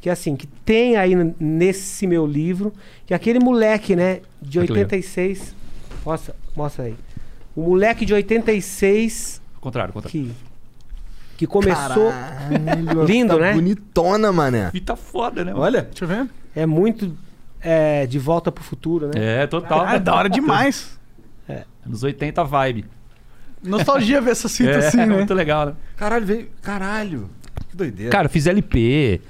que 0.00 0.10
assim, 0.10 0.34
que 0.34 0.48
tem 0.48 0.96
aí 0.96 1.14
nesse 1.38 2.08
meu 2.08 2.26
livro, 2.26 2.72
que 3.06 3.14
aquele 3.14 3.38
moleque, 3.38 3.94
né, 3.94 4.22
de 4.40 4.58
Olha 4.58 4.66
que 4.66 4.72
legal. 4.72 4.86
86, 4.86 5.54
mostra, 6.04 6.34
mostra 6.56 6.84
aí. 6.86 6.96
O 7.54 7.62
moleque 7.62 8.04
de 8.04 8.12
86 8.12 9.40
Ao 9.54 9.60
contrário, 9.60 9.90
ao 9.90 10.02
contrário. 10.02 10.30
que 10.30 10.34
que 11.36 11.46
começou 11.46 12.10
Caralho, 12.10 13.04
Lindo, 13.04 13.34
tá 13.34 13.40
né? 13.40 13.54
Bonitona, 13.54 14.32
mané. 14.32 14.70
Fita 14.72 14.96
foda, 14.96 15.44
né? 15.44 15.52
Olha. 15.54 15.82
Deixa 15.82 16.04
eu 16.04 16.08
ver. 16.08 16.28
é 16.56 16.66
muito 16.66 17.16
é, 17.62 18.06
de 18.06 18.18
volta 18.18 18.50
pro 18.50 18.62
futuro, 18.62 19.06
né? 19.06 19.42
É, 19.42 19.46
total. 19.46 19.82
Ah, 19.82 19.94
é 19.94 19.98
da 19.98 20.14
hora 20.14 20.28
demais. 20.28 21.00
Anos 21.84 22.02
80 22.02 22.44
vibe. 22.44 22.84
Nostalgia 23.62 24.20
ver 24.20 24.30
essa 24.32 24.48
fita 24.48 24.70
é, 24.70 24.86
assim, 24.86 24.98
né? 24.98 25.06
muito 25.06 25.34
legal, 25.34 25.66
né? 25.66 25.74
Caralho, 25.96 26.26
veio. 26.26 26.48
Caralho. 26.60 27.30
Que 27.68 27.76
doideira. 27.76 28.10
Cara, 28.10 28.26
eu 28.26 28.30
fiz 28.30 28.46
LP. 28.46 29.20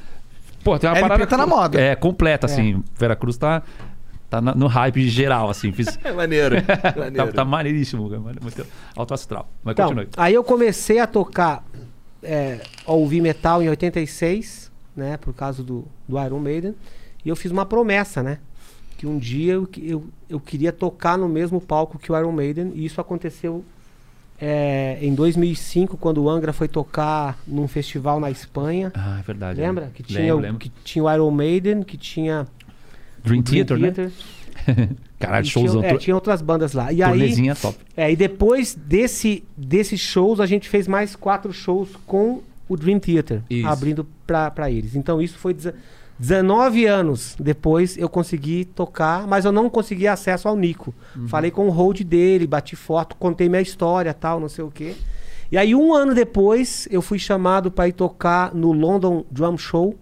Pô, 0.63 0.79
tem 0.79 0.89
uma 0.89 0.97
LP 0.97 1.09
parada. 1.09 1.27
tá 1.27 1.37
na 1.37 1.47
moda. 1.47 1.81
É, 1.81 1.95
completa, 1.95 2.47
assim. 2.47 2.83
Veracruz 2.97 3.37
tá, 3.37 3.63
tá 4.31 4.41
no 4.41 4.67
hype 4.67 5.09
geral, 5.09 5.51
assim. 5.51 5.73
Fiz, 5.73 5.99
é 6.05 6.13
maneiro. 6.13 6.57
tá, 6.63 6.95
maneiro. 6.97 7.33
tá 7.33 7.45
maneiríssimo, 7.45 8.09
cara, 8.09 8.23
muito 8.41 8.67
alto 8.95 9.15
astral. 9.15 9.51
Mas 9.63 9.73
Então, 9.73 9.89
continue. 9.89 10.09
aí 10.17 10.35
eu 10.35 10.45
comecei 10.45 10.99
a 10.99 11.07
tocar, 11.07 11.65
é, 12.23 12.61
a 12.87 12.93
ouvir 12.93 13.21
metal 13.21 13.63
em 13.63 13.69
86, 13.69 14.71
né? 14.97 15.17
Por 15.17 15.35
causa 15.35 15.63
do, 15.63 15.87
do 16.09 16.23
Iron 16.23 16.39
Maiden. 16.39 16.75
E 17.25 17.29
eu 17.29 17.37
fiz 17.37 17.51
uma 17.53 17.65
promessa, 17.67 18.23
né? 18.23 18.39
Que 18.97 19.07
um 19.07 19.19
dia 19.19 19.55
eu, 19.55 19.69
eu, 19.81 20.05
eu 20.29 20.41
queria 20.41 20.73
tocar 20.73 21.17
no 21.19 21.29
mesmo 21.29 21.61
palco 21.61 21.99
que 21.99 22.11
o 22.13 22.19
Iron 22.19 22.33
Maiden. 22.33 22.73
E 22.75 22.85
isso 22.85 23.01
aconteceu 23.01 23.65
é, 24.41 24.99
em 25.01 25.15
2005, 25.15 25.97
quando 25.97 26.23
o 26.23 26.29
Angra 26.29 26.53
foi 26.53 26.69
tocar 26.69 27.39
num 27.47 27.69
festival 27.69 28.19
na 28.19 28.31
Espanha. 28.31 28.91
Ah, 28.95 29.19
é 29.21 29.23
verdade. 29.23 29.61
Lembra? 29.61 29.85
né? 29.87 29.91
Que 29.95 30.03
tinha, 30.03 30.21
Lembro, 30.21 30.37
o, 30.37 30.41
lembro. 30.41 30.59
que 30.59 30.71
tinha 30.85 31.05
o 31.05 31.13
Iron 31.13 31.31
Maiden, 31.31 31.83
que 31.83 31.97
tinha 31.97 32.47
Dream, 33.23 33.41
o 33.41 33.43
Dream 33.43 33.65
Theater, 33.65 33.79
né? 33.79 33.91
Theater, 33.93 34.13
Caralho, 35.19 35.47
shows. 35.47 35.71
tinha, 35.71 35.87
é, 35.87 35.97
tinha 35.97 36.15
outras 36.15 36.43
bandas 36.43 36.73
lá. 36.73 36.93
E 36.93 37.03
aí, 37.03 37.55
top. 37.55 37.79
é, 37.97 38.11
e 38.11 38.17
depois 38.17 38.75
desse, 38.75 39.45
desses 39.57 40.01
shows, 40.01 40.41
a 40.41 40.47
gente 40.47 40.69
fez 40.69 40.89
mais 40.89 41.15
quatro 41.15 41.53
shows 41.53 41.91
com 42.07 42.43
o 42.69 42.77
Dream 42.77 42.99
Theater, 42.99 43.43
Isso. 43.49 43.69
abrindo 43.69 44.07
pra, 44.27 44.51
pra 44.51 44.71
eles. 44.71 44.97
Então 44.97 45.21
isso 45.23 45.39
foi 45.39 45.55
19 46.23 46.87
anos 46.87 47.35
depois 47.39 47.99
eu 47.99 48.09
consegui 48.09 48.65
tocar, 48.65 49.27
mas 49.27 49.45
eu 49.45 49.51
não 49.51 49.69
consegui 49.69 50.07
acesso 50.07 50.47
ao 50.47 50.57
Nico. 50.57 50.95
Uhum. 51.17 51.27
Falei 51.27 51.51
com 51.51 51.67
o 51.67 51.71
hold 51.71 52.01
dele, 52.03 52.47
bati 52.47 52.77
foto, 52.77 53.17
contei 53.17 53.49
minha 53.49 53.61
história, 53.61 54.15
tal, 54.15 54.39
não 54.39 54.49
sei 54.49 54.63
o 54.63 54.71
quê. 54.71 54.95
E 55.51 55.59
aí 55.59 55.75
um 55.75 55.93
ano 55.93 56.15
depois 56.15 56.87
eu 56.93 57.03
fui 57.03 57.19
chamado 57.19 57.73
para 57.73 57.89
ir 57.89 57.93
tocar 57.93 58.55
no 58.55 58.71
London 58.71 59.25
Drum 59.33 59.59
Show, 59.59 59.99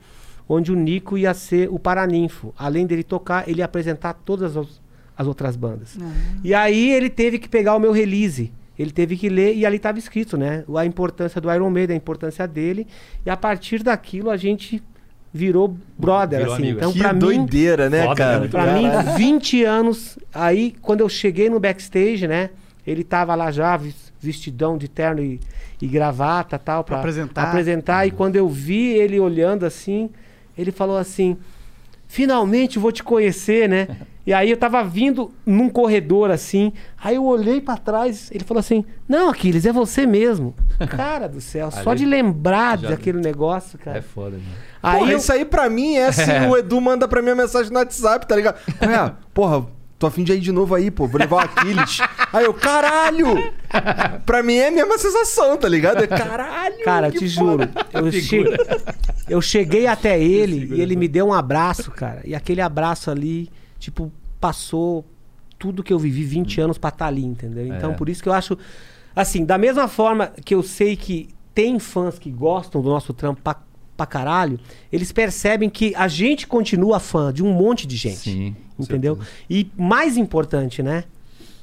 onde 0.46 0.70
o 0.70 0.76
Nico 0.76 1.16
ia 1.16 1.32
ser 1.32 1.70
o 1.70 1.78
paraninfo. 1.78 2.52
Além 2.58 2.86
dele 2.86 3.02
tocar, 3.02 3.48
ele 3.48 3.60
ia 3.60 3.64
apresentar 3.64 4.12
todas 4.12 4.58
as, 4.58 4.78
as 5.16 5.26
outras 5.26 5.56
bandas. 5.56 5.96
E 6.44 6.52
aí 6.52 6.92
ele 6.92 7.08
teve 7.08 7.38
que 7.38 7.48
pegar 7.48 7.74
o 7.74 7.78
meu 7.78 7.92
release. 7.92 8.52
Ele 8.78 8.90
teve 8.90 9.16
que 9.16 9.30
ler 9.30 9.54
e 9.56 9.64
ali 9.64 9.76
estava 9.76 9.98
escrito, 9.98 10.36
né? 10.36 10.64
A 10.76 10.84
importância 10.84 11.40
do 11.40 11.50
Iron 11.50 11.70
Maiden, 11.70 11.94
a 11.94 11.96
importância 11.96 12.46
dele. 12.46 12.86
E 13.24 13.30
a 13.30 13.36
partir 13.36 13.82
daquilo 13.82 14.30
a 14.30 14.36
gente 14.36 14.82
virou 15.32 15.76
brother, 15.98 16.38
Virou 16.40 16.54
assim. 16.54 16.62
amigo, 16.62 16.78
Então, 16.78 16.92
que 16.92 16.98
pra 16.98 17.12
mim, 17.12 17.18
doideira, 17.18 17.88
né, 17.90 18.02
Foda, 18.02 18.10
né? 18.10 18.16
cara? 18.16 18.38
Muito 18.40 18.50
Pra 18.50 18.72
mim, 18.74 18.88
20 19.16 19.64
anos. 19.64 20.18
Aí, 20.34 20.74
quando 20.82 21.00
eu 21.00 21.08
cheguei 21.08 21.48
no 21.48 21.60
backstage, 21.60 22.26
né? 22.26 22.50
Ele 22.86 23.04
tava 23.04 23.34
lá 23.34 23.50
já, 23.50 23.78
vestidão 24.20 24.76
de 24.76 24.88
terno 24.88 25.22
e, 25.22 25.38
e 25.80 25.86
gravata 25.86 26.58
tal, 26.58 26.82
pra, 26.82 26.94
Pra 26.96 26.98
apresentar. 27.00 27.42
apresentar. 27.48 28.06
E 28.06 28.10
quando 28.10 28.36
eu 28.36 28.48
vi 28.48 28.88
ele 28.94 29.20
olhando 29.20 29.64
assim, 29.64 30.10
ele 30.58 30.72
falou 30.72 30.96
assim: 30.96 31.36
Finalmente 32.08 32.78
vou 32.78 32.90
te 32.90 33.02
conhecer, 33.02 33.68
né? 33.68 33.88
E 34.30 34.32
aí 34.32 34.48
eu 34.48 34.56
tava 34.56 34.84
vindo 34.84 35.32
num 35.44 35.68
corredor 35.68 36.30
assim. 36.30 36.72
Aí 37.02 37.16
eu 37.16 37.24
olhei 37.24 37.60
pra 37.60 37.76
trás, 37.76 38.30
ele 38.30 38.44
falou 38.44 38.60
assim: 38.60 38.84
Não, 39.08 39.28
Aquiles, 39.28 39.66
é 39.66 39.72
você 39.72 40.06
mesmo. 40.06 40.54
Cara 40.88 41.28
do 41.28 41.40
céu, 41.40 41.68
só 41.72 41.94
de 41.94 42.06
lembrar 42.06 42.78
já- 42.78 42.90
daquele 42.90 43.18
negócio, 43.18 43.76
cara. 43.76 43.98
É 43.98 44.02
foda, 44.02 44.36
né? 44.36 44.42
Aí 44.80 45.00
Porra, 45.00 45.10
eu- 45.10 45.18
isso 45.18 45.32
aí 45.32 45.44
pra 45.44 45.68
mim 45.68 45.96
é 45.96 46.06
assim, 46.06 46.30
o 46.48 46.56
Edu 46.56 46.80
manda 46.80 47.08
pra 47.08 47.20
mim 47.20 47.30
a 47.30 47.34
mensagem 47.34 47.72
no 47.72 47.78
WhatsApp, 47.80 48.24
tá 48.24 48.36
ligado? 48.36 48.56
É, 48.80 49.12
porra, 49.34 49.66
tô 49.98 50.06
afim 50.06 50.22
de 50.22 50.32
ir 50.32 50.38
de 50.38 50.52
novo 50.52 50.76
aí, 50.76 50.92
pô, 50.92 51.08
vou 51.08 51.18
levar 51.18 51.36
o 51.36 51.40
Aquiles. 51.40 51.98
aí 52.32 52.44
eu, 52.44 52.54
caralho! 52.54 53.34
pra 54.24 54.44
mim 54.44 54.54
é 54.54 54.68
a 54.68 54.70
mesma 54.70 54.96
sensação, 54.96 55.56
tá 55.56 55.68
ligado? 55.68 56.04
É 56.04 56.06
caralho! 56.06 56.84
Cara, 56.84 57.10
que 57.10 57.18
te 57.18 57.26
juro. 57.26 57.68
Eu, 57.92 58.12
che- 58.12 58.44
eu 59.28 59.42
cheguei 59.42 59.88
até 59.88 60.20
ele 60.22 60.72
e 60.76 60.80
ele 60.80 60.94
me 60.94 61.08
deu 61.08 61.26
um 61.26 61.32
abraço, 61.32 61.90
cara. 61.90 62.20
E 62.24 62.32
aquele 62.32 62.60
abraço 62.60 63.10
ali, 63.10 63.50
tipo, 63.78 64.12
passou 64.40 65.04
tudo 65.58 65.82
que 65.82 65.92
eu 65.92 65.98
vivi 65.98 66.24
20 66.24 66.60
anos 66.60 66.78
pra 66.78 66.88
estar 66.88 67.06
ali, 67.06 67.24
entendeu? 67.24 67.66
Então, 67.66 67.90
É. 67.92 67.94
por 67.94 68.08
isso 68.08 68.22
que 68.22 68.28
eu 68.28 68.32
acho. 68.32 68.56
Assim, 69.14 69.44
da 69.44 69.58
mesma 69.58 69.86
forma 69.88 70.28
que 70.44 70.54
eu 70.54 70.62
sei 70.62 70.96
que 70.96 71.28
tem 71.54 71.78
fãs 71.78 72.18
que 72.18 72.30
gostam 72.30 72.80
do 72.80 72.88
nosso 72.88 73.12
trampo 73.12 73.42
pra, 73.42 73.56
pra 73.96 74.06
caralho, 74.06 74.58
eles 74.90 75.12
percebem 75.12 75.68
que 75.68 75.94
a 75.94 76.08
gente 76.08 76.46
continua 76.46 76.98
fã 76.98 77.32
de 77.32 77.42
um 77.42 77.52
monte 77.52 77.86
de 77.86 77.96
gente. 77.96 78.30
Sim. 78.30 78.56
Entendeu? 78.78 79.16
certeza. 79.16 79.36
E 79.50 79.70
mais 79.76 80.16
importante, 80.16 80.82
né? 80.82 81.04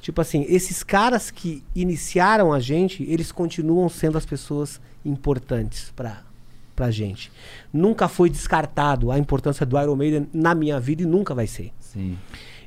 Tipo 0.00 0.20
assim, 0.20 0.46
esses 0.48 0.82
caras 0.84 1.30
que 1.30 1.62
iniciaram 1.74 2.52
a 2.52 2.60
gente, 2.60 3.02
eles 3.02 3.32
continuam 3.32 3.88
sendo 3.88 4.16
as 4.16 4.24
pessoas 4.24 4.80
importantes 5.04 5.92
pra, 5.96 6.22
pra 6.76 6.90
gente. 6.90 7.32
Nunca 7.72 8.06
foi 8.08 8.30
descartado 8.30 9.10
a 9.10 9.18
importância 9.18 9.66
do 9.66 9.78
Iron 9.80 9.96
Maiden 9.96 10.28
na 10.32 10.54
minha 10.54 10.78
vida 10.78 11.02
e 11.02 11.06
nunca 11.06 11.34
vai 11.34 11.46
ser. 11.48 11.72
Sim. 11.80 12.16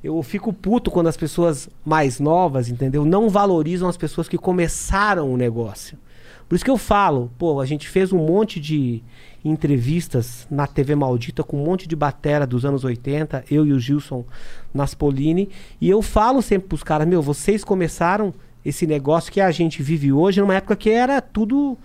Eu 0.03 0.21
fico 0.23 0.51
puto 0.51 0.89
quando 0.89 1.07
as 1.07 1.17
pessoas 1.17 1.69
mais 1.85 2.19
novas, 2.19 2.69
entendeu? 2.69 3.05
Não 3.05 3.29
valorizam 3.29 3.87
as 3.87 3.97
pessoas 3.97 4.27
que 4.27 4.37
começaram 4.37 5.31
o 5.31 5.37
negócio. 5.37 5.97
Por 6.49 6.55
isso 6.55 6.65
que 6.65 6.71
eu 6.71 6.77
falo, 6.77 7.31
pô, 7.37 7.61
a 7.61 7.65
gente 7.65 7.87
fez 7.87 8.11
um 8.11 8.17
monte 8.17 8.59
de 8.59 9.01
entrevistas 9.43 10.45
na 10.51 10.67
TV 10.67 10.95
Maldita 10.95 11.43
com 11.43 11.61
um 11.61 11.65
monte 11.65 11.87
de 11.87 11.95
batera 11.95 12.45
dos 12.45 12.65
anos 12.65 12.83
80, 12.83 13.45
eu 13.49 13.65
e 13.65 13.71
o 13.71 13.79
Gilson 13.79 14.25
Naspolini, 14.73 15.49
e 15.79 15.89
eu 15.89 16.01
falo 16.01 16.41
sempre 16.41 16.67
pros 16.67 16.83
caras, 16.83 17.07
meu, 17.07 17.21
vocês 17.21 17.63
começaram 17.63 18.33
esse 18.65 18.85
negócio 18.85 19.31
que 19.31 19.39
a 19.39 19.49
gente 19.49 19.81
vive 19.81 20.11
hoje 20.11 20.41
numa 20.41 20.55
época 20.55 20.75
que 20.75 20.89
era 20.89 21.21
tudo 21.21 21.77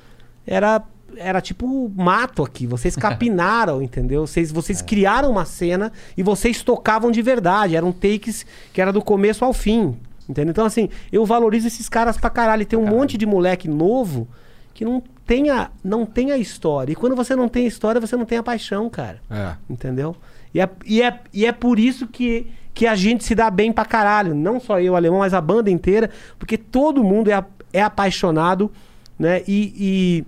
era 0.47 0.83
era 1.17 1.41
tipo 1.41 1.91
mato 1.95 2.43
aqui. 2.43 2.67
Vocês 2.67 2.95
capinaram, 2.97 3.83
entendeu? 3.83 4.27
Vocês, 4.27 4.51
vocês 4.51 4.83
criaram 4.83 5.31
uma 5.31 5.45
cena 5.45 5.93
e 6.17 6.23
vocês 6.23 6.63
tocavam 6.63 7.11
de 7.11 7.23
verdade. 7.23 7.77
Eram 7.77 7.93
takes 7.93 8.47
que 8.73 8.81
era 8.81 8.93
do 8.93 9.03
começo 9.03 9.45
ao 9.45 9.53
fim. 9.53 9.97
Entendeu? 10.29 10.51
Então, 10.51 10.67
assim, 10.67 10.89
eu 11.13 11.25
valorizo 11.25 11.67
esses 11.67 11.89
caras 11.89 12.17
pra 12.17 12.31
caralho. 12.31 12.63
E 12.63 12.67
tem 12.67 12.79
um 12.79 12.87
monte 12.87 13.17
de 13.17 13.27
moleque 13.27 13.69
novo 13.69 14.29
que 14.75 14.85
não 14.85 15.03
tem, 15.25 15.49
a, 15.51 15.71
não 15.83 16.05
tem 16.05 16.33
a 16.33 16.39
história. 16.39 16.93
E 16.93 16.97
quando 16.97 17.17
você 17.17 17.35
não 17.35 17.49
tem 17.49 17.65
a 17.65 17.69
história, 17.69 18.01
você 18.01 18.17
não 18.17 18.25
tem 18.25 18.39
a 18.39 18.43
paixão, 18.43 18.91
cara. 18.91 19.21
É. 19.31 19.55
Entendeu? 19.71 20.17
E 20.53 20.61
é, 20.61 20.69
e 20.85 21.03
é, 21.03 21.21
e 21.33 21.47
é 21.47 21.53
por 21.53 21.79
isso 21.79 22.07
que, 22.07 22.47
que 22.75 22.87
a 22.87 22.95
gente 22.95 23.25
se 23.25 23.35
dá 23.35 23.51
bem 23.51 23.73
pra 23.73 23.85
caralho. 23.85 24.35
Não 24.35 24.61
só 24.61 24.81
eu, 24.81 24.97
alemão, 24.97 25.21
mas 25.21 25.33
a 25.33 25.41
banda 25.41 25.71
inteira. 25.71 26.11
Porque 26.39 26.59
todo 26.59 27.03
mundo 27.03 27.31
é, 27.31 27.45
é 27.73 27.83
apaixonado, 27.83 28.71
né? 29.19 29.43
E, 29.47 29.73
e, 29.77 30.25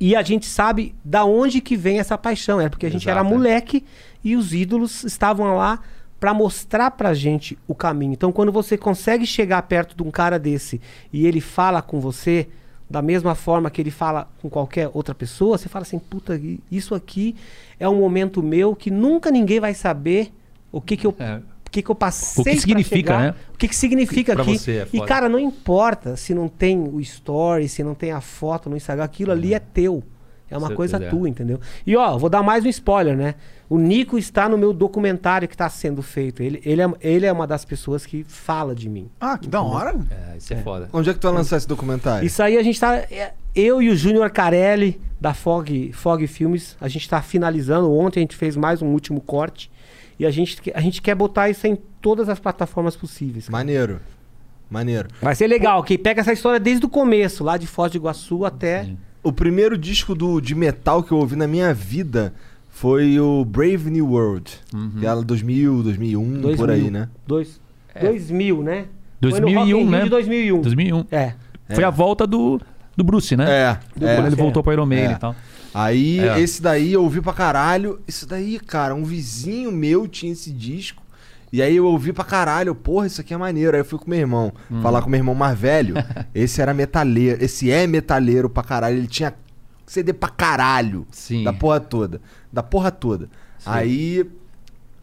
e 0.00 0.16
a 0.16 0.22
gente 0.22 0.46
sabe 0.46 0.94
da 1.04 1.24
onde 1.24 1.60
que 1.60 1.76
vem 1.76 1.98
essa 1.98 2.16
paixão. 2.18 2.60
É 2.60 2.68
porque 2.68 2.86
a 2.86 2.90
gente 2.90 3.08
Exato, 3.08 3.18
era 3.18 3.26
é. 3.26 3.30
moleque 3.30 3.84
e 4.22 4.36
os 4.36 4.52
ídolos 4.52 5.04
estavam 5.04 5.56
lá 5.56 5.80
pra 6.18 6.32
mostrar 6.32 6.90
pra 6.92 7.12
gente 7.12 7.58
o 7.68 7.74
caminho. 7.74 8.12
Então, 8.12 8.32
quando 8.32 8.50
você 8.50 8.78
consegue 8.78 9.26
chegar 9.26 9.60
perto 9.62 9.96
de 9.96 10.02
um 10.02 10.10
cara 10.10 10.38
desse 10.38 10.80
e 11.12 11.26
ele 11.26 11.40
fala 11.40 11.82
com 11.82 12.00
você 12.00 12.48
da 12.88 13.02
mesma 13.02 13.34
forma 13.34 13.70
que 13.70 13.80
ele 13.80 13.90
fala 13.90 14.28
com 14.40 14.48
qualquer 14.48 14.90
outra 14.92 15.14
pessoa, 15.14 15.58
você 15.58 15.68
fala 15.68 15.82
assim, 15.82 15.98
puta, 15.98 16.40
isso 16.70 16.94
aqui 16.94 17.34
é 17.78 17.88
um 17.88 17.98
momento 17.98 18.42
meu 18.42 18.74
que 18.74 18.90
nunca 18.90 19.30
ninguém 19.30 19.60
vai 19.60 19.74
saber 19.74 20.32
o 20.70 20.80
que 20.80 20.96
que 20.96 21.06
eu 21.06 21.14
É. 21.18 21.40
o 21.74 21.76
que, 21.76 21.82
que 21.82 21.90
eu 21.90 21.94
passei 21.94 22.40
O 22.40 22.44
que 22.44 22.60
significa, 22.60 22.96
chegar, 22.96 23.20
né? 23.20 23.34
O 23.52 23.58
que, 23.58 23.66
que 23.66 23.74
significa 23.74 24.34
Pra 24.34 24.42
aqui. 24.42 24.56
você, 24.58 24.72
é 24.78 24.88
e, 24.92 25.00
cara, 25.00 25.28
não 25.28 25.40
importa 25.40 26.16
se 26.16 26.32
não 26.32 26.46
tem 26.46 26.78
o 26.78 27.00
story, 27.00 27.68
se 27.68 27.82
não 27.82 27.94
tem 27.94 28.12
a 28.12 28.20
foto 28.20 28.70
no 28.70 28.76
Instagram, 28.76 29.02
aquilo 29.02 29.32
ali 29.32 29.54
é 29.54 29.58
teu. 29.58 30.02
É 30.48 30.56
uma 30.56 30.68
Certeza, 30.68 30.76
coisa 30.76 30.96
é. 30.98 31.08
tua, 31.08 31.28
entendeu? 31.28 31.58
E 31.84 31.96
ó, 31.96 32.16
vou 32.16 32.30
dar 32.30 32.42
mais 32.42 32.64
um 32.64 32.68
spoiler, 32.68 33.16
né? 33.16 33.34
O 33.68 33.76
Nico 33.76 34.16
está 34.16 34.48
no 34.48 34.56
meu 34.56 34.72
documentário 34.72 35.48
que 35.48 35.54
está 35.54 35.68
sendo 35.68 36.00
feito. 36.00 36.42
Ele, 36.42 36.60
ele, 36.64 36.82
é, 36.82 36.92
ele 37.00 37.26
é 37.26 37.32
uma 37.32 37.46
das 37.46 37.64
pessoas 37.64 38.06
que 38.06 38.22
fala 38.22 38.72
de 38.74 38.88
mim. 38.88 39.10
Ah, 39.18 39.36
que 39.36 39.48
da 39.48 39.62
hora. 39.62 39.96
É, 40.10 40.36
isso 40.36 40.52
é, 40.52 40.58
foda. 40.58 40.88
Onde 40.92 41.10
é 41.10 41.14
que 41.14 41.18
tu 41.18 41.26
vai 41.26 41.32
lançar 41.38 41.56
esse 41.56 41.66
documentário? 41.66 42.24
Isso 42.24 42.40
aí 42.40 42.56
a 42.56 42.62
gente 42.62 42.78
tá. 42.78 42.94
é, 42.98 43.32
Eu 43.54 43.82
e 43.82 43.88
o 43.88 43.96
Júnior 43.96 44.30
Carelli, 44.30 45.00
da 45.20 45.34
Fog, 45.34 45.90
Fog 45.92 46.24
Filmes, 46.28 46.76
a 46.80 46.86
gente 46.86 47.08
tá 47.08 47.20
finalizando. 47.20 47.90
Ontem 47.92 48.20
a 48.20 48.22
gente 48.22 48.36
fez 48.36 48.54
mais 48.54 48.80
um 48.80 48.88
último 48.88 49.20
corte. 49.20 49.72
E 50.18 50.24
a 50.26 50.30
gente, 50.30 50.60
a 50.74 50.80
gente 50.80 51.02
quer 51.02 51.14
botar 51.14 51.48
isso 51.50 51.66
em 51.66 51.76
todas 52.00 52.28
as 52.28 52.38
plataformas 52.38 52.96
possíveis. 52.96 53.46
cara. 53.46 53.58
Maneiro. 53.58 54.00
Maneiro. 54.70 55.08
Vai 55.20 55.34
ser 55.34 55.46
legal, 55.46 55.82
que 55.82 55.96
pega 55.98 56.20
essa 56.20 56.32
história 56.32 56.58
desde 56.58 56.84
o 56.86 56.88
começo, 56.88 57.44
lá 57.44 57.56
de 57.56 57.66
Foz 57.66 57.92
do 57.92 57.96
Iguaçu 57.98 58.44
até. 58.44 58.88
O 59.22 59.32
primeiro 59.32 59.76
disco 59.78 60.14
do, 60.14 60.40
de 60.40 60.54
metal 60.54 61.02
que 61.02 61.12
eu 61.12 61.18
ouvi 61.18 61.36
na 61.36 61.46
minha 61.46 61.72
vida 61.72 62.32
foi 62.68 63.18
o 63.20 63.44
Brave 63.44 63.90
New 63.90 64.08
World. 64.08 64.52
Que 64.98 65.06
era 65.06 65.22
2000, 65.22 65.82
2001, 65.82 66.40
2000. 66.40 66.56
por 66.56 66.70
aí, 66.70 66.90
né? 66.90 67.08
Dois, 67.26 67.60
2000, 68.00 68.62
né? 68.62 68.86
Foi 69.20 69.40
no 69.40 69.46
2001, 69.46 69.58
Rock 69.58 69.70
in 69.70 69.76
Rio 69.76 69.90
né? 69.90 70.02
de 70.04 70.10
2001. 70.10 70.60
2001. 70.60 71.04
É. 71.10 71.32
Foi 71.74 71.84
a 71.84 71.90
volta 71.90 72.26
do, 72.26 72.60
do 72.96 73.04
Bruce, 73.04 73.36
né? 73.36 73.46
É, 73.48 74.04
é. 74.04 74.14
Quando 74.16 74.26
ele 74.26 74.36
voltou 74.36 74.62
pro 74.62 74.72
Iron 74.72 74.86
Maiden 74.86 75.10
É. 75.10 75.12
e 75.12 75.18
tal. 75.18 75.34
Aí, 75.74 76.20
É. 76.20 76.38
esse 76.40 76.62
daí 76.62 76.92
eu 76.92 77.02
ouvi 77.02 77.20
pra 77.20 77.32
caralho. 77.32 78.00
Esse 78.06 78.24
daí, 78.26 78.58
cara, 78.60 78.94
um 78.94 79.04
vizinho 79.04 79.72
meu 79.72 80.06
tinha 80.06 80.32
esse 80.32 80.50
disco. 80.52 81.02
E 81.52 81.60
aí 81.62 81.76
eu 81.76 81.84
ouvi 81.86 82.12
pra 82.12 82.24
caralho, 82.24 82.74
porra, 82.74 83.06
isso 83.06 83.20
aqui 83.20 83.32
é 83.32 83.36
maneiro. 83.36 83.74
Aí 83.76 83.80
eu 83.80 83.84
fui 83.84 83.98
com 83.98 84.10
meu 84.10 84.18
irmão, 84.18 84.52
Hum. 84.70 84.80
falar 84.82 85.02
com 85.02 85.10
meu 85.10 85.18
irmão 85.18 85.34
mais 85.34 85.58
velho. 85.58 85.94
esse 86.34 86.60
era 86.60 86.72
metaleiro, 86.74 87.44
esse 87.44 87.70
é 87.70 87.86
metaleiro 87.86 88.48
pra 88.50 88.62
caralho. 88.62 88.96
Ele 88.98 89.06
tinha 89.06 89.34
CD 89.86 90.12
pra 90.12 90.28
caralho. 90.28 91.06
Sim. 91.10 91.44
Da 91.44 91.52
porra 91.52 91.78
toda. 91.80 92.20
Da 92.52 92.62
porra 92.62 92.90
toda. 92.90 93.28
Aí 93.66 94.24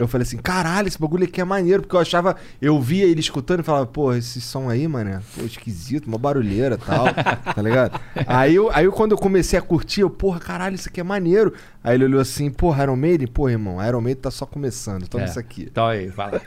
eu 0.02 0.08
falei 0.08 0.24
assim, 0.24 0.38
caralho, 0.38 0.88
esse 0.88 1.00
bagulho 1.00 1.26
aqui 1.26 1.40
é 1.40 1.44
maneiro. 1.44 1.84
Porque 1.84 1.96
eu 1.96 2.00
achava, 2.00 2.36
eu 2.62 2.80
via 2.82 3.06
ele 3.06 3.20
escutando 3.20 3.60
e 3.60 3.64
falava, 3.64 3.86
pô, 3.86 4.14
esse 4.14 4.42
som 4.42 4.70
aí, 4.70 4.88
mano, 4.88 5.22
pô, 5.36 5.44
esquisito, 5.46 6.08
uma 6.08 6.18
barulheira 6.18 6.76
e 6.76 6.78
tal, 6.78 7.06
tá 7.54 7.62
ligado? 7.62 8.00
Aí, 8.28 8.56
eu, 8.56 8.72
aí 8.74 8.90
quando 8.90 9.12
eu 9.12 9.18
comecei 9.18 9.58
a 9.58 9.62
curtir, 9.62 10.02
eu, 10.02 10.10
porra, 10.10 10.40
caralho, 10.40 10.76
isso 10.76 10.90
aqui 10.90 11.00
é 11.00 11.04
maneiro. 11.04 11.54
Aí 11.84 11.96
ele 11.96 12.06
olhou 12.06 12.20
assim, 12.22 12.50
porra, 12.50 12.84
Iron 12.84 12.96
Maiden? 12.96 13.28
Pô, 13.28 13.50
irmão, 13.50 13.84
Iron 13.86 14.02
Maiden 14.02 14.22
tá 14.22 14.32
só 14.32 14.46
começando, 14.46 15.08
toma 15.08 15.24
É. 15.24 15.28
isso 15.28 15.40
aqui. 15.40 15.68
Então 15.72 15.86
aí, 15.86 16.10
fala. 16.10 16.42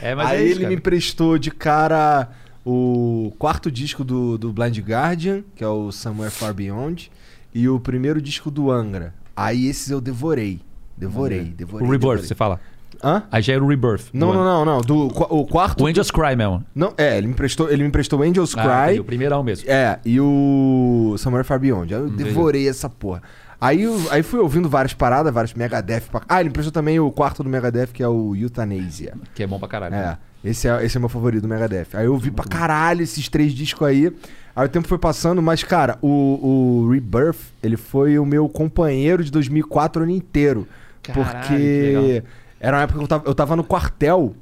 É, 0.00 0.14
mas 0.14 0.28
aí 0.28 0.38
é 0.38 0.42
isso, 0.44 0.52
ele 0.52 0.60
cara. 0.60 0.68
me 0.68 0.74
emprestou 0.76 1.38
de 1.38 1.50
cara 1.50 2.28
o 2.64 3.32
quarto 3.38 3.70
disco 3.70 4.04
do, 4.04 4.36
do 4.36 4.52
Blind 4.52 4.78
Guardian, 4.80 5.42
que 5.54 5.62
é 5.62 5.68
o 5.68 5.90
Somewhere 5.92 6.32
Far 6.32 6.52
Beyond, 6.52 7.10
e 7.54 7.68
o 7.68 7.78
primeiro 7.80 8.20
disco 8.20 8.50
do 8.50 8.70
Angra. 8.70 9.14
Aí 9.34 9.66
esses 9.68 9.90
eu 9.90 10.00
devorei. 10.00 10.60
Devorei, 10.96 11.44
devorei. 11.44 11.86
O 11.86 11.90
Rebirth, 11.90 12.00
devorei. 12.00 12.24
você 12.24 12.34
fala. 12.34 12.60
Hã? 13.02 13.22
Aí 13.30 13.42
já 13.42 13.54
era 13.54 13.62
o 13.64 13.68
Rebirth. 13.68 14.06
Não, 14.12 14.32
não, 14.32 14.44
não, 14.44 14.64
não. 14.64 14.80
Do, 14.80 15.06
o 15.06 15.46
quarto. 15.46 15.84
O 15.84 15.86
Angels 15.86 16.10
Cry 16.10 16.36
mesmo. 16.36 16.64
Não, 16.74 16.92
é, 16.96 17.16
ele 17.18 17.26
me 17.26 17.32
emprestou, 17.32 17.70
ele 17.70 17.82
me 17.82 17.88
emprestou 17.88 18.22
Angels 18.22 18.54
Ah, 18.56 18.62
Cry. 18.62 18.84
entendi, 18.84 19.00
o 19.00 19.04
primeirão 19.04 19.42
mesmo. 19.42 19.70
É, 19.70 19.98
e 20.04 20.20
o 20.20 21.14
Somewhere 21.18 21.46
Far 21.46 21.58
Beyond. 21.60 21.94
Aí 21.94 22.00
eu 22.00 22.06
Entendi. 22.08 22.24
devorei 22.24 22.68
essa 22.68 22.88
porra. 22.88 23.22
Aí, 23.60 23.84
aí 24.10 24.22
fui 24.22 24.38
ouvindo 24.38 24.68
várias 24.68 24.92
paradas, 24.92 25.32
vários 25.32 25.54
Megadeth. 25.54 26.02
Pra... 26.10 26.20
Ah, 26.28 26.40
ele 26.40 26.50
emprestou 26.50 26.72
também 26.72 27.00
o 27.00 27.10
quarto 27.10 27.42
do 27.42 27.48
Megadeth, 27.48 27.88
que 27.92 28.02
é 28.02 28.08
o 28.08 28.34
Euthanasia. 28.36 29.14
Que 29.34 29.42
é 29.42 29.46
bom 29.46 29.58
pra 29.58 29.66
caralho. 29.66 29.94
É, 29.94 30.18
esse 30.44 30.68
é, 30.68 30.84
esse 30.84 30.96
é 30.96 31.00
meu 31.00 31.08
favorito 31.08 31.42
do 31.42 31.48
Megadeth. 31.48 31.86
Aí 31.94 32.04
eu 32.04 32.12
ouvi 32.12 32.30
pra 32.30 32.44
caralho 32.44 33.02
esses 33.02 33.28
três 33.28 33.52
discos 33.52 33.86
aí. 33.88 34.12
Aí 34.54 34.66
o 34.66 34.68
tempo 34.68 34.86
foi 34.86 34.98
passando, 34.98 35.40
mas, 35.42 35.62
cara, 35.62 35.98
o, 36.02 36.84
o 36.86 36.90
Rebirth, 36.90 37.38
ele 37.62 37.76
foi 37.76 38.18
o 38.18 38.24
meu 38.26 38.48
companheiro 38.48 39.24
de 39.24 39.30
2004 39.30 40.00
o 40.00 40.04
ano 40.04 40.12
inteiro. 40.12 40.66
Caralho, 41.02 41.40
que 41.40 41.48
porque 41.48 41.92
legal. 41.96 42.22
Era 42.60 42.76
uma 42.78 42.82
época 42.84 42.98
que 42.98 43.04
eu 43.04 43.08
tava, 43.08 43.24
eu 43.28 43.34
tava 43.34 43.56
no 43.56 43.64
quartel 43.64 44.34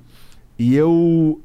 e 0.58 0.74
eu 0.74 1.40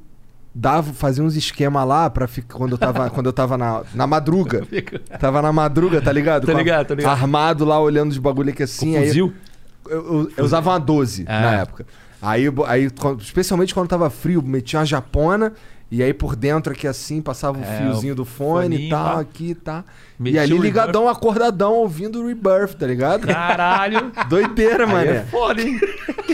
dava, 0.54 0.91
fazia 0.94 1.24
uns 1.24 1.36
esquema 1.36 1.84
lá 1.84 2.10
ficar 2.28 2.58
quando 2.58 2.72
eu 2.74 2.78
tava, 2.78 3.10
quando 3.12 3.26
eu 3.28 3.34
tava 3.34 3.58
na, 3.58 3.84
na 3.94 4.06
madruga. 4.08 4.66
Tava 5.20 5.41
na 5.41 5.52
madruga, 5.54 6.02
tá 6.02 6.12
ligado? 6.12 6.46
Tá 6.46 6.54
ligado, 6.54 6.88
tá 6.88 6.96
ligado. 6.96 7.12
Armado 7.12 7.66
lá, 7.66 7.80
olhando 7.80 8.12
os 8.12 8.18
bagulho 8.18 8.50
aqui 8.52 8.64
assim. 8.64 8.96
Aí- 8.96 9.08
fuzil? 9.08 9.34
eu, 9.90 9.98
eu- 10.22 10.32
eu 10.38 10.46
usava 10.46 10.70
uma 10.72 10.80
12 10.80 11.26
Ah. 11.28 11.41
na 11.41 11.52
época. 11.62 11.86
Aí, 12.22 12.46
aí, 12.68 12.90
especialmente 13.20 13.74
quando 13.74 13.88
tava 13.88 14.10
frio, 14.10 14.41
metia 14.41 14.80
uma 14.80 14.86
japona. 14.86 15.54
E 15.91 16.03
aí 16.03 16.14
por 16.14 16.36
dentro 16.36 16.72
aqui 16.72 16.88
assim, 16.88 17.20
passava 17.20 17.57
o 17.57 17.64
É, 17.64 17.78
fiozinho 17.80 18.14
do 18.14 18.24
fone 18.24 18.86
e 18.88 18.90
tal, 18.90 19.16
pá. 19.16 19.22
aqui 19.22 19.49
e 19.52 19.56
tá. 19.56 19.84
Metia 20.20 20.41
e 20.41 20.44
ali 20.44 20.57
ligadão, 20.57 21.10
acordadão, 21.10 21.74
ouvindo 21.74 22.22
o 22.22 22.28
Rebirth, 22.28 22.76
tá 22.78 22.86
ligado? 22.86 23.26
Caralho. 23.26 24.11
Doideira, 24.30 24.86
Aí 24.86 24.91
mané. 24.91 25.11
é 25.18 25.22
foda, 25.32 25.61
hein? 25.61 25.80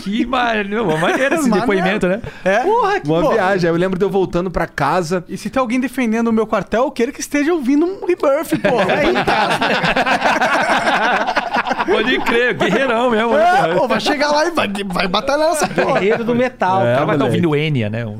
Que 0.02 0.26
maneiro. 0.26 0.84
Uma 0.84 0.98
maneira 0.98 1.36
esse 1.36 1.48
Maneiro. 1.48 1.60
depoimento, 1.72 2.06
né? 2.06 2.20
É? 2.44 2.58
Porra, 2.64 3.00
que 3.00 3.08
Uma 3.08 3.22
bom. 3.22 3.32
viagem. 3.32 3.68
Aí 3.70 3.74
eu 3.74 3.78
lembro 3.78 3.98
de 3.98 4.04
eu 4.04 4.10
voltando 4.10 4.50
pra 4.50 4.66
casa. 4.66 5.24
E 5.28 5.38
se 5.38 5.48
tem 5.48 5.58
alguém 5.58 5.80
defendendo 5.80 6.28
o 6.28 6.32
meu 6.32 6.46
quartel, 6.46 6.82
eu 6.84 6.90
quero 6.90 7.10
que 7.12 7.20
esteja 7.20 7.54
ouvindo 7.54 7.86
um 7.86 8.00
rebirth, 8.06 8.58
pô. 8.60 8.78
Aí, 8.78 9.14
Pode 11.86 12.18
crer, 12.20 12.54
guerreirão 12.54 13.10
mesmo. 13.10 13.32
né, 13.34 13.70
é, 13.70 13.74
pô, 13.74 13.86
vai 13.88 14.00
chegar 14.00 14.30
lá 14.30 14.46
e 14.46 14.50
vai, 14.50 14.68
vai 14.86 15.08
batalhar 15.08 15.48
nessa 15.50 15.68
porra. 15.68 16.00
Guerreiro 16.00 16.24
do 16.24 16.34
metal. 16.34 16.80
o 16.80 16.84
cara 16.84 17.04
vai 17.04 17.14
estar 17.16 17.24
moleque. 17.24 17.46
ouvindo 17.46 17.56
Enya, 17.56 17.88
né? 17.90 18.04
Um... 18.04 18.16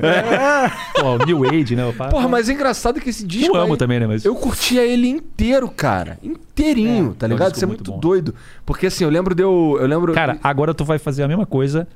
Pô, 1.01 1.07
o 1.15 1.19
New 1.27 1.45
Age, 1.49 1.77
né? 1.77 1.93
pá- 1.97 2.09
Porra, 2.09 2.29
mas 2.29 2.49
é 2.49 2.53
engraçado 2.53 3.01
que 3.01 3.11
esse 3.11 3.27
disco. 3.27 3.57
Eu 3.57 3.61
amo 3.61 3.73
aí, 3.75 3.79
também, 3.79 4.01
né? 4.01 4.07
Mas... 4.07 4.25
Eu 4.25 4.35
curtia 4.35 4.85
ele 4.85 5.09
inteiro, 5.09 5.69
cara. 5.69 6.19
Inteirinho, 6.23 7.15
tá 7.15 7.27
é 7.27 7.29
um 7.29 7.33
ligado? 7.33 7.49
disco 7.53 7.59
Isso 7.59 7.65
é 7.65 7.69
muito 7.69 7.91
bom. 7.93 7.99
doido. 7.99 8.35
Porque 8.65 8.87
assim, 8.87 9.05
eu 9.05 9.11
lembro 9.11 9.35
de 9.35 9.43
eu. 9.43 9.77
Eu 9.81 9.87
lembro. 9.87 10.13
Cara, 10.13 10.39
agora 10.43 10.73
tu 10.73 10.85
vai 10.85 10.99
fazer 10.99 11.23
a 11.23 11.29
mesma 11.29 11.45
coisa 11.47 11.87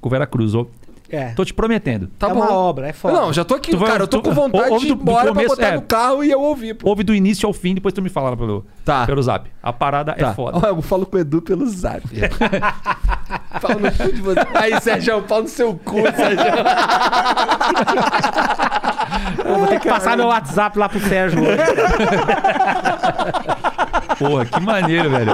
com 0.00 0.08
o 0.08 0.10
Vera 0.10 0.26
Cruz. 0.26 0.54
Ô, 0.54 0.66
É. 1.10 1.30
Tô 1.30 1.44
te 1.44 1.52
prometendo. 1.52 2.08
tá 2.18 2.28
é 2.28 2.30
bom. 2.32 2.36
uma 2.40 2.52
obra, 2.52 2.88
é 2.88 2.92
foda. 2.92 3.14
Não, 3.20 3.32
já 3.32 3.44
tô 3.44 3.54
aqui, 3.56 3.72
Tu 3.72 3.78
vai- 3.78 3.90
cara. 3.90 4.04
Eu 4.04 4.08
tô 4.08 4.18
tu- 4.20 4.28
com 4.28 4.34
vontade 4.34 4.70
ouve 4.72 4.86
de 4.86 4.92
ir 4.92 4.94
do- 4.94 4.96
do 4.96 5.02
embora 5.02 5.24
pra 5.24 5.32
começo, 5.34 5.48
botar 5.56 5.68
é. 5.68 5.74
no 5.74 5.82
carro 5.82 6.22
e 6.24 6.30
eu 6.30 6.40
ouvir, 6.40 6.74
pô. 6.74 6.88
Ouve 6.88 7.02
do 7.02 7.12
início 7.14 7.46
ao 7.46 7.52
fim, 7.52 7.74
depois 7.74 7.92
tu 7.92 8.00
me 8.00 8.08
fala 8.08 8.36
pelo, 8.36 8.64
Tá. 8.84 9.04
pelo 9.06 9.20
zap. 9.22 9.50
A 9.62 9.72
parada 9.72 10.12
é 10.12 10.20
Tá. 10.22 10.32
foda. 10.34 10.58
Ó, 10.62 10.66
Eu 10.68 10.80
falo 10.82 11.04
com 11.06 11.16
o 11.16 11.20
Edu 11.20 11.42
pelo 11.42 11.66
zap. 11.66 12.02
Pau 13.60 13.72
no 13.78 13.90
cu 13.92 14.12
de 14.12 14.20
você. 14.22 14.40
Aí, 14.54 14.80
Sérgio, 14.80 15.22
pau 15.22 15.42
no 15.42 15.48
seu 15.48 15.74
cu, 15.84 15.96
Sérgio. 16.16 16.38
Vou 19.58 19.66
ter 19.66 19.80
que 19.80 19.88
passar 19.88 20.16
meu 20.16 20.26
WhatsApp 20.28 20.78
lá 20.78 20.88
pro 20.88 21.00
Sérgio. 21.00 21.40
Porra, 24.20 24.44
que 24.44 24.60
maneiro, 24.60 25.10
velho. 25.10 25.32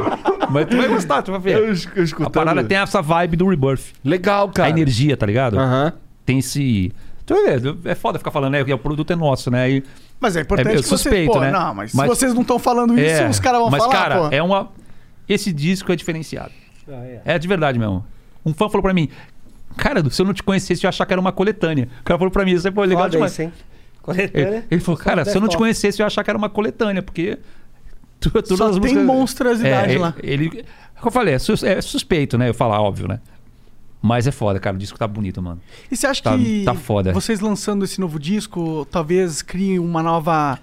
Mas 0.48 0.66
tu 0.66 0.76
vai 0.76 0.88
gostar, 0.88 1.22
tu 1.22 1.32
vai 1.32 1.40
ver. 1.40 1.58
Eu, 1.58 1.66
eu 1.96 2.04
escutando. 2.04 2.28
A 2.28 2.30
parada 2.30 2.64
tem 2.64 2.78
essa 2.78 3.02
vibe 3.02 3.36
do 3.36 3.48
Rebirth. 3.48 3.92
Legal, 4.04 4.48
cara. 4.48 4.68
A 4.68 4.70
energia, 4.70 5.16
tá 5.16 5.26
ligado? 5.26 5.58
Aham. 5.58 5.92
Tem 6.24 6.38
esse. 6.38 6.92
Tu 7.26 7.34
vai 7.34 7.58
ver, 7.58 7.76
é 7.84 7.94
foda 7.96 8.18
ficar 8.18 8.30
falando, 8.30 8.52
né? 8.52 8.64
Que 8.64 8.72
o 8.72 8.78
produto 8.78 9.12
é 9.12 9.16
nosso, 9.16 9.50
né? 9.50 9.68
E, 9.68 9.84
Mas 10.20 10.36
é 10.36 10.42
importante 10.42 10.68
É, 10.68 10.76
que 10.76 10.82
vocês, 10.82 11.00
suspeito, 11.00 11.32
pô, 11.32 11.40
né? 11.40 11.50
não, 11.50 11.74
mas, 11.74 11.92
Mas- 11.92 12.08
se 12.10 12.16
vocês 12.16 12.32
não 12.34 12.42
estão 12.42 12.58
falando 12.58 12.96
isso, 12.98 13.22
é, 13.22 13.28
os 13.28 13.40
caras 13.40 13.60
vão 13.60 13.68
mas, 13.70 13.82
falar, 13.82 13.92
cara, 13.92 14.18
pô. 14.20 14.28
é 14.30 14.40
uma. 14.42 14.68
Esse 15.28 15.52
disco 15.52 15.90
é 15.92 15.96
diferenciado. 15.96 16.52
Ah, 16.88 16.92
é. 17.04 17.20
É 17.24 17.38
de 17.38 17.48
verdade 17.48 17.78
mesmo. 17.78 18.04
Um 18.44 18.54
fã 18.54 18.68
falou 18.68 18.82
pra 18.82 18.94
mim. 18.94 19.08
Cara, 19.76 20.08
se 20.08 20.22
eu 20.22 20.26
não 20.26 20.32
te 20.32 20.42
conhecesse, 20.42 20.84
eu 20.84 20.86
ia 20.86 20.90
achar 20.90 21.04
que 21.04 21.12
era 21.12 21.20
uma 21.20 21.32
coletânea. 21.32 21.88
O 22.00 22.04
cara 22.04 22.16
falou 22.18 22.30
pra 22.30 22.44
mim, 22.44 22.52
isso 22.52 22.66
é 22.68 22.70
pô, 22.70 22.82
legal 22.82 22.98
Foda 23.02 23.10
demais. 23.10 23.32
isso, 23.32 23.42
hein? 23.42 23.52
Coletânea. 24.00 24.48
Ele, 24.58 24.64
ele 24.70 24.80
falou, 24.80 24.98
cara, 25.00 25.24
se 25.24 25.36
eu 25.36 25.40
não 25.40 25.48
é 25.48 25.50
te 25.50 25.56
conhecesse, 25.56 26.00
eu 26.00 26.04
ia 26.04 26.06
achar 26.06 26.22
que 26.22 26.30
era 26.30 26.38
uma 26.38 26.48
coletânea, 26.48 27.02
porque 27.02 27.38
todas 28.20 28.48
Só 28.58 28.66
as 28.68 28.72
tem 28.72 28.80
músicas- 28.80 29.04
monstruosidade 29.04 29.94
é, 29.94 29.98
lá. 29.98 30.14
Ele, 30.22 30.48
como 30.50 31.06
eu 31.06 31.10
falei, 31.10 31.34
é, 31.34 31.38
sus- 31.38 31.62
é 31.62 31.80
suspeito, 31.80 32.36
né? 32.38 32.48
Eu 32.48 32.54
falar, 32.54 32.80
óbvio, 32.80 33.08
né? 33.08 33.20
Mas 34.02 34.26
é 34.26 34.30
foda, 34.30 34.60
cara. 34.60 34.76
O 34.76 34.78
disco 34.78 34.98
tá 34.98 35.06
bonito, 35.08 35.42
mano. 35.42 35.60
E 35.90 35.96
você 35.96 36.06
acha 36.06 36.22
Tá- 36.22 36.36
que 36.36 36.62
tá 36.64 36.74
foda. 36.74 37.12
vocês 37.12 37.40
lançando 37.40 37.84
esse 37.84 38.00
novo 38.00 38.18
disco 38.18 38.86
talvez 38.90 39.42
criem 39.42 39.78
uma 39.78 40.02
nova 40.02 40.58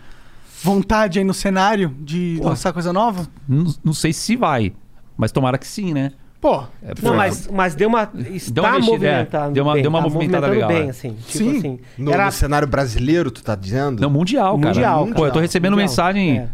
vontade 0.63 1.19
aí 1.19 1.25
no 1.25 1.33
cenário 1.33 1.93
de 1.99 2.37
Pô. 2.41 2.49
lançar 2.49 2.71
coisa 2.71 2.93
nova? 2.93 3.27
Não, 3.47 3.73
não 3.83 3.93
sei 3.93 4.13
se 4.13 4.35
vai, 4.37 4.71
mas 5.17 5.31
tomara 5.31 5.57
que 5.57 5.67
sim, 5.67 5.93
né? 5.93 6.11
Pô, 6.39 6.61
É, 6.81 6.93
Não, 7.01 7.15
mas, 7.15 7.47
mas 7.47 7.73
deu 7.73 7.87
uma. 7.87 8.03
Está 8.03 8.61
uma 8.61 8.71
mexida, 8.73 8.91
movimentando. 8.91 9.49
é. 9.49 9.51
Deu 9.53 9.63
uma- 9.63 9.73
bem, 9.73 9.81
deu 9.81 9.89
uma 9.89 9.99
tá 9.99 10.09
movimentada 10.09 10.47
legal, 10.47 10.67
bem, 10.67 10.87
é. 10.87 10.89
assim. 10.89 11.15
Tipo 11.25 11.37
Sim. 11.37 11.57
assim. 11.57 11.79
No, 11.97 12.11
era 12.11 12.25
no 12.25 12.31
cenário 12.33 12.67
brasileiro, 12.67 13.31
tu 13.31 13.41
tá 13.41 13.55
dizendo? 13.55 14.01
Não, 14.01 14.09
mundial, 14.09 14.57
cara. 14.59 14.67
Mundial, 14.73 15.07
Pô, 15.07 15.13
cara. 15.13 15.27
eu 15.27 15.31
tô 15.31 15.39
recebendo 15.39 15.71
Mundial. 15.71 15.87
mensagem. 15.89 16.39
É. 16.39 16.49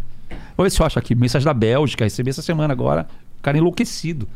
Vou 0.60 0.66
ver 0.66 0.72
se 0.72 0.82
eu 0.82 0.86
acho 0.86 1.00
aqui. 1.00 1.16
Mensagem 1.16 1.46
da 1.46 1.54
Bélgica, 1.54 2.04
recebi 2.04 2.32
essa 2.32 2.42
semana 2.42 2.74
agora. 2.74 3.08
O 3.40 3.42
cara 3.42 3.58
enlouquecido. 3.58 4.28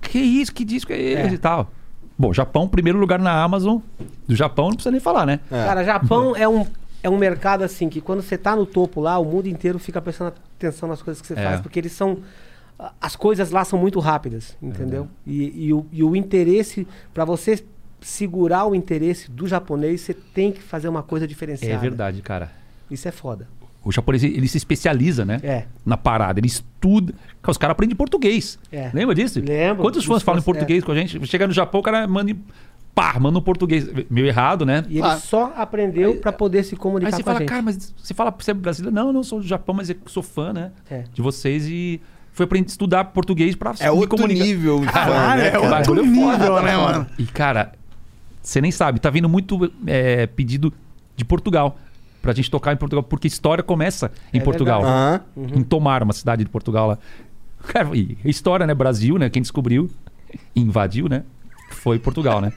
Que 0.00 0.16
isso? 0.20 0.54
Que 0.54 0.64
disco 0.64 0.92
é 0.92 0.96
esse 0.96 1.30
É. 1.32 1.34
e 1.34 1.38
tal? 1.38 1.72
Bom, 2.16 2.32
Japão, 2.32 2.68
primeiro 2.68 3.00
lugar 3.00 3.18
na 3.18 3.42
Amazon. 3.42 3.78
Do 4.28 4.36
Japão 4.36 4.66
não 4.66 4.74
precisa 4.74 4.92
nem 4.92 5.00
falar, 5.00 5.26
né? 5.26 5.40
É. 5.50 5.64
Cara, 5.64 5.82
Japão 5.82 6.36
é 6.36 6.48
um, 6.48 6.64
é 7.02 7.10
um 7.10 7.18
mercado 7.18 7.64
assim 7.64 7.88
que 7.88 8.00
quando 8.00 8.22
você 8.22 8.38
tá 8.38 8.54
no 8.54 8.64
topo 8.64 9.00
lá, 9.00 9.18
o 9.18 9.24
mundo 9.24 9.48
inteiro 9.48 9.76
fica 9.80 10.00
prestando 10.00 10.32
atenção 10.56 10.88
nas 10.88 11.02
coisas 11.02 11.20
que 11.20 11.26
você 11.26 11.34
É. 11.34 11.42
faz, 11.42 11.60
porque 11.60 11.80
eles 11.80 11.90
são. 11.90 12.18
As 13.00 13.16
coisas 13.16 13.50
lá 13.50 13.64
são 13.64 13.76
muito 13.76 13.98
rápidas, 13.98 14.56
entendeu? 14.62 15.08
E, 15.26 15.66
e 15.66 15.72
o, 15.74 15.84
e 15.90 16.04
o 16.04 16.14
interesse, 16.14 16.86
pra 17.12 17.24
você 17.24 17.60
segurar 18.00 18.66
o 18.66 18.74
interesse 18.76 19.28
do 19.28 19.48
japonês, 19.48 20.00
você 20.02 20.14
tem 20.14 20.52
que 20.52 20.62
fazer 20.62 20.86
uma 20.88 21.02
coisa 21.02 21.26
diferenciada. 21.26 21.74
É 21.74 21.76
verdade, 21.76 22.22
cara. 22.22 22.52
Isso 22.88 23.08
é 23.08 23.10
foda. 23.10 23.48
O 23.84 23.90
japonês, 23.90 24.22
ele 24.22 24.46
se 24.46 24.56
especializa, 24.56 25.24
né? 25.24 25.40
É. 25.42 25.64
Na 25.84 25.96
parada. 25.96 26.38
Ele 26.38 26.46
estuda. 26.46 27.12
Cara, 27.42 27.50
Os 27.50 27.58
caras 27.58 27.72
aprendem 27.72 27.96
português. 27.96 28.58
É. 28.70 28.90
Lembra 28.94 29.14
disso? 29.14 29.40
Lembro. 29.40 29.82
Quantos 29.82 30.04
fãs 30.04 30.22
falam 30.22 30.38
em 30.38 30.42
fãs, 30.42 30.44
português 30.54 30.84
com 30.84 30.92
a 30.92 30.94
gente? 30.94 31.24
Chega 31.26 31.46
no 31.46 31.52
Japão, 31.52 31.80
o 31.80 31.82
cara 31.82 32.06
manda 32.06 32.30
em... 32.30 32.40
Pá, 32.94 33.18
manda 33.18 33.38
um 33.38 33.42
português. 33.42 33.88
Meio 34.10 34.26
errado, 34.26 34.64
né? 34.66 34.84
E 34.88 34.92
ele 34.92 35.00
Claro. 35.00 35.20
só 35.20 35.52
aprendeu 35.56 36.16
pra 36.16 36.30
poder 36.30 36.62
se 36.62 36.74
Aí 36.74 36.78
comunicar 36.78 37.10
você 37.16 37.22
com 37.22 37.30
a 37.30 37.32
fala, 37.32 37.38
gente. 37.40 37.48
cara, 37.48 37.62
mas 37.62 37.94
você 37.96 38.12
fala, 38.14 38.30
você 38.38 38.50
é 38.50 38.54
brasileiro? 38.54 38.94
Não, 38.94 39.06
eu 39.08 39.12
não 39.14 39.22
sou 39.24 39.40
do 39.40 39.46
Japão, 39.46 39.74
mas 39.74 39.88
eu 39.90 39.96
sou 40.06 40.22
fã, 40.22 40.52
né? 40.52 40.70
É. 40.90 41.04
De 41.12 41.22
vocês 41.22 41.66
e 41.66 42.00
fui 42.32 42.44
aprender 42.44 42.66
a 42.66 42.68
estudar 42.68 43.04
português 43.06 43.56
pra 43.56 43.72
É 43.80 43.90
outro 43.90 44.10
comunicar. 44.10 44.44
nível 44.44 44.80
de 44.80 44.86
fã, 44.86 44.92
Caralho, 44.92 45.40
né, 45.42 45.48
é 45.48 45.50
cara? 45.52 45.76
outro 45.78 46.04
nível, 46.04 46.38
foda. 46.38 46.62
né, 46.62 46.76
mano? 46.76 47.06
E, 47.18 47.24
cara, 47.24 47.72
você 48.42 48.60
nem 48.60 48.70
sabe, 48.70 49.00
tá 49.00 49.08
vindo 49.08 49.28
muito 49.28 49.72
é, 49.86 50.26
pedido 50.26 50.70
de 51.16 51.24
Portugal. 51.24 51.78
Pra 52.22 52.32
gente 52.32 52.50
tocar 52.50 52.72
em 52.72 52.76
Portugal, 52.76 53.02
porque 53.02 53.26
história 53.26 53.62
começa 53.64 54.10
em 54.32 54.38
É 54.38 54.40
Portugal. 54.40 54.82
Aham. 54.84 55.20
Em 55.36 55.62
Tomar, 55.62 56.02
uma 56.04 56.12
cidade 56.12 56.44
de 56.44 56.48
Portugal 56.50 56.86
lá. 56.88 56.98
Cara, 57.66 57.88
e 57.94 58.16
história, 58.24 58.64
né? 58.66 58.72
Brasil, 58.74 59.18
né? 59.18 59.28
Quem 59.28 59.42
descobriu, 59.42 59.90
invadiu, 60.54 61.08
né? 61.08 61.24
Foi 61.70 61.98
Portugal, 61.98 62.40
né? 62.40 62.52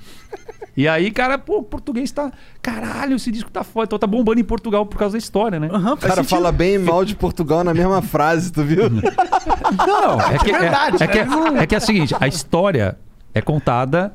E 0.78 0.88
aí, 0.90 1.10
cara, 1.10 1.38
pô, 1.38 1.60
o 1.60 1.64
português 1.64 2.12
tá. 2.12 2.32
Caralho, 2.62 3.16
esse 3.16 3.32
disco 3.32 3.50
tá 3.50 3.64
foda. 3.64 3.86
Então 3.86 3.98
tá 3.98 4.06
bombando 4.06 4.40
em 4.40 4.44
Portugal 4.44 4.86
por 4.86 4.98
causa 4.98 5.14
da 5.14 5.18
história, 5.20 5.60
né? 5.60 5.70
aham, 5.72 5.94
O 5.94 5.98
cara 5.98 6.16
sentido. 6.16 6.30
fala 6.30 6.52
bem 6.52 6.74
e 6.76 6.78
mal 6.80 7.04
de 7.06 7.16
Portugal 7.16 7.64
na 7.64 7.74
mesma 7.74 8.02
frase, 8.02 8.52
tu 8.52 8.62
viu? 8.64 8.90
Não, 8.90 10.22
é 10.22 10.38
que 10.38 10.52
é, 10.52 10.60
verdade, 10.60 11.04
é, 11.04 11.08
que 11.08 11.18
é, 11.20 11.26
né? 11.26 11.64
é 11.64 11.66
que 11.68 11.76
é 11.76 11.78
o 11.78 11.82
seguinte, 11.82 12.14
a 12.20 12.28
história 12.28 12.98
é 13.34 13.42
contada 13.42 14.14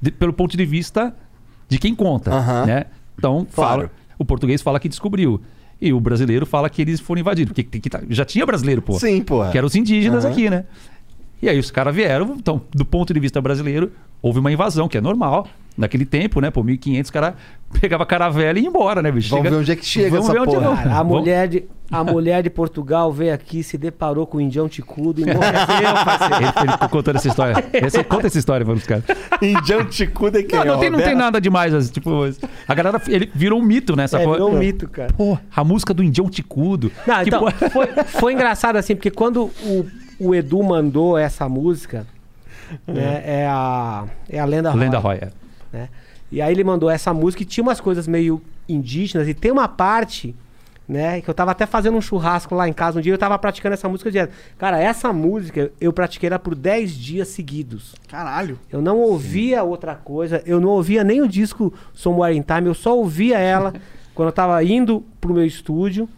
de- 0.00 0.10
pelo 0.10 0.32
ponto 0.32 0.56
de 0.56 0.64
vista 0.64 1.14
de 1.68 1.78
quem 1.78 1.94
conta, 1.94 2.32
Aham. 2.32 2.66
né? 2.66 2.84
Então, 3.18 3.46
Claro. 3.54 3.82
fala, 3.82 3.90
o 4.22 4.24
português 4.24 4.62
fala 4.62 4.78
que 4.80 4.88
descobriu. 4.88 5.40
E 5.80 5.92
o 5.92 6.00
brasileiro 6.00 6.46
fala 6.46 6.70
que 6.70 6.80
eles 6.82 7.00
foram 7.00 7.20
invadidos. 7.20 7.50
Porque 7.52 7.64
tem 7.64 7.80
que 7.80 7.90
tá- 7.90 8.02
já 8.08 8.24
tinha 8.24 8.46
brasileiro, 8.46 8.80
pô. 8.80 8.98
Sim, 8.98 9.20
porra. 9.22 9.50
Que 9.50 9.58
eram 9.58 9.66
os 9.66 9.74
indígenas 9.74 10.24
Aham. 10.24 10.32
aqui, 10.32 10.48
né? 10.50 10.64
E 11.42 11.48
aí 11.48 11.58
os 11.58 11.70
caras 11.72 11.94
vieram, 11.94 12.36
então, 12.38 12.62
do 12.72 12.84
ponto 12.84 13.12
de 13.12 13.18
vista 13.18 13.40
brasileiro, 13.40 13.90
houve 14.22 14.38
uma 14.38 14.52
invasão, 14.52 14.86
que 14.88 14.96
é 14.96 15.00
normal. 15.00 15.48
Naquele 15.76 16.04
tempo, 16.04 16.38
né? 16.40 16.50
Pô, 16.50 16.62
1500, 16.62 17.08
o 17.08 17.12
cara 17.12 17.34
pegava 17.80 18.04
caravela 18.04 18.58
e 18.58 18.62
ia 18.62 18.68
embora, 18.68 19.00
né, 19.00 19.10
bicho? 19.10 19.30
Vamos 19.30 19.48
ver 19.50 19.56
onde 19.56 19.72
é 19.72 19.76
que 19.76 19.84
chega 19.86 20.10
Vamos 20.10 20.26
essa 20.26 20.32
ver 20.34 20.40
onde 20.40 20.54
porra. 20.54 20.76
Cara, 20.76 20.90
a 20.90 20.94
Vamos- 20.98 21.18
mulher, 21.20 21.48
de, 21.48 21.64
a 21.90 22.04
mulher 22.04 22.42
de 22.42 22.50
Portugal 22.50 23.10
veio 23.10 23.32
aqui, 23.32 23.62
se 23.62 23.78
deparou 23.78 24.26
com 24.26 24.36
o 24.36 24.40
indião 24.42 24.68
ticudo 24.68 25.20
e 25.20 25.24
enlouqueceu, 25.24 25.94
parceiro. 26.04 26.34
Ele, 26.36 26.68
ele 26.68 26.88
contando 26.90 27.16
essa 27.16 27.28
história. 27.28 27.64
Esse, 27.72 28.04
conta 28.04 28.26
essa 28.26 28.38
história 28.38 28.66
para 28.66 28.74
os 28.74 28.84
caras. 28.86 29.04
Indião 29.40 29.84
Ticuda 29.86 30.40
é 30.40 30.42
quem? 30.42 30.58
Não, 30.58 30.66
não, 30.66 30.74
É 30.74 30.78
tem, 30.80 30.90
não 30.90 30.98
tem 31.00 31.14
nada 31.14 31.40
demais. 31.40 31.72
assim, 31.72 31.90
Tipo, 31.90 32.20
a 32.68 32.74
galera, 32.74 33.00
ele 33.08 33.30
virou 33.34 33.58
um 33.58 33.62
mito, 33.62 33.96
né? 33.96 34.04
Essa 34.04 34.18
É, 34.20 34.24
porra. 34.24 34.34
virou 34.36 34.52
um 34.52 34.58
mito, 34.58 34.86
cara. 34.90 35.10
Pô, 35.14 35.38
a 35.56 35.64
música 35.64 35.94
do 35.94 36.02
Indião 36.04 36.28
Ticudo. 36.28 36.92
Não, 37.06 37.22
então, 37.22 37.40
porra- 37.40 37.70
foi, 37.70 37.86
foi 38.04 38.32
engraçado 38.34 38.76
assim, 38.76 38.94
porque 38.94 39.10
quando 39.10 39.50
o, 39.64 39.86
o 40.20 40.34
Edu 40.34 40.62
mandou 40.62 41.16
essa 41.16 41.48
música, 41.48 42.06
né, 42.86 43.22
é 43.24 43.46
a, 43.48 44.04
é 44.28 44.38
a 44.38 44.44
Lenda 44.44 44.70
Roy. 44.70 44.80
Lenda 44.80 44.98
Roy, 44.98 45.16
é. 45.16 45.28
Né? 45.72 45.88
E 46.30 46.40
aí 46.40 46.52
ele 46.52 46.64
mandou 46.64 46.88
essa 46.88 47.12
música 47.12 47.42
e 47.42 47.46
tinha 47.46 47.62
umas 47.62 47.80
coisas 47.80 48.08
meio 48.08 48.40
indígenas 48.68 49.28
e 49.28 49.34
tem 49.34 49.50
uma 49.50 49.68
parte, 49.68 50.34
né, 50.88 51.20
que 51.20 51.28
eu 51.28 51.34
tava 51.34 51.50
até 51.50 51.66
fazendo 51.66 51.96
um 51.96 52.00
churrasco 52.00 52.54
lá 52.54 52.66
em 52.66 52.72
casa 52.72 52.98
um 52.98 53.02
dia, 53.02 53.12
eu 53.12 53.18
tava 53.18 53.38
praticando 53.38 53.74
essa 53.74 53.88
música 53.88 54.10
direto. 54.10 54.32
Cara, 54.56 54.80
essa 54.80 55.12
música 55.12 55.70
eu 55.80 55.92
pratiquei 55.92 56.28
ela 56.28 56.38
por 56.38 56.54
10 56.54 56.92
dias 56.92 57.28
seguidos. 57.28 57.94
Caralho. 58.08 58.58
Eu 58.70 58.80
não 58.80 58.98
ouvia 58.98 59.62
outra 59.62 59.94
coisa, 59.94 60.42
eu 60.46 60.58
não 60.58 60.70
ouvia 60.70 61.04
nem 61.04 61.20
o 61.20 61.28
disco 61.28 61.72
Somewhere 61.92 62.36
in 62.36 62.42
Time, 62.42 62.66
eu 62.66 62.74
só 62.74 62.96
ouvia 62.96 63.38
ela 63.38 63.74
quando 64.14 64.28
eu 64.28 64.32
tava 64.32 64.62
indo 64.64 65.04
pro 65.20 65.34
meu 65.34 65.44
estúdio 65.44 66.08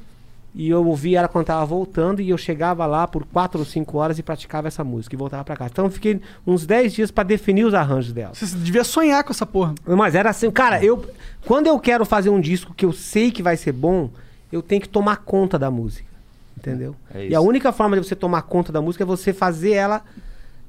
e 0.54 0.70
eu 0.70 0.86
ouvia 0.86 1.18
ela 1.18 1.28
quando 1.28 1.46
tava 1.46 1.64
voltando 1.66 2.22
e 2.22 2.30
eu 2.30 2.38
chegava 2.38 2.86
lá 2.86 3.08
por 3.08 3.26
4 3.26 3.58
ou 3.58 3.64
5 3.64 3.98
horas 3.98 4.18
e 4.20 4.22
praticava 4.22 4.68
essa 4.68 4.84
música 4.84 5.14
e 5.14 5.18
voltava 5.18 5.42
pra 5.42 5.56
casa. 5.56 5.70
Então 5.72 5.86
eu 5.86 5.90
fiquei 5.90 6.20
uns 6.46 6.64
10 6.64 6.94
dias 6.94 7.10
pra 7.10 7.24
definir 7.24 7.64
os 7.64 7.74
arranjos 7.74 8.12
dela. 8.12 8.32
Você 8.34 8.46
devia 8.56 8.84
sonhar 8.84 9.24
com 9.24 9.32
essa 9.32 9.44
porra. 9.44 9.74
Mas 9.84 10.14
era 10.14 10.30
assim, 10.30 10.48
cara, 10.52 10.82
eu 10.84 11.04
quando 11.44 11.66
eu 11.66 11.78
quero 11.80 12.04
fazer 12.04 12.30
um 12.30 12.40
disco 12.40 12.72
que 12.72 12.84
eu 12.84 12.92
sei 12.92 13.32
que 13.32 13.42
vai 13.42 13.56
ser 13.56 13.72
bom, 13.72 14.10
eu 14.52 14.62
tenho 14.62 14.80
que 14.80 14.88
tomar 14.88 15.16
conta 15.16 15.58
da 15.58 15.70
música. 15.70 16.08
Entendeu? 16.56 16.94
É 17.12 17.26
e 17.26 17.34
a 17.34 17.40
única 17.40 17.72
forma 17.72 18.00
de 18.00 18.06
você 18.06 18.14
tomar 18.14 18.42
conta 18.42 18.72
da 18.72 18.80
música 18.80 19.02
é 19.02 19.06
você 19.06 19.32
fazer 19.32 19.72
ela 19.72 20.02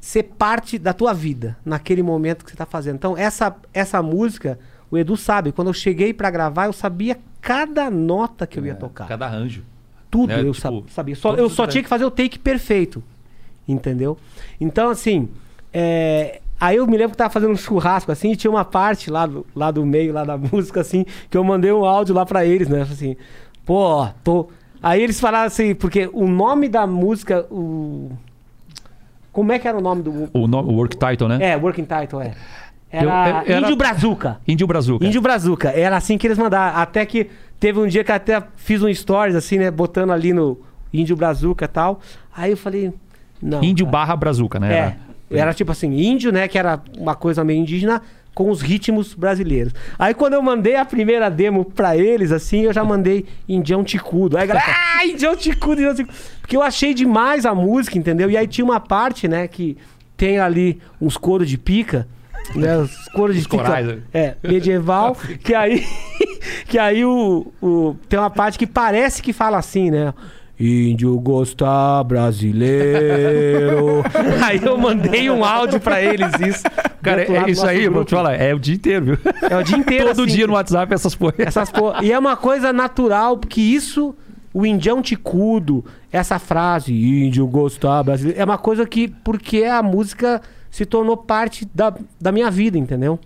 ser 0.01 0.23
parte 0.23 0.77
da 0.77 0.93
tua 0.93 1.13
vida, 1.13 1.57
naquele 1.63 2.03
momento 2.03 2.43
que 2.43 2.51
você 2.51 2.57
tá 2.57 2.65
fazendo. 2.65 2.95
Então, 2.95 3.17
essa 3.17 3.55
essa 3.73 4.01
música, 4.01 4.59
o 4.89 4.97
Edu 4.97 5.15
sabe, 5.15 5.51
quando 5.51 5.67
eu 5.67 5.73
cheguei 5.73 6.13
pra 6.13 6.29
gravar, 6.29 6.65
eu 6.65 6.73
sabia 6.73 7.17
cada 7.39 7.89
nota 7.89 8.45
que 8.45 8.59
eu 8.59 8.65
ia 8.65 8.75
tocar. 8.75 9.07
Cada 9.07 9.25
arranjo. 9.25 9.63
Tudo 10.17 10.27
né, 10.29 10.39
eu 10.41 10.51
tipo, 10.53 10.83
sa- 10.87 10.93
sabia. 10.93 11.15
Só, 11.15 11.33
eu 11.35 11.49
só 11.49 11.65
tinha 11.67 11.83
que 11.83 11.89
fazer 11.89 12.05
o 12.05 12.11
take 12.11 12.37
perfeito. 12.39 13.03
Entendeu? 13.67 14.17
Então, 14.59 14.89
assim. 14.89 15.29
é, 15.73 16.41
Aí 16.59 16.77
eu 16.77 16.87
me 16.87 16.95
lembro 16.95 17.11
que 17.11 17.17
tava 17.17 17.29
fazendo 17.29 17.51
um 17.51 17.57
churrasco 17.57 18.11
assim 18.13 18.31
e 18.31 18.35
tinha 18.37 18.49
uma 18.49 18.63
parte 18.63 19.11
lá 19.11 19.25
do, 19.25 19.45
lá 19.53 19.71
do 19.71 19.85
meio, 19.85 20.13
lá 20.13 20.23
da 20.23 20.37
música, 20.39 20.79
assim, 20.79 21.05
que 21.29 21.37
eu 21.37 21.43
mandei 21.43 21.69
um 21.73 21.83
áudio 21.83 22.15
lá 22.15 22.25
pra 22.25 22.45
eles, 22.45 22.69
né? 22.69 22.83
Assim, 22.83 23.17
pô, 23.65 24.07
tô. 24.23 24.47
Aí 24.81 25.01
eles 25.01 25.19
falaram 25.19 25.47
assim, 25.47 25.75
porque 25.75 26.09
o 26.13 26.27
nome 26.27 26.69
da 26.69 26.87
música, 26.87 27.45
o. 27.51 28.09
Como 29.31 29.51
é 29.51 29.59
que 29.59 29.67
era 29.67 29.77
o 29.77 29.81
nome 29.81 30.01
do. 30.01 30.29
O, 30.33 30.47
nome, 30.47 30.69
o 30.71 30.75
work 30.75 30.95
title, 30.97 31.27
né? 31.27 31.39
É, 31.41 31.57
Working 31.57 31.83
Title, 31.85 32.21
é. 32.21 32.31
Era, 32.89 33.03
Eu- 33.03 33.09
eu- 33.09 33.51
era- 33.57 33.59
Índio 33.59 33.75
Brazuca. 33.75 34.37
Índio 34.47 34.67
Brazuca. 34.67 35.05
Índio 35.05 35.21
Brazuca. 35.21 35.69
Era 35.71 35.97
assim 35.97 36.17
que 36.17 36.25
eles 36.25 36.37
mandaram. 36.37 36.77
Até 36.79 37.05
que 37.05 37.29
teve 37.59 37.79
um 37.79 37.87
dia 37.87 38.03
que 38.03 38.11
até 38.11 38.41
fiz 38.55 38.81
um 38.81 38.93
stories, 38.93 39.35
assim, 39.35 39.57
né? 39.57 39.71
Botando 39.71 40.11
ali 40.11 40.33
no 40.33 40.59
Índio 40.93 41.15
Brazuca 41.15 41.65
e 41.65 41.67
tal. 41.67 41.99
Aí 42.35 42.51
eu 42.51 42.57
falei. 42.57 42.93
Não. 43.41 43.63
Índio 43.63 43.85
cara. 43.85 43.91
barra 43.91 44.15
Brazuca, 44.15 44.59
né? 44.59 44.97
É. 45.31 45.37
Era 45.37 45.53
tipo 45.53 45.71
assim, 45.71 45.91
índio, 45.91 46.31
né? 46.31 46.47
Que 46.47 46.57
era 46.57 46.81
uma 46.97 47.15
coisa 47.15 47.43
meio 47.43 47.59
indígena 47.59 48.01
com 48.33 48.49
os 48.49 48.61
ritmos 48.61 49.13
brasileiros. 49.13 49.73
Aí 49.97 50.13
quando 50.13 50.33
eu 50.33 50.41
mandei 50.41 50.75
a 50.75 50.83
primeira 50.83 51.29
demo 51.29 51.63
pra 51.63 51.95
eles, 51.95 52.31
assim, 52.33 52.61
eu 52.61 52.73
já 52.73 52.83
mandei 52.83 53.25
Indião 53.47 53.83
Ticudo. 53.83 54.37
Aí 54.37 54.43
a 54.43 54.45
galera, 54.45 54.67
ah, 54.67 55.05
Indião 55.05 55.35
Ticudo, 55.35 55.81
Indião 55.81 55.95
Ticudo. 55.95 56.17
Porque 56.41 56.57
eu 56.57 56.61
achei 56.61 56.93
demais 56.93 57.45
a 57.45 57.55
música, 57.55 57.97
entendeu? 57.97 58.29
E 58.29 58.35
aí 58.35 58.45
tinha 58.45 58.65
uma 58.65 58.79
parte, 58.79 59.27
né, 59.27 59.47
que 59.47 59.77
tem 60.17 60.37
ali 60.37 60.79
uns 60.99 61.17
coros 61.17 61.49
de 61.49 61.57
pica, 61.57 62.07
né? 62.53 62.77
Os 62.77 63.07
coros 63.09 63.35
de 63.35 63.47
corais, 63.47 63.87
né? 63.87 63.97
É, 64.13 64.35
medieval, 64.43 65.17
que 65.43 65.55
aí 65.55 65.83
que 66.67 66.77
aí 66.77 67.05
o, 67.05 67.51
o 67.61 67.95
tem 68.07 68.19
uma 68.19 68.29
parte 68.29 68.57
que 68.57 68.67
parece 68.67 69.21
que 69.21 69.33
fala 69.33 69.57
assim, 69.57 69.89
né? 69.89 70.13
Índio 70.57 71.19
gosta 71.19 72.01
brasileiro. 72.03 74.03
aí 74.41 74.61
eu 74.63 74.77
mandei 74.77 75.29
um 75.29 75.43
áudio 75.43 75.81
pra 75.81 76.01
eles 76.01 76.31
isso. 76.39 76.63
Cara, 77.01 77.23
é, 77.23 77.49
isso 77.49 77.65
aí, 77.65 77.89
vou 77.89 78.05
te 78.05 78.11
falar, 78.11 78.35
é 78.35 78.53
o 78.53 78.59
dia 78.59 78.75
inteiro, 78.75 79.05
viu? 79.05 79.17
É 79.49 79.57
o 79.57 79.63
dia 79.63 79.77
inteiro 79.77 80.07
Todo 80.07 80.23
assim, 80.23 80.33
dia 80.33 80.47
no 80.47 80.53
WhatsApp 80.53 80.93
essas 80.93 81.13
porra. 81.13 81.33
essas 81.39 81.69
porra. 81.69 82.03
E 82.03 82.11
é 82.11 82.17
uma 82.17 82.37
coisa 82.37 82.71
natural, 82.71 83.37
porque 83.37 83.59
isso, 83.59 84.15
o 84.53 84.65
indião 84.65 85.01
ticudo, 85.01 85.83
essa 86.09 86.39
frase, 86.39 86.93
índio 86.93 87.45
gostar 87.47 88.01
brasileiro, 88.03 88.39
é 88.39 88.45
uma 88.45 88.57
coisa 88.57 88.85
que, 88.85 89.09
porque 89.09 89.65
a 89.65 89.83
música 89.83 90.41
se 90.75 90.85
tornou 90.85 91.15
parte 91.15 91.65
da, 91.73 91.93
da 92.19 92.31
minha 92.31 92.51
vida, 92.51 92.77
entendeu? 92.77 93.17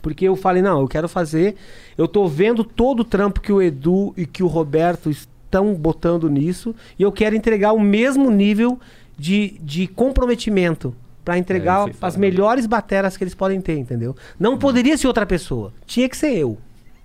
Porque 0.00 0.26
eu 0.26 0.34
falei, 0.36 0.62
não, 0.62 0.80
eu 0.80 0.88
quero 0.88 1.08
fazer. 1.08 1.54
Eu 1.98 2.08
tô 2.08 2.26
vendo 2.26 2.64
todo 2.64 3.00
o 3.00 3.04
trampo 3.04 3.40
que 3.40 3.52
o 3.52 3.60
Edu 3.60 4.14
e 4.16 4.24
que 4.26 4.42
o 4.42 4.46
Roberto 4.46 5.10
es- 5.10 5.28
estão 5.44 5.74
botando 5.74 6.30
nisso 6.30 6.74
e 6.98 7.02
eu 7.02 7.12
quero 7.12 7.36
entregar 7.36 7.72
o 7.74 7.78
mesmo 7.78 8.30
nível 8.30 8.80
de, 9.18 9.58
de 9.60 9.86
comprometimento 9.86 10.94
pra 11.22 11.36
É, 11.36 11.38
entregar 11.38 11.80
fala, 11.92 12.08
as 12.08 12.16
melhores 12.16 12.64
bateras 12.64 13.18
que 13.18 13.22
eles 13.24 13.34
podem 13.34 13.60
ter, 13.60 13.76
entendeu? 13.76 14.16
Não 14.40 14.56
poderia 14.56 14.96
ser 14.96 15.08
outra 15.08 15.26
pessoa, 15.26 15.70
tinha 15.86 16.08
que 16.08 16.16
ser 16.16 16.34
eu, 16.38 16.56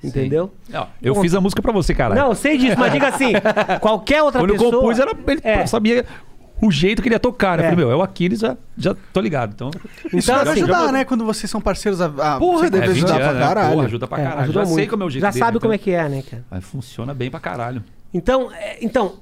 entendeu? 0.01 0.49
Não, 0.69 0.87
eu 1.01 1.13
fiz 1.15 1.33
a 1.35 1.41
música 1.41 1.61
pra 1.61 1.73
você, 1.73 1.93
cara. 1.93 2.15
Não, 2.15 2.29
eu 2.29 2.35
sei 2.35 2.57
disso, 2.57 2.79
mas 2.79 2.93
diga 2.93 3.09
assim, 3.09 3.33
qualquer 3.81 4.23
outra 4.23 4.39
Quando 4.39 4.51
eu 4.51 4.55
pessoa... 4.57 4.81
compus, 4.81 4.97
era, 4.97 5.11
ele 5.27 5.41
É. 5.43 5.65
sabia 5.67 6.05
o 6.61 6.71
jeito 6.71 7.01
que 7.01 7.07
ele 7.07 7.15
ia 7.15 7.19
tocar, 7.19 7.57
né? 7.57 7.63
Eu 7.63 7.67
É. 7.67 7.69
falei, 7.71 7.85
meu, 7.85 7.91
é 7.91 7.95
o 7.95 8.01
Aquiles, 8.01 8.39
já, 8.39 8.57
já 8.77 8.95
tô 9.13 9.19
ligado. 9.21 9.53
Então, 9.53 9.69
Isso 10.13 10.31
Então, 10.31 10.41
assim, 10.41 10.61
ajudar, 10.63 10.91
né? 10.91 11.05
Quando 11.05 11.25
vocês 11.25 11.49
são 11.49 11.61
parceiros. 11.61 12.01
A, 12.01 12.05
a, 12.05 12.39
Porra, 12.39 12.59
você 12.65 12.69
deve 12.69 12.85
é, 12.85 12.89
20 12.89 12.97
ajudar 13.05 13.15
pra 13.19 13.29
anos, 13.29 13.43
caralho. 13.47 13.73
Porra, 13.73 13.85
ajuda 13.85 14.07
pra 14.07 14.17
É, 14.19 14.23
caralho. 14.23 14.41
ajuda 14.43 14.59
já 14.59 14.65
sei 14.65 14.75
muito. 14.75 14.89
como 14.89 15.03
é 15.03 15.05
o 15.05 15.09
jeito 15.09 15.21
Já 15.21 15.29
dele, 15.31 15.39
sabe 15.45 15.59
como 15.59 15.73
é 15.73 15.75
então- 15.75 15.83
que 15.83 15.91
é, 15.91 16.09
né, 16.09 16.23
cara? 16.29 16.45
Aí 16.51 16.61
funciona 16.61 17.13
bem 17.13 17.29
pra 17.29 17.39
caralho. 17.39 17.83
Então, 18.13 18.51
é, 18.51 18.77
então 18.81 19.15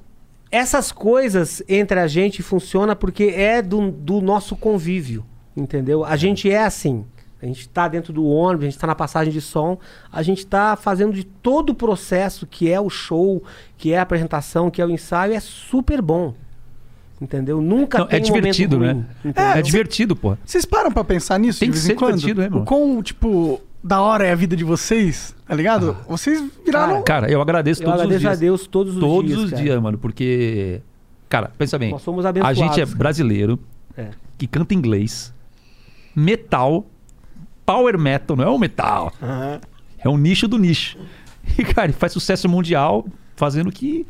essas 0.51 0.91
coisas 0.91 1.61
entre 1.67 1.99
a 1.99 2.07
gente 2.07 2.41
funciona 2.41 2.95
porque 2.95 3.25
é 3.35 3.61
do, 3.61 3.91
do 3.91 4.21
nosso 4.21 4.55
convívio, 4.55 5.25
entendeu? 5.57 6.05
A 6.05 6.15
gente 6.15 6.49
é 6.49 6.63
assim. 6.63 7.05
A 7.41 7.45
gente 7.47 7.67
tá 7.69 7.87
dentro 7.87 8.13
do 8.13 8.25
ônibus, 8.25 8.65
a 8.65 8.69
gente 8.69 8.79
tá 8.79 8.87
na 8.87 8.95
passagem 8.95 9.31
de 9.31 9.41
som, 9.41 9.77
a 10.11 10.23
gente 10.23 10.47
tá 10.47 10.75
fazendo 10.75 11.13
de 11.13 11.23
todo 11.25 11.71
o 11.71 11.75
processo 11.75 12.47
que 12.47 12.71
é 12.71 12.79
o 12.79 12.89
show, 12.89 13.43
que 13.77 13.91
é 13.91 13.99
a 13.99 14.01
apresentação, 14.01 14.71
que 14.71 14.81
é 14.81 14.85
o 14.85 14.89
ensaio, 14.89 15.33
é 15.33 15.39
super 15.39 16.01
bom. 16.01 16.33
Entendeu? 17.21 17.61
Nunca 17.61 17.99
Não, 17.99 18.07
tem 18.07 18.19
é 18.19 18.23
um 18.23 18.27
momento 18.27 18.35
divertido, 18.43 18.79
né? 18.79 18.91
ruim, 18.91 19.05
É, 19.23 19.29
entendeu? 19.29 19.61
divertido, 19.63 20.15
pô. 20.15 20.37
Vocês 20.45 20.65
param 20.65 20.91
pra 20.91 21.03
pensar 21.03 21.39
nisso 21.39 21.59
Tem 21.59 21.69
de 21.69 21.73
que 21.73 21.77
vez 21.79 21.85
ser 21.87 21.93
em 21.93 21.95
quando? 21.95 22.17
divertido, 22.19 22.41
né, 22.41 22.49
meu? 22.49 22.61
O 22.61 22.65
quão, 22.65 23.01
tipo, 23.01 23.61
da 23.81 24.01
hora 24.01 24.25
é 24.27 24.31
a 24.31 24.35
vida 24.35 24.55
de 24.55 24.63
vocês, 24.65 25.33
tá 25.47 25.55
ligado? 25.55 25.95
Vocês 26.09 26.43
viraram... 26.65 27.01
Cara, 27.03 27.31
eu 27.31 27.41
agradeço 27.41 27.81
Eu 27.81 27.85
todos 27.85 27.99
os 28.01 28.05
agradeço 28.05 28.21
dias. 28.27 28.37
a 28.37 28.39
Deus 28.41 28.67
todos 28.67 28.95
os 28.95 28.99
todos 28.99 29.29
dias. 29.31 29.43
os 29.43 29.49
cara. 29.51 29.61
dias, 29.63 29.81
mano, 29.81 29.97
porque. 29.97 30.81
Cara, 31.29 31.51
pensa 31.57 31.79
bem. 31.79 31.91
Nós 31.91 32.01
somos 32.01 32.25
A 32.25 32.29
abençoados. 32.29 32.57
gente 32.57 32.81
é 32.81 32.85
brasileiro, 32.85 33.57
É. 33.97 34.09
que 34.37 34.45
canta 34.45 34.73
inglês, 34.73 35.33
metal, 36.15 36.85
power 37.65 37.97
metal, 37.97 38.35
não 38.37 38.43
é 38.43 38.49
um 38.49 38.57
metal. 38.59 39.11
É 39.99 40.09
um 40.09 40.17
nicho 40.17 40.47
do 40.47 40.57
nicho. 40.57 40.97
E, 41.59 41.63
cara, 41.63 41.93
faz 41.93 42.11
sucesso 42.11 42.49
mundial 42.49 43.05
fazendo 43.35 43.67
o 43.69 43.71
que, 43.71 44.03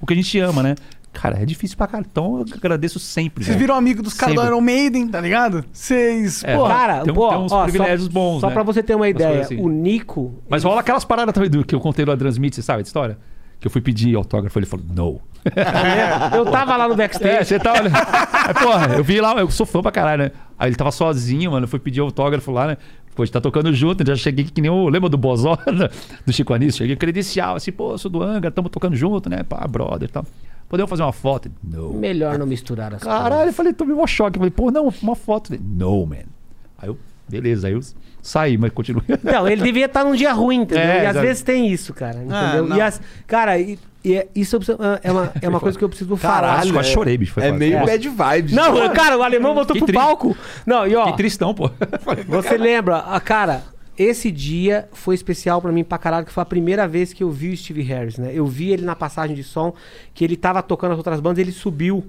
o 0.00 0.06
que 0.06 0.12
a 0.12 0.16
gente 0.16 0.38
ama, 0.38 0.62
né? 0.62 0.76
Cara, 1.12 1.42
é 1.42 1.44
difícil 1.46 1.76
pra 1.76 1.86
caralho. 1.86 2.06
Então 2.10 2.38
eu 2.40 2.44
agradeço 2.54 2.98
sempre. 2.98 3.42
Vocês 3.44 3.56
né? 3.56 3.60
viram 3.60 3.74
amigos 3.74 4.02
dos 4.04 4.14
caras 4.14 4.34
do. 4.36 4.44
Iron 4.44 4.60
Maiden, 4.60 5.08
tá 5.08 5.20
ligado? 5.20 5.64
Vocês, 5.72 6.44
É, 6.44 6.54
porra... 6.56 6.74
Cara, 6.74 7.02
tem 7.02 7.12
pô, 7.14 7.28
tem 7.28 7.38
uns 7.38 7.52
ó, 7.52 7.62
privilégios 7.64 8.04
só, 8.04 8.10
bons, 8.12 8.40
Só 8.40 8.48
né? 8.48 8.54
pra 8.54 8.62
você 8.62 8.82
ter 8.82 8.94
uma 8.94 9.08
ideia, 9.08 9.40
assim. 9.40 9.60
o 9.60 9.68
Nico. 9.68 10.34
Mas 10.48 10.62
rola 10.64 10.80
aquelas 10.80 11.04
paradas 11.04 11.34
também 11.34 11.50
do 11.50 11.64
que 11.64 11.74
eu 11.74 11.80
contei 11.80 12.04
no 12.04 12.12
Adrian 12.12 12.30
Smith, 12.30 12.54
você 12.54 12.62
sabe 12.62 12.80
a 12.80 12.82
história? 12.82 13.18
Que 13.58 13.66
eu 13.66 13.70
fui 13.70 13.80
pedir 13.80 14.14
autógrafo, 14.14 14.56
ele 14.58 14.66
falou, 14.66 14.86
não. 14.94 15.20
Eu 16.36 16.44
tava 16.46 16.76
lá 16.76 16.86
no 16.86 16.94
É, 16.94 16.96
backstage. 16.98 17.44
você 17.46 17.58
tá 17.58 17.72
olhando. 17.72 17.94
Aí, 17.96 18.54
porra, 18.54 18.94
eu 18.94 19.02
vi 19.02 19.20
lá, 19.20 19.34
eu 19.38 19.50
sou 19.50 19.66
fã 19.66 19.82
pra 19.82 19.90
caralho, 19.90 20.24
né? 20.24 20.30
Aí 20.58 20.68
ele 20.68 20.76
tava 20.76 20.92
sozinho, 20.92 21.50
mano. 21.50 21.64
Eu 21.64 21.68
fui 21.68 21.78
pedir 21.80 22.00
autógrafo 22.00 22.52
lá, 22.52 22.66
né? 22.68 22.76
Pô, 23.16 23.22
a 23.22 23.26
gente 23.26 23.32
tá 23.32 23.40
tocando 23.40 23.72
junto, 23.72 24.06
já 24.06 24.14
cheguei 24.14 24.44
que 24.44 24.60
nem 24.60 24.70
o. 24.70 24.88
Lembra 24.88 25.08
do 25.08 25.18
Bozó 25.18 25.58
do 26.24 26.32
Chico 26.32 26.54
Anísio? 26.54 26.78
Cheguei 26.78 26.94
credencial, 26.94 27.56
assim, 27.56 27.72
pô, 27.72 27.98
sou 27.98 28.08
do 28.08 28.22
Angra, 28.22 28.48
tamo 28.50 28.68
tocando 28.68 28.94
junto, 28.94 29.28
né? 29.28 29.42
Pá, 29.42 29.66
brother 29.66 30.08
e 30.08 30.12
tal. 30.12 30.24
Podemos 30.68 30.90
fazer 30.90 31.02
uma 31.02 31.12
foto? 31.12 31.50
Não. 31.64 31.92
Melhor 31.94 32.38
não 32.38 32.46
misturar 32.46 32.92
as 32.94 33.02
Caralho, 33.02 33.48
eu 33.48 33.52
falei, 33.54 33.72
tomei 33.72 33.94
um 33.94 34.06
choque. 34.06 34.36
Eu 34.36 34.40
falei, 34.40 34.50
pô, 34.50 34.70
não, 34.70 34.92
uma 35.02 35.16
foto. 35.16 35.52
Não, 35.60 36.04
man. 36.04 36.16
Aí 36.76 36.88
eu, 36.88 36.98
beleza, 37.28 37.68
aí 37.68 37.72
eu 37.72 37.80
saí, 38.22 38.58
mas 38.58 38.70
continuei. 38.72 39.04
Não, 39.22 39.48
ele 39.48 39.62
devia 39.62 39.86
estar 39.86 40.04
num 40.04 40.14
dia 40.14 40.32
ruim, 40.32 40.60
entendeu? 40.62 40.84
É, 40.84 41.04
e 41.04 41.06
às 41.06 41.16
vezes 41.16 41.42
tem 41.42 41.66
isso, 41.72 41.94
cara. 41.94 42.18
Ah, 42.30 42.48
Entendeu? 42.48 42.66
não. 42.68 42.76
e 42.76 42.80
as, 42.82 43.00
cara, 43.26 43.58
e, 43.58 43.78
e 44.04 44.14
é- 44.14 44.28
isso 44.34 44.56
eu 44.56 44.60
preciso- 44.60 44.78
é 45.02 45.10
uma, 45.10 45.32
é 45.40 45.48
uma 45.48 45.58
coisa 45.60 45.78
que 45.78 45.82
eu 45.84 45.88
preciso 45.88 46.14
falar. 46.16 46.48
Caralho, 46.52 46.72
Quase 46.74 46.90
é- 46.90 46.92
chorei, 46.92 47.16
bicho. 47.16 47.32
Foi 47.32 47.44
É 47.44 47.50
meio 47.52 47.78
É. 47.78 47.86
bad 47.86 48.08
vibes. 48.08 48.52
Não, 48.52 48.92
cara, 48.92 49.16
o 49.16 49.22
alemão 49.22 49.54
voltou 49.54 49.72
Que 49.74 49.80
pro 49.80 49.86
triste. 49.86 50.04
palco. 50.04 50.36
Não, 50.66 50.86
e 50.86 50.94
ó, 50.94 51.06
Que 51.10 51.16
tristão, 51.16 51.54
pô. 51.54 51.70
você 52.28 52.58
lembra, 52.58 52.98
a 52.98 53.18
cara, 53.20 53.62
esse 53.98 54.30
dia 54.30 54.88
foi 54.92 55.14
especial 55.14 55.60
pra 55.60 55.72
mim 55.72 55.82
pra 55.82 55.98
caralho, 55.98 56.24
que 56.24 56.32
foi 56.32 56.42
a 56.42 56.46
primeira 56.46 56.86
vez 56.86 57.12
que 57.12 57.22
eu 57.22 57.30
vi 57.30 57.50
o 57.50 57.56
Steve 57.56 57.82
Harris, 57.82 58.16
né? 58.16 58.30
Eu 58.32 58.46
vi 58.46 58.70
ele 58.70 58.84
na 58.84 58.94
passagem 58.94 59.34
de 59.34 59.42
som, 59.42 59.74
que 60.14 60.24
ele 60.24 60.36
tava 60.36 60.62
tocando 60.62 60.92
as 60.92 60.98
outras 60.98 61.20
bandas, 61.20 61.38
ele 61.40 61.52
subiu 61.52 62.06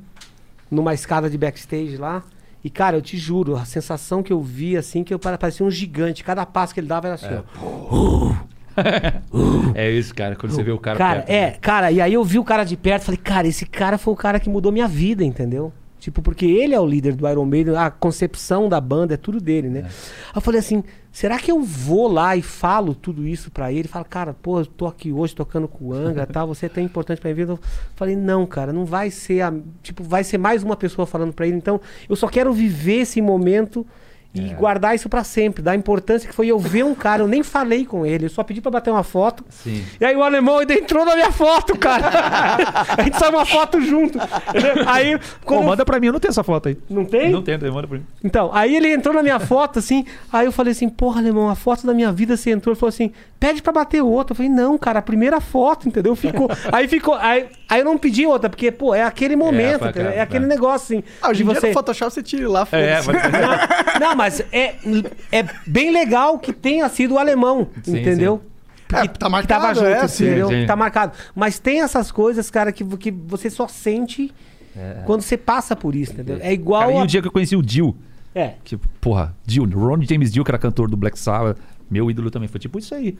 numa 0.69 0.93
escada 0.93 1.29
de 1.29 1.37
backstage 1.37 1.97
lá. 1.97 2.23
E, 2.63 2.69
cara, 2.69 2.97
eu 2.97 3.01
te 3.01 3.17
juro, 3.17 3.55
a 3.55 3.63
sensação 3.65 4.21
que 4.21 4.33
eu 4.33 4.41
vi, 4.41 4.75
assim, 4.77 5.03
que 5.03 5.13
eu 5.13 5.17
pare- 5.17 5.37
parecia 5.37 5.65
um 5.65 5.71
gigante. 5.71 6.23
Cada 6.23 6.45
passo 6.45 6.73
que 6.73 6.79
ele 6.81 6.87
dava 6.87 7.07
era 7.07 7.15
assim, 7.15 7.27
ó. 7.61 8.33
É 9.75 9.91
isso, 9.91 10.13
cara, 10.15 10.35
quando 10.35 10.53
você 10.53 10.63
vê 10.63 10.71
o 10.71 10.77
cara. 10.79 10.97
Cara, 10.97 11.19
perto, 11.21 11.29
é, 11.29 11.45
né? 11.51 11.57
cara, 11.59 11.91
e 11.91 11.99
aí 11.99 12.13
eu 12.13 12.23
vi 12.23 12.39
o 12.39 12.43
cara 12.43 12.63
de 12.63 12.77
perto, 12.77 13.03
falei, 13.03 13.19
cara, 13.21 13.47
esse 13.47 13.65
cara 13.65 13.97
foi 13.97 14.13
o 14.13 14.15
cara 14.17 14.39
que 14.39 14.49
mudou 14.49 14.71
minha 14.71 14.87
vida, 14.87 15.23
entendeu? 15.23 15.73
Tipo, 15.99 16.21
porque 16.21 16.45
ele 16.45 16.73
é 16.73 16.79
o 16.79 16.85
líder 16.85 17.13
do 17.13 17.27
Iron 17.27 17.45
Maiden, 17.45 17.75
a 17.75 17.89
concepção 17.91 18.69
da 18.69 18.79
banda 18.79 19.15
é 19.15 19.17
tudo 19.17 19.39
dele, 19.41 19.67
né? 19.69 19.81
Aí 19.85 19.91
eu 20.35 20.41
falei 20.41 20.59
assim, 20.61 20.81
será 21.19 21.37
que 21.37 21.51
eu 21.51 21.61
vou 21.61 22.07
lá 22.07 22.37
e 22.37 22.41
falo 22.41 22.95
tudo 22.95 23.27
isso 23.27 23.51
pra 23.51 23.73
ele? 23.73 23.89
Fala, 23.89 24.05
cara, 24.05 24.33
pô, 24.33 24.61
eu 24.61 24.65
tô 24.65 24.87
aqui 24.87 25.11
hoje 25.11 25.35
tocando 25.35 25.67
com 25.67 25.87
o 25.87 25.93
Angra, 25.93 26.25
tal, 26.25 26.47
você 26.47 26.67
é 26.67 26.69
tão 26.69 26.81
importante 26.81 27.19
minha 27.21 27.35
vida. 27.35 27.51
Eu 27.51 27.59
falei, 27.93 28.15
não, 28.15 28.45
cara, 28.45 28.71
não 28.71 28.85
vai 28.85 29.11
ser, 29.11 29.41
a, 29.41 29.53
tipo, 29.83 30.01
vai 30.01 30.23
ser 30.23 30.37
mais 30.37 30.63
uma 30.63 30.77
pessoa 30.77 31.05
falando 31.05 31.33
pra 31.33 31.45
ele, 31.45 31.57
então 31.57 31.81
eu 32.07 32.15
só 32.15 32.29
quero 32.29 32.53
viver 32.53 33.01
esse 33.01 33.21
momento 33.21 33.85
e 34.33 34.53
guardar 34.53 34.93
isso 34.93 35.09
pra 35.09 35.23
sempre, 35.23 35.63
da 35.63 35.75
importância 35.75 36.29
que 36.29 36.35
foi 36.35 36.47
eu 36.47 36.59
ver 36.59 36.85
um 36.85 36.93
cara, 36.93 37.23
eu 37.23 37.27
nem 37.27 37.41
falei 37.41 37.83
com 37.83 38.05
ele, 38.05 38.25
eu 38.25 38.29
só 38.29 38.43
pedi 38.43 38.61
pra 38.61 38.69
bater 38.69 38.91
uma 38.91 39.03
foto. 39.03 39.43
Sim. 39.49 39.83
E 39.99 40.05
aí 40.05 40.15
o 40.15 40.21
alemão 40.23 40.59
ainda 40.59 40.73
entrou 40.73 41.03
na 41.03 41.15
minha 41.15 41.31
foto, 41.31 41.75
cara. 41.77 42.09
a 42.97 43.01
gente 43.03 43.17
saiu 43.17 43.31
uma 43.33 43.45
foto 43.45 43.81
junto. 43.81 44.19
Aí, 44.85 45.17
Pô, 45.17 45.23
quando 45.45 45.61
eu- 45.61 45.67
manda 45.67 45.85
pra 45.85 45.99
mim, 45.99 46.07
eu 46.07 46.13
não 46.13 46.19
tenho 46.19 46.29
essa 46.29 46.43
foto 46.43 46.69
aí. 46.69 46.77
Não 46.89 47.05
tem? 47.05 47.31
Não 47.31 47.41
tem, 47.41 47.57
manda 47.71 47.87
pra 47.87 47.97
mim. 47.97 48.05
Então, 48.23 48.51
aí 48.53 48.75
ele 48.75 48.93
entrou 48.93 49.13
na 49.15 49.23
minha 49.23 49.39
foto, 49.39 49.79
assim, 49.79 50.05
aí 50.31 50.45
eu 50.45 50.51
falei 50.51 50.71
assim, 50.73 50.89
porra, 50.89 51.19
alemão, 51.21 51.49
a 51.49 51.55
foto 51.55 51.87
da 51.87 51.93
minha 51.93 52.11
vida 52.11 52.37
você 52.37 52.51
entrou. 52.51 52.73
Ele 52.73 52.79
falou 52.79 52.89
assim, 52.89 53.11
pede 53.39 53.61
pra 53.63 53.73
bater 53.73 54.01
outra. 54.03 54.33
Eu 54.33 54.35
falei, 54.35 54.51
não, 54.51 54.77
cara, 54.77 54.99
a 54.99 55.01
primeira 55.01 55.39
foto, 55.41 55.87
entendeu? 55.87 56.15
Ficou. 56.15 56.49
aí 56.71 56.87
ficou. 56.87 57.15
Aí, 57.15 57.47
aí 57.67 57.79
eu 57.81 57.85
não 57.85 57.97
pedi 57.97 58.25
outra, 58.27 58.47
porque, 58.49 58.71
pô, 58.71 58.93
é 58.93 59.03
aquele 59.03 59.35
momento, 59.35 59.79
foi 59.79 59.89
entendeu? 59.89 60.09
aquela- 60.09 60.21
é 60.21 60.21
aquele 60.23 60.45
é. 60.45 60.47
negócio, 60.47 60.97
assim. 60.97 61.03
Ah, 61.21 61.29
hoje 61.29 61.41
em 61.43 61.45
dia 61.47 61.55
você... 61.59 61.67
no 61.69 61.73
Photoshop 61.73 62.13
você 62.13 62.21
tira 62.21 62.47
lá, 62.47 62.67
É, 62.71 63.01
foda-se. 63.01 63.27
mas... 63.29 63.99
Não, 63.99 64.15
mas 64.19 64.41
é, 64.51 64.75
é 65.31 65.43
bem 65.65 65.91
legal 65.91 66.37
que 66.37 66.51
tenha 66.53 66.87
sido 66.89 67.13
o 67.15 67.17
alemão, 67.17 67.67
Sim, 67.83 67.99
entendeu? 67.99 68.41
É, 68.91 69.07
Que- 69.07 69.17
tá 69.19 69.29
marcado, 69.29 69.61
tava 69.61 69.73
junto, 69.75 69.85
é, 69.87 70.07
sim. 70.07 70.25
entendeu? 70.25 70.47
Sim. 70.49 70.65
Tá 70.65 70.75
marcado. 70.75 71.13
Mas 71.35 71.57
tem 71.59 71.81
essas 71.81 72.11
coisas, 72.11 72.49
cara, 72.51 72.71
que, 72.71 72.83
que 72.97 73.11
você 73.11 73.49
só 73.49 73.67
sente 73.67 74.33
quando 75.05 75.21
você 75.21 75.35
passa 75.37 75.75
por 75.75 75.93
isso, 75.95 76.13
entendeu? 76.13 76.37
É 76.41 76.53
igual 76.53 76.81
Cara, 76.83 76.93
e 76.93 76.97
a... 76.97 77.03
o 77.03 77.07
dia 77.07 77.21
que 77.21 77.27
eu 77.27 77.31
conheci 77.31 77.55
o 77.55 77.61
Dio, 77.61 77.95
É. 78.33 78.53
que, 78.63 78.77
porra, 79.01 79.35
Dio, 79.45 79.63
Ron 79.65 80.01
James 80.03 80.31
Dio, 80.31 80.43
que 80.43 80.51
era 80.51 80.57
cantor 80.57 80.89
do 80.89 80.95
Black 80.97 81.17
Sabbath, 81.19 81.57
meu 81.89 82.09
ídolo 82.09 82.29
também, 82.31 82.47
foi 82.47 82.59
tipo 82.59 82.79
isso 82.79 82.93
aí. 82.95 83.17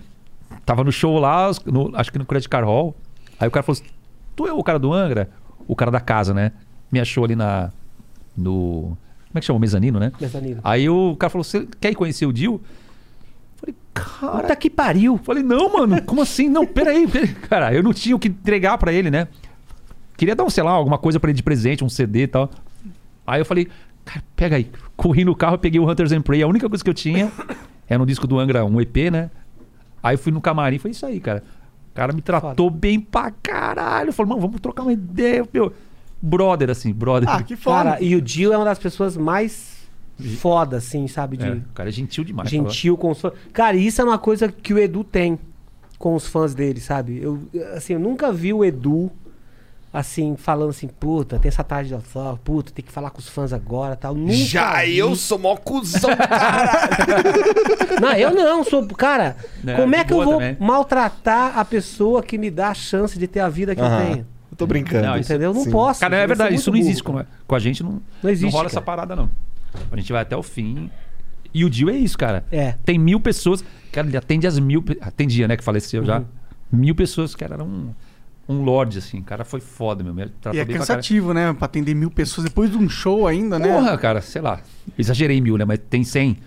Tava 0.66 0.84
no 0.84 0.92
show 0.92 1.18
lá, 1.20 1.52
no- 1.66 1.92
acho 1.96 2.12
que 2.12 2.18
no 2.20 2.26
Credit 2.26 2.48
Car 2.50 2.64
Hall, 2.64 2.96
aí 3.40 3.48
o 3.48 3.52
cara 3.52 3.64
falou 3.64 3.80
assim, 3.82 3.92
tu 4.36 4.48
é 4.48 4.54
o 4.54 4.64
cara 4.64 4.80
do 4.80 4.92
Angra? 4.94 5.30
O 5.68 5.76
cara 5.76 5.92
da 5.92 6.00
casa, 6.00 6.34
né? 6.34 6.52
Me 6.92 7.00
achou 7.00 7.24
ali 7.26 7.36
na... 7.36 7.72
no... 8.38 8.98
Como 9.30 9.38
é 9.38 9.40
que 9.40 9.46
chama? 9.46 9.58
O 9.58 9.60
mezanino, 9.60 10.00
né? 10.00 10.12
Mezanino. 10.20 10.60
Aí 10.64 10.90
o 10.90 11.16
cara 11.16 11.30
falou, 11.30 11.44
você 11.44 11.68
quer 11.80 11.92
ir 11.92 11.96
conhecer 11.96 12.26
o 12.26 12.34
Dio? 12.34 12.60
Falei, 13.58 13.76
cara... 13.94 14.42
Puta 14.42 14.56
que 14.56 14.70
pariu. 14.70 15.20
Falei, 15.20 15.44
não, 15.44 15.72
mano, 15.72 16.02
como 16.02 16.22
assim? 16.22 16.50
Não, 16.50 16.66
peraí, 16.66 17.08
peraí. 17.08 17.28
Cara, 17.48 17.74
eu 17.74 17.84
não 17.84 17.94
tinha 17.94 18.16
o 18.16 18.20
que 18.20 18.30
entregar 18.30 18.78
pra 18.78 18.92
ele, 18.92 19.12
né? 19.12 19.28
Queria 20.18 20.36
dar, 20.36 20.44
um, 20.44 20.50
sei 20.50 20.64
lá, 20.64 20.72
alguma 20.72 20.98
coisa 20.98 21.20
pra 21.20 21.30
ele 21.30 21.38
de 21.38 21.44
presente, 21.44 21.84
um 21.84 21.90
CD 21.90 22.24
e 22.24 22.28
tal. 22.28 22.50
Aí 23.28 23.40
eu 23.42 23.46
falei, 23.46 23.68
cara, 24.04 24.24
pega 24.36 24.56
aí. 24.56 24.72
Corri 24.96 25.24
no 25.24 25.36
carro, 25.36 25.58
peguei 25.58 25.80
o 25.80 25.90
Hunters 25.90 26.12
and 26.12 26.22
Prey. 26.22 26.42
A 26.42 26.48
única 26.48 26.68
coisa 26.68 26.84
que 26.84 26.90
eu 26.90 26.94
tinha 26.94 27.32
era 27.88 28.02
um 28.02 28.06
disco 28.06 28.26
do 28.26 28.40
Angra, 28.40 28.66
um 28.66 28.82
EP, 28.82 29.12
né? 29.12 29.30
Aí 30.02 30.18
fui 30.18 30.32
no 30.32 30.42
camarim, 30.42 30.80
foi 30.80 30.92
isso 30.92 31.06
aí, 31.06 31.20
cara. 31.20 31.44
O 31.92 31.94
cara 31.94 32.14
me 32.14 32.22
tratou 32.22 32.70
bem 32.70 33.00
pra 33.00 33.32
caralho. 33.44 34.12
Falou, 34.14 34.30
mano, 34.30 34.42
vamos 34.42 34.62
trocar 34.62 34.84
uma 34.84 34.94
ideia, 34.94 35.46
meu. 35.54 35.74
Brother, 36.22 36.70
assim, 36.70 36.92
brother. 36.94 37.30
Ah, 37.30 37.42
que 37.44 37.56
foda. 37.56 37.92
Cara, 37.92 38.02
e 38.04 38.16
o 38.16 38.22
Dio 38.22 38.52
é 38.54 38.58
uma 38.58 38.66
das 38.66 38.80
pessoas 38.80 39.16
mais 39.16 39.78
foda, 40.40 40.78
assim, 40.78 41.08
sabe? 41.08 41.38
De 41.38 41.46
É, 41.48 41.52
o 41.54 41.62
cara 41.74 41.90
é 41.90 41.92
gentil 41.92 42.24
demais. 42.26 42.50
gentil 42.50 42.98
com 42.98 43.12
os 43.12 43.22
fãs. 43.22 43.34
Cara, 43.54 43.78
isso 43.78 44.02
é 44.02 44.04
uma 44.04 44.18
coisa 44.18 44.50
que 44.52 44.74
o 44.74 44.78
Edu 44.80 45.04
tem 45.04 45.40
com 45.98 46.16
os 46.16 46.28
fãs 46.28 46.54
dele, 46.54 46.80
sabe? 46.82 47.20
Eu, 47.22 47.40
assim, 47.76 47.94
eu 47.94 48.00
nunca 48.00 48.32
vi 48.34 48.54
o 48.54 48.66
Edu, 48.66 49.10
assim, 49.94 50.36
falando 50.38 50.70
assim, 50.72 50.88
puta, 50.88 51.40
tem 51.40 51.48
essa 51.48 51.64
tarde 51.64 51.88
de 51.90 51.96
autógrafo, 51.96 52.40
puta, 52.44 52.72
tem 52.74 52.84
que 52.84 52.92
falar 52.92 53.10
com 53.12 53.20
os 53.20 53.30
fãs 53.30 53.54
agora 53.54 53.96
tal. 53.96 54.14
Nunca 54.14 54.34
Já 54.34 54.82
vi. 54.84 54.98
eu 54.98 55.16
sou 55.16 55.40
mó 55.40 55.56
cuzão, 55.56 56.16
cara. 56.18 56.90
Não, 58.02 58.14
eu 58.14 58.34
não, 58.34 58.64
sou. 58.64 58.86
Cara, 58.88 59.36
É, 59.66 59.74
como 59.76 59.94
é 59.96 60.04
que 60.06 60.14
eu 60.14 60.24
vou 60.24 60.34
também. 60.36 60.56
maltratar 60.60 61.58
a 61.58 61.66
pessoa 61.66 62.22
que 62.24 62.38
me 62.38 62.50
dá 62.50 62.70
a 62.70 62.74
chance 62.74 63.18
de 63.20 63.28
ter 63.28 63.40
a 63.42 63.50
vida 63.50 63.76
que 63.76 63.82
eu 63.82 63.86
Aham. 63.86 64.06
tenho? 64.06 64.28
Tô 64.60 64.68
brincando. 64.68 65.08
Não, 65.08 65.18
isso- 65.18 65.32
Entendeu? 65.32 65.54
Não 65.54 65.64
Sim. 65.64 65.72
posso. 65.72 66.00
Cara, 66.02 66.18
é 66.18 66.22
ser 66.22 66.28
verdade, 66.28 66.54
isso 66.56 66.70
não 66.70 66.78
burro, 66.78 66.88
existe 66.90 67.04
com, 67.04 67.26
com 67.48 67.56
a 67.56 67.60
gente. 67.60 67.82
Não, 67.82 68.00
Não 68.22 68.30
existe, 68.30 68.52
rola 68.52 68.66
cara. 68.66 68.74
essa 68.74 68.82
parada, 68.82 69.16
não. 69.16 69.30
A 69.92 69.96
gente 69.96 70.12
vai 70.12 70.22
até 70.22 70.36
o 70.38 70.44
fim. 70.44 70.92
E 71.52 71.66
o 71.66 71.70
Dio 71.70 71.90
é 71.90 71.96
isso, 71.98 72.16
cara. 72.18 72.46
É. 72.52 72.74
Tem 72.86 73.00
mil 73.00 73.20
pessoas. 73.20 73.64
Cara, 73.92 74.06
ele 74.06 74.16
atende 74.18 74.46
as 74.46 74.60
mil. 74.60 74.84
pe- 74.84 74.98
Atendia, 75.02 75.48
né? 75.48 75.58
Que 75.58 75.64
faleceu 75.64 76.04
já. 76.06 76.20
Uhum. 76.20 76.26
Mil 76.72 76.94
pessoas, 76.94 77.34
cara, 77.34 77.56
era 77.56 77.64
um. 77.64 77.90
um 78.48 78.62
lorde, 78.64 78.98
assim. 79.00 79.20
O 79.20 79.24
cara 79.24 79.44
foi 79.46 79.60
foda, 79.60 80.04
meu. 80.04 80.14
Me 80.14 80.28
tratou 80.28 80.54
E 80.54 80.62
é 80.62 80.66
bem 80.66 80.76
pra 80.76 80.86
caralho. 80.86 80.98
cansativo, 80.98 81.34
né? 81.34 81.54
Pra 81.54 81.66
atender 81.66 81.96
mil 81.96 82.12
pessoas 82.12 82.46
depois 82.46 82.70
de 82.70 82.78
um 82.78 82.88
show 82.90 83.26
ainda, 83.28 83.58
né? 83.58 83.68
Porra, 83.74 83.98
cara, 83.98 84.22
sei 84.22 84.42
lá. 84.42 84.60
Exagerei 84.98 85.40
mil, 85.42 85.58
né? 85.58 85.66
Mas 85.66 85.80
tem 85.90 86.04
100. 86.04 86.38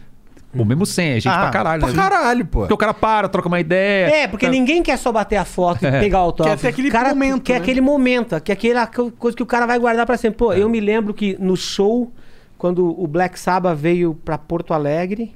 Ou 0.56 0.64
mesmo 0.64 0.84
100, 0.84 1.08
é 1.08 1.14
gente 1.14 1.28
Ah, 1.28 1.40
pra 1.42 1.50
caralho, 1.50 1.80
Pra 1.80 1.88
né? 1.90 1.94
caralho, 1.96 2.44
pô. 2.46 2.58
Porque 2.60 2.74
o 2.74 2.76
cara 2.76 2.92
para, 2.92 3.28
troca 3.28 3.48
uma 3.48 3.58
ideia. 3.60 4.14
É, 4.14 4.28
porque 4.28 4.48
ninguém 4.48 4.82
quer 4.82 4.98
só 4.98 5.10
bater 5.10 5.36
a 5.36 5.44
foto 5.44 5.86
e 5.86 5.90
pegar 5.90 6.18
o 6.20 6.24
autógrafo. 6.24 6.58
Quer 6.60 6.68
ter 6.68 6.72
aquele 6.74 6.88
O 6.88 6.92
cara 6.92 7.08
momento, 7.10 7.42
Quer 7.42 7.52
né? 7.54 7.58
aquele 7.60 7.80
momento, 7.80 8.40
que 8.40 8.52
é 8.52 8.54
aquela 8.54 8.86
coisa 8.86 9.36
que 9.36 9.42
o 9.42 9.46
cara 9.46 9.66
vai 9.66 9.78
guardar 9.78 10.04
pra 10.04 10.16
sempre. 10.18 10.36
Pô, 10.38 10.52
eu 10.52 10.68
me 10.68 10.78
lembro 10.80 11.14
que 11.14 11.36
no 11.40 11.56
show, 11.56 12.12
quando 12.58 12.84
o 13.00 13.06
Black 13.06 13.40
Sabbath 13.40 13.76
veio 13.78 14.14
pra 14.14 14.36
Porto 14.36 14.74
Alegre, 14.74 15.34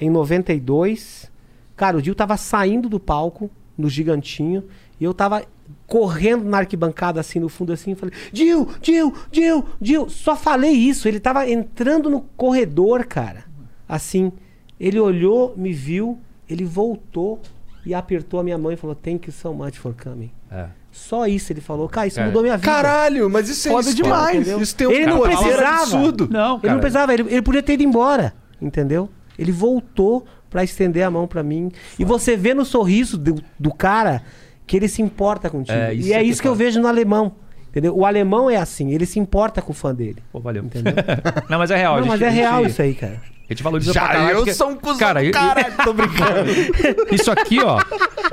em 0.00 0.08
92, 0.08 1.30
cara, 1.76 1.96
o 1.98 2.02
Dio 2.02 2.14
tava 2.14 2.36
saindo 2.36 2.88
do 2.88 2.98
palco, 2.98 3.50
no 3.76 3.88
Gigantinho, 3.90 4.64
e 4.98 5.04
eu 5.04 5.12
tava 5.12 5.42
correndo 5.86 6.44
na 6.44 6.58
arquibancada, 6.58 7.20
assim, 7.20 7.38
no 7.38 7.48
fundo, 7.48 7.72
assim, 7.72 7.92
e 7.92 7.94
falei, 7.94 8.14
Dio, 8.32 8.68
Dio, 8.80 9.12
Dio, 9.30 9.64
Dio. 9.80 10.08
Só 10.08 10.34
falei 10.34 10.70
isso, 10.72 11.06
ele 11.06 11.20
tava 11.20 11.48
entrando 11.48 12.08
no 12.08 12.22
corredor, 12.36 13.04
cara, 13.04 13.44
assim. 13.88 14.32
Ele 14.78 14.98
olhou, 15.00 15.54
me 15.56 15.72
viu, 15.72 16.18
ele 16.48 16.64
voltou 16.64 17.40
e 17.84 17.94
apertou 17.94 18.40
a 18.40 18.42
minha 18.42 18.58
mão 18.58 18.70
e 18.72 18.76
falou, 18.76 18.94
thank 18.96 19.26
you 19.28 19.32
so 19.32 19.52
much 19.54 19.76
for 19.76 19.94
coming. 19.94 20.30
É. 20.50 20.66
Só 20.92 21.26
isso 21.26 21.52
ele 21.52 21.60
falou. 21.60 21.88
Cara, 21.88 22.06
isso 22.06 22.18
É. 22.20 22.24
mudou 22.26 22.42
minha 22.42 22.56
vida. 22.56 22.70
Caralho, 22.72 23.28
mas 23.30 23.48
isso 23.48 23.68
é 23.68 23.70
Foda 23.70 23.88
isso, 23.88 23.96
demais, 23.96 24.36
entendeu? 24.40 24.60
Isso 24.60 24.74
tem 24.74 24.86
um 24.86 24.90
Ele 24.92 25.06
não 25.06 25.18
poder 25.18 25.36
precisava. 25.36 25.82
absurdo. 25.82 26.28
Não, 26.30 26.52
Ele 26.54 26.60
cara. 26.62 26.72
não 26.74 26.80
precisava, 26.80 27.14
ele, 27.14 27.22
ele 27.28 27.42
podia 27.42 27.62
ter 27.62 27.74
ido 27.74 27.82
embora, 27.82 28.34
entendeu? 28.60 29.08
Ele 29.38 29.52
voltou 29.52 30.24
pra 30.48 30.64
estender 30.64 31.02
a 31.04 31.10
mão 31.10 31.26
pra 31.26 31.42
mim. 31.42 31.70
E 31.98 32.04
você 32.04 32.36
vê 32.36 32.54
no 32.54 32.64
sorriso 32.64 33.18
do, 33.18 33.42
do 33.58 33.72
cara 33.74 34.22
que 34.66 34.76
ele 34.76 34.88
se 34.88 35.02
importa 35.02 35.50
contigo. 35.50 35.76
É, 35.76 35.94
e 35.94 36.12
é 36.12 36.16
é 36.16 36.22
que 36.24 36.30
isso 36.30 36.40
que 36.40 36.48
eu 36.48 36.52
fala. 36.54 36.64
vejo 36.64 36.80
no 36.80 36.88
alemão. 36.88 37.32
Entendeu? 37.68 37.94
O 37.94 38.06
alemão 38.06 38.48
é 38.48 38.56
assim, 38.56 38.90
ele 38.92 39.04
se 39.04 39.18
importa 39.18 39.60
com 39.60 39.72
o 39.72 39.74
fã 39.74 39.94
dele. 39.94 40.22
Pô, 40.32 40.40
valeu. 40.40 40.64
Entendeu? 40.64 40.94
não, 41.50 41.58
mas 41.58 41.70
é 41.70 41.76
real. 41.76 41.96
Não, 41.96 42.02
gente- 42.04 42.10
mas 42.12 42.22
é 42.22 42.26
a 42.26 42.30
gente- 42.30 42.38
real 42.40 42.64
isso 42.66 42.80
aí, 42.80 42.94
cara. 42.94 43.20
A 43.48 43.52
gente 43.52 43.62
valoriza 43.62 43.92
Já 43.92 44.00
pra 44.00 44.08
caralho. 44.12 44.30
eu 44.30 44.36
porque- 44.38 44.54
sou 44.54 44.70
um 44.70 44.76
cuzão 44.76 44.98
cara, 44.98 45.20
do 45.20 45.26
eu- 45.26 45.32
caralho, 45.32 45.76
tô 45.84 45.92
brincando. 45.92 46.50
Isso 47.14 47.30
aqui, 47.30 47.60
ó, 47.62 47.78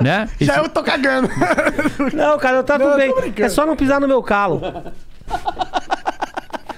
né? 0.02 0.28
Já 0.40 0.54
Esse- 0.54 0.64
eu 0.64 0.68
tô 0.68 0.82
cagando. 0.82 1.28
Não, 2.12 2.36
cara, 2.38 2.56
eu 2.58 2.64
tá 2.64 2.78
tudo 2.78 2.96
bem. 2.96 3.12
É 3.36 3.48
só 3.48 3.64
não 3.64 3.76
pisar 3.76 4.00
no 4.00 4.08
meu 4.08 4.22
calo. 4.22 4.60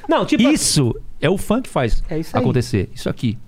Não, 0.08 0.24
tipo. 0.24 0.42
Isso 0.42 0.94
é 1.20 1.28
o 1.28 1.36
fã 1.38 1.60
que 1.60 1.68
faz 1.68 2.02
É 2.08 2.18
isso 2.18 2.36
aí. 2.36 2.42
acontecer. 2.42 2.90
Isso 2.94 3.08
aqui. 3.08 3.38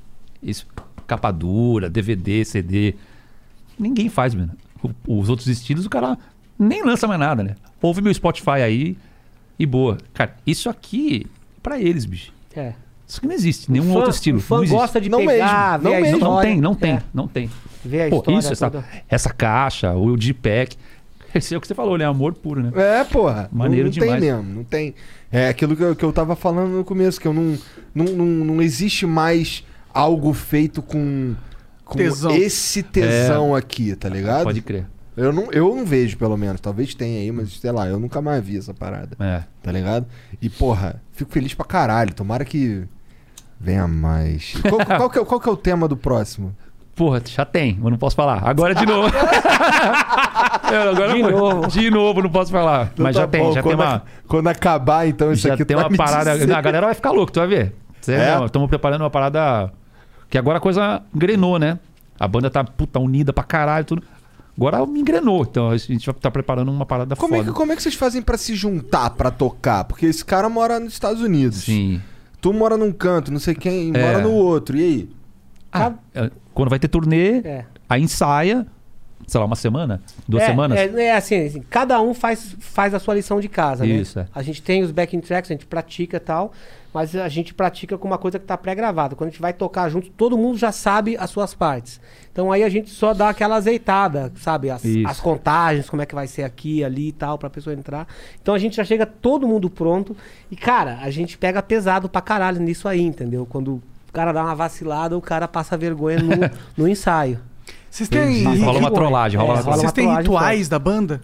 Isso, 0.43 0.67
capa 1.07 1.31
dura, 1.31 1.89
DVD, 1.91 2.45
CD. 2.45 2.95
Ninguém 3.79 4.09
faz, 4.09 4.35
mano. 4.35 4.53
Os 5.07 5.29
outros 5.29 5.49
estilos, 5.49 5.87
o 5.87 5.91
cara 5.91 6.17
nem 6.59 6.83
lança 6.83 7.07
mais 7.07 7.21
nada, 7.21 7.43
né? 7.43 7.55
Ouve 7.81 8.01
meu 8.01 8.13
Spotify 8.15 8.63
aí 8.65 8.97
e 9.59 9.67
boa. 9.67 9.99
Cara, 10.15 10.35
isso 10.47 10.69
aqui, 10.69 11.27
pra 11.63 11.79
eles, 11.81 12.05
bicho. 12.05 12.33
É. 12.57 12.73
Isso 13.09 13.19
aqui 13.19 13.27
não 13.27 13.35
existe. 13.35 13.73
Nenhum 13.73 13.87
fã- 13.87 13.95
outro 13.95 14.11
estilo. 14.11 14.39
O 14.39 14.41
fã 14.43 14.57
não 14.57 14.63
existe. 14.65 14.79
gosta 14.79 15.01
de 15.01 15.09
Não 15.09 15.25
pegar, 15.25 15.79
mesmo, 15.79 15.83
ver 15.83 15.89
não 15.91 15.97
a 15.99 16.01
mesmo. 16.03 16.19
Não 16.21 16.41
tem, 16.43 16.61
não 16.61 16.75
tem, 16.75 16.93
É, 16.93 17.03
não 17.15 17.27
tem. 17.27 17.51
ver 17.85 18.03
a 18.03 18.11
Pô, 18.11 18.17
história. 18.19 18.39
isso, 18.39 18.53
essa, 18.53 18.85
essa 19.09 19.31
caixa, 19.33 19.95
o 19.95 20.21
G-Pack. 20.21 20.77
Esse 21.35 21.55
é 21.55 21.59
o 21.59 21.61
que 21.61 21.67
você 21.67 21.75
falou, 21.75 21.99
né? 21.99 22.05
Amor 22.07 22.33
puro, 22.35 22.63
né? 22.63 22.73
É, 22.75 23.05
porra. 23.05 23.49
Maneiro 23.53 23.89
não, 23.89 23.95
não 23.95 24.01
tem 24.01 24.15
demais. 24.17 24.23
mesmo, 24.23 24.55
não 24.55 24.65
tem. 24.65 24.95
É 25.31 25.49
aquilo 25.49 25.77
que 25.77 25.83
eu, 25.83 25.95
que 25.95 26.03
eu 26.05 26.11
tava 26.13 26.35
falando 26.35 26.71
no 26.71 26.85
começo, 26.85 27.21
que 27.21 27.29
eu 27.29 27.35
não. 27.35 27.57
Não, 27.95 28.05
não, 28.05 28.25
não 28.27 28.63
existe 28.63 29.05
mais 29.07 29.63
algo 29.93 30.33
feito 30.33 30.81
com. 30.81 31.35
com 31.85 31.99
Tesão. 31.99 32.31
esse 32.35 32.83
tesão 32.83 33.55
aqui, 33.55 33.95
tá 33.95 34.09
ligado? 34.09 34.45
Pode 34.45 34.63
crer. 34.63 34.87
Eu 35.17 35.33
não, 35.33 35.51
eu 35.53 35.75
não 35.75 35.85
vejo, 35.85 36.17
pelo 36.17 36.37
menos. 36.37 36.61
Talvez 36.61 36.95
tenha 36.95 37.19
aí, 37.21 37.31
mas 37.33 37.53
sei 37.59 37.73
lá, 37.73 37.87
eu 37.89 37.99
nunca 38.01 38.23
mais 38.23 38.43
vi 38.43 38.57
essa 38.57 38.73
parada. 38.73 39.17
É. 39.21 39.43
Tá 39.63 39.71
ligado? 39.73 40.07
E, 40.41 40.49
porra, 40.49 41.03
fico 41.13 41.31
feliz 41.31 41.53
pra 41.53 41.67
caralho. 41.67 42.15
Tomara 42.15 42.45
que 42.45 42.85
venha 43.61 43.87
mais. 43.89 44.55
Qual, 44.69 44.85
qual 44.99 45.11
que 45.11 45.19
é, 45.19 45.25
qual 45.25 45.41
que 45.41 45.49
é 45.49 45.53
o 45.53 45.57
tema 45.57 45.87
do 45.89 45.97
próximo? 45.97 46.55
Porra, 46.95 47.23
já 47.25 47.45
tem, 47.45 47.79
mas 47.81 47.93
não 47.93 47.99
posso 47.99 48.17
falar. 48.17 48.43
Agora 48.45 48.75
de 48.75 48.85
novo. 48.85 49.09
Eu, 50.73 50.91
agora 50.91 51.15
De 51.15 51.23
novo. 51.23 51.67
De 51.69 51.91
novo, 51.91 52.23
não 52.23 52.31
posso 52.31 52.51
falar. 52.51 52.93
mas 52.99 53.15
Tá 53.15 53.23
já 53.23 53.29
tem, 53.29 53.43
bom, 53.43 53.53
já 53.53 53.63
quando, 53.63 53.77
tem 53.79 53.87
uma. 53.87 53.95
a- 53.97 54.03
quando 54.27 54.49
acabar, 54.49 55.07
então, 55.09 55.33
isso 55.33 55.47
já 55.47 55.55
aqui 55.55 55.65
tem 55.65 55.77
tu 55.77 55.81
vai 55.81 55.89
uma 55.91 55.97
parada. 55.97 56.33
dizer. 56.33 56.47
Não, 56.47 56.57
a 56.57 56.61
galera 56.61 56.87
vai 56.87 56.95
ficar 56.95 57.11
louca, 57.11 57.33
tu 57.33 57.41
vai 57.41 57.49
ver. 57.49 57.75
É? 58.09 58.45
Estamos 58.45 58.69
preparando 58.69 59.03
uma 59.03 59.11
parada. 59.11 59.73
Que 60.31 60.37
agora 60.39 60.59
a 60.59 60.61
coisa 60.61 61.03
engrenou, 61.15 61.59
né? 61.59 61.79
A 62.19 62.27
banda 62.29 62.51
tá 62.51 62.65
puta 62.65 62.99
unida 62.99 63.33
pra 63.33 63.45
caralho, 63.45 63.85
tudo. 63.85 64.03
Agora 64.57 64.85
me 64.87 65.01
engrenou. 65.01 65.43
Então 65.43 65.71
a 65.71 65.77
gente 65.77 66.05
vai 66.05 66.15
tá 66.17 66.31
preparando 66.31 66.71
uma 66.71 66.85
parada 66.85 67.15
Como 67.17 67.35
é, 67.35 67.39
foda. 67.39 67.51
que, 67.51 67.57
como 67.57 67.73
é 67.73 67.77
que 67.77 67.83
vocês 67.83 67.95
fazem 67.95 68.21
pra 68.21 68.37
se 68.37 68.55
juntar 68.57 69.11
pra 69.11 69.31
tocar? 69.31 69.85
Porque 69.85 70.05
esse 70.07 70.25
cara 70.25 70.49
mora 70.49 70.81
nos 70.81 70.93
Estados 70.95 71.23
Unidos. 71.23 71.59
Sim. 71.65 72.01
Tu 72.41 72.53
mora 72.53 72.77
num 72.77 72.93
canto, 72.93 73.33
não 73.33 73.39
sei 73.41 73.55
quem 73.55 73.93
É. 73.95 74.01
mora 74.01 74.21
no 74.23 74.33
outro. 74.33 74.77
E 74.77 74.83
aí? 74.83 75.11
Ah, 75.73 75.93
é, 76.15 76.31
quando 76.55 76.71
vai 76.71 76.79
ter 76.79 76.89
turnê, 76.89 77.39
É. 77.41 77.65
aí 77.89 78.03
ensaia, 78.03 78.67
sei 79.27 79.39
lá, 79.41 79.47
uma 79.47 79.57
semana? 79.57 80.01
Duas 80.27 80.43
é, 80.43 80.47
semanas? 80.47 80.79
É, 80.79 81.05
é 81.05 81.17
assim, 81.17 81.45
assim, 81.47 81.63
cada 81.69 82.01
um 82.01 82.15
faz, 82.15 82.57
faz 82.61 82.95
a 82.95 82.99
sua 82.99 83.15
lição 83.15 83.41
de 83.41 83.49
casa, 83.49 83.87
Isso, 83.87 84.19
né? 84.19 84.27
é. 84.27 84.39
A 84.39 84.43
gente 84.43 84.63
tem 84.63 84.83
os 84.83 84.91
backing 84.91 85.21
tracks, 85.21 85.51
a 85.51 85.55
gente 85.55 85.67
pratica 85.67 86.17
e 86.17 86.21
tal, 86.21 86.53
mas 86.93 87.15
a 87.15 87.29
gente 87.29 87.53
pratica 87.55 87.99
com 87.99 88.07
uma 88.09 88.19
coisa 88.19 88.39
que 88.39 88.47
tá 88.47 88.57
pré-gravada. 88.57 89.15
Quando 89.15 89.29
a 89.29 89.31
gente 89.31 89.41
vai 89.41 89.53
tocar 89.53 89.89
junto, 89.89 90.11
todo 90.11 90.37
mundo 90.39 90.57
já 90.59 90.73
sabe 90.73 91.17
as 91.19 91.31
suas 91.31 91.55
partes. 91.55 92.01
Então 92.33 92.51
aí 92.51 92.63
a 92.63 92.69
gente 92.69 92.91
só 92.91 93.13
dá 93.13 93.29
aquela 93.29 93.57
azeitada, 93.57 94.33
sabe? 94.37 94.71
As, 94.71 94.83
as 95.07 95.21
contagens, 95.21 95.89
como 95.91 96.03
é 96.03 96.07
que 96.07 96.15
vai 96.15 96.27
ser 96.27 96.45
aqui, 96.45 96.83
ali 96.83 97.09
e 97.09 97.13
tal, 97.13 97.37
pra 97.39 97.51
pessoa 97.51 97.75
entrar. 97.75 98.07
Então 98.41 98.55
a 98.55 98.59
gente 98.59 98.77
já 98.77 98.85
chega 98.85 99.05
todo 99.05 99.47
mundo 99.47 99.69
pronto. 99.69 100.17
E, 100.51 100.57
cara, 100.57 100.99
a 101.03 101.11
gente 101.11 101.37
pega 101.37 101.63
pesado 101.63 102.09
pra 102.09 102.21
caralho 102.21 102.61
nisso 102.61 102.89
aí, 102.89 103.03
entendeu? 103.03 103.45
Quando 103.47 103.75
o 103.75 103.83
cara 104.13 104.33
dá 104.33 104.43
uma 104.45 104.55
vacilada, 104.55 105.17
o 105.17 105.21
cara 105.21 105.47
passa 105.47 105.77
vergonha 105.77 106.19
no, 106.21 106.31
no 106.85 106.89
ensaio. 106.89 107.41
Vocês 107.91 108.09
têm, 108.09 108.45
Rola 108.63 108.79
uma 108.79 108.91
trollagem, 108.91 109.39
rola 109.41 109.51
É, 109.51 109.55
uma 109.57 109.63
trollagem. 109.63 109.81
vocês 109.81 109.93
têm 109.93 110.17
rituais 110.17 110.69
da 110.69 110.79
banda? 110.79 111.21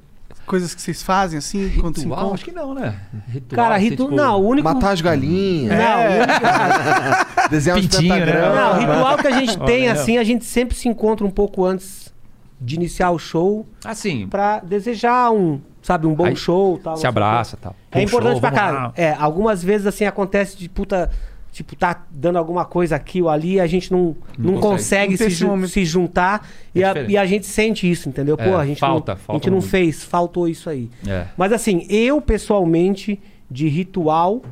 Coisas 0.47 0.75
que 0.75 0.83
vocês 0.83 1.03
fazem 1.03 1.39
assim 1.39 1.71
quando 1.81 1.97
se 1.97 2.03
Ritual? 2.03 2.19
encontram? 2.21 2.35
Acho 2.35 2.45
que 2.45 2.53
não, 2.53 2.75
né? 2.75 2.95
Ritual, 3.29 3.57
Cara, 3.65 3.77
assim, 3.77 3.85
ritu... 3.91 4.05
tipo, 4.05 4.15
não, 4.15 4.41
o 4.43 4.49
único... 4.49 4.69
Matar 4.69 4.91
as 4.93 5.01
galinhas, 5.01 5.77
Não, 5.77 5.85
É. 5.85 6.09
o 6.09 6.23
único... 6.23 7.49
desenhar 7.51 7.79
Pintinho, 7.81 8.15
né? 8.15 8.21
pentagramas. 8.27 8.57
Não, 8.57 8.73
o 8.73 8.81
ritual 8.81 9.17
que 9.19 9.27
a 9.27 9.31
gente 9.31 9.59
tem, 9.65 9.89
assim, 9.89 10.19
a 10.19 10.25
gente 10.25 10.45
sempre 10.45 10.77
se 10.77 10.89
encontra 10.89 11.27
um 11.27 11.31
pouco 11.31 11.65
antes 11.65 12.13
de 12.61 12.77
iniciar 12.77 13.11
o 13.11 13.19
show 13.19 13.67
Assim, 13.85 14.27
pra 14.29 14.61
desejar 14.61 15.31
um, 15.31 15.61
sabe, 15.83 16.07
um 16.07 16.15
bom 16.15 16.25
Aí 16.27 16.37
show 16.37 16.79
tal. 16.83 16.97
se 16.97 17.05
o 17.05 17.09
abraça 17.09 17.57
e 17.57 17.59
tal. 17.63 17.77
quê. 17.91 17.99
É 17.99 18.03
importante 18.03 18.33
show, 18.33 18.41
pra 18.41 18.51
caralho. 18.51 18.93
É, 18.97 19.13
algumas 19.19 19.63
vezes, 19.63 19.87
assim, 19.87 20.05
acontece 20.05 20.57
de 20.57 20.69
puta. 20.69 21.11
Tipo, 21.55 21.77
tá 21.77 22.05
dando 22.11 22.37
alguma 22.37 22.65
coisa 22.65 22.97
aqui 22.97 23.23
ou 23.23 23.29
ali, 23.31 23.61
a 23.61 23.67
gente 23.69 23.91
não, 23.93 24.17
não, 24.37 24.53
Não 24.55 24.61
consegue, 24.61 25.13
consegue. 25.13 25.45
Não 25.45 25.57
se, 25.57 25.67
ju- 25.67 25.69
se 25.69 25.85
juntar 25.85 26.49
e, 26.75 26.83
É 26.83 26.85
a, 26.85 26.89
diferente. 26.89 27.13
e 27.13 27.17
a 27.17 27.25
gente 27.25 27.47
sente 27.47 27.89
isso, 27.89 28.09
entendeu? 28.09 28.37
Pô, 28.37 28.43
É, 28.43 28.55
a 28.57 28.67
gente 28.67 28.81
falta, 28.81 29.13
não, 29.13 29.17
a 29.17 29.21
falta 29.21 29.39
gente 29.39 29.51
não 29.51 29.59
muito. 29.59 29.71
fez, 29.71 30.03
faltou 30.03 30.49
isso 30.49 30.69
aí. 30.69 30.91
É. 31.07 31.27
Mas 31.37 31.53
assim, 31.53 31.87
eu 31.89 32.21
pessoalmente, 32.21 33.21
de 33.49 33.69
ritual 33.69 34.43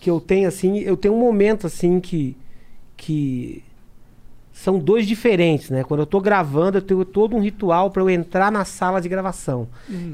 que 0.00 0.10
eu 0.10 0.20
tenho 0.20 0.48
assim, 0.48 0.78
eu 0.80 0.96
tenho 0.96 1.14
um 1.14 1.20
momento 1.20 1.66
assim 1.68 2.00
que 2.00 2.36
que 2.96 3.62
são 4.62 4.78
dois 4.78 5.06
diferentes, 5.06 5.70
né? 5.70 5.82
Quando 5.82 6.00
eu 6.00 6.06
tô 6.06 6.20
gravando, 6.20 6.76
eu 6.76 6.82
tenho 6.82 7.02
todo 7.02 7.34
um 7.34 7.40
ritual 7.40 7.90
para 7.90 8.02
eu 8.02 8.10
entrar 8.10 8.52
na 8.52 8.62
sala 8.62 9.00
de 9.00 9.08
gravação. 9.08 9.66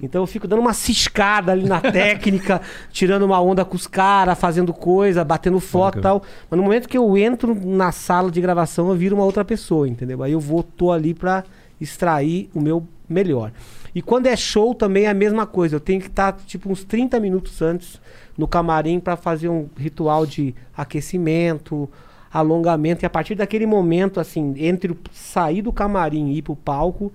Então 0.05 0.23
eu 0.23 0.27
fico 0.27 0.47
dando 0.47 0.61
uma 0.61 0.73
ciscada 0.73 1.51
ali 1.51 1.65
na 1.65 1.81
técnica, 1.83 2.63
tirando 2.93 3.25
uma 3.25 3.41
onda 3.41 3.65
com 3.65 3.75
os 3.75 3.89
caras, 3.89 4.39
fazendo 4.39 4.73
coisa, 4.73 5.25
batendo 5.25 5.59
foto 5.59 5.99
e 5.99 6.01
tal. 6.01 6.23
Mas 6.49 6.57
no 6.57 6.63
momento 6.63 6.89
que 6.89 6.97
eu 6.97 7.19
entro 7.19 7.57
na 7.57 7.91
sala 7.91 8.31
de 8.31 8.41
gravação, 8.41 8.89
eu 8.89 8.95
viro 8.95 9.17
uma 9.17 9.25
outra 9.25 9.45
pessoa, 9.45 9.89
entendeu? 9.89 10.23
Aí 10.23 10.31
eu 10.31 10.41
vou 10.41 10.63
tô 10.63 10.93
ali 10.93 11.13
para 11.13 11.43
extrair 11.81 12.49
o 12.55 12.61
meu 12.61 12.87
melhor. 13.09 13.51
E 13.93 14.01
quando 14.01 14.27
é 14.27 14.37
show 14.37 14.77
também 14.77 15.07
é 15.07 15.09
a 15.09 15.15
mesma 15.15 15.45
coisa. 15.45 15.75
Eu 15.75 15.81
tenho 15.81 16.01
que 16.01 16.07
estar 16.07 16.33
tipo 16.47 16.71
uns 16.71 16.85
30 16.85 17.19
minutos 17.19 17.61
antes 17.63 18.01
no 18.39 18.47
camarim 18.47 19.01
para 19.01 19.17
fazer 19.17 19.49
um 19.49 19.69
ritual 19.77 20.25
de 20.25 20.55
aquecimento, 20.77 21.91
alongamento 22.33 23.05
e 23.05 23.07
a 23.07 23.11
partir 23.11 23.35
daquele 23.35 23.67
momento 23.67 24.21
assim, 24.21 24.55
entre 24.59 24.93
o 24.93 24.99
sair 25.13 25.63
do 25.63 25.73
camarim 25.73 26.29
e 26.29 26.39
ir 26.39 26.43
pro 26.43 26.57
palco, 26.57 27.13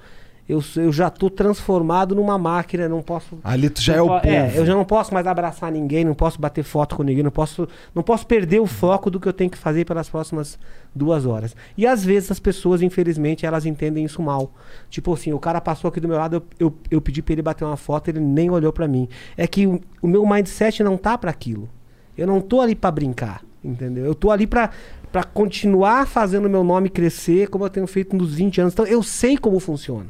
eu, 0.52 0.62
eu 0.76 0.92
já 0.92 1.10
tô 1.10 1.30
transformado 1.30 2.14
numa 2.14 2.38
máquina, 2.38 2.90
não 2.90 3.02
posso 3.02 3.40
Ali 3.42 3.70
tu 3.70 3.82
já 3.82 3.96
é 3.96 4.02
o. 4.02 4.18
É, 4.18 4.52
eu 4.54 4.66
já 4.66 4.76
não 4.76 4.84
posso 4.84 5.14
mais 5.14 5.26
abraçar 5.26 5.72
ninguém, 5.72 6.04
não 6.04 6.14
posso 6.14 6.42
bater 6.42 6.64
foto 6.64 6.98
com 6.98 7.04
ninguém, 7.04 7.24
não 7.24 7.32
posso, 7.32 7.68
não 7.96 8.04
posso 8.04 8.28
perder 8.28 8.60
o 8.60 8.66
foco 8.66 9.10
do 9.10 9.18
que 9.18 9.28
eu 9.28 9.34
tenho 9.34 9.50
que 9.50 9.58
fazer 9.58 9.86
pelas 9.86 10.10
próximas 10.10 10.60
duas 10.94 11.26
horas. 11.26 11.56
E 11.78 11.88
às 11.88 12.04
vezes 12.04 12.32
as 12.32 12.40
pessoas, 12.40 12.82
infelizmente, 12.82 13.46
elas 13.46 13.66
entendem 13.66 14.04
isso 14.04 14.22
mal. 14.22 14.52
Tipo 14.90 15.14
assim, 15.14 15.32
o 15.32 15.40
cara 15.40 15.62
passou 15.62 15.88
aqui 15.88 16.02
do 16.02 16.08
meu 16.08 16.18
lado, 16.18 16.36
eu, 16.36 16.68
eu, 16.68 16.74
eu 16.92 17.02
pedi 17.02 17.22
pra 17.22 17.32
ele 17.32 17.42
bater 17.42 17.64
uma 17.64 17.78
foto, 17.78 18.10
ele 18.10 18.20
nem 18.20 18.50
olhou 18.50 18.74
pra 18.74 18.90
mim. 18.90 19.08
É 19.38 19.48
que 19.48 19.66
o, 19.66 19.80
o 20.02 20.08
meu 20.08 20.28
mindset 20.28 20.84
não 20.84 20.98
tá 20.98 21.18
pra 21.18 21.32
aquilo. 21.32 21.70
Eu 22.18 22.28
não 22.28 22.42
tô 22.42 22.60
ali 22.60 22.76
pra 22.76 22.92
brincar, 22.92 23.42
entendeu? 23.64 24.04
Eu 24.04 24.14
tô 24.14 24.30
ali 24.30 24.46
pra 24.46 24.72
para 25.12 25.24
continuar 25.24 26.08
fazendo 26.08 26.50
meu 26.50 26.64
nome 26.64 26.90
crescer, 26.90 27.50
como 27.50 27.66
eu 27.66 27.70
tenho 27.70 27.88
feito 27.88 28.16
nos 28.16 28.34
20 28.34 28.62
anos. 28.62 28.74
Então 28.74 28.86
eu 28.86 29.04
sei 29.04 29.38
como 29.38 29.60
funciona. 29.60 30.10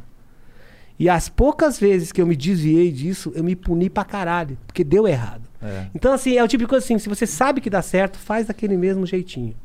E 0.99 1.09
as 1.09 1.27
poucas 1.27 1.79
vezes 1.79 2.11
que 2.11 2.21
eu 2.21 2.27
me 2.27 2.35
desviei 2.35 2.91
disso, 2.91 3.31
eu 3.33 3.43
me 3.43 3.55
puni 3.55 3.89
pra 3.89 4.03
caralho, 4.03 4.55
porque 4.67 4.83
deu 4.83 5.07
errado. 5.07 5.49
É. 5.59 5.87
Então, 5.95 6.13
assim, 6.13 6.37
é 6.37 6.43
o 6.43 6.47
tipo 6.47 6.63
de 6.63 6.67
coisa 6.67 6.85
assim, 6.85 6.99
se 6.99 7.09
você 7.09 7.25
sabe 7.25 7.59
que 7.59 7.71
dá 7.71 7.81
certo, 7.81 8.19
faz 8.19 8.45
daquele 8.45 8.77
mesmo 8.77 9.03
jeitinho. 9.05 9.55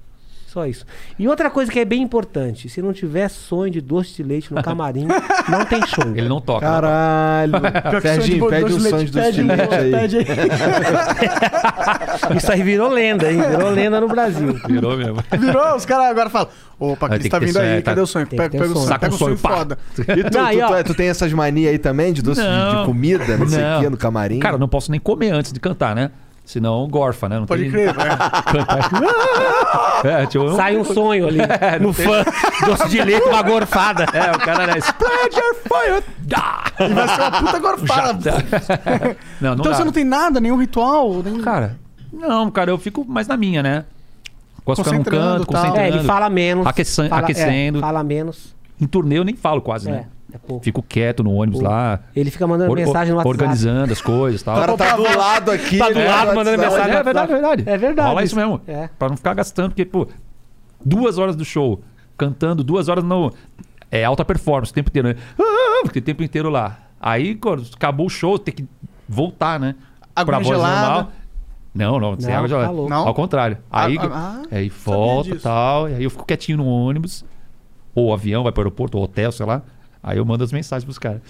Só 0.57 0.67
isso. 0.67 0.87
E 1.19 1.29
outra 1.29 1.51
coisa 1.51 1.71
que 1.71 1.79
é 1.79 1.85
bem 1.85 2.01
importante, 2.01 2.71
se 2.71 2.81
não 2.81 2.91
tiver 2.91 3.29
sonho 3.29 3.71
de 3.71 3.83
doce 3.83 4.15
de 4.17 4.23
leite 4.23 4.55
no 4.55 4.63
camarim, 4.63 5.07
não 5.51 5.67
tem 5.67 5.87
show. 5.87 6.07
Ele 6.15 6.31
não 6.31 6.41
toca. 6.41 6.65
Caralho. 6.67 7.53
Pior 7.61 8.01
que 8.01 8.09
Serginho, 8.09 8.49
pede 8.49 8.73
um 8.73 8.81
sonho 8.81 9.05
de 9.05 9.13
doce 9.13 9.33
de 9.33 9.43
leite 9.43 9.75
aí. 9.75 9.91
pede 9.91 10.17
aí. 10.17 10.25
Isso 12.39 12.51
aí 12.53 12.63
virou 12.63 12.89
lenda, 12.89 13.31
hein? 13.31 13.39
Virou 13.51 13.69
lenda 13.69 14.01
no 14.01 14.09
Brasil. 14.09 14.59
Virou 14.67 14.97
mesmo. 14.97 15.23
Virou, 15.39 15.77
os 15.77 15.85
caras 15.85 16.07
agora 16.07 16.31
falam: 16.31 16.49
Opa, 16.81 17.07
Cris 17.11 17.29
tá 17.29 17.39
que 17.39 17.45
vindo 17.45 17.59
aí, 17.59 17.77
tá- 17.83 17.91
cadê 17.91 18.01
o 18.01 18.07
sonho? 18.07 18.27
que 18.27 18.35
Pega, 18.35 18.49
pega 18.59 18.65
o 18.73 18.77
sonho. 18.77 18.99
pega 18.99 19.15
o 19.15 19.19
sonho 19.19 19.37
foda. 19.37 19.77
E 20.09 20.25
tu, 20.25 20.39
Não, 20.39 20.51
tu, 20.51 20.67
tu, 20.69 20.75
é- 20.75 20.83
tu 20.85 20.95
tem 20.95 21.09
essas 21.09 21.31
manias 21.35 21.71
aí 21.73 21.79
também 21.79 22.15
de 22.15 22.23
doce 22.23 22.41
de, 22.41 22.47
Não. 22.47 22.81
de 22.81 22.87
comida, 22.87 23.37
não 23.37 23.47
sei 23.47 23.59
o 23.63 23.67
Não. 23.67 23.81
quê, 23.83 23.91
no 23.91 23.97
camarim? 23.99 24.39
Cara, 24.39 24.55
eu 24.55 24.59
não 24.59 24.69
posso 24.69 24.91
nem 24.91 24.99
comer 24.99 25.33
antes 25.33 25.53
de 25.53 25.61
cantar, 25.61 25.95
né? 25.95 26.11
Senão 26.47 26.87
gorfa, 26.89 27.29
né? 27.29 27.41
Não 27.41 27.47
Pode 27.47 27.63
tem- 27.63 27.71
crer, 27.73 27.95
né? 27.95 28.05
É, 30.05 30.27
tipo, 30.27 30.55
Sai 30.55 30.77
um 30.77 30.85
sonho 30.85 31.27
ali 31.27 31.39
no 31.81 31.93
fã, 31.93 32.23
doce 32.65 32.89
de 32.89 33.03
leite, 33.03 33.27
uma 33.29 33.43
gorfada. 33.43 34.07
É, 34.15 34.31
o 34.31 34.39
cara 34.39 34.67
né? 34.69 34.79
Spread 34.79 35.37
your 35.37 35.55
fire! 35.57 36.05
Dá! 36.19 36.65
E 36.79 36.93
vai 36.95 37.09
ser 37.09 37.21
uma 37.21 37.31
puta 37.33 37.59
gorfada. 37.59 38.33
Não, 39.41 39.51
não 39.51 39.55
Então 39.61 39.73
dá. 39.73 39.75
você 39.75 39.85
não 39.85 39.93
tem 39.93 40.05
nada, 40.05 40.39
nenhum 40.41 40.57
ritual? 40.57 41.23
Nem... 41.25 41.41
Cara, 41.41 41.77
não, 42.13 42.51
cara, 42.51 42.71
eu 42.71 42.79
fico 42.79 43.05
mais 43.07 43.27
na 43.27 43.37
minha, 43.37 43.63
né? 43.63 43.85
Gosto 44.65 44.83
de 44.83 44.89
ficar 44.91 44.99
num 44.99 45.05
canto, 45.05 45.47
tal. 45.47 45.55
concentrando. 45.63 45.79
É, 45.81 45.89
ele 45.99 46.05
fala 46.05 46.29
menos. 46.31 46.67
Aqueçan- 46.67 47.09
fala, 47.09 47.23
aquecendo. 47.23 47.79
É, 47.79 47.81
fala 47.81 48.03
menos. 48.05 48.55
Em 48.81 48.87
turnê 48.87 49.19
eu 49.19 49.25
nem 49.25 49.35
falo 49.35 49.61
quase, 49.61 49.89
É, 49.89 49.93
né? 49.93 50.05
Pouco. 50.39 50.65
Fico 50.65 50.83
quieto 50.83 51.23
no 51.25 51.33
ônibus 51.35 51.61
Pouco. 51.61 51.75
lá. 51.75 52.01
Ele 52.15 52.31
fica 52.31 52.47
mandando 52.47 52.71
or- 52.71 52.77
mensagem 52.77 53.13
no 53.13 53.19
WhatsApp. 53.19 53.29
Organizando 53.43 53.93
as 53.93 54.01
coisas 54.01 54.41
e 54.41 54.45
tal. 54.45 54.57
O 54.57 54.61
cara 54.61 54.77
tá 54.77 54.97
do 54.97 55.03
lado 55.03 55.51
aqui. 55.51 55.79
Tá 55.79 55.89
do 55.89 55.95
né, 55.95 56.09
lado 56.09 56.35
mandando 56.35 56.59
mensagem. 56.59 56.95
É 56.97 57.03
verdade, 57.03 57.33
é 57.33 57.35
verdade. 57.35 57.63
É 57.67 57.79
verdade. 57.79 58.09
Rola 58.09 58.23
isso 58.25 58.37
mesmo. 58.37 58.61
É. 58.67 58.89
Pra 58.99 59.09
não 59.09 59.17
ficar 59.17 59.35
gastando, 59.35 59.69
porque, 59.71 59.85
pô, 59.85 60.07
duas 60.85 61.19
horas 61.19 61.37
do 61.37 61.45
show, 61.45 61.81
cantando, 62.17 62.63
duas 62.65 62.89
horas 62.89 63.05
no. 63.05 63.33
É 63.91 64.05
alta 64.05 64.25
performance 64.25 64.71
o 64.73 64.75
tempo 64.75 64.91
inteiro, 64.91 65.09
né? 65.09 65.15
Ah, 65.41 65.81
Porque 65.85 65.99
o 65.99 66.03
tempo 66.03 66.23
inteiro 66.23 66.51
lá. 66.51 66.79
Aí, 67.01 67.35
quando 67.37 67.65
acabou 67.75 68.07
o 68.07 68.11
show, 68.11 68.39
tem 68.39 68.53
que 68.55 68.65
voltar, 69.09 69.61
né? 69.61 69.75
Água 70.15 70.33
pra 70.33 70.39
voz 70.39 70.49
gelada. 70.49 70.81
normal. 70.87 71.13
Não, 71.75 72.01
não, 72.01 72.19
sem 72.19 72.31
Não, 72.31 72.37
água 72.39 72.49
gelada. 72.49 72.69
tá. 72.69 72.89
Não? 72.89 73.07
Ao 73.09 73.15
contrário. 73.15 73.59
Aí, 73.71 73.99
Ah, 74.01 74.41
ah, 74.43 74.43
aí 74.51 74.69
volta 74.71 75.29
e 75.29 75.39
tal. 75.39 75.89
E 75.91 75.95
aí 75.95 76.05
eu 76.05 76.11
fico 76.11 76.25
quietinho 76.25 76.59
no 76.59 76.67
ônibus. 76.67 77.23
Ou 77.95 78.13
avião, 78.13 78.43
vai 78.43 78.51
pro 78.53 78.63
aeroporto, 78.63 78.97
ou 78.99 79.05
hotel, 79.05 79.31
sei 79.31 79.45
lá. 79.47 79.63
Aí 80.03 80.19
eu 80.19 80.25
mando 80.25 80.45
as 80.45 80.53
mensagens 80.53 80.85
pros 80.85 80.99
caras. 80.99 81.21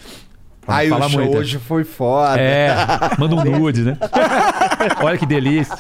Não 0.68 0.74
Aí 0.74 0.90
o 0.90 1.09
show 1.09 1.20
muito. 1.20 1.36
hoje 1.38 1.59
foi 1.59 1.84
foda. 1.84 2.40
É, 2.40 2.74
manda 3.20 3.36
um 3.36 3.44
nude, 3.44 3.82
né? 3.82 3.97
Olha 5.01 5.16
que 5.16 5.24
delícia. 5.24 5.76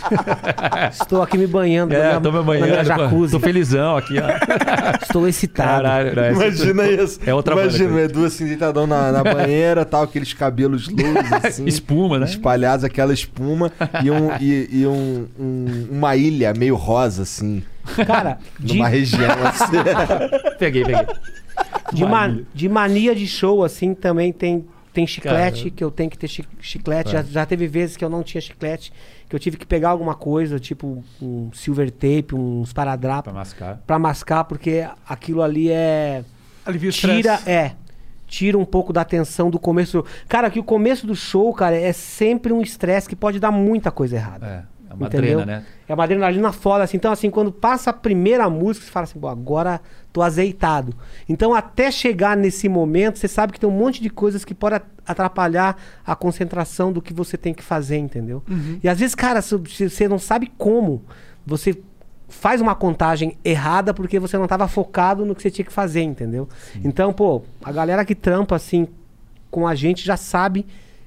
Estou 0.92 1.20
aqui 1.22 1.36
me 1.36 1.48
banhando. 1.48 1.92
É, 1.92 2.20
tô 2.20 2.30
me 2.30 2.40
banhando. 2.40 2.84
jacuzzi. 2.84 3.32
Tô 3.32 3.40
felizão 3.40 3.96
aqui, 3.96 4.14
ó. 4.20 4.96
Estou 5.02 5.26
excitado. 5.26 5.82
Caralho, 5.82 6.14
né? 6.14 6.32
Imagina 6.32 6.86
isso. 6.86 7.18
É 7.26 7.34
outra 7.34 7.56
banda, 7.56 7.66
Imagina 7.66 7.94
o. 7.94 7.98
Edu 7.98 8.24
assim, 8.26 8.46
deitadão 8.46 8.86
na, 8.86 9.10
na 9.10 9.24
banheira, 9.24 9.84
tal, 9.84 10.04
aqueles 10.04 10.32
cabelos 10.32 10.86
luzes, 10.88 11.32
assim. 11.44 11.64
Espuma, 11.66 12.20
né? 12.20 12.26
Espalhados, 12.26 12.84
aquela 12.84 13.12
espuma 13.12 13.72
e, 14.04 14.08
um, 14.10 14.36
e, 14.40 14.68
e 14.70 14.86
um, 14.86 15.26
um- 15.36 15.88
uma 15.90 16.14
ilha 16.14 16.54
meio 16.54 16.76
rosa, 16.76 17.22
assim. 17.22 17.60
Cara, 18.06 18.38
de, 18.58 18.74
Numa 18.74 18.86
região 18.88 19.30
assim. 19.44 19.76
Peguei, 20.60 20.84
peguei. 20.84 21.06
De, 21.92 22.04
ma- 22.04 22.38
de 22.54 22.68
mania 22.68 23.14
de 23.14 23.26
show, 23.26 23.62
assim, 23.64 23.94
também 23.94 24.32
tem, 24.32 24.64
tem 24.92 25.06
chiclete, 25.06 25.64
Cara. 25.64 25.70
que 25.76 25.84
eu 25.84 25.90
tenho 25.90 26.10
que 26.10 26.18
ter 26.18 26.28
chi- 26.28 26.44
chiclete. 26.60 27.10
Já, 27.12 27.22
já 27.22 27.46
teve 27.46 27.66
vezes 27.66 27.96
que 27.96 28.04
eu 28.04 28.08
não 28.10 28.22
tinha 28.22 28.40
chiclete, 28.40 28.92
que 29.28 29.34
eu 29.34 29.40
tive 29.40 29.56
que 29.56 29.66
pegar 29.66 29.90
alguma 29.90 30.14
coisa, 30.14 30.58
tipo 30.58 31.02
um 31.20 31.50
silver 31.52 31.90
tape, 31.90 32.34
uns 32.34 32.72
Pra 32.72 32.84
paradrapos, 32.84 33.32
mascar. 33.32 33.80
pra 33.86 33.98
mascar, 33.98 34.44
porque 34.44 34.86
aquilo 35.08 35.42
ali 35.42 35.70
é. 35.70 36.24
Alivia 36.64 36.90
o 36.90 36.92
tira, 36.92 37.38
é. 37.46 37.72
Tira 38.28 38.58
um 38.58 38.64
pouco 38.64 38.92
da 38.92 39.02
atenção 39.02 39.50
do 39.50 39.58
começo. 39.58 40.04
Cara, 40.28 40.50
que 40.50 40.58
o 40.58 40.64
começo 40.64 41.06
do 41.06 41.14
show, 41.14 41.52
cara, 41.54 41.76
é 41.76 41.92
sempre 41.92 42.52
um 42.52 42.60
estresse 42.60 43.08
que 43.08 43.14
pode 43.14 43.38
dar 43.38 43.52
muita 43.52 43.88
coisa 43.92 44.16
errada. 44.16 44.46
É, 44.46 44.62
é 44.88 44.94
uma 44.94 45.06
Entendeu? 45.06 45.38
drena, 45.38 45.46
né? 45.46 45.64
É 45.88 45.94
uma 45.94 46.04
adrenalina 46.04 46.52
foda, 46.52 46.84
assim. 46.84 46.96
Então, 46.96 47.10
assim, 47.12 47.30
quando 47.30 47.50
passa 47.52 47.90
a 47.90 47.92
primeira 47.92 48.48
música, 48.48 48.86
você 48.86 48.90
fala 48.92 49.04
assim, 49.04 49.18
pô, 49.18 49.28
agora 49.28 49.80
tô 50.12 50.22
azeitado. 50.22 50.94
Então, 51.28 51.54
até 51.54 51.90
chegar 51.90 52.36
nesse 52.36 52.68
momento, 52.68 53.18
você 53.18 53.28
sabe 53.28 53.52
que 53.52 53.60
tem 53.60 53.68
um 53.68 53.72
monte 53.72 54.02
de 54.02 54.08
coisas 54.10 54.44
que 54.44 54.54
podem 54.54 54.76
at- 54.76 54.86
atrapalhar 55.06 55.76
a 56.04 56.14
concentração 56.16 56.92
do 56.92 57.02
que 57.02 57.12
você 57.12 57.36
tem 57.36 57.52
que 57.54 57.62
fazer, 57.62 57.98
entendeu? 57.98 58.42
E 58.82 58.88
às 58.88 58.98
vezes, 58.98 59.14
cara, 59.14 59.40
você 59.42 60.08
não 60.08 60.18
sabe 60.18 60.50
como, 60.58 61.02
você 61.46 61.76
faz 62.28 62.60
uma 62.60 62.74
contagem 62.74 63.36
errada 63.44 63.94
porque 63.94 64.18
você 64.18 64.36
não 64.36 64.44
estava 64.44 64.66
focado 64.66 65.24
no 65.24 65.34
que 65.34 65.42
você 65.42 65.50
tinha 65.50 65.64
que 65.64 65.72
fazer, 65.72 66.02
entendeu? 66.02 66.48
Então, 66.84 67.12
pô, 67.12 67.42
a 67.62 67.70
galera 67.70 68.04
que 68.04 68.14
trampa, 68.14 68.56
assim, 68.56 68.88
com 69.50 69.66
a 69.66 69.74
gente 69.74 70.04
já 70.04 70.16
sabe 70.16 70.66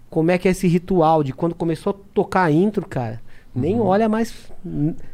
como 0.10 0.32
é 0.32 0.38
que 0.38 0.48
é 0.48 0.52
esse 0.52 0.68
ritual 0.68 1.24
de 1.24 1.34
quando 1.34 1.54
começou 1.54 1.92
a 1.92 2.14
tocar 2.14 2.44
a 2.44 2.52
intro, 2.52 2.88
cara. 2.88 3.22
Nem 3.56 3.80
olha 3.80 4.08
mais. 4.08 4.32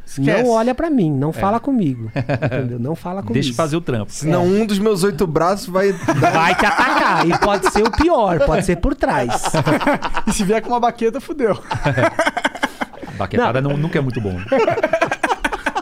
Esquece. 0.06 0.42
Não 0.42 0.50
olha 0.50 0.74
pra 0.74 0.90
mim, 0.90 1.10
não 1.10 1.32
fala 1.32 1.58
comigo. 1.58 2.10
Entendeu? 2.14 2.78
Não 2.78 2.94
fala 2.94 3.22
comigo. 3.22 3.32
Deixa 3.34 3.50
eu 3.50 3.54
fazer 3.54 3.76
o 3.76 3.80
trampo. 3.80 4.12
Senão 4.12 4.44
um 4.44 4.66
dos 4.66 4.78
meus 4.78 5.02
oito 5.04 5.26
braços 5.26 5.66
vai 5.68 5.92
dar. 5.92 6.32
Vai 6.32 6.54
te 6.54 6.66
atacar. 6.66 7.26
E 7.26 7.38
pode 7.38 7.70
ser 7.72 7.82
o 7.82 7.90
pior, 7.90 8.38
pode 8.44 8.64
ser 8.66 8.76
por 8.76 8.94
trás. 8.94 9.42
E 10.28 10.32
se 10.32 10.44
vier 10.44 10.60
com 10.60 10.68
uma 10.70 10.80
baqueta, 10.80 11.20
fudeu. 11.20 11.56
Baquetada 13.16 13.60
não. 13.60 13.76
nunca 13.76 13.98
é 13.98 14.00
muito 14.02 14.20
bom. 14.20 14.32
né? 14.32 14.44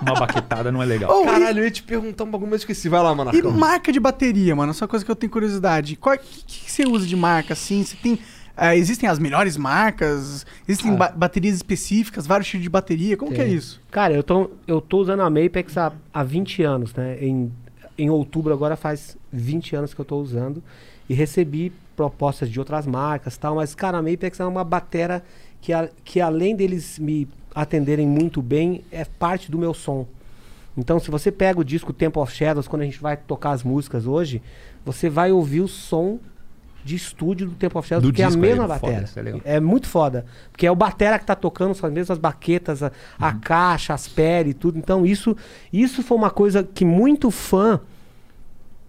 Uma 0.02 0.14
baquetada 0.14 0.70
não 0.70 0.82
é 0.82 0.86
legal. 0.86 1.22
E- 1.22 1.24
Caralho, 1.24 1.60
eu 1.60 1.64
ia 1.64 1.70
te 1.70 1.82
perguntar 1.82 2.24
um 2.24 2.30
bagulho, 2.30 2.50
mas 2.50 2.60
eu 2.60 2.64
esqueci. 2.64 2.88
Vai 2.88 3.02
lá, 3.02 3.12
E 3.12 3.14
Monarcão. 3.16 3.50
marca 3.52 3.90
de 3.90 3.98
bateria, 3.98 4.54
mano? 4.54 4.70
Essa 4.70 4.86
coisa 4.86 5.04
que 5.04 5.10
eu 5.10 5.16
tenho 5.16 5.32
curiosidade. 5.32 5.98
O 6.00 6.10
que, 6.10 6.18
que 6.46 6.70
você 6.70 6.84
usa 6.84 7.06
de 7.06 7.16
marca, 7.16 7.54
assim? 7.54 7.82
Você 7.82 7.96
tem... 7.96 8.18
ah, 8.56 8.76
existem 8.76 9.08
as 9.08 9.18
melhores 9.18 9.56
marcas? 9.56 10.46
Existem 10.68 10.92
ba- 10.96 11.08
baterias 11.10 11.56
específicas? 11.56 12.26
Vários 12.26 12.48
tipos 12.48 12.62
de 12.62 12.68
bateria? 12.70 13.16
Como 13.16 13.32
que 13.32 13.40
é 13.40 13.48
isso? 13.48 13.80
Cara, 13.90 14.14
eu 14.14 14.22
tô, 14.22 14.50
eu 14.66 14.80
tô 14.80 14.98
usando 14.98 15.20
a 15.20 15.30
Mapex 15.30 15.76
há, 15.76 15.92
há 16.12 16.22
20 16.22 16.62
anos, 16.62 16.94
né? 16.94 17.18
Em, 17.20 17.52
em 17.98 18.10
outubro 18.10 18.52
agora 18.52 18.76
faz 18.76 19.16
20 19.32 19.76
anos 19.76 19.92
que 19.94 20.00
eu 20.00 20.04
tô 20.04 20.18
usando. 20.18 20.62
E 21.08 21.14
recebi 21.14 21.72
propostas 21.96 22.48
de 22.50 22.58
outras 22.58 22.86
marcas 22.86 23.36
tal. 23.36 23.56
Mas, 23.56 23.74
cara, 23.74 23.98
a 23.98 24.02
Mapex 24.02 24.40
é 24.40 24.44
uma 24.44 24.64
batera 24.64 25.22
que, 25.60 25.72
a- 25.72 25.88
que 26.04 26.20
além 26.20 26.54
deles 26.56 26.98
me 26.98 27.28
atenderem 27.54 28.06
muito 28.06 28.40
bem, 28.42 28.82
é 28.90 29.04
parte 29.04 29.50
do 29.50 29.58
meu 29.58 29.72
som. 29.74 30.06
Então, 30.76 30.98
se 30.98 31.08
você 31.10 31.30
pega 31.30 31.60
o 31.60 31.64
disco 31.64 31.92
Temple 31.92 32.20
of 32.20 32.32
Shadows, 32.34 32.66
quando 32.66 32.82
a 32.82 32.84
gente 32.84 33.00
vai 33.00 33.16
tocar 33.16 33.50
as 33.52 33.62
músicas 33.62 34.06
hoje, 34.06 34.42
você 34.84 35.08
vai 35.08 35.30
ouvir 35.30 35.60
o 35.60 35.68
som 35.68 36.18
de 36.84 36.94
estúdio 36.94 37.48
do 37.48 37.54
Temple 37.54 37.78
of 37.78 37.88
Shadows, 37.88 38.02
Do 38.02 38.08
porque 38.10 38.22
é 38.22 38.26
a 38.26 38.30
mesma 38.30 38.64
é 38.74 38.78
foda, 38.78 39.02
isso 39.04 39.18
é. 39.18 39.56
É 39.56 39.60
muito 39.60 39.88
foda. 39.88 40.26
Porque 40.52 40.66
é 40.66 40.70
o 40.70 40.76
batera 40.76 41.18
que 41.18 41.24
tá 41.24 41.34
tocando, 41.34 41.74
são 41.74 41.88
as 41.88 41.94
mesmas 41.94 42.18
baquetas, 42.18 42.82
a, 42.82 42.92
a 43.18 43.28
Uhum. 43.30 43.40
caixa, 43.40 43.94
as 43.94 44.06
pele 44.06 44.50
e 44.50 44.54
tudo. 44.54 44.78
Então, 44.78 45.06
isso, 45.06 45.34
isso 45.72 46.02
foi 46.02 46.16
uma 46.16 46.30
coisa 46.30 46.62
que 46.62 46.84
muito 46.84 47.30
fã 47.30 47.80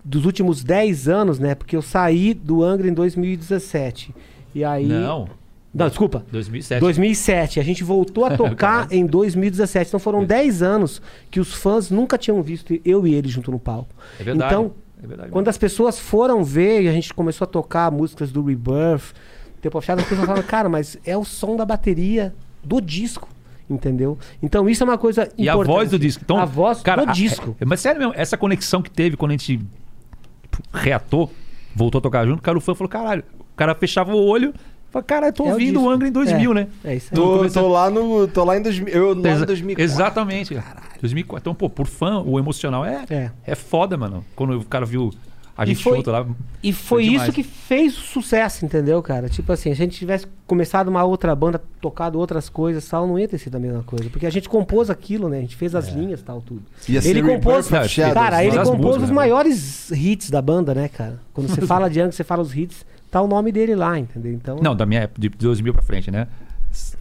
dos 0.04 0.26
últimos 0.26 0.64
10 0.64 1.08
anos, 1.08 1.40
né? 1.40 1.56
Porque 1.56 1.76
eu 1.76 1.82
saí 1.82 2.34
do 2.34 2.64
Angra 2.64 2.88
em 2.88 2.94
2017. 2.94 4.14
E 4.54 4.64
aí. 4.64 4.86
Não, 4.86 5.28
Não, 5.74 5.88
desculpa. 5.88 6.24
2007. 6.32 6.80
2007. 6.80 7.60
A 7.60 7.64
gente 7.64 7.84
voltou 7.84 8.26
a 8.26 8.32
tocar 8.38 8.88
em 8.92 9.06
2017. 9.06 9.90
Então 9.90 10.00
foram 10.00 10.24
10 10.24 10.62
anos 10.62 11.02
que 11.32 11.40
os 11.40 11.54
fãs 11.54 11.90
nunca 11.90 12.18
tinham 12.18 12.42
visto 12.44 12.78
eu 12.86 13.08
e 13.08 13.14
ele 13.16 13.28
junto 13.28 13.52
no 13.52 13.60
palco. 13.60 13.96
É 14.20 14.24
verdade. 14.24 14.54
Então, 14.54 14.74
é 15.06 15.08
verdade. 15.08 15.32
quando 15.32 15.48
as 15.48 15.58
pessoas 15.58 15.98
foram 16.00 16.44
ver 16.44 16.82
e 16.84 16.88
a 16.88 16.92
gente 16.92 17.14
começou 17.14 17.46
a 17.46 17.48
tocar 17.48 17.92
músicas 17.92 18.32
do 18.32 18.44
Rebirth, 18.44 19.14
Tempo 19.62 19.82
Shadows, 19.82 20.04
as 20.04 20.10
pessoas 20.10 20.28
falaram, 20.28 20.46
cara, 20.48 20.70
mas 20.70 20.98
é 21.06 21.18
o 21.18 21.24
som 21.26 21.56
da 21.56 21.66
bateria 21.66 22.34
do 22.64 22.80
disco. 22.82 23.28
Entendeu? 23.68 24.16
Então 24.44 24.70
isso 24.70 24.84
é 24.84 24.86
uma 24.86 24.98
coisa 24.98 25.24
importante. 25.24 25.42
E 25.44 25.50
a 25.50 25.56
voz 25.56 25.90
do 25.90 25.98
disco. 25.98 26.22
Então, 26.24 26.38
a 26.38 26.46
voz 26.46 26.82
cara, 26.84 27.04
do 27.04 27.10
a- 27.10 27.14
disco. 27.14 27.56
é- 27.60 27.66
mas 27.66 27.80
sério 27.80 27.98
mesmo, 28.00 28.14
essa 28.16 28.38
conexão 28.38 28.80
que 28.80 28.92
teve 28.92 29.18
quando 29.18 29.32
a 29.32 29.34
gente 29.34 29.58
tipo, 29.58 30.64
reatou, 30.72 31.32
voltou 31.76 31.98
a 31.98 32.02
tocar 32.04 32.28
junto, 32.28 32.44
cara, 32.44 32.56
o 32.58 32.62
fã 32.62 32.76
falou, 32.76 32.90
caralho. 32.90 33.24
O 33.40 33.56
cara 33.56 33.74
fechava 33.74 34.14
o 34.14 34.24
olho, 34.24 34.54
falou, 34.96 35.04
caralho, 35.06 35.34
tô 35.34 35.44
É 35.44 35.48
o 35.48 35.52
ouvindo 35.52 35.78
o 35.78 35.80
disco. 35.82 35.90
Angra 35.90 36.08
em 36.08 36.12
2000, 36.12 36.54
né? 36.54 36.68
É 36.84 36.96
isso 36.96 37.10
aí. 37.12 37.16
Tô, 37.16 37.38
comecei- 37.38 37.62
tô 37.62 37.68
lá 37.68 37.90
no. 37.90 38.28
Tô 38.28 38.44
lá 38.44 38.58
em 38.58 38.62
2000. 38.62 38.88
Eu 38.94 39.14
lá 39.14 39.30
em 39.30 39.32
Exa- 39.34 39.46
2004. 39.46 39.84
Exatamente. 39.84 40.54
2004. 41.02 41.42
Então, 41.44 41.54
pô, 41.56 41.70
por 41.70 41.88
fã, 41.88 42.22
o 42.22 42.40
emocional 42.40 42.86
é, 42.86 43.04
É. 43.10 43.32
é. 43.46 43.56
foda, 43.56 43.98
mano. 43.98 44.24
Quando 44.36 44.58
o 44.60 44.66
cara 44.66 44.86
viu 44.86 45.12
a 45.58 45.64
E 45.64 45.68
gente 45.68 45.84
foi- 45.84 45.98
junto 45.98 46.12
lá. 46.12 46.26
E 46.62 46.74
foi 46.74 47.04
demais. 47.04 47.24
isso 47.24 47.32
que 47.32 47.44
fez 47.44 47.98
o 47.98 48.02
sucesso, 48.02 48.66
entendeu, 48.66 49.02
cara? 49.02 49.30
Tipo 49.30 49.54
assim, 49.54 49.70
se 49.70 49.82
a 49.82 49.86
gente 49.86 49.98
tivesse 49.98 50.26
começado 50.46 50.90
uma 50.90 51.02
outra 51.06 51.34
banda, 51.36 51.62
tocado 51.80 52.20
outras 52.20 52.50
coisas 52.50 52.86
e 52.86 52.90
tal, 52.90 53.08
não 53.08 53.18
ia 53.18 53.28
ter 53.28 53.38
sido 53.38 53.56
a 53.56 53.60
mesma 53.60 53.82
coisa. 53.84 54.10
Porque 54.10 54.26
a 54.26 54.30
gente 54.30 54.50
compôs 54.50 54.90
aquilo, 54.90 55.30
né? 55.30 55.38
A 55.38 55.42
gente 55.42 55.56
fez 55.56 55.74
as 55.76 55.88
linhas 55.88 56.20
e 56.20 56.24
tal, 56.24 56.42
tudo. 56.42 56.64
Ia 56.90 57.02
ser 57.02 57.10
ele 57.10 57.22
compôs, 57.22 57.68
Shadows, 57.68 58.14
cara, 58.14 58.38
né? 58.38 58.48
ele 58.48 58.58
compôs 58.58 58.78
músicas, 58.80 59.04
os 59.04 59.10
né? 59.10 59.16
maiores 59.16 59.92
hits 59.92 60.30
da 60.30 60.42
banda, 60.42 60.74
né, 60.76 60.90
cara? 60.90 61.20
Quando 61.34 61.48
você 61.48 61.62
fala 61.66 61.90
de 61.90 62.02
Angra, 62.02 62.12
você 62.12 62.24
fala 62.24 62.42
os 62.42 62.54
hits, 62.56 62.86
tá 63.16 63.22
o 63.22 63.28
nome 63.28 63.50
dele 63.50 63.76
lá, 63.76 63.98
entendeu? 63.98 64.34
Então, 64.34 64.58
Não, 64.62 64.76
da 64.76 64.86
minha 64.86 65.04
época, 65.04 65.22
de 65.22 65.30
2000 65.30 65.74
pra 65.74 65.82
frente, 65.82 66.12
né? 66.12 66.28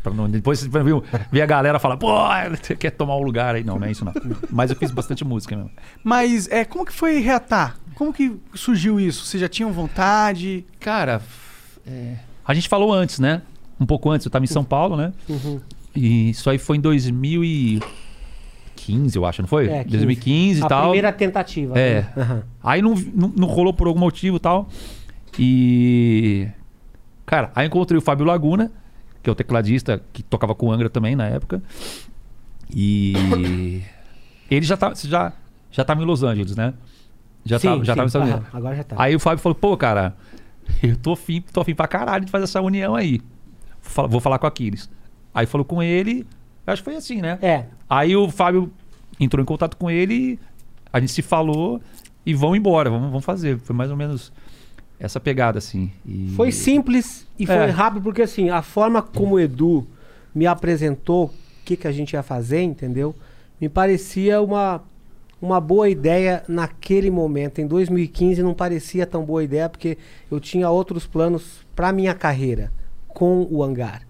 Pra 0.01 0.15
não- 0.15 0.31
depois 0.31 0.61
você 0.61 0.69
viu, 0.85 1.03
ver 1.32 1.43
a 1.43 1.47
galera 1.47 1.81
falar, 1.81 1.97
pô, 1.97 2.07
você 2.57 2.77
quer 2.78 2.93
tomar 2.93 3.16
um 3.16 3.23
lugar 3.24 3.57
aí. 3.57 3.65
Não, 3.65 3.81
não 3.81 3.86
é 3.89 3.91
isso 3.91 4.05
não. 4.05 4.12
Mas 4.49 4.70
eu 4.70 4.77
fiz 4.77 4.93
bastante 4.93 5.24
música 5.24 5.57
mesmo. 5.57 5.73
Mas 6.05 6.47
é, 6.53 6.65
como 6.65 6.86
que 6.86 6.93
foi 6.93 7.19
reatar? 7.19 7.77
Como 7.97 8.12
que 8.12 8.36
surgiu 8.55 9.01
isso? 9.01 9.24
Vocês 9.24 9.41
já 9.41 9.49
tinham 9.49 9.73
vontade? 9.73 10.65
Cara, 10.78 11.20
é, 11.85 12.15
a 12.47 12.55
gente 12.55 12.69
falou 12.69 12.93
antes, 12.93 13.19
né? 13.19 13.43
Um 13.81 13.86
pouco 13.86 14.09
antes, 14.09 14.24
eu 14.24 14.31
tava 14.31 14.45
em 14.45 14.49
São 14.49 14.62
Paulo, 14.62 14.97
né? 14.97 15.12
E 15.97 16.31
isso 16.31 16.49
aí 16.49 16.59
foi 16.59 16.77
em 16.77 16.81
2015, 16.81 19.16
eu 19.16 19.27
acho, 19.27 19.43
não 19.43 19.49
foi? 19.49 19.66
É, 19.69 19.78
15. 19.82 19.97
2015 19.97 20.61
e 20.61 20.65
a 20.65 20.69
tal. 20.69 20.82
primeira 20.82 21.12
tentativa. 21.12 21.77
É. 21.77 22.03
né? 22.03 22.12
Aham. 22.16 22.43
Aí 22.62 22.81
não, 22.81 22.95
não, 23.12 23.32
não 23.36 23.49
rolou 23.49 23.74
por 23.74 23.89
algum 23.89 23.99
motivo 23.99 24.36
e 24.36 24.41
tal. 24.41 24.69
E. 25.39 26.48
Cara, 27.27 27.51
aí 27.55 27.66
encontrei 27.66 27.98
o 27.98 28.01
Fábio 28.01 28.27
Laguna, 28.27 28.70
que 29.23 29.28
é 29.28 29.32
o 29.32 29.35
tecladista 29.35 30.02
que 30.12 30.23
tocava 30.23 30.55
com 30.55 30.66
o 30.66 30.73
Angra 30.73 30.90
também 30.90 31.16
na 31.16 31.27
época. 31.27 31.62
E. 32.74 33.82
ele 34.51 34.65
já 34.65 34.77
tava, 34.77 34.94
já, 34.94 35.32
já 35.70 35.85
tava 35.85 36.02
em 36.02 36.05
Los 36.05 36.23
Angeles, 36.23 36.56
né? 36.56 36.74
Já 37.44 37.59
Sim, 37.59 37.69
tava, 37.69 37.85
já 37.85 37.93
sim. 37.93 37.97
tava 37.97 38.02
nos 38.02 38.11
Estados 38.11 38.28
Aham, 38.28 38.36
Unidos. 38.39 38.55
Agora 38.55 38.77
já 38.77 38.85
tá. 38.85 38.97
Aí 38.98 39.15
o 39.15 39.20
Fábio 39.20 39.43
falou, 39.43 39.55
pô, 39.55 39.77
cara, 39.77 40.16
eu 40.82 40.97
tô 40.97 41.12
afim, 41.12 41.43
tô 41.52 41.61
afim 41.61 41.74
pra 41.74 41.86
caralho 41.86 42.24
de 42.24 42.31
fazer 42.31 42.44
essa 42.44 42.61
união 42.61 42.94
aí. 42.94 43.20
Vou 44.09 44.20
falar 44.20 44.39
com 44.39 44.47
o 44.47 44.48
Aquiles. 44.48 44.89
Aí 45.35 45.47
falou 45.47 45.65
com 45.65 45.82
ele, 45.82 46.27
acho 46.66 46.82
que 46.82 46.85
foi 46.85 46.97
assim, 46.97 47.20
né? 47.20 47.39
É. 47.43 47.66
Aí 47.89 48.16
o 48.16 48.31
Fábio 48.31 48.73
entrou 49.20 49.43
em 49.43 49.44
contato 49.44 49.77
com 49.77 49.90
ele, 49.90 50.39
a 50.93 51.01
gente 51.01 51.12
se 51.12 51.23
falou 51.23 51.82
e 52.24 52.32
vamos 52.32 52.56
embora, 52.56 52.89
vamos, 52.89 53.09
vamos 53.09 53.24
fazer. 53.24 53.59
Foi 53.59 53.77
mais 53.77 53.90
ou 53.90 53.97
menos 53.97 54.32
essa 54.98 55.18
pegada, 55.20 55.58
assim. 55.58 55.90
E- 56.06 56.32
Foi 56.36 56.50
simples 56.52 57.26
e 57.38 57.46
foi 57.46 57.54
É. 57.56 57.66
rápido, 57.70 58.02
porque 58.02 58.22
assim, 58.22 58.50
a 58.50 58.62
forma 58.62 59.02
como 59.02 59.34
o 59.36 59.40
Edu 59.40 59.86
me 60.34 60.46
apresentou 60.46 61.26
o 61.26 61.30
que, 61.64 61.76
que 61.76 61.86
a 61.88 61.92
gente 61.92 62.12
ia 62.12 62.22
fazer, 62.22 62.62
entendeu? 62.62 63.14
Me 63.60 63.68
parecia 63.68 64.40
uma, 64.42 64.82
uma 65.40 65.60
boa 65.60 65.88
ideia 65.88 66.42
naquele 66.48 67.10
momento. 67.10 67.60
Em 67.60 67.66
2015 67.66 68.42
não 68.42 68.52
parecia 68.54 69.06
tão 69.06 69.24
boa 69.24 69.42
ideia, 69.44 69.68
porque 69.68 69.96
eu 70.30 70.38
tinha 70.40 70.68
outros 70.70 71.06
planos 71.06 71.64
para 71.74 71.92
minha 71.92 72.14
carreira 72.14 72.72
com 73.08 73.46
o 73.50 73.62
Hangar. 73.62 74.02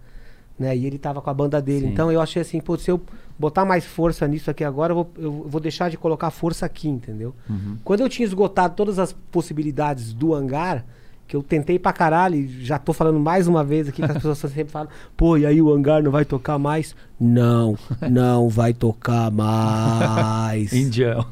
Né? 0.58 0.76
E 0.76 0.86
ele 0.86 0.98
tava 0.98 1.20
com 1.20 1.28
a 1.30 1.34
banda 1.34 1.60
dele. 1.60 1.86
Sim. 1.86 1.92
Então 1.92 2.10
eu 2.12 2.20
achei 2.20 2.40
assim, 2.42 2.60
pô, 2.60 2.76
se 2.78 2.90
eu 2.90 3.00
botar 3.38 3.64
mais 3.64 3.84
força 3.84 4.26
nisso 4.28 4.50
aqui 4.50 4.64
agora, 4.64 4.92
eu 4.92 4.96
vou, 4.96 5.10
eu 5.18 5.32
vou 5.48 5.60
deixar 5.60 5.90
de 5.90 5.96
colocar 5.96 6.30
força 6.30 6.66
aqui, 6.66 6.88
entendeu? 6.88 7.34
Quando 7.82 8.00
eu 8.00 8.08
tinha 8.08 8.26
esgotado 8.26 8.74
todas 8.74 8.98
as 8.98 9.12
possibilidades 9.12 10.12
do 10.12 10.34
hangar, 10.34 10.84
que 11.26 11.34
eu 11.34 11.42
tentei 11.42 11.78
pra 11.78 11.92
caralho, 11.92 12.36
e 12.36 12.64
já 12.64 12.78
tô 12.78 12.92
falando 12.92 13.18
mais 13.18 13.46
uma 13.46 13.64
vez 13.64 13.88
aqui, 13.88 14.02
que 14.02 14.10
as 14.10 14.22
pessoas 14.22 14.38
sempre 14.52 14.70
falam, 14.70 14.88
pô, 15.16 15.36
e 15.36 15.46
aí 15.46 15.60
o 15.60 15.72
hangar 15.72 16.02
não 16.02 16.10
vai 16.10 16.24
tocar 16.24 16.58
mais? 16.58 16.94
Não, 17.18 17.78
não 18.10 18.48
vai 18.48 18.74
tocar 18.74 19.30
mais. 19.30 20.72
Indião. 20.72 21.24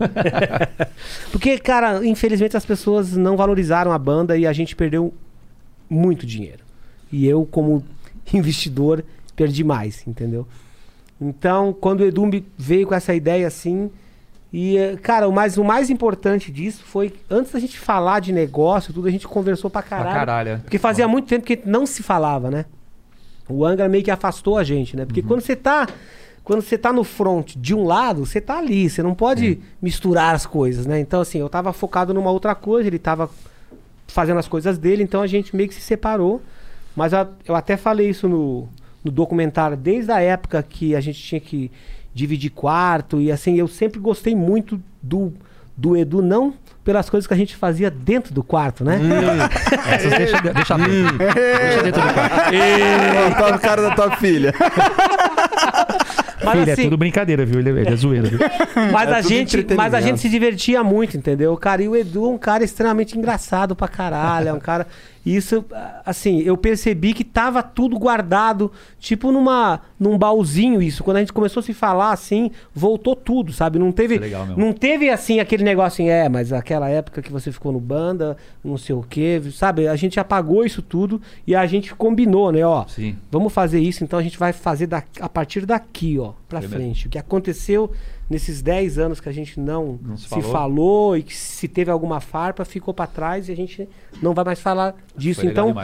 Porque, 1.31 1.59
cara, 1.59 2.05
infelizmente 2.07 2.57
as 2.57 2.65
pessoas 2.65 3.17
não 3.17 3.37
valorizaram 3.37 3.93
a 3.93 3.99
banda 3.99 4.37
e 4.37 4.47
a 4.47 4.53
gente 4.53 4.75
perdeu 4.75 5.13
muito 5.89 6.27
dinheiro. 6.27 6.65
E 7.13 7.27
eu, 7.27 7.45
como 7.45 7.85
investidor, 8.33 9.05
perdi 9.37 9.63
mais, 9.63 10.07
entendeu? 10.07 10.47
Então, 11.23 11.73
quando 11.73 12.01
o 12.01 12.05
Edu 12.05 12.29
veio 12.57 12.87
com 12.87 12.95
essa 12.95 13.15
ideia 13.15 13.47
assim, 13.47 13.91
e, 14.53 14.77
eh, 14.77 14.97
cara, 14.97 15.29
o 15.29 15.33
mais, 15.33 15.57
o 15.57 15.65
mais 15.65 15.89
importante 15.91 16.51
disso 16.53 16.83
foi, 16.85 17.13
antes 17.31 17.53
da 17.53 17.59
gente 17.61 17.79
falar 17.79 18.21
de 18.21 18.33
negócio, 18.33 18.93
tudo, 18.93 19.09
a 19.09 19.11
gente 19.11 19.27
conversou 19.27 19.71
pra 19.71 19.83
Pra 19.83 19.89
caralho. 19.99 20.15
caralho. 20.15 20.49
é. 20.51 20.57
Porque 20.59 20.79
fazia 20.79 21.07
muito 21.09 21.27
tempo 21.29 21.45
que 21.47 21.61
não 21.65 21.87
se 21.87 22.03
falava, 22.03 22.51
né? 22.51 22.65
O 23.49 23.65
Angra 23.65 23.89
meio 23.89 24.05
que 24.05 24.11
afastou 24.11 24.57
a 24.59 24.65
gente, 24.65 24.97
né? 24.97 25.05
Porque 25.05 25.21
Uhum. 25.21 25.27
quando 25.29 25.41
você 25.41 25.57
tá. 25.57 25.87
Quando 26.45 26.61
você 26.61 26.77
tá 26.77 26.93
no 26.93 27.05
front 27.05 27.55
de 27.57 27.73
um 27.73 27.85
lado, 27.85 28.27
você 28.27 28.41
tá 28.41 28.59
ali, 28.59 28.91
você 28.91 29.01
não 29.01 29.15
pode 29.15 29.61
misturar 29.81 30.35
as 30.35 30.45
coisas, 30.45 30.87
né? 30.87 30.99
Então, 30.99 31.21
assim, 31.21 31.39
eu 31.39 31.49
tava 31.49 31.73
focado 31.73 32.13
numa 32.13 32.33
outra 32.33 32.53
coisa, 32.53 32.89
ele 32.89 32.99
tava 32.99 33.31
fazendo 34.09 34.39
as 34.39 34.49
coisas 34.49 34.77
dele, 34.77 35.05
então 35.05 35.23
a 35.23 35.27
gente 35.29 35.55
meio 35.55 35.69
que 35.69 35.75
se 35.77 35.81
separou. 35.81 36.43
Mas 36.97 37.15
a- 37.15 37.29
eu 37.47 37.55
até 37.55 37.77
falei 37.77 38.11
isso 38.11 38.29
no, 38.29 38.69
no 39.05 39.11
documentário, 39.11 39.77
desde 39.77 40.13
a 40.13 40.21
época 40.21 40.63
que 40.63 40.95
a 40.95 41.01
gente 41.01 41.21
tinha 41.21 41.41
que 41.41 41.71
dividir 42.15 42.51
quarto, 42.51 43.21
e 43.21 43.33
assim, 43.33 43.57
eu 43.57 43.67
sempre 43.67 43.99
gostei 43.99 44.35
muito 44.35 44.81
do, 45.03 45.33
do 45.77 45.97
Edu, 45.97 46.21
não 46.21 46.55
pelas 46.85 47.09
coisas 47.09 47.27
que 47.27 47.35
a 47.35 47.37
gente 47.37 47.55
fazia 47.57 47.91
dentro 47.91 48.35
do 48.35 48.43
quarto, 48.43 48.85
né? 48.85 48.99
Essas 49.89 50.11
deixa, 50.11 50.41
deixa 50.41 50.77
dentro. 50.77 51.19
Deixa 51.19 51.83
dentro 51.83 52.03
do 52.03 52.15
carro. 52.15 52.31
Ó, 53.27 53.35
tá 53.35 53.53
no 53.53 53.59
cara 53.59 53.83
da 53.83 53.95
tua 53.95 54.17
filha. 54.17 54.53
Mas 56.45 56.59
Filho, 56.59 56.73
assim, 56.73 56.81
é 56.83 56.85
tudo 56.87 56.97
brincadeira, 56.97 57.47
viu? 57.47 57.61
Ele, 57.61 57.71
ele 57.71 57.89
é 57.89 57.95
zoeira, 57.97 58.29
viu? 58.29 58.39
Mas, 58.93 59.09
É 59.09 59.15
a 59.15 59.21
gente, 59.21 59.65
mas 59.77 59.95
a 59.95 60.01
gente 60.01 60.19
se 60.19 60.29
divertia 60.29 60.83
muito, 60.83 61.17
entendeu? 61.17 61.57
Cara, 61.57 61.83
e 61.85 61.89
o 61.89 61.95
Edu 61.95 62.25
é 62.25 62.29
um 62.31 62.39
cara 62.39 62.65
extremamente 62.65 63.17
engraçado 63.17 63.77
pra 63.77 63.87
caralho. 63.87 64.49
É 64.49 64.53
um 64.53 64.59
cara. 64.59 64.89
Isso, 65.25 65.65
assim, 66.05 66.41
eu 66.41 66.57
percebi 66.57 67.15
que 67.15 67.23
tava 67.23 67.63
tudo 67.63 67.97
guardado, 67.97 68.73
tipo 68.99 69.31
numa, 69.31 69.81
num 69.99 70.19
baúzinho 70.19 70.83
isso. 70.83 71.05
Quando 71.05 71.19
a 71.19 71.21
gente 71.21 71.33
começou 71.33 71.61
a 71.61 71.63
se 71.63 71.73
falar 71.73 72.11
assim, 72.11 72.51
voltou 72.75 73.15
tudo, 73.15 73.53
sabe? 73.53 73.79
Não 73.79 73.93
teve. 73.93 74.17
É 74.17 74.19
legal 74.19 74.45
não 74.57 74.73
teve 74.73 75.09
assim 75.11 75.39
aquele 75.39 75.63
negócio 75.63 76.03
assim, 76.03 76.11
é, 76.11 76.29
mas 76.29 76.53
aquela 76.53 76.89
época 76.89 77.23
que 77.23 77.31
você 77.31 77.53
ficou 77.53 77.71
no 77.71 77.79
banda, 77.79 78.37
não 78.65 78.77
sei 78.77 78.97
o 78.97 79.03
quê, 79.09 79.41
sabe? 79.53 79.87
A 79.87 79.95
gente 79.95 80.19
apagou 80.19 80.65
isso 80.67 80.83
tudo 80.83 81.23
e 81.47 81.55
a 81.55 81.65
gente 81.67 81.95
combinou, 81.95 82.51
né? 82.51 82.67
Ó, 82.67 82.85
Sim. 82.89 83.17
Vamos 83.31 83.53
fazer 83.53 83.79
isso, 83.79 84.03
então 84.03 84.19
a 84.19 84.23
gente 84.25 84.37
vai 84.37 84.53
fazer 84.53 84.89
da- 84.89 85.05
a 85.21 85.29
partir 85.29 85.65
daqui, 85.73 86.19
ó, 86.19 86.33
mesmo. 86.53 86.69
frente. 86.69 87.07
O 87.07 87.11
que 87.11 87.19
aconteceu 87.19 87.91
nesses 88.31 88.63
10 88.63 88.99
anos 88.99 89.21
que 89.21 89.29
a 89.29 89.33
gente 89.33 89.59
não, 89.61 89.99
Não 90.03 90.17
se 90.17 90.25
se, 90.25 90.29
falou. 90.29 90.53
falou. 90.53 91.17
e 91.17 91.23
que 91.23 91.35
se 91.35 91.69
teve 91.69 91.91
alguma 91.91 92.21
farpa, 92.21 92.65
ficou 92.65 92.95
pra 92.95 93.07
trás 93.07 93.49
e 93.49 93.53
a 93.53 93.57
gente 93.57 93.89
não 94.23 94.33
vai 94.35 94.45
mais 94.45 94.61
falar 94.61 94.95
disso. 95.17 95.41
Foi 95.43 95.51
então, 95.51 95.75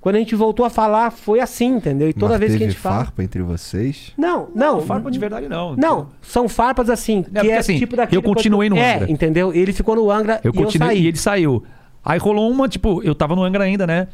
quando 0.00 0.16
a 0.16 0.18
gente 0.18 0.34
voltou 0.34 0.66
a 0.66 0.70
falar, 0.70 1.10
foi 1.10 1.40
assim, 1.40 1.76
entendeu? 1.76 2.08
E 2.08 2.12
toda 2.12 2.32
Mas 2.34 2.40
vez 2.40 2.56
que 2.56 2.64
a 2.64 2.66
gente 2.68 2.78
fala. 2.78 3.04
farpa 3.04 3.22
entre 3.22 3.40
vocês? 3.40 4.12
Não, 4.18 4.48
não. 4.54 4.76
Não, 4.76 4.80
farpa 4.82 5.10
de 5.10 5.18
verdade 5.18 5.48
não. 5.48 5.74
Não, 5.76 6.08
são 6.20 6.46
farpas 6.48 6.90
assim, 6.90 7.22
que 7.22 7.30
porque 7.30 7.48
é 7.50 7.56
assim, 7.58 7.78
tipo 7.78 7.96
daquele... 7.96 8.18
eu 8.18 8.22
continuei 8.22 8.68
no 8.68 8.76
É, 8.76 8.96
Angra. 8.96 9.10
entendeu? 9.10 9.52
Ele 9.54 9.72
ficou 9.72 9.96
no 9.96 10.10
Angra 10.10 10.40
Eu 10.44 10.52
e 10.52 10.56
eu 10.58 10.62
continuei 10.64 10.96
saí. 10.96 11.04
e 11.04 11.06
ele 11.08 11.16
saiu. 11.16 11.62
Aí 12.04 12.18
rolou 12.18 12.50
uma, 12.50 12.68
tipo, 12.68 13.02
eu 13.02 13.14
tava 13.14 13.34
no 13.34 13.42
Angra 13.42 13.64
ainda, 13.64 13.86
né? 13.86 14.08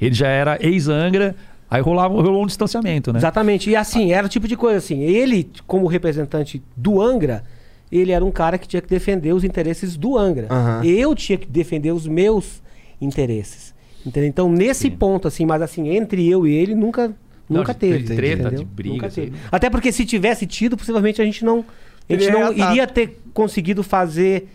Ele 0.00 0.14
já 0.14 0.28
era 0.28 0.58
ex-Angra, 0.64 1.36
aí 1.76 1.82
rolava, 1.82 2.14
rolou 2.14 2.42
um 2.42 2.46
distanciamento, 2.46 3.12
né? 3.12 3.18
Exatamente. 3.18 3.70
E 3.70 3.76
assim, 3.76 4.12
era 4.12 4.26
o 4.26 4.28
tipo 4.28 4.46
de 4.48 4.56
coisa 4.56 4.78
assim. 4.78 5.00
Ele, 5.02 5.50
como 5.66 5.86
representante 5.86 6.62
do 6.76 7.00
Angra, 7.00 7.44
ele 7.90 8.12
era 8.12 8.24
um 8.24 8.30
cara 8.30 8.58
que 8.58 8.66
tinha 8.68 8.80
que 8.82 8.88
defender 8.88 9.32
os 9.32 9.44
interesses 9.44 9.96
do 9.96 10.16
Angra. 10.16 10.46
Aham. 10.50 10.84
Eu 10.84 11.14
tinha 11.14 11.38
que 11.38 11.46
defender 11.46 11.92
os 11.92 12.06
meus 12.06 12.62
interesses. 13.00 13.74
Entendeu? 14.04 14.28
Então, 14.28 14.50
nesse 14.50 14.82
Sim. 14.82 14.90
ponto, 14.90 15.26
assim, 15.28 15.46
mas 15.46 15.62
assim, 15.62 15.88
entre 15.88 16.28
eu 16.28 16.46
e 16.46 16.52
ele, 16.54 16.74
nunca, 16.74 17.08
Não, 17.48 17.58
nunca 17.60 17.72
de- 17.72 17.80
teve. 17.80 17.98
de 18.04 18.14
treta, 18.14 18.42
entendeu? 18.42 18.58
de 18.58 18.64
briga, 18.64 18.94
Nunca 18.94 19.06
assim. 19.06 19.22
teve. 19.22 19.36
Até 19.50 19.70
porque 19.70 19.90
se 19.92 20.04
tivesse 20.04 20.46
tido, 20.46 20.76
possivelmente 20.76 21.22
a 21.22 21.24
gente 21.24 21.44
não, 21.44 21.64
a 22.08 22.12
gente 22.12 22.26
Teria 22.26 22.32
não 22.32 22.52
iria 22.52 22.86
ter 22.86 23.18
conseguido 23.32 23.82
fazer 23.82 24.46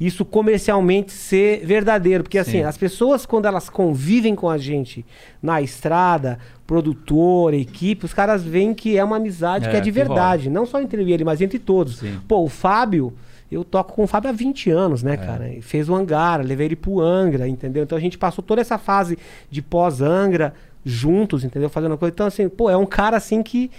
isso 0.00 0.24
comercialmente 0.24 1.12
ser 1.12 1.64
verdadeiro. 1.66 2.24
Porque 2.24 2.38
assim, 2.38 2.52
Sim. 2.58 2.62
as 2.62 2.78
pessoas, 2.78 3.26
quando 3.26 3.44
elas 3.46 3.68
convivem 3.68 4.34
com 4.34 4.48
a 4.48 4.56
gente 4.56 5.04
na 5.42 5.60
estrada, 5.60 6.38
produtor, 6.66 7.52
equipe, 7.52 8.06
os 8.06 8.14
caras 8.14 8.42
veem 8.42 8.72
que 8.72 8.96
é 8.96 9.04
uma 9.04 9.16
amizade 9.16 9.68
que 9.68 9.74
É, 9.74 9.78
é 9.78 9.82
de 9.82 9.90
verdade. 9.90 10.48
Não 10.48 10.64
só 10.64 10.80
entre 10.80 11.02
ele, 11.12 11.22
mas 11.24 11.40
entre 11.42 11.58
todos. 11.58 11.98
Sim. 11.98 12.18
Pô, 12.26 12.38
o 12.42 12.48
Fábio, 12.48 13.12
eu 13.52 13.62
toco 13.62 13.92
com 13.92 14.04
o 14.04 14.06
Fábio 14.06 14.30
há 14.30 14.32
20 14.32 14.70
anos, 14.70 15.04
É. 15.04 15.06
né, 15.10 15.16
cara? 15.18 15.48
E 15.52 15.60
Fez 15.60 15.88
o 15.88 15.94
Angar, 15.94 16.40
levei 16.44 16.68
ele 16.68 16.76
pro 16.76 17.00
Angra, 17.00 17.46
entendeu? 17.46 17.82
Então 17.82 17.98
a 17.98 18.00
gente 18.00 18.16
passou 18.16 18.42
toda 18.42 18.60
essa 18.62 18.78
fase 18.78 19.18
de 19.50 19.60
pós-Angra 19.60 20.54
juntos, 20.84 21.44
entendeu? 21.44 21.68
Fazendo 21.68 21.98
coisa. 21.98 22.12
Então, 22.14 22.26
assim, 22.26 22.48
pô, 22.48 22.70
é 22.70 22.76
um 22.76 22.86
cara 22.86 23.16
assim 23.18 23.42
que. 23.42 23.70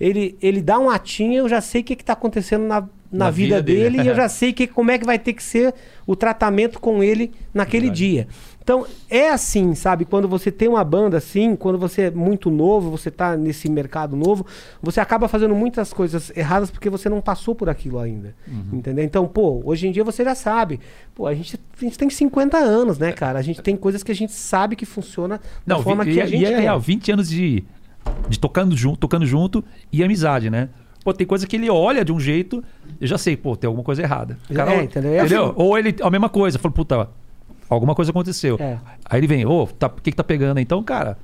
Ele, 0.00 0.36
ele 0.42 0.60
dá 0.60 0.76
um 0.78 0.90
atinho, 0.90 1.34
eu 1.38 1.48
já 1.48 1.60
sei 1.60 1.80
o 1.80 1.84
que, 1.84 1.94
que 1.94 2.04
tá 2.04 2.14
acontecendo 2.14 2.64
na, 2.66 2.84
na, 3.16 3.26
Na 3.26 3.30
vida, 3.30 3.56
vida 3.56 3.62
dele. 3.62 3.90
dele, 3.98 4.02
e 4.02 4.06
eu 4.08 4.14
já 4.16 4.28
sei 4.28 4.52
que, 4.52 4.66
como 4.66 4.90
é 4.90 4.98
que 4.98 5.06
vai 5.06 5.18
ter 5.18 5.32
que 5.32 5.42
ser 5.42 5.72
o 6.06 6.16
tratamento 6.16 6.80
com 6.80 7.02
ele 7.02 7.30
naquele 7.52 7.86
Verdade. 7.86 7.98
dia. 8.08 8.28
Então, 8.62 8.86
é 9.10 9.28
assim, 9.28 9.74
sabe? 9.74 10.06
Quando 10.06 10.26
você 10.26 10.50
tem 10.50 10.68
uma 10.68 10.82
banda 10.82 11.18
assim, 11.18 11.54
quando 11.54 11.78
você 11.78 12.02
é 12.04 12.10
muito 12.10 12.50
novo, 12.50 12.90
você 12.90 13.10
tá 13.10 13.36
nesse 13.36 13.70
mercado 13.70 14.16
novo, 14.16 14.46
você 14.82 15.00
acaba 15.00 15.28
fazendo 15.28 15.54
muitas 15.54 15.92
coisas 15.92 16.32
erradas 16.34 16.70
porque 16.70 16.88
você 16.88 17.08
não 17.10 17.20
passou 17.20 17.54
por 17.54 17.68
aquilo 17.68 17.98
ainda. 17.98 18.34
Uhum. 18.48 18.78
Entendeu? 18.78 19.04
Então, 19.04 19.26
pô, 19.28 19.60
hoje 19.66 19.86
em 19.86 19.92
dia 19.92 20.02
você 20.02 20.24
já 20.24 20.34
sabe. 20.34 20.80
Pô, 21.14 21.26
a 21.26 21.34
gente, 21.34 21.60
a 21.78 21.84
gente 21.84 21.98
tem 21.98 22.08
50 22.08 22.56
anos, 22.56 22.98
né, 22.98 23.12
cara? 23.12 23.38
A 23.38 23.42
gente 23.42 23.60
tem 23.60 23.76
coisas 23.76 24.02
que 24.02 24.10
a 24.10 24.14
gente 24.14 24.32
sabe 24.32 24.76
que 24.76 24.86
funciona 24.86 25.38
da 25.66 25.74
Não, 25.76 25.82
forma 25.82 26.02
vi- 26.02 26.12
que 26.12 26.18
e, 26.18 26.22
a 26.22 26.26
gente 26.26 26.40
e 26.42 26.46
é 26.46 26.58
real, 26.60 26.80
20 26.80 27.12
anos 27.12 27.28
de, 27.28 27.62
de 28.30 28.38
tocando, 28.38 28.74
junto, 28.74 28.96
tocando 28.98 29.26
junto 29.26 29.62
e 29.92 30.02
amizade, 30.02 30.48
né? 30.48 30.70
Pô, 31.04 31.12
tem 31.12 31.26
coisa 31.26 31.46
que 31.46 31.54
ele 31.54 31.68
olha 31.68 32.02
de 32.02 32.10
um 32.12 32.18
jeito, 32.18 32.64
eu 33.00 33.06
já 33.06 33.18
sei, 33.18 33.36
pô, 33.36 33.56
tem 33.56 33.66
alguma 33.68 33.84
coisa 33.84 34.02
errada. 34.02 34.38
O 34.50 34.58
É, 34.60 34.84
entendeu? 34.84 35.12
É 35.14 35.18
entendeu? 35.20 35.44
assim. 35.46 35.52
Ou 35.56 35.78
ele, 35.78 35.94
a 36.02 36.10
mesma 36.10 36.28
coisa, 36.28 36.58
fala, 36.58 36.72
puta, 36.72 37.08
alguma 37.68 37.94
coisa 37.94 38.10
aconteceu. 38.10 38.56
É. 38.60 38.78
Aí 39.04 39.20
ele 39.20 39.26
vem, 39.26 39.44
ô, 39.46 39.66
tá, 39.66 39.86
o 39.86 39.90
que 40.00 40.10
que 40.10 40.16
tá 40.16 40.24
pegando? 40.24 40.58
Então, 40.60 40.82
cara, 40.82 41.18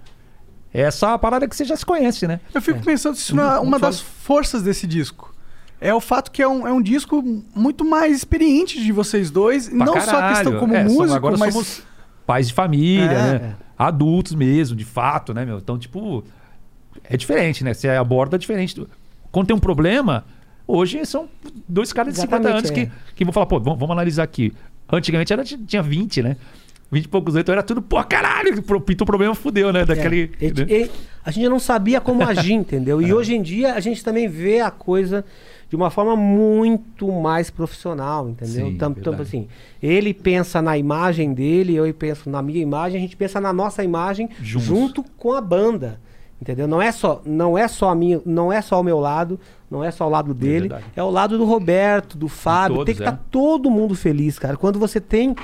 essa 0.72 1.08
é 1.10 1.12
a 1.14 1.18
parada 1.18 1.48
que 1.48 1.56
você 1.56 1.64
já 1.64 1.76
se 1.76 1.84
conhece, 1.84 2.26
né? 2.28 2.40
Eu 2.54 2.62
fico 2.62 2.80
pensando 2.82 3.14
se 3.16 3.22
isso 3.22 3.36
não 3.36 3.44
é 3.44 3.58
uma 3.58 3.78
das 3.78 4.00
forças 4.00 4.62
desse 4.62 4.86
disco. 4.86 5.34
É 5.80 5.94
o 5.94 6.00
fato 6.00 6.30
que 6.30 6.42
é 6.42 6.46
um, 6.48 6.66
é 6.68 6.72
um 6.72 6.82
disco 6.82 7.22
muito 7.54 7.84
mais 7.84 8.14
experiente 8.16 8.82
de 8.84 8.92
vocês 8.92 9.30
dois. 9.30 9.68
Pra 9.68 9.78
não 9.78 9.94
só 9.94 9.98
a 10.00 10.04
caralho. 10.04 10.34
questão 10.36 10.58
como 10.60 10.74
É, 10.74 10.84
músico, 10.84 11.14
agora 11.14 11.38
mas. 11.38 11.54
somos 11.54 11.82
pais 12.26 12.48
de 12.48 12.54
família, 12.54 13.04
É. 13.10 13.38
né? 13.38 13.54
Adultos 13.78 14.34
mesmo, 14.34 14.76
de 14.76 14.84
fato, 14.84 15.32
né, 15.32 15.44
meu? 15.46 15.56
Então, 15.56 15.78
tipo, 15.78 16.22
é 17.02 17.16
diferente, 17.16 17.64
né? 17.64 17.72
Você 17.72 17.88
aborda 17.88 18.38
diferente. 18.38 18.86
Quando 19.32 19.46
tem 19.46 19.56
um 19.56 19.60
problema, 19.60 20.24
hoje 20.70 21.04
são 21.06 21.28
dois 21.68 21.92
caras 21.92 22.14
de 22.14 22.20
50 22.20 22.36
Exatamente, 22.48 22.68
anos 22.68 22.70
é. 22.70 22.86
que, 22.86 23.14
que 23.16 23.24
vão 23.24 23.32
falar, 23.32 23.46
pô, 23.46 23.58
vamos, 23.60 23.78
vamos 23.78 23.92
analisar 23.92 24.22
aqui. 24.22 24.52
Antigamente 24.92 25.32
era, 25.32 25.44
tinha 25.44 25.82
20, 25.82 26.22
né? 26.22 26.36
20 26.92 27.04
e 27.04 27.08
poucos 27.08 27.34
anos, 27.34 27.42
então 27.42 27.52
era 27.52 27.62
tudo, 27.62 27.80
pô, 27.80 28.02
caralho, 28.02 28.60
pintou 28.82 29.04
o 29.04 29.06
problema, 29.06 29.34
fudeu, 29.34 29.72
né? 29.72 29.84
Daquele. 29.84 30.32
É, 30.40 30.46
né? 30.46 30.66
e- 30.68 30.82
e 30.84 30.90
a 31.24 31.30
gente 31.30 31.48
não 31.48 31.60
sabia 31.60 32.00
como 32.00 32.22
agir, 32.24 32.54
entendeu? 32.54 32.98
É. 33.02 33.04
E 33.04 33.12
hoje 33.14 33.34
em 33.34 33.42
dia 33.42 33.74
a 33.74 33.80
gente 33.80 34.02
também 34.02 34.26
vê 34.26 34.60
a 34.60 34.70
coisa 34.72 35.24
de 35.68 35.76
uma 35.76 35.88
forma 35.88 36.16
muito 36.16 37.12
mais 37.12 37.48
profissional, 37.48 38.28
entendeu? 38.28 38.66
Sim, 38.66 38.76
tam- 38.76 38.92
verdade. 38.92 39.22
assim, 39.22 39.46
ele 39.80 40.12
pensa 40.12 40.60
na 40.60 40.76
imagem 40.76 41.32
dele, 41.32 41.76
eu 41.76 41.94
penso 41.94 42.28
na 42.28 42.42
minha 42.42 42.60
imagem, 42.60 42.98
a 42.98 43.00
gente 43.00 43.16
pensa 43.16 43.40
na 43.40 43.52
nossa 43.52 43.84
imagem 43.84 44.28
Juntos. 44.42 44.66
junto 44.66 45.04
com 45.16 45.32
a 45.32 45.40
banda. 45.40 46.00
Entendeu? 46.40 46.66
Não 46.66 46.80
é 46.80 46.90
só, 46.90 47.20
não 47.24 47.56
é 47.58 47.68
só 47.68 47.90
a 47.90 47.94
minha, 47.94 48.20
não 48.24 48.50
é 48.52 48.62
só 48.62 48.80
o 48.80 48.82
meu 48.82 48.98
lado, 48.98 49.38
não 49.70 49.84
é 49.84 49.90
só 49.90 50.06
o 50.06 50.10
lado 50.10 50.32
dele, 50.32 50.68
verdade. 50.68 50.84
é, 50.96 51.02
o 51.02 51.10
lado 51.10 51.36
do 51.36 51.44
Roberto, 51.44 52.16
do 52.16 52.28
Fábio, 52.28 52.76
todos, 52.78 52.86
tem 52.86 52.94
que 52.94 53.02
estar 53.02 53.14
é. 53.14 53.18
todo 53.30 53.70
mundo 53.70 53.94
feliz, 53.94 54.38
cara. 54.38 54.56
Quando 54.56 54.78
você 54.78 55.00
tem 55.00 55.34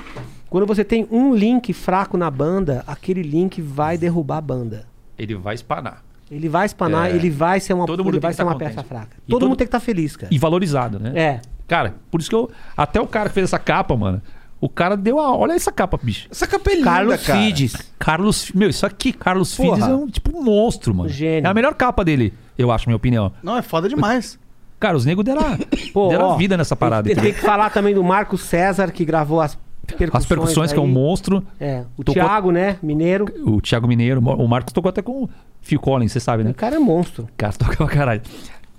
quando 0.48 0.64
você 0.66 0.84
tem 0.84 1.06
um 1.10 1.34
link 1.34 1.72
fraco 1.72 2.16
na 2.16 2.30
banda, 2.30 2.82
aquele 2.86 3.20
link 3.22 3.60
vai 3.60 3.98
derrubar 3.98 4.38
a 4.38 4.40
banda. 4.40 4.86
Ele 5.18 5.34
vai 5.34 5.54
espanar. 5.54 6.02
Ele 6.30 6.48
vai 6.48 6.64
espanar, 6.66 7.10
É. 7.10 7.14
ele 7.14 7.28
vai 7.30 7.60
ser 7.60 7.74
uma, 7.74 7.84
Todo 7.86 8.02
mundo 8.04 8.18
vai 8.20 8.32
ser 8.32 8.38
tá 8.38 8.44
uma 8.44 8.52
contente. 8.54 8.68
peça 8.74 8.82
fraca. 8.82 9.08
Todo, 9.26 9.40
todo- 9.40 9.48
mundo 9.48 9.58
tem 9.58 9.66
que 9.66 9.68
estar 9.68 9.80
feliz, 9.80 10.16
cara. 10.16 10.32
E 10.32 10.38
valorizado, 10.38 10.98
né? 10.98 11.12
É. 11.14 11.40
Cara, 11.68 11.94
por 12.10 12.20
isso 12.20 12.30
que 12.30 12.36
eu. 12.36 12.48
Até 12.76 13.00
o 13.00 13.06
cara 13.06 13.28
que 13.28 13.34
fez 13.34 13.44
essa 13.44 13.58
capa, 13.58 13.96
mano. 13.96 14.22
O 14.60 14.68
cara 14.68 14.96
deu 14.96 15.18
a. 15.20 15.36
Olha 15.36 15.52
essa 15.52 15.70
capa, 15.70 15.98
bicho. 16.02 16.28
Essa 16.30 16.46
capa 16.46 16.70
é 16.70 16.74
linda, 16.76 16.84
Carlos 16.90 17.22
cara. 17.26 17.38
Fides. 17.40 17.76
Carlos. 17.98 18.52
Meu, 18.54 18.70
isso 18.70 18.86
aqui, 18.86 19.12
Carlos 19.12 19.54
Porra. 19.54 19.76
Fides 19.76 19.88
é 19.88 19.94
um 19.94 20.06
tipo 20.08 20.36
um 20.38 20.42
monstro, 20.42 20.94
mano. 20.94 21.08
Gênio. 21.08 21.46
É 21.46 21.50
a 21.50 21.54
melhor 21.54 21.74
capa 21.74 22.04
dele, 22.04 22.32
eu 22.56 22.70
acho, 22.72 22.88
minha 22.88 22.96
opinião. 22.96 23.32
Não, 23.42 23.56
é 23.56 23.62
foda 23.62 23.88
demais. 23.88 24.38
Cara, 24.80 24.96
os 24.96 25.04
negros 25.04 25.24
deram, 25.24 25.42
Pô, 25.92 26.08
deram 26.08 26.26
ó, 26.26 26.36
vida 26.36 26.56
nessa 26.56 26.74
parada. 26.76 27.08
Tem, 27.14 27.32
que 27.32 27.40
falar 27.40 27.70
também 27.70 27.94
do 27.94 28.02
Marco 28.04 28.36
César, 28.38 28.90
que 28.90 29.04
gravou 29.04 29.40
as 29.40 29.56
percussões. 29.86 30.22
As 30.24 30.26
percussões, 30.26 30.72
que 30.72 30.78
é 30.78 30.82
um 30.82 30.86
aí. 30.86 30.92
monstro. 30.92 31.42
É, 31.60 31.84
o 31.96 32.02
Tocou- 32.04 32.22
Thiago, 32.22 32.50
né? 32.50 32.76
Mineiro. 32.82 33.26
O 33.44 33.60
Thiago 33.60 33.86
Mineiro. 33.86 34.20
O 34.20 34.48
Marcos 34.48 34.72
tocou 34.72 34.88
até 34.88 35.00
com 35.02 35.24
o 35.24 35.30
Phil 35.60 35.78
Collins, 35.78 36.12
você 36.12 36.20
sabe, 36.20 36.44
né? 36.44 36.50
O 36.50 36.54
cara 36.54 36.76
é 36.76 36.78
monstro. 36.78 37.24
O 37.24 37.28
cara 37.36 37.52
toca 37.52 37.76
pra 37.76 37.86
caralho. 37.86 38.22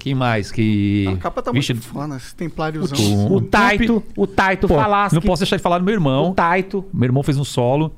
Quem 0.07 0.15
mais 0.15 0.51
que. 0.51 1.05
A 1.13 1.17
capa 1.17 1.41
tá 1.41 1.51
Vixe, 1.51 1.73
muito 1.73 1.85
foda, 1.85 2.15
esse 2.15 2.33
templáriozão. 2.33 2.97
o- 3.27 3.35
O 3.35 3.41
Taito, 3.41 4.01
o 4.15 4.25
Taito 4.25 4.67
Pô, 4.67 4.75
não 5.11 5.21
posso 5.21 5.41
deixar 5.41 5.57
de 5.57 5.61
falar 5.61 5.79
do 5.79 5.83
meu 5.83 5.93
irmão. 5.93 6.31
O 6.31 6.33
Taito. 6.33 6.85
Meu 6.93 7.07
irmão 7.07 7.21
fez 7.23 7.37
um 7.37 7.43
solo 7.43 7.93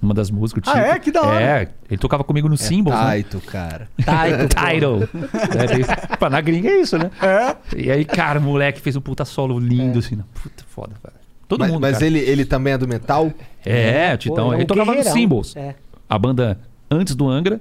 numa 0.00 0.14
das 0.14 0.30
músicas. 0.30 0.62
Ah, 0.68 0.78
é? 0.78 0.98
Que 1.00 1.10
da 1.10 1.22
hora. 1.22 1.42
É, 1.42 1.68
ele 1.90 1.98
tocava 1.98 2.22
comigo 2.22 2.48
no 2.48 2.56
Symbols, 2.56 2.96
né? 2.96 3.04
Taito, 3.06 3.40
cara. 3.40 3.88
Taito. 4.04 4.48
Title. 4.54 5.08
é, 6.24 6.28
na 6.30 6.40
gringa 6.40 6.68
é 6.68 6.80
isso, 6.80 6.96
né? 6.96 7.10
É. 7.20 7.56
E 7.76 7.90
aí, 7.90 8.04
cara, 8.04 8.38
o 8.38 8.42
moleque 8.42 8.80
fez 8.80 8.94
um 8.94 9.00
puta 9.00 9.24
solo 9.24 9.58
lindo, 9.58 9.98
assim. 9.98 10.14
né? 10.14 10.22
Puta, 10.40 10.62
foda, 10.68 10.92
velho. 11.02 11.16
Todo 11.48 11.60
mas 11.60 11.70
mundo, 11.72 11.80
mas 11.80 11.92
cara. 11.94 12.06
ele, 12.06 12.20
ele 12.20 12.44
também 12.44 12.74
é 12.74 12.78
do 12.78 12.86
metal? 12.86 13.32
É, 13.66 14.14
o 14.14 14.18
Titão. 14.18 14.46
Pô, 14.48 14.52
é 14.52 14.56
ele 14.58 14.64
tocava 14.64 14.94
no. 14.94 15.02
Symbols. 15.02 15.56
É. 15.56 15.74
A 16.08 16.16
banda 16.16 16.60
antes 16.88 17.16
do 17.16 17.28
Angra, 17.28 17.60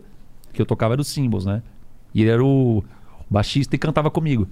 que 0.53 0.61
eu 0.61 0.65
tocava 0.67 0.93
era 0.93 1.01
o 1.01 1.05
Symbols, 1.05 1.45
né? 1.47 1.63
E 2.13 2.21
ele 2.21 2.29
era 2.29 2.43
o 2.43 2.83
baixista 3.29 3.75
e 3.75 3.79
cantava 3.79 4.09
comigo. 4.09 4.47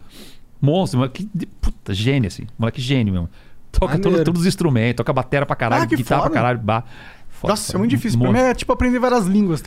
Monstro, 0.62 1.00
moleque, 1.00 1.30
puta, 1.62 1.94
gênio, 1.94 2.28
assim. 2.28 2.48
Moleque 2.58 2.82
gênio 2.82 3.14
mesmo. 3.14 3.30
Toca 3.72 4.00
todo- 4.00 4.24
todos 4.24 4.42
os 4.42 4.48
instrumentos, 4.48 4.96
toca 4.98 5.12
batera 5.12 5.46
pra 5.46 5.56
caralho, 5.56 5.84
Ah, 5.84 5.88
que 5.88 5.96
guitarra 5.98 6.22
foda. 6.24 6.32
pra 6.32 6.42
caralho, 6.42 6.60
bar. 6.60 6.86
Foda, 7.30 7.52
Nossa, 7.52 7.64
é 7.64 7.68
foda. 7.74 7.80
muito 7.80 7.92
difícil. 7.92 8.18
Pra 8.20 8.32
mim 8.32 8.40
é 8.40 8.54
tipo 8.54 8.72
aprender 8.72 9.00
várias 9.00 9.26
línguas. 9.26 9.62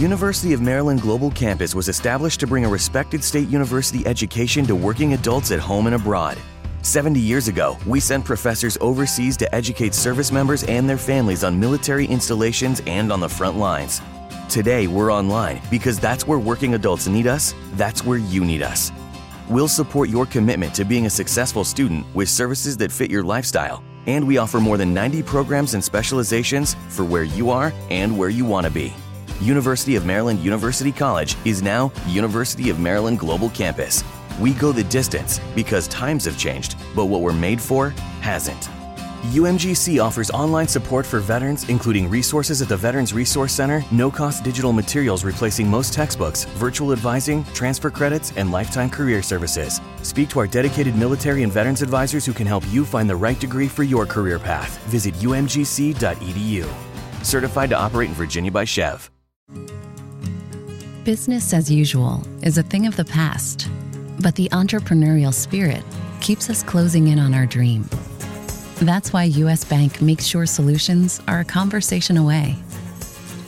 University 0.00 0.54
of 0.54 0.62
Maryland 0.62 1.00
Global 1.00 1.30
Campus 1.30 1.74
was 1.74 1.88
established 1.88 2.38
to 2.40 2.46
bring 2.46 2.64
a 2.64 2.68
respected 2.68 3.22
state 3.22 3.54
university 3.54 4.02
education 4.06 4.64
to 4.66 4.74
working 4.74 5.12
adults 5.14 5.50
at 5.52 5.60
home 5.60 5.86
and 5.88 5.94
abroad. 5.94 6.36
70 6.82 7.18
years 7.20 7.48
ago, 7.48 7.76
we 7.86 8.00
sent 8.00 8.24
professors 8.24 8.76
overseas 8.80 9.36
to 9.38 9.46
educate 9.54 9.94
service 9.94 10.32
members 10.32 10.62
and 10.64 10.86
their 10.88 10.98
families 10.98 11.44
on 11.44 11.58
military 11.58 12.06
installations 12.06 12.80
and 12.86 13.10
on 13.12 13.20
the 13.20 13.28
front 13.28 13.58
lines. 13.58 14.00
Today, 14.48 14.86
we're 14.86 15.12
online 15.12 15.60
because 15.70 15.98
that's 15.98 16.26
where 16.26 16.38
working 16.38 16.74
adults 16.74 17.08
need 17.08 17.26
us, 17.26 17.54
that's 17.72 18.04
where 18.04 18.18
you 18.18 18.44
need 18.44 18.62
us. 18.62 18.92
We'll 19.50 19.68
support 19.68 20.08
your 20.08 20.24
commitment 20.24 20.74
to 20.74 20.84
being 20.84 21.06
a 21.06 21.10
successful 21.10 21.64
student 21.64 22.06
with 22.14 22.28
services 22.28 22.76
that 22.78 22.92
fit 22.92 23.10
your 23.10 23.24
lifestyle, 23.24 23.82
and 24.06 24.26
we 24.26 24.38
offer 24.38 24.60
more 24.60 24.76
than 24.76 24.94
90 24.94 25.22
programs 25.24 25.74
and 25.74 25.82
specializations 25.82 26.74
for 26.88 27.04
where 27.04 27.24
you 27.24 27.50
are 27.50 27.72
and 27.90 28.16
where 28.16 28.28
you 28.28 28.44
want 28.44 28.66
to 28.66 28.72
be. 28.72 28.94
University 29.40 29.96
of 29.96 30.06
Maryland 30.06 30.38
University 30.38 30.92
College 30.92 31.36
is 31.44 31.60
now 31.60 31.92
University 32.06 32.70
of 32.70 32.80
Maryland 32.80 33.18
Global 33.18 33.50
Campus. 33.50 34.02
We 34.40 34.54
go 34.54 34.72
the 34.72 34.84
distance 34.84 35.40
because 35.54 35.88
times 35.88 36.24
have 36.24 36.38
changed, 36.38 36.76
but 36.94 37.06
what 37.06 37.20
we're 37.20 37.32
made 37.32 37.60
for 37.60 37.90
hasn't. 38.20 38.68
UMGC 39.26 40.02
offers 40.02 40.30
online 40.30 40.68
support 40.68 41.04
for 41.04 41.20
veterans, 41.20 41.68
including 41.68 42.08
resources 42.08 42.62
at 42.62 42.68
the 42.68 42.76
Veterans 42.76 43.12
Resource 43.12 43.52
Center, 43.52 43.82
no 43.90 44.10
cost 44.10 44.44
digital 44.44 44.72
materials 44.72 45.24
replacing 45.24 45.68
most 45.68 45.92
textbooks, 45.92 46.44
virtual 46.56 46.92
advising, 46.92 47.44
transfer 47.54 47.90
credits, 47.90 48.32
and 48.36 48.52
lifetime 48.52 48.88
career 48.88 49.22
services. 49.22 49.80
Speak 50.02 50.28
to 50.28 50.38
our 50.38 50.46
dedicated 50.46 50.94
military 50.96 51.42
and 51.42 51.52
veterans 51.52 51.82
advisors 51.82 52.24
who 52.24 52.32
can 52.32 52.46
help 52.46 52.62
you 52.68 52.84
find 52.84 53.10
the 53.10 53.16
right 53.16 53.40
degree 53.40 53.68
for 53.68 53.82
your 53.82 54.06
career 54.06 54.38
path. 54.38 54.78
Visit 54.84 55.14
umgc.edu. 55.14 56.64
Certified 57.24 57.70
to 57.70 57.76
operate 57.76 58.10
in 58.10 58.14
Virginia 58.14 58.52
by 58.52 58.64
Chev. 58.64 59.10
Business 61.04 61.52
as 61.52 61.70
usual 61.70 62.22
is 62.42 62.58
a 62.58 62.62
thing 62.62 62.86
of 62.86 62.96
the 62.96 63.04
past, 63.04 63.68
but 64.20 64.34
the 64.34 64.48
entrepreneurial 64.50 65.32
spirit 65.32 65.82
keeps 66.20 66.50
us 66.50 66.62
closing 66.62 67.08
in 67.08 67.18
on 67.18 67.34
our 67.34 67.46
dream. 67.46 67.88
That's 68.80 69.12
why 69.12 69.24
US 69.24 69.64
Bank 69.64 70.00
makes 70.02 70.26
sure 70.26 70.46
solutions 70.46 71.20
are 71.26 71.40
a 71.40 71.44
conversation 71.44 72.16
away. 72.16 72.56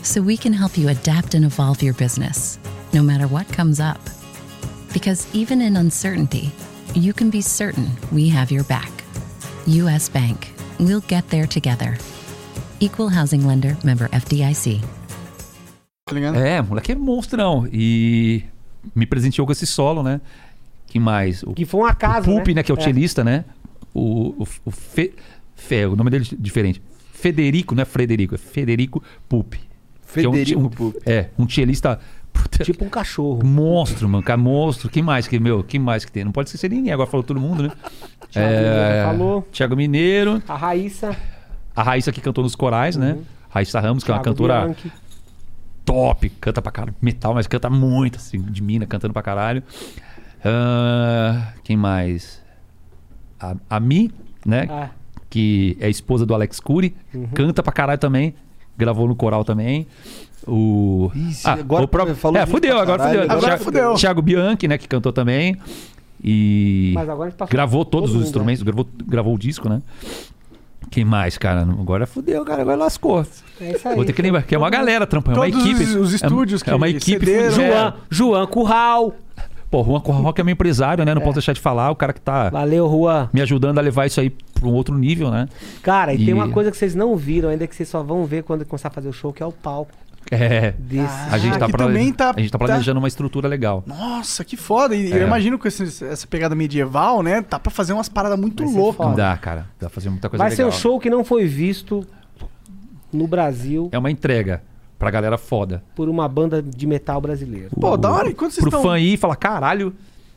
So 0.02 0.22
we 0.22 0.36
can 0.36 0.52
help 0.52 0.78
you 0.78 0.88
adapt 0.88 1.34
and 1.34 1.44
evolve 1.44 1.82
your 1.82 1.94
business, 1.94 2.58
no 2.94 3.02
matter 3.02 3.26
what 3.26 3.46
comes 3.52 3.78
up. 3.80 4.00
Because 4.92 5.26
even 5.34 5.60
in 5.60 5.76
uncertainty, 5.76 6.50
you 6.94 7.12
can 7.12 7.28
be 7.30 7.42
certain 7.42 7.88
we 8.10 8.28
have 8.30 8.50
your 8.50 8.64
back. 8.64 8.90
US 9.66 10.08
Bank, 10.08 10.48
we'll 10.80 11.02
get 11.08 11.28
there 11.28 11.46
together. 11.46 11.98
Equal 12.80 13.08
Housing 13.10 13.46
Lender, 13.46 13.76
member 13.84 14.08
FDIC. 14.08 14.80
É, 16.34 16.62
moleque 16.62 16.92
é 16.92 16.94
monstrão. 16.94 17.68
E 17.70 18.44
me 18.94 19.04
presenteou 19.04 19.44
com 19.46 19.52
esse 19.52 19.66
solo, 19.66 20.02
né? 20.02 20.22
Que 20.86 20.98
mais? 20.98 21.42
O 21.42 21.52
Que 21.52 21.66
foi 21.66 21.80
um 21.82 21.84
acaso, 21.84 22.30
o 22.30 22.34
Pulp, 22.36 22.48
né? 22.54 22.62
Que 22.62 22.72
é 22.72 22.74
o 22.74 22.78
É. 22.78 22.82
cellista, 22.82 23.22
né? 23.22 23.44
O, 23.98 24.42
o, 24.42 24.46
o 24.66 24.70
Fe, 24.70 25.14
Fe- 25.54 25.86
o 25.86 25.96
nome 25.96 26.10
dele 26.10 26.26
é 26.32 26.36
diferente. 26.38 26.80
Federico, 27.12 27.74
não 27.74 27.82
é 27.82 27.84
Frederico, 27.84 28.34
é 28.34 28.38
Federico 28.38 29.02
Pulp. 29.28 29.54
Que 29.54 30.24
é 30.24 30.28
um 30.28 30.32
Federico 30.32 30.70
Pulp. 30.70 30.96
É, 31.04 31.28
um 31.38 31.46
puta, 32.32 32.62
Tipo 32.64 32.84
um 32.84 32.88
cachorro. 32.88 33.44
Monstro, 33.44 34.08
mano. 34.08 34.22
Cara, 34.22 34.36
monstro. 34.38 34.88
Quem 34.88 35.02
mais 35.02 35.26
que, 35.26 35.38
meu? 35.40 35.62
Quem 35.64 35.80
mais 35.80 36.04
que 36.04 36.12
tem? 36.12 36.24
Não 36.24 36.30
pode 36.32 36.48
esquecer 36.48 36.70
ninguém. 36.70 36.92
Agora 36.92 37.10
falou 37.10 37.24
todo 37.24 37.40
mundo, 37.40 37.64
né? 37.64 37.72
Thiago 38.30 38.48
Mineiro 38.52 39.04
falou. 39.06 39.42
Thiago 39.52 39.76
Mineiro. 39.76 40.42
A 40.46 40.56
Raíssa. 40.56 41.16
A 41.74 41.82
Raíssa 41.82 42.12
que 42.12 42.20
cantou 42.20 42.44
nos 42.44 42.54
corais, 42.54 42.96
né? 42.96 43.18
Raíssa 43.50 43.80
Ramos, 43.80 44.04
que 44.04 44.10
é 44.10 44.14
uma 44.14 44.18
Uhum. 44.18 44.22
Thiago 44.22 44.36
cantora 44.36 44.64
Bianchi. 44.66 44.92
top, 45.84 46.28
canta 46.40 46.60
pra 46.62 46.70
caralho, 46.70 46.94
metal, 47.00 47.34
mas 47.34 47.46
canta 47.46 47.68
muito, 47.70 48.16
assim, 48.16 48.40
de 48.40 48.62
mina, 48.62 48.86
cantando 48.86 49.12
pra 49.12 49.22
caralho. 49.22 49.62
Ah, 50.44 51.52
quem 51.64 51.76
mais? 51.76 52.40
A, 53.40 53.54
a 53.70 53.80
Mi, 53.80 54.10
né? 54.44 54.66
Ah, 54.70 54.90
Que 55.30 55.76
é 55.80 55.88
esposa 55.90 56.24
do 56.24 56.34
Alex 56.34 56.58
Cury, 56.60 56.94
Uhum. 57.14 57.26
canta 57.34 57.62
pra 57.62 57.72
caralho 57.72 57.98
também, 57.98 58.34
gravou 58.76 59.06
no 59.06 59.14
coral 59.14 59.44
também. 59.44 59.86
O. 60.46 61.10
Ah, 61.44 61.52
agora 61.52 61.84
o 61.84 61.88
próprio... 61.88 62.16
falou 62.16 62.40
É, 62.40 62.46
fudeu, 62.46 62.78
agora 62.78 62.98
caralho, 62.98 63.18
fudeu. 63.20 63.32
agora 63.36 63.46
Thiago- 63.48 63.64
fudeu. 63.64 63.94
Thiago 63.94 64.22
Bianchi, 64.22 64.66
né, 64.68 64.78
que 64.78 64.88
cantou 64.88 65.12
também. 65.12 65.56
E. 66.22 66.92
Mas 66.94 67.08
agora 67.08 67.30
passou 67.32 67.52
Gravou 67.52 67.84
todos 67.84 68.08
todo 68.08 68.08
os 68.10 68.14
mundo, 68.16 68.24
instrumentos, 68.26 68.62
gravou, 68.62 68.88
gravou 69.06 69.34
o 69.34 69.38
disco, 69.38 69.68
né? 69.68 69.82
Quem 70.90 71.04
mais, 71.04 71.36
cara? 71.36 71.62
Agora 71.62 72.06
fudeu, 72.06 72.42
cara. 72.46 72.62
Agora 72.62 72.76
lascou. 72.76 73.24
É 73.60 73.72
isso 73.72 73.86
aí. 73.88 73.94
Vou 73.94 74.04
ter 74.06 74.14
que 74.14 74.22
lembrar, 74.22 74.42
que 74.42 74.54
é 74.54 74.58
uma 74.58 74.70
galera 74.70 75.06
trampando, 75.06 75.36
é 75.36 75.40
uma 75.40 75.48
equipe. 75.48 75.82
os- 75.84 75.94
os 75.96 76.12
é- 76.12 76.16
estúdios 76.16 76.62
é, 76.62 76.64
que 76.64 76.70
uma 76.72 76.88
equipe 76.88 77.26
cederam. 77.26 77.50
João, 77.52 77.94
João 78.08 78.46
Curral. 78.46 79.14
Pô, 79.70 79.84
Juan 79.84 79.98
Rock 80.00 80.40
é 80.40 80.44
meu 80.44 80.52
empresário, 80.52 81.04
né? 81.04 81.14
Não 81.14 81.20
posso 81.20 81.34
deixar 81.34 81.52
de 81.52 81.60
falar. 81.60 81.90
O 81.90 81.96
cara 81.96 82.12
que 82.14 82.20
tá 82.20 82.48
Valeu, 82.48 82.88
Juan. 82.90 83.28
me 83.32 83.42
ajudando 83.42 83.78
a 83.78 83.82
levar 83.82 84.06
isso 84.06 84.18
aí 84.20 84.30
pra 84.30 84.66
um 84.66 84.72
outro 84.72 84.96
nível, 84.96 85.30
né? 85.30 85.46
Cara, 85.82 86.14
e, 86.14 86.22
E- 86.22 86.24
tem 86.24 86.32
uma 86.34 86.48
coisa 86.48 86.70
que 86.70 86.76
vocês 86.76 86.94
não 86.94 87.14
viram 87.16 87.50
ainda, 87.50 87.66
que 87.66 87.74
vocês 87.76 87.88
só 87.88 88.02
vão 88.02 88.24
ver 88.24 88.44
quando 88.44 88.64
começar 88.64 88.88
a 88.88 88.90
fazer 88.90 89.08
o 89.08 89.12
show, 89.12 89.30
que 89.32 89.42
é 89.42 89.46
o 89.46 89.52
palco 89.52 89.92
É. 90.30 90.72
desse. 90.78 91.12
A 91.30 91.36
gente, 91.36 91.56
Ah, 91.56 91.58
tá 91.58 91.68
plane- 91.68 92.12
tá- 92.14 92.32
a 92.34 92.40
gente 92.40 92.50
tá 92.50 92.58
tá- 92.58 92.64
planejando 92.64 92.98
uma 92.98 93.08
estrutura 93.08 93.46
legal. 93.46 93.84
Nossa, 93.86 94.42
que 94.42 94.56
foda. 94.56 94.94
E 94.96 95.10
eu 95.10 95.18
É. 95.18 95.26
imagino 95.26 95.58
com 95.58 95.68
essa 95.68 96.26
pegada 96.26 96.54
medieval, 96.54 97.22
né? 97.22 97.44
Dá 97.48 97.58
pra 97.58 97.70
fazer 97.70 97.92
umas 97.92 98.08
paradas 98.08 98.38
muito 98.38 98.62
Vai 98.64 98.72
ser 98.72 98.78
loucas. 98.78 99.16
Dá, 99.16 99.36
cara. 99.36 99.60
Dá 99.78 99.88
pra 99.88 99.90
fazer 99.90 100.08
muita 100.08 100.30
coisa 100.30 100.42
Vai 100.42 100.50
ser 100.50 100.62
legal. 100.64 100.76
um 100.78 100.80
show 100.80 100.98
que 100.98 101.10
não 101.10 101.22
foi 101.24 101.46
visto 101.46 102.06
no 103.12 103.26
Brasil 103.26 103.88
É 103.92 103.98
uma 103.98 104.10
entrega 104.10 104.62
pra 104.98 105.10
galera 105.10 105.38
foda. 105.38 105.82
por 105.94 106.08
uma 106.08 106.26
banda 106.28 106.60
de 106.62 106.86
metal 106.86 107.20
brasileira. 107.20 107.68
Pô, 107.80 107.96
da 107.96 108.10
hora. 108.10 108.28
E 108.30 108.34
quando 108.34 108.50
vocês 108.52 108.60
Pro 108.62 108.68
estão... 108.76 108.82
fã 108.82 108.98
ir 108.98 109.14
e 109.14 109.16
falar, 109.16 109.36
caralho, 109.36 109.94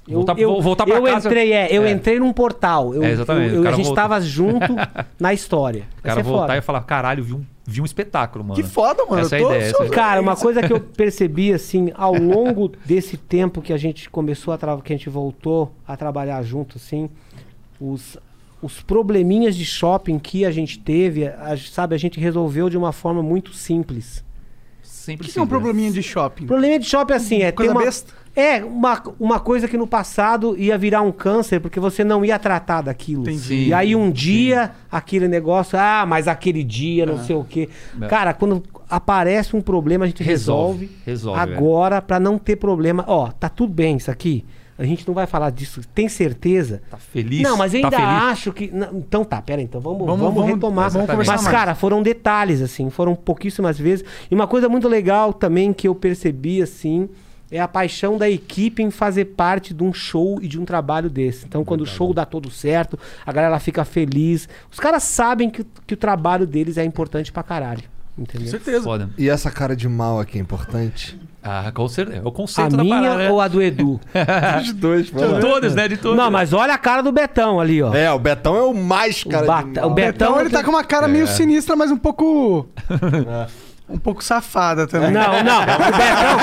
Eu, 0.07 0.15
voltar, 0.15 0.37
eu, 0.39 0.61
voltar 0.61 0.85
pra 0.85 0.95
eu 0.95 1.03
casa. 1.03 1.27
entrei, 1.29 1.53
é, 1.53 1.67
eu 1.75 1.83
É. 1.83 1.91
entrei 1.91 2.19
num 2.19 2.33
portal. 2.33 2.93
Eu, 2.93 3.03
É, 3.03 3.11
exatamente, 3.11 3.55
eu- 3.55 3.67
a 3.67 3.71
gente 3.71 3.85
volta. 3.85 4.01
tava 4.01 4.21
junto 4.21 4.75
na 5.19 5.33
história. 5.33 5.83
O 5.99 6.01
cara 6.03 6.15
ser 6.15 6.23
voltar 6.23 6.41
foda. 6.47 6.57
e 6.57 6.61
falar, 6.61 6.81
caralho, 6.81 7.23
vi 7.23 7.33
um, 7.33 7.43
vi 7.65 7.81
um 7.81 7.85
espetáculo, 7.85 8.43
mano. 8.43 8.55
Que 8.55 8.63
foda, 8.67 9.05
mano. 9.05 9.21
Essa 9.21 9.35
é 9.37 9.39
a 9.39 9.41
ideia, 9.43 9.61
essa 9.69 9.83
é. 9.83 9.89
Cara, 9.89 10.19
uma 10.21 10.35
coisa 10.35 10.61
que 10.63 10.73
eu 10.73 10.79
percebi 10.97 11.53
assim, 11.53 11.91
ao 11.95 12.13
longo 12.15 12.71
desse 12.85 13.15
tempo 13.15 13.61
que 13.61 13.71
a 13.73 13.77
gente 13.77 14.09
começou 14.09 14.53
a 14.53 14.57
trabalhar, 14.57 14.81
que 14.83 14.91
a 14.93 14.97
gente 14.97 15.09
voltou 15.09 15.71
a 15.87 15.95
trabalhar 15.95 16.41
junto, 16.43 16.77
assim, 16.77 17.07
os, 17.79 18.17
os 18.61 18.81
probleminhas 18.81 19.55
de 19.55 19.65
shopping 19.65 20.17
que 20.19 20.45
a 20.45 20.51
gente 20.51 20.79
teve, 20.79 21.27
a- 21.27 21.55
sabe, 21.57 21.93
a 21.95 21.97
gente 21.97 22.19
resolveu 22.19 22.69
de 22.69 22.77
uma 22.77 22.91
forma 22.91 23.21
muito 23.23 23.53
simples. 23.53 24.23
Sempre 25.01 25.23
O 25.23 25.27
que, 25.27 25.33
que 25.33 25.39
é 25.39 25.41
um 25.41 25.47
probleminha 25.47 25.91
de 25.91 26.03
shopping? 26.03 26.43
O 26.43 26.47
problema 26.47 26.77
de 26.77 26.85
shopping 26.85 27.13
é 27.13 27.15
assim, 27.15 27.41
é 27.41 27.45
ter 27.45 27.53
Coisa 27.53 27.71
uma, 27.71 27.81
besta? 27.81 28.13
é 28.35 28.63
uma, 28.63 29.01
uma 29.19 29.39
coisa 29.39 29.67
que 29.67 29.75
no 29.75 29.87
passado 29.87 30.55
ia 30.55 30.77
virar 30.77 31.01
um 31.01 31.11
câncer 31.11 31.59
porque 31.59 31.79
você 31.79 32.03
não 32.03 32.23
ia 32.23 32.37
tratar 32.37 32.81
daquilo. 32.81 33.23
Entendi. 33.23 33.69
E 33.69 33.73
aí 33.73 33.95
um 33.95 34.11
dia 34.11 34.73
aquele 34.91 35.27
negócio, 35.27 35.75
ah, 35.79 36.05
mas 36.07 36.27
aquele 36.27 36.63
dia 36.63 37.03
não 37.07 37.17
sei 37.23 37.35
o 37.35 37.43
quê. 37.43 37.67
É. 37.99 38.07
Cara, 38.07 38.31
quando 38.31 38.61
aparece 38.87 39.55
um 39.55 39.61
problema 39.61 40.05
a 40.05 40.07
gente 40.07 40.21
Resolve, 40.21 40.87
resolve, 41.03 41.35
resolve, 41.35 41.39
é. 41.39 41.57
agora 41.57 41.99
pra 41.99 42.19
não 42.19 42.37
ter 42.37 42.57
problema. 42.57 43.03
Ó, 43.07 43.31
tá 43.31 43.49
tudo 43.49 43.73
bem 43.73 43.97
isso 43.97 44.11
aqui. 44.11 44.45
A 44.81 44.85
gente 44.85 45.07
não 45.07 45.13
vai 45.13 45.27
falar 45.27 45.51
disso. 45.51 45.81
Tem 45.93 46.09
certeza? 46.09 46.81
Tá 46.89 46.97
feliz? 46.97 47.41
Não, 47.43 47.55
mas 47.55 47.73
eu 47.73 47.81
tá 47.81 47.87
ainda 47.87 47.97
feliz? 47.97 48.23
acho 48.31 48.51
que. 48.51 48.71
não, 48.71 48.97
então 48.97 49.23
tá, 49.23 49.41
pera 49.41 49.59
aí, 49.61 49.65
então 49.65 49.79
vamos, 49.79 49.99
Vamos- 49.99 50.19
vamos, 50.19 50.33
vamos- 50.35 50.49
retomar. 50.49 50.89
vamos 50.89 51.07
conversar 51.07 51.33
mas, 51.33 51.43
mais. 51.43 51.55
cara, 51.55 51.75
foram 51.75 52.01
detalhes, 52.01 52.61
assim, 52.61 52.89
foram 52.89 53.15
pouquíssimas 53.15 53.77
vezes. 53.77 54.03
E 54.29 54.33
uma 54.33 54.47
coisa 54.47 54.67
muito 54.67 54.87
legal 54.87 55.31
também 55.33 55.71
que 55.71 55.87
eu 55.87 55.93
percebi, 55.93 56.61
assim, 56.61 57.07
é 57.51 57.59
a 57.59 57.67
paixão 57.67 58.17
da 58.17 58.29
equipe 58.29 58.81
em 58.81 58.89
fazer 58.89 59.25
parte 59.25 59.73
de 59.73 59.83
um 59.83 59.93
show 59.93 60.39
e 60.41 60.47
de 60.47 60.59
um 60.59 60.65
trabalho 60.65 61.09
desse. 61.09 61.45
Então, 61.45 61.63
quando 61.65 61.81
o 61.81 61.85
show 61.85 62.13
dá 62.13 62.25
todo 62.25 62.49
certo, 62.49 62.97
a 63.25 63.31
galera 63.31 63.59
fica 63.59 63.83
feliz. 63.85 64.47
Os 64.71 64.79
caras 64.79 65.03
sabem 65.03 65.49
que, 65.49 65.65
que 65.85 65.93
o 65.93 65.97
trabalho 65.97 66.47
deles 66.47 66.77
é 66.77 66.83
importante 66.85 67.31
pra 67.31 67.43
caralho. 67.43 67.83
Com 68.15 68.23
Entendeu? 68.23 68.47
certeza. 68.47 68.83
Foda. 68.83 69.09
E 69.17 69.29
essa 69.29 69.51
cara 69.51 69.75
de 69.75 69.87
mal 69.87 70.19
aqui 70.19 70.37
é 70.37 70.41
importante? 70.41 71.19
Ah, 71.43 71.71
com 71.73 71.87
certeza. 71.87 72.19
É 72.19 72.21
o 72.23 72.27
A 72.27 72.31
conceito 72.31 72.77
da 72.77 72.83
minha 72.83 73.01
parada, 73.01 73.17
né? 73.23 73.31
ou 73.31 73.41
a 73.41 73.47
do 73.47 73.61
Edu? 73.61 73.99
Os 74.61 74.73
dois, 74.73 75.07
De 75.07 75.11
todas, 75.41 75.73
né? 75.73 75.87
De 75.87 75.97
todas. 75.97 76.17
Não, 76.17 76.29
mas 76.29 76.53
olha 76.53 76.73
a 76.73 76.77
cara 76.77 77.01
do 77.01 77.11
Betão 77.11 77.59
ali, 77.59 77.81
ó. 77.81 77.93
É, 77.93 78.11
o 78.11 78.19
Betão 78.19 78.55
é 78.55 78.61
o 78.61 78.73
mais 78.73 79.23
cara 79.23 79.45
Bata- 79.47 79.81
de 79.81 79.87
o 79.87 79.89
Betão- 79.89 80.29
Então 80.31 80.41
ele 80.41 80.49
tá 80.51 80.63
com 80.63 80.69
uma 80.69 80.83
cara 80.83 81.07
É. 81.07 81.09
meio 81.09 81.25
sinistra, 81.27 81.75
mas 81.75 81.89
um 81.91 81.97
pouco... 81.97 82.67
um 83.91 83.97
pouco 83.97 84.23
safada 84.23 84.87
também. 84.87 85.11
Não, 85.11 85.43
não. 85.43 85.61
O 85.61 85.65
Betão. 85.65 86.37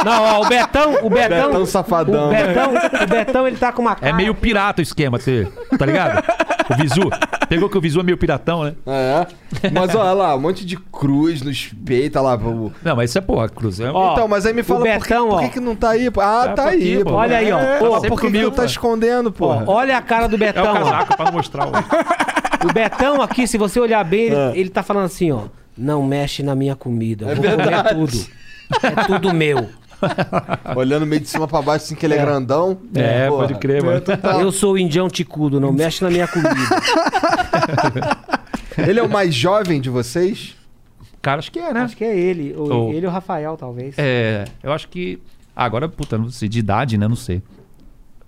Ó, 0.00 0.04
não, 0.04 0.22
ó, 0.22 0.40
o 0.42 0.48
Betão. 0.48 0.94
O 1.02 1.10
Betão. 1.10 1.46
Betão 1.48 1.66
safadão. 1.66 2.26
O 2.28 2.30
Betão, 2.30 2.70
o 3.02 3.06
Betão, 3.06 3.46
ele 3.48 3.56
tá 3.56 3.72
com 3.72 3.82
uma 3.82 3.94
cara. 3.94 4.10
É 4.10 4.12
meio 4.12 4.34
pirata 4.34 4.80
o 4.80 4.82
esquema, 4.82 5.18
você, 5.18 5.46
tá 5.78 5.84
ligado? 5.86 6.22
O 6.70 6.74
Visu. 6.76 7.10
Pegou 7.48 7.68
que 7.68 7.76
o 7.76 7.80
Visu 7.80 7.98
é 7.98 8.02
meio 8.04 8.16
piratão, 8.16 8.62
né? 8.62 8.74
É. 8.86 9.26
Mas 9.72 9.92
olha 9.94 10.12
lá, 10.12 10.36
um 10.36 10.40
monte 10.40 10.64
de 10.64 10.76
cruz 10.76 11.42
nos 11.42 11.72
peitos, 11.84 12.22
olha 12.22 12.36
lá. 12.36 12.48
o- 12.48 12.72
Não, 12.82 12.94
mas 12.94 13.10
isso 13.10 13.18
é 13.18 13.20
porra, 13.20 13.48
Cruz. 13.48 13.80
É... 13.80 13.90
Ó, 13.90 14.12
então, 14.12 14.28
mas 14.28 14.46
aí 14.46 14.52
me 14.54 14.60
o 14.60 14.64
fala 14.64 14.78
por, 14.80 14.86
que, 14.86 14.98
Betão, 15.00 15.28
por 15.28 15.34
ó. 15.34 15.38
que, 15.40 15.48
que 15.48 15.60
não 15.60 15.74
tá 15.74 15.90
aí? 15.90 16.10
pô? 16.10 16.20
Ah, 16.20 16.44
Tá 16.48 16.54
tá 16.54 16.64
aqui, 16.70 16.96
aí, 16.98 17.04
pô. 17.04 17.10
pô. 17.10 17.16
Olha 17.16 17.36
aí, 17.38 17.50
ó. 17.52 17.58
É, 17.58 17.78
Pô, 17.78 17.86
por 17.90 18.00
que, 18.02 18.08
que 18.10 18.16
comigo, 18.16 18.50
tu 18.52 18.54
tá 18.56 18.62
pô. 18.62 18.66
escondendo, 18.66 19.26
Ó, 19.28 19.32
porra? 19.32 19.64
olha 19.66 19.96
a 19.98 20.02
cara 20.02 20.28
do 20.28 20.34
É 20.34 20.36
o 20.36 20.38
Betão. 20.38 20.64
ó. 20.64 20.74
casaco 20.74 21.16
pra 21.16 21.32
mostrar 21.32 21.66
o... 21.66 21.70
O 22.68 22.72
Betão 22.72 23.20
aqui, 23.22 23.46
se 23.48 23.56
você 23.58 23.80
olhar 23.80 24.04
bem, 24.04 24.26
ele, 24.26 24.34
É. 24.36 24.52
ele 24.54 24.68
tá 24.70 24.82
falando 24.82 25.06
assim, 25.06 25.32
ó. 25.32 25.44
Não 25.80 26.02
mexe 26.04 26.42
na 26.42 26.54
minha 26.54 26.76
comida. 26.76 27.26
Eu 27.26 27.36
vou 27.36 27.44
comer 27.44 27.94
tudo. 27.94 28.26
É 28.82 29.04
tudo 29.06 29.32
meu. 29.34 29.68
Olhando 30.76 31.06
meio 31.06 31.20
de 31.22 31.28
cima 31.28 31.48
pra 31.48 31.62
baixo, 31.62 31.86
assim 31.86 31.94
que 31.94 32.04
ele 32.04 32.14
é, 32.14 32.18
grandão. 32.18 32.78
É, 32.94 33.28
Porra. 33.28 33.46
pode 33.46 33.58
crer, 33.58 33.82
mano. 33.82 34.02
Eu 34.40 34.52
sou 34.52 34.74
o 34.74 34.78
indião 34.78 35.08
ticudo, 35.08 35.58
não 35.58 35.72
mexe 35.72 36.02
na 36.04 36.10
minha 36.10 36.28
comida. 36.28 36.50
Ele 38.78 38.98
é 39.00 39.02
o 39.02 39.08
mais 39.10 39.34
jovem 39.34 39.80
de 39.80 39.90
vocês? 39.90 40.54
Cara, 41.20 41.38
acho 41.38 41.50
que 41.52 41.58
é, 41.58 41.72
né? 41.74 41.80
Acho 41.80 41.96
que 41.96 42.04
é 42.04 42.16
ele. 42.18 42.54
Ou 42.56 42.72
Ou- 42.72 42.92
Ele 42.94 43.04
e 43.04 43.08
o 43.08 43.10
Rafael, 43.10 43.56
talvez. 43.56 43.94
É, 43.98 44.44
eu 44.62 44.72
acho 44.72 44.88
que... 44.88 45.18
Ah, 45.54 45.64
agora, 45.64 45.86
puta, 45.88 46.16
não 46.16 46.30
sei, 46.30 46.48
de 46.48 46.60
idade, 46.60 46.96
né? 46.96 47.06
Não 47.06 47.16
sei. 47.16 47.42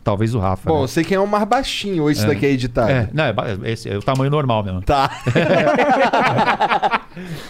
Talvez 0.04 0.34
o 0.34 0.40
Rafa. 0.40 0.68
Bom, 0.68 0.78
né? 0.78 0.82
eu 0.84 0.88
sei 0.88 1.04
quem 1.04 1.16
é 1.16 1.20
o 1.20 1.26
mais 1.28 1.44
baixinho, 1.44 2.02
ou 2.02 2.10
esse 2.10 2.26
daqui 2.26 2.44
é 2.44 2.50
editado. 2.50 2.90
É, 2.90 3.08
não, 3.12 3.22
é, 3.24 3.34
esse 3.70 3.88
é 3.88 3.96
o 3.96 4.02
tamanho 4.02 4.30
normal 4.32 4.64
mesmo. 4.64 4.82
Tá. 4.82 5.08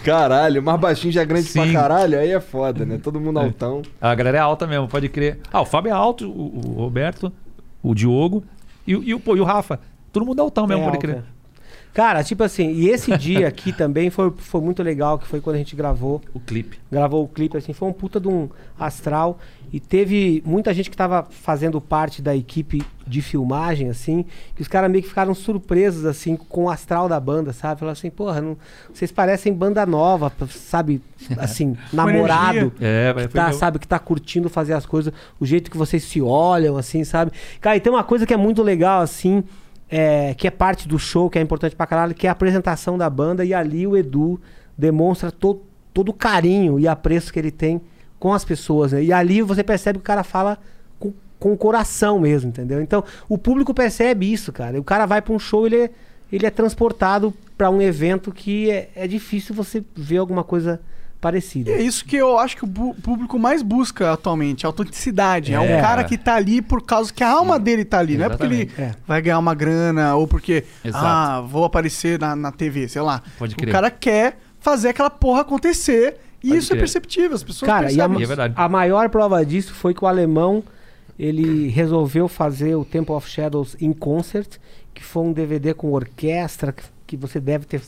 caralho, 0.03 0.61
o 0.61 0.63
mais 0.63 0.79
baixinho 0.79 1.11
já 1.11 1.21
é 1.21 1.25
grande 1.25 1.49
pra 1.51 1.65
Sim. 1.65 1.73
caralho, 1.73 2.19
aí 2.19 2.31
é 2.31 2.39
foda, 2.39 2.85
né? 2.85 2.99
Todo 3.01 3.19
mundo 3.19 3.39
altão. 3.39 3.81
A 3.99 4.13
galera 4.13 4.37
é 4.37 4.41
alta 4.41 4.67
mesmo, 4.67 4.87
pode 4.87 5.09
crer. 5.09 5.39
Ah, 5.51 5.61
o 5.61 5.65
Fábio 5.65 5.89
é 5.89 5.93
alto, 5.93 6.29
o, 6.29 6.61
o 6.77 6.81
Roberto, 6.83 7.31
o 7.81 7.93
Diogo 7.95 8.43
e, 8.85 8.95
o- 8.95 9.03
e 9.03 9.13
o, 9.13 9.19
pô, 9.19 9.35
e 9.35 9.39
o 9.39 9.43
Rafa. 9.43 9.79
Todo 10.11 10.25
mundo 10.25 10.39
é 10.39 10.41
altão 10.43 10.67
mesmo, 10.67 10.83
É 10.83 10.85
pode 10.85 10.97
alta. 10.97 11.07
crer. 11.07 11.23
Cara, 11.93 12.23
tipo 12.23 12.43
assim, 12.43 12.71
e 12.71 12.89
esse 12.89 13.15
dia 13.17 13.47
aqui 13.47 13.71
também 13.71 14.09
foi, 14.09 14.31
foi 14.35 14.61
muito 14.61 14.81
legal, 14.81 15.19
que 15.19 15.27
foi 15.27 15.39
quando 15.39 15.55
a 15.55 15.59
gente 15.59 15.75
gravou. 15.75 16.21
O 16.33 16.39
clipe. 16.39 16.79
Gravou 16.91 17.23
o 17.23 17.27
clipe, 17.27 17.55
assim, 17.57 17.73
foi 17.73 17.87
um 17.87 17.93
puta 17.93 18.19
de 18.19 18.27
um 18.27 18.49
astral. 18.79 19.37
E 19.71 19.79
teve 19.79 20.43
muita 20.45 20.71
gente 20.71 20.89
que 20.89 20.95
tava 20.95 21.25
fazendo 21.31 21.81
parte 21.81 22.21
da 22.21 22.35
equipe 22.35 22.83
de 23.07 23.23
filmagem, 23.23 23.89
assim, 23.89 24.23
que 24.55 24.61
os 24.61 24.67
caras 24.67 24.89
meio 24.89 25.01
que 25.01 25.09
ficaram 25.09 25.33
surpresos, 25.33 26.05
assim, 26.05 26.35
com 26.35 26.65
o 26.65 26.69
astral 26.69 27.09
da 27.09 27.19
banda, 27.19 27.51
sabe? 27.53 27.79
Falaram 27.79 27.93
assim, 27.97 28.11
porra, 28.11 28.39
não- 28.39 28.55
vocês 28.93 29.11
parecem 29.11 29.51
banda 29.51 29.83
nova, 29.85 30.31
sabe? 30.49 31.01
Assim, 31.37 31.75
namorado. 31.91 32.73
É, 32.81 33.13
que 33.27 33.33
tá, 33.33 33.51
sabe, 33.53 33.79
que 33.79 33.87
tá 33.87 33.97
curtindo 33.97 34.49
fazer 34.49 34.73
as 34.73 34.85
coisas, 34.85 35.13
o 35.39 35.45
jeito 35.45 35.71
que 35.71 35.77
vocês 35.77 36.03
se 36.03 36.21
olham, 36.21 36.75
assim, 36.75 37.03
sabe? 37.05 37.31
Cara, 37.61 37.77
e 37.77 37.79
tem 37.79 37.91
uma 37.91 38.03
coisa 38.03 38.25
que 38.25 38.33
é 38.33 38.37
muito 38.37 38.61
legal, 38.61 39.01
assim, 39.01 39.41
é, 39.95 40.33
que 40.33 40.47
é 40.47 40.49
parte 40.49 40.87
do 40.87 40.97
show, 40.97 41.29
que 41.29 41.37
é 41.37 41.41
importante 41.41 41.75
pra 41.75 41.85
caralho, 41.85 42.15
que 42.15 42.25
é 42.25 42.29
a 42.29 42.33
apresentação 42.33 42.97
da 42.97 43.07
banda, 43.07 43.45
e 43.45 43.53
ali 43.53 43.85
o 43.85 43.95
Edu 43.95 44.41
demonstra 44.75 45.31
to, 45.31 45.61
todo 45.93 46.09
o 46.09 46.13
carinho 46.13 46.79
e 46.79 46.87
apreço 46.87 47.31
que 47.31 47.37
ele 47.37 47.51
tem 47.51 47.79
com 48.17 48.33
as 48.33 48.43
pessoas, 48.43 48.91
né? 48.91 49.03
E 49.03 49.13
ali 49.13 49.43
você 49.43 49.63
percebe 49.63 49.99
que 49.99 50.01
o 50.01 50.05
cara 50.05 50.23
fala 50.23 50.57
com, 50.99 51.13
o 51.51 51.57
coração 51.57 52.19
mesmo, 52.19 52.49
entendeu? 52.49 52.81
Então, 52.81 53.03
o 53.29 53.37
público 53.37 53.71
percebe 53.71 54.33
isso, 54.33 54.51
cara. 54.51 54.79
O 54.79 54.83
cara 54.83 55.05
vai 55.05 55.21
pra 55.21 55.31
um 55.31 55.37
show, 55.37 55.67
ele 55.67 55.75
é, 55.75 55.91
ele 56.31 56.47
é 56.47 56.49
transportado 56.49 57.31
pra 57.55 57.69
um 57.69 57.79
evento 57.79 58.31
que 58.31 58.71
é, 58.71 58.89
é 58.95 59.07
difícil 59.07 59.53
você 59.53 59.83
ver 59.95 60.17
alguma 60.17 60.43
coisa 60.43 60.81
parecida. 61.23 61.71
E 61.71 61.73
é 61.73 61.81
isso 61.81 62.03
que 62.05 62.15
eu 62.15 62.37
acho 62.37 62.55
que 62.57 62.65
o 62.65 62.67
público 62.67 63.39
mais 63.39 63.61
busca 63.63 64.11
atualmente, 64.13 64.65
autenticidade. 64.65 65.53
É, 65.53 65.59
um 65.59 65.63
É. 65.63 65.81
cara 65.81 66.03
que 66.03 66.17
tá 66.17 66.35
ali 66.35 66.61
por 66.61 66.83
causa 66.83 67.11
que 67.11 67.23
a 67.23 67.29
alma 67.31 67.57
dele 67.57 67.83
tá 67.85 67.97
ali, 67.99 68.17
não 68.17 68.25
é 68.25 68.29
porque 68.29 68.43
ele 68.43 68.61
Exatamente. 68.63 68.81
É. 68.81 68.95
vai 69.07 69.21
ganhar 69.21 69.39
uma 69.39 69.55
grana 69.55 70.15
ou 70.15 70.27
porque, 70.27 70.65
Exato. 70.83 71.05
ah, 71.05 71.41
vou 71.41 71.63
aparecer 71.65 72.19
na, 72.19 72.35
na 72.35 72.51
TV, 72.51 72.87
sei 72.87 73.01
lá. 73.01 73.23
Pode 73.39 73.55
o 73.55 73.57
crer. 73.57 73.71
cara 73.71 73.89
quer 73.89 74.37
fazer 74.59 74.89
aquela 74.89 75.09
porra 75.09 75.41
acontecer 75.41 76.17
e 76.43 76.49
Pode 76.49 76.59
isso 76.59 76.67
crer. 76.69 76.77
é 76.77 76.79
perceptível, 76.81 77.33
as 77.35 77.43
pessoas 77.43 77.71
Cara, 77.71 77.83
e 77.91 77.99
a, 78.01 78.07
percebem. 78.07 78.19
E 78.19 78.23
é 78.23 78.27
verdade. 78.27 78.53
a 78.57 78.67
maior 78.69 79.09
prova 79.09 79.45
disso 79.45 79.73
foi 79.73 79.93
que 79.93 80.03
o 80.03 80.07
alemão 80.07 80.61
ele 81.17 81.69
resolveu 81.69 82.27
fazer 82.27 82.75
o 82.75 82.83
Temple 82.83 83.13
of 83.15 83.29
Shadows 83.29 83.75
in 83.79 83.93
concert, 83.93 84.57
que 84.93 85.03
foi 85.03 85.23
um 85.23 85.31
DVD 85.31 85.73
com 85.73 85.91
orquestra, 85.93 86.71
que, 86.73 86.83
que 87.07 87.15
você 87.17 87.39
deve 87.39 87.65
ter 87.65 87.79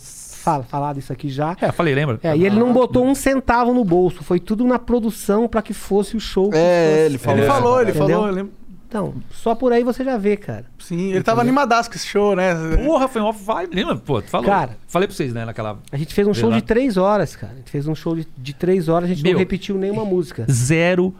fal- 0.45 0.63
falado 0.63 0.97
isso 0.99 1.11
aqui 1.11 1.27
já. 1.27 1.57
É, 1.59 1.71
falei, 1.71 1.93
lembra? 1.93 2.19
É, 2.23 2.37
e 2.37 2.45
ele 2.45 2.57
não 2.57 2.71
botou 2.71 3.05
um 3.05 3.13
centavo 3.13 3.73
no 3.73 3.83
bolso, 3.83 4.23
foi 4.23 4.39
tudo 4.39 4.63
na 4.63 4.79
produção 4.79 5.47
para 5.47 5.61
que 5.61 5.73
fosse 5.73 6.15
o 6.15 6.19
show. 6.19 6.49
que 6.49 6.57
É, 6.57 6.93
fosse. 6.93 7.05
ele 7.05 7.17
falou. 7.17 7.37
Ele 7.39 7.47
falou, 7.47 7.81
ele 7.81 7.93
falou, 7.93 8.27
eu 8.27 8.33
lembro. 8.33 8.53
Então, 8.87 9.13
só 9.31 9.53
por 9.55 9.73
aí 9.73 9.83
você 9.83 10.05
já 10.05 10.15
vê, 10.15 10.37
cara. 10.37 10.65
Sim, 10.79 11.09
ele 11.11 11.23
tava 11.23 11.41
animadaço 11.41 11.89
com 11.89 11.95
esse 11.97 12.07
show, 12.07 12.33
né? 12.35 12.53
Porra, 12.85 13.07
foi 13.09 13.21
uma 13.21 13.33
vibe. 13.33 13.75
Lembra? 13.75 13.97
Pô, 13.97 14.21
tu 14.21 14.29
falou. 14.29 14.45
Cara. 14.47 14.77
Falei 14.87 15.05
pra 15.07 15.17
vocês, 15.17 15.33
né, 15.33 15.43
naquela... 15.43 15.79
A 15.91 15.97
gente 15.97 16.13
fez 16.13 16.25
um 16.25 16.33
show 16.33 16.49
lá. 16.49 16.55
de 16.55 16.61
três 16.61 16.95
horas, 16.95 17.35
cara. 17.35 17.51
A 17.51 17.55
gente 17.57 17.71
fez 17.71 17.87
um 17.87 17.95
show 17.95 18.15
de, 18.15 18.25
de 18.37 18.53
três 18.53 18.87
horas, 18.87 19.09
a 19.09 19.13
gente 19.13 19.23
não 19.23 19.31
Meu. 19.31 19.39
repetiu 19.39 19.75
nenhuma 19.77 20.05
música. 20.05 20.45
Zero... 20.49 21.13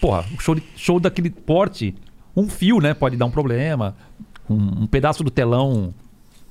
Porra, 0.00 0.24
um 0.34 0.38
show, 0.40 0.54
de- 0.54 0.62
show 0.76 0.98
daquele 0.98 1.30
porte, 1.30 1.94
um 2.36 2.48
fio, 2.48 2.80
né, 2.80 2.92
pode 2.94 3.16
dar 3.16 3.26
um 3.26 3.30
problema. 3.30 3.94
Um, 4.48 4.82
um 4.82 4.86
pedaço 4.86 5.22
do 5.22 5.30
telão 5.30 5.94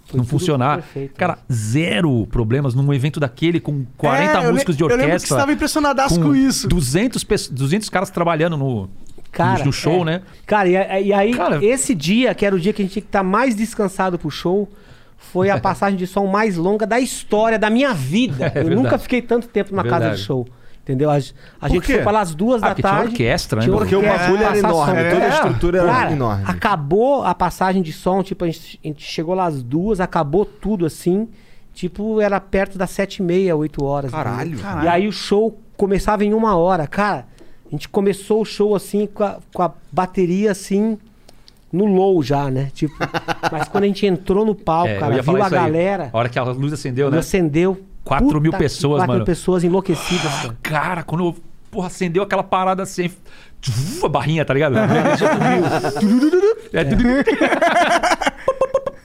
Foi 0.09 0.17
não 0.17 0.25
funcionar. 0.25 0.77
perfeito, 0.77 1.15
Cara, 1.15 1.37
zero 1.51 2.25
problemas 2.31 2.73
num 2.73 2.91
evento 2.93 3.19
daquele 3.19 3.59
com 3.59 3.85
40 3.97 4.39
É, 4.39 4.51
músicos 4.51 4.75
de 4.75 4.83
Eu 4.83 4.87
lembro 4.87 5.03
que 5.03 5.07
você 5.09 5.13
orquestra. 5.15 5.37
tava 5.37 5.53
impressionadaço 5.53 6.15
com, 6.19 6.27
com 6.27 6.35
isso. 6.35 6.67
200, 6.67 7.23
pe- 7.23 7.35
200 7.51 7.89
caras 7.89 8.09
trabalhando 8.09 8.57
no, 8.57 8.89
Cara, 9.31 9.63
no 9.63 9.71
show, 9.71 10.01
é. 10.01 10.05
né? 10.05 10.21
Cara, 10.47 10.67
e, 10.67 11.07
e 11.07 11.13
aí, 11.13 11.33
Cara- 11.33 11.63
esse 11.63 11.93
dia, 11.93 12.33
que 12.33 12.45
era 12.45 12.55
o 12.55 12.59
dia 12.59 12.73
que 12.73 12.81
a 12.81 12.85
gente 12.85 12.93
tinha 12.93 13.01
que 13.03 13.07
estar 13.07 13.21
mais 13.23 13.55
descansado 13.55 14.17
pro 14.17 14.31
show, 14.31 14.67
foi 15.17 15.49
a 15.51 15.59
passagem 15.61 15.97
de 15.97 16.07
som 16.07 16.25
mais 16.25 16.57
longa 16.57 16.87
da 16.87 16.99
história 16.99 17.59
da 17.59 17.69
minha 17.69 17.93
vida. 17.93 18.45
É 18.45 18.49
Eu 18.49 18.53
verdade. 18.65 18.75
nunca 18.75 18.97
fiquei 18.97 19.21
tanto 19.21 19.47
tempo 19.47 19.75
na 19.75 19.83
casa 19.83 20.09
de 20.11 20.17
show. 20.17 20.47
Entendeu? 20.89 21.11
A, 21.11 21.15
a 21.15 21.69
gente 21.69 21.85
quê? 21.85 21.93
foi 21.93 22.01
pra 22.01 22.11
lá 22.11 22.21
às 22.21 22.33
duas 22.33 22.63
Ah, 22.63 22.69
da 22.69 22.71
porque 22.73 22.81
tinha 22.81 22.93
tarde. 22.93 23.11
orquestra, 23.11 23.59
né? 23.59 23.65
tinha 23.67 23.77
Porque 23.77 23.95
o 23.95 24.01
bagulho 24.01 24.43
era 24.43 24.57
enorme, 24.57 25.03
som. 25.03 25.09
toda 25.11 25.25
a 25.25 25.29
estrutura 25.29 25.77
era 25.79 25.87
Cara, 25.91 26.11
enorme. 26.11 26.43
Acabou 26.47 27.23
a 27.23 27.35
passagem 27.35 27.83
de 27.83 27.93
som, 27.93 28.23
tipo, 28.23 28.43
a 28.43 28.47
gente, 28.47 28.79
a 28.83 28.87
gente 28.87 29.03
chegou 29.03 29.35
lá 29.35 29.45
às 29.45 29.61
duas, 29.61 29.99
acabou 29.99 30.45
tudo 30.45 30.85
assim. 30.85 31.27
Tipo, 31.75 32.19
era 32.19 32.39
perto 32.39 32.75
das 32.77 32.89
sete 32.89 33.17
e 33.17 33.21
meia, 33.21 33.55
oito 33.55 33.83
horas. 33.85 34.09
Caralho. 34.11 34.53
entendeu? 34.59 34.83
E 34.83 34.87
aí 34.87 35.07
o 35.07 35.11
show 35.11 35.57
começava 35.77 36.25
em 36.25 36.33
uma 36.33 36.57
hora. 36.57 36.87
Cara, 36.87 37.25
a 37.67 37.69
gente 37.69 37.87
começou 37.87 38.41
o 38.41 38.45
show 38.45 38.75
assim, 38.75 39.05
com 39.05 39.23
a, 39.23 39.37
com 39.53 39.61
a 39.61 39.71
bateria 39.91 40.51
assim, 40.51 40.97
no 41.71 41.85
low 41.85 42.21
já, 42.23 42.49
né? 42.49 42.69
Tipo, 42.73 42.95
mas 43.51 43.67
quando 43.67 43.83
a 43.83 43.87
gente 43.87 44.05
entrou 44.07 44.43
no 44.43 44.55
palco, 44.55 44.89
É, 44.89 44.97
cara, 44.99 45.21
viu 45.21 45.35
a 45.35 45.45
isso 45.45 45.55
aí. 45.55 45.61
galera, 45.61 46.09
A 46.11 46.17
hora 46.17 46.27
que 46.27 46.39
a 46.39 46.43
luz 46.43 46.73
acendeu, 46.73 47.11
né? 47.11 47.19
acendeu. 47.19 47.79
Quatro 48.03 48.41
mil 48.41 48.51
Puta 48.51 48.57
que- 48.57 48.63
pessoas, 48.63 48.99
quatro 48.99 49.07
mano. 49.07 49.19
mil 49.19 49.25
pessoas 49.25 49.63
enlouquecidas, 49.63 50.31
cara. 50.41 50.57
Cara, 50.61 51.03
quando 51.03 51.25
eu, 51.25 51.35
porra, 51.69 51.87
acendeu 51.87 52.23
aquela 52.23 52.43
parada 52.43 52.81
assim, 52.83 53.09
a 54.03 54.07
barrinha, 54.07 54.43
tá 54.45 54.53
ligado? 54.53 54.75
É, 56.73 56.83
tudo- 56.83 57.03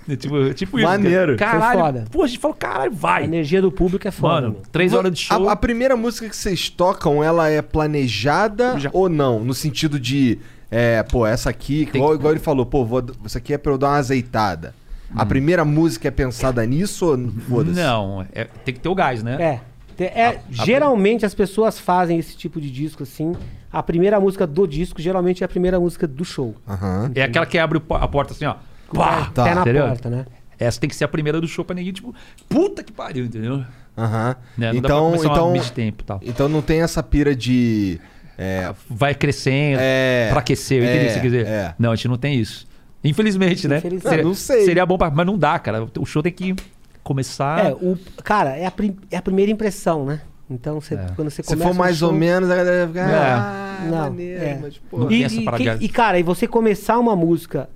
É 0.06 0.16
tipo, 0.16 0.54
tipo 0.54 0.78
isso. 0.78 0.86
Maneiro. 0.86 1.36
Cara. 1.36 1.50
Foi 1.52 1.60
Caralho. 1.60 1.80
foda. 1.80 2.04
Pô, 2.10 2.22
a 2.22 2.26
gente 2.26 2.38
falou, 2.38 2.54
caralho, 2.54 2.92
A 2.92 2.94
vai. 2.94 3.24
energia 3.24 3.62
do 3.62 3.72
público 3.72 4.06
é 4.06 4.10
foda. 4.10 4.48
Mano, 4.48 4.56
três 4.70 4.92
horas 4.92 5.10
de 5.12 5.20
show. 5.20 5.48
A, 5.48 5.52
a 5.52 5.56
primeira 5.56 5.96
música 5.96 6.28
que 6.28 6.36
vocês 6.36 6.68
tocam, 6.68 7.24
ela 7.24 7.48
é 7.48 7.62
planejada 7.62 8.78
Já. 8.78 8.90
ou 8.92 9.08
não? 9.08 9.40
No 9.42 9.54
sentido 9.54 9.98
de, 9.98 10.38
é, 10.70 11.02
pô, 11.02 11.26
essa 11.26 11.48
aqui, 11.48 11.88
igual, 11.94 12.10
que- 12.10 12.16
igual 12.16 12.32
ele 12.34 12.40
falou, 12.40 12.66
pô, 12.66 12.84
vou, 12.84 13.02
isso 13.24 13.38
aqui 13.38 13.54
é 13.54 13.58
pra 13.58 13.72
eu 13.72 13.78
dar 13.78 13.88
uma 13.88 13.96
azeitada. 13.96 14.74
A 15.14 15.24
primeira 15.26 15.64
música 15.64 16.08
é 16.08 16.10
pensada 16.10 16.64
nisso 16.66 17.06
ou 17.06 17.30
foda-se? 17.48 17.76
Não, 17.80 18.26
é- 18.32 18.44
tem 18.64 18.74
que 18.74 18.80
ter 18.80 18.88
o 18.88 18.94
gás, 18.94 19.22
né? 19.22 19.36
É. 19.40 19.60
É, 20.02 20.40
geralmente 20.50 21.24
as 21.24 21.34
pessoas 21.34 21.78
fazem 21.78 22.18
esse 22.18 22.36
tipo 22.36 22.60
de 22.60 22.68
disco 22.70 23.04
assim. 23.04 23.32
A 23.72 23.80
primeira 23.82 24.18
música 24.18 24.44
do 24.44 24.66
disco 24.66 25.00
geralmente 25.00 25.42
é 25.42 25.46
a 25.46 25.48
primeira 25.48 25.78
música 25.78 26.06
do 26.06 26.24
show. 26.24 26.54
Aham. 26.68 27.12
É 27.14 27.22
aquela 27.22 27.46
que 27.46 27.56
abre 27.58 27.80
a 27.90 28.08
porta 28.08 28.32
assim, 28.32 28.44
ó. 28.44 28.56
Pá, 28.92 29.30
Tá. 29.32 29.44
Pé 29.44 29.54
na 29.54 29.60
entendeu? 29.60 29.86
porta, 29.86 30.10
né? 30.10 30.26
Essa 30.58 30.80
tem 30.80 30.88
que 30.90 30.96
ser 30.96 31.04
a 31.04 31.08
primeira 31.08 31.40
do 31.40 31.46
show 31.46 31.64
pra 31.64 31.74
ninguém, 31.76 31.92
tipo, 31.92 32.12
puta 32.48 32.82
que 32.82 32.92
pariu, 32.92 33.24
entendeu? 33.24 33.64
Aham. 33.96 34.36
Né? 34.58 34.72
Não 34.72 34.80
dá 34.80 34.88
pra 34.88 34.96
Então, 34.96 35.14
então, 35.24 35.52
mid-tempo 35.52 36.02
e 36.02 36.04
tal. 36.04 36.20
então 36.24 36.48
não 36.48 36.60
tem 36.62 36.80
essa 36.82 37.00
pira 37.02 37.34
de. 37.34 38.00
É, 38.36 38.72
Vai 38.90 39.14
crescendo, 39.14 39.78
É, 39.80 40.28
pra 40.30 40.40
aquecer, 40.40 40.82
eu 40.82 40.84
entendi 40.88 40.98
o 40.98 41.02
que 41.02 41.06
é, 41.06 41.12
você 41.14 41.20
quer 41.20 41.26
dizer. 41.26 41.46
é. 41.46 41.74
Não, 41.78 41.92
a 41.92 41.94
gente 41.96 42.08
não 42.08 42.16
tem 42.18 42.34
isso. 42.34 42.66
Infelizmente, 43.04 43.68
né? 43.68 43.78
Infelizmente. 43.78 44.08
Seria, 44.08 44.22
Ah, 44.24 44.26
não 44.26 44.34
sei. 44.34 44.64
Seria 44.64 44.86
bom 44.86 44.96
pra... 44.96 45.10
Mas 45.10 45.26
não 45.26 45.36
dá, 45.38 45.58
cara. 45.58 45.86
O 45.98 46.06
show 46.06 46.22
tem 46.22 46.32
que 46.32 46.56
começar... 47.02 47.66
É, 47.66 47.72
o, 47.72 47.98
cara, 48.24 48.56
é 48.56 48.64
a, 48.66 48.70
prim- 48.70 48.96
é 49.10 49.16
a 49.18 49.22
primeira 49.22 49.52
impressão, 49.52 50.04
né? 50.06 50.22
Então, 50.50 50.80
você, 50.80 50.94
É. 50.94 51.06
quando 51.16 51.30
você 51.30 51.42
se 51.42 51.48
começa 51.48 51.68
for 51.68 51.74
um 51.74 51.78
mais 51.78 51.96
show- 51.98 52.08
ou 52.10 52.14
menos, 52.14 52.50
a 52.50 52.56
galera 52.56 52.86
vai 52.86 53.04
ficar. 53.04 53.10
É. 53.14 53.32
Ah, 53.32 53.86
Não, 53.90 53.98
maneiro, 53.98 54.42
é. 54.44 54.58
mas, 54.60 54.78
pô. 54.78 55.10
E, 55.10 55.24
e, 55.24 55.28
que- 55.28 55.84
e, 55.84 55.88
cara, 55.88 56.18
e 56.18 56.22
você 56.22 56.46
começar 56.46 56.98
uma 56.98 57.14
música 57.16 57.68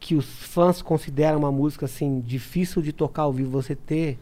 que 0.00 0.14
os 0.16 0.24
fãs 0.26 0.82
consideram 0.82 1.38
uma 1.38 1.52
música 1.52 1.86
assim 1.86 2.20
difícil 2.20 2.82
de 2.82 2.92
tocar 2.92 3.22
ao 3.22 3.32
vivo, 3.32 3.50
você 3.50 3.74
ter 3.76 4.18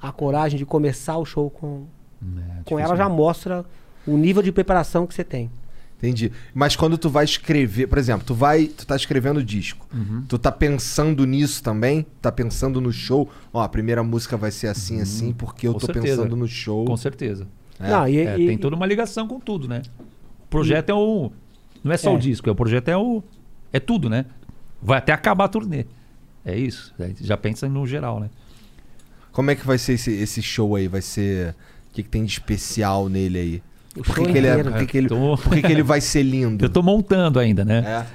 a 0.00 0.10
coragem 0.10 0.58
de 0.58 0.64
começar 0.64 1.18
o 1.18 1.24
show 1.24 1.50
com, 1.50 1.84
É, 2.22 2.62
com 2.64 2.78
ela 2.78 2.96
já 2.96 3.08
mostra 3.10 3.64
o 4.06 4.16
nível 4.16 4.42
de 4.42 4.50
preparação 4.50 5.06
que 5.06 5.12
você 5.14 5.22
tem. 5.24 5.50
Entendi. 5.98 6.30
Mas 6.54 6.76
quando 6.76 6.96
tu 6.96 7.10
vai 7.10 7.24
escrever, 7.24 7.88
por 7.88 7.98
exemplo, 7.98 8.24
tu 8.24 8.32
vai, 8.34 8.66
tu 8.66 8.86
tá 8.86 8.94
escrevendo 8.94 9.38
o 9.38 9.42
disco. 9.44 9.84
Uhum. 9.92 10.22
Tu 10.28 10.38
tá 10.38 10.52
pensando 10.52 11.26
nisso 11.26 11.60
também? 11.62 12.06
Tá 12.22 12.30
pensando 12.30 12.80
no 12.80 12.92
show? 12.92 13.28
Ó, 13.52 13.60
a 13.60 13.68
primeira 13.68 14.02
música 14.04 14.36
vai 14.36 14.52
ser 14.52 14.68
assim, 14.68 15.00
assim, 15.00 15.32
porque 15.32 15.66
eu 15.66 15.72
Com 15.72 15.80
tô 15.80 15.86
certeza. 15.86 16.06
pensando 16.22 16.36
no 16.36 16.46
show. 16.46 16.84
Com 16.84 16.96
certeza. 16.96 17.48
É. 17.80 17.90
Não, 17.90 18.08
e, 18.08 18.18
É, 18.18 18.38
e- 18.38 18.46
tem 18.46 18.56
toda 18.56 18.76
uma 18.76 18.86
ligação 18.86 19.26
com 19.26 19.40
tudo, 19.40 19.66
né? 19.66 19.82
O 20.44 20.46
projeto 20.48 20.90
é 20.90 20.94
o... 20.94 21.32
Não 21.82 21.92
é 21.92 21.96
só 21.96 22.10
É. 22.12 22.14
o 22.14 22.18
disco, 22.18 22.48
é 22.48 22.52
o 22.52 22.54
projeto 22.54 22.88
é 22.88 22.96
o... 22.96 23.22
É 23.72 23.80
tudo, 23.80 24.08
né? 24.08 24.24
Vai 24.80 24.98
até 24.98 25.12
acabar 25.12 25.46
a 25.46 25.48
turnê. 25.48 25.84
É 26.44 26.56
isso. 26.56 26.94
Aí 26.98 27.14
Já 27.20 27.36
pensa 27.36 27.68
no 27.68 27.84
geral, 27.86 28.20
né? 28.20 28.30
Como 29.32 29.50
é 29.50 29.56
que 29.56 29.66
vai 29.66 29.78
ser 29.78 29.94
esse, 29.94 30.12
esse 30.12 30.40
show 30.42 30.74
aí? 30.76 30.88
Vai 30.88 31.02
ser. 31.02 31.50
O 31.90 31.94
que, 31.94 32.02
que 32.02 32.08
tem 32.08 32.24
de 32.24 32.32
especial 32.32 33.08
nele 33.08 33.38
aí? 33.38 33.62
O 33.98 34.02
Por 34.02 34.14
que, 34.16 34.32
que 34.32 34.38
ele, 34.38 34.46
é, 34.46 34.62
por 34.62 34.72
que, 34.74 34.86
que 34.86 34.98
ele, 34.98 35.08
Tô- 35.08 35.36
por 35.36 35.54
que, 35.54 35.62
que 35.62 35.72
ele 35.72 35.82
vai 35.82 36.00
ser 36.00 36.22
lindo? 36.22 36.64
Eu 36.64 36.68
tô 36.68 36.82
montando 36.82 37.38
ainda, 37.38 37.64
né? 37.64 37.78
É. 37.86 38.06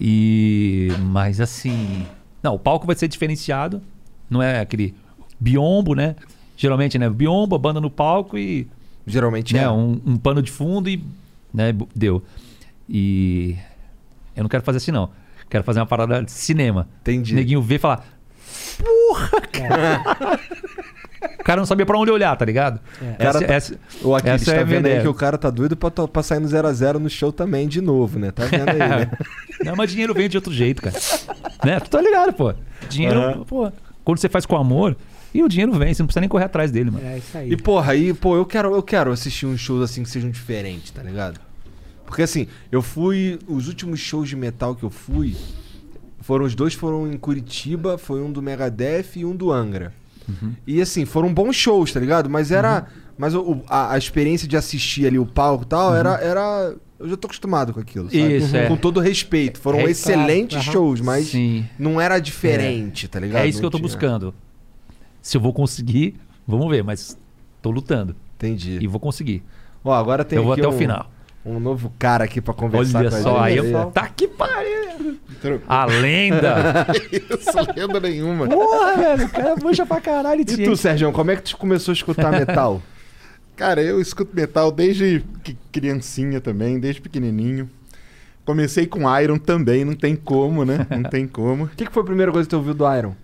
E 0.00 0.88
mas 1.00 1.40
assim, 1.40 2.06
não, 2.42 2.54
o 2.54 2.58
palco 2.58 2.86
vai 2.86 2.96
ser 2.96 3.08
diferenciado, 3.08 3.82
não 4.28 4.42
é 4.42 4.60
aquele 4.60 4.94
biombo, 5.38 5.94
né? 5.94 6.16
Geralmente, 6.56 6.98
né, 6.98 7.08
biombo, 7.08 7.54
a 7.54 7.58
banda 7.58 7.80
no 7.80 7.90
palco 7.90 8.36
e 8.38 8.66
Geralmente 9.06 9.54
né, 9.54 9.62
é. 9.62 9.70
um, 9.70 10.00
um 10.06 10.16
pano 10.16 10.42
de 10.42 10.50
fundo 10.50 10.88
e 10.88 11.02
né, 11.52 11.74
deu. 11.94 12.22
E 12.88 13.56
eu 14.36 14.42
não 14.42 14.48
quero 14.48 14.62
fazer 14.62 14.78
assim 14.78 14.92
não. 14.92 15.10
Quero 15.48 15.64
fazer 15.64 15.80
uma 15.80 15.86
parada 15.86 16.22
de 16.22 16.30
cinema. 16.30 16.88
Entendi. 17.00 17.34
Neguinho 17.34 17.60
ver 17.62 17.76
e 17.76 17.78
falar: 17.78 18.04
"Porra, 18.78 19.40
cara". 19.40 20.40
o 21.40 21.44
cara 21.44 21.60
não 21.60 21.66
sabia 21.66 21.84
pra 21.84 21.98
onde 21.98 22.10
olhar, 22.10 22.34
tá 22.36 22.44
ligado? 22.44 22.80
Cara, 23.18 23.28
Essa, 23.30 23.46
tá- 23.46 23.54
essa- 23.54 23.74
Ô, 24.02 24.14
Aquiles, 24.14 24.42
essa 24.42 24.52
é 24.52 24.58
tá 24.60 24.64
minha 24.64 24.76
vendo 24.80 24.86
aí 24.86 25.00
que 25.00 25.08
o 25.08 25.14
cara 25.14 25.36
tá 25.36 25.50
doido 25.50 25.76
pra, 25.76 25.90
to- 25.90 26.08
pra 26.08 26.22
sair 26.22 26.40
no 26.40 26.48
0x0 26.48 26.94
no 26.98 27.10
show 27.10 27.30
também, 27.32 27.68
de 27.68 27.80
novo, 27.80 28.18
né? 28.18 28.30
Tá 28.30 28.44
vendo 28.46 28.68
aí, 28.70 28.78
né? 28.78 29.10
Não, 29.64 29.76
mas 29.76 29.90
dinheiro 29.90 30.14
vem 30.14 30.28
de 30.28 30.36
outro 30.36 30.52
jeito, 30.52 30.80
cara. 30.82 30.96
né? 31.64 31.78
Tu 31.80 31.90
tá 31.90 32.00
ligado, 32.00 32.32
pô. 32.32 32.54
Dinheiro, 32.88 33.20
Aham. 33.20 33.44
pô. 33.44 33.72
Quando 34.04 34.18
você 34.18 34.28
faz 34.28 34.46
com 34.46 34.56
amor, 34.56 34.96
e 35.34 35.42
o 35.42 35.48
dinheiro 35.48 35.72
vem, 35.72 35.92
você 35.92 36.02
não 36.02 36.06
precisa 36.06 36.20
nem 36.20 36.28
correr 36.28 36.44
atrás 36.44 36.70
dele, 36.70 36.90
mano. 36.90 37.06
É 37.06 37.18
isso 37.18 37.36
aí. 37.36 37.52
E 37.52 37.56
porra, 37.56 37.92
aí, 37.92 38.14
pô, 38.14 38.36
eu 38.36 38.46
quero, 38.46 38.74
eu 38.74 38.82
quero 38.82 39.12
assistir 39.12 39.46
uns 39.46 39.60
shows 39.60 39.82
assim 39.82 40.02
que 40.02 40.08
sejam 40.10 40.30
diferentes, 40.30 40.90
tá 40.90 41.02
ligado? 41.02 41.38
Porque 42.06 42.22
assim, 42.22 42.48
eu 42.72 42.82
fui. 42.82 43.38
Os 43.46 43.68
últimos 43.68 44.00
shows 44.00 44.28
de 44.28 44.34
metal 44.34 44.74
que 44.74 44.82
eu 44.82 44.90
fui. 44.90 45.36
Foram 46.22 46.44
os 46.44 46.54
dois 46.54 46.74
foram 46.74 47.10
em 47.10 47.16
Curitiba, 47.16 47.96
foi 47.98 48.20
um 48.22 48.32
do 48.32 48.42
Megadeth 48.42 49.10
e 49.16 49.24
um 49.24 49.34
do 49.36 49.52
Angra. 49.52 49.92
Uhum. 50.28 50.52
E 50.66 50.80
assim, 50.80 51.04
foram 51.04 51.32
bons 51.32 51.56
shows, 51.56 51.92
tá 51.92 52.00
ligado? 52.00 52.28
Mas 52.30 52.50
era. 52.50 52.86
Mas 53.18 53.34
o- 53.34 53.60
a, 53.68 53.92
a 53.94 53.98
experiência 53.98 54.48
de 54.48 54.56
assistir 54.56 55.06
ali 55.06 55.18
o 55.18 55.26
palco 55.26 55.64
e 55.64 55.66
tal, 55.66 55.94
era, 55.94 56.14
era. 56.20 56.74
Eu 56.98 57.08
já 57.08 57.16
tô 57.16 57.26
acostumado 57.26 57.72
com 57.72 57.80
aquilo, 57.80 58.06
sabe? 58.06 58.22
Uhum. 58.22 58.30
Isso, 58.36 58.56
é. 58.56 58.66
Com 58.66 58.76
todo 58.76 59.00
respeito. 59.00 59.58
Foram 59.58 59.80
É, 59.80 59.84
excelentes 59.84 60.62
shows, 60.64 61.00
mas 61.00 61.28
Sim. 61.28 61.64
não 61.78 62.00
era 62.00 62.18
diferente, 62.18 63.08
tá 63.08 63.18
ligado? 63.20 63.42
É 63.44 63.48
isso 63.48 63.58
que 63.58 63.62
Não 63.62 63.68
eu 63.68 63.70
tô 63.70 63.78
tinha- 63.78 63.88
buscando. 63.88 64.34
Se 65.22 65.36
eu 65.36 65.40
vou 65.40 65.52
conseguir, 65.52 66.14
vamos 66.46 66.68
ver, 66.70 66.82
mas 66.84 67.16
tô 67.62 67.70
lutando. 67.70 68.14
Entendi. 68.36 68.78
E 68.80 68.86
vou 68.86 69.00
conseguir. 69.00 69.42
Ó, 69.84 69.92
agora 69.94 70.24
tem 70.24 70.36
eu 70.38 70.42
vou 70.44 70.52
até 70.52 70.66
um- 70.66 70.70
o 70.70 70.72
final. 70.78 71.10
Um 71.44 71.58
novo 71.58 71.90
cara 71.98 72.24
aqui 72.24 72.40
pra 72.40 72.52
conversar 72.52 72.98
Olha 72.98 73.10
com 73.10 73.16
a 73.16 73.20
só, 73.22 73.30
gente. 73.38 73.44
aí 73.44 73.56
eu. 73.56 73.64
Olha 73.64 73.72
só. 73.72 73.84
Tá 73.90 74.08
que 74.08 74.28
pariu! 74.28 75.18
A 75.66 75.86
lenda! 75.86 76.86
Isso, 77.10 77.58
lenda 77.74 77.98
nenhuma. 78.00 78.46
Porra, 78.46 78.96
velho, 78.96 79.24
o 79.26 79.28
cara 79.30 79.56
mancha 79.62 79.86
pra 79.86 80.00
caralho 80.02 80.42
E 80.42 80.44
tu, 80.44 80.76
Sérgio, 80.76 81.10
como 81.12 81.30
é 81.30 81.36
que 81.36 81.42
tu 81.42 81.56
começou 81.56 81.92
a 81.92 81.94
escutar 81.94 82.30
metal? 82.30 82.82
Cara, 83.56 83.82
eu 83.82 84.00
escuto 84.00 84.34
metal 84.34 84.70
desde 84.70 85.22
que- 85.42 85.56
criancinha 85.72 86.40
também, 86.40 86.78
desde 86.78 87.00
pequenininho. 87.00 87.68
Comecei 88.44 88.86
com 88.86 89.00
Iron 89.20 89.36
também, 89.38 89.84
não 89.84 89.94
tem 89.94 90.16
como, 90.16 90.64
né? 90.64 90.86
Não 90.90 91.02
tem 91.04 91.26
como. 91.26 91.64
O 91.72 91.76
que, 91.76 91.86
que 91.86 91.92
foi 91.92 92.02
a 92.02 92.06
primeira 92.06 92.32
coisa 92.32 92.46
que 92.46 92.50
tu 92.50 92.56
ouviu 92.56 92.74
do 92.74 92.84
Iron? 92.96 93.14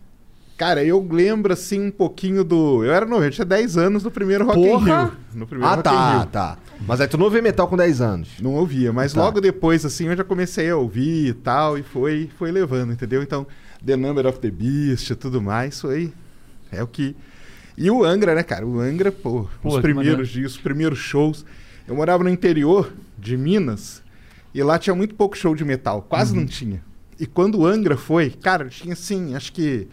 Cara, 0.57 0.83
eu 0.83 1.07
lembro 1.11 1.53
assim 1.53 1.79
um 1.89 1.91
pouquinho 1.91 2.43
do. 2.43 2.83
Eu 2.83 2.93
era 2.93 3.05
novo, 3.05 3.23
eu 3.23 3.31
tinha 3.31 3.45
10 3.45 3.77
anos 3.77 4.03
no 4.05 4.11
primeiro 4.11 4.47
Rock 4.47 4.59
in 4.59 4.63
Porra! 4.71 5.03
Rio. 5.05 5.13
No 5.35 5.47
primeiro 5.47 5.71
Ah, 5.71 5.77
Rock 5.77 5.81
in 5.89 5.93
tá, 5.93 6.19
Rio. 6.19 6.27
tá. 6.29 6.59
Mas 6.87 7.01
aí 7.01 7.07
tu 7.09 7.19
não 7.19 7.27
ouvia 7.27 7.43
metal 7.43 7.69
com 7.69 7.77
10 7.77 8.01
anos. 8.01 8.29
Não 8.41 8.55
ouvia, 8.55 8.91
mas 8.93 9.13
Tá. 9.13 9.21
logo 9.23 9.39
depois, 9.41 9.85
assim, 9.85 10.07
eu 10.07 10.17
já 10.17 10.25
comecei 10.25 10.71
a 10.71 10.77
ouvir 10.77 11.29
e 11.29 11.35
tal, 11.35 11.77
e 11.77 11.83
foi, 11.83 12.31
foi 12.39 12.51
levando, 12.51 12.93
entendeu? 12.93 13.23
Então, 13.23 13.47
The 13.85 13.97
Number 13.97 14.27
of 14.27 14.39
the 14.41 14.51
Beast 14.51 15.11
e 15.11 15.15
tudo 15.15 15.43
mais, 15.43 15.79
foi. 15.81 16.11
É 16.73 16.83
o 16.83 16.87
que. 16.87 17.15
E 17.77 17.91
o 17.91 18.03
Angra, 18.03 18.35
né, 18.35 18.43
cara? 18.43 18.67
O 18.67 18.81
Angra, 18.81 19.13
pô, 19.13 19.47
Pô, 19.63 19.75
os 19.77 19.81
primeiros 19.83 20.29
dias, 20.31 20.53
os 20.53 20.59
primeiros 20.59 20.99
shows. 20.99 21.45
Eu 21.87 21.95
morava 21.95 22.25
no 22.25 22.31
interior 22.31 22.91
de 23.19 23.37
Minas 23.37 24.03
e 24.55 24.63
lá 24.63 24.79
tinha 24.79 24.97
muito 24.97 25.15
pouco 25.15 25.37
show 25.37 25.55
de 25.55 25.67
metal, 25.67 26.01
quase 26.09 26.33
Uhum. 26.33 26.41
não 26.41 26.47
tinha. 26.47 26.83
E 27.21 27.27
quando 27.27 27.59
o 27.59 27.67
Angra 27.67 27.97
foi, 27.97 28.31
cara, 28.31 28.69
tinha 28.71 28.95
assim, 28.95 29.35
acho 29.35 29.53
que 29.53 29.87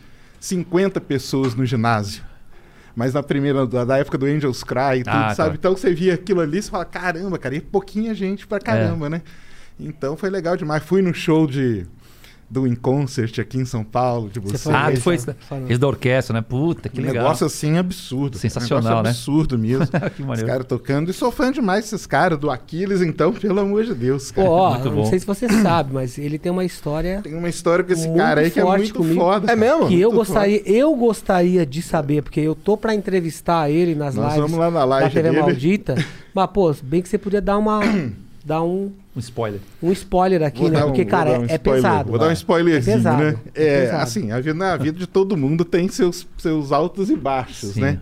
50 0.43 0.99
pessoas 0.99 1.55
no 1.55 1.65
ginásio. 1.65 2.21
Mas 2.93 3.13
na 3.13 3.23
primeira, 3.23 3.65
da, 3.65 3.97
época 3.97 4.17
do 4.17 4.25
Angels 4.25 4.61
Cry 4.61 4.99
e 4.99 5.03
tudo, 5.05 5.13
Ah, 5.15 5.27
tá. 5.29 5.35
sabe? 5.35 5.55
Então 5.55 5.75
você 5.75 5.93
via 5.93 6.13
aquilo 6.15 6.41
ali 6.41 6.57
e 6.57 6.61
você 6.61 6.69
fala, 6.69 6.83
caramba, 6.83 7.37
cara, 7.37 7.55
e 7.55 7.61
pouquinha 7.61 8.13
gente 8.13 8.43
É. 8.43 8.47
pra 8.47 8.59
caramba, 8.59 9.09
né? 9.09 9.21
Então 9.79 10.17
foi 10.17 10.29
legal 10.29 10.57
demais. 10.57 10.83
Fui 10.83 11.01
no 11.01 11.13
show 11.13 11.47
de 11.47 11.87
do 12.53 12.67
In 12.67 12.75
Concert 12.75 13.39
aqui 13.39 13.57
em 13.57 13.65
São 13.65 13.83
Paulo, 13.83 14.29
de 14.29 14.39
você. 14.39 14.57
foi 14.59 14.73
Ah, 14.73 14.91
tu 14.93 15.01
foi 15.01 15.17
sabe? 15.17 15.37
Falou. 15.49 15.65
esse 15.67 15.79
da 15.79 15.87
orquestra, 15.87 16.33
né? 16.35 16.41
Puta, 16.47 16.87
que 16.87 17.01
um 17.01 17.03
legal. 17.03 17.23
negócio 17.23 17.45
assim 17.47 17.77
absurdo. 17.77 18.37
Sensacional, 18.37 18.99
um 18.99 19.03
né? 19.03 19.09
absurdo 19.09 19.57
mesmo. 19.57 19.87
que 20.15 20.21
Os 20.21 20.27
maneiro. 20.27 20.47
caras 20.47 20.65
tocando. 20.67 21.09
E 21.09 21.13
sou 21.13 21.31
fã 21.31 21.51
demais 21.51 21.83
desses 21.89 22.05
caras, 22.05 22.37
do 22.37 22.51
Aquiles, 22.51 23.01
então, 23.01 23.33
pelo 23.33 23.59
amor 23.59 23.83
de 23.83 23.95
Deus, 23.95 24.31
Pô, 24.31 24.41
cara. 24.41 24.51
ó, 24.53 24.69
Muito 24.73 24.87
eu 24.87 24.91
não 24.95 25.05
sei 25.05 25.19
se 25.19 25.25
você 25.25 25.49
sabe, 25.63 25.93
mas 25.93 26.17
ele 26.19 26.37
tem 26.37 26.51
uma 26.51 26.63
história 26.63 27.21
Tem 27.23 27.33
uma 27.33 27.49
história 27.49 27.83
com 27.83 27.91
esse 27.91 28.07
cara 28.13 28.41
aí 28.41 28.51
que 28.51 28.59
é 28.59 28.63
forte 28.63 28.77
muito 28.81 28.93
comigo. 28.93 29.19
foda. 29.19 29.51
É 29.51 29.55
mesmo? 29.55 29.87
que 29.87 29.99
eu 29.99 30.11
gostaria, 30.11 30.61
eu 30.69 30.95
gostaria 30.95 31.65
de 31.65 31.81
saber, 31.81 32.21
porque 32.21 32.39
eu 32.39 32.53
tô 32.53 32.77
pra 32.77 32.93
entrevistar 32.93 33.69
ele 33.69 33.95
nas 33.95 34.13
Nós 34.15 34.33
lives 34.35 34.51
vamos 34.51 34.59
lá 34.59 34.69
na 34.71 34.79
da 34.79 34.85
live 34.85 35.11
TV 35.13 35.29
dele. 35.29 35.41
Maldita. 35.41 35.95
Mas, 36.35 36.49
pô, 36.51 36.75
bem 36.83 37.01
que 37.01 37.09
você 37.09 37.17
podia 37.17 37.41
dar 37.41 37.57
uma. 37.57 37.79
dar 38.43 38.61
um, 38.63 38.91
Um 39.15 39.19
spoiler. 39.19 39.61
um 39.81 39.91
spoiler 39.91 40.43
aqui, 40.43 40.61
Vou 40.61 40.69
né? 40.69 40.83
um- 40.83 40.87
Porque, 40.87 41.05
cara, 41.05 41.39
um 41.39 41.45
é, 41.45 41.53
é 41.53 41.57
pesado. 41.57 42.09
Vou 42.09 42.19
dar 42.19 42.27
um 42.27 42.31
spoilerzinho, 42.31 42.93
É 42.95 42.97
pesado, 42.97 43.23
né? 43.23 43.37
é 43.55 43.83
É, 43.85 43.91
assim, 43.91 44.31
a 44.31 44.39
vida, 44.39 44.53
na 44.53 44.75
vida 44.77 44.97
de 44.99 45.07
todo 45.07 45.37
mundo 45.37 45.63
tem 45.63 45.87
seus, 45.87 46.27
seus 46.37 46.71
altos 46.71 47.09
e 47.09 47.15
baixos, 47.15 47.71
Sim. 47.75 47.81
né? 47.81 47.99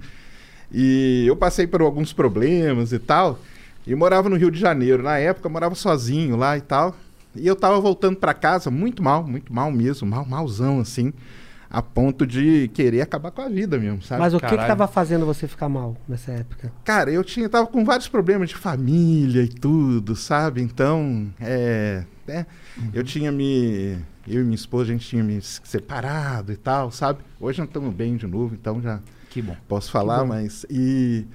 E 0.73 1.25
eu 1.27 1.35
passei 1.35 1.67
por 1.67 1.81
alguns 1.81 2.13
problemas 2.13 2.91
e 2.93 2.99
tal. 2.99 3.39
E 3.85 3.93
morava 3.95 4.29
no 4.29 4.35
Rio 4.35 4.49
de 4.51 4.59
Janeiro. 4.59 5.03
Na 5.03 5.17
época, 5.17 5.47
eu 5.47 5.51
morava 5.51 5.75
sozinho 5.75 6.35
lá 6.37 6.57
e 6.57 6.61
tal. 6.61 6.95
E 7.35 7.45
eu 7.47 7.55
tava 7.55 7.79
voltando 7.79 8.15
pra 8.17 8.33
casa 8.33 8.69
muito 8.71 9.01
mal, 9.03 9.23
muito 9.25 9.53
mal 9.53 9.71
mesmo, 9.71 10.07
mal, 10.07 10.25
malzão, 10.25 10.79
assim. 10.79 11.11
A 11.73 11.81
ponto 11.81 12.27
de 12.27 12.69
querer 12.73 12.99
acabar 13.01 13.31
com 13.31 13.41
a 13.41 13.47
vida 13.47 13.77
mesmo, 13.79 14.01
sabe? 14.01 14.19
Mas 14.19 14.33
o 14.33 14.37
que 14.39 14.45
que 14.45 14.49
Caralho. 14.51 14.67
tava 14.67 14.87
fazendo 14.91 15.25
você 15.25 15.47
ficar 15.47 15.69
mal 15.69 15.95
nessa 16.07 16.31
época? 16.33 16.69
Cara, 16.83 17.09
eu 17.09 17.23
tinha, 17.23 17.47
tava 17.47 17.65
com 17.67 17.85
vários 17.85 18.09
problemas 18.09 18.49
de 18.49 18.55
família 18.55 19.41
e 19.41 19.47
tudo, 19.47 20.13
sabe? 20.15 20.61
Então, 20.61 21.27
é, 21.39 22.03
né? 22.27 22.45
Eu 22.93 23.03
tinha 23.05 23.31
me. 23.31 23.97
Eu 24.27 24.41
e 24.41 24.43
minha 24.43 24.55
esposa, 24.55 24.89
a 24.89 24.93
gente 24.93 25.07
tinha 25.07 25.23
me 25.23 25.41
separado 25.41 26.51
e 26.51 26.57
tal, 26.57 26.91
sabe? 26.91 27.19
Hoje 27.39 27.59
nós 27.59 27.69
estamos 27.69 27.93
bem 27.93 28.17
de 28.17 28.27
novo, 28.27 28.53
então 28.53 28.81
já 28.81 28.99
Que 29.29 29.41
bom. 29.41 29.55
posso 29.67 29.89
falar, 29.91 30.25
mas. 30.25 30.65
E, 30.69 31.25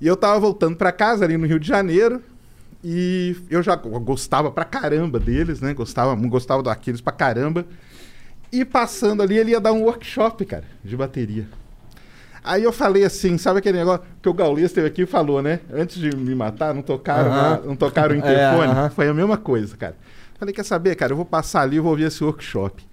e 0.00 0.06
eu 0.06 0.16
tava 0.16 0.40
voltando 0.40 0.76
pra 0.76 0.90
casa 0.90 1.24
ali 1.24 1.36
no 1.36 1.46
Rio 1.46 1.60
de 1.60 1.68
Janeiro. 1.68 2.20
E 2.86 3.34
eu 3.48 3.62
já 3.62 3.76
gostava 3.76 4.50
pra 4.50 4.64
caramba 4.64 5.18
deles, 5.18 5.60
né? 5.60 5.72
Gostava, 5.72 6.14
gostava 6.28 6.62
do 6.62 6.68
Aquiles 6.68 7.00
pra 7.00 7.12
caramba. 7.14 7.64
E 8.54 8.64
passando 8.64 9.22
ali, 9.22 9.36
ele 9.38 9.50
ia 9.50 9.60
dar 9.60 9.72
um 9.72 9.82
workshop, 9.82 10.44
cara, 10.44 10.64
de 10.84 10.96
bateria. 10.96 11.46
Aí 12.42 12.62
eu 12.62 12.72
falei 12.72 13.04
assim, 13.04 13.38
sabe 13.38 13.58
aquele 13.60 13.78
negócio 13.78 14.04
que 14.20 14.28
o 14.28 14.34
Gaules 14.34 14.66
esteve 14.66 14.86
aqui 14.86 15.02
e 15.02 15.06
falou, 15.06 15.40
né? 15.42 15.60
Antes 15.72 15.96
de 15.98 16.14
me 16.14 16.34
matar, 16.34 16.74
não 16.74 16.82
tocaram, 16.82 17.32
Aham. 17.32 17.50
na- 17.50 17.66
não 17.66 17.74
tocaram 17.76 18.14
o 18.14 18.16
É, 18.16 18.18
interfone. 18.18 18.70
aham. 18.70 18.90
Foi 18.90 19.08
a 19.08 19.14
mesma 19.14 19.36
coisa, 19.38 19.76
cara. 19.76 19.96
Falei, 20.38 20.52
quer 20.54 20.64
saber, 20.64 20.94
cara? 20.94 21.12
Eu 21.12 21.16
vou 21.16 21.24
passar 21.24 21.62
ali 21.62 21.76
e 21.76 21.80
vou 21.80 21.90
ouvir 21.92 22.04
esse 22.04 22.22
workshop. 22.22 22.84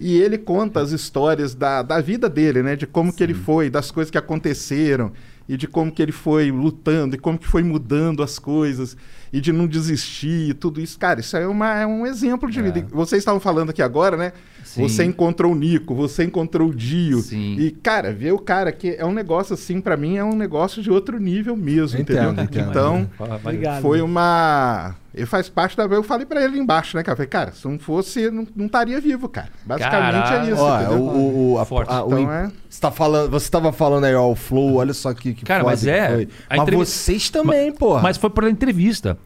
E 0.00 0.18
ele 0.20 0.36
conta 0.36 0.80
as 0.80 0.90
histórias 0.90 1.54
da, 1.54 1.82
da 1.82 2.00
vida 2.00 2.28
dele, 2.28 2.62
né? 2.62 2.74
De 2.74 2.86
como 2.86 3.12
que 3.12 3.22
ele 3.22 3.32
foi, 3.32 3.70
das 3.70 3.90
coisas 3.92 4.10
que 4.10 4.18
aconteceram, 4.18 5.12
e 5.48 5.56
de 5.56 5.68
como 5.68 5.92
que 5.92 6.02
ele 6.02 6.12
foi 6.12 6.50
lutando, 6.50 7.14
e 7.14 7.18
como 7.18 7.38
que 7.38 7.46
foi 7.46 7.62
mudando 7.62 8.22
as 8.24 8.38
coisas, 8.40 8.96
e 9.32 9.40
de 9.40 9.52
não 9.52 9.68
desistir, 9.68 10.50
e 10.50 10.54
tudo 10.54 10.80
isso. 10.80 10.98
Cara, 10.98 11.20
isso 11.20 11.36
é, 11.36 11.46
uma- 11.46 11.78
é 11.78 11.86
um 11.86 12.04
exemplo 12.04 12.50
de 12.50 12.60
vida. 12.60 12.80
E 12.80 12.82
Vocês 12.82 13.20
estavam 13.20 13.40
falando 13.40 13.70
aqui 13.70 13.80
agora, 13.80 14.16
né? 14.16 14.32
Sim. 14.76 14.88
Você 14.88 15.04
encontrou 15.04 15.52
o 15.52 15.54
Nico, 15.54 15.94
você 15.94 16.24
encontrou 16.24 16.68
o 16.68 16.74
Dio. 16.74 17.18
Sim. 17.20 17.56
E, 17.58 17.70
cara, 17.70 18.12
ver 18.12 18.32
o 18.32 18.38
cara 18.38 18.70
que 18.72 18.94
é 18.98 19.04
um 19.04 19.12
negócio 19.12 19.54
assim, 19.54 19.80
pra 19.80 19.96
mim, 19.96 20.16
é 20.16 20.24
um 20.24 20.36
negócio 20.36 20.82
de 20.82 20.90
outro 20.90 21.18
nível 21.18 21.56
mesmo, 21.56 21.98
Entendo, 22.00 22.32
entendeu? 22.32 22.44
entendo. 22.44 22.70
Então, 22.70 23.10
Obrigado. 23.44 23.82
foi 23.82 24.00
uma. 24.00 24.94
Ele 25.14 25.24
faz 25.26 25.48
parte 25.48 25.76
da. 25.76 25.84
Eu 25.84 26.02
falei 26.02 26.26
pra 26.26 26.44
ele 26.44 26.58
embaixo, 26.58 26.96
né, 26.96 27.02
cara? 27.02 27.14
Eu 27.14 27.16
falei, 27.16 27.28
cara, 27.28 27.52
se 27.52 27.66
não 27.66 27.78
fosse, 27.78 28.30
não 28.30 28.46
não 28.54 28.66
estaria 28.66 29.00
vivo, 29.00 29.28
cara. 29.28 29.48
Basicamente 29.64 30.12
Caralho. 30.12 30.48
é 30.48 30.52
isso. 30.52 30.60
Ó, 30.62 30.80
entendeu? 30.80 30.98
o, 31.00 31.08
o, 31.08 31.52
o, 31.54 31.58
a, 31.58 31.64
Forte. 31.64 31.90
a- 31.92 32.04
o 32.04 32.06
Então 32.08 32.18
im- 32.20 32.26
é- 32.28 32.50
você, 32.68 32.80
tá 32.80 32.90
falando, 32.90 33.30
você 33.30 33.50
tava 33.50 33.72
falando 33.72 34.04
aí, 34.04 34.14
ó, 34.14 34.30
o 34.30 34.34
Flow, 34.36 34.74
olha 34.74 34.92
só 34.92 35.14
que, 35.14 35.32
que 35.32 35.44
Cara, 35.46 35.64
mas 35.64 35.86
é, 35.86 36.26
Mas 36.50 36.60
entrevi- 36.60 36.76
vocês 36.76 37.30
também, 37.30 37.72
porra. 37.72 38.02
Mas 38.02 38.18
foi 38.18 38.28
por 38.28 38.44
entrevista. 38.44 39.16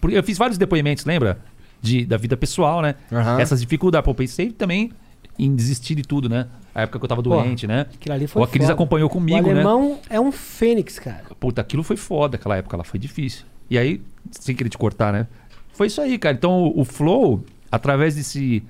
Porque 0.00 0.16
eu 0.16 0.22
fiz 0.22 0.38
vários 0.38 0.56
depoimentos, 0.56 1.04
lembra? 1.04 1.38
De, 1.82 2.04
da 2.04 2.16
vida 2.16 2.36
pessoal, 2.36 2.82
né? 2.82 2.94
Aham. 3.10 3.40
Essas 3.40 3.60
dificuldades. 3.60 4.04
Pô, 4.04 4.14
pensei 4.14 4.52
também 4.52 4.92
em 5.38 5.54
desistir 5.54 5.94
de 5.94 6.02
tudo, 6.02 6.28
né? 6.28 6.46
A 6.74 6.82
época 6.82 6.98
que 6.98 7.04
eu 7.04 7.08
tava 7.08 7.22
doente, 7.22 7.66
né? 7.66 7.86
Aquilo 7.92 8.14
ali 8.14 8.26
foi 8.26 8.42
O 8.42 8.46
foda. 8.46 8.72
acompanhou 8.72 9.08
comigo, 9.08 9.38
o 9.38 9.42
né? 9.46 9.52
alemão 9.52 9.98
é 10.10 10.20
um 10.20 10.30
fênix, 10.30 10.98
cara. 10.98 11.22
Puta, 11.38 11.60
aquilo 11.62 11.82
foi 11.82 11.96
foda 11.96 12.36
aquela 12.36 12.56
época 12.56 12.76
lá, 12.76 12.84
foi 12.84 13.00
difícil. 13.00 13.44
E 13.70 13.78
aí, 13.78 14.02
sem 14.30 14.54
querer 14.54 14.68
te 14.68 14.76
cortar, 14.76 15.12
né? 15.12 15.26
Foi 15.72 15.86
isso 15.86 16.00
aí, 16.00 16.18
cara. 16.18 16.36
Então 16.36 16.64
o, 16.64 16.80
o 16.80 16.84
Flow, 16.84 17.42
através 17.72 18.14
desse 18.14 18.62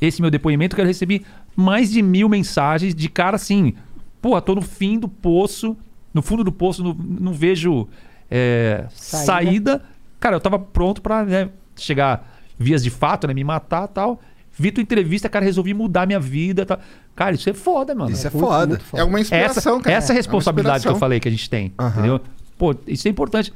esse 0.00 0.20
meu 0.20 0.30
depoimento, 0.30 0.74
que 0.76 0.82
eu 0.82 0.86
recebi 0.86 1.24
mais 1.56 1.90
de 1.90 2.02
mil 2.02 2.28
mensagens 2.28 2.94
de 2.94 3.08
cara 3.08 3.36
assim, 3.36 3.74
porra, 4.20 4.42
tô 4.42 4.54
no 4.54 4.62
fim 4.62 4.98
do 4.98 5.08
poço, 5.08 5.76
no 6.12 6.20
fundo 6.20 6.42
do 6.44 6.50
poço, 6.52 6.82
não, 6.82 6.92
não 6.94 7.32
vejo 7.32 7.88
é, 8.30 8.84
Saída. 8.90 9.24
saída. 9.26 9.82
Cara, 10.20 10.36
eu 10.36 10.40
tava 10.40 10.58
pronto 10.58 11.00
pra 11.00 11.24
né, 11.24 11.48
chegar 11.76 12.31
vias 12.62 12.82
de 12.82 12.90
fato, 12.90 13.26
né? 13.26 13.34
Me 13.34 13.44
matar 13.44 13.86
tal. 13.88 14.20
Vi 14.54 14.70
tua 14.70 14.82
entrevista, 14.82 15.28
cara, 15.28 15.44
resolvi 15.44 15.72
mudar 15.74 16.06
minha 16.06 16.20
vida. 16.20 16.64
Tal. 16.66 16.78
Cara, 17.16 17.34
isso 17.34 17.48
é 17.48 17.52
foda, 17.54 17.94
mano. 17.94 18.10
Isso 18.10 18.26
é 18.26 18.30
Muito, 18.30 18.46
foda. 18.46 18.66
muito 18.66 18.84
foda. 18.84 19.02
É 19.02 19.04
uma 19.06 19.20
inspiração, 19.20 19.74
essa, 19.76 19.82
cara. 19.82 19.96
essa 19.96 20.12
É 20.12 20.16
responsabilidade 20.16 20.84
que 20.84 20.90
eu 20.90 20.96
falei 20.96 21.20
que 21.20 21.28
a 21.28 21.30
gente 21.30 21.48
tem, 21.48 21.72
Aham. 21.78 21.90
entendeu? 21.90 22.20
Pô, 22.58 22.74
isso 22.86 23.08
é 23.08 23.10
importante. 23.10 23.52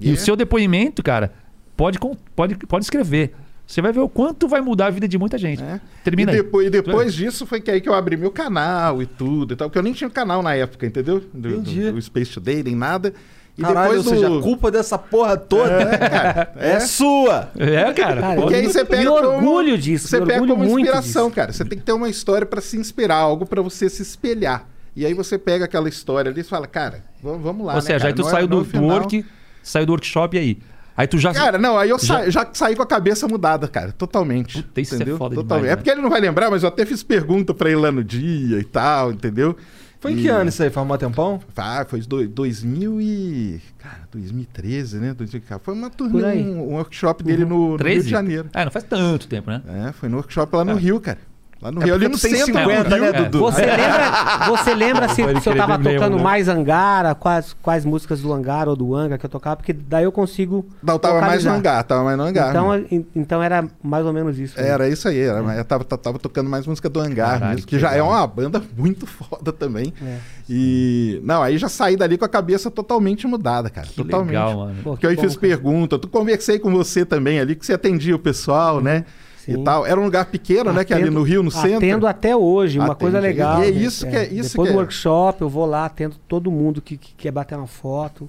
E 0.00 0.10
o 0.10 0.14
é- 0.14 0.16
seu 0.16 0.34
depoimento, 0.36 1.02
cara, 1.02 1.32
pode, 1.76 1.98
pode, 2.34 2.56
pode 2.56 2.84
escrever. 2.84 3.34
Você 3.66 3.80
vai 3.80 3.92
ver 3.92 4.00
o 4.00 4.08
quanto 4.08 4.46
vai 4.46 4.60
mudar 4.60 4.86
a 4.86 4.90
vida 4.90 5.08
de 5.08 5.16
muita 5.16 5.38
gente. 5.38 5.62
É. 5.62 5.80
Termina 6.02 6.32
e 6.32 6.34
aí. 6.34 6.42
depois, 6.42 6.66
e 6.66 6.70
depois 6.70 7.14
disso 7.14 7.46
foi 7.46 7.60
que 7.60 7.70
aí 7.70 7.80
que 7.80 7.88
eu 7.88 7.94
abri 7.94 8.16
meu 8.16 8.30
canal 8.30 9.00
e 9.00 9.06
tudo 9.06 9.54
e 9.54 9.56
tal, 9.56 9.68
porque 9.70 9.78
eu 9.78 9.82
nem 9.82 9.92
tinha 9.94 10.10
canal 10.10 10.42
na 10.42 10.54
época, 10.54 10.84
entendeu? 10.84 11.22
Do, 11.32 11.48
Entendi. 11.48 11.80
do, 11.84 11.92
do 11.92 12.02
Space 12.02 12.32
Today, 12.32 12.62
nem 12.62 12.74
nada. 12.76 13.14
E 13.56 13.62
Caralho, 13.62 13.88
depois 13.90 14.06
ou 14.06 14.12
seja, 14.14 14.28
do... 14.28 14.38
a 14.38 14.42
culpa 14.42 14.70
dessa 14.70 14.98
porra 14.98 15.36
toda 15.36 15.70
É, 15.70 15.96
cara, 15.98 16.52
é, 16.56 16.70
é. 16.72 16.80
sua. 16.80 17.50
É, 17.56 17.92
cara. 17.92 18.20
Cara, 18.20 18.34
Porque 18.40 18.54
aí 18.54 18.66
você 18.66 18.84
pega 18.84 19.02
me 19.02 19.08
como- 19.08 19.28
orgulho 19.28 19.78
disso, 19.78 20.08
Você 20.08 20.18
pega 20.20 20.32
orgulho 20.42 20.54
como 20.56 20.64
inspiração, 20.80 21.26
disso. 21.26 21.36
cara. 21.36 21.52
Você 21.52 21.64
tem 21.64 21.78
que 21.78 21.84
ter 21.84 21.92
uma 21.92 22.08
história 22.08 22.44
pra 22.44 22.60
se 22.60 22.76
inspirar, 22.76 23.16
algo 23.16 23.46
pra 23.46 23.62
você 23.62 23.88
se 23.88 24.02
espelhar. 24.02 24.66
E 24.96 25.06
aí 25.06 25.14
você 25.14 25.38
pega 25.38 25.64
aquela 25.66 25.88
história 25.88 26.30
ali 26.32 26.40
e 26.40 26.44
fala, 26.44 26.66
cara, 26.66 27.02
vamos, 27.22 27.64
lá. 27.64 27.74
Ou 27.74 27.76
né, 27.76 27.80
seja, 27.80 27.98
cara? 27.98 28.08
aí 28.10 28.14
tu 28.14 28.22
Não 28.22 28.28
é- 28.28 28.30
saiu 28.32 28.44
é 28.44 28.48
do, 28.48 28.58
do 28.58 28.64
final. 28.64 28.84
work, 28.90 29.24
saiu 29.62 29.86
do 29.86 29.92
workshop 29.92 30.36
e 30.36 30.40
aí. 30.40 30.58
Aí 30.96 31.06
tu 31.08 31.18
já. 31.18 31.32
Cara, 31.32 31.58
não, 31.58 31.76
aí 31.78 31.90
eu 31.90 31.98
Já- 31.98 32.06
sa- 32.24 32.30
já 32.30 32.48
saí 32.52 32.76
com 32.76 32.82
a 32.82 32.86
cabeça 32.86 33.26
mudada, 33.28 33.66
cara, 33.68 33.90
totalmente. 33.92 34.62
Puta, 34.62 34.80
isso 34.80 34.94
é 34.94 34.96
entendeu? 34.96 35.16
foda 35.16 35.34
Totalmente. 35.36 35.62
demais, 35.62 35.72
É 35.72 35.76
porque 35.76 35.90
ele 35.90 36.00
não 36.00 36.10
vai 36.10 36.20
lembrar, 36.20 36.50
mas 36.50 36.62
eu 36.62 36.68
até 36.68 36.84
fiz 36.86 37.02
pergunta 37.02 37.52
pra 37.54 37.68
ele 37.70 37.80
lá 37.80 37.90
no 37.90 38.02
dia 38.04 38.58
e 38.60 38.64
tal, 38.64 39.10
entendeu? 39.12 39.56
Foi 40.04 40.12
em 40.12 40.18
E- 40.18 40.20
que 40.20 40.28
ano 40.28 40.50
isso 40.50 40.62
aí? 40.62 40.68
Faz 40.68 40.86
um 40.86 40.96
tempão? 40.98 41.40
Ah, 41.56 41.86
foi 41.88 41.98
do, 42.02 42.28
2000 42.28 43.00
e... 43.00 43.58
Cara, 43.78 44.00
2013, 44.12 44.98
né? 44.98 45.14
2000, 45.14 45.40
cara, 45.48 45.58
Foi 45.64 45.72
uma 45.72 45.88
aí. 46.26 46.42
um, 46.44 46.60
um 46.60 46.74
workshop 46.74 47.24
dele 47.24 47.46
no, 47.46 47.48
no 47.58 47.68
Rio 47.70 47.78
13? 47.78 48.04
de 48.04 48.10
Janeiro. 48.10 48.50
É, 48.52 48.64
não 48.66 48.70
faz 48.70 48.84
tanto 48.84 49.26
tempo, 49.26 49.50
né? 49.50 49.62
É, 49.88 49.92
foi 49.92 50.10
no 50.10 50.16
workshop 50.18 50.54
lá 50.54 50.62
no 50.62 50.72
Ah. 50.72 50.74
Rio, 50.74 51.00
cara. 51.00 51.16
Lá 51.64 51.72
no 51.72 51.80
É 51.80 51.84
Rio, 51.86 51.94
ali 51.94 52.08
tu 52.10 52.20
tem 52.20 52.30
centro 52.32 52.46
50, 52.58 52.84
do 52.84 52.94
Rio. 52.94 53.00
né, 53.02 53.08
É. 53.08 53.12
Dudu? 53.22 53.38
Você 53.40 53.64
lembra, 53.64 54.46
você 54.48 54.74
lembra 54.74 55.08
se, 55.14 55.40
se 55.40 55.48
eu 55.48 55.56
tava 55.56 55.78
bem 55.78 55.84
mesmo, 55.94 55.98
tocando 56.00 56.16
né? 56.18 56.22
mais 56.22 56.46
Angara, 56.48 57.14
quais, 57.14 57.56
quais 57.62 57.84
músicas 57.86 58.20
do 58.20 58.30
Angara 58.34 58.68
ou 58.68 58.76
do 58.76 58.94
Anga 58.94 59.16
que 59.16 59.24
eu 59.24 59.30
tocava, 59.30 59.56
porque 59.56 59.72
daí 59.72 60.04
eu 60.04 60.12
consigo. 60.12 60.66
Não, 60.82 60.98
tava 60.98 61.22
mais 61.22 61.42
no 61.42 61.50
localizar. 61.52 61.54
hangar, 61.78 61.82
tava 61.84 62.04
mais 62.04 62.18
no 62.18 62.24
hangar. 62.24 62.50
Então, 62.50 62.72
né? 62.76 62.84
en- 62.90 63.06
então 63.16 63.42
era 63.42 63.64
mais 63.82 64.04
ou 64.04 64.12
menos 64.12 64.38
isso. 64.38 64.60
né? 64.60 64.68
Era 64.68 64.86
isso 64.88 65.08
aí, 65.08 65.18
era, 65.18 65.42
mas 65.42 65.56
eu 65.56 65.64
tava, 65.64 65.84
tava 65.84 66.18
tocando 66.18 66.50
mais 66.50 66.66
música 66.66 66.90
do 66.90 67.00
Hangar 67.00 67.32
Caralho, 67.38 67.54
mesmo, 67.54 67.66
que 67.66 67.76
que 67.76 67.80
já 67.80 67.88
é 67.88 67.92
legal. 67.92 68.08
uma 68.10 68.26
banda 68.26 68.62
muito 68.76 69.06
foda 69.06 69.50
também. 69.50 69.92
É. 70.04 70.18
E. 70.50 71.20
Não, 71.24 71.42
aí 71.42 71.56
já 71.56 71.70
saí 71.70 71.96
dali 71.96 72.18
com 72.18 72.24
a 72.26 72.28
cabeça 72.28 72.70
totalmente 72.70 73.26
mudada, 73.26 73.70
cara. 73.70 73.86
Que 73.86 73.94
totalmente. 73.96 74.28
legal, 74.32 74.56
mano. 74.58 74.74
Pô, 74.84 74.90
Porque 74.90 75.06
eu 75.06 75.10
que 75.10 75.16
fiz 75.22 75.34
bom, 75.34 75.40
cara. 75.40 75.48
pergunta, 75.56 75.98
tu 75.98 76.08
conversei 76.08 76.58
com 76.58 76.70
você 76.70 77.04
também 77.06 77.40
ali, 77.40 77.54
que 77.56 77.64
você 77.64 77.72
atendia 77.72 78.14
o 78.14 78.18
pessoal, 78.18 78.80
né? 78.82 79.06
Sim. 79.44 79.60
E 79.60 79.64
tal. 79.64 79.84
Era 79.86 80.00
um 80.00 80.04
lugar 80.04 80.26
pequeno, 80.26 80.72
né? 80.72 80.84
Que 80.84 80.92
é 80.92 80.96
ali 80.96 81.04
Atendo- 81.04 81.18
no 81.18 81.24
Rio, 81.24 81.42
no 81.42 81.50
centro. 81.50 81.76
Atendo 81.76 82.06
até 82.06 82.34
hoje, 82.36 82.78
uma 82.78 82.86
Atende. 82.86 83.00
coisa 83.00 83.20
legal. 83.20 83.62
E 83.62 83.68
é 83.68 83.70
né? 83.70 83.78
isso 83.82 84.06
que 84.08 84.16
é- 84.16 84.24
isso 84.32 84.50
Depois 84.50 84.68
que 84.68 84.72
do 84.74 84.78
é. 84.78 84.82
workshop, 84.82 85.42
eu 85.42 85.48
vou 85.48 85.66
lá, 85.66 85.84
atendo 85.86 86.16
todo 86.26 86.50
mundo 86.50 86.80
que, 86.80 86.96
que 86.96 87.14
quer 87.14 87.30
bater 87.30 87.56
uma 87.58 87.66
foto. 87.66 88.28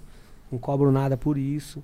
Não 0.51 0.59
cobro 0.59 0.91
nada 0.91 1.15
por 1.17 1.37
isso. 1.37 1.83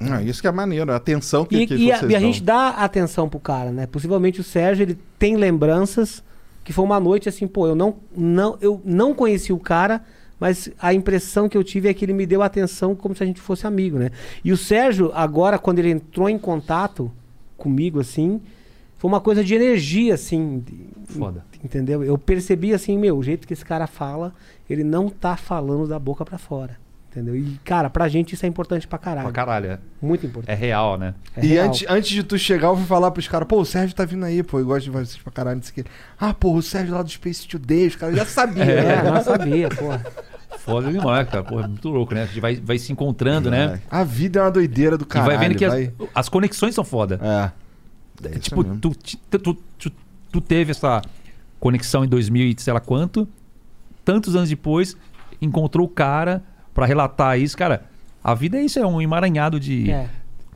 Ah, 0.00 0.20
isso 0.22 0.40
que 0.42 0.48
é 0.48 0.52
maneiro, 0.52 0.90
a 0.92 0.96
atenção 0.96 1.44
que, 1.44 1.56
E, 1.56 1.66
que 1.68 1.74
e 1.76 1.92
a, 1.92 2.02
e 2.04 2.16
a 2.16 2.20
gente 2.20 2.42
dá 2.42 2.70
atenção 2.70 3.28
pro 3.28 3.38
cara, 3.38 3.70
né? 3.70 3.86
Possivelmente 3.86 4.40
o 4.40 4.44
Sérgio, 4.44 4.82
ele 4.82 4.98
tem 5.18 5.36
lembranças 5.36 6.22
que 6.64 6.72
foi 6.72 6.84
uma 6.84 6.98
noite 6.98 7.28
assim, 7.28 7.46
pô, 7.46 7.68
eu 7.68 7.76
não, 7.76 7.94
não, 8.16 8.58
eu 8.60 8.80
não 8.84 9.14
conheci 9.14 9.52
o 9.52 9.58
cara, 9.58 10.02
mas 10.40 10.68
a 10.80 10.92
impressão 10.92 11.48
que 11.48 11.56
eu 11.56 11.62
tive 11.62 11.88
é 11.88 11.94
que 11.94 12.04
ele 12.04 12.12
me 12.12 12.26
deu 12.26 12.42
atenção 12.42 12.94
como 12.94 13.14
se 13.14 13.22
a 13.22 13.26
gente 13.26 13.40
fosse 13.40 13.66
amigo, 13.68 13.96
né? 13.98 14.10
E 14.44 14.50
o 14.52 14.56
Sérgio, 14.56 15.12
agora, 15.14 15.58
quando 15.58 15.78
ele 15.78 15.90
entrou 15.90 16.28
em 16.28 16.38
contato 16.38 17.10
comigo, 17.56 18.00
assim, 18.00 18.40
foi 19.04 19.08
uma 19.10 19.20
coisa 19.20 19.44
de 19.44 19.54
energia, 19.54 20.14
assim. 20.14 20.64
Foda. 21.04 21.44
Entendeu? 21.62 22.02
Eu 22.02 22.16
percebi 22.16 22.72
assim, 22.72 22.96
meu, 22.96 23.18
o 23.18 23.22
jeito 23.22 23.46
que 23.46 23.52
esse 23.52 23.62
cara 23.62 23.86
fala, 23.86 24.32
ele 24.68 24.82
não 24.82 25.10
tá 25.10 25.36
falando 25.36 25.86
da 25.86 25.98
boca 25.98 26.24
pra 26.24 26.38
fora. 26.38 26.78
Entendeu? 27.10 27.36
E, 27.36 27.60
cara, 27.62 27.90
pra 27.90 28.08
gente 28.08 28.32
isso 28.34 28.46
é 28.46 28.48
importante 28.48 28.88
pra 28.88 28.96
caralho. 28.98 29.26
Pra 29.26 29.32
caralho, 29.32 29.72
é. 29.72 29.78
Muito 30.00 30.24
importante. 30.24 30.50
É 30.50 30.54
real, 30.58 30.96
né? 30.96 31.12
É 31.36 31.44
e 31.44 31.48
real. 31.48 31.66
antes, 31.66 31.86
antes 31.86 32.10
de 32.12 32.22
tu 32.22 32.38
chegar, 32.38 32.68
eu 32.68 32.76
fui 32.78 32.86
falar 32.86 33.10
pros 33.10 33.28
caras, 33.28 33.46
pô, 33.46 33.60
o 33.60 33.64
Sérgio 33.66 33.94
tá 33.94 34.06
vindo 34.06 34.24
aí, 34.24 34.42
pô, 34.42 34.58
eu 34.58 34.64
gosto 34.64 34.84
de 34.84 34.90
vocês 34.90 35.18
pra 35.18 35.30
caralho, 35.30 35.56
não 35.56 35.62
sei 35.62 35.72
o 35.72 35.84
quê. 35.84 35.90
Ah, 36.18 36.32
pô, 36.32 36.54
o 36.54 36.62
Sérgio 36.62 36.94
lá 36.94 37.02
do 37.02 37.10
Space 37.10 37.46
Today, 37.46 37.88
os 37.88 37.96
caras 37.96 38.16
já 38.16 38.24
sabiam. 38.24 38.64
É, 38.66 39.02
né? 39.02 39.10
nós 39.10 39.24
sabia, 39.24 39.68
porra. 39.68 40.02
Foda 40.60 40.90
demais, 40.90 41.28
cara. 41.28 41.44
Porra, 41.44 41.64
é 41.64 41.68
muito 41.68 41.90
louco, 41.90 42.14
né? 42.14 42.22
A 42.22 42.26
gente 42.26 42.40
vai, 42.40 42.56
vai 42.56 42.78
se 42.78 42.90
encontrando, 42.90 43.50
né? 43.50 43.80
A 43.90 44.02
vida 44.02 44.40
é 44.40 44.42
uma 44.44 44.50
doideira 44.50 44.96
do 44.96 45.04
E 45.04 45.06
caralho. 45.06 45.30
vai 45.36 45.46
vendo 45.46 45.58
que 45.58 45.64
as- 45.66 45.72
vai- 45.74 45.92
As, 46.14 46.30
conexões 46.30 46.74
são 46.74 46.82
foda. 46.84 47.20
É. 47.22 47.63
É 48.32 48.38
tipo, 48.38 48.62
tu, 48.64 48.92
tu, 49.30 49.38
tu, 49.78 49.90
tu- 50.32 50.40
teve 50.40 50.70
essa 50.72 51.02
conexão 51.60 52.04
em 52.04 52.08
2000 52.08 52.46
e 52.48 52.54
sei 52.58 52.72
lá 52.72 52.80
quanto, 52.80 53.26
tantos 54.04 54.34
anos 54.36 54.48
depois, 54.48 54.96
encontrou 55.40 55.86
o 55.86 55.90
cara 55.90 56.42
pra 56.74 56.86
relatar 56.86 57.38
isso. 57.38 57.56
Cara, 57.56 57.84
a 58.22 58.34
vida 58.34 58.58
é 58.58 58.64
isso, 58.64 58.78
é 58.78 58.86
um 58.86 59.00
emaranhado 59.00 59.58
de, 59.60 59.90
É. 59.90 60.08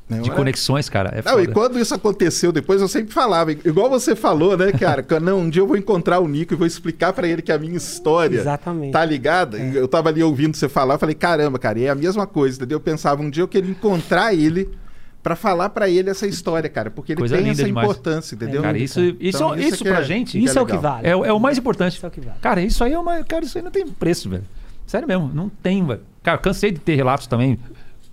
Não, 0.08 0.22
de 0.22 0.30
é? 0.30 0.34
conexões, 0.34 0.88
cara. 0.88 1.10
É 1.14 1.22
Não, 1.22 1.38
e 1.38 1.46
quando 1.46 1.78
isso 1.78 1.94
aconteceu 1.94 2.50
depois, 2.50 2.80
eu 2.80 2.88
sempre 2.88 3.12
falava, 3.12 3.52
igual 3.52 3.90
você 3.90 4.16
falou, 4.16 4.56
né, 4.56 4.72
cara? 4.72 5.02
que, 5.02 5.20
não, 5.20 5.40
um 5.40 5.50
dia 5.50 5.60
eu 5.60 5.66
vou 5.66 5.76
encontrar 5.76 6.18
o 6.20 6.26
Nico 6.26 6.54
e 6.54 6.56
vou 6.56 6.66
explicar 6.66 7.12
pra 7.12 7.28
ele 7.28 7.42
que 7.42 7.52
a 7.52 7.58
minha 7.58 7.76
história 7.76 8.38
Exatamente. 8.38 8.92
tá 8.92 9.04
ligada. 9.04 9.58
E 9.58 9.76
Eu 9.76 9.86
tava 9.86 10.08
ali 10.08 10.22
ouvindo 10.22 10.56
você 10.56 10.66
falar, 10.68 10.94
eu 10.94 10.98
falei, 10.98 11.14
caramba, 11.14 11.58
cara, 11.58 11.78
e 11.78 11.84
é 11.84 11.90
a 11.90 11.94
mesma 11.94 12.26
coisa, 12.26 12.56
entendeu? 12.56 12.76
Eu 12.76 12.80
pensava, 12.80 13.22
um 13.22 13.28
dia 13.28 13.42
eu 13.42 13.48
queria 13.48 13.70
encontrar 13.70 14.32
ele 14.34 14.68
pra 15.22 15.34
falar 15.36 15.68
pra 15.70 15.88
ele 15.88 16.08
essa 16.10 16.26
história, 16.26 16.68
cara, 16.70 16.90
porque 16.90 17.12
ele 17.12 17.20
Coisa 17.20 17.36
tem 17.36 17.50
essa 17.50 17.64
demais. 17.64 17.84
importância, 17.86 18.34
entendeu? 18.34 18.62
Cara, 18.62 18.78
isso, 18.78 19.00
isso, 19.00 19.16
Então, 19.20 19.54
isso, 19.56 19.74
isso 19.74 19.84
pra 19.84 19.98
é- 20.00 20.04
gente 20.04 20.42
Isso 20.42 20.58
é 20.58 20.62
o 20.62 20.66
que 20.66 20.76
vale. 20.76 21.06
é, 21.06 21.14
o- 21.16 21.24
é 21.24 21.32
o 21.32 21.40
mais 21.40 21.58
importante. 21.58 21.96
Isso 21.96 22.06
é 22.06 22.08
o 22.08 22.12
que 22.12 22.20
vale. 22.20 22.38
Cara, 22.40 22.60
isso 22.60 22.82
aí 22.84 22.92
é 22.92 22.98
uma. 22.98 23.22
Cara, 23.24 23.44
isso 23.44 23.58
aí 23.58 23.62
não 23.64 23.70
tem 23.70 23.86
preço, 23.86 24.28
velho. 24.30 24.44
Sério 24.86 25.06
mesmo, 25.06 25.30
não 25.34 25.48
tem, 25.48 25.84
velho. 25.84 26.00
Cara, 26.22 26.38
eu 26.38 26.42
cansei 26.42 26.70
de 26.70 26.78
ter 26.78 26.94
relatos 26.94 27.26
também 27.26 27.58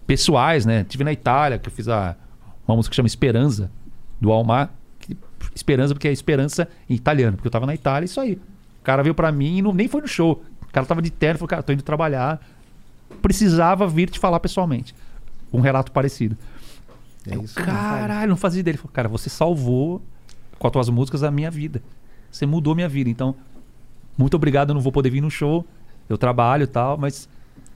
pessoais, 0.06 0.66
né? 0.66 0.84
Tive 0.88 1.04
na 1.04 1.14
Itália, 1.14 1.58
que 1.58 1.70
eu 1.70 1.74
fiz 1.74 1.88
a, 1.88 2.16
uma 2.68 2.76
música 2.76 2.92
que 2.92 2.96
chama 2.96 3.08
Esperança, 3.08 3.72
do 4.20 4.32
Almar. 4.32 4.70
que- 5.00 5.16
Esperança, 5.56 5.94
porque 5.94 6.08
é 6.08 6.12
esperança 6.12 6.68
em 6.90 6.96
italiano, 6.96 7.38
porque 7.38 7.48
eu 7.48 7.52
tava 7.52 7.66
na 7.66 7.74
Itália, 7.76 8.06
isso 8.06 8.20
aí. 8.20 8.34
O 8.82 8.84
cara 8.84 9.02
veio 9.04 9.16
pra 9.16 9.32
mim 9.32 9.58
e 9.58 9.62
não, 9.62 9.74
nem 9.74 9.88
foi 9.88 10.02
no 10.02 10.08
show. 10.08 10.44
O 10.62 10.72
cara 10.74 10.86
tava 10.86 11.02
de 11.02 11.10
terno 11.12 11.36
e 11.36 11.40
falou, 11.40 11.48
cara, 11.50 11.64
tô 11.64 11.72
indo 11.72 11.82
trabalhar. 11.84 12.40
Precisava 13.22 13.88
vir 13.88 14.10
te 14.10 14.20
falar 14.20 14.40
pessoalmente. 14.40 14.94
Um 15.54 15.60
relato 15.62 15.92
parecido. 15.92 16.38
É 17.30 17.36
Eu, 17.36 17.44
isso. 17.44 17.56
Caralho, 17.56 18.30
não 18.30 18.38
fazia 18.38 18.60
ideia. 18.60 18.72
Ele 18.74 18.78
falou, 18.78 18.92
cara, 18.94 19.08
você 19.10 19.30
salvou 19.30 20.02
com 20.60 20.68
as 20.68 20.74
tuas 20.74 20.90
músicas 20.90 21.24
a 21.24 21.32
minha 21.32 21.50
vida. 21.52 21.82
Você 22.32 22.46
mudou 22.46 22.76
minha 22.76 22.90
vida. 22.90 23.10
Então, 23.10 23.36
muito 24.18 24.36
obrigado. 24.36 24.70
Eu 24.70 24.76
não 24.76 24.82
vou 24.82 24.92
poder 24.92 25.10
vir 25.10 25.22
no 25.22 25.30
show. 25.32 25.66
Eu 26.08 26.18
trabalho 26.18 26.64
e 26.64 26.68
tal, 26.68 26.98
mas 26.98 27.28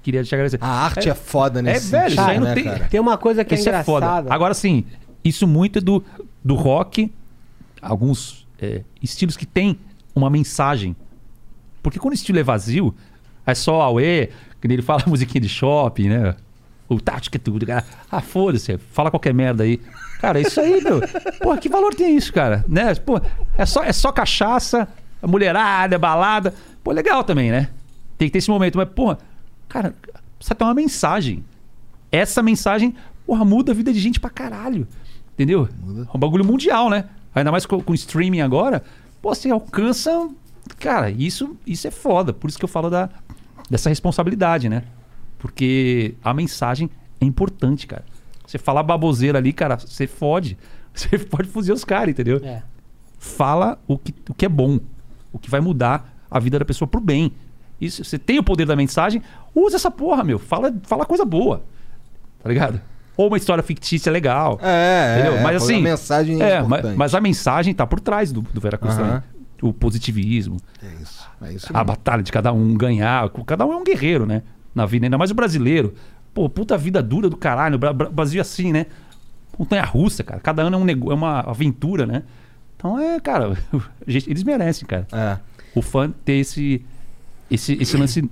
queria 0.04 0.24
te 0.24 0.34
agradecer. 0.36 0.60
A 0.62 0.68
arte 0.68 1.10
é, 1.10 1.16
foda 1.16 1.62
nesse 1.62 1.88
É, 1.96 2.00
velho, 2.00 2.08
isso 2.14 2.16
sentido, 2.18 2.30
aí 2.32 2.40
não 2.40 2.46
né, 2.48 2.54
tem- 2.54 2.64
cara? 2.64 2.88
Tem 2.90 3.00
uma 3.00 3.18
coisa 3.18 3.44
que 3.44 3.56
é 3.56 3.58
Isso 3.58 3.70
é 3.70 3.84
foda. 3.84 4.06
engraçada. 4.06 4.34
Agora 4.34 4.54
sim, 4.54 4.86
isso 5.24 5.48
muito 5.48 5.80
é 5.80 5.82
do, 5.82 6.04
do 6.46 6.54
rock, 6.56 7.12
alguns 7.82 8.48
é, 8.62 8.84
estilos 9.02 9.36
que 9.36 9.46
tem 9.46 9.80
uma 10.16 10.30
mensagem. 10.30 10.96
Porque 11.82 11.98
quando 11.98 12.12
o 12.12 12.16
estilo 12.16 12.38
é 12.40 12.44
vazio, 12.44 12.94
é 13.46 13.56
só 13.56 13.82
auê, 13.82 14.28
que 14.62 14.68
nem 14.68 14.76
ele 14.76 14.84
fala 14.84 15.02
musiquinha 15.08 15.42
de 15.42 15.50
shopping, 15.50 16.10
né? 16.10 16.36
O 16.90 17.00
tática 17.00 17.38
é 17.38 17.40
tudo. 17.40 17.66
cara. 17.66 17.86
Ah, 18.12 18.20
foda-se, 18.20 18.78
fala 18.92 19.12
qualquer 19.12 19.34
merda 19.34 19.64
aí. 19.64 19.80
Cara, 20.20 20.40
isso 20.42 20.60
aí, 20.60 20.82
meu. 20.84 21.00
Porra, 21.40 21.58
que 21.60 21.70
valor 21.70 21.94
tem 21.94 22.18
isso, 22.18 22.34
cara? 22.34 22.66
Né? 22.68 22.94
Pô, 22.96 23.22
é 23.58 23.66
só, 23.66 23.84
é 23.84 23.94
só 23.94 24.12
cachaça, 24.12 24.88
mulherada, 25.22 25.98
balada. 26.00 26.54
Pô, 26.84 26.92
legal 26.92 27.24
também, 27.24 27.52
né? 27.52 27.70
Tem 28.18 28.28
que 28.28 28.34
ter 28.34 28.40
esse 28.40 28.50
momento. 28.50 28.78
Mas, 28.78 28.90
porra, 28.90 29.20
cara, 29.70 29.96
precisa 30.38 30.56
ter 30.56 30.64
uma 30.64 30.74
mensagem. 30.74 31.46
Essa 32.12 32.42
mensagem, 32.42 32.96
porra, 33.26 33.46
muda 33.46 33.72
a 33.72 33.76
vida 33.76 33.94
de 33.94 34.00
gente 34.00 34.20
pra 34.20 34.30
caralho. 34.30 34.88
Entendeu? 35.34 35.70
É 36.14 36.18
um 36.18 36.20
bagulho 36.20 36.44
mundial, 36.44 36.90
né? 36.90 37.06
Ainda 37.34 37.52
mais 37.52 37.66
com, 37.66 37.80
com 37.82 37.94
streaming 37.94 38.42
agora. 38.42 38.84
Pô, 39.22 39.34
você 39.34 39.50
alcança. 39.52 40.28
Cara, 40.80 41.12
isso, 41.12 41.56
isso 41.66 41.88
é 41.88 41.92
foda. 41.92 42.34
Por 42.34 42.50
isso 42.50 42.58
que 42.58 42.66
eu 42.66 42.70
falo 42.70 42.90
da, 42.90 43.10
dessa 43.70 43.90
responsabilidade, 43.90 44.68
né? 44.68 44.84
Porque 45.40 46.14
a 46.24 46.34
mensagem 46.34 46.90
é 47.20 47.26
importante, 47.26 47.88
cara. 47.88 48.04
Você 48.46 48.58
falar 48.58 48.84
baboseira 48.84 49.40
ali, 49.40 49.54
cara, 49.54 49.78
você 49.80 50.06
fode. 50.06 50.58
Você 50.92 51.18
pode 51.18 51.48
fuzir 51.48 51.72
os 51.72 51.86
caras, 51.86 52.10
entendeu? 52.10 52.42
É. 52.44 52.62
Fala 53.20 53.80
o 53.88 53.98
que, 53.98 54.14
o 54.28 54.34
que 54.34 54.44
é 54.46 54.50
bom. 54.50 54.80
O 55.32 55.40
que 55.40 55.50
vai 55.50 55.62
mudar 55.62 56.14
a 56.30 56.40
vida 56.40 56.60
da 56.60 56.66
pessoa 56.66 56.88
pro 56.88 57.00
bem. 57.00 57.32
Isso, 57.80 58.04
você 58.04 58.18
tem 58.20 58.40
o 58.40 58.44
poder 58.44 58.66
da 58.66 58.76
mensagem, 58.76 59.22
usa 59.56 59.78
essa 59.78 59.90
porra, 59.90 60.24
meu. 60.24 60.38
Fala, 60.38 60.74
fala 60.84 61.06
coisa 61.06 61.24
boa. 61.24 61.64
Tá 62.42 62.50
ligado? 62.50 62.82
Ou 63.16 63.28
uma 63.28 63.38
história 63.38 63.64
fictícia 63.64 64.12
legal. 64.12 64.60
É, 64.62 65.20
Entendeu? 65.20 65.38
é, 65.38 65.44
mas 65.44 65.54
é, 65.54 65.56
assim. 65.58 65.76
a 65.76 65.82
mensagem 65.82 66.42
é, 66.42 66.50
é, 66.50 66.62
mas, 66.62 66.66
importante. 66.66 66.98
mas 66.98 67.16
a 67.16 67.22
mensagem 67.22 67.74
tá 67.74 67.86
por 67.88 68.00
trás 68.00 68.32
do, 68.32 68.42
do 68.42 68.60
Veracruz 68.60 68.98
Aham. 68.98 69.06
também. 69.06 69.24
O 69.62 69.74
positivismo, 69.74 70.58
É 70.82 71.02
isso. 71.02 71.30
É 71.42 71.54
isso 71.54 71.68
a 71.74 71.84
batalha 71.84 72.24
de 72.24 72.32
cada 72.32 72.52
um 72.52 72.76
ganhar. 72.76 73.30
Cada 73.46 73.66
um 73.66 73.74
é 73.74 73.76
um 73.76 73.84
guerreiro, 73.84 74.26
né? 74.26 74.42
Na 74.74 74.86
vida, 74.86 75.06
ainda 75.06 75.18
mais 75.18 75.32
o 75.32 75.36
brasileiro. 75.36 75.94
Pô, 76.34 76.48
puta 76.50 76.78
vida 76.78 77.02
dura 77.02 77.30
do 77.30 77.36
caralho. 77.38 77.76
O 77.76 77.80
Bra- 77.80 77.94
Bra- 77.94 78.10
Brasil 78.10 78.40
é 78.40 78.42
assim, 78.42 78.72
né? 78.72 78.86
Montanha 79.58 79.84
russa, 79.84 80.24
cara. 80.24 80.40
Cada 80.40 80.62
ano 80.62 80.78
é, 80.78 80.80
um 80.80 80.86
nego... 80.86 81.12
é 81.12 81.16
uma 81.16 81.40
aventura, 81.42 82.06
né? 82.06 82.24
Então 82.78 82.98
é, 83.00 83.20
cara, 83.20 83.58
gente- 84.08 84.30
eles 84.30 84.44
merecem, 84.44 84.88
cara. 84.88 85.08
É. 85.12 85.38
O 85.76 85.82
fã 85.82 86.12
ter 86.24 86.34
esse, 86.34 86.84
esse, 87.52 87.74
esse 87.82 87.98
lance 87.98 88.30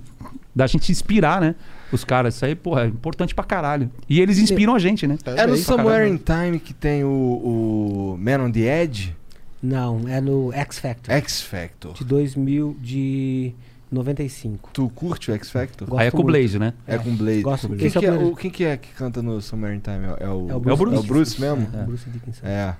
da 0.54 0.66
gente 0.66 0.90
inspirar, 0.90 1.40
né? 1.40 1.54
Os 1.92 2.04
caras. 2.04 2.34
Isso 2.36 2.44
aí, 2.44 2.54
porra, 2.54 2.84
é 2.84 2.86
importante 2.86 3.34
pra 3.34 3.44
caralho. 3.44 3.90
E 4.08 4.20
eles 4.20 4.38
inspiram 4.38 4.74
a 4.74 4.78
gente, 4.78 5.06
né? 5.06 5.18
É 5.36 5.46
no 5.46 5.56
Somewhere 5.56 6.08
in 6.10 6.16
Time 6.18 6.58
que 6.58 6.72
tem 6.72 7.04
o, 7.04 7.08
o 7.08 8.18
Man 8.18 8.44
on 8.46 8.50
the 8.50 8.82
Edge, 8.82 9.14
Não, 9.62 10.02
é 10.08 10.20
no 10.20 10.52
X 10.52 10.78
Factor. 10.78 11.14
X 11.14 11.40
Factor. 11.42 11.92
De 11.94 12.04
2000, 12.04 12.76
de 12.80 13.52
95. 13.90 14.70
Tu 14.72 14.88
curte 14.90 15.30
o 15.30 15.34
X 15.34 15.50
Factor? 15.50 15.88
Gosto 15.88 16.00
aí 16.00 16.08
é 16.08 16.10
com 16.10 16.18
o 16.18 16.22
muito. 16.22 16.32
Blaze, 16.36 16.58
né? 16.58 16.74
É, 16.86 16.98
com 16.98 17.14
Blade. 17.14 17.42
Gosto- 17.42 17.68
Quem, 17.68 17.86
esse 17.86 17.96
é 17.96 18.00
o 18.00 18.02
que 18.02 18.06
é, 18.06 18.12
o, 18.12 18.36
quem 18.36 18.50
que 18.50 18.64
é 18.64 18.76
que 18.76 18.92
canta 18.92 19.22
no 19.22 19.36
in 19.38 19.80
Time? 19.80 20.06
É 20.06 20.10
o, 20.10 20.16
É 20.18 20.30
o 20.30 20.50
é 20.52 20.56
o 20.56 20.76
Bruce, 20.76 21.06
Bruce, 21.06 21.40
mesmo? 21.40 21.68
É, 21.74 21.84
Bruce 21.84 22.08
Dickinson. 22.10 22.46
É. 22.46 22.76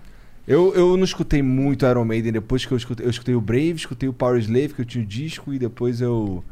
Eu, 0.47 0.75
eu 0.75 0.97
não 0.97 1.05
escutei 1.05 1.43
muito 1.43 1.85
Iron 1.85 2.05
Maiden 2.07 2.33
depois 2.33 2.65
que 2.65 2.73
eu 2.73 2.77
escutei. 2.79 3.05
Eu 3.05 3.11
escutei 3.11 3.35
o 3.35 3.41
Brave, 3.41 3.75
escutei 3.75 4.09
o 4.09 4.13
Power 4.15 4.39
Slave, 4.41 4.69
que 4.75 4.81
eu 4.81 4.85
tinha 4.85 5.05
o 5.05 5.07
disco, 5.07 5.53
e 5.53 5.59
depois 5.59 6.01
eu 6.01 6.43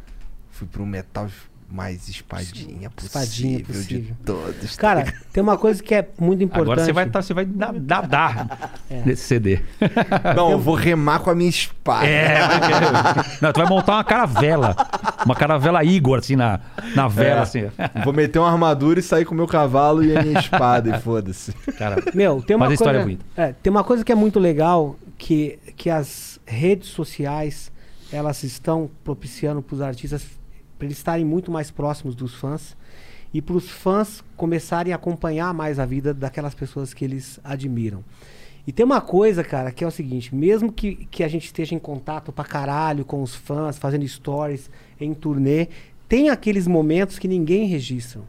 fui 0.50 0.66
pro 0.66 0.84
metal 0.84 1.28
mais 1.68 2.08
espadinha 2.08 2.88
possível, 2.90 3.20
Espadinha 3.22 3.58
de 3.58 3.64
possível. 3.64 4.16
todos. 4.24 4.76
tá 4.76 4.80
Cara, 4.80 5.14
tem 5.32 5.42
uma 5.42 5.58
coisa 5.58 5.82
que 5.82 5.94
é 5.94 6.08
muito 6.18 6.42
importante. 6.42 6.72
Agora 6.72 6.84
você 6.84 6.92
vai, 6.92 7.06
tá, 7.10 7.20
você 7.20 7.34
vai 7.34 7.44
na- 7.44 7.72
nadar 7.72 8.70
É. 8.90 9.02
nesse 9.04 9.22
CD. 9.22 9.60
Não, 10.36 10.52
eu 10.52 10.58
vou 10.60 10.74
remar 10.74 11.18
com 11.20 11.30
a 11.30 11.34
minha 11.34 11.50
espada. 11.50 12.06
É, 12.06 12.38
não, 13.42 13.52
tu 13.52 13.60
vai 13.60 13.68
montar 13.68 13.94
uma 13.94 14.04
caravela. 14.04 14.76
Uma 15.24 15.34
caravela 15.34 15.82
Igor, 15.84 16.18
assim, 16.20 16.36
na, 16.36 16.60
na 16.94 17.08
vela, 17.08 17.40
É. 17.40 17.42
assim. 17.42 17.64
Vou 18.04 18.12
meter 18.12 18.38
uma 18.38 18.50
armadura 18.50 19.00
e 19.00 19.02
sair 19.02 19.24
com 19.24 19.34
o 19.34 19.36
meu 19.36 19.46
cavalo 19.48 20.04
e 20.04 20.16
a 20.16 20.22
minha 20.22 20.38
espada, 20.38 20.96
e 20.96 20.98
foda-se. 21.02 21.52
Cara, 21.78 21.96
Meu, 22.14 22.40
tem 22.42 22.54
uma 22.56 22.66
Mas 22.66 22.70
a 22.72 22.74
história 22.74 22.98
é 22.98 23.02
coisa, 23.02 23.18
bonita. 23.18 23.24
é, 23.36 23.52
tem 23.60 23.70
uma 23.70 23.82
coisa 23.84 24.04
que 24.04 24.12
é 24.12 24.14
muito 24.14 24.38
legal 24.38 24.96
que, 25.18 25.58
que 25.76 25.90
as 25.90 26.38
redes 26.46 26.88
sociais 26.90 27.72
elas 28.12 28.44
estão 28.44 28.88
propiciando 29.02 29.60
para 29.60 29.74
os 29.74 29.80
artistas 29.80 30.24
para 30.78 30.86
eles 30.86 30.98
estarem 30.98 31.24
muito 31.24 31.50
mais 31.50 31.70
próximos 31.70 32.14
dos 32.14 32.34
fãs 32.34 32.76
e 33.32 33.40
para 33.42 33.56
os 33.56 33.68
fãs 33.70 34.22
começarem 34.36 34.92
a 34.92 34.96
acompanhar 34.96 35.52
mais 35.52 35.78
a 35.78 35.86
vida 35.86 36.14
daquelas 36.14 36.54
pessoas 36.54 36.94
que 36.94 37.04
eles 37.04 37.40
admiram. 37.44 38.04
E 38.66 38.72
tem 38.72 38.84
uma 38.84 39.00
coisa, 39.00 39.44
cara, 39.44 39.70
que 39.70 39.84
é 39.84 39.86
o 39.86 39.90
seguinte: 39.90 40.34
mesmo 40.34 40.72
que, 40.72 41.06
que 41.10 41.22
a 41.22 41.28
gente 41.28 41.44
esteja 41.46 41.74
em 41.74 41.78
contato 41.78 42.32
pra 42.32 42.44
caralho 42.44 43.04
com 43.04 43.22
os 43.22 43.34
fãs, 43.34 43.78
fazendo 43.78 44.06
stories 44.06 44.68
em 45.00 45.14
turnê, 45.14 45.68
tem 46.08 46.30
aqueles 46.30 46.66
momentos 46.66 47.18
que 47.18 47.28
ninguém 47.28 47.66
registra. 47.66 48.22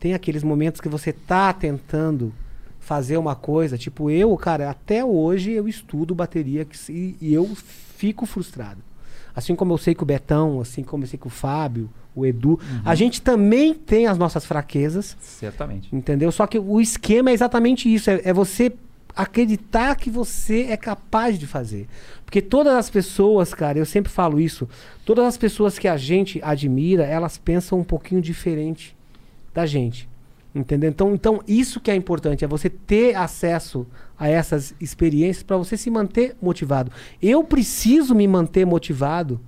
Tem 0.00 0.14
aqueles 0.14 0.42
momentos 0.42 0.80
que 0.80 0.88
você 0.88 1.12
tá 1.12 1.52
tentando 1.52 2.32
fazer 2.78 3.18
uma 3.18 3.34
coisa, 3.34 3.76
tipo 3.76 4.08
eu, 4.10 4.34
cara, 4.36 4.70
até 4.70 5.04
hoje 5.04 5.50
eu 5.52 5.68
estudo 5.68 6.14
bateria 6.14 6.64
que 6.64 6.78
se- 6.78 7.16
e 7.20 7.34
eu 7.34 7.46
fico 7.54 8.24
frustrado. 8.24 8.80
Assim 9.34 9.54
como 9.54 9.72
eu 9.72 9.78
sei 9.78 9.94
que 9.94 10.02
o 10.02 10.06
Betão, 10.06 10.60
assim 10.60 10.82
como 10.82 11.04
eu 11.04 11.08
sei 11.08 11.18
que 11.18 11.26
o 11.26 11.30
Fábio, 11.30 11.90
o 12.14 12.26
Edu, 12.26 12.58
a 12.84 12.94
gente 12.94 13.22
também 13.22 13.72
tem 13.74 14.06
as 14.06 14.18
nossas 14.18 14.44
fraquezas, 14.44 15.16
certamente. 15.20 15.94
entendeu? 15.94 16.32
Só 16.32 16.46
que 16.46 16.58
o 16.58 16.80
esquema 16.80 17.30
é 17.30 17.32
exatamente 17.32 17.92
isso, 17.92 18.10
é, 18.10 18.20
é 18.24 18.32
você 18.32 18.72
acreditar 19.14 19.96
que 19.96 20.10
você 20.10 20.66
é 20.70 20.76
capaz 20.76 21.38
de 21.38 21.46
fazer. 21.46 21.88
Porque 22.24 22.40
todas 22.40 22.74
as 22.74 22.90
pessoas, 22.90 23.52
cara, 23.52 23.78
eu 23.78 23.86
sempre 23.86 24.12
falo 24.12 24.40
isso, 24.40 24.68
todas 25.04 25.24
as 25.24 25.36
pessoas 25.36 25.78
que 25.78 25.88
a 25.88 25.96
gente 25.96 26.40
admira, 26.42 27.04
elas 27.04 27.38
pensam 27.38 27.78
um 27.80 27.84
pouquinho 27.84 28.20
diferente 28.20 28.96
da 29.52 29.66
gente. 29.66 30.07
Entendeu? 30.58 30.90
Então, 30.90 31.14
então 31.14 31.40
isso 31.46 31.80
que 31.80 31.90
é 31.90 31.94
importante, 31.94 32.44
é 32.44 32.48
você 32.48 32.68
ter 32.68 33.14
acesso 33.14 33.86
a 34.18 34.28
essas 34.28 34.74
experiências 34.80 35.44
para 35.44 35.56
você 35.56 35.76
se 35.76 35.88
manter 35.88 36.36
motivado. 36.42 36.90
Eu 37.22 37.44
preciso 37.44 38.14
me 38.14 38.26
manter 38.26 38.64
motivado 38.66 39.40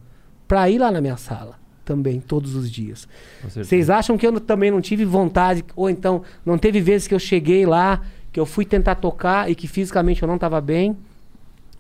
para 0.47 0.70
ir 0.70 0.78
lá 0.78 0.91
na 0.91 1.01
minha 1.01 1.16
sala. 1.16 1.59
também, 1.82 2.20
todos 2.20 2.55
os 2.55 2.70
dias. 2.70 3.09
Vocês 3.43 3.91
acham 3.91 4.16
que 4.16 4.24
eu 4.24 4.39
também 4.39 4.70
não 4.70 4.81
tive 4.81 5.05
vontade, 5.05 5.65
ou 5.74 5.91
então 5.91 6.23
não 6.47 6.57
teve 6.57 6.81
vezes 6.81 7.09
que 7.09 7.15
eu 7.15 7.19
cheguei 7.19 7.66
lá, 7.66 8.03
que 8.31 8.39
eu 8.39 8.47
fui 8.47 8.65
tentar 8.65 8.95
tocar 8.95 9.51
e 9.51 9.57
que 9.57 9.66
fisicamente 9.66 10.23
eu 10.23 10.28
não 10.28 10.37
estava 10.37 10.61
bem, 10.61 10.97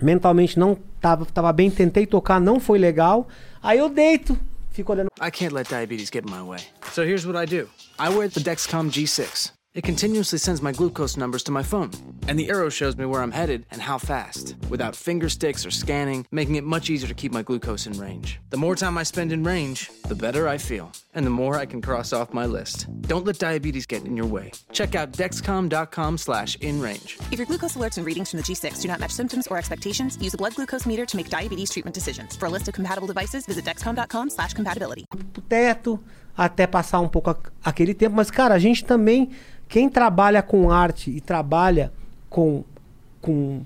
mentalmente 0.02 0.58
não 0.58 0.76
estava 0.96 1.24
tava 1.26 1.52
bem, 1.52 1.70
tentei 1.70 2.06
tocar, 2.06 2.40
não 2.40 2.58
foi 2.58 2.76
legal, 2.76 3.28
aí 3.62 3.78
eu 3.78 3.88
deito, 3.88 4.36
fico 4.70 4.90
olhando 4.90 5.10
I 5.22 5.30
can't 5.30 5.54
let 5.54 5.68
diabetes 5.68 6.10
get 6.12 6.24
in 6.26 6.30
my 6.32 6.42
way. 6.42 6.60
So 6.90 7.02
here's 7.02 7.24
what 7.24 7.38
I 7.40 7.46
do 7.46 7.68
I 8.00 8.08
wear 8.08 8.28
the 8.28 8.40
Dexcom 8.40 8.90
G6. 8.90 9.52
It 9.74 9.84
continuously 9.84 10.38
sends 10.38 10.62
my 10.62 10.72
glucose 10.72 11.18
numbers 11.18 11.42
to 11.42 11.52
my 11.52 11.62
phone, 11.62 11.90
and 12.26 12.38
the 12.38 12.48
arrow 12.48 12.70
shows 12.70 12.96
me 12.96 13.04
where 13.04 13.20
I'm 13.20 13.30
headed 13.30 13.66
and 13.70 13.82
how 13.82 13.98
fast, 13.98 14.56
without 14.70 14.96
finger 14.96 15.28
sticks 15.28 15.66
or 15.66 15.70
scanning, 15.70 16.26
making 16.32 16.54
it 16.54 16.64
much 16.64 16.88
easier 16.88 17.08
to 17.08 17.14
keep 17.14 17.30
my 17.30 17.42
glucose 17.42 17.86
in 17.86 17.92
range. 17.92 18.40
The 18.48 18.56
more 18.56 18.74
time 18.74 18.96
I 18.96 19.02
spend 19.02 19.32
in 19.32 19.44
range, 19.44 19.90
the 20.08 20.14
better 20.14 20.48
I 20.48 20.56
feel, 20.56 20.90
and 21.14 21.26
the 21.26 21.30
more 21.30 21.56
I 21.56 21.66
can 21.66 21.82
cross 21.82 22.14
off 22.14 22.32
my 22.32 22.46
list. 22.46 22.86
Don't 23.02 23.26
let 23.26 23.38
diabetes 23.38 23.84
get 23.84 24.06
in 24.06 24.16
your 24.16 24.26
way. 24.26 24.50
Check 24.72 24.94
out 24.94 25.12
dexcom.com 25.12 26.16
slash 26.16 26.56
in 26.56 26.80
range. 26.80 27.18
If 27.30 27.38
your 27.38 27.46
glucose 27.46 27.74
alerts 27.74 27.98
and 27.98 28.06
readings 28.06 28.30
from 28.30 28.38
the 28.38 28.44
G6 28.44 28.80
do 28.80 28.88
not 28.88 28.98
match 28.98 29.12
symptoms 29.12 29.46
or 29.46 29.58
expectations, 29.58 30.16
use 30.22 30.32
a 30.32 30.38
blood 30.38 30.54
glucose 30.54 30.86
meter 30.86 31.04
to 31.04 31.16
make 31.18 31.28
diabetes 31.28 31.70
treatment 31.70 31.94
decisions. 31.94 32.34
For 32.34 32.46
a 32.46 32.50
list 32.50 32.66
of 32.66 32.72
compatible 32.72 33.08
devices, 33.08 33.44
visit 33.44 33.66
dexcom.com 33.66 34.30
slash 34.30 34.54
compatibility. 34.54 35.04
pro 35.10 35.42
teto 35.48 36.00
até 36.44 36.66
passar 36.66 37.00
um 37.00 37.08
pouco 37.08 37.30
a- 37.30 37.36
aquele 37.64 37.92
tempo. 37.92 38.16
Mas, 38.16 38.30
cara, 38.30 38.54
a 38.54 38.58
gente 38.58 38.84
também, 38.84 39.28
quem 39.68 39.88
trabalha 39.90 40.42
com 40.42 40.70
arte 40.70 41.10
e 41.10 41.20
trabalha 41.20 41.92
com, 42.30 42.64
com 43.20 43.60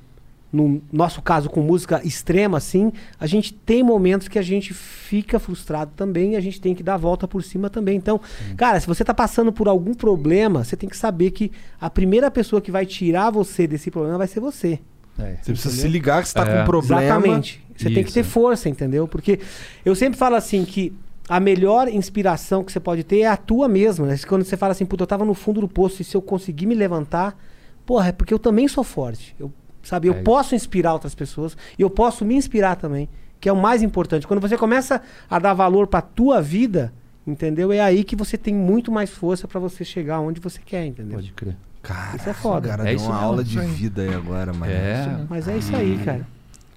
no 0.53 0.81
nosso 0.93 1.21
caso, 1.21 1.51
com 1.51 1.61
música 1.63 2.01
extrema, 2.05 2.59
assim, 2.59 2.93
a 3.19 3.27
gente 3.27 3.53
tem 3.53 3.83
momentos 3.83 4.29
que 4.29 4.39
a 4.39 4.43
gente 4.43 4.73
fica 4.73 5.39
frustrado 5.41 5.91
também 5.97 6.33
e 6.33 6.37
a 6.37 6.41
gente 6.41 6.61
tem 6.61 6.75
que 6.75 6.83
dar 6.83 6.95
a 6.95 6.97
volta 6.97 7.27
por 7.27 7.43
cima 7.43 7.69
também. 7.69 7.97
Então, 7.97 8.21
cara, 8.57 8.79
se 8.81 8.87
você 8.87 9.05
tá 9.05 9.13
passando 9.13 9.53
por 9.53 9.67
algum 9.69 9.95
problema, 9.95 10.63
você 10.65 10.77
tem 10.77 10.89
que 10.89 10.97
saber 10.97 11.31
que 11.33 11.51
a 11.81 11.91
primeira 11.91 12.31
pessoa 12.31 12.61
que 12.63 12.71
vai 12.71 12.87
tirar 12.87 13.31
você 13.31 13.67
desse 13.67 13.91
problema 13.91 14.17
vai 14.19 14.29
ser 14.29 14.39
você. 14.41 14.79
É. 15.19 15.37
Você 15.43 15.53
precisa 15.53 15.75
se 15.83 15.89
ligar 15.89 16.23
que 16.23 16.29
você 16.29 16.35
tá 16.35 16.43
É. 16.47 16.57
com 16.57 16.63
um 16.63 16.65
problema. 16.65 17.03
Exatamente. 17.03 17.65
Você 17.77 17.85
tem 17.91 18.03
que 18.05 18.11
Isso. 18.11 18.15
ter 18.15 18.23
força, 18.25 18.69
entendeu? 18.69 19.09
Porque 19.09 19.41
eu 19.85 19.95
sempre 19.97 20.17
falo 20.17 20.37
assim 20.37 20.65
que 20.65 20.93
a 21.29 21.41
melhor 21.41 21.89
inspiração 21.89 22.63
que 22.63 22.71
você 22.73 22.81
pode 22.81 23.03
ter 23.05 23.21
é 23.21 23.27
a 23.27 23.37
tua 23.37 23.67
mesma. 23.69 24.07
Né? 24.07 24.17
Quando 24.29 24.45
você 24.45 24.57
fala 24.57 24.73
assim, 24.73 24.85
puta, 24.85 25.03
eu 25.03 25.07
tava 25.07 25.25
no 25.25 25.35
fundo 25.35 25.61
do 25.61 25.69
poço 25.69 26.03
e 26.03 26.05
se 26.05 26.15
eu 26.17 26.23
conseguir 26.23 26.67
me 26.67 26.75
levantar, 26.75 27.37
porra, 27.87 28.09
é 28.09 28.13
porque 28.13 28.33
eu 28.35 28.39
também 28.39 28.69
sou 28.69 28.85
forte. 28.85 29.35
Eu, 29.39 29.53
sabe, 29.83 30.09
eu 30.09 30.13
É 30.13 30.17
isso. 30.17 30.25
posso 30.25 30.55
inspirar 30.55 30.93
outras 30.93 31.15
pessoas 31.15 31.57
e 31.79 31.83
eu 31.83 31.89
posso 31.91 32.25
me 32.25 32.35
inspirar 32.35 32.77
também, 32.77 33.09
que 33.41 33.49
é 33.49 33.53
o 33.53 33.57
mais 33.57 33.83
importante. 33.83 34.27
Quando 34.27 34.41
você 34.41 34.57
começa 34.59 35.01
a 35.31 35.39
dar 35.39 35.55
valor 35.55 35.87
pra 35.87 36.01
tua 36.03 36.43
vida, 36.43 36.93
entendeu? 37.27 37.73
É 37.73 37.81
aí 37.81 38.05
que 38.05 38.15
você 38.17 38.37
tem 38.37 38.55
muito 38.55 38.93
mais 38.93 39.09
força 39.11 39.49
pra 39.49 39.59
você 39.59 39.85
chegar 39.85 40.21
onde 40.21 40.41
você 40.41 40.61
quer, 40.65 40.85
entendeu? 40.87 41.17
Pode 41.17 41.33
crer. 41.33 41.57
Cara, 41.83 42.17
Isso 42.17 42.29
é 42.31 42.33
foda. 42.33 42.67
O 42.67 42.71
cara 42.71 42.83
É 42.83 42.87
deu 42.87 42.97
isso 42.97 43.05
uma 43.05 43.15
mesmo, 43.15 43.27
aula 43.29 43.45
de 43.45 43.59
vida 43.61 44.01
aí 44.03 44.15
agora, 44.15 44.55
mano. 44.55 44.73
É. 44.73 45.19
Mas 45.29 45.47
é 45.49 45.57
isso 45.59 45.77
aí, 45.77 45.99
cara. 46.03 46.27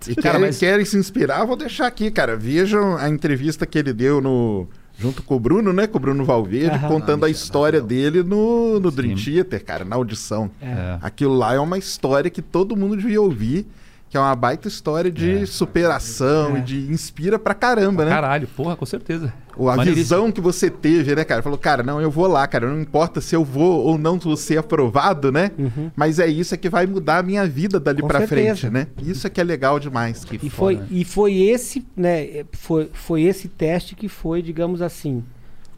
E 0.07 0.15
Cara, 0.15 0.21
querem, 0.33 0.41
mas- 0.41 0.57
querem 0.59 0.85
se 0.85 0.97
inspirar, 0.97 1.45
vou 1.45 1.55
deixar 1.55 1.87
aqui, 1.87 2.11
cara. 2.11 2.35
Vejam 2.35 2.97
a 2.97 3.09
entrevista 3.09 3.65
que 3.65 3.77
ele 3.79 3.93
deu 3.93 4.21
no. 4.21 4.67
Junto 4.99 5.21
com 5.21 5.35
o 5.35 5.39
Bruno, 5.39 5.71
né? 5.71 5.85
Com 5.85 5.97
o 5.97 6.01
Bruno 6.01 6.25
Valverde, 6.25 6.75
Aham. 6.75 6.87
contando 6.87 7.23
a 7.23 7.29
história 7.29 7.79
dele 7.79 8.23
no, 8.23 8.79
no 8.79 8.89
Dream. 8.89 9.15
Theater, 9.15 9.63
cara, 9.63 9.85
na 9.85 9.95
audição. 9.95 10.49
É. 10.59 10.97
Aquilo 11.01 11.35
lá 11.35 11.53
é 11.53 11.59
uma 11.59 11.77
história 11.77 12.31
que 12.31 12.41
todo 12.41 12.75
mundo 12.75 12.97
devia 12.97 13.21
ouvir, 13.21 13.67
que 14.09 14.15
é 14.15 14.19
uma 14.19 14.35
baita 14.35 14.67
história 14.67 15.11
de 15.11 15.39
É. 15.43 15.45
superação 15.45 16.55
É. 16.55 16.59
e 16.59 16.61
de 16.61 16.91
inspira 16.91 17.37
pra 17.37 17.53
caramba, 17.53 18.05
né? 18.05 18.11
Caralho, 18.11 18.47
porra, 18.47 18.75
com 18.75 18.85
certeza. 18.85 19.33
Ou 19.55 19.69
a 19.69 19.75
Maneiríssimo. 19.75 20.03
visão 20.03 20.31
que 20.31 20.39
você 20.39 20.69
teve, 20.69 21.15
né, 21.15 21.23
cara? 21.23 21.41
Falou, 21.41 21.57
cara, 21.57 21.81
não, 21.81 21.99
eu 21.99 22.11
vou 22.11 22.27
lá, 22.27 22.45
cara. 22.47 22.67
Não 22.69 22.79
importa 22.79 23.19
se 23.19 23.35
eu 23.35 23.43
vou 23.43 23.83
ou 23.83 23.97
não 23.97 24.19
vou 24.19 24.37
ser 24.37 24.57
aprovado, 24.59 25.31
né? 25.31 25.51
Mas 25.95 26.19
é 26.19 26.27
isso 26.27 26.55
que 26.57 26.69
vai 26.69 26.85
mudar 26.85 27.17
a 27.17 27.23
minha 27.23 27.45
vida 27.47 27.79
dali 27.79 28.01
Com 28.01 28.07
pra 28.07 28.19
certeza. 28.19 28.55
frente, 28.69 28.69
né? 28.73 28.87
Isso 29.01 29.25
é 29.25 29.29
que 29.31 29.41
é 29.41 29.43
legal 29.43 29.79
demais. 29.79 30.23
Que 30.23 30.35
E 30.35 30.49
foda, 30.49 30.77
foi, 30.77 30.81
e 30.91 31.03
foi 31.03 31.33
esse, 31.41 31.83
né? 31.95 32.45
Foi, 32.53 32.89
foi 32.93 33.23
esse 33.23 33.47
teste 33.47 33.95
que 33.95 34.07
foi, 34.07 34.41
digamos 34.43 34.79
assim, 34.81 35.23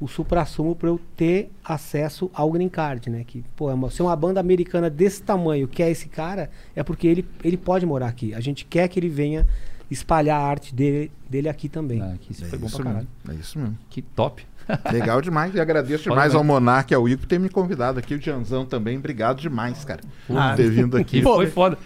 o 0.01 0.07
supra-sumo 0.07 0.75
para 0.75 0.89
eu 0.89 0.99
ter 1.17 1.51
acesso 1.63 2.29
ao 2.33 2.49
green 2.51 2.69
card, 2.69 3.09
né? 3.09 3.23
Que, 3.27 3.43
pô, 3.55 3.69
é 3.69 3.73
uma, 3.73 3.89
se 3.91 4.01
uma 4.01 4.15
banda 4.15 4.39
americana 4.39 4.89
desse 4.89 5.21
tamanho 5.21 5.67
quer 5.67 5.89
esse 5.91 6.07
cara, 6.07 6.49
é 6.75 6.81
porque 6.83 7.05
ele, 7.07 7.25
ele 7.43 7.57
pode 7.57 7.85
morar 7.85 8.07
aqui. 8.07 8.33
A 8.33 8.39
gente 8.39 8.63
quer 8.65 8.87
que 8.87 8.99
ele 8.99 9.09
venha 9.09 9.45
espalhar 9.91 10.39
a 10.39 10.43
arte 10.45 10.73
dele, 10.73 11.11
dele 11.29 11.49
aqui 11.49 11.67
também. 11.67 12.01
Ah, 12.01 12.15
que 12.21 12.31
isso 12.31 12.45
É 12.45 12.47
foi 12.47 12.59
bom 12.59 12.67
isso 12.67 12.75
pra 12.77 12.85
caralho. 12.85 13.07
mesmo. 13.25 13.37
É 13.37 13.41
isso 13.41 13.59
mesmo. 13.59 13.77
Que 13.89 14.01
top. 14.01 14.45
Legal 14.93 15.19
demais. 15.21 15.53
E 15.55 15.59
agradeço 15.59 16.03
Foda 16.03 16.15
demais 16.15 16.35
ao 16.35 16.43
mesmo. 16.43 16.53
Monark 16.53 16.93
e 16.93 16.95
ao 16.95 17.07
Igor 17.09 17.21
por 17.21 17.27
ter 17.27 17.39
me 17.39 17.49
convidado 17.49 17.97
aqui. 17.99 18.13
O 18.15 18.21
Janzão 18.21 18.65
também. 18.65 18.97
Obrigado 18.97 19.41
demais, 19.41 19.83
cara. 19.83 20.01
Por 20.27 20.37
Ah, 20.37 20.55
ter 20.55 20.69
vindo 20.69 20.95
Que 20.97 21.01
aqui. 21.17 21.21
Pô, 21.21 21.35
foi 21.35 21.47
foda. 21.47 21.77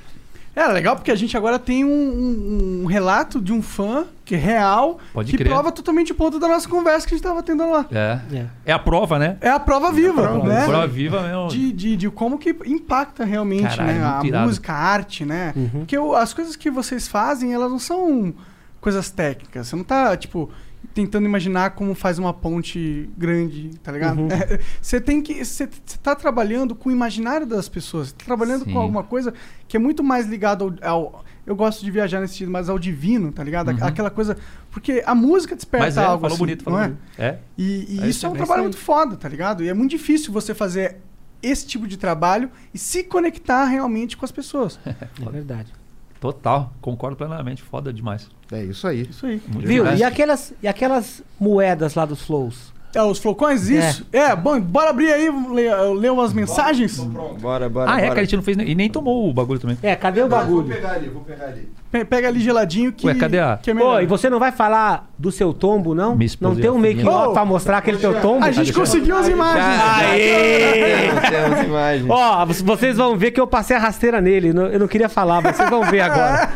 É 0.55 0.67
legal 0.67 0.95
porque 0.95 1.09
a 1.09 1.15
gente 1.15 1.35
agora 1.35 1.57
tem 1.57 1.83
um, 1.83 1.89
um- 1.89 2.81
um 2.83 2.85
relato 2.85 3.41
de 3.41 3.51
um 3.51 3.59
fã 3.61 4.05
que 4.33 4.37
é 4.37 4.39
real, 4.39 4.97
Pode 5.13 5.29
que 5.31 5.37
crer. 5.37 5.47
prova 5.49 5.71
totalmente 5.71 6.11
o 6.11 6.15
ponto 6.15 6.39
da 6.39 6.47
nossa 6.47 6.67
conversa 6.67 7.07
que 7.07 7.13
a 7.13 7.17
gente 7.17 7.23
tava 7.23 7.43
tendo 7.43 7.69
lá. 7.69 7.85
É. 7.91 8.19
É. 8.35 8.45
É 8.65 8.71
a 8.73 8.79
prova, 8.79 9.19
né? 9.19 9.37
É 9.41 9.49
a 9.49 9.59
prova 9.59 9.91
viva, 9.91 10.21
prova, 10.23 10.47
né? 10.47 10.65
Prova 10.65 10.87
viva 10.87 11.21
mesmo. 11.21 11.47
De, 11.49 11.71
de, 11.71 11.95
de 11.97 12.09
como 12.09 12.37
que 12.39 12.49
impacta 12.65 13.23
realmente 13.23 13.77
Caralho, 13.77 13.99
né? 13.99 14.03
a 14.05 14.21
irado. 14.25 14.47
música, 14.47 14.73
a 14.73 14.75
arte, 14.77 15.23
né? 15.25 15.53
Uhum. 15.55 15.69
Porque 15.79 15.97
o- 15.97 16.15
as 16.15 16.33
coisas 16.33 16.55
que 16.55 16.71
vocês 16.71 17.07
fazem, 17.07 17.53
elas 17.53 17.69
não 17.69 17.79
são 17.79 18.33
coisas 18.81 19.09
técnicas. 19.11 19.67
Você 19.67 19.75
não 19.75 19.83
tá, 19.83 20.15
tipo, 20.17 20.49
tentando 20.93 21.25
imaginar 21.25 21.71
como 21.71 21.93
faz 21.95 22.19
uma 22.19 22.33
ponte 22.33 23.09
grande, 23.17 23.69
tá 23.81 23.91
ligado? 23.91 24.19
Uhum. 24.21 24.27
É, 24.31 24.59
Você 24.81 24.99
tem 24.99 25.21
que. 25.21 25.43
Você 25.45 25.67
você 25.85 25.97
tá 26.01 26.15
trabalhando 26.15 26.75
com 26.75 26.89
o 26.89 26.91
imaginário 26.91 27.45
das 27.45 27.69
pessoas. 27.69 28.07
Você 28.09 28.15
tá 28.15 28.25
trabalhando 28.25 28.65
Sim. 28.65 28.73
com 28.73 28.79
alguma 28.79 29.03
coisa 29.03 29.33
que 29.67 29.77
é 29.77 29.79
muito 29.79 30.03
mais 30.03 30.25
ligado 30.27 30.75
ao. 30.81 30.89
ao- 30.91 31.25
eu 31.45 31.55
gosto 31.55 31.83
de 31.83 31.91
viajar 31.91 32.21
nesse 32.21 32.33
sentido, 32.33 32.51
mas 32.51 32.69
ao 32.69 32.79
divino, 32.79 33.31
tá 33.31 33.43
ligado? 33.43 33.69
Uhum. 33.71 33.77
Aquela 33.81 34.09
coisa. 34.09 34.37
Porque 34.71 35.03
a 35.05 35.13
música 35.13 35.55
desperta 35.55 35.85
Mas 35.85 35.97
é, 35.97 36.03
algo. 36.03 36.21
falou 36.21 36.35
assim, 36.35 36.37
bonito, 36.39 36.63
falou 36.63 36.79
não 36.79 36.85
é? 36.85 36.89
bonito. 36.89 37.03
É. 37.17 37.39
E, 37.57 37.97
e 37.97 38.03
É 38.03 38.07
isso 38.07 38.25
é 38.25 38.29
um 38.29 38.33
trabalho 38.33 38.63
muito 38.63 38.77
foda, 38.77 39.17
tá 39.17 39.27
ligado? 39.27 39.63
E 39.63 39.69
é 39.69 39.73
muito 39.73 39.91
difícil 39.91 40.31
você 40.31 40.53
fazer 40.53 40.97
esse 41.41 41.67
tipo 41.67 41.87
de 41.87 41.97
trabalho 41.97 42.49
e 42.73 42.77
se 42.77 43.03
conectar 43.03 43.65
realmente 43.65 44.15
com 44.15 44.25
as 44.25 44.31
pessoas. 44.31 44.79
É 44.85 45.29
verdade. 45.29 45.73
Total. 46.19 46.73
Concordo 46.79 47.17
plenamente. 47.17 47.61
Foda 47.61 47.91
demais. 47.91 48.29
É 48.49 48.63
isso 48.63 48.87
aí. 48.87 49.01
Isso 49.09 49.25
aí. 49.25 49.41
Muito 49.47 49.67
Viu? 49.67 49.83
demais. 49.83 49.99
E 49.99 50.03
aquelas, 50.03 50.53
e 50.63 50.67
aquelas 50.67 51.21
moedas 51.37 51.95
lá 51.95 52.05
dos 52.05 52.21
flows? 52.21 52.72
É, 52.95 53.01
os 53.01 53.17
flocões, 53.17 53.69
isso? 53.69 54.05
É, 54.13 54.35
bom, 54.35 54.59
bora 54.61 54.91
abrir 54.91 55.11
aí, 55.11 55.27
ler, 55.51 55.73
ler 55.95 56.11
umas 56.11 56.31
mensagens? 56.31 56.97
Bora, 56.99 57.67
bora. 57.67 57.91
Ah, 57.91 57.99
é, 57.99 58.03
bora. 58.03 58.13
que 58.13 58.19
a 58.19 58.23
gente 58.23 58.35
não 58.35 58.43
fez 58.43 58.55
nem- 58.55 58.69
e 58.69 58.75
nem 58.75 58.89
tomou 58.89 59.27
o 59.29 59.33
bagulho 59.33 59.59
também. 59.59 59.77
É, 59.81 59.95
cadê 59.95 60.21
o 60.21 60.27
bagulho? 60.27 60.67
pegar 60.67 60.91
ali, 60.91 61.09
vou 61.09 61.23
pegar 61.23 61.45
ali. 61.45 61.69
Pe- 61.91 62.05
Pega 62.05 62.27
ali 62.27 62.39
geladinho 62.39 62.91
que, 62.91 63.05
Ué, 63.07 63.13
cadê 63.15 63.39
a- 63.39 63.59
que 63.61 63.69
é 63.71 63.73
melhor. 63.73 63.95
Pô, 63.95 63.99
e 64.01 64.05
você 64.05 64.29
não 64.29 64.39
vai 64.39 64.51
falar 64.51 65.09
do 65.17 65.31
seu 65.31 65.53
tombo, 65.53 65.93
não? 65.95 66.19
Esposa 66.21 66.53
Não 66.55 66.61
tem 66.61 66.69
um 66.69 66.75
ia 66.75 66.81
make 66.81 67.03
falar. 67.03 67.17
off 67.21 67.27
Ô, 67.29 67.33
pra 67.33 67.45
mostrar 67.45 67.77
aquele 67.79 67.97
teu 67.97 68.19
tombo? 68.21 68.43
A 68.45 68.51
gente 68.51 68.71
conseguiu 68.73 69.15
as 69.17 69.27
imagens. 69.27 69.65
Aê! 69.65 71.09
Temos 71.29 71.63
imagens. 71.65 72.09
Ó, 72.09 72.45
vo- 72.45 72.53
vocês 72.65 72.97
vão 72.97 73.17
ver 73.17 73.31
que 73.31 73.39
eu 73.41 73.47
passei 73.47 73.75
a 73.75 73.79
rasteira 73.79 74.19
nele. 74.21 74.49
Eu 74.49 74.79
não 74.79 74.87
queria 74.87 75.09
falar, 75.09 75.41
mas 75.41 75.55
vocês 75.55 75.69
vão 75.69 75.83
ver 75.83 76.01
agora. 76.01 76.49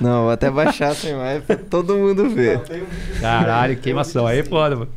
Não, 0.00 0.22
vou 0.22 0.30
até 0.32 0.50
baixar 0.50 0.90
essa 0.92 1.08
imagem 1.08 1.42
pra 1.42 1.56
todo 1.56 1.94
mundo 1.94 2.28
ver. 2.28 2.60
Caralho, 3.20 3.76
queimação. 3.76 4.26
Aí 4.26 4.40
é 4.40 4.44
foda, 4.44 4.76
mano. 4.76 4.90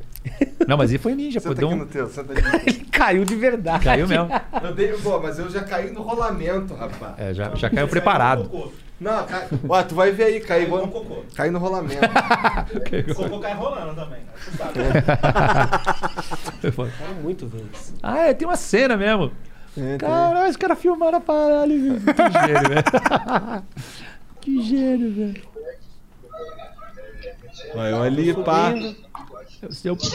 Não, 0.68 0.78
mas 0.78 0.90
ele 0.90 1.00
foi 1.00 1.16
ninja. 1.16 1.40
Senta 1.40 1.56
Deu 1.56 1.68
aqui 1.68 1.78
um... 1.78 1.80
no 1.80 1.86
teu, 1.86 2.08
senta 2.10 2.34
aqui. 2.38 2.70
Ele 2.70 2.86
caiu 2.86 3.26
de 3.26 3.36
verdade. 3.36 3.84
Caiu 3.84 4.08
mesmo. 4.08 4.30
Eu 4.64 4.74
dei, 4.74 4.94
pô, 4.94 5.20
mas 5.20 5.38
eu 5.38 5.50
já 5.50 5.64
caí 5.64 5.92
no 5.92 6.02
rolamento, 6.02 6.74
rapaz. 6.74 7.14
É, 7.18 7.34
já, 7.34 7.54
já 7.56 7.70
caiu 7.70 7.88
preparado. 7.88 8.50
Não, 9.00 9.26
cai... 9.26 9.48
Ó, 9.68 9.84
tu 9.84 9.94
vai 9.94 10.12
ver 10.12 10.24
aí, 10.24 10.40
cai, 10.40 10.66
vou... 10.66 11.26
cai 11.36 11.52
no 11.52 11.60
rolamento. 11.60 12.00
Foi 16.62 16.72
foda. 16.72 16.92
Muito 17.22 17.46
vezes. 17.48 17.94
Ah, 18.02 18.20
é, 18.20 18.34
tem 18.34 18.48
uma 18.48 18.56
cena 18.56 18.96
mesmo. 18.96 19.32
Caralho, 20.00 20.50
os 20.50 20.56
caras 20.56 20.80
filmaram 20.80 21.18
a 21.18 21.22
parada. 21.22 21.68
Que 21.68 22.48
gênio, 22.48 22.70
velho. 22.70 22.84
Que 24.42 24.62
gênio, 24.62 25.14
velho. 25.14 25.56
Vai, 27.74 27.92
eu 27.92 28.02
ali, 28.04 28.34
pá. 28.34 28.72
Seu- 29.72 29.98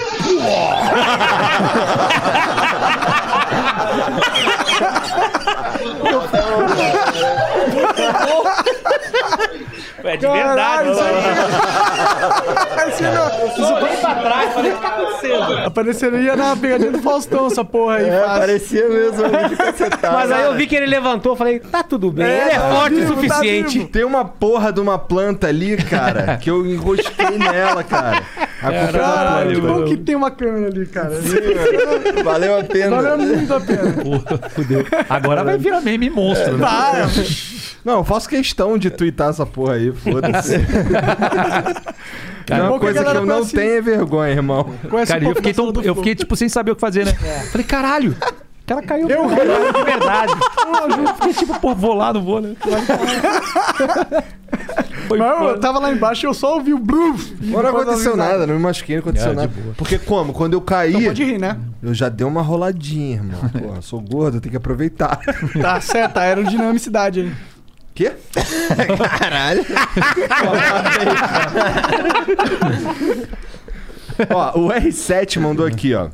É 10.04 10.16
de 10.16 10.26
verdade, 10.26 10.56
Caralho, 10.56 10.90
isso 10.92 11.00
aí- 11.00 11.14
Eu 13.58 13.76
olhei 13.76 13.96
pra 13.96 14.14
trás 14.16 14.52
falei, 14.54 14.72
o 14.72 14.74
que 14.76 14.80
tá 14.82 14.88
acontecendo? 14.88 15.58
Apareceria 15.66 16.36
na 16.36 16.56
pegadinha 16.56 16.90
do 16.90 17.02
Faustão 17.02 17.46
essa 17.46 17.64
porra 17.64 17.96
aí. 17.96 18.08
É, 18.08 18.20
fácil. 18.20 18.40
parecia 18.40 18.88
mesmo. 18.88 19.22
Mas 20.12 20.30
aí 20.32 20.42
eu 20.44 20.54
vi 20.54 20.66
que 20.66 20.74
ele 20.76 20.86
levantou, 20.86 21.36
falei, 21.36 21.60
tá 21.60 21.82
tudo 21.82 22.10
bem. 22.10 22.26
ele 22.26 22.50
é 22.50 22.58
tá 22.58 22.70
forte 22.70 22.94
vivo, 22.94 23.12
o 23.12 23.16
tá 23.16 23.22
suficiente. 23.34 23.84
Tem 23.86 24.04
uma 24.04 24.24
porra 24.24 24.72
de 24.72 24.80
uma 24.80 24.98
planta 24.98 25.46
ali, 25.48 25.76
cara, 25.76 26.36
que 26.38 26.50
eu 26.50 26.64
enrosquei 26.66 27.38
nela, 27.38 27.82
cara. 27.84 28.22
Caralho, 28.60 29.54
que 29.54 29.66
bom 29.66 29.84
que 29.84 29.96
tem 29.96 30.14
uma 30.14 30.30
câmera 30.30 30.66
ali, 30.68 30.86
cara. 30.86 31.12
Valeu 32.22 32.58
a 32.58 32.64
pena. 32.64 33.02
Valeu 33.02 33.18
muito 33.18 33.54
a 33.54 33.60
pena. 33.60 33.92
Porra, 33.92 34.48
fudeu. 34.50 34.86
Agora 35.08 35.42
vai 35.44 35.56
virar 35.58 35.80
meme 35.80 36.10
monstro, 36.10 36.58
né? 36.58 36.66
Vai. 36.66 37.02
Não, 37.84 37.98
eu 37.98 38.04
faço 38.04 38.28
questão 38.28 38.76
de 38.76 38.90
twittar 38.90 39.30
essa 39.30 39.46
porra 39.46 39.74
aí, 39.74 39.90
foda-se. 39.92 40.58
Cara, 42.46 42.64
Não, 42.64 42.72
que 42.74 42.80
coisa 42.80 43.04
que 43.04 43.10
eu 43.10 43.14
não 43.26 43.34
conhece- 43.36 43.54
tenho 43.56 43.72
é 43.78 43.80
vergonha, 43.80 44.32
irmão. 44.32 44.74
Cara, 45.06 45.24
um 45.24 45.28
eu 45.28 45.36
fiquei, 45.36 45.54
tão, 45.54 45.72
eu 45.82 45.94
fiquei, 45.94 46.14
tipo, 46.14 46.34
sem 46.36 46.48
saber 46.48 46.72
o 46.72 46.74
que 46.74 46.80
fazer, 46.80 47.06
né? 47.06 47.12
Falei, 47.52 47.64
caralho, 47.66 48.16
cara 48.70 48.82
caiu. 48.82 49.08
Eu- 49.08 49.28
Caralho, 49.28 49.72
de 49.72 49.82
verdade. 49.84 50.32
Eu 50.98 51.14
fiquei 51.14 51.32
tipo, 51.34 51.58
pô, 51.60 51.74
vou 51.74 51.94
lá, 51.94 52.12
não 52.12 52.22
vou, 52.22 52.40
né? 52.40 52.54
Foi 55.08 55.18
Mas 55.18 55.42
eu 55.42 55.58
tava 55.58 55.80
lá 55.80 55.90
embaixo 55.92 56.24
e 56.24 56.28
eu 56.28 56.34
só 56.34 56.54
ouvi 56.54 56.72
o 56.72 56.78
blum. 56.78 57.16
Mas 57.40 57.50
não 57.50 57.66
aconteceu 57.68 58.16
nada, 58.16 58.46
não 58.46 58.54
me 58.54 58.60
machuquei, 58.60 58.94
não 58.96 59.00
aconteceu 59.00 59.32
É, 59.32 59.34
nada. 59.34 59.50
Porque 59.76 59.98
como? 59.98 60.32
Quando 60.32 60.52
eu 60.54 60.60
caí, 60.60 60.92
Não 60.92 61.02
pode 61.02 61.24
rir, 61.24 61.38
né? 61.38 61.58
eu 61.82 61.92
já 61.92 62.08
dei 62.08 62.24
uma 62.26 62.42
roladinha, 62.42 63.16
irmão. 63.16 63.40
Porra, 63.50 63.82
sou 63.82 64.00
gordo, 64.00 64.36
eu 64.36 64.40
tenho 64.40 64.52
que 64.52 64.56
aproveitar. 64.56 65.18
Tá 65.60 65.80
certo, 65.80 66.18
a 66.18 66.20
aerodinamicidade 66.22 67.20
aí. 67.22 67.32
Quê? 67.92 68.12
Caralho. 69.18 69.64
ó, 74.32 74.58
o 74.58 74.68
R7 74.68 75.40
mandou 75.40 75.66
aqui, 75.66 75.92
ó. 75.94 76.08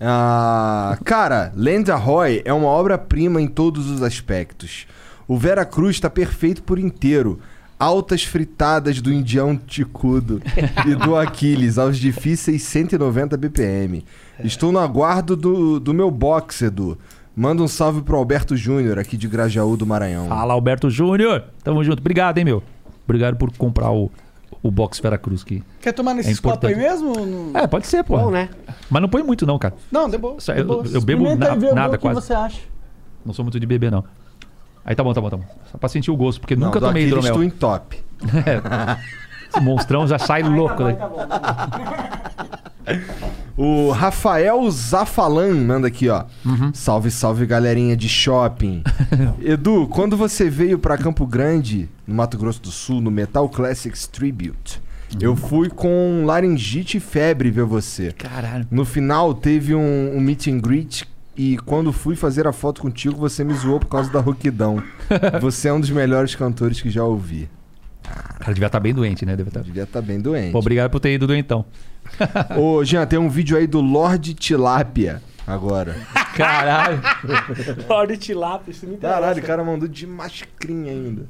Ah, 0.00 0.96
cara, 1.04 1.52
Lenda 1.56 1.96
Roy 1.96 2.42
é 2.44 2.52
uma 2.52 2.68
obra-prima 2.68 3.40
em 3.40 3.48
todos 3.48 3.90
os 3.90 4.02
aspectos. 4.02 4.86
O 5.26 5.36
Vera 5.36 5.64
Cruz 5.64 5.98
tá 5.98 6.08
perfeito 6.08 6.62
por 6.62 6.78
inteiro. 6.78 7.40
Altas 7.78 8.24
fritadas 8.24 9.00
do 9.00 9.12
Indião 9.12 9.56
Ticudo 9.56 10.42
e 10.86 10.94
do 10.96 11.16
Aquiles 11.16 11.78
aos 11.78 11.96
difíceis 11.96 12.62
190 12.64 13.36
BPM. 13.36 14.04
Estou 14.42 14.72
no 14.72 14.80
aguardo 14.80 15.36
do, 15.36 15.78
do 15.78 15.94
meu 15.94 16.10
box, 16.10 16.62
Edu. 16.62 16.98
Manda 17.36 17.62
um 17.62 17.68
salve 17.68 18.02
pro 18.02 18.16
Alberto 18.16 18.56
Júnior, 18.56 18.98
aqui 18.98 19.16
de 19.16 19.28
Grajaú 19.28 19.76
do 19.76 19.86
Maranhão. 19.86 20.26
Fala, 20.26 20.54
Alberto 20.54 20.90
Júnior. 20.90 21.44
Tamo 21.62 21.84
junto. 21.84 22.00
Obrigado, 22.00 22.38
hein, 22.38 22.44
meu. 22.44 22.64
Obrigado 23.04 23.36
por 23.36 23.56
comprar 23.56 23.92
o, 23.92 24.10
o 24.62 24.70
box 24.70 24.98
Veracruz 25.00 25.42
aqui. 25.42 25.62
Quer 25.80 25.92
tomar 25.92 26.14
nesses 26.14 26.40
copos 26.40 26.64
aí 26.68 26.74
importante. 26.74 27.02
mesmo? 27.02 27.56
É, 27.56 27.66
pode 27.66 27.86
ser, 27.86 28.02
pô. 28.04 28.18
Bom, 28.18 28.30
né? 28.30 28.48
Mas 28.90 29.02
não 29.02 29.08
põe 29.08 29.22
muito, 29.22 29.46
não, 29.46 29.58
cara. 29.58 29.74
Não, 29.90 30.08
de 30.08 30.18
boa. 30.18 30.40
Só- 30.40 30.52
de 30.52 30.60
eu- 30.60 30.66
boa. 30.66 30.84
eu 30.86 31.00
bebo 31.00 31.24
na- 31.36 31.54
e 31.54 31.72
nada 31.74 31.94
o 31.94 31.98
que 31.98 32.02
quase. 32.02 32.20
você 32.20 32.34
acha. 32.34 32.60
Não 33.24 33.32
sou 33.32 33.44
muito 33.44 33.58
de 33.60 33.66
beber, 33.66 33.90
não. 33.90 34.04
Aí 34.84 34.94
tá 34.94 35.04
bom, 35.04 35.12
tá 35.12 35.20
bom, 35.20 35.28
tá 35.30 35.36
bom. 35.36 35.44
Só 35.70 35.76
pra 35.78 35.88
sentir 35.88 36.10
o 36.10 36.16
gosto, 36.16 36.40
porque 36.40 36.56
Não, 36.56 36.66
nunca 36.68 36.80
tomei 36.80 37.06
hidromel. 37.06 37.34
Twin 37.34 37.50
Top. 37.50 38.02
Esse 39.50 39.60
monstrão 39.60 40.06
já 40.06 40.18
sai 40.18 40.42
louco, 40.42 40.84
né? 40.84 40.96
O 43.56 43.90
Rafael 43.90 44.70
Zafalan 44.70 45.54
manda 45.54 45.88
aqui, 45.88 46.08
ó. 46.08 46.24
Salve, 46.72 47.10
salve, 47.10 47.44
galerinha 47.44 47.96
de 47.96 48.08
shopping. 48.08 48.84
Edu, 49.42 49.88
quando 49.88 50.16
você 50.16 50.48
veio 50.48 50.78
pra 50.78 50.96
Campo 50.96 51.26
Grande, 51.26 51.88
no 52.06 52.14
Mato 52.14 52.38
Grosso 52.38 52.62
do 52.62 52.70
Sul, 52.70 53.00
no 53.00 53.10
Metal 53.10 53.48
Classics 53.48 54.06
Tribute, 54.06 54.80
eu 55.20 55.34
fui 55.34 55.68
com 55.68 56.22
laringite 56.24 56.98
e 56.98 57.00
febre 57.00 57.50
ver 57.50 57.64
você. 57.64 58.12
Caralho. 58.12 58.66
No 58.70 58.84
final, 58.84 59.34
teve 59.34 59.74
um, 59.74 60.16
um 60.16 60.20
meet 60.20 60.46
and 60.46 60.58
greet 60.58 61.04
e 61.36 61.56
quando 61.58 61.92
fui 61.92 62.14
fazer 62.14 62.46
a 62.46 62.52
foto 62.52 62.80
contigo, 62.80 63.16
você 63.16 63.42
me 63.42 63.54
zoou 63.54 63.80
por 63.80 63.86
causa 63.86 64.10
da 64.10 64.20
rouquidão. 64.20 64.82
você 65.40 65.68
é 65.68 65.72
um 65.72 65.80
dos 65.80 65.90
melhores 65.90 66.34
cantores 66.34 66.80
que 66.80 66.90
já 66.90 67.04
ouvi. 67.04 67.48
O 68.36 68.38
cara 68.38 68.54
devia 68.54 68.66
estar 68.66 68.80
bem 68.80 68.94
doente, 68.94 69.26
né? 69.26 69.36
Deve 69.36 69.50
estar... 69.50 69.60
Devia 69.62 69.82
estar 69.82 70.02
bem 70.02 70.20
doente. 70.20 70.52
Pô, 70.52 70.58
obrigado 70.58 70.90
por 70.90 71.00
ter 71.00 71.12
ido 71.12 71.26
doentão. 71.26 71.64
Ô, 72.56 72.84
Jean, 72.84 73.06
tem 73.06 73.18
um 73.18 73.28
vídeo 73.28 73.56
aí 73.56 73.66
do 73.66 73.80
Lorde 73.80 74.34
Tilápia 74.34 75.22
agora. 75.46 75.96
Caralho. 76.36 77.00
Lorde 77.88 78.16
Tilápia, 78.16 78.70
isso 78.70 78.86
me 78.86 78.94
interessa. 78.94 79.20
Caralho, 79.20 79.42
o 79.42 79.46
cara 79.46 79.64
mandou 79.64 79.88
de 79.88 80.06
mascrinha 80.06 80.92
ainda. 80.92 81.26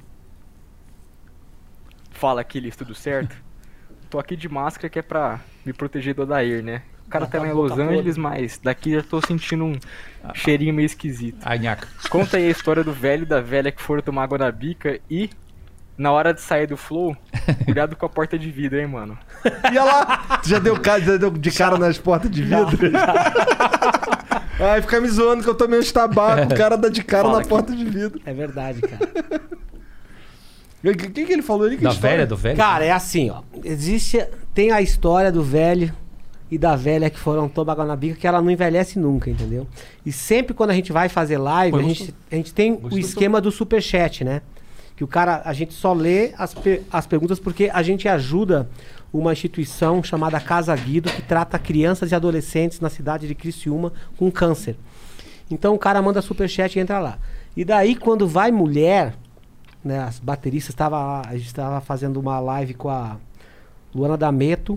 Fala, 2.11 2.41
Aquiles, 2.41 2.77
tudo 2.77 2.95
certo? 2.95 3.37
Tô 4.11 4.19
aqui 4.19 4.37
de 4.37 4.49
máscara 4.49 4.89
que 4.89 4.99
é 4.99 5.03
pra 5.03 5.41
me 5.65 5.73
proteger 5.73 6.15
do 6.15 6.23
Odair, 6.23 6.63
né? 6.65 6.83
O 7.07 7.11
cara 7.11 7.27
tá 7.27 7.39
lá 7.39 7.49
em 7.49 7.53
Los 7.53 7.73
Angeles, 7.73 8.19
mas 8.19 8.61
daqui 8.63 8.91
já 8.93 9.03
tô 9.03 9.21
sentindo 9.25 9.65
um 9.65 9.73
cheirinho 10.35 10.75
meio 10.75 10.85
esquisito. 10.85 11.39
Conta 12.11 12.37
aí 12.37 12.47
a 12.47 12.51
história 12.51 12.85
do 12.85 12.93
velho 12.93 13.23
e 13.23 13.27
da 13.27 13.41
velha 13.41 13.73
que 13.73 13.81
foram 13.81 14.03
tomar 14.03 14.25
água 14.25 14.37
na 14.37 14.53
bica 14.53 15.01
e, 15.09 15.31
na 15.99 16.13
hora 16.13 16.33
de 16.33 16.41
sair 16.41 16.67
do 16.67 16.77
flow, 16.77 17.17
cuidado 17.67 17.97
com 17.97 18.07
a 18.07 18.09
porta 18.09 18.39
de 18.39 18.51
vidro, 18.51 18.79
hein, 18.79 18.87
mano? 18.87 19.19
E 19.45 19.77
olha 19.77 19.85
lá, 19.85 20.41
tu 20.43 20.49
já 20.49 20.59
deu, 20.61 20.77
já 20.77 21.17
deu 21.17 21.31
de 21.31 21.51
cara 21.51 21.77
nas 21.77 21.99
portas 21.99 22.31
de 22.31 22.43
vidro? 22.43 22.79
Ai, 24.61 24.81
fica 24.83 25.01
me 25.01 25.09
zoando 25.09 25.43
que 25.43 25.49
eu 25.49 25.55
tomei 25.55 25.79
uns 25.79 25.93
tabaco, 25.93 26.53
o 26.53 26.57
cara 26.57 26.77
dá 26.77 26.89
de 26.89 27.03
cara 27.03 27.25
Fala 27.25 27.35
na 27.35 27.41
aqui. 27.41 27.49
porta 27.49 27.75
de 27.75 27.85
vidro. 27.85 28.21
É 28.25 28.33
verdade, 28.33 28.81
cara. 28.81 29.09
O 30.81 30.95
que, 30.95 31.11
que, 31.11 31.27
que 31.27 31.33
ele 31.33 31.43
falou 31.43 31.67
ali? 31.67 31.77
Que 31.77 31.83
Da 31.83 31.91
história? 31.91 32.17
velha, 32.19 32.27
do 32.29 32.37
velho? 32.37 32.57
Cara, 32.57 32.85
é 32.85 32.93
assim, 32.93 33.31
ó. 33.31 33.43
Existe. 33.65 34.25
Tem 34.55 34.71
a 34.71 34.81
história 34.81 35.33
do 35.33 35.43
velho 35.43 35.93
e 36.49 36.57
da 36.57 36.77
velha 36.77 37.11
que 37.11 37.19
foram 37.19 37.49
tomar 37.49 37.73
água 37.73 37.85
na 37.85 37.97
bica, 37.97 38.15
que 38.15 38.27
ela 38.27 38.41
não 38.41 38.49
envelhece 38.49 38.97
nunca, 38.97 39.29
entendeu? 39.29 39.67
E 40.07 40.13
sempre 40.13 40.55
quando 40.55 40.71
a 40.71 40.75
gente 40.75 40.93
vai 40.93 41.09
fazer 41.09 41.37
live, 41.37 41.73
Pô, 41.73 41.79
a 41.79 41.83
gente, 41.83 42.15
a 42.31 42.35
gente 42.37 42.55
tem 42.55 42.79
o 42.81 42.97
esquema 42.97 43.41
do 43.41 43.51
superchat, 43.51 44.23
né? 44.23 44.41
Que 44.99 45.05
o 45.05 45.07
cara, 45.07 45.43
a 45.45 45.53
gente 45.53 45.73
só 45.73 45.93
lê 45.93 46.33
as, 46.37 46.57
as 46.91 47.07
perguntas 47.07 47.39
porque 47.39 47.71
a 47.73 47.85
gente 47.85 48.09
ajuda 48.09 48.69
uma 49.13 49.33
instituição 49.33 50.03
chamada 50.03 50.41
Casa 50.41 50.75
Guido, 50.75 51.09
que 51.09 51.23
trata 51.23 51.57
crianças 51.57 52.11
e 52.11 52.17
adolescentes 52.17 52.81
na 52.81 52.91
cidade 52.91 53.29
de 53.29 53.35
Criciúma 53.37 53.93
com 54.17 54.29
câncer. 54.29 54.77
Então 55.49 55.73
o 55.73 55.79
cara 55.79 56.03
manda 56.03 56.21
superchat 56.21 56.77
e 56.77 56.83
entra 56.83 56.99
lá. 56.99 57.17
E 57.57 57.65
daí, 57.65 57.95
quando 57.95 58.27
vai 58.27 58.51
mulher, 58.51 59.15
né, 59.85 60.01
as 60.01 60.19
bateristas 60.19 60.71
estavam 60.71 60.99
lá, 60.99 61.23
a 61.29 61.37
gente 61.37 61.47
estava 61.47 61.81
fazendo 61.81 62.19
uma 62.19 62.41
live 62.41 62.75
com 62.75 62.89
a 62.89 63.19
Luana 63.95 64.17
D'Ameto 64.17 64.77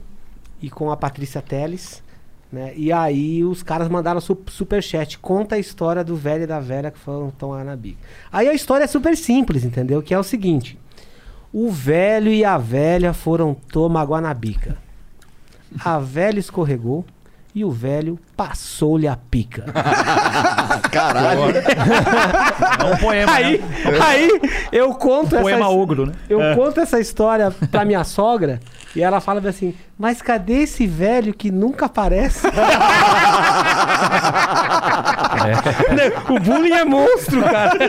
e 0.61 0.69
com 0.69 0.91
a 0.91 0.95
Patrícia 0.95 1.41
Teles, 1.41 2.03
né? 2.51 2.73
E 2.75 2.91
aí 2.91 3.43
os 3.43 3.63
caras 3.63 3.87
mandaram 3.87 4.19
su 4.19 4.37
superchat, 4.47 5.17
conta 5.19 5.55
a 5.55 5.59
história 5.59 6.03
do 6.03 6.15
velho 6.15 6.43
e 6.43 6.47
da 6.47 6.59
velha 6.59 6.91
que 6.91 6.99
foram 6.99 7.31
tomar 7.31 7.63
na 7.63 7.75
bica. 7.75 7.99
Aí 8.31 8.47
a 8.47 8.53
história 8.53 8.83
é 8.83 8.87
super 8.87 9.15
simples, 9.15 9.63
entendeu? 9.63 10.01
Que 10.01 10.13
é 10.13 10.19
o 10.19 10.23
seguinte: 10.23 10.77
o 11.53 11.71
velho 11.71 12.31
e 12.31 12.43
a 12.43 12.57
velha 12.57 13.13
foram 13.13 13.53
tomar 13.53 14.01
água 14.01 14.19
na 14.19 14.33
bica. 14.33 14.77
A 15.83 15.99
velha 15.99 16.39
escorregou 16.39 17.05
e 17.53 17.65
o 17.65 17.71
velho 17.71 18.17
passou-lhe 18.35 19.07
a 19.07 19.15
pica. 19.15 19.65
Caralho. 20.91 21.41
É 21.57 22.83
um 22.85 22.97
poema, 22.97 23.31
Aí, 23.33 23.57
né? 23.59 23.65
aí 24.01 24.41
eu 24.71 24.93
conto 24.95 25.35
essa 25.35 25.41
Poema 25.43 25.69
ogro, 25.69 26.05
né? 26.07 26.13
eu 26.29 26.39
conto 26.55 26.79
essa 26.79 26.99
história 26.99 27.51
pra 27.69 27.83
minha 27.85 28.03
sogra 28.03 28.59
e 28.95 29.01
ela 29.01 29.19
fala 29.19 29.41
assim: 29.49 29.73
Mas 29.97 30.21
cadê 30.21 30.63
esse 30.63 30.87
velho 30.87 31.33
que 31.33 31.51
nunca 31.51 31.85
aparece? 31.87 32.47
o 36.29 36.39
bullying 36.39 36.73
é 36.73 36.85
monstro, 36.85 37.41
cara. 37.43 37.79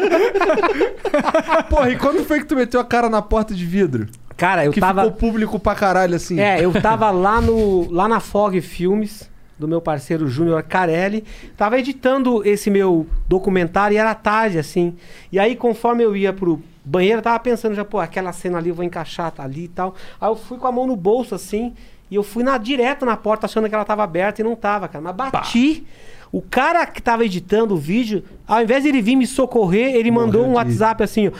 Porra, 1.68 1.90
e 1.90 1.96
quando 1.96 2.24
foi 2.24 2.40
que 2.40 2.46
tu 2.46 2.56
meteu 2.56 2.80
a 2.80 2.84
cara 2.84 3.08
na 3.08 3.22
porta 3.22 3.54
de 3.54 3.64
vidro? 3.64 4.08
Cara, 4.36 4.64
eu 4.64 4.72
que 4.72 4.80
tava. 4.80 5.02
ficou 5.04 5.16
público 5.18 5.58
pra 5.58 5.74
caralho 5.74 6.16
assim. 6.16 6.40
É, 6.40 6.64
eu 6.64 6.72
tava 6.80 7.10
lá 7.10 7.40
no 7.40 7.90
lá 7.92 8.08
na 8.08 8.18
Fog 8.20 8.60
Filmes 8.60 9.30
do 9.58 9.68
meu 9.68 9.80
parceiro 9.80 10.26
Júnior 10.28 10.62
Carelli, 10.62 11.24
tava 11.56 11.78
editando 11.78 12.46
esse 12.46 12.70
meu 12.70 13.06
documentário 13.28 13.94
e 13.94 13.98
era 13.98 14.14
tarde 14.14 14.58
assim. 14.58 14.94
E 15.30 15.38
aí 15.38 15.54
conforme 15.54 16.02
eu 16.02 16.16
ia 16.16 16.32
pro 16.32 16.60
banheiro, 16.84 17.18
eu 17.18 17.22
tava 17.22 17.38
pensando 17.38 17.74
já, 17.74 17.84
pô, 17.84 17.98
aquela 17.98 18.32
cena 18.32 18.58
ali 18.58 18.70
eu 18.70 18.74
vou 18.74 18.84
encaixar 18.84 19.30
tá 19.30 19.44
ali 19.44 19.64
e 19.64 19.68
tal. 19.68 19.94
Aí 20.20 20.28
eu 20.28 20.36
fui 20.36 20.58
com 20.58 20.66
a 20.66 20.72
mão 20.72 20.86
no 20.86 20.96
bolso 20.96 21.34
assim, 21.34 21.72
e 22.10 22.14
eu 22.14 22.22
fui 22.22 22.42
na 22.42 22.58
direto 22.58 23.06
na 23.06 23.16
porta 23.16 23.46
achando 23.46 23.68
que 23.68 23.74
ela 23.74 23.84
tava 23.84 24.02
aberta 24.02 24.42
e 24.42 24.44
não 24.44 24.54
tava, 24.54 24.86
cara. 24.88 25.02
Mas 25.02 25.16
bati. 25.16 25.86
O 26.30 26.40
cara 26.40 26.86
que 26.86 27.00
tava 27.00 27.24
editando 27.24 27.74
o 27.74 27.76
vídeo, 27.76 28.24
ao 28.46 28.62
invés 28.62 28.82
de 28.82 28.88
ele 28.88 29.02
vir 29.02 29.16
me 29.16 29.26
socorrer, 29.26 29.94
ele 29.94 30.10
mandou 30.10 30.46
um 30.46 30.52
WhatsApp 30.52 31.02
assim, 31.02 31.28
ó, 31.28 31.32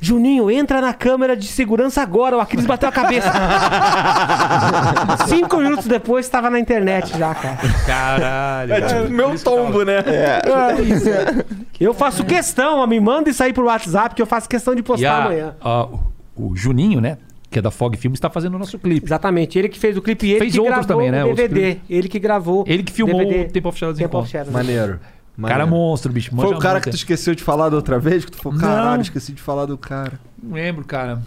Juninho, 0.00 0.50
entra 0.50 0.80
na 0.80 0.94
câmera 0.94 1.36
de 1.36 1.46
segurança 1.46 2.00
agora. 2.00 2.36
O 2.36 2.40
Aquiles 2.40 2.64
bateu 2.64 2.88
a 2.88 2.92
cabeça. 2.92 3.30
Cinco 5.28 5.58
minutos 5.58 5.86
depois, 5.86 6.24
estava 6.26 6.48
na 6.48 6.58
internet 6.58 7.16
já, 7.18 7.34
cara. 7.34 7.58
Caralho. 7.86 8.72
É 8.72 8.80
tipo 8.80 9.10
meu 9.10 9.38
tombo, 9.38 9.84
né? 9.84 10.02
Eu 11.78 11.92
faço 11.94 12.24
questão, 12.24 12.78
ó, 12.78 12.86
me 12.86 12.98
manda 13.00 13.28
isso 13.30 13.42
aí 13.42 13.52
pro 13.52 13.64
WhatsApp 13.66 14.14
que 14.14 14.22
eu 14.22 14.26
faço 14.26 14.48
questão 14.48 14.74
de 14.74 14.80
E 14.80 14.82
postar 14.82 15.12
a- 15.12 15.24
amanhã. 15.26 15.54
a- 15.60 15.88
o 16.36 16.56
Juninho, 16.56 17.00
né? 17.00 17.18
Que 17.50 17.58
é 17.58 17.62
da 17.62 17.70
Fog 17.70 17.96
Filmes, 17.96 18.16
está 18.18 18.30
fazendo 18.30 18.54
o 18.54 18.58
nosso 18.58 18.78
clipe. 18.78 19.04
Exatamente, 19.06 19.58
ele 19.58 19.68
que 19.68 19.78
fez 19.78 19.96
o 19.96 20.02
clipe 20.02 20.24
e 20.26 20.30
ele 20.30 20.38
Fez 20.40 20.52
que 20.52 20.60
outros 20.60 20.86
gravou 20.86 20.96
também, 20.96 21.10
né? 21.10 21.24
o 21.24 21.28
Outros 21.30 21.48
DVD. 21.48 21.80
Ele 21.90 22.08
que 22.08 22.18
gravou. 22.20 22.64
Ele 22.66 22.82
que 22.84 22.92
filmou 22.92 23.18
DVD. 23.18 23.46
o 23.48 23.52
Tempo 23.52 23.68
of 23.68 23.78
Shadows 23.78 23.98
Tempo 23.98 24.18
of. 24.18 24.30
Shadows. 24.30 24.52
Maneiro. 24.52 25.00
Cara 25.48 25.64
Maneiro. 25.64 25.70
monstro, 25.70 26.12
bicho. 26.12 26.34
Foi 26.34 26.46
o 26.46 26.58
cara 26.58 26.74
muito. 26.74 26.84
que 26.84 26.90
tu 26.90 26.96
esqueceu 26.96 27.34
de 27.34 27.42
falar 27.42 27.68
da 27.68 27.76
outra 27.76 27.98
vez? 27.98 28.24
Que 28.24 28.30
tu 28.30 28.38
falou, 28.38 28.58
caralho, 28.58 28.94
Não. 28.96 29.00
esqueci 29.02 29.32
de 29.32 29.42
falar 29.42 29.66
do 29.66 29.76
cara. 29.78 30.20
Não 30.42 30.54
lembro, 30.54 30.84
cara. 30.84 31.20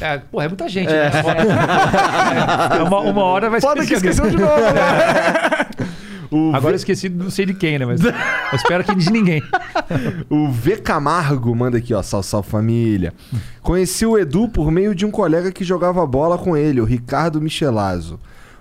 É, 0.00 0.18
porra, 0.18 0.44
é 0.44 0.48
muita 0.48 0.68
gente, 0.68 0.90
né? 0.90 1.10
É, 2.78 2.82
uma, 2.82 3.00
uma 3.00 3.22
hora 3.24 3.50
vai 3.50 3.60
Foda 3.60 3.84
que 3.84 3.94
esquecer 3.94 4.22
esqueceu 4.22 4.30
de 4.30 4.36
novo, 4.36 4.60
né? 4.60 5.88
O 6.30 6.48
Agora 6.48 6.66
eu 6.66 6.70
v... 6.72 6.76
esqueci, 6.76 7.08
não 7.08 7.30
sei 7.30 7.46
de 7.46 7.54
quem, 7.54 7.78
né? 7.78 7.86
Mas 7.86 8.02
eu 8.04 8.12
espero 8.52 8.84
que 8.84 8.94
de 8.94 9.10
ninguém. 9.10 9.42
o 10.28 10.48
v 10.48 10.76
Camargo 10.76 11.54
manda 11.54 11.78
aqui, 11.78 11.94
ó. 11.94 12.02
Sal, 12.02 12.22
sal 12.22 12.42
família. 12.42 13.14
Conheci 13.62 14.04
o 14.04 14.18
Edu 14.18 14.48
por 14.48 14.70
meio 14.70 14.94
de 14.94 15.06
um 15.06 15.10
colega 15.10 15.50
que 15.50 15.64
jogava 15.64 16.06
bola 16.06 16.36
com 16.36 16.56
ele, 16.56 16.80
o 16.80 16.84
Ricardo 16.84 17.40
Michelazzo. 17.40 18.20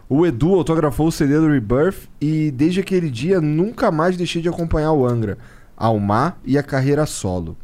O 0.10 0.26
Edu 0.26 0.54
autografou 0.56 1.08
o 1.08 1.12
CD 1.12 1.38
do 1.38 1.50
Rebirth 1.50 2.08
e 2.22 2.50
desde 2.52 2.80
aquele 2.80 3.10
dia 3.10 3.42
nunca 3.42 3.92
mais 3.92 4.16
deixei 4.16 4.42
de 4.42 4.48
acompanhar 4.48 4.94
o 4.94 5.06
Angra, 5.06 5.38
Almar 5.76 6.38
e 6.46 6.58
a 6.58 6.64
carreira 6.64 7.06
solo. 7.06 7.58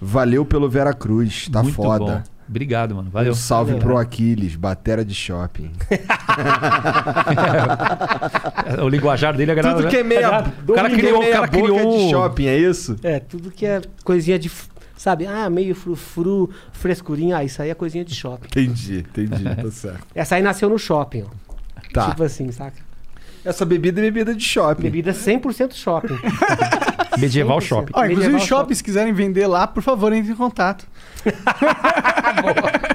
Valeu 0.00 0.44
pelo 0.44 0.68
Vera 0.68 0.92
Cruz, 0.92 1.48
tá 1.50 1.62
Muito 1.62 1.74
foda. 1.74 2.04
bom. 2.04 2.22
Obrigado, 2.48 2.94
mano. 2.94 3.10
Valeu. 3.10 3.32
Um 3.32 3.34
salve 3.34 3.72
Valeu. 3.72 3.86
pro 3.86 3.98
Aquiles, 3.98 4.54
batera 4.56 5.04
de 5.04 5.14
shopping. 5.14 5.70
o 8.82 8.88
linguajar 8.88 9.36
dele 9.36 9.50
é 9.50 9.54
Tudo 9.54 9.66
agradável. 9.66 9.90
que 9.90 9.96
é 9.98 10.02
meia, 10.02 10.44
O 10.66 10.72
cara 10.72 10.88
é 10.88 10.94
criou, 10.94 11.16
o 11.16 11.20
meia 11.20 11.32
cara 11.34 11.46
boca 11.46 11.58
criou 11.62 11.98
de 11.98 12.10
shopping, 12.10 12.46
é 12.46 12.58
isso? 12.58 12.96
É, 13.02 13.20
tudo 13.20 13.50
que 13.50 13.66
é 13.66 13.80
coisinha 14.04 14.38
de. 14.38 14.50
Sabe? 14.96 15.26
Ah, 15.26 15.48
meio 15.48 15.74
frufru, 15.74 16.50
frescurinho. 16.72 17.36
Ah, 17.36 17.44
isso 17.44 17.62
aí 17.62 17.70
é 17.70 17.74
coisinha 17.74 18.04
de 18.04 18.14
shopping. 18.14 18.46
Entendi, 18.46 18.98
entendi, 19.08 19.44
tá 19.44 19.54
certo. 19.70 20.06
Essa 20.14 20.36
aí 20.36 20.42
nasceu 20.42 20.68
no 20.68 20.78
shopping, 20.78 21.22
ó. 21.22 21.47
Tá. 21.92 22.10
Tipo 22.10 22.22
assim, 22.22 22.50
saca? 22.52 22.86
Essa 23.44 23.64
bebida 23.64 24.00
é 24.00 24.04
bebida 24.04 24.34
de 24.34 24.44
shopping. 24.44 24.82
Bebida 24.82 25.12
100% 25.12 25.72
shopping. 25.72 26.18
Medieval 27.18 27.58
100%. 27.58 27.62
shopping. 27.62 27.92
Ó, 27.94 28.04
inclusive, 28.04 28.16
Medieval 28.16 28.40
os 28.40 28.46
shoppings, 28.46 28.78
se 28.78 28.84
quiserem 28.84 29.12
vender 29.12 29.46
lá, 29.46 29.66
por 29.66 29.82
favor, 29.82 30.12
entre 30.12 30.32
em 30.32 30.36
contato. 30.36 30.86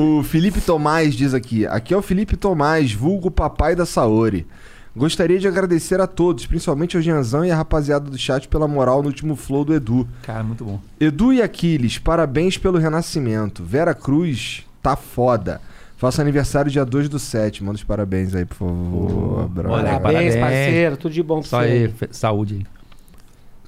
O 0.00 0.22
Felipe 0.22 0.60
Tomás 0.60 1.16
diz 1.16 1.34
aqui: 1.34 1.66
aqui 1.66 1.92
é 1.92 1.96
o 1.96 2.02
Felipe 2.02 2.36
Tomás, 2.36 2.92
vulgo 2.92 3.32
papai 3.32 3.74
da 3.74 3.84
Saori. 3.84 4.46
Gostaria 4.94 5.40
de 5.40 5.48
agradecer 5.48 6.00
a 6.00 6.06
todos, 6.06 6.46
principalmente 6.46 6.96
ao 6.96 7.02
Gianzão 7.02 7.44
e 7.44 7.50
a 7.50 7.56
rapaziada 7.56 8.08
do 8.08 8.16
chat 8.16 8.46
pela 8.46 8.68
moral 8.68 9.02
no 9.02 9.08
último 9.08 9.34
flow 9.34 9.64
do 9.64 9.74
Edu. 9.74 10.06
Cara, 10.22 10.44
muito 10.44 10.64
bom. 10.64 10.80
Edu 11.00 11.32
e 11.32 11.42
Aquiles, 11.42 11.98
parabéns 11.98 12.56
pelo 12.56 12.78
renascimento. 12.78 13.64
Vera 13.64 13.92
Cruz, 13.92 14.64
tá 14.80 14.94
foda. 14.94 15.60
Faço 15.98 16.20
aniversário 16.20 16.70
dia 16.70 16.84
2 16.84 17.08
do 17.08 17.18
7. 17.18 17.62
Manda 17.62 17.74
os 17.76 17.84
parabéns 17.84 18.34
aí, 18.34 18.44
por 18.44 18.54
favor. 18.54 19.50
olha, 19.68 19.98
Parabéns, 19.98 20.00
Parabéns. 20.00 20.36
parceiro. 20.36 20.96
Tudo 20.96 21.12
de 21.12 21.22
bom 21.22 21.40
pra 21.40 21.48
Só 21.48 21.58
você. 21.60 21.64
aí, 21.66 21.94
saúde 22.12 22.54
aí. 22.54 22.60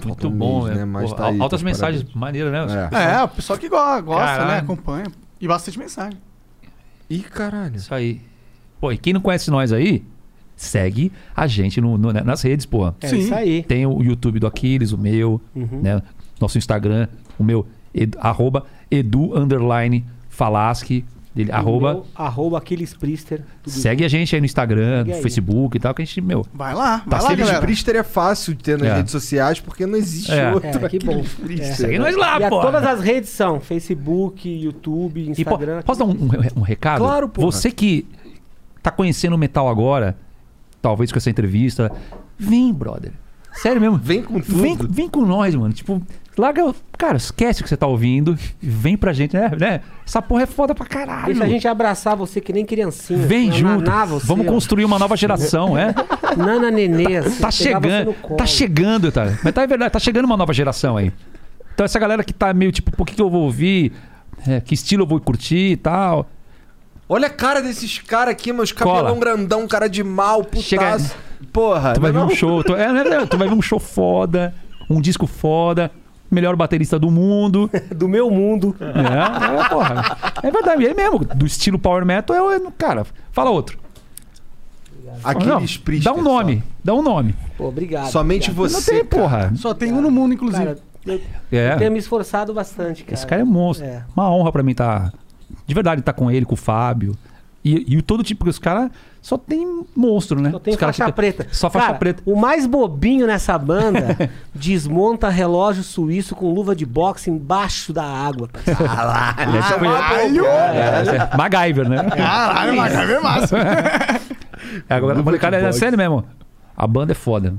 Muito 0.07 0.23
Falta 0.23 0.29
um 0.29 0.31
bom, 0.39 0.63
mês, 0.63 0.75
né? 0.77 0.79
né? 0.81 0.85
Mas 0.87 1.11
Pô, 1.11 1.17
tá 1.17 1.27
aí, 1.29 1.41
altas 1.41 1.61
tá 1.61 1.67
mensagens 1.67 2.03
parabéns. 2.05 2.21
maneiras, 2.21 2.53
né? 2.53 2.89
É. 2.93 3.15
É, 3.17 3.23
o 3.25 3.29
pessoal 3.29 3.59
que 3.59 3.69
go- 3.69 3.77
gosta, 4.03 4.25
Caralho. 4.25 4.49
né? 4.49 4.59
Acompanha. 4.59 5.07
E 5.41 5.47
bastante 5.49 5.79
mensagem. 5.79 6.19
Ih, 7.11 7.19
caralho. 7.23 7.77
Isso 7.77 7.93
aí. 7.93 8.21
Pô, 8.81 8.91
e 8.93 8.97
quem 8.97 9.13
não 9.13 9.21
conhece 9.21 9.51
nós 9.51 9.73
aí, 9.73 10.03
segue 10.57 11.13
a 11.37 11.47
gente 11.47 11.81
no- 11.81 11.99
no- 11.99 12.13
nas 12.13 12.41
redes, 12.43 12.65
pô. 12.65 12.95
É 13.01 13.09
Sim. 13.09 13.19
isso 13.19 13.35
aí. 13.35 13.63
Tem 13.65 13.85
o 13.85 14.01
YouTube 14.03 14.39
do 14.39 14.47
Aquiles, 14.47 14.93
o 14.93 14.97
meu, 14.99 15.41
Uhum. 15.55 15.81
né? 15.83 16.01
Nosso 16.41 16.57
Instagram, 16.57 17.09
o 17.39 17.45
meu, 17.45 17.67
ed, 17.93 18.17
arroba 18.21 18.65
edu 18.91 19.37
underline 19.37 20.05
falaschi, 20.31 21.05
dele, 21.35 21.53
arroba. 21.53 21.93
Meu, 21.95 22.07
arroba 22.15 22.59
Aquiles 22.59 22.93
Priester. 22.95 23.43
Segue 23.67 24.05
a 24.05 24.09
gente 24.09 24.35
aí 24.35 24.41
no 24.41 24.45
Instagram, 24.45 25.05
no. 25.05 25.15
Facebook 25.23 25.77
e 25.77 25.81
tal, 25.81 25.95
que 25.95 26.03
a 26.03 26.05
gente, 26.05 26.21
meu. 26.21 26.45
Vai 26.53 26.75
lá, 26.75 27.01
Tá 27.09 27.19
vai 27.19 27.37
lá. 27.37 27.61
Priester 27.61 27.97
é 27.97 28.03
fácil 28.03 28.55
de 28.55 28.63
ter 28.65 28.79
nas 28.79 28.89
É. 28.89 28.97
redes 28.97 29.13
sociais 29.13 29.61
porque 29.61 29.87
não 29.87 29.97
existe 29.97 30.33
É. 30.33 30.53
outro. 30.53 30.69
É, 30.69 30.89
que 30.89 30.99
bom. 30.99 31.23
Priester. 31.43 31.77
Segue 31.77 31.99
nós 31.99 32.17
lá, 32.17 32.41
E 32.41 32.49
pô. 32.49 32.61
todas 32.61 32.85
as 32.85 33.01
redes 33.01 33.31
são 33.31 33.61
Facebook, 33.61 34.49
YouTube, 34.49 35.21
E 35.21 35.25
po- 35.45 35.51
Instagram. 35.53 35.83
posso 35.83 36.01
dar 36.01 36.07
um, 36.07 36.11
um- 36.11 36.59
um 36.61 36.63
recado? 36.63 36.99
Claro, 36.99 37.29
porra. 37.29 37.47
Você 37.51 37.71
que 37.71 38.07
tá 38.83 38.91
conhecendo 38.91 39.35
o 39.35 39.39
metal 39.39 39.69
agora, 39.69 40.17
talvez 40.83 41.13
com 41.13 41.19
essa 41.19 41.31
entrevista, 41.31 41.93
vem, 42.39 42.73
brother. 42.73 43.13
Sério 43.53 43.81
mesmo. 43.81 43.99
Vem 43.99 44.23
com 44.23 44.41
tudo. 44.41 44.59
Vem, 44.63 44.77
vem 44.77 45.09
com 45.09 45.23
nós, 45.27 45.55
mano. 45.55 45.73
Tipo, 45.75 46.01
larga. 46.39 46.75
Cara, 46.97 47.17
esquece 47.17 47.61
o 47.61 47.63
que 47.65 47.69
você 47.69 47.77
tá 47.77 47.87
ouvindo. 47.87 48.39
e 48.63 48.67
Vem 48.69 48.97
pra 48.97 49.13
gente, 49.13 49.35
né? 49.37 49.51
né? 49.59 49.81
Essa 50.07 50.21
porra 50.23 50.43
é 50.43 50.47
foda 50.47 50.75
pra 50.75 50.87
caralho. 50.87 51.27
Deixa 51.27 51.45
a 51.45 51.49
gente 51.49 51.67
abraçar 51.69 52.17
você 52.17 52.41
que 52.41 52.53
nem 52.53 52.65
criancinha. 52.65 53.19
Vem 53.27 53.51
assim, 53.51 53.59
junto. 53.59 53.91
você, 54.09 54.27
Vamos 54.27 54.47
ó. 54.47 54.51
construir 54.51 54.85
uma 54.85 54.99
nova 54.99 55.17
geração, 55.17 55.77
é? 55.77 55.95
Nana 56.37 56.71
Nenê, 56.71 57.17
assim, 57.19 57.41
Tá 57.41 57.49
pegar 57.49 57.51
você 57.51 57.63
chegando. 57.63 58.37
Tá 58.37 58.47
chegando, 58.47 59.13
tá? 59.13 59.27
Mas 59.43 59.53
tá 59.55 59.63
é 59.63 59.67
verdade, 59.67 59.93
tá 59.93 59.99
chegando 59.99 60.25
uma 60.27 60.37
nova 60.37 60.53
geração 60.53 60.97
aí. 60.97 61.13
Então 61.75 61.85
essa 61.85 61.99
galera 61.99 62.23
que 62.23 62.33
tá 62.33 62.53
meio 62.53 62.71
tipo, 62.73 62.91
por 62.93 63.07
que, 63.07 63.15
que 63.15 63.23
eu 63.23 63.31
vou 63.31 63.43
ouvir? 63.45 63.93
É, 64.47 64.61
que 64.61 64.75
estilo 64.75 65.03
eu 65.03 65.07
vou 65.07 65.21
curtir 65.21 65.73
e 65.73 65.77
tal. 65.77 66.29
Olha 67.09 67.27
a 67.27 67.31
cara 67.31 67.61
desses 67.61 67.99
caras 67.99 68.33
aqui, 68.33 68.53
meus 68.53 68.71
Cola. 68.73 68.97
cabelão 69.01 69.19
grandão, 69.19 69.67
cara 69.67 69.89
de 69.89 70.03
mal, 70.05 70.45
putaço. 70.45 70.63
Chega- 70.63 70.99
Porra, 71.53 71.95
Tu 71.95 72.01
vai 72.01 72.13
ver 72.13 72.19
não- 72.19 72.27
um 72.27 72.31
show. 72.31 72.63
Tu, 72.63 72.75
é, 72.77 72.93
né, 72.93 73.27
tu 73.27 73.37
vai 73.37 73.49
ver 73.49 73.55
um 73.55 73.63
show 73.63 73.81
foda, 73.81 74.55
um 74.89 75.01
disco 75.01 75.27
foda, 75.27 75.91
melhor 76.31 76.55
baterista 76.57 76.99
do 76.99 77.11
mundo. 77.11 77.71
Do 77.95 78.09
meu 78.09 78.31
mundo. 78.31 78.75
É, 78.81 79.61
é, 79.65 79.69
porra. 79.69 80.17
É 80.43 80.51
verdade, 80.51 80.87
é 80.87 80.95
mesmo. 80.95 81.19
Do 81.21 81.45
estilo 81.47 81.79
power 81.79 82.05
metal 82.05 82.37
é, 82.53 82.57
o- 82.59 82.71
cara. 82.73 83.05
Fala 83.33 83.51
outro. 83.51 83.79
Aqueles 85.25 85.77
Priester. 85.77 86.13
dá 86.13 86.19
um 86.19 86.23
nome, 86.23 86.63
dá 86.85 86.95
um 86.95 87.03
nome. 87.03 87.35
Pô, 87.59 87.67
obrigado. 87.69 88.11
Somente 88.11 88.51
obrigado. 88.51 88.71
você. 88.71 88.93
Não 88.93 88.99
tem, 89.01 89.09
cara. 89.09 89.23
porra. 89.23 89.53
Só 89.57 89.75
tem 89.75 89.93
um 89.93 90.01
no 90.01 90.11
mundo, 90.11 90.33
inclusive. 90.35 90.65
Cara, 90.65 90.79
eu, 91.07 91.21
É. 91.53 91.75
eu 91.75 91.79
tenho 91.79 91.93
me 91.93 91.99
esforçado 91.99 92.55
bastante, 92.55 93.03
cara. 93.05 93.15
Esse 93.15 93.27
cara 93.27 93.43
é 93.43 93.45
monstro. 93.45 93.87
É. 93.87 94.03
Uma 94.17 94.31
honra 94.31 94.53
pra 94.53 94.63
mim 94.63 94.71
estar. 94.73 95.13
De 95.67 95.75
verdade, 95.75 96.01
estar 96.01 96.13
com 96.13 96.31
ele, 96.31 96.47
com 96.47 96.55
o 96.55 96.57
Fábio. 96.57 97.17
E, 97.63 97.97
e 97.97 98.03
todo 98.03 98.23
tipo, 98.23 98.39
porque 98.41 98.51
os 98.51 98.59
caras 98.59 98.91
só 99.21 99.37
tem 99.37 99.85
monstro, 99.95 100.41
né? 100.41 100.51
Só 100.51 100.59
tem 100.59 100.75
os 100.75 100.81
faixa 100.81 101.13
preta. 101.13 101.47
Só 101.53 101.69
faixa 101.69 101.87
Cara, 101.89 101.99
preta. 101.99 102.23
O 102.25 102.35
mais 102.35 102.65
bobinho 102.65 103.27
nessa 103.27 103.59
banda 103.59 104.17
desmonta 104.55 105.29
relógio 105.29 105.83
suíço 105.83 106.35
com 106.35 106.53
luva 106.53 106.75
de 106.75 106.87
boxe 106.87 107.31
embaixo 107.31 107.93
da 107.93 108.05
água. 108.05 108.49
parceiro. 108.49 108.81
Caralho! 108.89 110.47
É, 110.47 111.31
é, 111.33 111.37
MacGyver, 111.37 111.89
né? 111.89 112.03
Caralho, 112.17 112.77
mas 112.77 112.95
é 112.95 113.21
massa. 113.21 113.59
É, 113.59 114.31
Agora, 114.95 115.19
a 115.19 115.23
molecada 115.23 115.57
é 115.57 115.73
sério 115.73 115.99
mesmo. 115.99 116.25
A 116.75 116.87
banda 116.87 117.13
é 117.13 117.15
foda. 117.15 117.55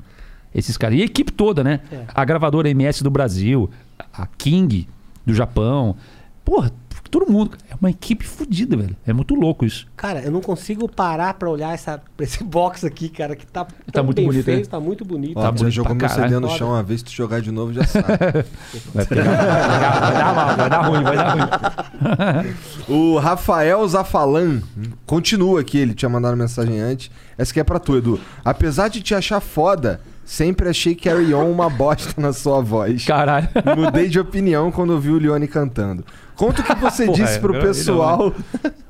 Esses 0.53 0.77
caras. 0.77 0.97
E 0.97 1.01
a 1.03 1.05
equipe 1.05 1.31
toda, 1.31 1.63
né? 1.63 1.79
É. 1.91 2.05
A 2.13 2.25
gravadora 2.25 2.69
MS 2.69 3.03
do 3.03 3.11
Brasil, 3.11 3.69
a 4.11 4.25
King 4.25 4.87
do 5.25 5.33
Japão. 5.33 5.95
Porra, 6.43 6.71
todo 7.11 7.29
mundo. 7.31 7.57
É 7.69 7.75
uma 7.79 7.89
equipe 7.89 8.25
fodida, 8.25 8.77
velho. 8.77 8.95
É 9.05 9.11
muito 9.11 9.35
louco 9.35 9.65
isso. 9.65 9.85
Cara, 9.97 10.21
eu 10.21 10.31
não 10.31 10.41
consigo 10.41 10.87
parar 10.89 11.33
pra 11.33 11.49
olhar 11.49 11.73
essa, 11.73 12.01
esse 12.19 12.43
box 12.43 12.85
aqui, 12.85 13.09
cara, 13.09 13.35
que 13.35 13.45
tá, 13.45 13.67
tão 13.91 14.05
muito 14.05 14.15
bem 14.15 14.25
bonito, 14.25 14.45
feito, 14.45 14.65
né? 14.65 14.71
tá 14.71 14.79
muito 14.79 15.05
bonito. 15.05 15.37
Ó, 15.37 15.41
Tá 15.41 15.51
você 15.51 15.57
bonito 15.57 15.73
jogou 15.75 15.95
pra 15.95 16.07
meu 16.07 16.17
CD 16.23 16.39
no 16.39 16.49
chão 16.49 16.69
uma 16.69 16.81
vez, 16.81 17.01
se 17.01 17.05
tu 17.05 17.11
jogar 17.11 17.41
de 17.41 17.51
novo 17.51 17.73
já 17.73 17.83
sabe. 17.83 18.07
Vai, 18.93 19.05
pegar, 19.05 19.23
vai, 19.23 19.35
dar, 19.35 19.99
vai 19.99 20.13
dar 20.13 20.33
mal, 20.33 20.55
vai 20.55 20.69
dar 20.69 20.81
ruim, 20.81 21.03
vai 21.03 21.15
dar 21.17 21.31
ruim. 21.31 22.55
o 22.87 23.17
Rafael 23.17 23.85
Zafalan 23.87 24.61
continua 25.05 25.59
aqui, 25.61 25.77
ele 25.77 25.93
tinha 25.93 26.09
mandado 26.09 26.37
mensagem 26.37 26.79
antes. 26.79 27.11
Essa 27.37 27.51
aqui 27.51 27.59
é 27.59 27.63
pra 27.63 27.79
tu, 27.79 27.97
Edu. 27.97 28.19
Apesar 28.45 28.87
de 28.87 29.01
te 29.01 29.13
achar 29.13 29.39
foda, 29.39 29.99
sempre 30.23 30.69
achei 30.69 30.95
Carry 30.95 31.33
On 31.33 31.49
uma 31.51 31.69
bosta 31.69 32.19
na 32.21 32.31
sua 32.33 32.61
voz. 32.61 33.05
Caralho. 33.05 33.49
Mudei 33.75 34.07
de 34.07 34.19
opinião 34.19 34.71
quando 34.71 34.91
ouvi 34.91 35.09
o 35.09 35.17
Leone 35.17 35.47
cantando. 35.47 36.05
Conta 36.41 36.61
o 36.61 36.65
que 36.65 36.73
você 36.75 37.05
Porra, 37.05 37.23
disse 37.23 37.35
é, 37.35 37.39
pro 37.39 37.53
pessoal 37.53 38.33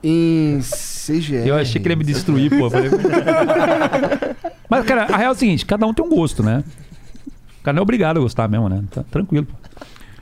em 0.01 0.59
CGR. 0.61 1.45
Eu 1.45 1.55
achei 1.57 1.81
que 1.81 1.87
ele 1.87 1.93
ia 1.95 1.97
me 1.97 2.03
destruir, 2.05 2.49
pô. 2.49 2.69
Falei- 2.69 2.89
Mas, 4.69 4.85
cara, 4.85 5.03
a 5.13 5.17
real 5.17 5.31
é 5.31 5.35
o 5.35 5.37
seguinte: 5.37 5.65
cada 5.65 5.85
um 5.85 5.93
tem 5.93 6.05
um 6.05 6.07
gosto, 6.09 6.41
né? 6.41 6.63
O 7.59 7.63
cara 7.63 7.75
não 7.75 7.81
é 7.81 7.83
obrigado 7.83 8.17
a 8.17 8.21
gostar 8.21 8.47
mesmo, 8.47 8.69
né? 8.69 8.81
Tá 8.89 9.03
tranquilo, 9.11 9.45
pô. 9.45 9.53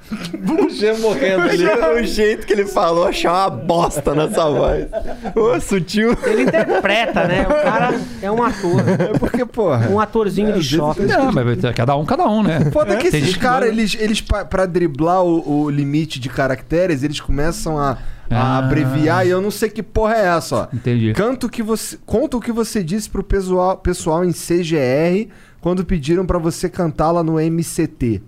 O 0.65 0.69
Jean 0.69 0.97
morrendo 0.99 1.43
ali. 1.43 1.65
o 1.65 2.03
jeito 2.03 2.45
que 2.47 2.53
ele 2.53 2.65
falou, 2.65 3.05
achar 3.07 3.31
uma 3.31 3.49
bosta 3.49 4.13
nessa 4.15 4.49
voz. 4.49 4.87
Ô, 5.35 5.59
sutil. 5.59 6.17
Ele 6.25 6.43
interpreta, 6.43 7.27
né? 7.27 7.43
O 7.47 7.63
cara 7.63 7.99
é 8.21 8.31
um 8.31 8.41
ator. 8.43 8.81
É 8.87 9.17
porque, 9.19 9.45
porra. 9.45 9.87
Um 9.89 9.99
atorzinho 9.99 10.53
de 10.53 10.63
choque. 10.63 11.01
Não, 11.01 11.31
mas 11.31 11.45
cada 11.75 11.95
um, 11.95 12.05
cada 12.05 12.27
um, 12.27 12.41
né? 12.43 12.69
Foda 12.71 12.97
que 12.97 13.09
Tem 13.11 13.21
esses 13.21 13.35
que 13.35 13.39
caras, 13.39 13.69
eles, 13.69 13.95
eles 13.99 14.21
pa- 14.21 14.45
pra 14.45 14.65
driblar 14.65 15.23
o, 15.23 15.63
o 15.63 15.69
limite 15.69 16.19
de 16.19 16.29
caracteres, 16.29 17.03
eles 17.03 17.19
começam 17.19 17.77
a, 17.77 17.91
a 17.91 17.97
Ah. 18.31 18.57
abreviar 18.59 19.25
e 19.25 19.29
eu 19.29 19.41
não 19.41 19.51
sei 19.51 19.69
que 19.69 19.83
porra 19.83 20.15
é 20.15 20.25
essa, 20.27 20.55
ó. 20.55 20.67
Entendi. 20.73 21.13
Canta 21.13 21.45
o 21.45 21.49
que 21.49 21.61
você, 21.63 21.97
conta 22.05 22.37
o 22.37 22.41
que 22.41 22.51
você 22.51 22.83
disse 22.83 23.09
pro 23.09 23.23
pessoal, 23.23 23.77
pessoal 23.77 24.23
em 24.25 24.31
CGR 24.31 25.27
quando 25.61 25.83
pediram 25.85 26.25
pra 26.25 26.37
você 26.39 26.69
cantá-la 26.69 27.23
no 27.23 27.39
MCT. 27.39 28.21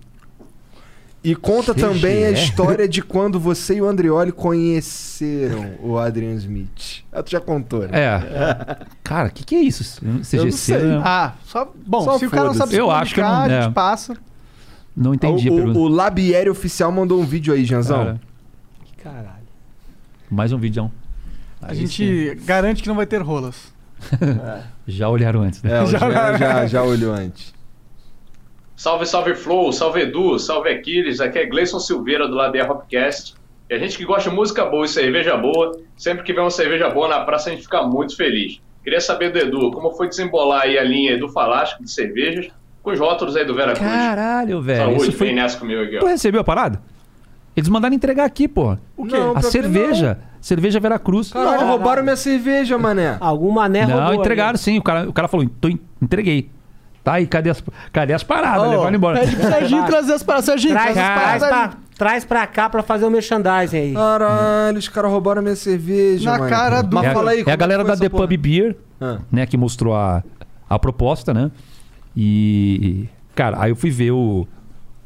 E 1.23 1.35
conta 1.35 1.75
também 1.75 2.25
a 2.25 2.29
CGR? 2.31 2.39
história 2.43 2.87
de 2.89 3.01
quando 3.03 3.39
você 3.39 3.75
e 3.75 3.81
o 3.81 3.87
Andrioli 3.87 4.31
conheceram 4.31 5.75
o 5.79 5.97
Adrian 5.97 6.33
Smith. 6.33 7.03
Ah, 7.11 7.21
tu 7.21 7.29
já 7.31 7.39
contou, 7.39 7.81
né? 7.81 7.89
É. 7.93 8.85
Cara, 9.03 9.27
o 9.27 9.31
que, 9.31 9.43
que 9.43 9.55
é 9.55 9.59
isso? 9.61 9.83
CGC? 10.23 10.51
sei. 10.51 10.77
Não, 10.81 11.01
Ah, 11.05 11.33
só. 11.45 11.71
Bom, 11.85 12.01
Só 12.03 12.17
se 12.17 12.25
o 12.25 12.29
cara 12.31 12.45
não 12.45 12.53
sabe 12.55 12.71
se 12.71 12.77
Eu 12.77 12.89
acho 12.89 13.13
que 13.13 13.19
eu 13.19 13.23
não- 13.23 13.41
a 13.41 13.47
é. 13.51 13.61
gente 13.63 13.73
passa. 13.73 14.17
não 14.97 15.13
entendi 15.13 15.47
a 15.47 15.51
o, 15.51 15.55
pergunta. 15.57 15.77
o, 15.79 15.81
o 15.83 15.87
Labieri 15.87 16.49
Oficial 16.49 16.91
mandou 16.91 17.21
um 17.21 17.25
vídeo 17.25 17.53
aí, 17.53 17.65
Janzão. 17.65 17.97
Cara. 17.97 18.21
Caralho. 19.03 19.41
Mais 20.29 20.51
um 20.51 20.57
vídeo. 20.57 20.91
A 21.61 21.73
gente 21.75 22.35
garante 22.45 22.81
que 22.81 22.87
não 22.89 22.95
vai 22.95 23.05
ter 23.05 23.21
rolas. 23.21 23.71
Já 24.87 25.07
olharam 25.07 25.43
antes, 25.43 25.61
né? 25.61 25.83
É, 25.83 25.85
Jean 25.85 25.99
já, 26.37 26.65
já 26.65 26.81
olhou 26.83 27.13
antes. 27.13 27.53
Salve, 28.81 29.05
salve 29.05 29.35
Flow, 29.35 29.71
salve 29.71 30.01
Edu, 30.01 30.39
salve 30.39 30.67
Aquiles, 30.71 31.21
aqui 31.21 31.37
é 31.37 31.45
Gleison 31.45 31.77
Silveira 31.77 32.27
do 32.27 32.33
lado 32.33 32.53
da 32.53 32.63
Hopcast. 32.71 33.35
E 33.69 33.75
a 33.75 33.77
gente 33.77 33.95
que 33.95 34.03
gosta 34.03 34.27
de 34.27 34.35
música 34.35 34.65
boa 34.65 34.85
e 34.85 34.87
cerveja 34.87 35.37
boa, 35.37 35.79
sempre 35.95 36.23
que 36.23 36.33
vê 36.33 36.39
uma 36.41 36.49
cerveja 36.49 36.89
boa 36.89 37.07
na 37.07 37.19
praça 37.19 37.49
a 37.49 37.53
gente 37.53 37.61
fica 37.61 37.83
muito 37.83 38.17
feliz. 38.17 38.59
Queria 38.83 38.99
saber 38.99 39.31
do 39.31 39.37
Edu, 39.37 39.69
como 39.69 39.91
foi 39.91 40.09
desembolar 40.09 40.63
aí 40.63 40.79
a 40.79 40.83
linha 40.83 41.11
Edu 41.11 41.29
Falasco 41.29 41.83
de 41.83 41.91
cervejas 41.91 42.47
com 42.81 42.89
os 42.89 42.97
rótulos 42.99 43.35
aí 43.35 43.45
do 43.45 43.53
Vera 43.53 43.73
Cruz. 43.73 43.87
Caralho, 43.87 44.59
velho. 44.63 44.79
Saúde, 44.79 45.01
isso 45.03 45.11
foi- 45.11 45.27
vem 45.27 45.35
nessa 45.35 45.59
comigo 45.59 45.83
aqui, 45.83 45.99
Tu 45.99 46.05
ó. 46.07 46.09
recebeu 46.09 46.41
a 46.41 46.43
parada? 46.43 46.81
Eles 47.55 47.69
mandaram 47.69 47.93
entregar 47.93 48.25
aqui, 48.25 48.47
pô. 48.47 48.75
O 48.97 49.05
quê? 49.05 49.15
Não, 49.15 49.29
A 49.29 49.33
pior 49.33 49.41
que 49.41 49.45
cerveja. 49.51 50.17
Cerveja 50.41 50.79
Veracruz. 50.79 51.31
Caralho, 51.31 51.67
roubaram 51.67 52.01
minha 52.01 52.15
cerveja, 52.15 52.79
mané. 52.79 53.15
Algum 53.19 53.51
mané 53.51 53.85
Não, 53.85 53.95
roubou 53.99 54.15
entregaram 54.15 54.57
sim. 54.57 54.79
O 54.79 54.81
cara, 54.81 55.07
o 55.07 55.13
cara 55.13 55.27
falou, 55.27 55.47
"Tô 55.61 55.67
en- 55.69 55.79
entreguei. 56.01 56.49
Tá 57.03 57.13
aí, 57.13 57.25
cadê 57.25 57.49
as, 57.49 57.63
cadê 57.91 58.13
as 58.13 58.21
paradas? 58.23 58.67
Ô, 58.67 58.69
Levaram 58.71 58.95
embora. 58.95 59.19
Pede 59.19 59.35
pro 59.35 59.47
Serginho 59.49 59.85
trazer 59.87 60.13
as 60.13 60.23
paradas. 60.23 60.45
Serginho, 60.45 60.73
Traz, 60.73 60.93
traz 60.93 60.97
as 60.97 61.03
traz, 61.13 61.19
paradas 61.23 61.43
aí. 61.43 61.49
pra, 61.49 61.77
traz 61.97 62.25
pra 62.25 62.47
cá 62.47 62.69
pra 62.69 62.83
fazer 62.83 63.05
o 63.05 63.09
merchandising 63.09 63.77
aí. 63.77 63.93
Caralho, 63.93 64.77
os 64.77 64.87
caras 64.87 65.09
roubaram 65.11 65.41
minha 65.41 65.55
cerveja, 65.55 66.31
Na 66.31 66.37
mano. 66.37 66.49
cara 66.49 66.81
do- 66.83 66.95
Mas 66.95 67.05
É 67.05 67.07
a, 67.09 67.13
fala 67.13 67.31
aí, 67.31 67.43
é 67.45 67.51
a 67.51 67.55
galera 67.55 67.83
que 67.83 67.89
da 67.89 67.97
The 67.97 68.09
porra? 68.09 68.27
Pub 68.27 68.37
Beer, 68.37 68.75
Ah. 69.01 69.17
né, 69.31 69.45
que 69.47 69.57
mostrou 69.57 69.95
a, 69.95 70.23
a 70.69 70.77
proposta, 70.77 71.33
né? 71.33 71.49
E, 72.15 73.07
cara, 73.33 73.57
aí 73.61 73.71
eu 73.71 73.75
fui 73.75 73.89
ver 73.89 74.11
o, 74.11 74.47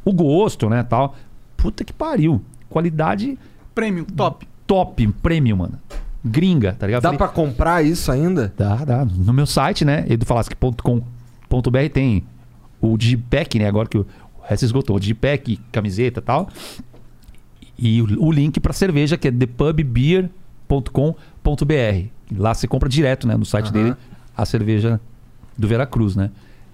o 0.03 0.11
gosto, 0.13 0.69
né, 0.69 0.83
tal. 0.83 1.15
Puta 1.55 1.83
que 1.83 1.93
pariu. 1.93 2.41
Qualidade 2.69 3.37
Premium, 3.73 4.03
top. 4.03 4.47
top, 4.67 5.07
premium, 5.21 5.57
mano. 5.57 5.79
Gringa, 6.23 6.75
tá 6.77 6.87
ligado? 6.87 7.03
Dá 7.03 7.09
Falei, 7.09 7.17
pra 7.19 7.27
comprar 7.27 7.83
isso 7.85 8.11
ainda? 8.11 8.51
Dá, 8.57 8.75
dá. 8.77 9.05
No 9.05 9.31
meu 9.31 9.45
site, 9.45 9.85
né, 9.85 10.03
edufalasque.com.br 11.49 11.89
tem 11.93 12.23
o 12.81 12.97
Digipack, 12.97 13.59
né, 13.59 13.67
agora 13.67 13.87
que 13.87 13.97
o 13.97 14.05
resto 14.43 14.63
esgotou. 14.65 14.95
O 14.95 14.99
Digipack, 14.99 15.57
camiseta 15.71 16.19
e 16.19 16.23
tal. 16.23 16.49
E 17.77 18.01
o, 18.01 18.25
o 18.25 18.31
link 18.31 18.59
pra 18.59 18.73
cerveja, 18.73 19.17
que 19.17 19.27
é 19.27 19.31
thepubbeer.com.br. 19.31 22.07
Lá 22.37 22.53
você 22.53 22.67
compra 22.67 22.89
direto, 22.89 23.27
né, 23.27 23.35
no 23.35 23.45
site 23.45 23.65
Aham. 23.65 23.73
dele, 23.73 23.95
a 24.35 24.45
cerveja 24.45 24.99
do 25.57 25.67
Veracruz, 25.67 26.15
né. 26.15 26.31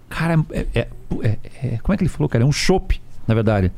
Cara, 0.10 0.44
é, 0.52 0.66
é- 0.74 0.88
é- 1.24 1.38
é- 1.64 1.78
como 1.82 1.94
é 1.94 1.98
que 1.98 2.04
ele 2.04 2.10
falou, 2.10 2.28
cara? 2.30 2.44
É 2.44 2.48
um 2.48 2.52
chopp, 2.52 3.02
na 3.28 3.34
verdade. 3.34 3.72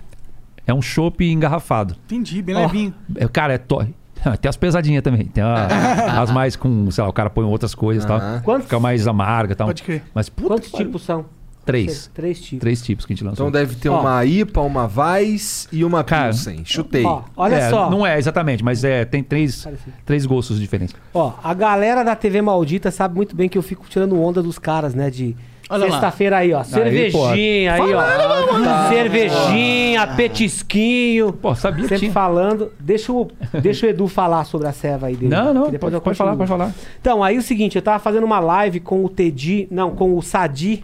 É 0.66 0.74
um 0.74 0.82
chopp 0.82 1.24
engarrafado. 1.26 1.96
Entendi, 2.06 2.42
bem 2.42 2.56
Ó. 2.56 2.62
levinho. 2.62 2.94
É, 3.16 3.28
cara, 3.28 3.54
é 3.54 3.58
to... 3.58 3.86
Tem 4.42 4.50
as 4.50 4.58
pesadinhas 4.58 5.04
também. 5.04 5.26
Tem 5.26 5.44
a- 5.44 5.68
as 6.22 6.32
mais 6.32 6.56
com, 6.56 6.90
sei 6.92 7.04
lá, 7.04 7.10
o 7.10 7.14
cara 7.14 7.30
põe 7.30 7.44
outras 7.46 7.74
coisas 7.76 8.04
e 8.04 8.08
tal. 8.08 8.20
Quantos- 8.44 8.66
Fica 8.66 8.80
mais 8.80 9.08
amarga 9.08 9.54
e 9.54 9.56
tal. 9.56 9.68
Pode 9.68 9.84
crer. 9.84 10.04
Mas 10.14 10.30
puta 10.30 10.48
Quantos 10.50 10.72
tipos 10.72 11.02
são? 11.04 11.26
Três. 11.66 12.12
Três 12.14 12.42
tipos. 12.42 12.60
Três 12.60 12.82
tipos 12.82 13.06
que 13.06 13.14
a 13.14 13.16
gente 13.16 13.24
lançou. 13.24 13.48
Então 13.48 13.52
deve 13.62 13.76
ter 13.76 13.88
Ó. 13.88 14.02
uma 14.02 14.26
IPA, 14.26 14.60
uma 14.62 14.86
Weiss 14.94 15.70
e 15.72 15.86
uma 15.86 16.04
Cara, 16.04 16.26
Pilsen. 16.32 16.62
Chutei. 16.66 17.06
Ó, 17.06 17.22
olha 17.38 17.56
É, 17.56 17.70
só. 17.70 17.90
Não 17.90 18.06
é 18.06 18.18
exatamente, 18.18 18.62
mas 18.62 18.84
é, 18.84 19.06
tem 19.06 19.24
três, 19.24 19.64
Parecido. 19.64 19.94
três 20.06 20.26
gostos 20.26 20.60
diferentes. 20.60 20.94
Ó, 21.14 21.32
a 21.42 21.54
galera 21.54 22.04
da 22.04 22.18
TV 22.18 22.42
Maldita 22.42 22.92
sabe 22.92 23.16
muito 23.16 23.34
bem 23.34 23.48
que 23.48 23.58
eu 23.58 23.62
fico 23.62 23.86
tirando 23.88 24.22
onda 24.22 24.44
dos 24.44 24.60
caras, 24.60 24.94
né? 24.94 25.10
De. 25.10 25.38
Sexta-feira 25.80 26.38
aí, 26.38 26.54
ó. 26.54 26.64
Cervejinha 26.64 27.74
aí, 27.74 27.94
ó. 27.94 28.90
Cervejinha, 28.90 30.08
petisquinho. 30.08 31.34
Pô, 31.34 31.56
sabia 31.56 31.84
Sempre 31.84 32.00
tinha. 32.00 32.12
falando. 32.12 32.72
Deixa 32.80 33.12
o, 33.12 33.30
deixa 33.62 33.86
o 33.86 33.90
Edu 33.90 34.08
falar 34.08 34.44
sobre 34.46 34.68
a 34.68 34.72
serva 34.72 35.08
aí 35.08 35.16
dele. 35.16 35.34
Não, 35.34 35.54
não, 35.54 35.70
depois 35.70 35.80
pode, 35.80 35.96
eu 35.96 36.02
pode 36.02 36.18
falar, 36.18 36.36
pode 36.36 36.50
falar. 36.50 36.74
Então, 37.00 37.24
aí 37.24 37.38
o 37.38 37.42
seguinte, 37.42 37.76
eu 37.76 37.82
tava 37.82 38.00
fazendo 38.00 38.24
uma 38.24 38.40
live 38.40 38.80
com 38.80 39.04
o 39.04 39.10
Tedi, 39.10 39.68
não, 39.70 39.92
com 39.92 40.18
o 40.18 40.22
Sadi 40.22 40.84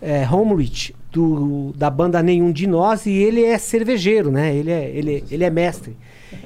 é, 0.00 0.26
Homerich, 0.30 0.94
do, 1.12 1.72
da 1.76 1.88
banda 1.88 2.22
Nenhum 2.22 2.50
de 2.50 2.66
Nós, 2.66 3.06
e 3.06 3.12
ele 3.12 3.44
é 3.44 3.56
cervejeiro, 3.58 4.30
né? 4.30 4.54
Ele 4.54 4.70
é, 4.70 4.90
ele, 4.90 5.24
ele 5.30 5.44
é 5.44 5.50
mestre. 5.50 5.96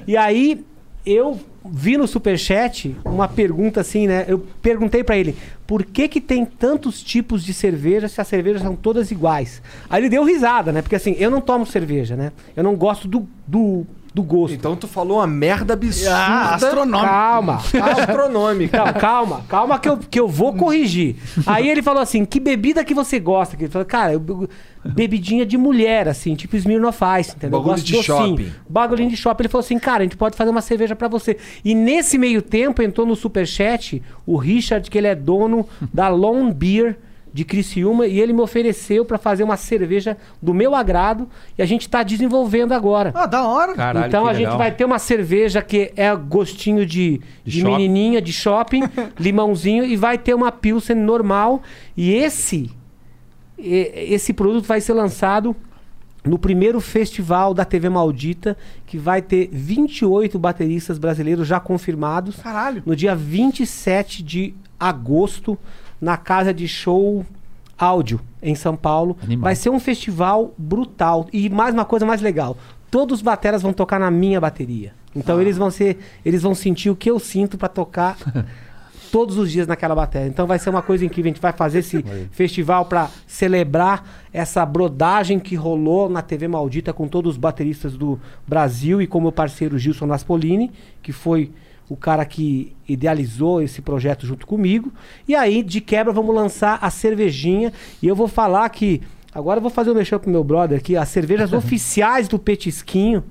E 0.05 0.15
aí 0.15 0.63
eu 1.05 1.39
vi 1.71 1.97
no 1.97 2.07
Superchat 2.07 2.95
uma 3.03 3.27
pergunta 3.27 3.81
assim, 3.81 4.07
né? 4.07 4.25
Eu 4.27 4.39
perguntei 4.61 5.03
pra 5.03 5.17
ele, 5.17 5.35
por 5.65 5.83
que 5.83 6.07
que 6.07 6.21
tem 6.21 6.45
tantos 6.45 7.01
tipos 7.01 7.43
de 7.43 7.53
cerveja 7.53 8.07
se 8.07 8.19
as 8.21 8.27
cervejas 8.27 8.61
são 8.61 8.75
todas 8.75 9.11
iguais? 9.11 9.61
Aí 9.89 10.01
ele 10.01 10.09
deu 10.09 10.23
risada, 10.23 10.71
né? 10.71 10.81
Porque 10.81 10.95
assim, 10.95 11.15
eu 11.19 11.29
não 11.29 11.41
tomo 11.41 11.65
cerveja, 11.65 12.15
né? 12.15 12.31
Eu 12.55 12.63
não 12.63 12.75
gosto 12.75 13.07
do, 13.07 13.27
do, 13.45 13.85
do 14.17 14.23
gosto. 14.23 14.53
Então 14.55 14.75
tu 14.75 14.87
falou 14.87 15.17
uma 15.19 15.27
merda 15.27 15.73
absurda. 15.73 16.15
Ah, 16.15 16.55
astronômico. 16.55 17.05
Calma, 17.05 17.61
calma. 17.71 17.91
Astronômica. 17.91 18.77
Não, 18.85 18.93
calma, 18.93 19.45
calma 19.47 19.79
que 19.79 19.87
eu, 19.89 19.97
que 19.97 20.19
eu 20.19 20.27
vou 20.27 20.53
corrigir. 20.55 21.15
Aí 21.45 21.69
ele 21.69 21.81
falou 21.83 22.01
assim: 22.01 22.25
que 22.25 22.39
bebida 22.39 22.83
que 22.83 22.93
você 22.93 23.19
gosta? 23.19 23.55
Ele 23.55 23.67
falou, 23.69 23.85
cara, 23.85 24.13
eu, 24.13 24.19
be- 24.19 24.49
bebidinha 24.83 25.45
de 25.45 25.57
mulher, 25.57 26.07
assim, 26.07 26.33
tipo 26.35 26.55
Smirnoff 26.55 26.99
Ice, 27.19 27.31
entendeu? 27.35 27.59
Eu 27.59 27.63
Bagulho 27.63 27.73
gosto 27.75 27.85
de 27.85 27.93
docinho. 27.93 28.17
shopping. 28.37 28.51
Bagulhinho 28.67 29.09
de 29.09 29.17
shopping. 29.17 29.43
Ele 29.43 29.49
falou 29.49 29.63
assim, 29.63 29.77
cara, 29.79 29.99
a 29.99 30.03
gente 30.03 30.17
pode 30.17 30.35
fazer 30.35 30.49
uma 30.49 30.61
cerveja 30.61 30.95
pra 30.95 31.07
você. 31.07 31.37
E 31.63 31.75
nesse 31.75 32.17
meio 32.17 32.41
tempo 32.41 32.81
entrou 32.81 33.05
no 33.05 33.15
superchat 33.15 34.01
o 34.25 34.35
Richard, 34.37 34.89
que 34.89 34.97
ele 34.97 35.07
é 35.07 35.15
dono 35.15 35.67
da 35.93 36.07
Lone 36.09 36.53
Beer 36.53 36.97
de 37.37 37.45
Criciúma, 37.45 38.07
e 38.07 38.19
ele 38.19 38.33
me 38.33 38.41
ofereceu 38.41 39.05
pra 39.05 39.19
fazer 39.19 39.43
uma 39.43 39.55
cerveja 39.55 40.17
do 40.41 40.55
meu 40.55 40.73
agrado, 40.73 41.29
e 41.55 41.61
a 41.61 41.65
gente 41.67 41.87
tá 41.87 42.01
desenvolvendo 42.01 42.71
agora. 42.71 43.11
Ah, 43.13 43.27
da 43.27 43.47
hora. 43.47 43.75
Caralho, 43.75 44.07
então 44.07 44.25
a 44.25 44.33
gente 44.33 44.57
vai 44.57 44.71
ter 44.71 44.83
uma 44.85 44.97
cerveja 44.97 45.61
que 45.61 45.93
é 45.95 46.15
gostinho 46.15 46.83
de, 46.83 47.21
De 47.45 47.51
de, 47.51 47.59
shopping. 47.61 47.71
menininha, 47.73 48.19
de 48.19 48.33
shopping, 48.33 48.81
limãozinho, 49.19 49.85
e 49.85 49.95
vai 49.95 50.17
ter 50.17 50.33
uma 50.33 50.51
Pilsen 50.51 50.95
normal. 50.95 51.61
E 51.95 52.11
esse, 52.11 52.71
e- 53.55 53.91
esse 54.09 54.33
produto 54.33 54.65
vai 54.65 54.81
ser 54.81 54.93
lançado 54.93 55.55
no 56.25 56.39
primeiro 56.39 56.81
festival 56.81 57.53
da 57.53 57.63
TV 57.63 57.87
Maldita, 57.87 58.57
que 58.87 58.97
vai 58.97 59.21
ter 59.21 59.47
28 59.51 60.39
bateristas 60.39 60.97
brasileiros 60.97 61.47
já 61.47 61.59
confirmados. 61.59 62.37
Caralho. 62.37 62.81
No 62.83 62.95
dia 62.95 63.15
27 63.15 64.23
de 64.23 64.55
agosto, 64.79 65.55
na 65.99 66.17
casa 66.17 66.53
de 66.53 66.67
show 66.67 67.25
áudio 67.77 68.19
em 68.41 68.55
São 68.55 68.75
Paulo. 68.75 69.17
Animal. 69.23 69.43
Vai 69.43 69.55
ser 69.55 69.69
um 69.69 69.79
festival 69.79 70.53
brutal. 70.57 71.27
E 71.31 71.49
mais 71.49 71.73
uma 71.73 71.85
coisa 71.85 72.05
mais 72.05 72.21
legal: 72.21 72.57
todos 72.89 73.19
os 73.19 73.21
bateras 73.21 73.61
vão 73.61 73.73
tocar 73.73 73.99
na 73.99 74.09
minha 74.09 74.41
bateria. 74.41 74.93
Então 75.15 75.41
eles 75.41 75.57
vão 75.57 75.69
ser. 75.69 75.97
Eles 76.25 76.41
vão 76.41 76.55
sentir 76.55 76.89
o 76.89 76.95
que 76.95 77.09
eu 77.09 77.19
sinto 77.19 77.57
pra 77.57 77.67
tocar. 77.67 78.17
Todos 79.09 79.37
os 79.37 79.49
dias 79.49 79.65
naquela 79.65 79.95
bateria. 79.95 80.27
Então 80.27 80.45
vai 80.45 80.59
ser 80.59 80.69
uma 80.69 80.81
coisa 80.81 81.05
incrível. 81.05 81.29
A 81.29 81.33
gente 81.33 81.41
vai 81.41 81.53
fazer 81.53 81.79
esse 81.79 82.03
festival 82.31 82.83
pra 82.83 83.09
celebrar 83.25 84.27
essa 84.33 84.65
brodagem 84.65 85.39
que 85.39 85.55
rolou 85.55 86.09
na 86.09 86.21
TV 86.21 86.45
Maldita 86.45 86.91
com 86.91 87.07
todos 87.07 87.31
os 87.31 87.37
bateristas 87.37 87.95
do 87.95 88.19
Brasil 88.45 89.01
e 89.01 89.07
com 89.07 89.21
meu 89.21 89.31
parceiro 89.31 89.79
Gilson 89.79 90.07
Naspolini, 90.07 90.73
que 91.01 91.13
foi 91.13 91.51
o 91.89 91.95
cara 91.95 92.25
que 92.25 92.75
idealizou 92.87 93.61
esse 93.61 93.81
projeto 93.81 94.25
junto 94.25 94.45
comigo. 94.45 94.91
E 95.27 95.35
aí, 95.35 95.63
de 95.63 95.79
quebra, 95.81 96.11
vamos 96.11 96.35
lançar 96.35 96.77
a 96.81 96.89
cervejinha. 96.89 97.71
E 98.01 98.07
eu 98.07 98.15
vou 98.15 98.27
falar 98.27 98.67
que. 98.69 99.01
Agora 99.33 99.57
eu 99.59 99.61
vou 99.61 99.69
fazer 99.71 99.89
o 99.91 99.93
um 99.93 99.95
mexer 99.97 100.17
pro 100.19 100.29
meu 100.31 100.43
brother 100.43 100.79
aqui. 100.79 100.95
As 100.97 101.09
cervejas 101.09 101.51
oficiais 101.53 102.27
do 102.27 102.37
Petisquinho 102.39 103.23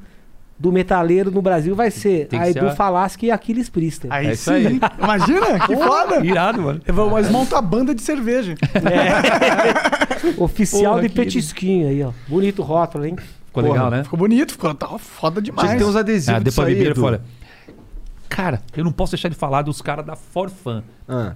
do 0.59 0.73
metaleiro 0.73 1.31
no 1.31 1.43
Brasil 1.43 1.75
vai 1.77 1.91
ser 1.91 2.29
Tem 2.29 2.41
a 2.41 2.45
ser 2.45 2.57
Edu 2.57 2.69
a- 2.69 2.75
Falaschi 2.75 3.27
e 3.27 3.31
Aquiles 3.31 3.69
Priester. 3.69 4.11
Aí 4.11 4.29
É 4.29 4.33
isso 4.33 4.45
sim. 4.45 4.51
aí. 4.67 4.81
Imagina, 5.03 5.67
que 5.67 5.77
foda. 5.77 6.25
Irado, 6.25 6.63
mano. 6.63 6.81
Mas 7.13 7.31
monta 7.31 7.59
a 7.59 7.61
banda 7.63 7.95
de 7.95 8.01
cerveja. 8.01 8.55
Oficial 10.39 10.95
Porra, 10.95 11.03
de 11.09 11.15
Petisquinho 11.15 11.89
aí, 11.89 12.03
ó. 12.03 12.11
Bonito 12.27 12.63
rótulo, 12.63 13.05
hein? 13.05 13.17
Ficou 13.47 13.63
legal, 13.63 13.91
né? 13.91 14.05
Ficou 14.05 14.19
bonito, 14.19 14.53
ficou 14.53 14.75
tá 14.75 14.87
foda 14.99 15.41
Tinha 15.41 15.55
demais. 15.55 15.73
que 15.73 15.79
ter 15.79 15.85
uns 15.85 15.97
adesivos 15.97 16.29
Ah, 16.35 16.39
disso 16.43 16.57
depois 16.57 16.69
aí, 16.69 16.75
beber 16.75 16.91
Edu. 16.93 17.01
fora. 17.01 17.23
Cara, 18.29 18.63
eu 18.77 18.85
não 18.85 18.93
posso 18.93 19.13
deixar 19.13 19.29
de 19.29 19.35
falar 19.35 19.63
dos 19.63 19.81
caras 19.81 20.05
da 20.05 20.17
Forfan. 20.17 20.83
Ah. 21.09 21.35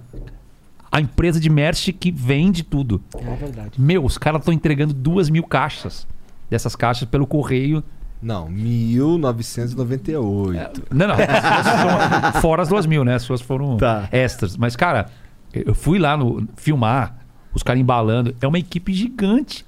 A 0.91 0.99
empresa 0.99 1.39
de 1.39 1.49
merch 1.49 1.89
que 1.93 2.11
vende 2.11 2.63
tudo. 2.63 3.01
É 3.17 3.35
verdade. 3.35 3.79
Meu, 3.79 4.03
os 4.03 4.17
caras 4.17 4.41
estão 4.41 4.53
entregando 4.53 4.93
duas 4.93 5.29
mil 5.29 5.43
caixas 5.43 6.05
dessas 6.49 6.75
caixas 6.75 7.07
pelo 7.07 7.25
correio. 7.25 7.81
Não, 8.21 8.49
1998. 8.49 10.83
Não, 10.91 11.07
não. 11.07 11.15
as 11.15 12.37
fora 12.41 12.61
as 12.61 12.67
duas 12.69 12.85
mil, 12.85 13.03
né? 13.03 13.15
As 13.15 13.23
suas 13.23 13.41
foram 13.41 13.77
Tá. 13.77 14.07
extras. 14.11 14.55
Mas, 14.57 14.75
cara, 14.75 15.07
eu 15.53 15.73
fui 15.73 15.97
lá 15.97 16.15
no 16.17 16.47
filmar, 16.57 17.15
os 17.53 17.63
caras 17.63 17.81
embalando. 17.81 18.35
É 18.41 18.47
uma 18.47 18.59
equipe 18.59 18.93
gigante. 18.93 19.65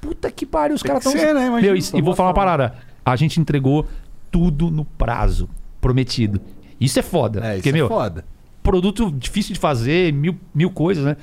Puta 0.00 0.30
que 0.30 0.46
pariu, 0.46 0.76
os 0.76 0.82
caras 0.82 1.04
estão. 1.04 1.20
né? 1.34 1.46
Imagina. 1.46 1.72
Meu, 1.72 1.76
e, 1.76 1.82
e 1.94 2.02
vou 2.02 2.14
falar 2.14 2.28
uma 2.28 2.34
parada. 2.34 2.74
A 3.04 3.16
gente 3.16 3.40
entregou 3.40 3.86
tudo 4.30 4.70
no 4.70 4.84
prazo 4.84 5.48
prometido. 5.80 6.40
Isso 6.80 6.98
é 6.98 7.02
foda. 7.02 7.40
É, 7.40 7.48
isso 7.50 7.56
porque, 7.58 7.68
é 7.68 7.72
meu, 7.72 7.88
foda. 7.88 8.24
produto 8.62 9.10
difícil 9.12 9.54
de 9.54 9.60
fazer, 9.60 10.12
mil, 10.12 10.36
mil 10.54 10.70
coisas, 10.70 11.04
né? 11.04 11.16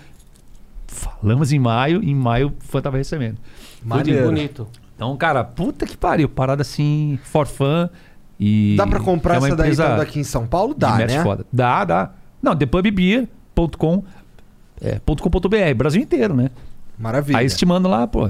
Falamos 0.87 1.51
em 1.51 1.59
maio, 1.59 2.03
em 2.03 2.15
maio 2.15 2.47
o 2.47 2.53
fã 2.63 2.81
tava 2.81 2.97
recebendo. 2.97 3.37
Maneiro. 3.83 4.25
Bonito. 4.25 4.67
Então, 4.95 5.15
cara, 5.17 5.43
puta 5.43 5.85
que 5.85 5.97
pariu. 5.97 6.27
Parada 6.29 6.61
assim, 6.61 7.19
for 7.23 7.45
fun. 7.45 7.89
E 8.39 8.75
Dá 8.77 8.85
pra 8.85 8.99
comprar 8.99 9.35
é 9.35 9.37
essa 9.37 9.55
daí 9.55 9.71
então, 9.71 9.97
daqui 9.97 10.19
em 10.19 10.23
São 10.23 10.45
Paulo? 10.47 10.73
Dá, 10.77 10.97
né? 10.97 11.23
foda. 11.23 11.45
Dá, 11.51 11.83
dá. 11.83 12.11
Não, 12.41 12.55
thepubbeer.com 12.55 14.03
é, 14.79 14.99
.com.br, 14.99 15.75
Brasil 15.75 16.01
inteiro, 16.01 16.35
né? 16.35 16.51
Maravilha. 16.97 17.39
Aí 17.39 17.47
te 17.49 17.65
mando 17.65 17.89
lá, 17.89 18.05
pô. 18.07 18.29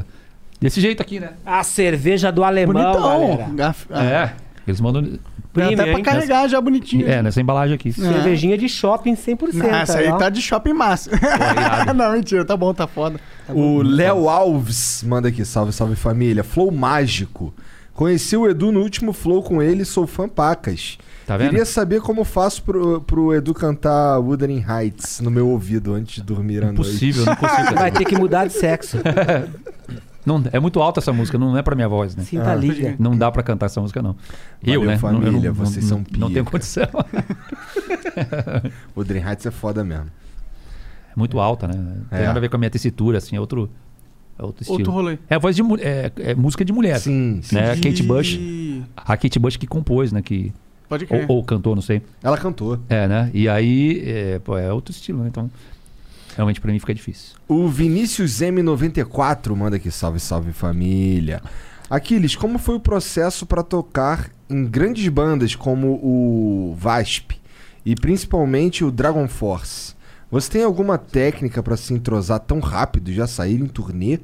Desse 0.60 0.82
jeito 0.82 1.02
aqui, 1.02 1.20
né? 1.20 1.34
A 1.46 1.64
cerveja 1.64 2.32
do 2.32 2.44
alemão, 2.44 2.74
Bonitão. 2.74 3.02
galera. 3.02 3.50
Gaf- 3.54 3.88
ah, 3.92 4.04
É. 4.04 4.34
Eles 4.66 4.82
mandam. 4.82 5.20
Premium, 5.58 5.82
até 5.82 5.92
pra 5.92 5.98
hein? 6.00 6.04
carregar 6.04 6.48
já 6.48 6.62
bonitinho. 6.62 7.08
É, 7.08 7.22
nessa 7.22 7.42
embalagem 7.42 7.76
aqui. 7.76 7.92
Cervejinha 7.92 8.58
de 8.58 8.70
shopping 8.70 9.16
100%. 9.16 9.54
Não, 9.54 9.70
essa 9.70 10.00
aí 10.00 10.08
ó. 10.10 10.18
tá 10.18 10.30
de 10.30 10.42
shopping 10.42 10.74
massa. 10.74 11.12
não, 11.96 12.12
mentira, 12.14 12.46
tá 12.46 12.56
bom, 12.56 12.74
tá 12.74 12.88
foda. 12.88 13.20
O 13.50 13.82
Léo 13.82 14.30
Alves 14.30 15.04
manda 15.04 15.30
aqui, 15.30 15.44
salve, 15.46 15.72
salve 15.72 15.96
família. 15.96 16.44
Flow 16.44 16.72
mágico. 16.72 17.54
Conheci 17.94 18.38
o 18.38 18.48
Edu 18.48 18.72
no 18.72 18.82
último 18.82 19.12
Flow 19.12 19.42
com 19.42 19.62
ele, 19.62 19.84
sou 19.84 20.06
fã 20.06 20.30
pacas. 20.30 21.00
Tá 21.26 21.36
vendo? 21.36 21.50
Queria 21.50 21.66
saber 21.66 22.00
como 22.00 22.24
faço 22.24 22.62
pro, 22.62 23.02
pro 23.02 23.34
Edu 23.34 23.54
cantar 23.54 24.20
Wuthering 24.20 24.64
Heights 24.64 25.20
no 25.20 25.32
meu 25.32 25.50
ouvido 25.50 25.94
antes 25.94 26.16
de 26.16 26.24
dormir 26.24 26.64
à 26.64 26.72
noite. 26.72 26.80
Impossível, 26.80 27.26
não 27.26 27.36
consigo. 27.36 27.74
Vai 27.76 27.92
ter 27.92 28.06
que 28.06 28.16
mudar 28.16 28.46
de 28.46 28.54
sexo. 28.54 28.98
Não, 30.28 30.44
é 30.52 30.60
muito 30.60 30.82
alta 30.82 31.00
essa 31.00 31.14
música, 31.14 31.38
não 31.38 31.58
é 31.58 31.62
pra 31.62 31.74
minha 31.74 31.88
voz, 31.88 32.14
né? 32.14 32.24
Sinta 32.24 32.52
a 32.52 32.56
liga. 32.56 32.96
Não 33.00 33.18
dá 33.18 33.32
pra 33.32 33.42
cantar 33.42 33.68
essa 33.68 33.80
música, 33.80 34.02
não. 34.02 34.14
Valeu, 34.62 34.82
eu, 34.82 34.82
né? 34.82 34.86
Não- 34.88 34.94
eu 34.94 35.00
família, 35.00 35.50
não, 35.50 35.54
vocês 35.56 35.90
não, 35.90 35.90
são 35.90 35.98
Não 36.18 36.28
tenho 36.30 36.44
pica. 36.44 36.52
condição. 36.52 36.88
Wuthering 38.96 39.24
Heights 39.26 39.46
é 39.46 39.52
foda 39.52 39.84
mesmo. 39.84 40.06
É 40.06 41.16
muito 41.16 41.40
alta, 41.40 41.68
né? 41.68 41.74
Tem 42.10 42.20
É. 42.20 42.26
nada 42.26 42.40
a 42.40 42.42
ver 42.42 42.50
com 42.50 42.56
a 42.56 42.60
minha 42.60 42.70
tessitura, 42.70 43.18
assim, 43.20 43.36
é 43.36 43.40
outro, 43.40 43.70
é 44.38 44.44
outro 44.44 44.64
estilo. 44.64 44.80
Outro 44.80 44.92
rolê. 44.92 45.18
É 45.30 45.40
voz 45.40 45.56
de 45.56 45.64
mulher, 45.64 46.12
é, 46.18 46.32
é 46.32 46.36
música 46.36 46.64
de 46.66 46.74
mulher. 46.74 47.00
Sim, 47.00 47.40
sim. 47.42 47.56
Né? 47.56 47.72
A 47.72 47.76
Kate 47.76 48.04
Bush. 48.04 48.40
A 48.96 49.18
Kate 49.18 49.40
Bush 49.40 49.58
que 49.58 49.68
compôs, 49.68 50.12
né? 50.12 50.22
Que, 50.22 50.52
Pode 50.90 51.06
ou, 51.06 51.10
crer. 51.10 51.26
ou 51.30 51.44
cantou, 51.44 51.76
não 51.76 51.82
sei. 51.82 52.02
Ela 52.22 52.38
cantou. 52.38 52.80
É, 52.90 53.08
né? 53.08 53.32
E 53.34 53.48
aí, 53.48 54.04
é, 54.06 54.40
pô, 54.40 54.58
é 54.58 54.72
outro 54.72 54.92
estilo, 54.92 55.22
né? 55.24 55.28
Então, 55.30 55.50
realmente 56.38 56.62
pra 56.62 56.72
mim 56.72 56.80
fica 56.80 56.94
difícil. 56.94 57.36
O 57.48 57.68
Vinícius 57.68 58.40
M94 58.40 59.56
manda 59.56 59.76
aqui, 59.76 59.90
salve, 59.90 60.20
salve 60.20 60.54
família. 60.54 61.42
Aquiles, 61.90 62.36
como 62.36 62.60
foi 62.60 62.76
o 62.76 62.80
processo 62.80 63.46
pra 63.46 63.64
tocar 63.64 64.30
em 64.48 64.66
grandes 64.66 65.08
bandas 65.08 65.56
como 65.56 66.00
o 66.04 66.76
VASP 66.78 67.40
e 67.84 67.96
principalmente 67.96 68.86
o 68.86 68.92
Dragon 68.92 69.28
Force? 69.28 69.96
Você 70.30 70.52
tem 70.52 70.64
alguma 70.64 70.98
técnica 70.98 71.64
pra 71.64 71.76
se 71.76 71.94
entrosar 71.94 72.40
tão 72.42 72.60
rápido 72.60 73.10
e 73.10 73.16
já 73.16 73.26
sair 73.26 73.60
em 73.60 73.66
turnê? 73.66 74.20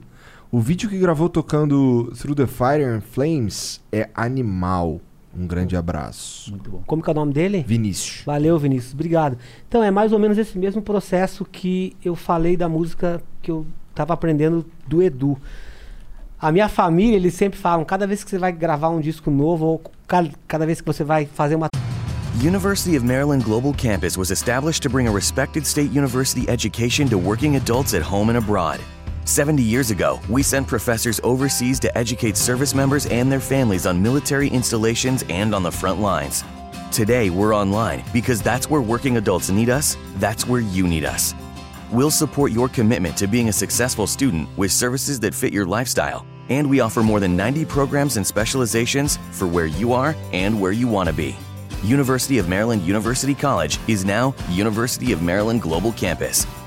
O 0.52 0.60
vídeo 0.60 0.88
que 0.88 1.00
gravou 1.00 1.30
tocando 1.30 2.14
Through 2.16 2.36
the 2.36 2.46
Fire 2.46 2.84
and 2.84 3.02
Flames 3.02 3.82
é 3.92 4.08
animal. 4.14 5.02
Um 5.36 5.48
grande 5.48 5.76
abraço. 5.76 6.52
Muito 6.52 6.70
bom. 6.70 6.84
Como 6.86 7.02
que 7.02 7.10
é 7.10 7.12
o 7.12 7.16
nome 7.16 7.34
dele? 7.34 7.64
Vinícius. 7.68 8.24
Valeu, 8.26 8.58
Vinícius. 8.60 8.94
Obrigado. 8.94 9.38
Então, 9.68 9.84
é 9.84 9.90
mais 9.90 10.12
ou 10.14 10.20
menos 10.20 10.38
esse 10.38 10.58
mesmo 10.58 10.82
processo 10.82 11.44
que 11.44 11.96
eu 12.06 12.16
falei 12.16 12.56
da 12.56 12.70
música 12.70 13.22
que 13.42 13.50
eu 13.50 13.66
tava 13.96 14.14
aprendendo 14.14 14.66
do 14.88 15.02
Edu. 15.02 15.38
A 16.40 16.52
minha 16.52 16.68
família, 16.70 17.16
eles 17.16 17.34
sempre 17.34 17.58
falam, 17.58 17.84
cada 17.86 18.06
vez 18.06 18.24
que 18.24 18.30
você 18.30 18.38
vai 18.38 18.52
gravar 18.52 18.90
um 18.90 19.00
disco 19.00 19.32
novo, 19.32 19.66
ou 19.66 19.82
ca- 20.08 20.30
cada 20.48 20.66
vez 20.66 20.82
que 20.82 20.86
você 20.86 21.04
vai 21.04 21.26
fazer 21.26 21.56
uma 21.56 21.68
University 22.44 22.98
of 22.98 23.06
Maryland 23.06 23.44
Global 23.44 23.74
Campus 23.74 24.18
was 24.18 24.30
established 24.32 24.82
to 24.82 24.90
bring 24.90 25.08
a 25.08 25.12
respected 25.12 25.66
state 25.66 25.98
university 25.98 26.50
education 26.50 27.08
to 27.08 27.18
working 27.18 27.56
adults 27.56 27.94
at 27.94 28.02
home 28.04 28.30
and 28.32 28.38
abroad. 28.38 28.80
70 29.26 29.64
years 29.64 29.92
ago, 29.92 30.20
we 30.30 30.44
sent 30.44 30.68
professors 30.68 31.20
overseas 31.24 31.80
to 31.80 31.98
educate 31.98 32.36
service 32.36 32.76
members 32.76 33.06
and 33.06 33.32
their 33.32 33.40
families 33.40 33.86
on 33.86 34.02
military 34.02 34.50
installations 34.50 35.24
and 35.30 35.56
on 35.56 35.64
the 35.64 35.72
front 35.72 36.00
lines. 36.00 36.44
Today, 36.92 37.30
we're 37.30 37.56
online 37.56 38.04
because 38.12 38.42
that's 38.42 38.70
where 38.70 38.82
working 38.82 39.18
adults 39.18 39.50
need 39.50 39.70
us, 39.70 39.98
that's 40.18 40.46
where 40.46 40.62
you 40.62 40.88
need 40.88 41.06
us. 41.06 41.34
We'll 41.92 42.12
support 42.12 42.52
your 42.52 42.68
commitment 42.70 43.16
to 43.18 43.28
being 43.28 43.50
a 43.50 43.54
successful 43.54 44.08
student 44.08 44.50
with 44.58 44.72
services 44.72 45.20
that 45.22 45.34
fit 45.34 45.54
your 45.54 45.66
lifestyle, 45.66 46.26
and 46.50 46.70
we 46.70 46.82
offer 46.82 47.02
more 47.02 47.20
than 47.20 47.38
90 47.38 47.66
programs 47.66 48.18
and 48.18 48.26
specializations 48.26 49.18
for 49.32 49.48
where 49.48 49.68
you 49.68 49.94
are 49.94 50.16
and 50.34 50.60
where 50.60 50.72
you 50.72 50.88
want 50.88 51.08
to 51.08 51.14
be. 51.14 51.36
University 51.84 52.40
of 52.40 52.50
Maryland 52.50 52.82
University 52.82 53.36
College 53.36 53.80
is 53.88 54.06
now 54.06 54.34
University 54.50 55.12
of 55.12 55.22
Maryland 55.22 55.62
Global 55.62 55.92
Campus. 55.94 56.46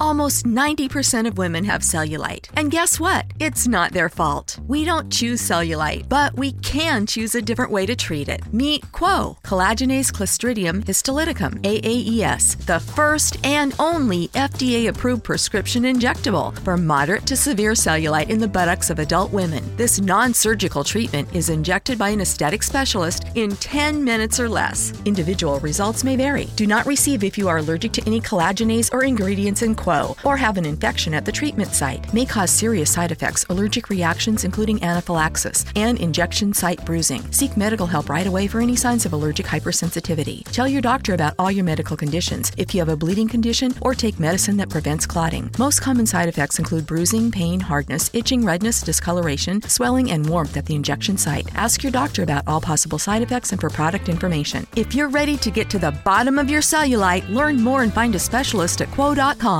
Almost 0.00 0.46
90% 0.46 1.26
of 1.26 1.36
women 1.36 1.64
have 1.64 1.82
cellulite. 1.82 2.48
And 2.54 2.70
guess 2.70 2.98
what? 2.98 3.26
It's 3.38 3.68
not 3.68 3.92
their 3.92 4.08
fault. 4.08 4.58
We 4.66 4.86
don't 4.86 5.12
choose 5.12 5.42
cellulite, 5.42 6.08
but 6.08 6.34
we 6.34 6.52
can 6.52 7.06
choose 7.06 7.34
a 7.34 7.42
different 7.42 7.70
way 7.70 7.84
to 7.84 7.94
treat 7.94 8.28
it. 8.28 8.40
Meet 8.52 8.92
Quo, 8.92 9.36
collagenase 9.42 10.10
clostridium 10.12 10.84
histolyticum, 10.84 11.60
AAES, 11.62 12.64
the 12.64 12.80
first 12.80 13.36
and 13.44 13.74
only 13.78 14.28
FDA 14.28 14.88
approved 14.88 15.24
prescription 15.24 15.82
injectable 15.82 16.58
for 16.60 16.76
moderate 16.78 17.26
to 17.26 17.36
severe 17.36 17.72
cellulite 17.72 18.30
in 18.30 18.38
the 18.38 18.48
buttocks 18.48 18.88
of 18.90 18.98
adult 19.00 19.32
women. 19.32 19.64
This 19.76 20.00
non 20.00 20.32
surgical 20.32 20.84
treatment 20.84 21.28
is 21.34 21.50
injected 21.50 21.98
by 21.98 22.10
an 22.10 22.20
aesthetic 22.20 22.62
specialist 22.62 23.24
in 23.34 23.56
10 23.56 24.02
minutes 24.02 24.40
or 24.40 24.48
less. 24.48 24.92
Individual 25.04 25.60
results 25.60 26.04
may 26.04 26.16
vary. 26.16 26.48
Do 26.56 26.66
not 26.66 26.86
receive 26.86 27.22
if 27.22 27.36
you 27.36 27.48
are 27.48 27.58
allergic 27.58 27.92
to 27.92 28.02
any 28.06 28.20
collagenase 28.20 28.92
or 28.92 29.04
ingredients 29.04 29.62
in 29.62 29.69
Quo 29.74 30.16
or 30.24 30.36
have 30.36 30.56
an 30.56 30.66
infection 30.66 31.14
at 31.14 31.24
the 31.24 31.32
treatment 31.32 31.72
site. 31.72 32.12
May 32.12 32.26
cause 32.26 32.50
serious 32.50 32.92
side 32.92 33.12
effects, 33.12 33.44
allergic 33.50 33.90
reactions, 33.90 34.44
including 34.44 34.82
anaphylaxis, 34.82 35.64
and 35.76 35.98
injection 36.00 36.52
site 36.52 36.84
bruising. 36.84 37.22
Seek 37.32 37.56
medical 37.56 37.86
help 37.86 38.08
right 38.08 38.26
away 38.26 38.46
for 38.46 38.60
any 38.60 38.76
signs 38.76 39.06
of 39.06 39.12
allergic 39.12 39.46
hypersensitivity. 39.46 40.44
Tell 40.52 40.68
your 40.68 40.82
doctor 40.82 41.14
about 41.14 41.34
all 41.38 41.50
your 41.50 41.64
medical 41.64 41.96
conditions 41.96 42.52
if 42.56 42.74
you 42.74 42.80
have 42.80 42.88
a 42.88 42.96
bleeding 42.96 43.28
condition 43.28 43.74
or 43.80 43.94
take 43.94 44.18
medicine 44.20 44.56
that 44.56 44.70
prevents 44.70 45.06
clotting. 45.06 45.50
Most 45.58 45.80
common 45.82 46.06
side 46.06 46.28
effects 46.28 46.58
include 46.58 46.86
bruising, 46.86 47.30
pain, 47.30 47.60
hardness, 47.60 48.10
itching, 48.12 48.44
redness, 48.44 48.80
discoloration, 48.80 49.62
swelling, 49.62 50.10
and 50.10 50.28
warmth 50.28 50.56
at 50.56 50.66
the 50.66 50.74
injection 50.74 51.16
site. 51.16 51.48
Ask 51.54 51.82
your 51.82 51.92
doctor 51.92 52.22
about 52.22 52.44
all 52.46 52.60
possible 52.60 52.98
side 52.98 53.22
effects 53.22 53.52
and 53.52 53.60
for 53.60 53.70
product 53.70 54.08
information. 54.08 54.66
If 54.76 54.94
you're 54.94 55.08
ready 55.08 55.36
to 55.38 55.50
get 55.50 55.68
to 55.70 55.78
the 55.78 55.92
bottom 56.04 56.38
of 56.38 56.50
your 56.50 56.62
cellulite, 56.62 57.28
learn 57.28 57.60
more 57.60 57.82
and 57.82 57.92
find 57.92 58.14
a 58.14 58.18
specialist 58.18 58.80
at 58.80 58.90
quo.com. 58.92 59.59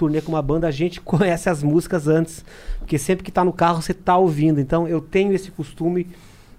turnê 0.00 0.22
com 0.22 0.32
uma 0.32 0.40
banda, 0.40 0.66
a 0.66 0.70
gente 0.70 0.98
conhece 1.02 1.50
as 1.50 1.62
músicas 1.62 2.08
antes. 2.08 2.42
Porque 2.78 2.96
sempre 2.96 3.22
que 3.22 3.30
tá 3.30 3.44
no 3.44 3.52
carro, 3.52 3.82
você 3.82 3.92
tá 3.92 4.16
ouvindo. 4.16 4.58
Então, 4.58 4.88
eu 4.88 5.00
tenho 5.00 5.32
esse 5.34 5.50
costume 5.50 6.06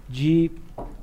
de 0.07 0.51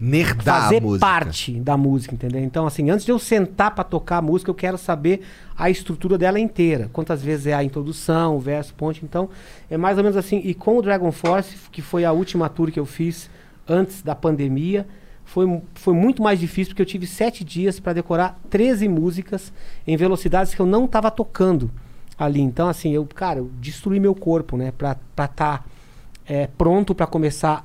Nerdar 0.00 0.62
fazer 0.62 0.82
parte 0.98 1.52
da 1.54 1.76
música, 1.76 2.14
entendeu? 2.14 2.42
Então, 2.42 2.66
assim, 2.66 2.90
antes 2.90 3.04
de 3.04 3.10
eu 3.10 3.18
sentar 3.18 3.74
pra 3.74 3.82
tocar 3.82 4.18
a 4.18 4.22
música, 4.22 4.50
eu 4.50 4.54
quero 4.54 4.78
saber 4.78 5.22
a 5.56 5.68
estrutura 5.68 6.16
dela 6.16 6.38
inteira. 6.38 6.88
Quantas 6.92 7.22
vezes 7.22 7.46
é 7.46 7.54
a 7.54 7.64
introdução, 7.64 8.36
o 8.36 8.40
verso, 8.40 8.74
ponte. 8.74 9.04
Então, 9.04 9.28
é 9.68 9.76
mais 9.76 9.96
ou 9.98 10.04
menos 10.04 10.16
assim. 10.16 10.40
E 10.44 10.54
com 10.54 10.78
o 10.78 10.82
Dragon 10.82 11.10
Force, 11.10 11.56
que 11.72 11.82
foi 11.82 12.04
a 12.04 12.12
última 12.12 12.48
tour 12.48 12.70
que 12.70 12.78
eu 12.78 12.86
fiz 12.86 13.28
antes 13.68 14.02
da 14.02 14.14
pandemia, 14.14 14.86
foi, 15.24 15.60
foi 15.74 15.94
muito 15.94 16.22
mais 16.22 16.38
difícil, 16.38 16.70
porque 16.70 16.82
eu 16.82 16.86
tive 16.86 17.06
sete 17.06 17.44
dias 17.44 17.80
para 17.80 17.92
decorar 17.92 18.40
13 18.48 18.88
músicas 18.88 19.52
em 19.86 19.96
velocidades 19.96 20.54
que 20.54 20.60
eu 20.60 20.66
não 20.66 20.84
estava 20.84 21.10
tocando 21.10 21.70
ali. 22.18 22.40
Então, 22.40 22.68
assim, 22.68 22.92
eu, 22.92 23.06
cara, 23.06 23.38
eu 23.38 23.50
destruí 23.60 24.00
meu 24.00 24.14
corpo, 24.14 24.56
né? 24.56 24.72
Pra 24.76 24.92
estar 24.92 25.28
tá, 25.28 25.64
é, 26.26 26.46
pronto 26.46 26.94
para 26.94 27.06
começar 27.06 27.64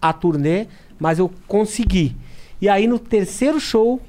a, 0.00 0.08
a 0.08 0.12
turnê, 0.12 0.66
mas 0.98 1.18
eu 1.18 1.30
consegui. 1.46 2.16
E 2.60 2.68
aí, 2.68 2.86
no 2.86 2.98
terceiro 2.98 3.60
show, 3.60 4.00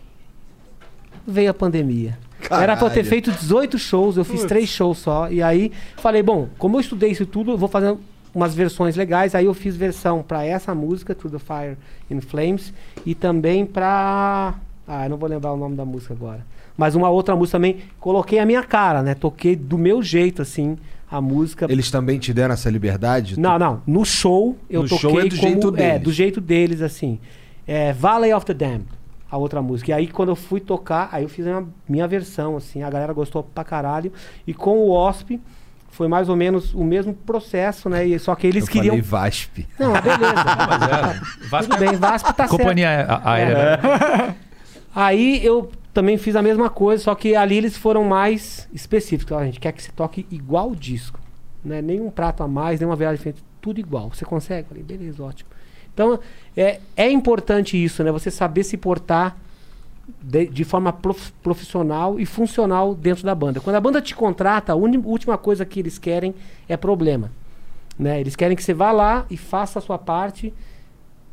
veio 1.28 1.52
a 1.52 1.54
pandemia. 1.54 2.18
Era 2.50 2.76
pra 2.76 2.88
eu 2.88 2.90
ter 2.90 3.04
Caralho. 3.04 3.06
feito 3.06 3.32
18 3.32 3.80
shows, 3.80 4.18
eu 4.18 4.26
fiz 4.26 4.44
três 4.44 4.68
shows 4.68 4.98
só. 4.98 5.32
E 5.32 5.42
aí, 5.42 5.72
falei, 5.98 6.22
bom, 6.22 6.50
como 6.58 6.76
eu 6.76 6.82
estudei 6.82 7.10
isso 7.10 7.26
tudo, 7.26 7.52
eu 7.52 7.58
vou 7.58 7.70
fazer 7.70 7.96
umas 8.34 8.54
versões 8.54 8.96
legais. 8.96 9.34
Aí 9.36 9.46
eu 9.46 9.54
fiz 9.54 9.76
versão 9.76 10.22
pra 10.22 10.44
essa 10.44 10.76
música, 10.76 11.16
Through 11.16 11.38
the 11.38 11.40
Fire 11.40 11.78
in 12.10 12.20
Flames, 12.20 12.74
e 13.06 13.16
também 13.16 13.66
pra. 13.66 14.56
Ah, 14.86 15.06
eu 15.06 15.10
não 15.10 15.18
vou 15.18 15.30
lembrar 15.30 15.54
o 15.54 15.58
nome 15.58 15.76
da 15.76 15.86
música 15.86 16.14
agora. 16.14 16.46
Mas 16.78 16.96
uma 16.96 17.10
outra 17.10 17.36
música 17.36 17.58
também, 17.58 17.78
coloquei 18.00 18.40
a 18.40 18.46
minha 18.46 18.64
cara, 18.64 19.02
né? 19.04 19.14
Toquei 19.14 19.56
do 19.56 19.78
meu 19.78 20.02
jeito, 20.02 20.42
assim, 20.42 20.78
a 21.10 21.22
música. 21.22 21.68
Eles 21.70 21.92
também 21.92 22.18
te 22.18 22.34
deram 22.34 22.54
essa 22.54 22.70
liberdade? 22.70 23.40
Não, 23.40 23.60
não. 23.60 23.82
No 23.86 24.04
show 24.04 24.58
eu 24.70 24.82
No 24.84 24.90
toquei 24.90 25.00
show 25.12 25.20
é 25.20 25.26
do 25.26 25.36
como, 25.38 25.50
jeito 25.52 25.68
É, 25.68 25.72
deles. 25.90 26.02
do 26.04 26.12
jeito 26.12 26.42
deles, 26.42 26.82
assim. 26.82 27.20
É, 27.68 27.94
Valley 27.94 28.34
of 28.34 28.46
the 28.46 28.54
Damned. 28.54 28.86
a 29.32 29.38
outra 29.38 29.62
música. 29.62 29.92
E 29.92 29.94
aí 29.94 30.08
quando 30.08 30.30
eu 30.30 30.36
fui 30.36 30.60
tocar, 30.60 31.10
aí 31.12 31.24
eu 31.24 31.30
fiz 31.30 31.46
a 31.48 31.64
minha 31.90 32.08
versão, 32.08 32.56
assim, 32.58 32.84
a 32.84 32.90
galera 32.90 33.14
gostou 33.14 33.44
pra 33.44 33.64
caralho. 33.64 34.12
E 34.46 34.54
com 34.54 34.78
o 34.80 34.90
OSP 34.92 35.40
foi 35.90 36.08
mais 36.08 36.28
ou 36.30 36.36
menos 36.36 36.74
o 36.74 36.84
mesmo 36.84 37.14
processo, 37.14 37.88
né? 37.90 38.06
E, 38.06 38.18
só 38.20 38.34
que 38.36 38.48
eles 38.48 38.66
Eu 38.66 38.72
queriam. 38.72 38.92
falei 38.96 39.02
VASP. 39.02 39.68
Não, 39.80 39.94
beleza. 39.94 41.22
Vasco 41.50 41.72
Tudo 41.72 41.80
bem, 41.80 41.96
Vasco 41.98 42.34
tá 42.34 42.48
Companhia 42.48 42.88
certo. 42.88 43.10
a- 43.12 43.32
aérea, 43.32 43.58
É. 43.58 44.34
Aí 44.96 45.44
eu 45.46 45.72
também 45.94 46.18
fiz 46.18 46.36
a 46.36 46.42
mesma 46.42 46.70
coisa, 46.70 47.04
só 47.04 47.16
que 47.16 47.36
ali 47.36 47.56
eles 47.58 47.78
foram 47.78 48.04
mais 48.04 48.68
específicos. 48.74 49.38
A 49.38 49.46
gente 49.46 49.60
quer 49.60 49.72
que 49.72 49.84
você 49.84 49.92
toque 49.92 50.26
igual 50.32 50.72
o 50.72 50.76
disco. 50.76 51.20
Né? 51.64 51.82
Nenhum 51.82 52.10
prato 52.10 52.44
a 52.44 52.48
mais, 52.48 52.80
nenhuma 52.80 52.96
virada 52.96 53.16
diferente, 53.16 53.44
tudo 53.62 53.80
igual. 53.80 54.10
Você 54.14 54.26
consegue? 54.26 54.68
Falei, 54.68 54.84
beleza, 54.84 55.24
ótimo. 55.24 55.50
Então, 55.94 56.20
é, 56.58 56.80
é 56.98 57.10
importante 57.12 57.82
isso, 57.82 58.04
né? 58.04 58.12
Você 58.12 58.32
saber 58.32 58.64
se 58.64 58.76
portar 58.76 59.38
de, 60.22 60.48
de 60.48 60.64
forma 60.64 60.92
prof- 60.92 61.32
profissional 61.44 62.20
e 62.20 62.26
funcional 62.26 62.96
dentro 62.96 63.24
da 63.24 63.36
banda. 63.36 63.62
Quando 63.62 63.76
a 63.76 63.80
banda 63.80 64.02
te 64.02 64.16
contrata, 64.16 64.74
a 64.74 64.76
uni- 64.76 64.98
última 64.98 65.38
coisa 65.38 65.64
que 65.64 65.80
eles 65.80 66.00
querem 66.00 66.34
é 66.68 66.76
problema. 66.76 67.32
Né? 67.98 68.20
Eles 68.20 68.36
querem 68.36 68.58
que 68.58 68.64
você 68.64 68.74
vá 68.74 68.92
lá 68.92 69.26
e 69.30 69.38
faça 69.38 69.78
a 69.78 69.82
sua 69.82 70.00
parte, 70.00 70.52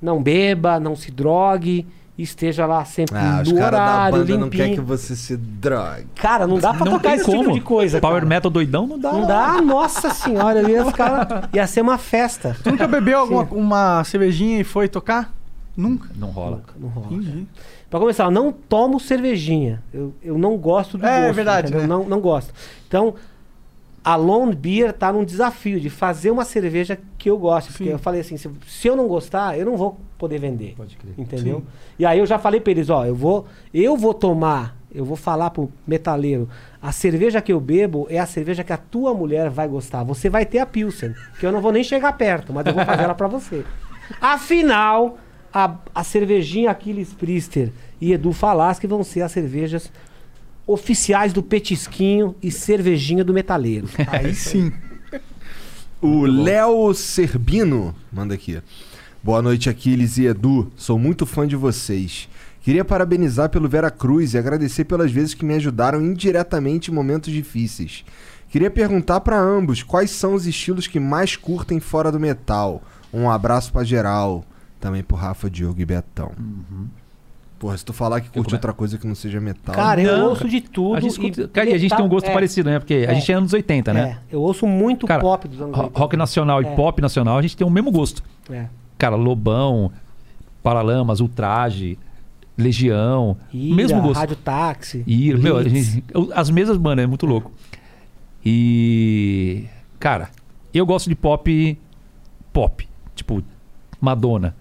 não 0.01 0.23
beba, 0.23 0.79
não 0.79 0.95
se 0.95 1.11
drogue, 1.11 1.87
esteja 2.23 2.67
lá 2.67 2.85
sempre 2.85 3.17
Ah, 3.17 3.41
os 3.43 3.51
no 3.53 3.59
caras 3.59 3.79
da 3.81 3.85
horário, 3.87 4.19
banda 4.19 4.33
não 4.37 4.45
limpinho. 4.45 4.51
querem 4.63 4.75
que 4.75 4.81
você 4.81 5.15
se 5.17 5.37
drogue. 5.37 6.07
Cara, 6.17 6.47
não 6.47 6.59
dá 6.59 6.73
pra 6.75 6.85
Não 6.85 6.93
tocar 6.93 7.17
esse 7.17 7.25
como. 7.25 7.39
tipo 7.43 7.53
de 7.55 7.61
coisa. 7.61 8.01
Power 8.01 8.17
cara. 8.17 8.27
metal 8.27 8.51
doidão 8.51 8.87
não 8.87 8.99
dá. 8.99 9.13
Não 9.13 9.27
dá, 9.27 9.61
nossa 9.61 10.11
senhora, 10.11 10.69
ia, 10.71 10.85
ficar, 10.85 11.49
ia 11.53 11.67
ser 11.67 11.81
uma 11.81 11.99
festa. 11.99 12.57
Tu 12.63 12.71
nunca 12.71 12.87
bebeu 12.89 13.19
alguma, 13.19 13.43
uma 13.51 14.05
cervejinha 14.05 14.61
e 14.61 14.65
foi 14.65 14.89
tocar? 14.89 15.33
Nunca? 15.77 16.09
Não 16.17 16.29
rola. 16.29 16.63
Não 16.79 16.89
rola. 16.89 17.09
Pra 17.89 17.99
começar, 17.99 18.25
eu 18.25 18.31
não 18.31 18.53
tomo 18.53 19.01
cervejinha. 19.01 19.83
Eu, 19.93 20.15
eu 20.23 20.39
não 20.39 20.57
gosto 20.57 20.97
do 20.99 21.07
É, 21.07 21.17
gosto. 21.21 21.29
é 21.29 21.33
verdade, 21.33 21.75
né? 21.75 21.87
Não, 21.87 22.05
não 22.05 22.21
gosto. 22.21 22.53
Então, 22.87 23.15
a 24.03 24.17
Lone 24.17 24.55
Beer 24.55 24.93
tá 24.93 25.13
num 25.13 25.25
desafio 25.25 25.79
de 25.79 25.91
fazer 25.91 26.31
uma 26.31 26.45
cerveja 26.45 26.99
que 27.19 27.29
eu 27.29 27.39
gosto. 27.39 27.73
Porque 27.73 27.89
eu 27.89 27.99
falei 27.99 28.23
assim, 28.23 28.37
se, 28.37 28.51
se 28.67 28.89
eu 28.89 28.97
não 28.97 29.07
gostar, 29.07 29.59
eu 29.59 29.67
não 29.67 29.77
vou 29.77 29.99
poder 30.19 30.39
vender. 30.39 30.75
Pode 30.77 30.97
crer. 30.97 31.15
Entendeu? 31.19 31.59
Sim. 31.59 31.67
E 31.99 32.07
aí 32.07 32.19
eu 32.19 32.27
já 32.27 32.39
falei 32.39 32.61
pra 32.61 32.71
eles, 32.71 32.89
ó, 32.89 33.05
eu 33.05 33.15
vou, 33.15 33.47
eu 33.75 33.97
vou 33.97 34.15
tomar, 34.15 34.77
eu 34.93 35.05
vou 35.05 35.17
falar 35.17 35.51
pro 35.51 35.71
metaleiro, 35.87 36.49
a 36.81 36.93
cerveja 36.93 37.43
que 37.43 37.53
eu 37.53 37.61
bebo 37.61 38.07
é 38.09 38.19
a 38.19 38.27
cerveja 38.27 38.65
que 38.65 38.73
a 38.73 38.79
tua 38.79 39.13
mulher 39.13 39.51
vai 39.51 39.69
gostar. 39.69 40.03
Você 40.05 40.31
vai 40.31 40.47
ter 40.47 40.61
a 40.61 40.67
Pilsen, 40.67 41.15
que 41.39 41.45
eu 41.45 41.53
não 41.53 41.61
vou 41.61 41.73
nem 41.73 41.85
chegar 41.85 42.13
perto, 42.15 42.53
mas 42.53 42.65
eu 42.65 42.75
vou 42.75 42.85
fazer 42.85 43.03
ela 43.03 43.15
pra 43.15 43.29
você. 43.29 43.65
Afinal, 44.21 45.19
a, 45.53 45.77
a 45.95 46.03
cervejinha 46.03 46.71
Aquiles 46.71 47.13
Priester 47.13 47.71
e 48.01 48.13
Edu 48.13 48.33
Falaschi 48.33 48.87
vão 48.87 49.05
ser 49.05 49.23
as 49.23 49.33
cervejas 49.33 49.93
oficiais 50.73 51.33
do 51.33 51.43
Petisquinho 51.43 52.35
e 52.43 52.51
cervejinha 52.51 53.25
do 53.25 53.35
metaleiro. 53.35 53.89
Aí 54.09 54.35
sim. 54.35 54.73
O 56.03 56.25
Léo 56.25 56.95
Serbino 56.95 57.95
manda 58.11 58.33
aqui. 58.33 58.63
Boa 59.23 59.43
noite, 59.43 59.69
Aquiles 59.69 60.17
e 60.17 60.25
Edu. 60.25 60.73
Sou 60.75 60.99
muito 60.99 61.27
fã 61.27 61.47
de 61.47 61.55
vocês. 61.55 62.27
Queria 62.63 62.87
parabenizar 62.87 63.51
pelo 63.51 63.69
Vera 63.69 63.91
Cruz 63.91 64.33
e 64.33 64.39
agradecer 64.39 64.85
pelas 64.85 65.13
vezes 65.13 65.35
que 65.35 65.45
me 65.45 65.53
ajudaram 65.53 66.01
indiretamente 66.01 66.91
em 66.91 66.95
momentos 66.95 67.31
difíceis. 67.31 68.03
Queria 68.49 68.71
perguntar 68.71 69.21
pra 69.21 69.39
ambos 69.39 69.83
quais 69.83 70.11
são 70.11 70.33
os 70.33 70.47
estilos 70.47 70.87
que 70.87 70.99
mais 70.99 71.37
curtem 71.37 71.81
fora 71.81 72.11
do 72.11 72.19
metal. 72.19 72.83
Um 73.13 73.29
abraço 73.29 73.71
pra 73.71 73.85
geral. 73.85 74.43
Também 74.81 75.03
pro 75.03 75.17
Rafa, 75.17 75.51
Diogo 75.51 75.83
e 75.83 75.85
Betão. 75.85 76.33
Porra, 77.61 77.77
se 77.77 77.85
tu 77.85 77.93
falar 77.93 78.23
que 78.23 78.31
curte 78.31 78.55
outra 78.55 78.73
coisa 78.73 78.97
que 78.97 79.07
não 79.07 79.15
seja 79.15 79.39
metal. 79.39 79.75
Cara, 79.75 80.01
eu 80.01 80.17
Não, 80.17 80.29
ouço 80.31 80.49
de 80.49 80.63
tudo. 80.63 80.95
A 80.97 81.01
gente, 81.01 81.11
escuta- 81.11 81.43
e 81.43 81.49
cara, 81.49 81.69
e 81.69 81.75
a 81.75 81.79
gente 81.79 81.95
tem 81.95 82.03
um 82.05 82.09
gosto 82.09 82.27
é, 82.27 82.33
parecido, 82.33 82.71
né? 82.71 82.79
Porque 82.79 82.95
a 83.07 83.13
É. 83.13 83.15
gente 83.15 83.31
é 83.31 83.35
anos 83.35 83.53
80, 83.53 83.93
né? 83.93 84.19
É, 84.31 84.35
eu 84.35 84.41
ouço 84.41 84.67
muito 84.67 85.07
Cara, 85.07 85.21
pop 85.21 85.47
dos 85.47 85.61
anos 85.61 85.77
Ro- 85.77 85.83
80. 85.85 85.99
Rock 86.01 86.17
nacional 86.17 86.63
É. 86.63 86.73
e 86.73 86.75
pop 86.75 87.03
nacional, 87.03 87.37
a 87.37 87.43
gente 87.43 87.55
tem 87.55 87.67
o 87.67 87.71
mesmo 87.71 87.91
gosto. 87.91 88.23
É. 88.51 88.65
Cara, 88.97 89.15
Lobão, 89.15 89.93
Paralamas, 90.63 91.21
Ultraje, 91.21 91.99
Legião, 92.57 93.37
Ira, 93.53 93.77
mesmo 93.77 94.01
gosto. 94.01 94.17
Rádio 94.21 94.37
Táxi. 94.37 95.05
Ira, 95.07 95.37
meu, 95.39 95.59
a 95.59 95.63
gente- 95.63 96.03
as 96.35 96.49
mesmas 96.49 96.79
bandas, 96.79 97.05
é 97.05 97.07
muito 97.07 97.27
louco. 97.27 97.53
E. 98.45 99.67
Cara, 99.99 100.31
eu 100.73 100.87
gosto 100.87 101.09
de 101.09 101.15
pop. 101.15 101.79
Pop. 102.53 102.89
Tipo, 103.15 103.43
Madonna, 104.01 104.57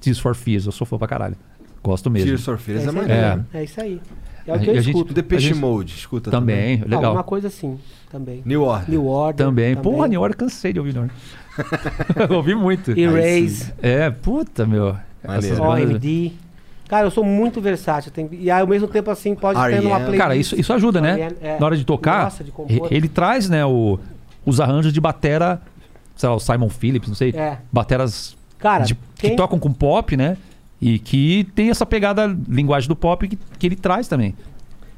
Tears 0.00 0.18
for 0.18 0.34
Fears, 0.34 0.66
eu 0.66 0.72
sou 0.72 0.86
fã 0.86 0.98
pra 0.98 1.08
caralho. 1.08 1.36
Gosto 1.84 2.10
mesmo. 2.10 2.26
Tears 2.28 2.44
for 2.44 2.58
Fears 2.58 2.80
é, 2.80 2.88
isso 2.88 2.98
aí. 2.98 3.06
maneiro. 3.08 3.44
É 3.54 3.62
isso 3.64 3.80
aí. 3.80 4.00
É 4.46 4.50
o 4.50 4.54
A 4.54 4.58
que 4.58 4.70
eu 4.70 4.74
gente- 4.76 4.86
escuto. 4.96 5.14
Depeche 5.14 5.46
A 5.46 5.48
gente- 5.50 5.60
Mode, 5.60 5.94
escuta 5.94 6.30
Também, 6.30 6.78
também. 6.78 6.88
legal. 6.90 7.04
Alguma 7.10 7.22
coisa 7.22 7.48
assim, 7.48 7.78
também. 8.10 8.42
New 8.44 8.62
Order. 8.62 8.90
New 8.90 9.06
Order. 9.06 9.46
Também. 9.46 9.76
Porra, 9.76 10.08
New 10.08 10.20
Order 10.20 10.36
cansei 10.36 10.72
de 10.72 10.78
ouvir 10.80 10.94
New 10.94 11.02
Order. 11.04 11.16
ouvi 12.36 12.54
muito. 12.54 12.98
Erase. 12.98 13.72
É, 13.80 14.10
puta, 14.10 14.66
meu. 14.66 14.96
OMD. 15.60 16.32
Cara, 16.88 17.06
eu 17.06 17.10
sou 17.10 17.24
muito 17.24 17.60
versátil. 17.60 18.10
Tem... 18.12 18.28
E 18.32 18.50
aí, 18.50 18.60
ao 18.60 18.66
mesmo 18.66 18.86
tempo, 18.88 19.10
assim, 19.10 19.34
pode 19.34 19.58
ter 19.58 19.64
R.E.M.. 19.72 19.88
playlist. 19.88 20.18
Cara, 20.18 20.36
isso, 20.36 20.58
isso 20.60 20.72
ajuda, 20.72 21.00
né? 21.00 21.30
É. 21.40 21.58
Na 21.58 21.66
hora 21.66 21.76
de 21.76 21.84
tocar, 21.84 22.24
Gosta 22.24 22.44
de 22.44 22.50
compor. 22.50 22.88
ele 22.90 23.08
traz, 23.08 23.48
né, 23.48 23.64
o, 23.64 23.98
os 24.44 24.60
arranjos 24.60 24.92
de 24.92 25.00
batera, 25.00 25.60
sei 26.14 26.28
lá, 26.28 26.34
o 26.34 26.38
Simon 26.40 26.68
Phillips, 26.68 27.08
não 27.08 27.14
sei. 27.16 27.30
É. 27.30 27.58
Bateras 27.72 28.36
Cara, 28.58 28.84
de- 28.84 28.94
tem- 29.18 29.30
que 29.30 29.36
tocam 29.36 29.58
com 29.58 29.72
pop, 29.72 30.14
né? 30.16 30.36
E 30.80 30.98
que 30.98 31.44
tem 31.54 31.70
essa 31.70 31.86
pegada, 31.86 32.26
linguagem 32.48 32.88
do 32.88 32.96
pop 32.96 33.26
que, 33.26 33.36
que 33.58 33.66
ele 33.66 33.76
traz 33.76 34.06
também. 34.08 34.34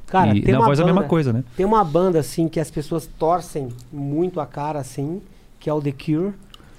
Cara, 0.07 0.37
e 0.37 0.41
tem 0.43 0.53
na 0.53 0.61
uma 0.61 0.67
voz 0.67 0.79
é 0.79 0.83
a 0.83 0.85
mesma 0.87 1.01
banda- 1.01 1.09
coisa, 1.11 1.33
né? 1.33 1.45
Tem 1.57 1.67
uma 1.67 1.83
banda, 1.85 2.19
assim, 2.21 2.49
que 2.49 2.61
as 2.61 2.71
pessoas 2.71 3.07
torcem 3.19 3.69
muito 3.93 4.41
a 4.41 4.47
cara, 4.47 4.79
assim, 4.79 5.21
que 5.59 5.69
é 5.69 5.73
o 5.73 5.81
The 5.81 5.93
Cure. 5.93 6.33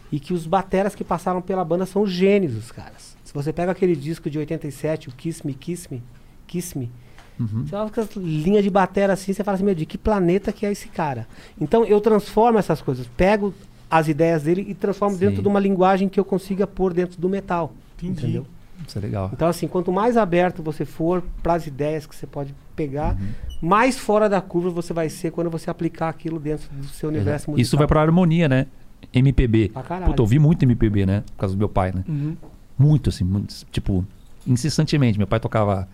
E 0.09 0.21
que 0.21 0.33
os 0.33 0.47
bateras 0.47 0.95
que 0.95 1.03
passaram 1.03 1.41
pela 1.41 1.65
banda 1.65 1.85
são 1.85 2.07
gênios, 2.07 2.55
os 2.55 2.71
caras. 2.71 3.17
Se 3.25 3.33
você 3.33 3.51
pega 3.51 3.73
aquele 3.73 3.93
disco 3.93 4.29
de 4.29 4.37
87, 4.39 5.09
o 5.09 5.11
Kiss 5.11 5.45
Me, 5.45 5.53
Kiss 5.53 5.87
Me, 5.91 6.01
Kiss 6.47 6.77
Me, 6.77 6.89
Uhum. 7.37 7.65
você 7.67 7.75
olha 7.75 7.89
com 7.91 7.99
as 8.01 8.15
linhas 8.15 8.63
de 8.63 8.69
batera 8.69 9.13
assim, 9.13 9.31
você 9.33 9.43
fala 9.43 9.55
assim, 9.55 9.63
meu, 9.65 9.75
de 9.75 9.85
que 9.85 9.95
planeta 9.97 10.51
que 10.53 10.65
é 10.65 10.71
esse 10.71 10.87
cara? 10.87 11.27
Então 11.59 11.83
eu 11.85 11.99
transformo 12.01 12.57
essas 12.57 12.81
coisas, 12.81 13.05
pego 13.17 13.53
as 13.91 14.07
ideias 14.07 14.43
dele 14.43 14.65
e 14.67 14.73
transformo 14.73 15.13
Sim. 15.15 15.19
dentro 15.25 15.41
de 15.43 15.47
uma 15.47 15.59
linguagem 15.59 16.07
que 16.09 16.19
eu 16.19 16.25
consiga 16.25 16.65
pôr 16.65 16.93
dentro 16.93 17.19
do 17.21 17.27
metal. 17.29 17.73
Entendi. 18.01 18.21
Entendeu? 18.23 18.47
Isso 18.85 18.97
é 18.97 19.01
legal. 19.01 19.29
Então, 19.33 19.47
assim, 19.47 19.67
quanto 19.67 19.91
mais 19.91 20.17
aberto 20.17 20.61
você 20.61 20.85
for 20.85 21.23
para 21.41 21.53
as 21.53 21.65
ideias 21.67 22.05
que 22.05 22.15
você 22.15 22.27
pode 22.27 22.53
pegar, 22.75 23.15
Uhum. 23.15 23.27
mais 23.61 23.97
fora 23.97 24.29
da 24.29 24.39
curva 24.41 24.69
você 24.69 24.93
vai 24.93 25.09
ser 25.09 25.31
quando 25.31 25.49
você 25.49 25.69
aplicar 25.69 26.09
aquilo 26.09 26.39
dentro 26.39 26.69
do 26.73 26.85
seu 26.85 27.09
universo 27.09 27.49
musical. 27.49 27.61
Isso 27.61 27.77
vai 27.77 27.87
pra 27.87 28.01
harmonia, 28.01 28.47
né? 28.47 28.67
MPB. 29.13 29.69
Pra 29.69 29.83
caralho. 29.83 30.05
Puta, 30.11 30.21
eu 30.21 30.23
ouvi 30.23 30.39
muito 30.39 30.63
MPB, 30.63 31.05
né? 31.05 31.23
Por 31.35 31.37
causa 31.37 31.55
do 31.55 31.57
meu 31.57 31.69
pai, 31.69 31.91
né? 31.93 32.03
Uhum. 32.07 32.35
Muito, 32.77 33.09
assim, 33.09 33.23
muito, 33.23 33.53
tipo, 33.71 34.05
incessantemente. 34.45 35.17
Meu 35.17 35.27
pai 35.27 35.39
tocava 35.39 35.87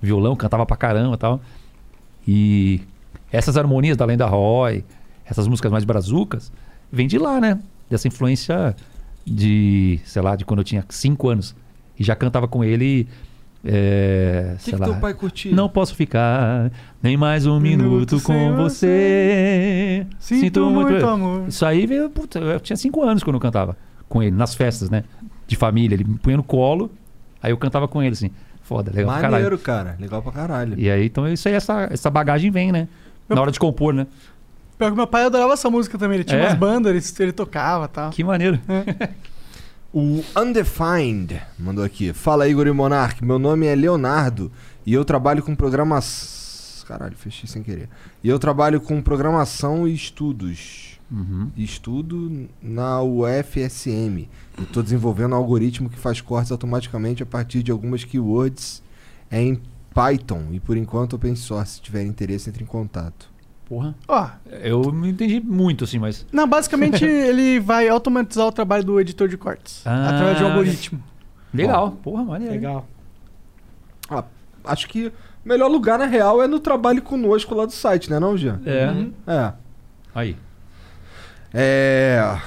violão, 0.00 0.36
cantava 0.36 0.64
pra 0.64 0.76
caramba 0.76 1.14
e 1.14 1.18
tal. 1.18 1.40
E 2.26 2.80
essas 3.32 3.56
harmonias 3.56 3.96
da 3.96 4.04
Lenda 4.04 4.26
Roy, 4.26 4.84
essas 5.24 5.46
músicas 5.48 5.70
mais 5.72 5.84
brazucas, 5.84 6.52
vem 6.90 7.06
de 7.06 7.18
lá, 7.18 7.40
né? 7.40 7.58
Dessa 7.90 8.06
influência 8.08 8.76
de, 9.26 10.00
sei 10.04 10.22
lá, 10.22 10.36
de 10.36 10.44
quando 10.44 10.60
eu 10.60 10.64
tinha 10.64 10.84
5 10.88 11.28
anos. 11.28 11.54
E 11.98 12.04
já 12.04 12.14
cantava 12.14 12.46
com 12.48 12.62
ele. 12.64 13.06
É, 13.64 14.52
O 14.52 14.56
que, 14.56 14.62
sei 14.62 14.74
que 14.74 14.80
lá. 14.80 14.86
teu 14.86 14.96
pai 15.00 15.14
curtia? 15.14 15.52
Não 15.54 15.68
posso 15.68 15.94
ficar 15.94 16.70
nem 17.02 17.16
mais 17.16 17.44
um 17.44 17.58
minuto, 17.58 17.90
Minuto 18.14 18.20
com 18.22 18.54
você. 18.56 20.06
Sinto 20.20 20.70
muito 20.70 21.04
amor. 21.06 21.48
Isso 21.48 21.66
aí 21.66 21.86
veio, 21.86 22.08
puta, 22.08 22.38
eu 22.38 22.60
tinha 22.60 22.76
cinco 22.76 23.02
anos 23.02 23.22
quando 23.22 23.34
eu 23.34 23.40
cantava 23.40 23.76
com 24.08 24.22
ele, 24.22 24.34
nas 24.36 24.54
festas, 24.54 24.88
né? 24.88 25.02
De 25.46 25.56
família. 25.56 25.94
Ele 25.96 26.04
me 26.04 26.18
punha 26.18 26.36
no 26.36 26.42
colo, 26.44 26.90
aí 27.42 27.50
eu 27.50 27.56
cantava 27.58 27.88
com 27.88 28.00
ele, 28.02 28.12
assim. 28.12 28.30
Foda, 28.62 28.90
legal 28.94 29.06
pra 29.12 29.14
caralho. 29.16 29.32
Maneiro, 29.32 29.58
cara. 29.58 29.96
Legal 29.98 30.22
pra 30.22 30.32
caralho. 30.32 30.74
E 30.78 30.88
aí, 30.90 31.06
então, 31.06 31.26
isso 31.26 31.48
aí, 31.48 31.54
essa, 31.54 31.88
essa 31.90 32.10
bagagem 32.10 32.50
vem, 32.50 32.70
né? 32.70 32.86
Na 33.28 33.40
hora 33.40 33.50
de 33.50 33.58
compor, 33.58 33.92
né? 33.92 34.06
Pior 34.78 34.90
que 34.90 34.96
meu 34.96 35.06
pai 35.06 35.24
adorava 35.24 35.54
essa 35.54 35.68
música 35.68 35.98
também. 35.98 36.16
Ele 36.18 36.24
tinha 36.24 36.38
É? 36.40 36.44
umas 36.46 36.54
bandas, 36.54 37.12
ele, 37.12 37.24
ele 37.24 37.32
tocava 37.32 37.86
e 37.86 37.88
tal. 37.88 38.10
Que 38.10 38.22
maneiro. 38.22 38.60
O 39.90 40.22
Undefined 40.36 41.40
mandou 41.58 41.82
aqui. 41.82 42.12
Fala 42.12 42.46
Igor 42.46 42.66
e 42.66 42.72
Monark, 42.72 43.24
meu 43.24 43.38
nome 43.38 43.64
é 43.64 43.74
Leonardo 43.74 44.52
e 44.84 44.92
eu 44.92 45.02
trabalho 45.02 45.42
com 45.42 45.54
programação. 45.54 46.86
Caralho, 46.86 47.16
fechei 47.16 47.48
sem 47.48 47.62
querer. 47.62 47.88
E 48.22 48.28
eu 48.28 48.38
trabalho 48.38 48.82
com 48.82 49.00
programação 49.00 49.88
e 49.88 49.94
estudos. 49.94 50.98
Uhum. 51.10 51.50
Estudo 51.56 52.48
na 52.62 53.00
UFSM. 53.02 54.28
Tô 54.72 54.82
desenvolvendo 54.82 55.32
um 55.32 55.36
algoritmo 55.36 55.88
que 55.88 55.98
faz 55.98 56.20
cortes 56.20 56.52
automaticamente 56.52 57.22
a 57.22 57.26
partir 57.26 57.62
de 57.62 57.70
algumas 57.70 58.04
keywords 58.04 58.82
em 59.30 59.58
Python 59.94 60.48
e 60.52 60.60
por 60.60 60.76
enquanto 60.76 61.14
open 61.14 61.34
source. 61.34 61.76
Se 61.76 61.80
tiver 61.80 62.04
interesse, 62.04 62.50
entre 62.50 62.62
em 62.62 62.66
contato. 62.66 63.30
Porra. 63.68 63.94
Ó, 64.08 64.28
Eu 64.62 64.80
não 64.92 65.06
entendi 65.06 65.40
muito, 65.40 65.84
assim, 65.84 65.98
mas. 65.98 66.24
não, 66.32 66.48
basicamente 66.48 67.04
ele 67.06 67.60
vai 67.60 67.88
automatizar 67.88 68.46
o 68.46 68.52
trabalho 68.52 68.82
do 68.84 68.98
editor 69.00 69.28
de 69.28 69.36
cortes. 69.36 69.82
Ah, 69.84 70.08
através 70.10 70.38
de 70.38 70.44
um 70.44 70.46
algoritmo. 70.48 71.02
Legal. 71.52 71.92
Porra, 72.02 72.24
maneiro. 72.24 72.54
Legal. 72.54 72.86
A, 74.10 74.24
acho 74.64 74.88
que 74.88 75.08
o 75.08 75.12
melhor 75.48 75.68
lugar, 75.68 75.98
na 75.98 76.06
real, 76.06 76.42
é 76.42 76.46
no 76.46 76.58
trabalho 76.60 77.02
conosco 77.02 77.54
lá 77.54 77.66
do 77.66 77.72
site, 77.72 78.10
né, 78.10 78.18
não, 78.18 78.36
Jean? 78.38 78.60
É. 78.64 78.86
Uhum. 78.88 79.12
É. 79.26 79.52
Aí. 80.14 80.36
É. 81.52 82.38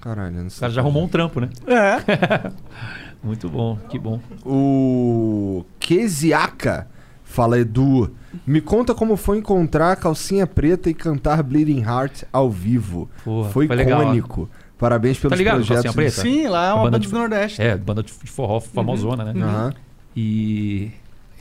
Caralho, 0.00 0.36
não 0.36 0.46
O 0.46 0.50
sei. 0.50 0.60
cara 0.60 0.72
já 0.72 0.80
arrumou 0.80 1.04
um 1.04 1.08
trampo, 1.08 1.40
né? 1.40 1.48
É. 1.66 2.50
Muito 3.22 3.48
bom, 3.48 3.76
que 3.88 3.98
bom. 3.98 4.20
O 4.46 5.64
Keziaka 5.80 6.86
fala, 7.24 7.58
Edu, 7.58 8.14
me 8.46 8.60
conta 8.60 8.94
como 8.94 9.16
foi 9.16 9.38
encontrar 9.38 9.92
a 9.92 9.96
calcinha 9.96 10.46
preta 10.46 10.88
e 10.90 10.94
cantar 10.94 11.42
Bleeding 11.42 11.80
Heart 11.82 12.24
ao 12.32 12.50
vivo. 12.50 13.08
Porra, 13.24 13.48
foi 13.50 13.66
foi 13.66 13.76
legal, 13.76 14.02
icônico. 14.02 14.48
Parabéns 14.78 15.18
pelos 15.18 15.30
Tá 15.32 15.36
ligado, 15.36 15.56
projetos. 15.64 15.94
Preta? 15.94 16.20
Sim, 16.22 16.46
lá 16.46 16.66
é 16.68 16.72
uma 16.72 16.84
banda 16.84 16.90
banda 16.92 16.98
de- 17.00 17.08
do 17.08 17.18
Nordeste. 17.18 17.60
É, 17.62 17.76
banda 17.76 18.02
de 18.02 18.12
forró 18.12 18.60
famosona, 18.60 19.32
né? 19.32 19.42
Aham. 19.42 19.74
E 20.16 20.90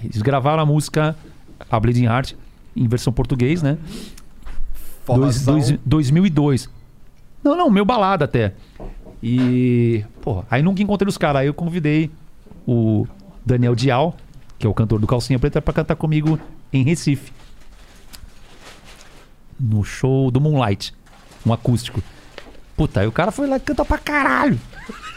eles 0.04 0.22
gravaram 0.22 0.62
a 0.62 0.66
música 0.66 1.16
A 1.70 1.80
Bleeding 1.80 2.06
Heart 2.06 2.34
em 2.76 2.88
versão 2.88 3.12
português, 3.14 3.62
né? 3.62 3.78
Dois, 5.06 5.46
dois, 5.46 5.72
2002. 5.86 6.70
Não, 7.44 7.56
não, 7.56 7.70
meu 7.70 7.86
balada 7.86 8.26
até. 8.26 8.54
E, 9.24 10.04
pô, 10.22 10.44
aí 10.50 10.62
nunca 10.62 10.82
encontrei 10.84 11.08
os 11.10 11.18
caras. 11.18 11.42
Aí 11.42 11.48
eu 11.48 11.54
convidei 11.54 12.12
o 12.68 13.08
Daniel 13.46 13.74
Dial, 13.74 14.16
que 14.60 14.68
é 14.68 14.70
o 14.70 14.74
cantor 14.74 15.00
do 15.00 15.08
Calcinha 15.08 15.40
Preta, 15.40 15.62
pra 15.62 15.74
cantar 15.74 15.96
comigo 15.96 16.38
em 16.72 16.84
Recife. 16.84 17.32
No 19.60 19.84
show 19.84 20.30
do 20.30 20.40
Moonlight, 20.40 20.94
um 21.46 21.52
acústico. 21.52 22.02
Puta, 22.76 23.00
aí 23.02 23.08
o 23.08 23.12
cara 23.12 23.32
foi 23.32 23.48
lá 23.48 23.58
e 23.58 23.60
canta 23.60 23.84
pra 23.84 23.98
caralho. 23.98 24.60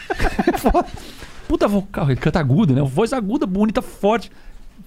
Puta 1.47 1.67
vocal, 1.67 2.09
ele 2.09 2.19
canta 2.19 2.39
agudo, 2.39 2.73
né? 2.73 2.81
Voz 2.81 3.13
aguda, 3.13 3.45
bonita, 3.45 3.81
forte. 3.81 4.31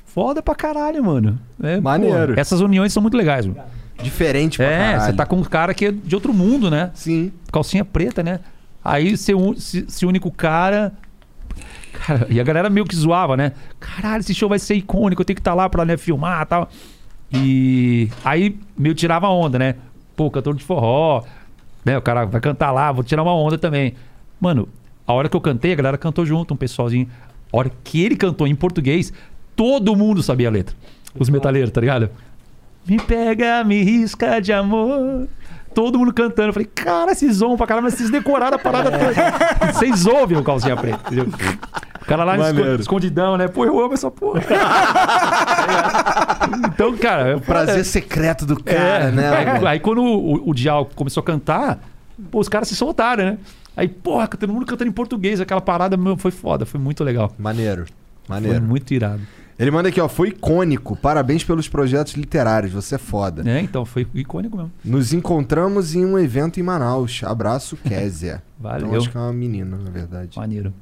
Foda 0.07 0.43
pra 0.43 0.55
caralho, 0.55 1.02
mano. 1.05 1.39
É, 1.62 1.81
Maneiro. 1.81 2.34
pô, 2.34 2.41
essas 2.41 2.60
uniões 2.60 2.93
são 2.93 3.02
muito 3.02 3.17
legais, 3.17 3.47
mano. 3.47 3.60
Diferente 4.02 4.57
pra 4.59 4.67
É, 4.67 4.78
caralho. 4.93 5.02
você 5.05 5.12
tá 5.12 5.26
com 5.26 5.36
um 5.36 5.44
cara 5.44 5.73
que 5.75 5.86
é 5.86 5.93
de 5.93 6.15
outro 6.15 6.33
mundo, 6.33 6.70
né? 6.70 6.91
Sim. 6.94 7.33
Calcinha 7.52 7.84
preta, 7.84 8.23
né? 8.23 8.41
Aí 8.84 9.17
você 9.17 9.33
se 9.89 10.05
une 10.07 10.18
com 10.20 10.28
o 10.28 10.33
cara. 10.33 10.93
Cara, 11.94 12.26
e 12.28 12.40
a 12.40 12.42
galera 12.42 12.68
meio 12.68 12.84
que 12.84 12.94
zoava, 12.94 13.36
né? 13.36 13.52
Caralho, 13.78 14.20
esse 14.20 14.34
show 14.34 14.48
vai 14.48 14.58
ser 14.58 14.74
icônico, 14.74 15.23
eu 15.23 15.24
tenho 15.24 15.36
que 15.36 15.40
estar 15.40 15.55
lá 15.55 15.68
pra 15.68 15.84
né, 15.84 15.97
filmar 15.97 16.42
e 16.42 16.47
tal. 16.47 16.68
E 17.32 18.08
aí 18.24 18.58
meio 18.76 18.94
tirava 18.94 19.28
onda, 19.28 19.58
né? 19.58 19.76
Pô, 20.16 20.31
cantor 20.31 20.55
de 20.55 20.64
forró, 20.64 21.23
né? 21.84 21.97
O 21.97 22.02
cara 22.02 22.24
vai 22.24 22.40
cantar 22.40 22.70
lá, 22.70 22.92
vou 22.92 23.02
tirar 23.02 23.23
uma 23.23 23.34
onda 23.34 23.56
também. 23.56 23.94
Mano, 24.40 24.68
a 25.06 25.12
hora 25.12 25.28
que 25.28 25.36
eu 25.36 25.40
cantei, 25.40 25.73
a 25.73 25.76
galera 25.76 25.98
cantou 25.98 26.26
junto, 26.26 26.55
um 26.55 26.56
pessoalzinho. 26.56 27.08
A 27.52 27.56
hora 27.56 27.70
que 27.82 28.02
ele 28.02 28.16
cantou 28.16 28.47
em 28.47 28.55
português, 28.55 29.12
todo 29.55 29.97
mundo 29.97 30.23
sabia 30.23 30.48
a 30.48 30.50
letra. 30.50 30.74
Os 31.18 31.28
metaleiros, 31.28 31.70
tá 31.70 31.81
ligado? 31.81 32.10
Me 32.86 32.98
pega, 32.98 33.64
me 33.64 33.82
risca 33.82 34.40
de 34.40 34.52
amor. 34.52 35.28
Todo 35.75 35.99
mundo 35.99 36.12
cantando. 36.12 36.49
Eu 36.49 36.53
falei, 36.53 36.69
cara, 36.75 37.15
vocês 37.15 37.36
zoam 37.36 37.57
pra 37.57 37.67
caramba, 37.67 37.86
mas 37.89 37.94
vocês 37.94 38.11
decoraram 38.11 38.57
a 38.57 38.59
parada 38.59 38.91
toda. 38.91 39.73
Vocês 39.73 40.07
ouvem 40.07 40.39
o 40.39 40.43
calcinha 40.44 40.77
preta, 40.77 41.01
entendeu? 41.07 41.27
O 42.01 42.05
cara 42.07 42.23
lá 42.23 42.36
Maneiro. 42.36 42.81
escondidão, 42.81 43.36
né? 43.36 43.49
Pô, 43.49 43.65
eu 43.65 43.81
amo 43.81 43.94
essa 43.94 44.11
porra. 44.11 44.41
então, 46.69 46.97
cara. 46.97 47.31
é 47.31 47.36
O 47.36 47.41
prazer 47.41 47.75
foda. 47.77 47.85
secreto 47.85 48.47
do 48.47 48.62
cara, 48.62 49.05
É, 49.05 49.11
né? 49.11 49.61
aí 49.67 49.81
quando 49.81 50.03
o, 50.03 50.51
o 50.51 50.55
Dial 50.55 50.89
começou 50.94 51.20
a 51.23 51.25
cantar, 51.25 51.78
pô, 52.31 52.41
os 52.41 52.49
caras 52.49 52.69
se 52.69 52.77
soltaram, 52.77 53.25
né? 53.25 53.39
Aí, 53.77 53.89
porra, 53.89 54.28
todo 54.28 54.53
mundo 54.53 54.67
cantando 54.67 54.89
em 54.89 54.93
português, 54.93 55.41
aquela 55.41 55.61
parada 55.61 55.97
meu, 55.97 56.17
foi 56.17 56.31
foda, 56.31 56.65
foi 56.65 56.78
muito 56.78 57.03
legal. 57.03 57.33
Maneiro. 57.39 57.86
Maneiro. 58.28 58.59
Foi 58.59 58.67
muito 58.69 58.94
irado. 58.94 59.20
Ele 59.58 59.70
manda 59.70 59.89
aqui, 59.89 60.00
ó, 60.00 60.08
foi 60.08 60.28
icônico. 60.28 60.97
Parabéns 60.97 61.44
pelos 61.44 61.68
projetos 61.68 62.15
literários, 62.15 62.73
você 62.73 62.97
é 62.97 62.99
foda. 62.99 63.49
É, 63.49 63.60
então, 63.60 63.84
foi 63.84 64.07
icônico 64.15 64.57
mesmo. 64.57 64.73
Nos 64.84 65.12
encontramos 65.12 65.94
em 65.94 66.05
um 66.05 66.18
evento 66.18 66.58
em 66.58 66.62
Manaus. 66.62 67.23
Abraço, 67.24 67.76
Kézia. 67.76 68.42
Valeu. 68.58 68.89
Então, 68.89 68.99
acho 68.99 69.10
que 69.10 69.16
é 69.16 69.20
uma 69.20 69.33
menina, 69.33 69.76
na 69.76 69.91
verdade. 69.91 70.36
Maneiro. 70.36 70.74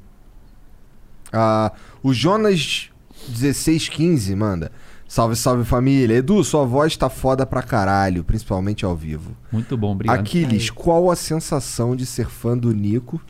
Ah, 1.31 1.71
o 2.01 2.13
Jonas 2.13 2.89
1615 3.29 4.35
manda. 4.35 4.71
Salve, 5.07 5.35
salve 5.35 5.63
família. 5.63 6.15
Edu, 6.15 6.43
sua 6.43 6.65
voz 6.65 6.97
tá 6.97 7.07
foda 7.09 7.45
pra 7.45 7.61
caralho, 7.61 8.23
principalmente 8.23 8.83
ao 8.83 8.95
vivo. 8.95 9.35
Muito 9.51 9.77
bom, 9.77 9.91
obrigado. 9.91 10.19
Aquiles, 10.19 10.71
qual 10.71 11.11
a 11.11 11.15
sensação 11.15 11.95
de 11.95 12.05
ser 12.05 12.27
fã 12.27 12.57
do 12.57 12.73
Nico 12.73 13.21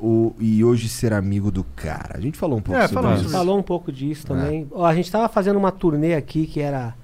o- 0.00 0.34
e 0.38 0.62
hoje 0.64 0.88
ser 0.88 1.12
amigo 1.12 1.50
do 1.50 1.64
cara? 1.64 2.16
A 2.16 2.20
gente 2.20 2.36
falou 2.38 2.58
um 2.58 2.62
pouco 2.62 2.80
É, 2.80 2.88
sobre 2.88 3.14
isso. 3.14 3.28
Falou 3.30 3.58
um 3.58 3.62
pouco 3.62 3.90
disso 3.92 4.26
também. 4.26 4.66
Ó, 4.72 4.84
a 4.84 4.94
gente 4.94 5.10
tava 5.10 5.28
fazendo 5.28 5.56
uma 5.58 5.70
turnê 5.72 6.14
aqui 6.14 6.46
que 6.46 6.60
era 6.60 6.94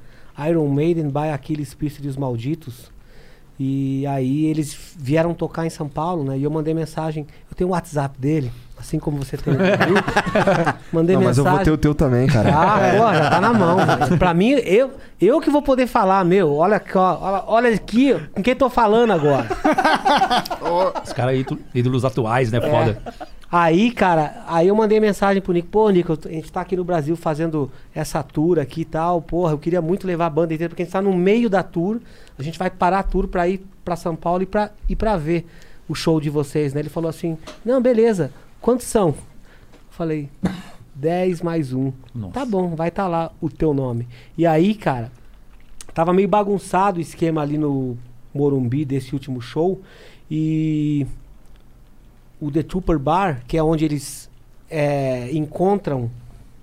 Iron 0.48 0.68
Maiden 0.68 1.08
by 1.08 1.30
Aquiles 1.32 1.74
Priest 1.74 2.04
e 2.04 2.08
os 2.08 2.16
Malditos. 2.16 2.90
E 3.60 4.06
aí 4.06 4.44
eles 4.46 4.76
vieram 4.96 5.34
tocar 5.34 5.66
em 5.66 5.70
São 5.70 5.88
Paulo, 5.88 6.22
né? 6.22 6.38
E 6.38 6.44
eu 6.44 6.50
mandei 6.50 6.72
mensagem. 6.72 7.26
Eu 7.50 7.56
tenho 7.56 7.70
o 7.70 7.72
WhatsApp 7.72 8.16
dele, 8.20 8.52
assim 8.78 8.98
como 8.98 9.18
você 9.18 9.36
tem 9.36 9.54
o 9.54 9.56
meu. 9.56 9.66
Mandei 10.92 11.16
Não, 11.16 11.22
mas 11.24 11.38
eu 11.38 11.44
mensagem. 11.44 11.56
vou 11.56 11.58
ter 11.64 11.70
o 11.70 11.78
teu 11.78 11.94
também, 11.94 12.26
cara. 12.26 12.50
Ah, 12.54 12.78
pô, 12.96 13.14
já 13.14 13.30
tá 13.30 13.40
na 13.40 13.52
mão. 13.52 13.76
pra 14.18 14.32
mim, 14.34 14.50
eu, 14.64 14.92
eu 15.20 15.40
que 15.40 15.50
vou 15.50 15.62
poder 15.62 15.86
falar, 15.86 16.24
meu. 16.24 16.54
Olha 16.54 16.76
aqui, 16.76 16.96
ó, 16.96 17.18
olha, 17.20 17.44
olha 17.46 17.74
aqui 17.74 18.14
com 18.34 18.42
quem 18.42 18.54
tô 18.54 18.68
falando 18.70 19.12
agora. 19.12 19.46
Os 21.04 21.12
caras 21.12 21.34
aí, 21.34 21.44
tu- 21.44 21.58
ídolos 21.74 22.04
atuais, 22.04 22.50
né? 22.52 22.60
Foda. 22.60 23.00
Aí, 23.50 23.90
cara, 23.92 24.44
aí 24.46 24.68
eu 24.68 24.74
mandei 24.76 25.00
mensagem 25.00 25.40
pro 25.40 25.54
Nico, 25.54 25.68
pô, 25.68 25.88
Nico, 25.88 26.18
a 26.22 26.28
gente 26.28 26.52
tá 26.52 26.60
aqui 26.60 26.76
no 26.76 26.84
Brasil 26.84 27.16
fazendo 27.16 27.70
essa 27.94 28.22
tour 28.22 28.58
aqui 28.58 28.82
e 28.82 28.84
tal, 28.84 29.22
porra, 29.22 29.52
eu 29.52 29.58
queria 29.58 29.80
muito 29.80 30.06
levar 30.06 30.26
a 30.26 30.30
banda 30.30 30.52
inteira, 30.52 30.68
porque 30.68 30.82
a 30.82 30.84
gente 30.84 30.92
tá 30.92 31.00
no 31.00 31.14
meio 31.14 31.48
da 31.48 31.62
tour, 31.62 31.98
a 32.38 32.42
gente 32.42 32.58
vai 32.58 32.68
parar 32.68 32.98
a 32.98 33.02
tour 33.02 33.26
pra 33.26 33.48
ir 33.48 33.64
pra 33.82 33.96
São 33.96 34.14
Paulo 34.14 34.42
e 34.42 34.46
pra, 34.46 34.68
e 34.86 34.94
pra 34.94 35.16
ver 35.16 35.46
o 35.88 35.94
show 35.94 36.20
de 36.20 36.28
vocês, 36.28 36.74
né? 36.74 36.80
Ele 36.80 36.90
falou 36.90 37.08
assim, 37.08 37.38
não, 37.64 37.80
beleza, 37.80 38.30
quantos 38.60 38.86
são? 38.86 39.14
Falei, 39.90 40.28
10 40.94 41.42
mais 41.42 41.72
um. 41.72 41.92
Nossa. 42.14 42.34
Tá 42.34 42.44
bom, 42.44 42.74
vai 42.74 42.88
estar 42.88 43.06
lá 43.06 43.32
o 43.40 43.48
teu 43.48 43.72
nome. 43.72 44.06
E 44.36 44.46
aí, 44.46 44.74
cara, 44.74 45.10
tava 45.94 46.12
meio 46.12 46.28
bagunçado 46.28 46.98
o 46.98 47.02
esquema 47.02 47.42
ali 47.42 47.56
no 47.58 47.96
Morumbi 48.34 48.84
desse 48.84 49.12
último 49.14 49.40
show, 49.40 49.80
e 50.30 51.06
o 52.40 52.50
The 52.50 52.62
Trooper 52.62 52.98
Bar, 52.98 53.42
que 53.46 53.56
é 53.56 53.62
onde 53.62 53.84
eles 53.84 54.30
é, 54.70 55.30
encontram 55.32 56.10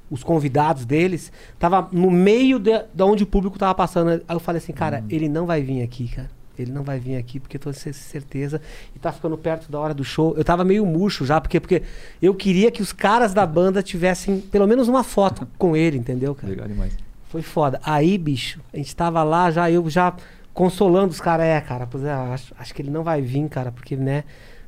os 0.10 0.24
convidados 0.24 0.86
deles, 0.86 1.32
tava 1.58 1.90
no 1.92 2.12
meio 2.12 2.60
de, 2.60 2.72
de 2.94 3.04
onde 3.04 3.24
o 3.24 3.28
público 3.28 3.58
tava 3.58 3.74
passando. 3.74 4.10
Aí 4.10 4.36
eu 4.36 4.40
falei 4.40 4.60
assim, 4.60 4.74
cara, 4.74 5.04
ele 5.10 5.28
não 5.28 5.46
vai 5.46 5.62
vir 5.62 5.82
aqui, 5.82 6.08
cara. 6.08 6.30
Ele 6.58 6.72
não 6.72 6.84
vai 6.84 7.00
vir 7.00 7.18
aqui 7.18 7.40
porque 7.40 7.58
eu 7.58 7.62
tô 7.62 7.70
com 7.72 7.94
certeza. 7.94 8.62
E 8.96 9.00
tá 9.00 9.12
ficando 9.12 9.38
perto 9.38 9.72
da 9.72 9.80
hora 9.80 9.94
do 9.94 10.04
show. 10.04 10.34
Eu 10.38 10.44
tava 10.44 10.64
meio 10.64 10.86
murcho 10.86 11.26
já, 11.26 11.40
porque, 11.42 11.60
porque 11.60 11.84
eu 12.22 12.34
queria 12.34 12.72
que 12.72 12.82
os 12.82 12.94
caras 12.94 13.34
da 13.34 13.46
banda 13.46 13.84
tivessem 13.84 14.40
pelo 14.40 14.68
menos 14.68 14.88
uma 14.88 15.04
foto 15.04 15.48
com 15.58 15.76
ele, 15.76 15.98
entendeu, 15.98 16.34
cara? 16.34 16.50
Legal 16.50 16.68
demais. 16.68 16.98
Foi 17.30 17.42
foda. 17.42 17.80
Aí, 17.84 18.18
bicho, 18.18 18.62
a 18.74 18.78
gente 18.78 18.96
tava 18.96 19.22
lá 19.24 19.52
já, 19.52 19.70
eu 19.70 19.90
já 19.90 20.16
consolando 20.54 21.12
os 21.12 21.20
caras. 21.20 21.46
É, 21.46 21.60
cara, 21.60 21.86
pois 21.86 22.04
é, 22.04 22.12
acho, 22.12 22.54
acho 22.58 22.74
que 22.74 22.82
ele 22.82 22.92
não 22.92 23.04
vai 23.04 23.22
vir, 23.22 23.48
cara, 23.50 23.72
porque, 23.72 23.96
né? 23.96 24.24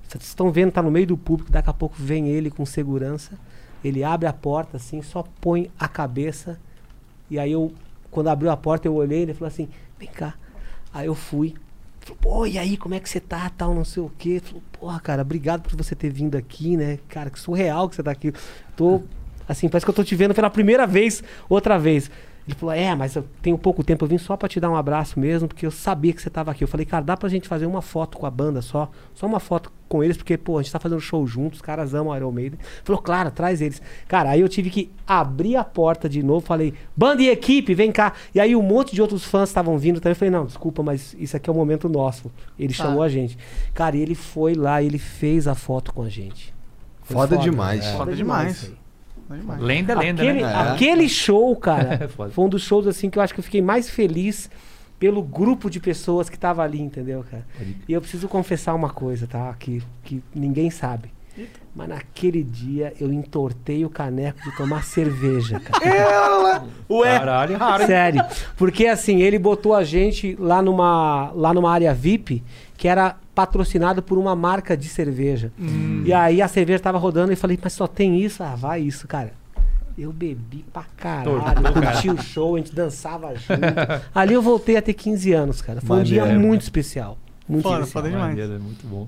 Vocês 0.08 0.24
estão 0.26 0.52
vendo, 0.52 0.72
tá 0.72 0.82
no 0.82 0.90
meio 0.90 1.08
do 1.08 1.18
público, 1.18 1.52
daqui 1.52 1.70
a 1.70 1.74
pouco 1.74 1.96
vem 1.98 2.30
ele 2.30 2.50
com 2.50 2.66
segurança. 2.66 3.34
Ele 3.84 4.04
abre 4.04 4.28
a 4.28 4.34
porta, 4.34 4.78
assim, 4.78 5.02
só 5.02 5.24
põe 5.42 5.70
a 5.80 5.88
cabeça. 5.88 6.60
E 7.30 7.38
aí 7.38 7.52
eu, 7.52 7.74
quando 8.10 8.28
abriu 8.28 8.50
a 8.50 8.58
porta, 8.58 8.88
eu 8.88 8.96
olhei, 8.96 9.22
ele 9.22 9.34
falou 9.34 9.48
assim, 9.48 9.68
vem 10.00 10.10
cá. 10.10 10.36
Aí 10.94 11.08
eu 11.08 11.16
fui. 11.16 11.56
Falou, 12.08 12.18
pô, 12.22 12.46
e 12.46 12.58
aí, 12.58 12.78
como 12.78 12.96
é 12.96 13.00
que 13.02 13.10
você 13.10 13.20
tá, 13.20 13.50
tal, 13.50 13.74
não 13.74 13.84
sei 13.84 14.02
o 14.02 14.12
quê. 14.18 14.42
Falou, 14.44 14.64
porra, 14.72 15.00
cara, 15.00 15.22
obrigado 15.22 15.62
por 15.62 15.76
você 15.76 15.94
ter 15.94 16.10
vindo 16.10 16.38
aqui, 16.38 16.78
né? 16.78 17.00
Cara, 17.10 17.30
que 17.30 17.38
surreal 17.38 17.90
que 17.90 17.96
você 17.96 18.04
tá 18.04 18.12
aqui. 18.12 18.34
Tô, 18.78 19.02
assim, 19.48 19.68
parece 19.68 19.86
que 19.86 19.90
eu 19.90 19.96
tô 19.96 20.04
te 20.04 20.16
vendo 20.16 20.34
pela 20.34 20.50
primeira 20.50 20.88
vez, 20.88 21.22
outra 21.50 21.78
vez. 21.78 22.10
Ele 22.48 22.56
falou, 22.56 22.74
é, 22.74 22.96
mas 22.96 23.14
eu 23.14 23.26
tenho 23.42 23.58
pouco 23.58 23.84
tempo, 23.84 24.06
eu 24.06 24.08
vim 24.08 24.18
só 24.18 24.38
pra 24.38 24.48
te 24.48 24.58
dar 24.58 24.70
um 24.70 24.76
abraço 24.76 25.20
mesmo, 25.20 25.50
porque 25.50 25.66
eu 25.66 25.72
sabia 25.72 26.14
que 26.14 26.22
você 26.22 26.30
tava 26.30 26.50
aqui. 26.50 26.64
Eu 26.64 26.68
falei, 26.68 26.86
cara, 26.86 27.04
dá 27.04 27.18
pra 27.18 27.28
gente 27.28 27.46
fazer 27.46 27.66
uma 27.66 27.82
foto 27.82 28.18
com 28.18 28.26
a 28.26 28.32
banda 28.32 28.62
só? 28.62 28.90
Só 29.14 29.26
uma 29.26 29.40
foto 29.40 29.70
com 29.90 30.02
eles, 30.02 30.16
porque, 30.16 30.38
pô, 30.38 30.58
a 30.58 30.62
gente 30.62 30.72
tá 30.72 30.80
fazendo 30.80 31.02
show 31.02 31.28
juntos, 31.28 31.60
os 31.60 31.62
caras 31.62 31.94
amam 31.94 32.16
Iron 32.16 32.32
Maiden. 32.32 32.58
Ele 32.58 32.70
Falou, 32.86 33.02
claro, 33.02 33.32
traz 33.32 33.60
eles. 33.62 33.82
Cara, 34.08 34.30
aí 34.30 34.40
eu 34.40 34.48
tive 34.48 34.70
que 34.70 34.90
abrir 35.06 35.58
a 35.58 35.64
porta 35.64 36.08
de 36.08 36.24
novo, 36.24 36.46
falei, 36.46 36.74
banda 36.96 37.22
e 37.22 37.28
equipe, 37.28 37.74
vem 37.74 37.92
cá. 37.92 38.14
E 38.34 38.40
aí 38.40 38.56
um 38.56 38.62
monte 38.62 38.96
de 38.96 39.02
outros 39.02 39.26
fãs 39.26 39.50
estavam 39.50 39.78
vindo 39.78 40.00
também. 40.00 40.12
Eu 40.12 40.16
falei, 40.16 40.32
não, 40.32 40.46
desculpa, 40.46 40.82
mas 40.82 41.18
isso 41.20 41.36
aqui 41.36 41.50
é 41.50 41.54
o 41.54 41.56
momento 41.56 41.90
nosso. 41.90 42.32
Ele 42.58 42.72
chamou 42.74 43.04
a 43.04 43.10
gente. 43.10 43.38
Cara, 43.74 43.98
e 43.98 44.02
ele 44.02 44.16
foi 44.16 44.54
lá, 44.54 44.82
ele 44.82 44.98
fez 44.98 45.50
a 45.50 45.56
foto 45.56 45.94
com 45.94 46.02
a 46.02 46.10
gente. 46.10 46.54
Foi 47.02 47.16
Foda 47.16 47.38
demais. 47.38 47.86
é. 47.86 47.94
Foda 47.98 48.16
demais. 48.16 48.56
isso 48.56 48.66
aí. 48.68 48.77
Lenda, 49.60 49.94
lenda, 49.94 50.22
aquele, 50.24 50.42
né? 50.42 50.56
aquele 50.56 51.10
show, 51.10 51.56
cara, 51.56 52.00
É 52.04 52.08
foi 52.08 52.46
um 52.46 52.50
dos 52.50 52.64
shows 52.64 52.88
assim 52.88 53.10
que 53.10 53.20
eu 53.20 53.24
acho 53.24 53.34
que 53.34 53.40
eu 53.40 53.44
fiquei 53.44 53.62
mais 53.62 53.90
feliz 53.90 54.50
pelo 55.00 55.22
grupo 55.22 55.70
de 55.70 55.80
pessoas 55.80 56.30
que 56.30 56.40
tava 56.40 56.64
ali, 56.64 56.82
entendeu, 56.82 57.24
cara? 57.30 57.46
E 57.88 57.94
eu 57.94 58.02
preciso 58.02 58.28
confessar 58.28 58.74
uma 58.74 58.90
coisa, 58.90 59.28
tá? 59.28 59.54
Que, 59.60 59.84
que 60.04 60.24
ninguém 60.34 60.70
sabe. 60.70 61.12
Mas 61.76 61.90
naquele 61.90 62.44
dia 62.44 62.94
eu 63.00 63.14
entortei 63.14 63.86
o 63.86 63.90
caneco 63.90 64.42
de 64.42 64.58
tomar 64.58 64.84
cerveja, 64.84 65.60
cara. 65.60 65.86
É, 65.86 66.04
olha 66.08 66.38
lá. 66.38 66.66
Ué, 66.90 67.20
Caralho, 67.20 67.58
raro, 67.58 67.84
hein? 67.84 67.88
sério. 67.88 68.26
Porque 68.56 68.88
assim, 68.88 69.22
ele 69.22 69.38
botou 69.38 69.76
a 69.76 69.84
gente 69.84 70.36
lá 70.40 70.62
numa, 70.64 71.32
lá 71.36 71.54
numa 71.54 71.72
área 71.72 71.94
VIP 71.94 72.44
que 72.76 72.88
era 72.88 73.16
patrocinado 73.38 74.02
por 74.02 74.18
uma 74.18 74.36
marca 74.36 74.76
de 74.76 74.90
cerveja. 74.90 75.52
E 76.04 76.12
aí 76.12 76.42
a 76.42 76.48
cerveja 76.48 76.80
tava 76.80 76.98
rodando 76.98 77.32
e 77.32 77.36
falei, 77.36 77.60
mas 77.62 77.72
só 77.72 77.86
tem 77.86 78.20
isso? 78.20 78.42
Ah, 78.42 78.56
vai 78.56 78.82
isso, 78.82 79.08
cara. 79.08 79.32
Eu 79.96 80.12
bebi 80.12 80.66
pra 80.74 80.86
caralho, 80.98 81.44
Tortou, 81.44 81.74
curti 81.84 82.10
o 82.10 82.20
show, 82.20 82.56
a 82.56 82.58
gente 82.58 82.74
dançava 82.74 83.36
junto. 83.36 83.62
Ali 84.14 84.34
eu 84.34 84.42
voltei 84.42 84.76
a 84.76 84.82
ter 84.82 84.94
15 84.96 85.34
anos, 85.34 85.62
cara. 85.62 85.82
Foi 85.82 86.00
um 86.00 86.04
dia 86.04 86.22
Maneiro. 86.22 86.42
muito 86.42 86.62
especial. 86.64 87.16
Muito 87.48 87.62
Foda, 87.62 87.84
especial. 87.84 88.04
foda 88.04 88.10
demais. 88.10 88.30
Maneiro, 88.30 88.54
é 88.56 88.58
muito 88.58 88.88
bom. 88.88 89.08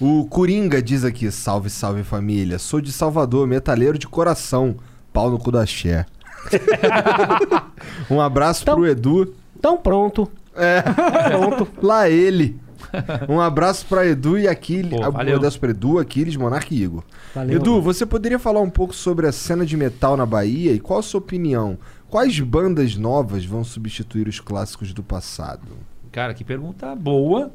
O 0.00 0.24
Coringa 0.24 0.80
diz 0.82 1.04
aqui: 1.04 1.30
salve, 1.30 1.68
salve 1.68 2.02
família. 2.02 2.58
Sou 2.58 2.80
de 2.80 2.92
Salvador, 2.92 3.46
metaleiro 3.46 3.98
de 3.98 4.08
coração. 4.08 4.76
Pau 5.12 5.30
no 5.30 5.38
cu 5.38 5.52
da 5.52 5.66
Xé. 5.66 6.06
um 8.10 8.22
abraço 8.22 8.64
pro 8.64 8.86
Edu. 8.86 9.34
Tão 9.60 9.76
pronto. 9.76 10.30
É. 10.54 10.82
Pronto. 11.30 11.68
Lá 11.82 12.08
ele. 12.08 12.58
Um 13.28 13.40
abraço 13.40 13.86
pra 13.86 14.06
Edu 14.06 14.38
e 14.38 14.46
Aquiles. 14.48 14.90
Pô, 14.90 15.08
Um 15.08 15.10
valeu. 15.12 15.36
abraço 15.36 15.58
pra 15.60 15.70
Edu, 15.70 15.98
Aquiles, 15.98 16.36
Monark 16.36 16.74
e 16.74 16.82
Igor. 16.82 17.02
Valeu. 17.34 17.56
Edu, 17.56 17.80
você 17.82 18.04
poderia 18.06 18.38
falar 18.38 18.60
um 18.60 18.70
pouco 18.70 18.94
sobre 18.94 19.26
a 19.26 19.32
cena 19.32 19.64
de 19.66 19.76
metal 19.76 20.16
na 20.16 20.26
Bahia 20.26 20.72
e 20.72 20.80
qual 20.80 20.98
a 20.98 21.02
sua 21.02 21.18
opinião? 21.18 21.78
Quais 22.08 22.38
bandas 22.40 22.96
novas 22.96 23.44
vão 23.44 23.64
substituir 23.64 24.28
os 24.28 24.40
clássicos 24.40 24.92
do 24.92 25.02
passado? 25.02 25.66
Cara, 26.12 26.32
que 26.34 26.44
pergunta 26.44 26.94
boa, 26.94 27.52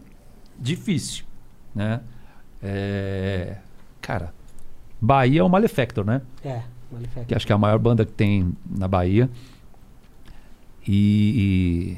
difícil, 0.60 1.24
né? 1.74 2.02
É, 2.62 3.58
Cara, 4.02 4.34
Bahia 5.00 5.40
é 5.42 5.44
o 5.44 5.50
Malefactor, 5.50 6.06
né? 6.06 6.22
É, 6.44 6.62
Malefactor. 6.92 7.26
Que 7.26 7.34
acho 7.36 7.46
que 7.46 7.52
é 7.52 7.56
a 7.56 7.58
maior 7.58 7.80
banda 7.80 8.06
que 8.06 8.12
tem 8.12 8.56
na 8.70 8.88
Bahia. 8.88 9.30
E, 10.88 11.98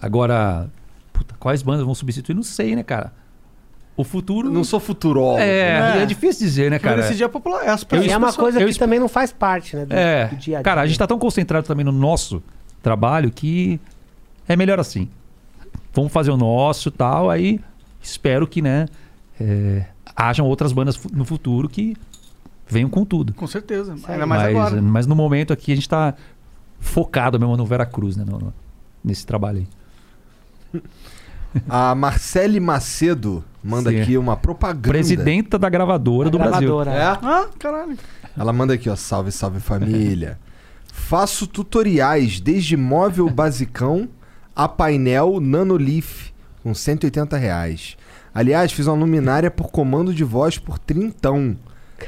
agora, 0.00 0.70
puta, 1.30 1.34
quais 1.38 1.62
bandas 1.62 1.84
vão 1.84 1.94
substituir? 1.94 2.34
Não 2.34 2.42
sei, 2.42 2.74
né, 2.76 2.82
cara? 2.82 3.12
O 3.96 4.04
futuro. 4.04 4.50
Não 4.50 4.64
sou 4.64 4.80
futurólogo. 4.80 5.40
É, 5.40 5.98
É. 5.98 6.02
é, 6.02 6.06
difícil 6.06 6.46
dizer, 6.46 6.70
né, 6.70 6.78
Cara, 6.78 7.00
esse 7.00 7.14
dia 7.16 7.26
é 7.26 7.28
popular. 7.28 7.62
É, 7.64 7.68
as 7.70 7.82
E 7.82 7.86
pessoas- 7.86 8.10
é 8.10 8.16
uma 8.16 8.32
coisa 8.32 8.60
eu 8.60 8.68
que 8.68 8.78
também 8.78 8.98
não 8.98 9.08
faz 9.08 9.32
parte, 9.32 9.76
né? 9.76 9.84
Do, 9.84 9.92
É, 9.92 10.26
do 10.28 10.36
dia 10.36 10.56
a 10.58 10.60
dia. 10.60 10.62
cara, 10.62 10.80
a 10.80 10.86
gente 10.86 10.98
tá 10.98 11.06
tão 11.06 11.18
concentrado 11.18 11.66
também 11.66 11.84
no 11.84 11.92
nosso 11.92 12.42
trabalho 12.82 13.30
que 13.30 13.78
é 14.48 14.56
melhor 14.56 14.80
assim. 14.80 15.08
Vamos 15.92 16.12
fazer 16.12 16.30
o 16.30 16.36
nosso 16.36 16.88
e 16.88 16.92
tal, 16.92 17.28
aí 17.28 17.60
espero 18.00 18.46
que, 18.46 18.62
né, 18.62 18.86
é, 19.38 19.84
hajam 20.16 20.46
outras 20.46 20.72
bandas 20.72 20.98
no 21.12 21.24
futuro 21.24 21.68
que 21.68 21.94
venham 22.66 22.88
com 22.88 23.04
tudo. 23.04 23.34
Com 23.34 23.46
certeza. 23.46 23.94
Ainda 24.08 24.24
mais 24.24 24.42
mas, 24.44 24.56
agora. 24.56 24.80
mas 24.82 25.06
no 25.06 25.14
momento 25.16 25.52
aqui 25.52 25.72
a 25.72 25.74
gente 25.74 25.88
tá 25.88 26.14
focado 26.78 27.38
mesmo 27.38 27.54
no 27.56 27.66
Veracruz, 27.66 28.16
né, 28.16 28.24
no- 28.26 28.38
no- 28.38 28.54
nesse 29.04 29.26
trabalho 29.26 29.58
aí. 29.58 30.80
A 31.68 31.94
Marcele 31.94 32.60
Macedo 32.60 33.44
manda 33.62 33.90
Sim. 33.90 34.00
aqui 34.00 34.16
uma 34.16 34.36
propaganda. 34.36 34.88
Presidenta 34.88 35.58
da 35.58 35.68
gravadora 35.68 36.30
Da 36.30 36.30
do 36.30 36.38
Brasil. 36.38 36.60
gravadora. 36.76 36.90
É? 36.92 37.02
Ah, 37.02 37.46
caralho. 37.58 37.98
Ela 38.38 38.52
manda 38.52 38.74
aqui, 38.74 38.88
ó. 38.88 38.96
Salve, 38.96 39.32
salve 39.32 39.60
família. 39.60 40.38
Faço 40.92 41.46
tutoriais 41.46 42.40
desde 42.40 42.76
móvel 42.76 43.28
basicão 43.28 44.08
a 44.54 44.68
painel 44.68 45.40
Nanolith 45.40 46.32
com 46.62 46.74
180 46.74 47.36
reais. 47.36 47.96
Aliás, 48.34 48.70
fiz 48.72 48.86
uma 48.86 48.96
luminária 48.96 49.50
por 49.50 49.70
comando 49.70 50.14
de 50.14 50.22
voz 50.22 50.58
por 50.58 50.78
trintão. 50.78 51.56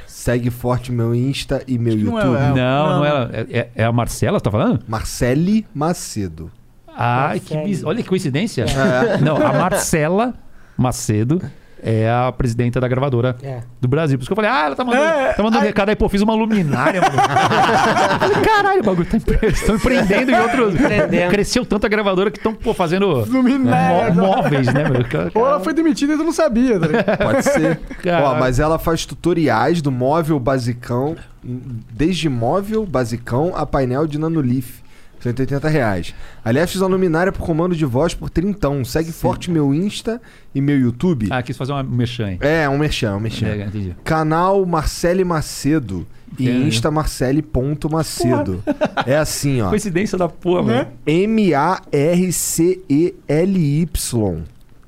Segue 0.06 0.50
forte 0.50 0.92
meu 0.92 1.14
Insta 1.14 1.62
e 1.66 1.76
meu 1.78 1.96
não 1.96 2.18
é, 2.18 2.22
YouTube. 2.24 2.36
é. 2.38 2.48
Não, 2.48 2.54
Não. 2.54 2.98
não, 2.98 3.04
é, 3.04 3.46
é, 3.50 3.70
é 3.74 3.84
a 3.84 3.92
Marcela, 3.92 4.38
você 4.38 4.44
tá 4.44 4.50
falando? 4.50 4.80
Marcele 4.86 5.66
Macedo. 5.74 6.50
Ai, 6.96 7.40
que 7.40 7.56
biz... 7.58 7.82
Olha 7.84 8.02
que 8.02 8.08
coincidência. 8.08 8.66
Não, 9.22 9.36
a 9.36 9.52
Marcela 9.52 10.34
Macedo 10.76 11.40
é 11.84 12.08
a 12.08 12.30
presidenta 12.30 12.80
da 12.80 12.86
gravadora 12.86 13.36
É. 13.42 13.58
do 13.80 13.88
Brasil. 13.88 14.16
Por 14.16 14.22
isso 14.22 14.28
que 14.28 14.32
eu 14.32 14.36
falei, 14.36 14.48
ah, 14.52 14.66
ela 14.66 14.76
tá 14.76 14.84
mandando, 14.84 15.04
É, 15.04 15.32
tá 15.32 15.42
mandando 15.42 15.64
recado 15.64 15.88
aí, 15.88 15.96
pô, 15.96 16.08
fiz 16.08 16.22
uma 16.22 16.32
luminária, 16.32 17.00
mano. 17.00 17.14
Eu 17.16 18.18
falei, 18.30 18.44
Caralho, 18.44 18.80
o 18.80 18.84
bagulho 18.84 19.08
tá 19.08 19.16
empre... 19.16 19.38
estão 19.48 19.74
empreendendo 19.74 20.30
em 20.30 20.38
outros. 20.38 20.74
Empreendendo. 20.76 21.30
Cresceu 21.32 21.66
tanto 21.66 21.84
a 21.84 21.88
gravadora 21.88 22.30
que 22.30 22.38
estão, 22.38 22.54
pô, 22.54 22.72
fazendo 22.72 23.24
Luminária. 23.28 24.14
mó- 24.14 24.36
móveis, 24.36 24.72
né, 24.72 24.88
meu? 24.88 25.04
Cara, 25.06 25.32
Ou 25.34 25.44
ela 25.44 25.58
foi 25.58 25.74
demitida 25.74 26.14
e 26.14 26.16
tu 26.16 26.22
não 26.22 26.32
sabia, 26.32 26.78
tá? 26.78 27.16
Pode 27.16 27.42
ser. 27.42 27.80
Caralho. 28.00 28.26
Ó, 28.26 28.34
mas 28.38 28.60
ela 28.60 28.78
faz 28.78 29.04
tutoriais 29.04 29.82
do 29.82 29.90
móvel 29.90 30.38
basicão, 30.38 31.16
desde 31.42 32.28
móvel 32.28 32.86
basicão 32.86 33.52
a 33.56 33.66
painel 33.66 34.06
de 34.06 34.18
Nanolith. 34.20 34.81
180 35.22 35.68
reais. 35.68 36.14
Aliás, 36.44 36.70
fiz 36.70 36.80
uma 36.80 36.88
luminária 36.90 37.32
por 37.32 37.44
comando 37.46 37.76
de 37.76 37.84
voz 37.84 38.14
por 38.14 38.28
trintão. 38.28 38.84
Segue 38.84 39.12
forte 39.12 39.50
meu 39.50 39.72
Insta 39.72 40.20
e 40.54 40.60
meu 40.60 40.78
YouTube. 40.78 41.28
Ah, 41.30 41.42
quis 41.42 41.56
fazer 41.56 41.72
uma 41.72 41.82
mexã 41.82 42.26
aí. 42.26 42.38
É, 42.40 42.68
um 42.68 42.78
merchan, 42.78 43.16
um 43.16 43.20
merchan. 43.20 43.46
É, 43.46 43.64
entendi. 43.66 43.96
Canal 44.04 44.64
Marcele 44.66 45.24
Macedo 45.24 46.06
e 46.38 46.48
É. 46.48 46.52
Insta 46.52 46.90
Marcele.macedo. 46.90 48.62
É 49.06 49.16
assim, 49.16 49.60
ó. 49.60 49.68
Coincidência 49.68 50.18
da 50.18 50.28
porra, 50.28 50.62
mano. 50.62 50.88
M-A-R-C-E-L-Y. 51.06 51.62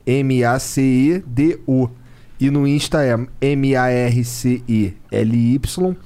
M-A-C-E-D-O. 0.06 1.88
E 2.40 2.50
no 2.50 2.66
Insta 2.66 3.04
é 3.04 3.16
M-A-R-C-E-L-Y 3.40 4.98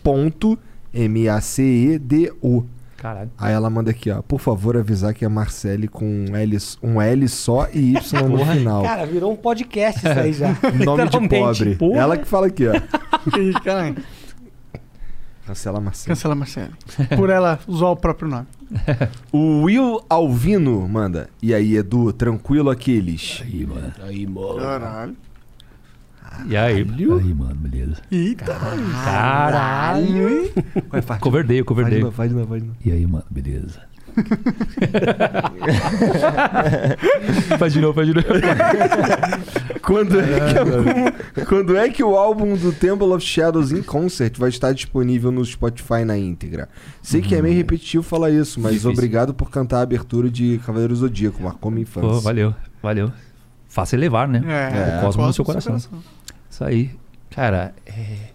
ponto 0.02 0.58
M-A-C-E-D-O. 0.92 2.64
Caralho. 2.98 3.30
Aí 3.38 3.54
ela 3.54 3.70
manda 3.70 3.92
aqui, 3.92 4.10
ó. 4.10 4.20
Por 4.20 4.40
favor, 4.40 4.76
avisar 4.76 5.14
que 5.14 5.24
é 5.24 5.28
Marcele 5.28 5.86
com 5.86 6.04
um 6.04 6.34
L, 6.34 6.58
um 6.82 7.00
L 7.00 7.28
só 7.28 7.68
e 7.72 7.94
Y 7.94 8.28
no 8.28 8.44
final. 8.44 8.82
Cara, 8.82 9.06
virou 9.06 9.32
um 9.32 9.36
podcast 9.36 10.00
isso 10.00 10.18
aí 10.18 10.32
já. 10.32 10.48
Nome 10.84 11.08
de 11.08 11.28
pobre. 11.28 11.76
Porra. 11.76 12.00
Ela 12.00 12.18
que 12.18 12.24
fala 12.26 12.48
aqui, 12.48 12.64
ó. 12.66 12.72
Caralho. 13.62 13.96
Cancela 15.46 15.80
Marcele. 15.80 16.08
Cancela 16.14 16.34
Marcelo. 16.34 16.72
Por 17.16 17.30
ela 17.30 17.60
usar 17.68 17.86
o 17.86 17.96
próprio 17.96 18.28
nome. 18.28 18.46
O 19.32 19.62
Will 19.62 20.02
Alvino 20.10 20.86
manda. 20.86 21.30
E 21.40 21.54
aí, 21.54 21.76
Edu, 21.76 22.12
tranquilo 22.12 22.68
aqueles? 22.68 23.42
Aí, 24.02 24.26
mano. 24.26 24.58
Caralho. 24.60 25.16
E 26.46 26.56
aí? 26.56 26.76
Aí, 26.78 27.34
mano, 27.34 27.54
beleza. 27.54 27.96
Eita. 28.10 28.54
Caralho. 29.04 30.50
Vai, 30.88 31.02
faz. 31.02 31.20
Coverdeio, 31.20 31.64
Faz 31.64 31.64
de 31.64 31.66
coverdeio. 31.74 32.04
novo, 32.04 32.16
faz 32.16 32.30
de 32.30 32.36
novo, 32.36 32.48
faz 32.48 32.62
de 32.62 32.68
novo. 32.68 32.78
E 32.84 32.92
aí, 32.92 33.06
mano, 33.06 33.24
beleza. 33.30 33.80
faz 37.58 37.72
de 37.72 37.80
novo, 37.80 37.94
faz 37.94 38.06
de 38.08 38.14
novo. 38.14 38.26
Quando 39.82 40.20
é, 40.20 41.12
que, 41.34 41.44
quando 41.46 41.76
é 41.76 41.88
que 41.88 42.02
o 42.02 42.16
álbum 42.16 42.56
do 42.56 42.72
Temple 42.72 43.06
of 43.08 43.24
Shadows 43.24 43.72
in 43.72 43.82
Concert 43.82 44.36
vai 44.38 44.48
estar 44.48 44.72
disponível 44.72 45.30
no 45.30 45.44
Spotify 45.44 46.04
na 46.04 46.16
íntegra? 46.18 46.68
Sei 47.02 47.20
que 47.22 47.34
é 47.34 47.42
meio 47.42 47.56
repetitivo 47.56 48.02
falar 48.02 48.30
isso, 48.30 48.60
mas 48.60 48.72
Difícil. 48.72 48.90
obrigado 48.90 49.34
por 49.34 49.50
cantar 49.50 49.78
a 49.78 49.82
abertura 49.82 50.28
de 50.30 50.60
Cavaleiro 50.64 50.94
Zodíaco, 50.94 51.42
marcou 51.42 51.70
minha 51.70 51.82
infância. 51.82 52.08
Pô, 52.10 52.20
valeu, 52.20 52.54
valeu. 52.82 53.10
Faça 53.68 53.96
elevar, 53.96 54.26
né? 54.26 54.42
É, 54.46 54.98
o 54.98 55.00
cosmo 55.02 55.26
no 55.26 55.32
seu 55.32 55.44
coração. 55.44 55.78
Isso 56.58 56.64
aí. 56.64 56.90
Cara, 57.30 57.72
é... 57.86 58.30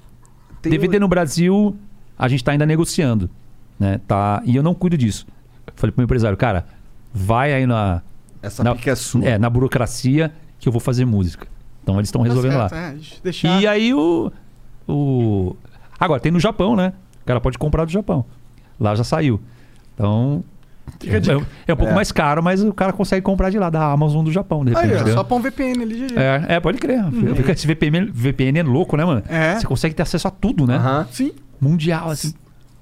DVD 0.61 0.97
no 0.97 1.09
Brasil, 1.09 1.75
a 2.17 2.29
gente 2.29 2.41
tá 2.41 2.53
ainda 2.53 2.65
negociando. 2.65 3.29
Né? 3.77 3.99
Tá... 4.07 4.41
E 4.45 4.55
eu 4.55 4.63
não 4.63 4.73
cuido 4.73 4.97
disso. 4.97 5.27
Falei 5.75 5.91
pro 5.91 5.99
meu 5.99 6.05
empresário, 6.05 6.37
cara, 6.37 6.65
vai 7.13 7.53
aí 7.53 7.65
na. 7.65 8.01
Essa 8.41 8.63
na, 8.63 8.77
é 8.85 8.95
sua. 8.95 9.25
É, 9.25 9.37
na 9.37 9.49
burocracia 9.49 10.31
que 10.57 10.69
eu 10.69 10.71
vou 10.71 10.79
fazer 10.79 11.03
música. 11.03 11.47
Então 11.81 11.95
eles 11.95 12.07
estão 12.07 12.21
resolvendo 12.21 12.57
lá. 12.57 12.69
É, 12.71 12.95
deixar... 13.21 13.61
E 13.61 13.67
aí 13.67 13.93
o, 13.93 14.31
o. 14.87 15.57
Agora, 15.99 16.21
tem 16.21 16.31
no 16.31 16.39
Japão, 16.39 16.77
né? 16.77 16.93
O 17.23 17.25
cara 17.25 17.41
pode 17.41 17.57
comprar 17.57 17.83
do 17.83 17.91
Japão. 17.91 18.23
Lá 18.79 18.95
já 18.95 19.03
saiu. 19.03 19.41
Então. 19.93 20.45
É, 21.05 21.71
é 21.71 21.73
um 21.73 21.77
pouco 21.77 21.91
É. 21.91 21.95
mais 21.95 22.11
caro, 22.11 22.41
mas 22.41 22.63
o 22.63 22.73
cara 22.73 22.93
consegue 22.93 23.21
comprar 23.21 23.49
de 23.49 23.57
lá, 23.59 23.69
da 23.69 23.91
Amazon 23.91 24.23
do 24.23 24.31
Japão, 24.31 24.63
de 24.63 24.71
repente. 24.71 24.89
Aí, 24.91 24.95
entendeu? 24.95 25.13
só 25.15 25.23
pôr 25.23 25.35
um 25.35 25.41
VPN 25.41 25.83
ali, 25.83 25.95
GG. 26.07 26.15
É, 26.17 26.55
é, 26.55 26.59
pode 26.59 26.77
crer. 26.77 27.03
Fica 27.35 27.51
Esse 27.51 27.67
VPN, 27.67 28.09
VPN 28.13 28.59
é 28.59 28.63
louco, 28.63 28.95
né, 28.95 29.03
mano? 29.03 29.23
É. 29.27 29.55
Você 29.55 29.65
consegue 29.67 29.93
ter 29.95 30.03
acesso 30.03 30.27
a 30.27 30.31
tudo, 30.31 30.65
né? 30.65 30.75
Aham. 30.77 31.07
Sim. 31.11 31.31
Mundial, 31.59 32.09
assim. 32.09 32.33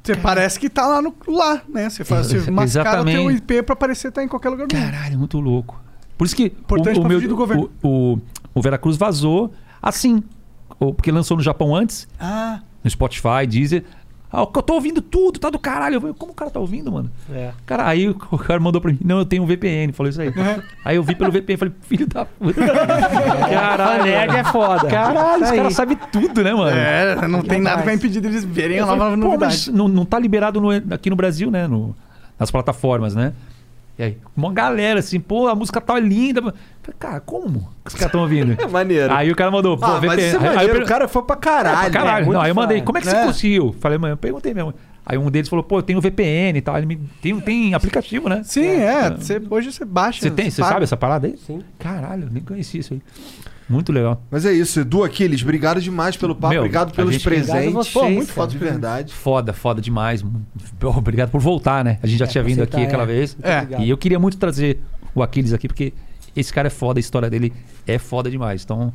Você 0.03 0.15
parece 0.15 0.59
que 0.59 0.69
tá 0.69 0.85
lá, 0.87 1.01
no, 1.01 1.13
lá 1.27 1.61
né? 1.69 1.89
Você 1.89 2.03
faz, 2.03 2.33
É, 2.33 2.39
você 2.39 2.51
mascara 2.51 3.01
o 3.01 3.05
teu. 3.05 3.31
IP 3.31 3.61
pra 3.63 3.75
parecer 3.75 4.07
estar 4.07 4.23
em 4.23 4.27
qualquer 4.27 4.49
lugar 4.49 4.67
do 4.67 4.75
mundo. 4.75 4.83
Caralho, 4.91 5.17
muito 5.19 5.39
louco. 5.39 5.79
Por 6.17 6.25
isso 6.25 6.35
que 6.35 6.45
Importante 6.45 6.99
o, 6.99 7.03
o 7.03 7.07
meu, 7.07 7.21
do 7.21 7.35
governo. 7.35 7.69
O, 7.83 8.13
o, 8.13 8.19
o 8.55 8.61
Veracruz 8.61 8.97
vazou 8.97 9.51
assim. 9.81 10.23
Porque 10.79 11.11
lançou 11.11 11.37
no 11.37 11.43
Japão 11.43 11.75
antes, 11.75 12.07
Ah, 12.19 12.61
no 12.83 12.89
Spotify, 12.89 13.45
Deezer. 13.47 13.83
Ah, 14.33 14.39
eu 14.41 14.45
tô 14.47 14.73
ouvindo 14.75 15.01
tudo, 15.01 15.39
tá 15.39 15.49
do 15.49 15.59
caralho. 15.59 15.95
Eu 15.95 16.01
falei, 16.01 16.15
como 16.17 16.31
o 16.31 16.35
cara 16.35 16.49
tá 16.49 16.59
ouvindo, 16.59 16.89
mano? 16.91 17.11
É. 17.31 17.51
Cara, 17.65 17.85
aí 17.85 18.07
o 18.07 18.15
cara 18.39 18.59
mandou 18.61 18.79
pra 18.79 18.91
mim, 18.91 18.97
não, 19.03 19.19
eu 19.19 19.25
tenho 19.25 19.43
um 19.43 19.45
VPN, 19.45 19.91
falou 19.91 20.09
isso 20.09 20.21
aí. 20.21 20.31
aí 20.85 20.95
eu 20.95 21.03
vi 21.03 21.15
pelo 21.15 21.31
VPN, 21.31 21.57
falei, 21.57 21.73
filho 21.81 22.07
da 22.07 22.23
puta. 22.25 22.61
Caralho. 23.49 24.03
Nerd 24.05 24.35
é 24.37 24.43
foda. 24.45 24.87
Caralho, 24.87 25.43
os 25.43 25.51
caras 25.51 25.73
sabem 25.73 25.97
tudo, 26.11 26.43
né, 26.43 26.53
mano? 26.53 26.75
É, 26.77 27.27
não 27.27 27.41
tem 27.41 27.59
nada 27.61 27.83
pra 27.83 27.93
impedir 27.93 28.21
deles 28.21 28.43
verem 28.45 28.79
a 28.79 28.85
nova 28.85 28.97
falei, 28.97 29.15
Pô, 29.17 29.23
novidade. 29.23 29.53
mas 29.53 29.67
não, 29.67 29.87
não 29.87 30.05
tá 30.05 30.17
liberado 30.19 30.61
no- 30.61 30.71
aqui 30.93 31.09
no 31.09 31.15
Brasil, 31.15 31.51
né? 31.51 31.67
no- 31.67 31.95
nas 32.39 32.49
plataformas, 32.49 33.13
né? 33.13 33.33
E 34.01 34.03
aí, 34.03 34.17
uma 34.35 34.51
galera 34.51 34.97
assim, 34.99 35.19
pô, 35.19 35.47
a 35.47 35.53
música 35.53 35.79
tá 35.79 35.99
linda. 35.99 36.39
Eu 36.39 36.45
falei, 36.81 36.95
Cara, 36.97 37.19
como 37.19 37.59
que 37.85 37.89
os 37.89 37.93
caras 37.93 38.07
estão 38.07 38.21
ouvindo? 38.21 38.57
É 38.59 38.65
maneiro. 38.67 39.13
Aí 39.13 39.29
o 39.31 39.35
cara 39.35 39.51
mandou, 39.51 39.77
pô, 39.77 39.85
Ah, 39.85 39.99
VPN. 39.99 40.21
é 40.43 40.49
Aí- 40.49 40.57
aí 40.57 40.67
eu 40.69 40.81
o 40.81 40.85
cara 40.87 41.07
foi 41.07 41.21
pra 41.21 41.35
caralho. 41.35 41.77
É, 41.77 41.81
pra 41.91 41.99
caralho. 42.01 42.23
É, 42.23 42.25
muito 42.25 42.33
não, 42.33 42.41
aí 42.41 42.49
eu 42.49 42.55
mandei, 42.55 42.81
como 42.81 42.97
é 42.97 43.01
que 43.01 43.07
você 43.07 43.15
É. 43.15 43.25
conseguiu? 43.27 43.75
Falei, 43.79 43.99
mano, 43.99 44.13
eu 44.13 44.17
perguntei 44.17 44.55
mesmo. 44.55 44.73
Aí 45.05 45.19
um 45.19 45.29
deles 45.29 45.47
falou, 45.49 45.61
pô, 45.63 45.77
eu 45.77 45.83
tenho 45.83 46.01
VPN 46.01 46.57
e 46.57 46.61
tal. 46.61 46.77
Ele 46.79 46.87
me, 46.87 46.95
tem, 47.21 47.39
tem 47.41 47.73
aplicativo, 47.75 48.27
né? 48.27 48.41
Sim, 48.43 48.65
é. 48.65 49.11
Você, 49.11 49.39
hoje 49.47 49.71
você 49.71 49.85
baixa. 49.85 50.19
Você 50.19 50.31
tem, 50.31 50.49
você 50.49 50.63
sabe 50.63 50.81
essa 50.83 50.97
parada 50.97 51.27
aí? 51.27 51.37
Sim. 51.37 51.61
Caralho, 51.77 52.27
nem 52.31 52.41
conheci 52.41 52.79
isso 52.79 52.95
aí. 52.95 53.01
Muito 53.71 53.91
legal. 53.91 54.21
Mas 54.29 54.45
é 54.45 54.51
isso, 54.51 54.81
Edu 54.81 55.03
Aquiles, 55.03 55.41
obrigado 55.41 55.79
demais 55.79 56.17
pelo 56.17 56.35
papo, 56.35 56.53
Meu, 56.53 56.61
obrigado 56.61 56.93
pelos 56.93 57.13
gente- 57.13 57.23
presentes. 57.23 57.73
Vocês, 57.73 57.93
Pô, 57.93 58.09
muito 58.09 58.31
foda 58.33 58.51
de 58.51 58.57
verdade. 58.57 59.13
Foda, 59.13 59.53
foda 59.53 59.81
demais. 59.81 60.23
Obrigado 60.83 61.29
por 61.29 61.39
voltar, 61.39 61.83
né? 61.85 61.97
A 62.03 62.07
gente 62.07 62.19
já 62.19 62.25
É, 62.25 62.27
tinha 62.27 62.43
vindo 62.43 62.61
aqui 62.61 62.83
aquela 62.83 63.03
é. 63.03 63.05
vez. 63.05 63.33
Obrigado. 63.39 63.81
E 63.83 63.89
eu 63.89 63.97
queria 63.97 64.19
muito 64.19 64.37
trazer 64.37 64.79
o 65.15 65.23
Aquiles 65.23 65.53
aqui, 65.53 65.67
porque 65.67 65.93
esse 66.35 66.53
cara 66.53 66.67
é 66.67 66.69
foda, 66.71 66.99
a 66.99 67.01
história 67.01 67.29
dele 67.29 67.53
é 67.87 67.97
foda 67.97 68.29
demais. 68.29 68.63
Então, 68.63 68.91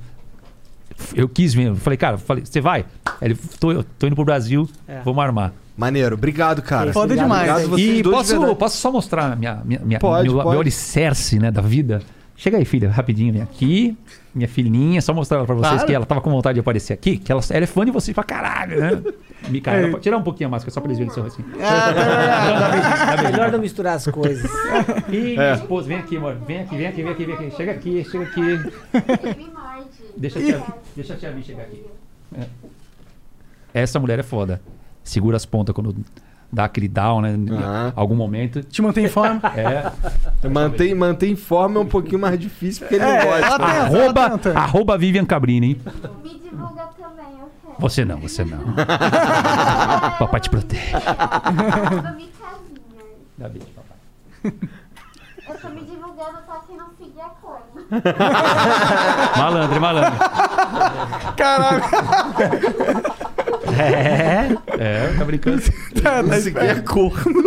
eu 1.14 1.28
quis 1.28 1.54
mesmo. 1.54 1.76
Falei, 1.76 1.96
cara, 1.96 2.18
falei, 2.18 2.44
você 2.44 2.60
vai? 2.60 2.84
Ele, 3.20 3.34
tô, 3.58 3.82
tô 3.98 4.06
indo 4.06 4.14
pro 4.14 4.24
Brasil, 4.24 4.68
É. 4.86 5.00
vamos 5.04 5.22
armar. 5.24 5.52
Maneiro, 5.76 6.14
obrigado, 6.14 6.62
cara. 6.62 6.90
Foda 6.92 7.06
Obrigado, 7.14 7.24
demais. 7.26 7.64
Obrigado 7.66 7.78
E 7.78 8.02
posso, 8.02 8.56
posso 8.56 8.76
só 8.78 8.90
mostrar 8.90 9.36
minha, 9.36 9.60
minha, 9.64 9.80
minha, 9.84 9.98
Pode, 9.98 10.26
meu, 10.28 10.38
pode. 10.38 10.50
meu 10.50 10.60
alicerce 10.60 11.38
né, 11.38 11.50
da 11.50 11.60
vida? 11.60 12.00
Chega 12.36 12.58
aí, 12.58 12.64
filha, 12.66 12.90
rapidinho, 12.90 13.32
vem 13.32 13.40
aqui. 13.42 13.96
Minha 14.34 14.46
filhinha, 14.48 15.00
só 15.00 15.14
mostrar 15.14 15.38
ela 15.38 15.46
pra 15.46 15.54
vocês 15.54 15.70
Claro. 15.72 15.86
que 15.86 15.92
ela 15.94 16.04
tava 16.04 16.20
com 16.20 16.30
vontade 16.30 16.54
de 16.54 16.60
aparecer 16.60 16.92
aqui, 16.92 17.16
que 17.16 17.32
ela, 17.32 17.40
ela 17.48 17.64
é 17.64 17.66
fã 17.66 17.82
de 17.84 17.90
vocês 17.90 18.14
pra 18.14 18.22
caralho, 18.22 18.78
né? 18.78 19.02
Micaela, 19.48 19.86
É. 19.88 19.90
pode 19.90 20.02
tirar 20.02 20.18
um 20.18 20.22
pouquinho 20.22 20.48
a 20.48 20.50
máscara 20.50 20.70
só 20.70 20.80
pra 20.80 20.88
eles 20.88 20.98
verem 20.98 21.12
seu 21.14 21.24
assim. 21.24 21.42
Melhor 23.32 23.50
não 23.52 23.58
misturar 23.58 23.94
as 23.96 24.06
coisas. 24.06 24.50
Ih, 25.08 25.36
minha 25.36 25.54
esposa, 25.54 25.88
vem 25.88 25.98
aqui, 25.98 26.16
amor. 26.18 26.34
Vem 26.46 26.60
aqui, 26.60 26.76
vem 26.76 26.86
aqui, 26.86 27.02
vem 27.02 27.12
aqui, 27.12 27.24
vem 27.24 27.34
aqui. 27.34 27.50
Chega 27.56 27.72
aqui, 27.72 28.04
chega 28.04 28.24
aqui. 28.24 28.72
Deixa 30.16 30.38
a 30.38 30.42
tia, 30.42 30.62
deixa 30.94 31.14
a 31.14 31.16
tia 31.16 31.32
Vi 31.32 31.42
chegar 31.42 31.62
aqui. 31.62 31.84
É. 32.38 32.46
Essa 33.82 33.98
mulher 33.98 34.18
é 34.18 34.22
foda. 34.22 34.60
Segura 35.02 35.36
as 35.36 35.46
pontas 35.46 35.74
quando 35.74 35.94
dá 36.52 36.64
aquele 36.64 36.88
down, 36.88 37.20
né? 37.20 37.34
Em 37.34 37.50
Aham. 37.50 37.92
algum 37.96 38.14
momento. 38.14 38.62
Te 38.62 38.80
mantém 38.82 39.04
em 39.04 39.08
forma. 39.08 39.40
É. 39.56 40.48
Mantém, 40.48 40.94
mantém 40.94 41.32
em 41.32 41.36
forma 41.36 41.78
é 41.80 41.82
um 41.82 41.86
pouquinho 41.86 42.20
mais 42.20 42.38
difícil, 42.38 42.80
porque 42.86 42.94
ele 42.96 43.04
É, 43.04 43.18
não 43.18 43.24
gosta. 43.26 43.46
ela 43.46 43.58
tenta, 43.58 43.70
ela 43.72 43.84
Arroba, 44.04 44.30
tenta. 44.30 44.58
arroba 44.58 44.98
Vivian 44.98 45.24
Cabrini, 45.24 45.66
hein? 45.68 45.80
Me 46.22 46.30
divulga 46.38 46.84
também, 46.96 47.40
eu 47.40 47.50
quero. 47.64 47.74
Você 47.78 48.04
não, 48.04 48.20
você 48.20 48.44
não. 48.44 48.58
Papai 50.18 50.40
te 50.40 50.50
protege. 50.50 50.92
Micazinha. 52.16 52.26
Dá 53.38 53.48
beijo, 53.48 53.66
papai. 53.74 54.52
Eu 55.48 55.54
tô 55.58 55.68
me 55.68 55.80
divulgando 55.80 56.38
pra 56.46 56.60
quem 56.66 56.76
não 56.76 56.86
seguir 56.98 57.20
a 57.20 57.28
cor. 57.40 57.60
Malandro, 59.36 59.80
malandro. 59.80 60.18
Caralho. 61.36 61.82
É, 63.78 64.56
é, 64.78 65.14
tá 65.18 65.24
brincando. 65.24 65.58
Isso 65.62 66.48
aqui 66.48 66.58
é 66.58 66.74
corno. 66.76 67.42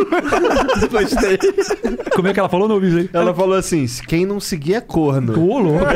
Gostei. 0.92 1.38
Como 2.16 2.28
é 2.28 2.34
que 2.34 2.40
ela 2.40 2.50
falou 2.50 2.68
no 2.68 2.76
ouvido 2.76 2.98
aí? 2.98 3.10
Ela 3.12 3.34
falou 3.34 3.58
assim: 3.58 3.88
"Se 3.88 4.04
quem 4.04 4.26
não 4.26 4.40
seguir 4.40 4.76
é 4.76 4.82
corno. 4.82 5.34
Ô, 5.40 5.60
louco. 5.60 5.86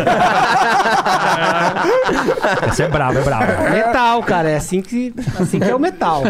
Essa 2.68 2.84
é 2.84 2.88
brava, 2.90 3.20
é 3.20 3.24
brava. 3.24 3.70
Metal, 3.70 4.24
cara. 4.24 4.50
É 4.50 4.56
assim 4.58 4.82
que, 4.82 5.14
assim 5.40 5.60
que 5.60 5.70
é 5.70 5.76
o 5.76 5.80
metal. 5.80 6.24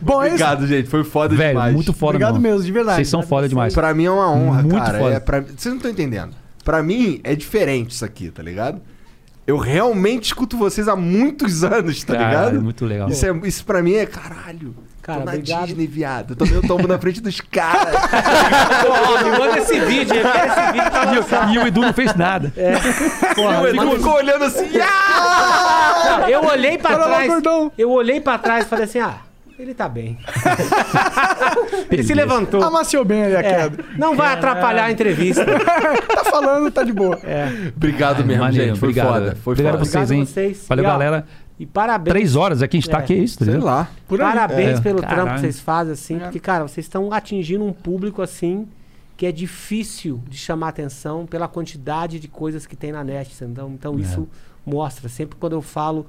Bom, 0.00 0.22
é. 0.22 0.26
Obrigado, 0.26 0.66
gente. 0.66 0.88
Foi 0.88 1.04
foda 1.04 1.34
Velho, 1.34 1.50
demais. 1.50 1.74
muito 1.74 1.92
foda 1.92 2.16
Obrigado 2.16 2.40
mesmo, 2.40 2.62
de 2.64 2.72
verdade. 2.72 2.96
Vocês 2.96 3.08
são 3.08 3.22
foda 3.22 3.48
demais. 3.48 3.74
Pra 3.74 3.94
mim 3.94 4.04
é 4.04 4.10
uma 4.10 4.30
honra, 4.30 4.62
Muito 4.62 4.76
cara. 4.76 4.98
foda. 4.98 5.14
É 5.14 5.20
pra... 5.20 5.40
Vocês 5.40 5.66
não 5.66 5.76
estão 5.76 5.90
entendendo. 5.90 6.34
Pra 6.64 6.82
mim 6.82 7.20
é 7.24 7.34
diferente 7.34 7.90
isso 7.90 8.04
aqui, 8.04 8.30
tá 8.30 8.42
ligado? 8.42 8.80
Eu 9.46 9.56
realmente 9.56 10.24
escuto 10.26 10.56
vocês 10.56 10.86
há 10.88 10.94
muitos 10.94 11.64
anos, 11.64 12.02
tá 12.04 12.14
Cara, 12.14 12.26
ligado? 12.28 12.56
é 12.56 12.60
muito 12.60 12.84
legal. 12.84 13.08
Isso, 13.08 13.26
é, 13.26 13.40
isso 13.44 13.64
pra 13.64 13.82
mim 13.82 13.94
é 13.94 14.06
caralho. 14.06 14.74
Cara, 15.02 15.18
tô 15.18 15.24
na 15.24 15.32
obrigado. 15.32 15.66
Disney, 15.66 15.86
viado. 15.88 16.30
Eu 16.30 16.36
tomei 16.36 16.56
o 16.58 16.62
tombo 16.62 16.86
na 16.86 16.96
frente 16.96 17.20
dos 17.20 17.40
caras. 17.40 17.96
Pô, 18.86 19.24
me 19.24 19.36
manda 19.36 19.58
esse 19.58 19.80
vídeo. 19.80 20.14
Esse 20.14 20.72
vídeo 20.72 20.90
pra 20.92 21.10
lançar. 21.10 21.52
E 21.52 21.58
o 21.58 21.66
Edu 21.66 21.80
não 21.80 21.92
fez 21.92 22.14
nada. 22.14 22.52
Porra, 23.34 23.62
o 23.62 23.66
Edu 23.66 23.80
ficou- 23.80 23.96
ficou 23.96 24.14
olhando 24.14 24.44
assim. 24.44 24.68
"Ah!" 24.80 26.18
Não, 26.20 26.28
eu 26.28 26.44
olhei 26.44 26.78
pra 26.78 26.96
lá, 26.96 27.04
trás. 27.06 27.26
gordão. 27.26 27.72
Eu 27.76 27.90
olhei 27.90 28.20
pra 28.20 28.38
trás 28.38 28.64
e 28.64 28.68
falei 28.68 28.84
assim: 28.84 29.00
ah, 29.00 29.16
ele 29.58 29.74
tá 29.74 29.88
bem. 29.88 30.18
ele 31.90 32.02
se 32.02 32.14
levantou. 32.14 32.62
Amaciou 32.62 33.04
bem 33.04 33.24
ali 33.24 33.36
a 33.36 33.40
É, 33.40 33.42
queda. 33.68 33.84
não 33.98 34.14
vai 34.16 34.32
atrapalhar 34.34 34.84
a 34.86 34.92
entrevista. 34.92 35.44
Tá 36.12 36.24
falando, 36.30 36.70
tá 36.70 36.82
de 36.82 36.92
boa. 36.92 37.18
Obrigado 37.76 38.24
mesmo, 38.24 38.42
Maneiro, 38.42 38.66
gente. 38.68 38.78
Foi 38.78 38.88
obrigado. 38.90 39.12
foda. 39.12 39.36
Foi 39.36 39.52
obrigado 39.52 39.72
foda. 39.74 39.84
vocês, 39.84 39.94
Obrigado 40.04 40.12
hein? 40.16 40.22
a 40.22 40.26
vocês. 40.26 40.66
Valeu, 40.68 40.84
E, 40.84 40.86
ó, 40.86 40.90
galera. 40.90 41.26
E 41.58 41.66
parabéns. 41.66 42.12
Três 42.12 42.36
horas 42.36 42.62
aqui, 42.62 42.76
a 42.76 42.80
gente 42.80 42.90
tá 42.90 42.98
É. 42.98 43.00
aqui, 43.00 43.12
é 43.14 43.16
isso? 43.18 43.36
Sei 43.38 43.46
entendeu? 43.46 43.66
lá. 43.66 43.88
Parabéns 44.08 44.78
É. 44.78 44.82
pelo 44.82 45.00
Caralho. 45.00 45.16
trampo 45.22 45.34
que 45.34 45.40
vocês 45.40 45.60
fazem, 45.60 45.92
assim, 45.92 46.18
porque, 46.18 46.40
cara, 46.40 46.66
vocês 46.66 46.86
estão 46.86 47.12
atingindo 47.12 47.64
um 47.64 47.72
público 47.72 48.22
assim 48.22 48.66
que 49.16 49.26
é 49.26 49.32
difícil 49.32 50.22
de 50.28 50.36
chamar 50.38 50.68
atenção 50.68 51.26
pela 51.26 51.46
quantidade 51.46 52.18
de 52.18 52.28
coisas 52.28 52.66
que 52.66 52.74
tem 52.74 52.90
na 52.92 53.04
net. 53.04 53.32
Então, 53.44 53.70
então 53.70 53.98
isso 53.98 54.28
mostra. 54.64 55.08
Sempre 55.08 55.36
quando 55.38 55.52
eu 55.52 55.62
falo, 55.62 56.06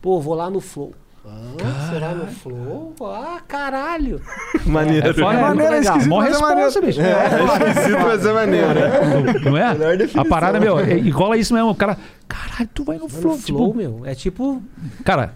pô, 0.00 0.20
vou 0.20 0.34
lá 0.34 0.48
no 0.48 0.60
Flow. 0.60 0.94
Ah, 1.26 1.98
vai 1.98 2.14
no 2.14 2.26
Flow? 2.26 2.94
Ah, 3.02 3.40
caralho! 3.48 4.20
Maneiro. 4.66 5.08
É 5.08 5.12
foda, 5.14 5.34
É 5.36 5.38
é 5.38 5.42
maneiro, 5.42 5.74
é 5.74 5.78
esquisito, 5.80 6.08
Mó 6.08 6.16
mas 6.18 6.26
é 6.26 6.30
responsa, 6.30 6.54
maneiro. 6.54 6.80
bicho. 6.86 7.00
É 7.00 7.70
esquisito, 7.70 8.00
mas 8.02 8.26
é 8.26 8.32
maneiro. 8.32 8.68
Não 9.50 9.56
é? 9.56 9.72
Melhor 9.74 9.96
definição. 9.96 10.20
A 10.22 10.24
parada, 10.26 10.60
meu, 10.60 10.78
é, 10.78 10.98
e 10.98 11.08
rola 11.10 11.36
isso 11.38 11.54
mesmo. 11.54 11.70
O 11.70 11.74
cara, 11.74 11.96
caralho, 12.28 12.68
tu 12.74 12.84
vai 12.84 12.98
no 12.98 13.08
Vai 13.08 13.20
flow. 13.20 13.32
no 13.36 13.38
Flow, 13.38 13.68
tipo, 13.68 13.74
meu. 13.74 14.02
É 14.04 14.14
tipo. 14.14 14.62
cara, 15.04 15.34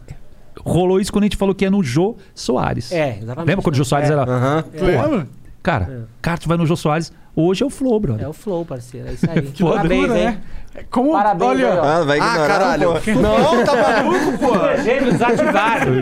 rolou 0.60 1.00
isso 1.00 1.10
quando 1.12 1.23
a 1.25 1.26
gente 1.26 1.36
falou 1.36 1.55
que 1.55 1.65
é 1.65 1.70
no 1.70 1.83
Jô 1.83 2.17
Soares. 2.34 2.92
É, 2.92 3.18
exatamente. 3.23 3.49
Lembra 3.49 3.62
quando 3.62 3.75
o 3.75 3.78
Jô 3.78 3.84
Soares 3.84 4.10
É. 4.10 4.12
era. 4.12 4.23
Aham. 4.23 4.65
Lembra? 4.75 5.28
Cara, 5.62 6.08
cara, 6.20 6.39
tu 6.39 6.49
vai 6.49 6.58
no 6.58 6.67
Jô 6.67 6.76
Soares. 6.76 7.12
Hoje 7.41 7.62
é 7.62 7.67
o 7.67 7.70
Flow, 7.70 8.00
brother. 8.00 8.25
É 8.26 8.28
o 8.28 8.33
Flow, 8.33 8.65
parceiro. 8.65 9.08
É 9.08 9.12
isso 9.12 9.31
aí. 9.31 9.42
foda, 9.57 9.76
Parabéns, 9.76 10.08
né? 10.08 10.41
hein? 10.75 10.84
Como, 10.91 11.12
Parabéns, 11.12 11.49
olha, 11.50 11.73
aí. 11.73 11.78
Ah, 11.78 12.02
vai 12.05 12.18
Ah, 12.20 12.26
ignorar, 12.33 12.49
caralho. 12.49 12.89
pô. 12.94 13.10
Não, 13.20 13.65
tá 13.65 13.76
maluco, 13.76 14.39
pô. 14.39 14.55
Super 14.55 14.83
Gêmeos 14.83 15.23
ativaram. 15.23 15.94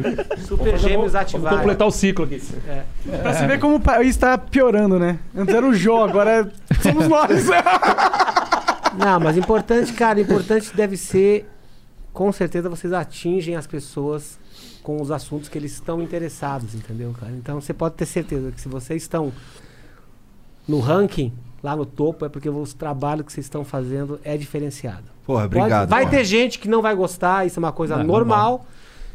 Super 0.46 0.78
Gêmeos 0.78 0.96
Vamos 0.98 1.14
ativaram. 1.14 1.56
completar 1.58 1.86
o 1.86 1.90
ciclo 1.90 2.24
aqui. 2.24 2.42
pra 3.20 3.32
você 3.34 3.46
ver 3.46 3.60
como 3.60 3.74
o 3.76 3.80
país 3.80 4.16
tá 4.16 4.38
piorando, 4.38 4.98
né? 4.98 5.18
Antes 5.36 5.54
era 5.54 5.66
o 5.66 5.74
Jô, 5.74 6.02
agora 6.02 6.50
somos 6.82 7.06
nós. 7.06 7.46
Não, 8.98 9.20
mas 9.20 9.36
importante, 9.36 9.92
cara, 9.92 10.18
importante 10.18 10.74
deve 10.74 10.96
ser, 10.96 11.46
com 12.14 12.32
certeza 12.32 12.68
vocês 12.70 12.94
atingem 12.94 13.56
as 13.56 13.66
pessoas 13.66 14.38
com 14.82 15.02
os 15.02 15.10
assuntos 15.10 15.50
que 15.50 15.58
eles 15.58 15.72
estão 15.72 16.00
interessados, 16.00 16.74
entendeu, 16.74 17.14
cara? 17.20 17.32
Então 17.32 17.60
você 17.60 17.74
pode 17.74 17.94
ter 17.96 18.06
certeza 18.06 18.50
que 18.52 18.58
se 18.60 18.68
vocês 18.68 19.02
estão 19.02 19.30
no 20.68 20.80
ranking, 20.80 21.32
lá 21.62 21.74
no 21.76 21.84
topo, 21.86 22.24
é 22.24 22.28
porque 22.28 22.48
os 22.48 22.74
trabalhos 22.74 23.26
que 23.26 23.32
vocês 23.32 23.46
estão 23.46 23.64
fazendo 23.64 24.20
é 24.24 24.36
diferenciado. 24.36 25.04
Porra, 25.26 25.42
Pode- 25.48 25.56
obrigado. 25.58 25.88
vai 25.88 26.04
porra. 26.04 26.16
ter 26.18 26.24
gente 26.24 26.58
que 26.58 26.68
não 26.68 26.80
vai 26.82 26.94
gostar, 26.94 27.46
isso 27.46 27.58
é 27.58 27.60
uma 27.60 27.72
coisa 27.72 27.96
Não, 27.96 28.04
normal, 28.04 28.50
normal. 28.50 28.66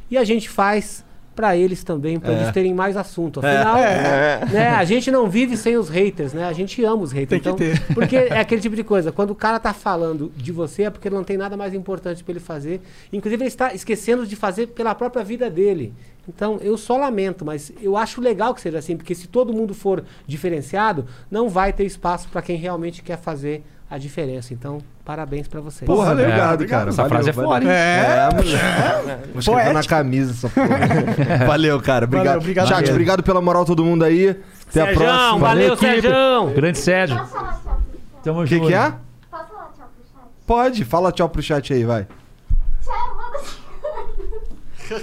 E 0.09 0.17
a 0.17 0.23
gente 0.23 0.49
faz 0.49 1.05
pra 1.33 1.55
eles 1.55 1.81
também, 1.81 2.19
pra 2.19 2.33
É. 2.33 2.41
eles 2.41 2.51
terem 2.51 2.73
mais 2.73 2.97
assunto. 2.97 3.39
Afinal, 3.39 3.77
É. 3.77 4.45
né, 4.51 4.69
a 4.71 4.83
gente 4.83 5.09
não 5.09 5.29
vive 5.29 5.55
sem 5.55 5.77
os 5.77 5.87
haters, 5.87 6.33
né? 6.33 6.43
A 6.43 6.51
gente 6.51 6.83
ama 6.83 7.03
os 7.03 7.13
haters. 7.13 7.29
Tem 7.29 7.55
que 7.55 7.63
então, 7.63 7.77
ter. 7.77 7.81
Porque 7.95 8.15
é 8.17 8.37
aquele 8.39 8.59
tipo 8.61 8.75
de 8.75 8.83
coisa. 8.83 9.13
Quando 9.13 9.31
o 9.31 9.35
cara 9.35 9.57
tá 9.57 9.73
falando 9.73 10.29
de 10.35 10.51
você, 10.51 10.83
é 10.83 10.89
porque 10.89 11.09
não 11.09 11.23
tem 11.23 11.37
nada 11.37 11.55
mais 11.55 11.73
importante 11.73 12.21
pra 12.21 12.33
ele 12.33 12.41
fazer. 12.41 12.81
Inclusive, 13.13 13.41
ele 13.43 13.47
está 13.47 13.73
esquecendo 13.73 14.27
de 14.27 14.35
fazer 14.35 14.67
pela 14.67 14.93
própria 14.93 15.23
vida 15.23 15.49
dele. 15.49 15.93
Então, 16.33 16.57
eu 16.61 16.77
só 16.77 16.97
lamento, 16.97 17.43
mas 17.45 17.71
eu 17.81 17.97
acho 17.97 18.21
legal 18.21 18.53
que 18.55 18.61
seja 18.61 18.77
assim, 18.79 18.95
porque 18.95 19.13
se 19.13 19.27
todo 19.27 19.51
mundo 19.53 19.73
for 19.73 20.03
diferenciado, 20.25 21.05
não 21.29 21.49
vai 21.49 21.73
ter 21.73 21.83
espaço 21.85 22.27
pra 22.29 22.41
quem 22.41 22.55
realmente 22.57 23.01
quer 23.03 23.17
fazer 23.17 23.63
a 23.89 23.97
diferença. 23.97 24.53
Então, 24.53 24.77
parabéns 25.03 25.47
pra 25.49 25.59
vocês. 25.59 25.85
Porra, 25.85 26.05
Valeu, 26.07 26.25
obrigado, 26.25 26.53
obrigado. 26.53 26.79
cara. 26.79 26.89
Essa 26.91 27.01
Valeu, 27.03 27.09
frase 27.09 27.29
é 27.29 27.33
valeu. 27.33 27.49
foda, 27.51 27.65
hein? 27.65 27.71
É, 27.71 28.29
moleque. 28.33 29.27
Vou 29.33 29.39
escrever 29.39 29.73
na 29.73 29.83
camisa 29.83 30.31
essa 30.31 30.49
porra. 30.49 30.77
Valeu, 31.45 31.81
cara. 31.81 32.05
Obrigado. 32.05 32.25
Valeu, 32.27 32.39
obrigado 32.39 32.67
Chat, 32.69 32.89
obrigado 32.89 33.21
pela 33.23 33.41
moral 33.41 33.65
todo 33.65 33.83
mundo 33.83 34.03
aí. 34.05 34.29
Até 34.69 34.81
a 34.81 34.85
Sérgio, 34.85 34.95
próxima. 35.03 35.37
valeu, 35.39 35.73
equipe. 35.73 35.81
Sérgio! 36.01 36.49
Grande 36.55 36.77
Sérgio. 36.77 37.17
Posso 37.17 37.31
falar 37.33 37.51
tchau 37.51 37.59
pro 37.61 37.99
chat? 37.99 38.23
Tamo 38.23 38.41
O 38.41 38.45
que, 38.45 38.55
junto. 38.55 38.67
que 38.67 38.73
é? 38.73 38.79
Posso 38.79 38.93
falar 39.29 39.71
tchau 39.77 39.89
pro 39.93 40.21
chat? 40.21 40.29
Pode, 40.47 40.85
fala 40.85 41.11
tchau 41.11 41.27
pro 41.29 41.41
chat 41.41 41.73
aí, 41.73 41.83
vai. 41.83 42.07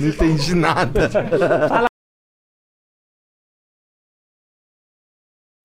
Não 0.00 0.08
entendi 0.08 0.54
nada. 0.54 1.88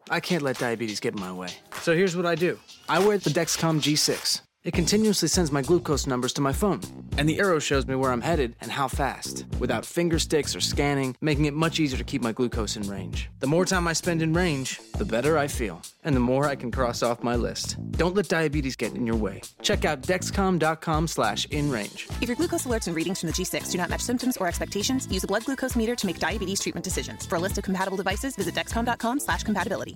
I 0.09 0.19
can't 0.19 0.43
let 0.43 0.57
diabetes 0.59 0.99
get 0.99 1.15
in 1.15 1.19
my 1.19 1.31
way. 1.31 1.49
So 1.81 1.93
here's 1.93 2.15
what 2.15 2.25
I 2.25 2.35
do. 2.35 2.59
I 2.87 2.99
wear 2.99 3.17
the 3.17 3.29
Dexcom 3.29 3.81
G6. 3.81 4.41
It 4.63 4.73
continuously 4.73 5.27
sends 5.27 5.51
my 5.51 5.61
glucose 5.61 6.07
numbers 6.07 6.31
to 6.33 6.41
my 6.41 6.53
phone, 6.53 6.79
and 7.17 7.27
the 7.27 7.37
arrow 7.37 7.59
shows 7.59 7.85
me 7.85 7.95
where 7.95 8.13
I'm 8.13 8.21
headed 8.21 8.55
and 8.61 8.71
how 8.71 8.87
fast, 8.87 9.45
without 9.59 9.85
finger 9.85 10.17
sticks 10.17 10.55
or 10.55 10.61
scanning, 10.61 11.17
making 11.19 11.45
it 11.45 11.53
much 11.53 11.81
easier 11.81 11.97
to 11.97 12.03
keep 12.05 12.21
my 12.21 12.31
glucose 12.31 12.77
in 12.77 12.83
range. 12.83 13.29
The 13.41 13.47
more 13.47 13.65
time 13.65 13.89
I 13.89 13.91
spend 13.91 14.21
in 14.21 14.31
range, 14.31 14.79
the 14.97 15.03
better 15.03 15.37
I 15.37 15.47
feel, 15.47 15.81
and 16.05 16.15
the 16.15 16.21
more 16.21 16.45
I 16.45 16.55
can 16.55 16.71
cross 16.71 17.03
off 17.03 17.21
my 17.23 17.35
list. 17.35 17.75
Don't 17.97 18.15
let 18.15 18.29
diabetes 18.29 18.77
get 18.77 18.95
in 18.95 19.05
your 19.05 19.17
way. 19.17 19.41
Check 19.61 19.83
out 19.83 20.01
dexcom.com 20.03 21.09
slash 21.09 21.43
in 21.51 21.69
range. 21.69 22.07
If 22.21 22.29
your 22.29 22.37
glucose 22.37 22.65
alerts 22.65 22.87
and 22.87 22.95
readings 22.95 23.19
from 23.19 23.27
the 23.27 23.33
G6 23.33 23.69
do 23.69 23.77
not 23.77 23.89
match 23.89 23.99
symptoms 23.99 24.37
or 24.37 24.47
expectations, 24.47 25.09
use 25.11 25.25
a 25.25 25.27
blood 25.27 25.43
glucose 25.43 25.75
meter 25.75 25.93
to 25.93 26.05
make 26.07 26.19
diabetes 26.19 26.61
treatment 26.61 26.85
decisions. 26.85 27.25
For 27.25 27.35
a 27.35 27.39
list 27.39 27.57
of 27.57 27.65
compatible 27.65 27.97
devices, 27.97 28.37
visit 28.37 28.55
dexcom.com 28.55 29.19
slash 29.19 29.43
compatibility. 29.43 29.91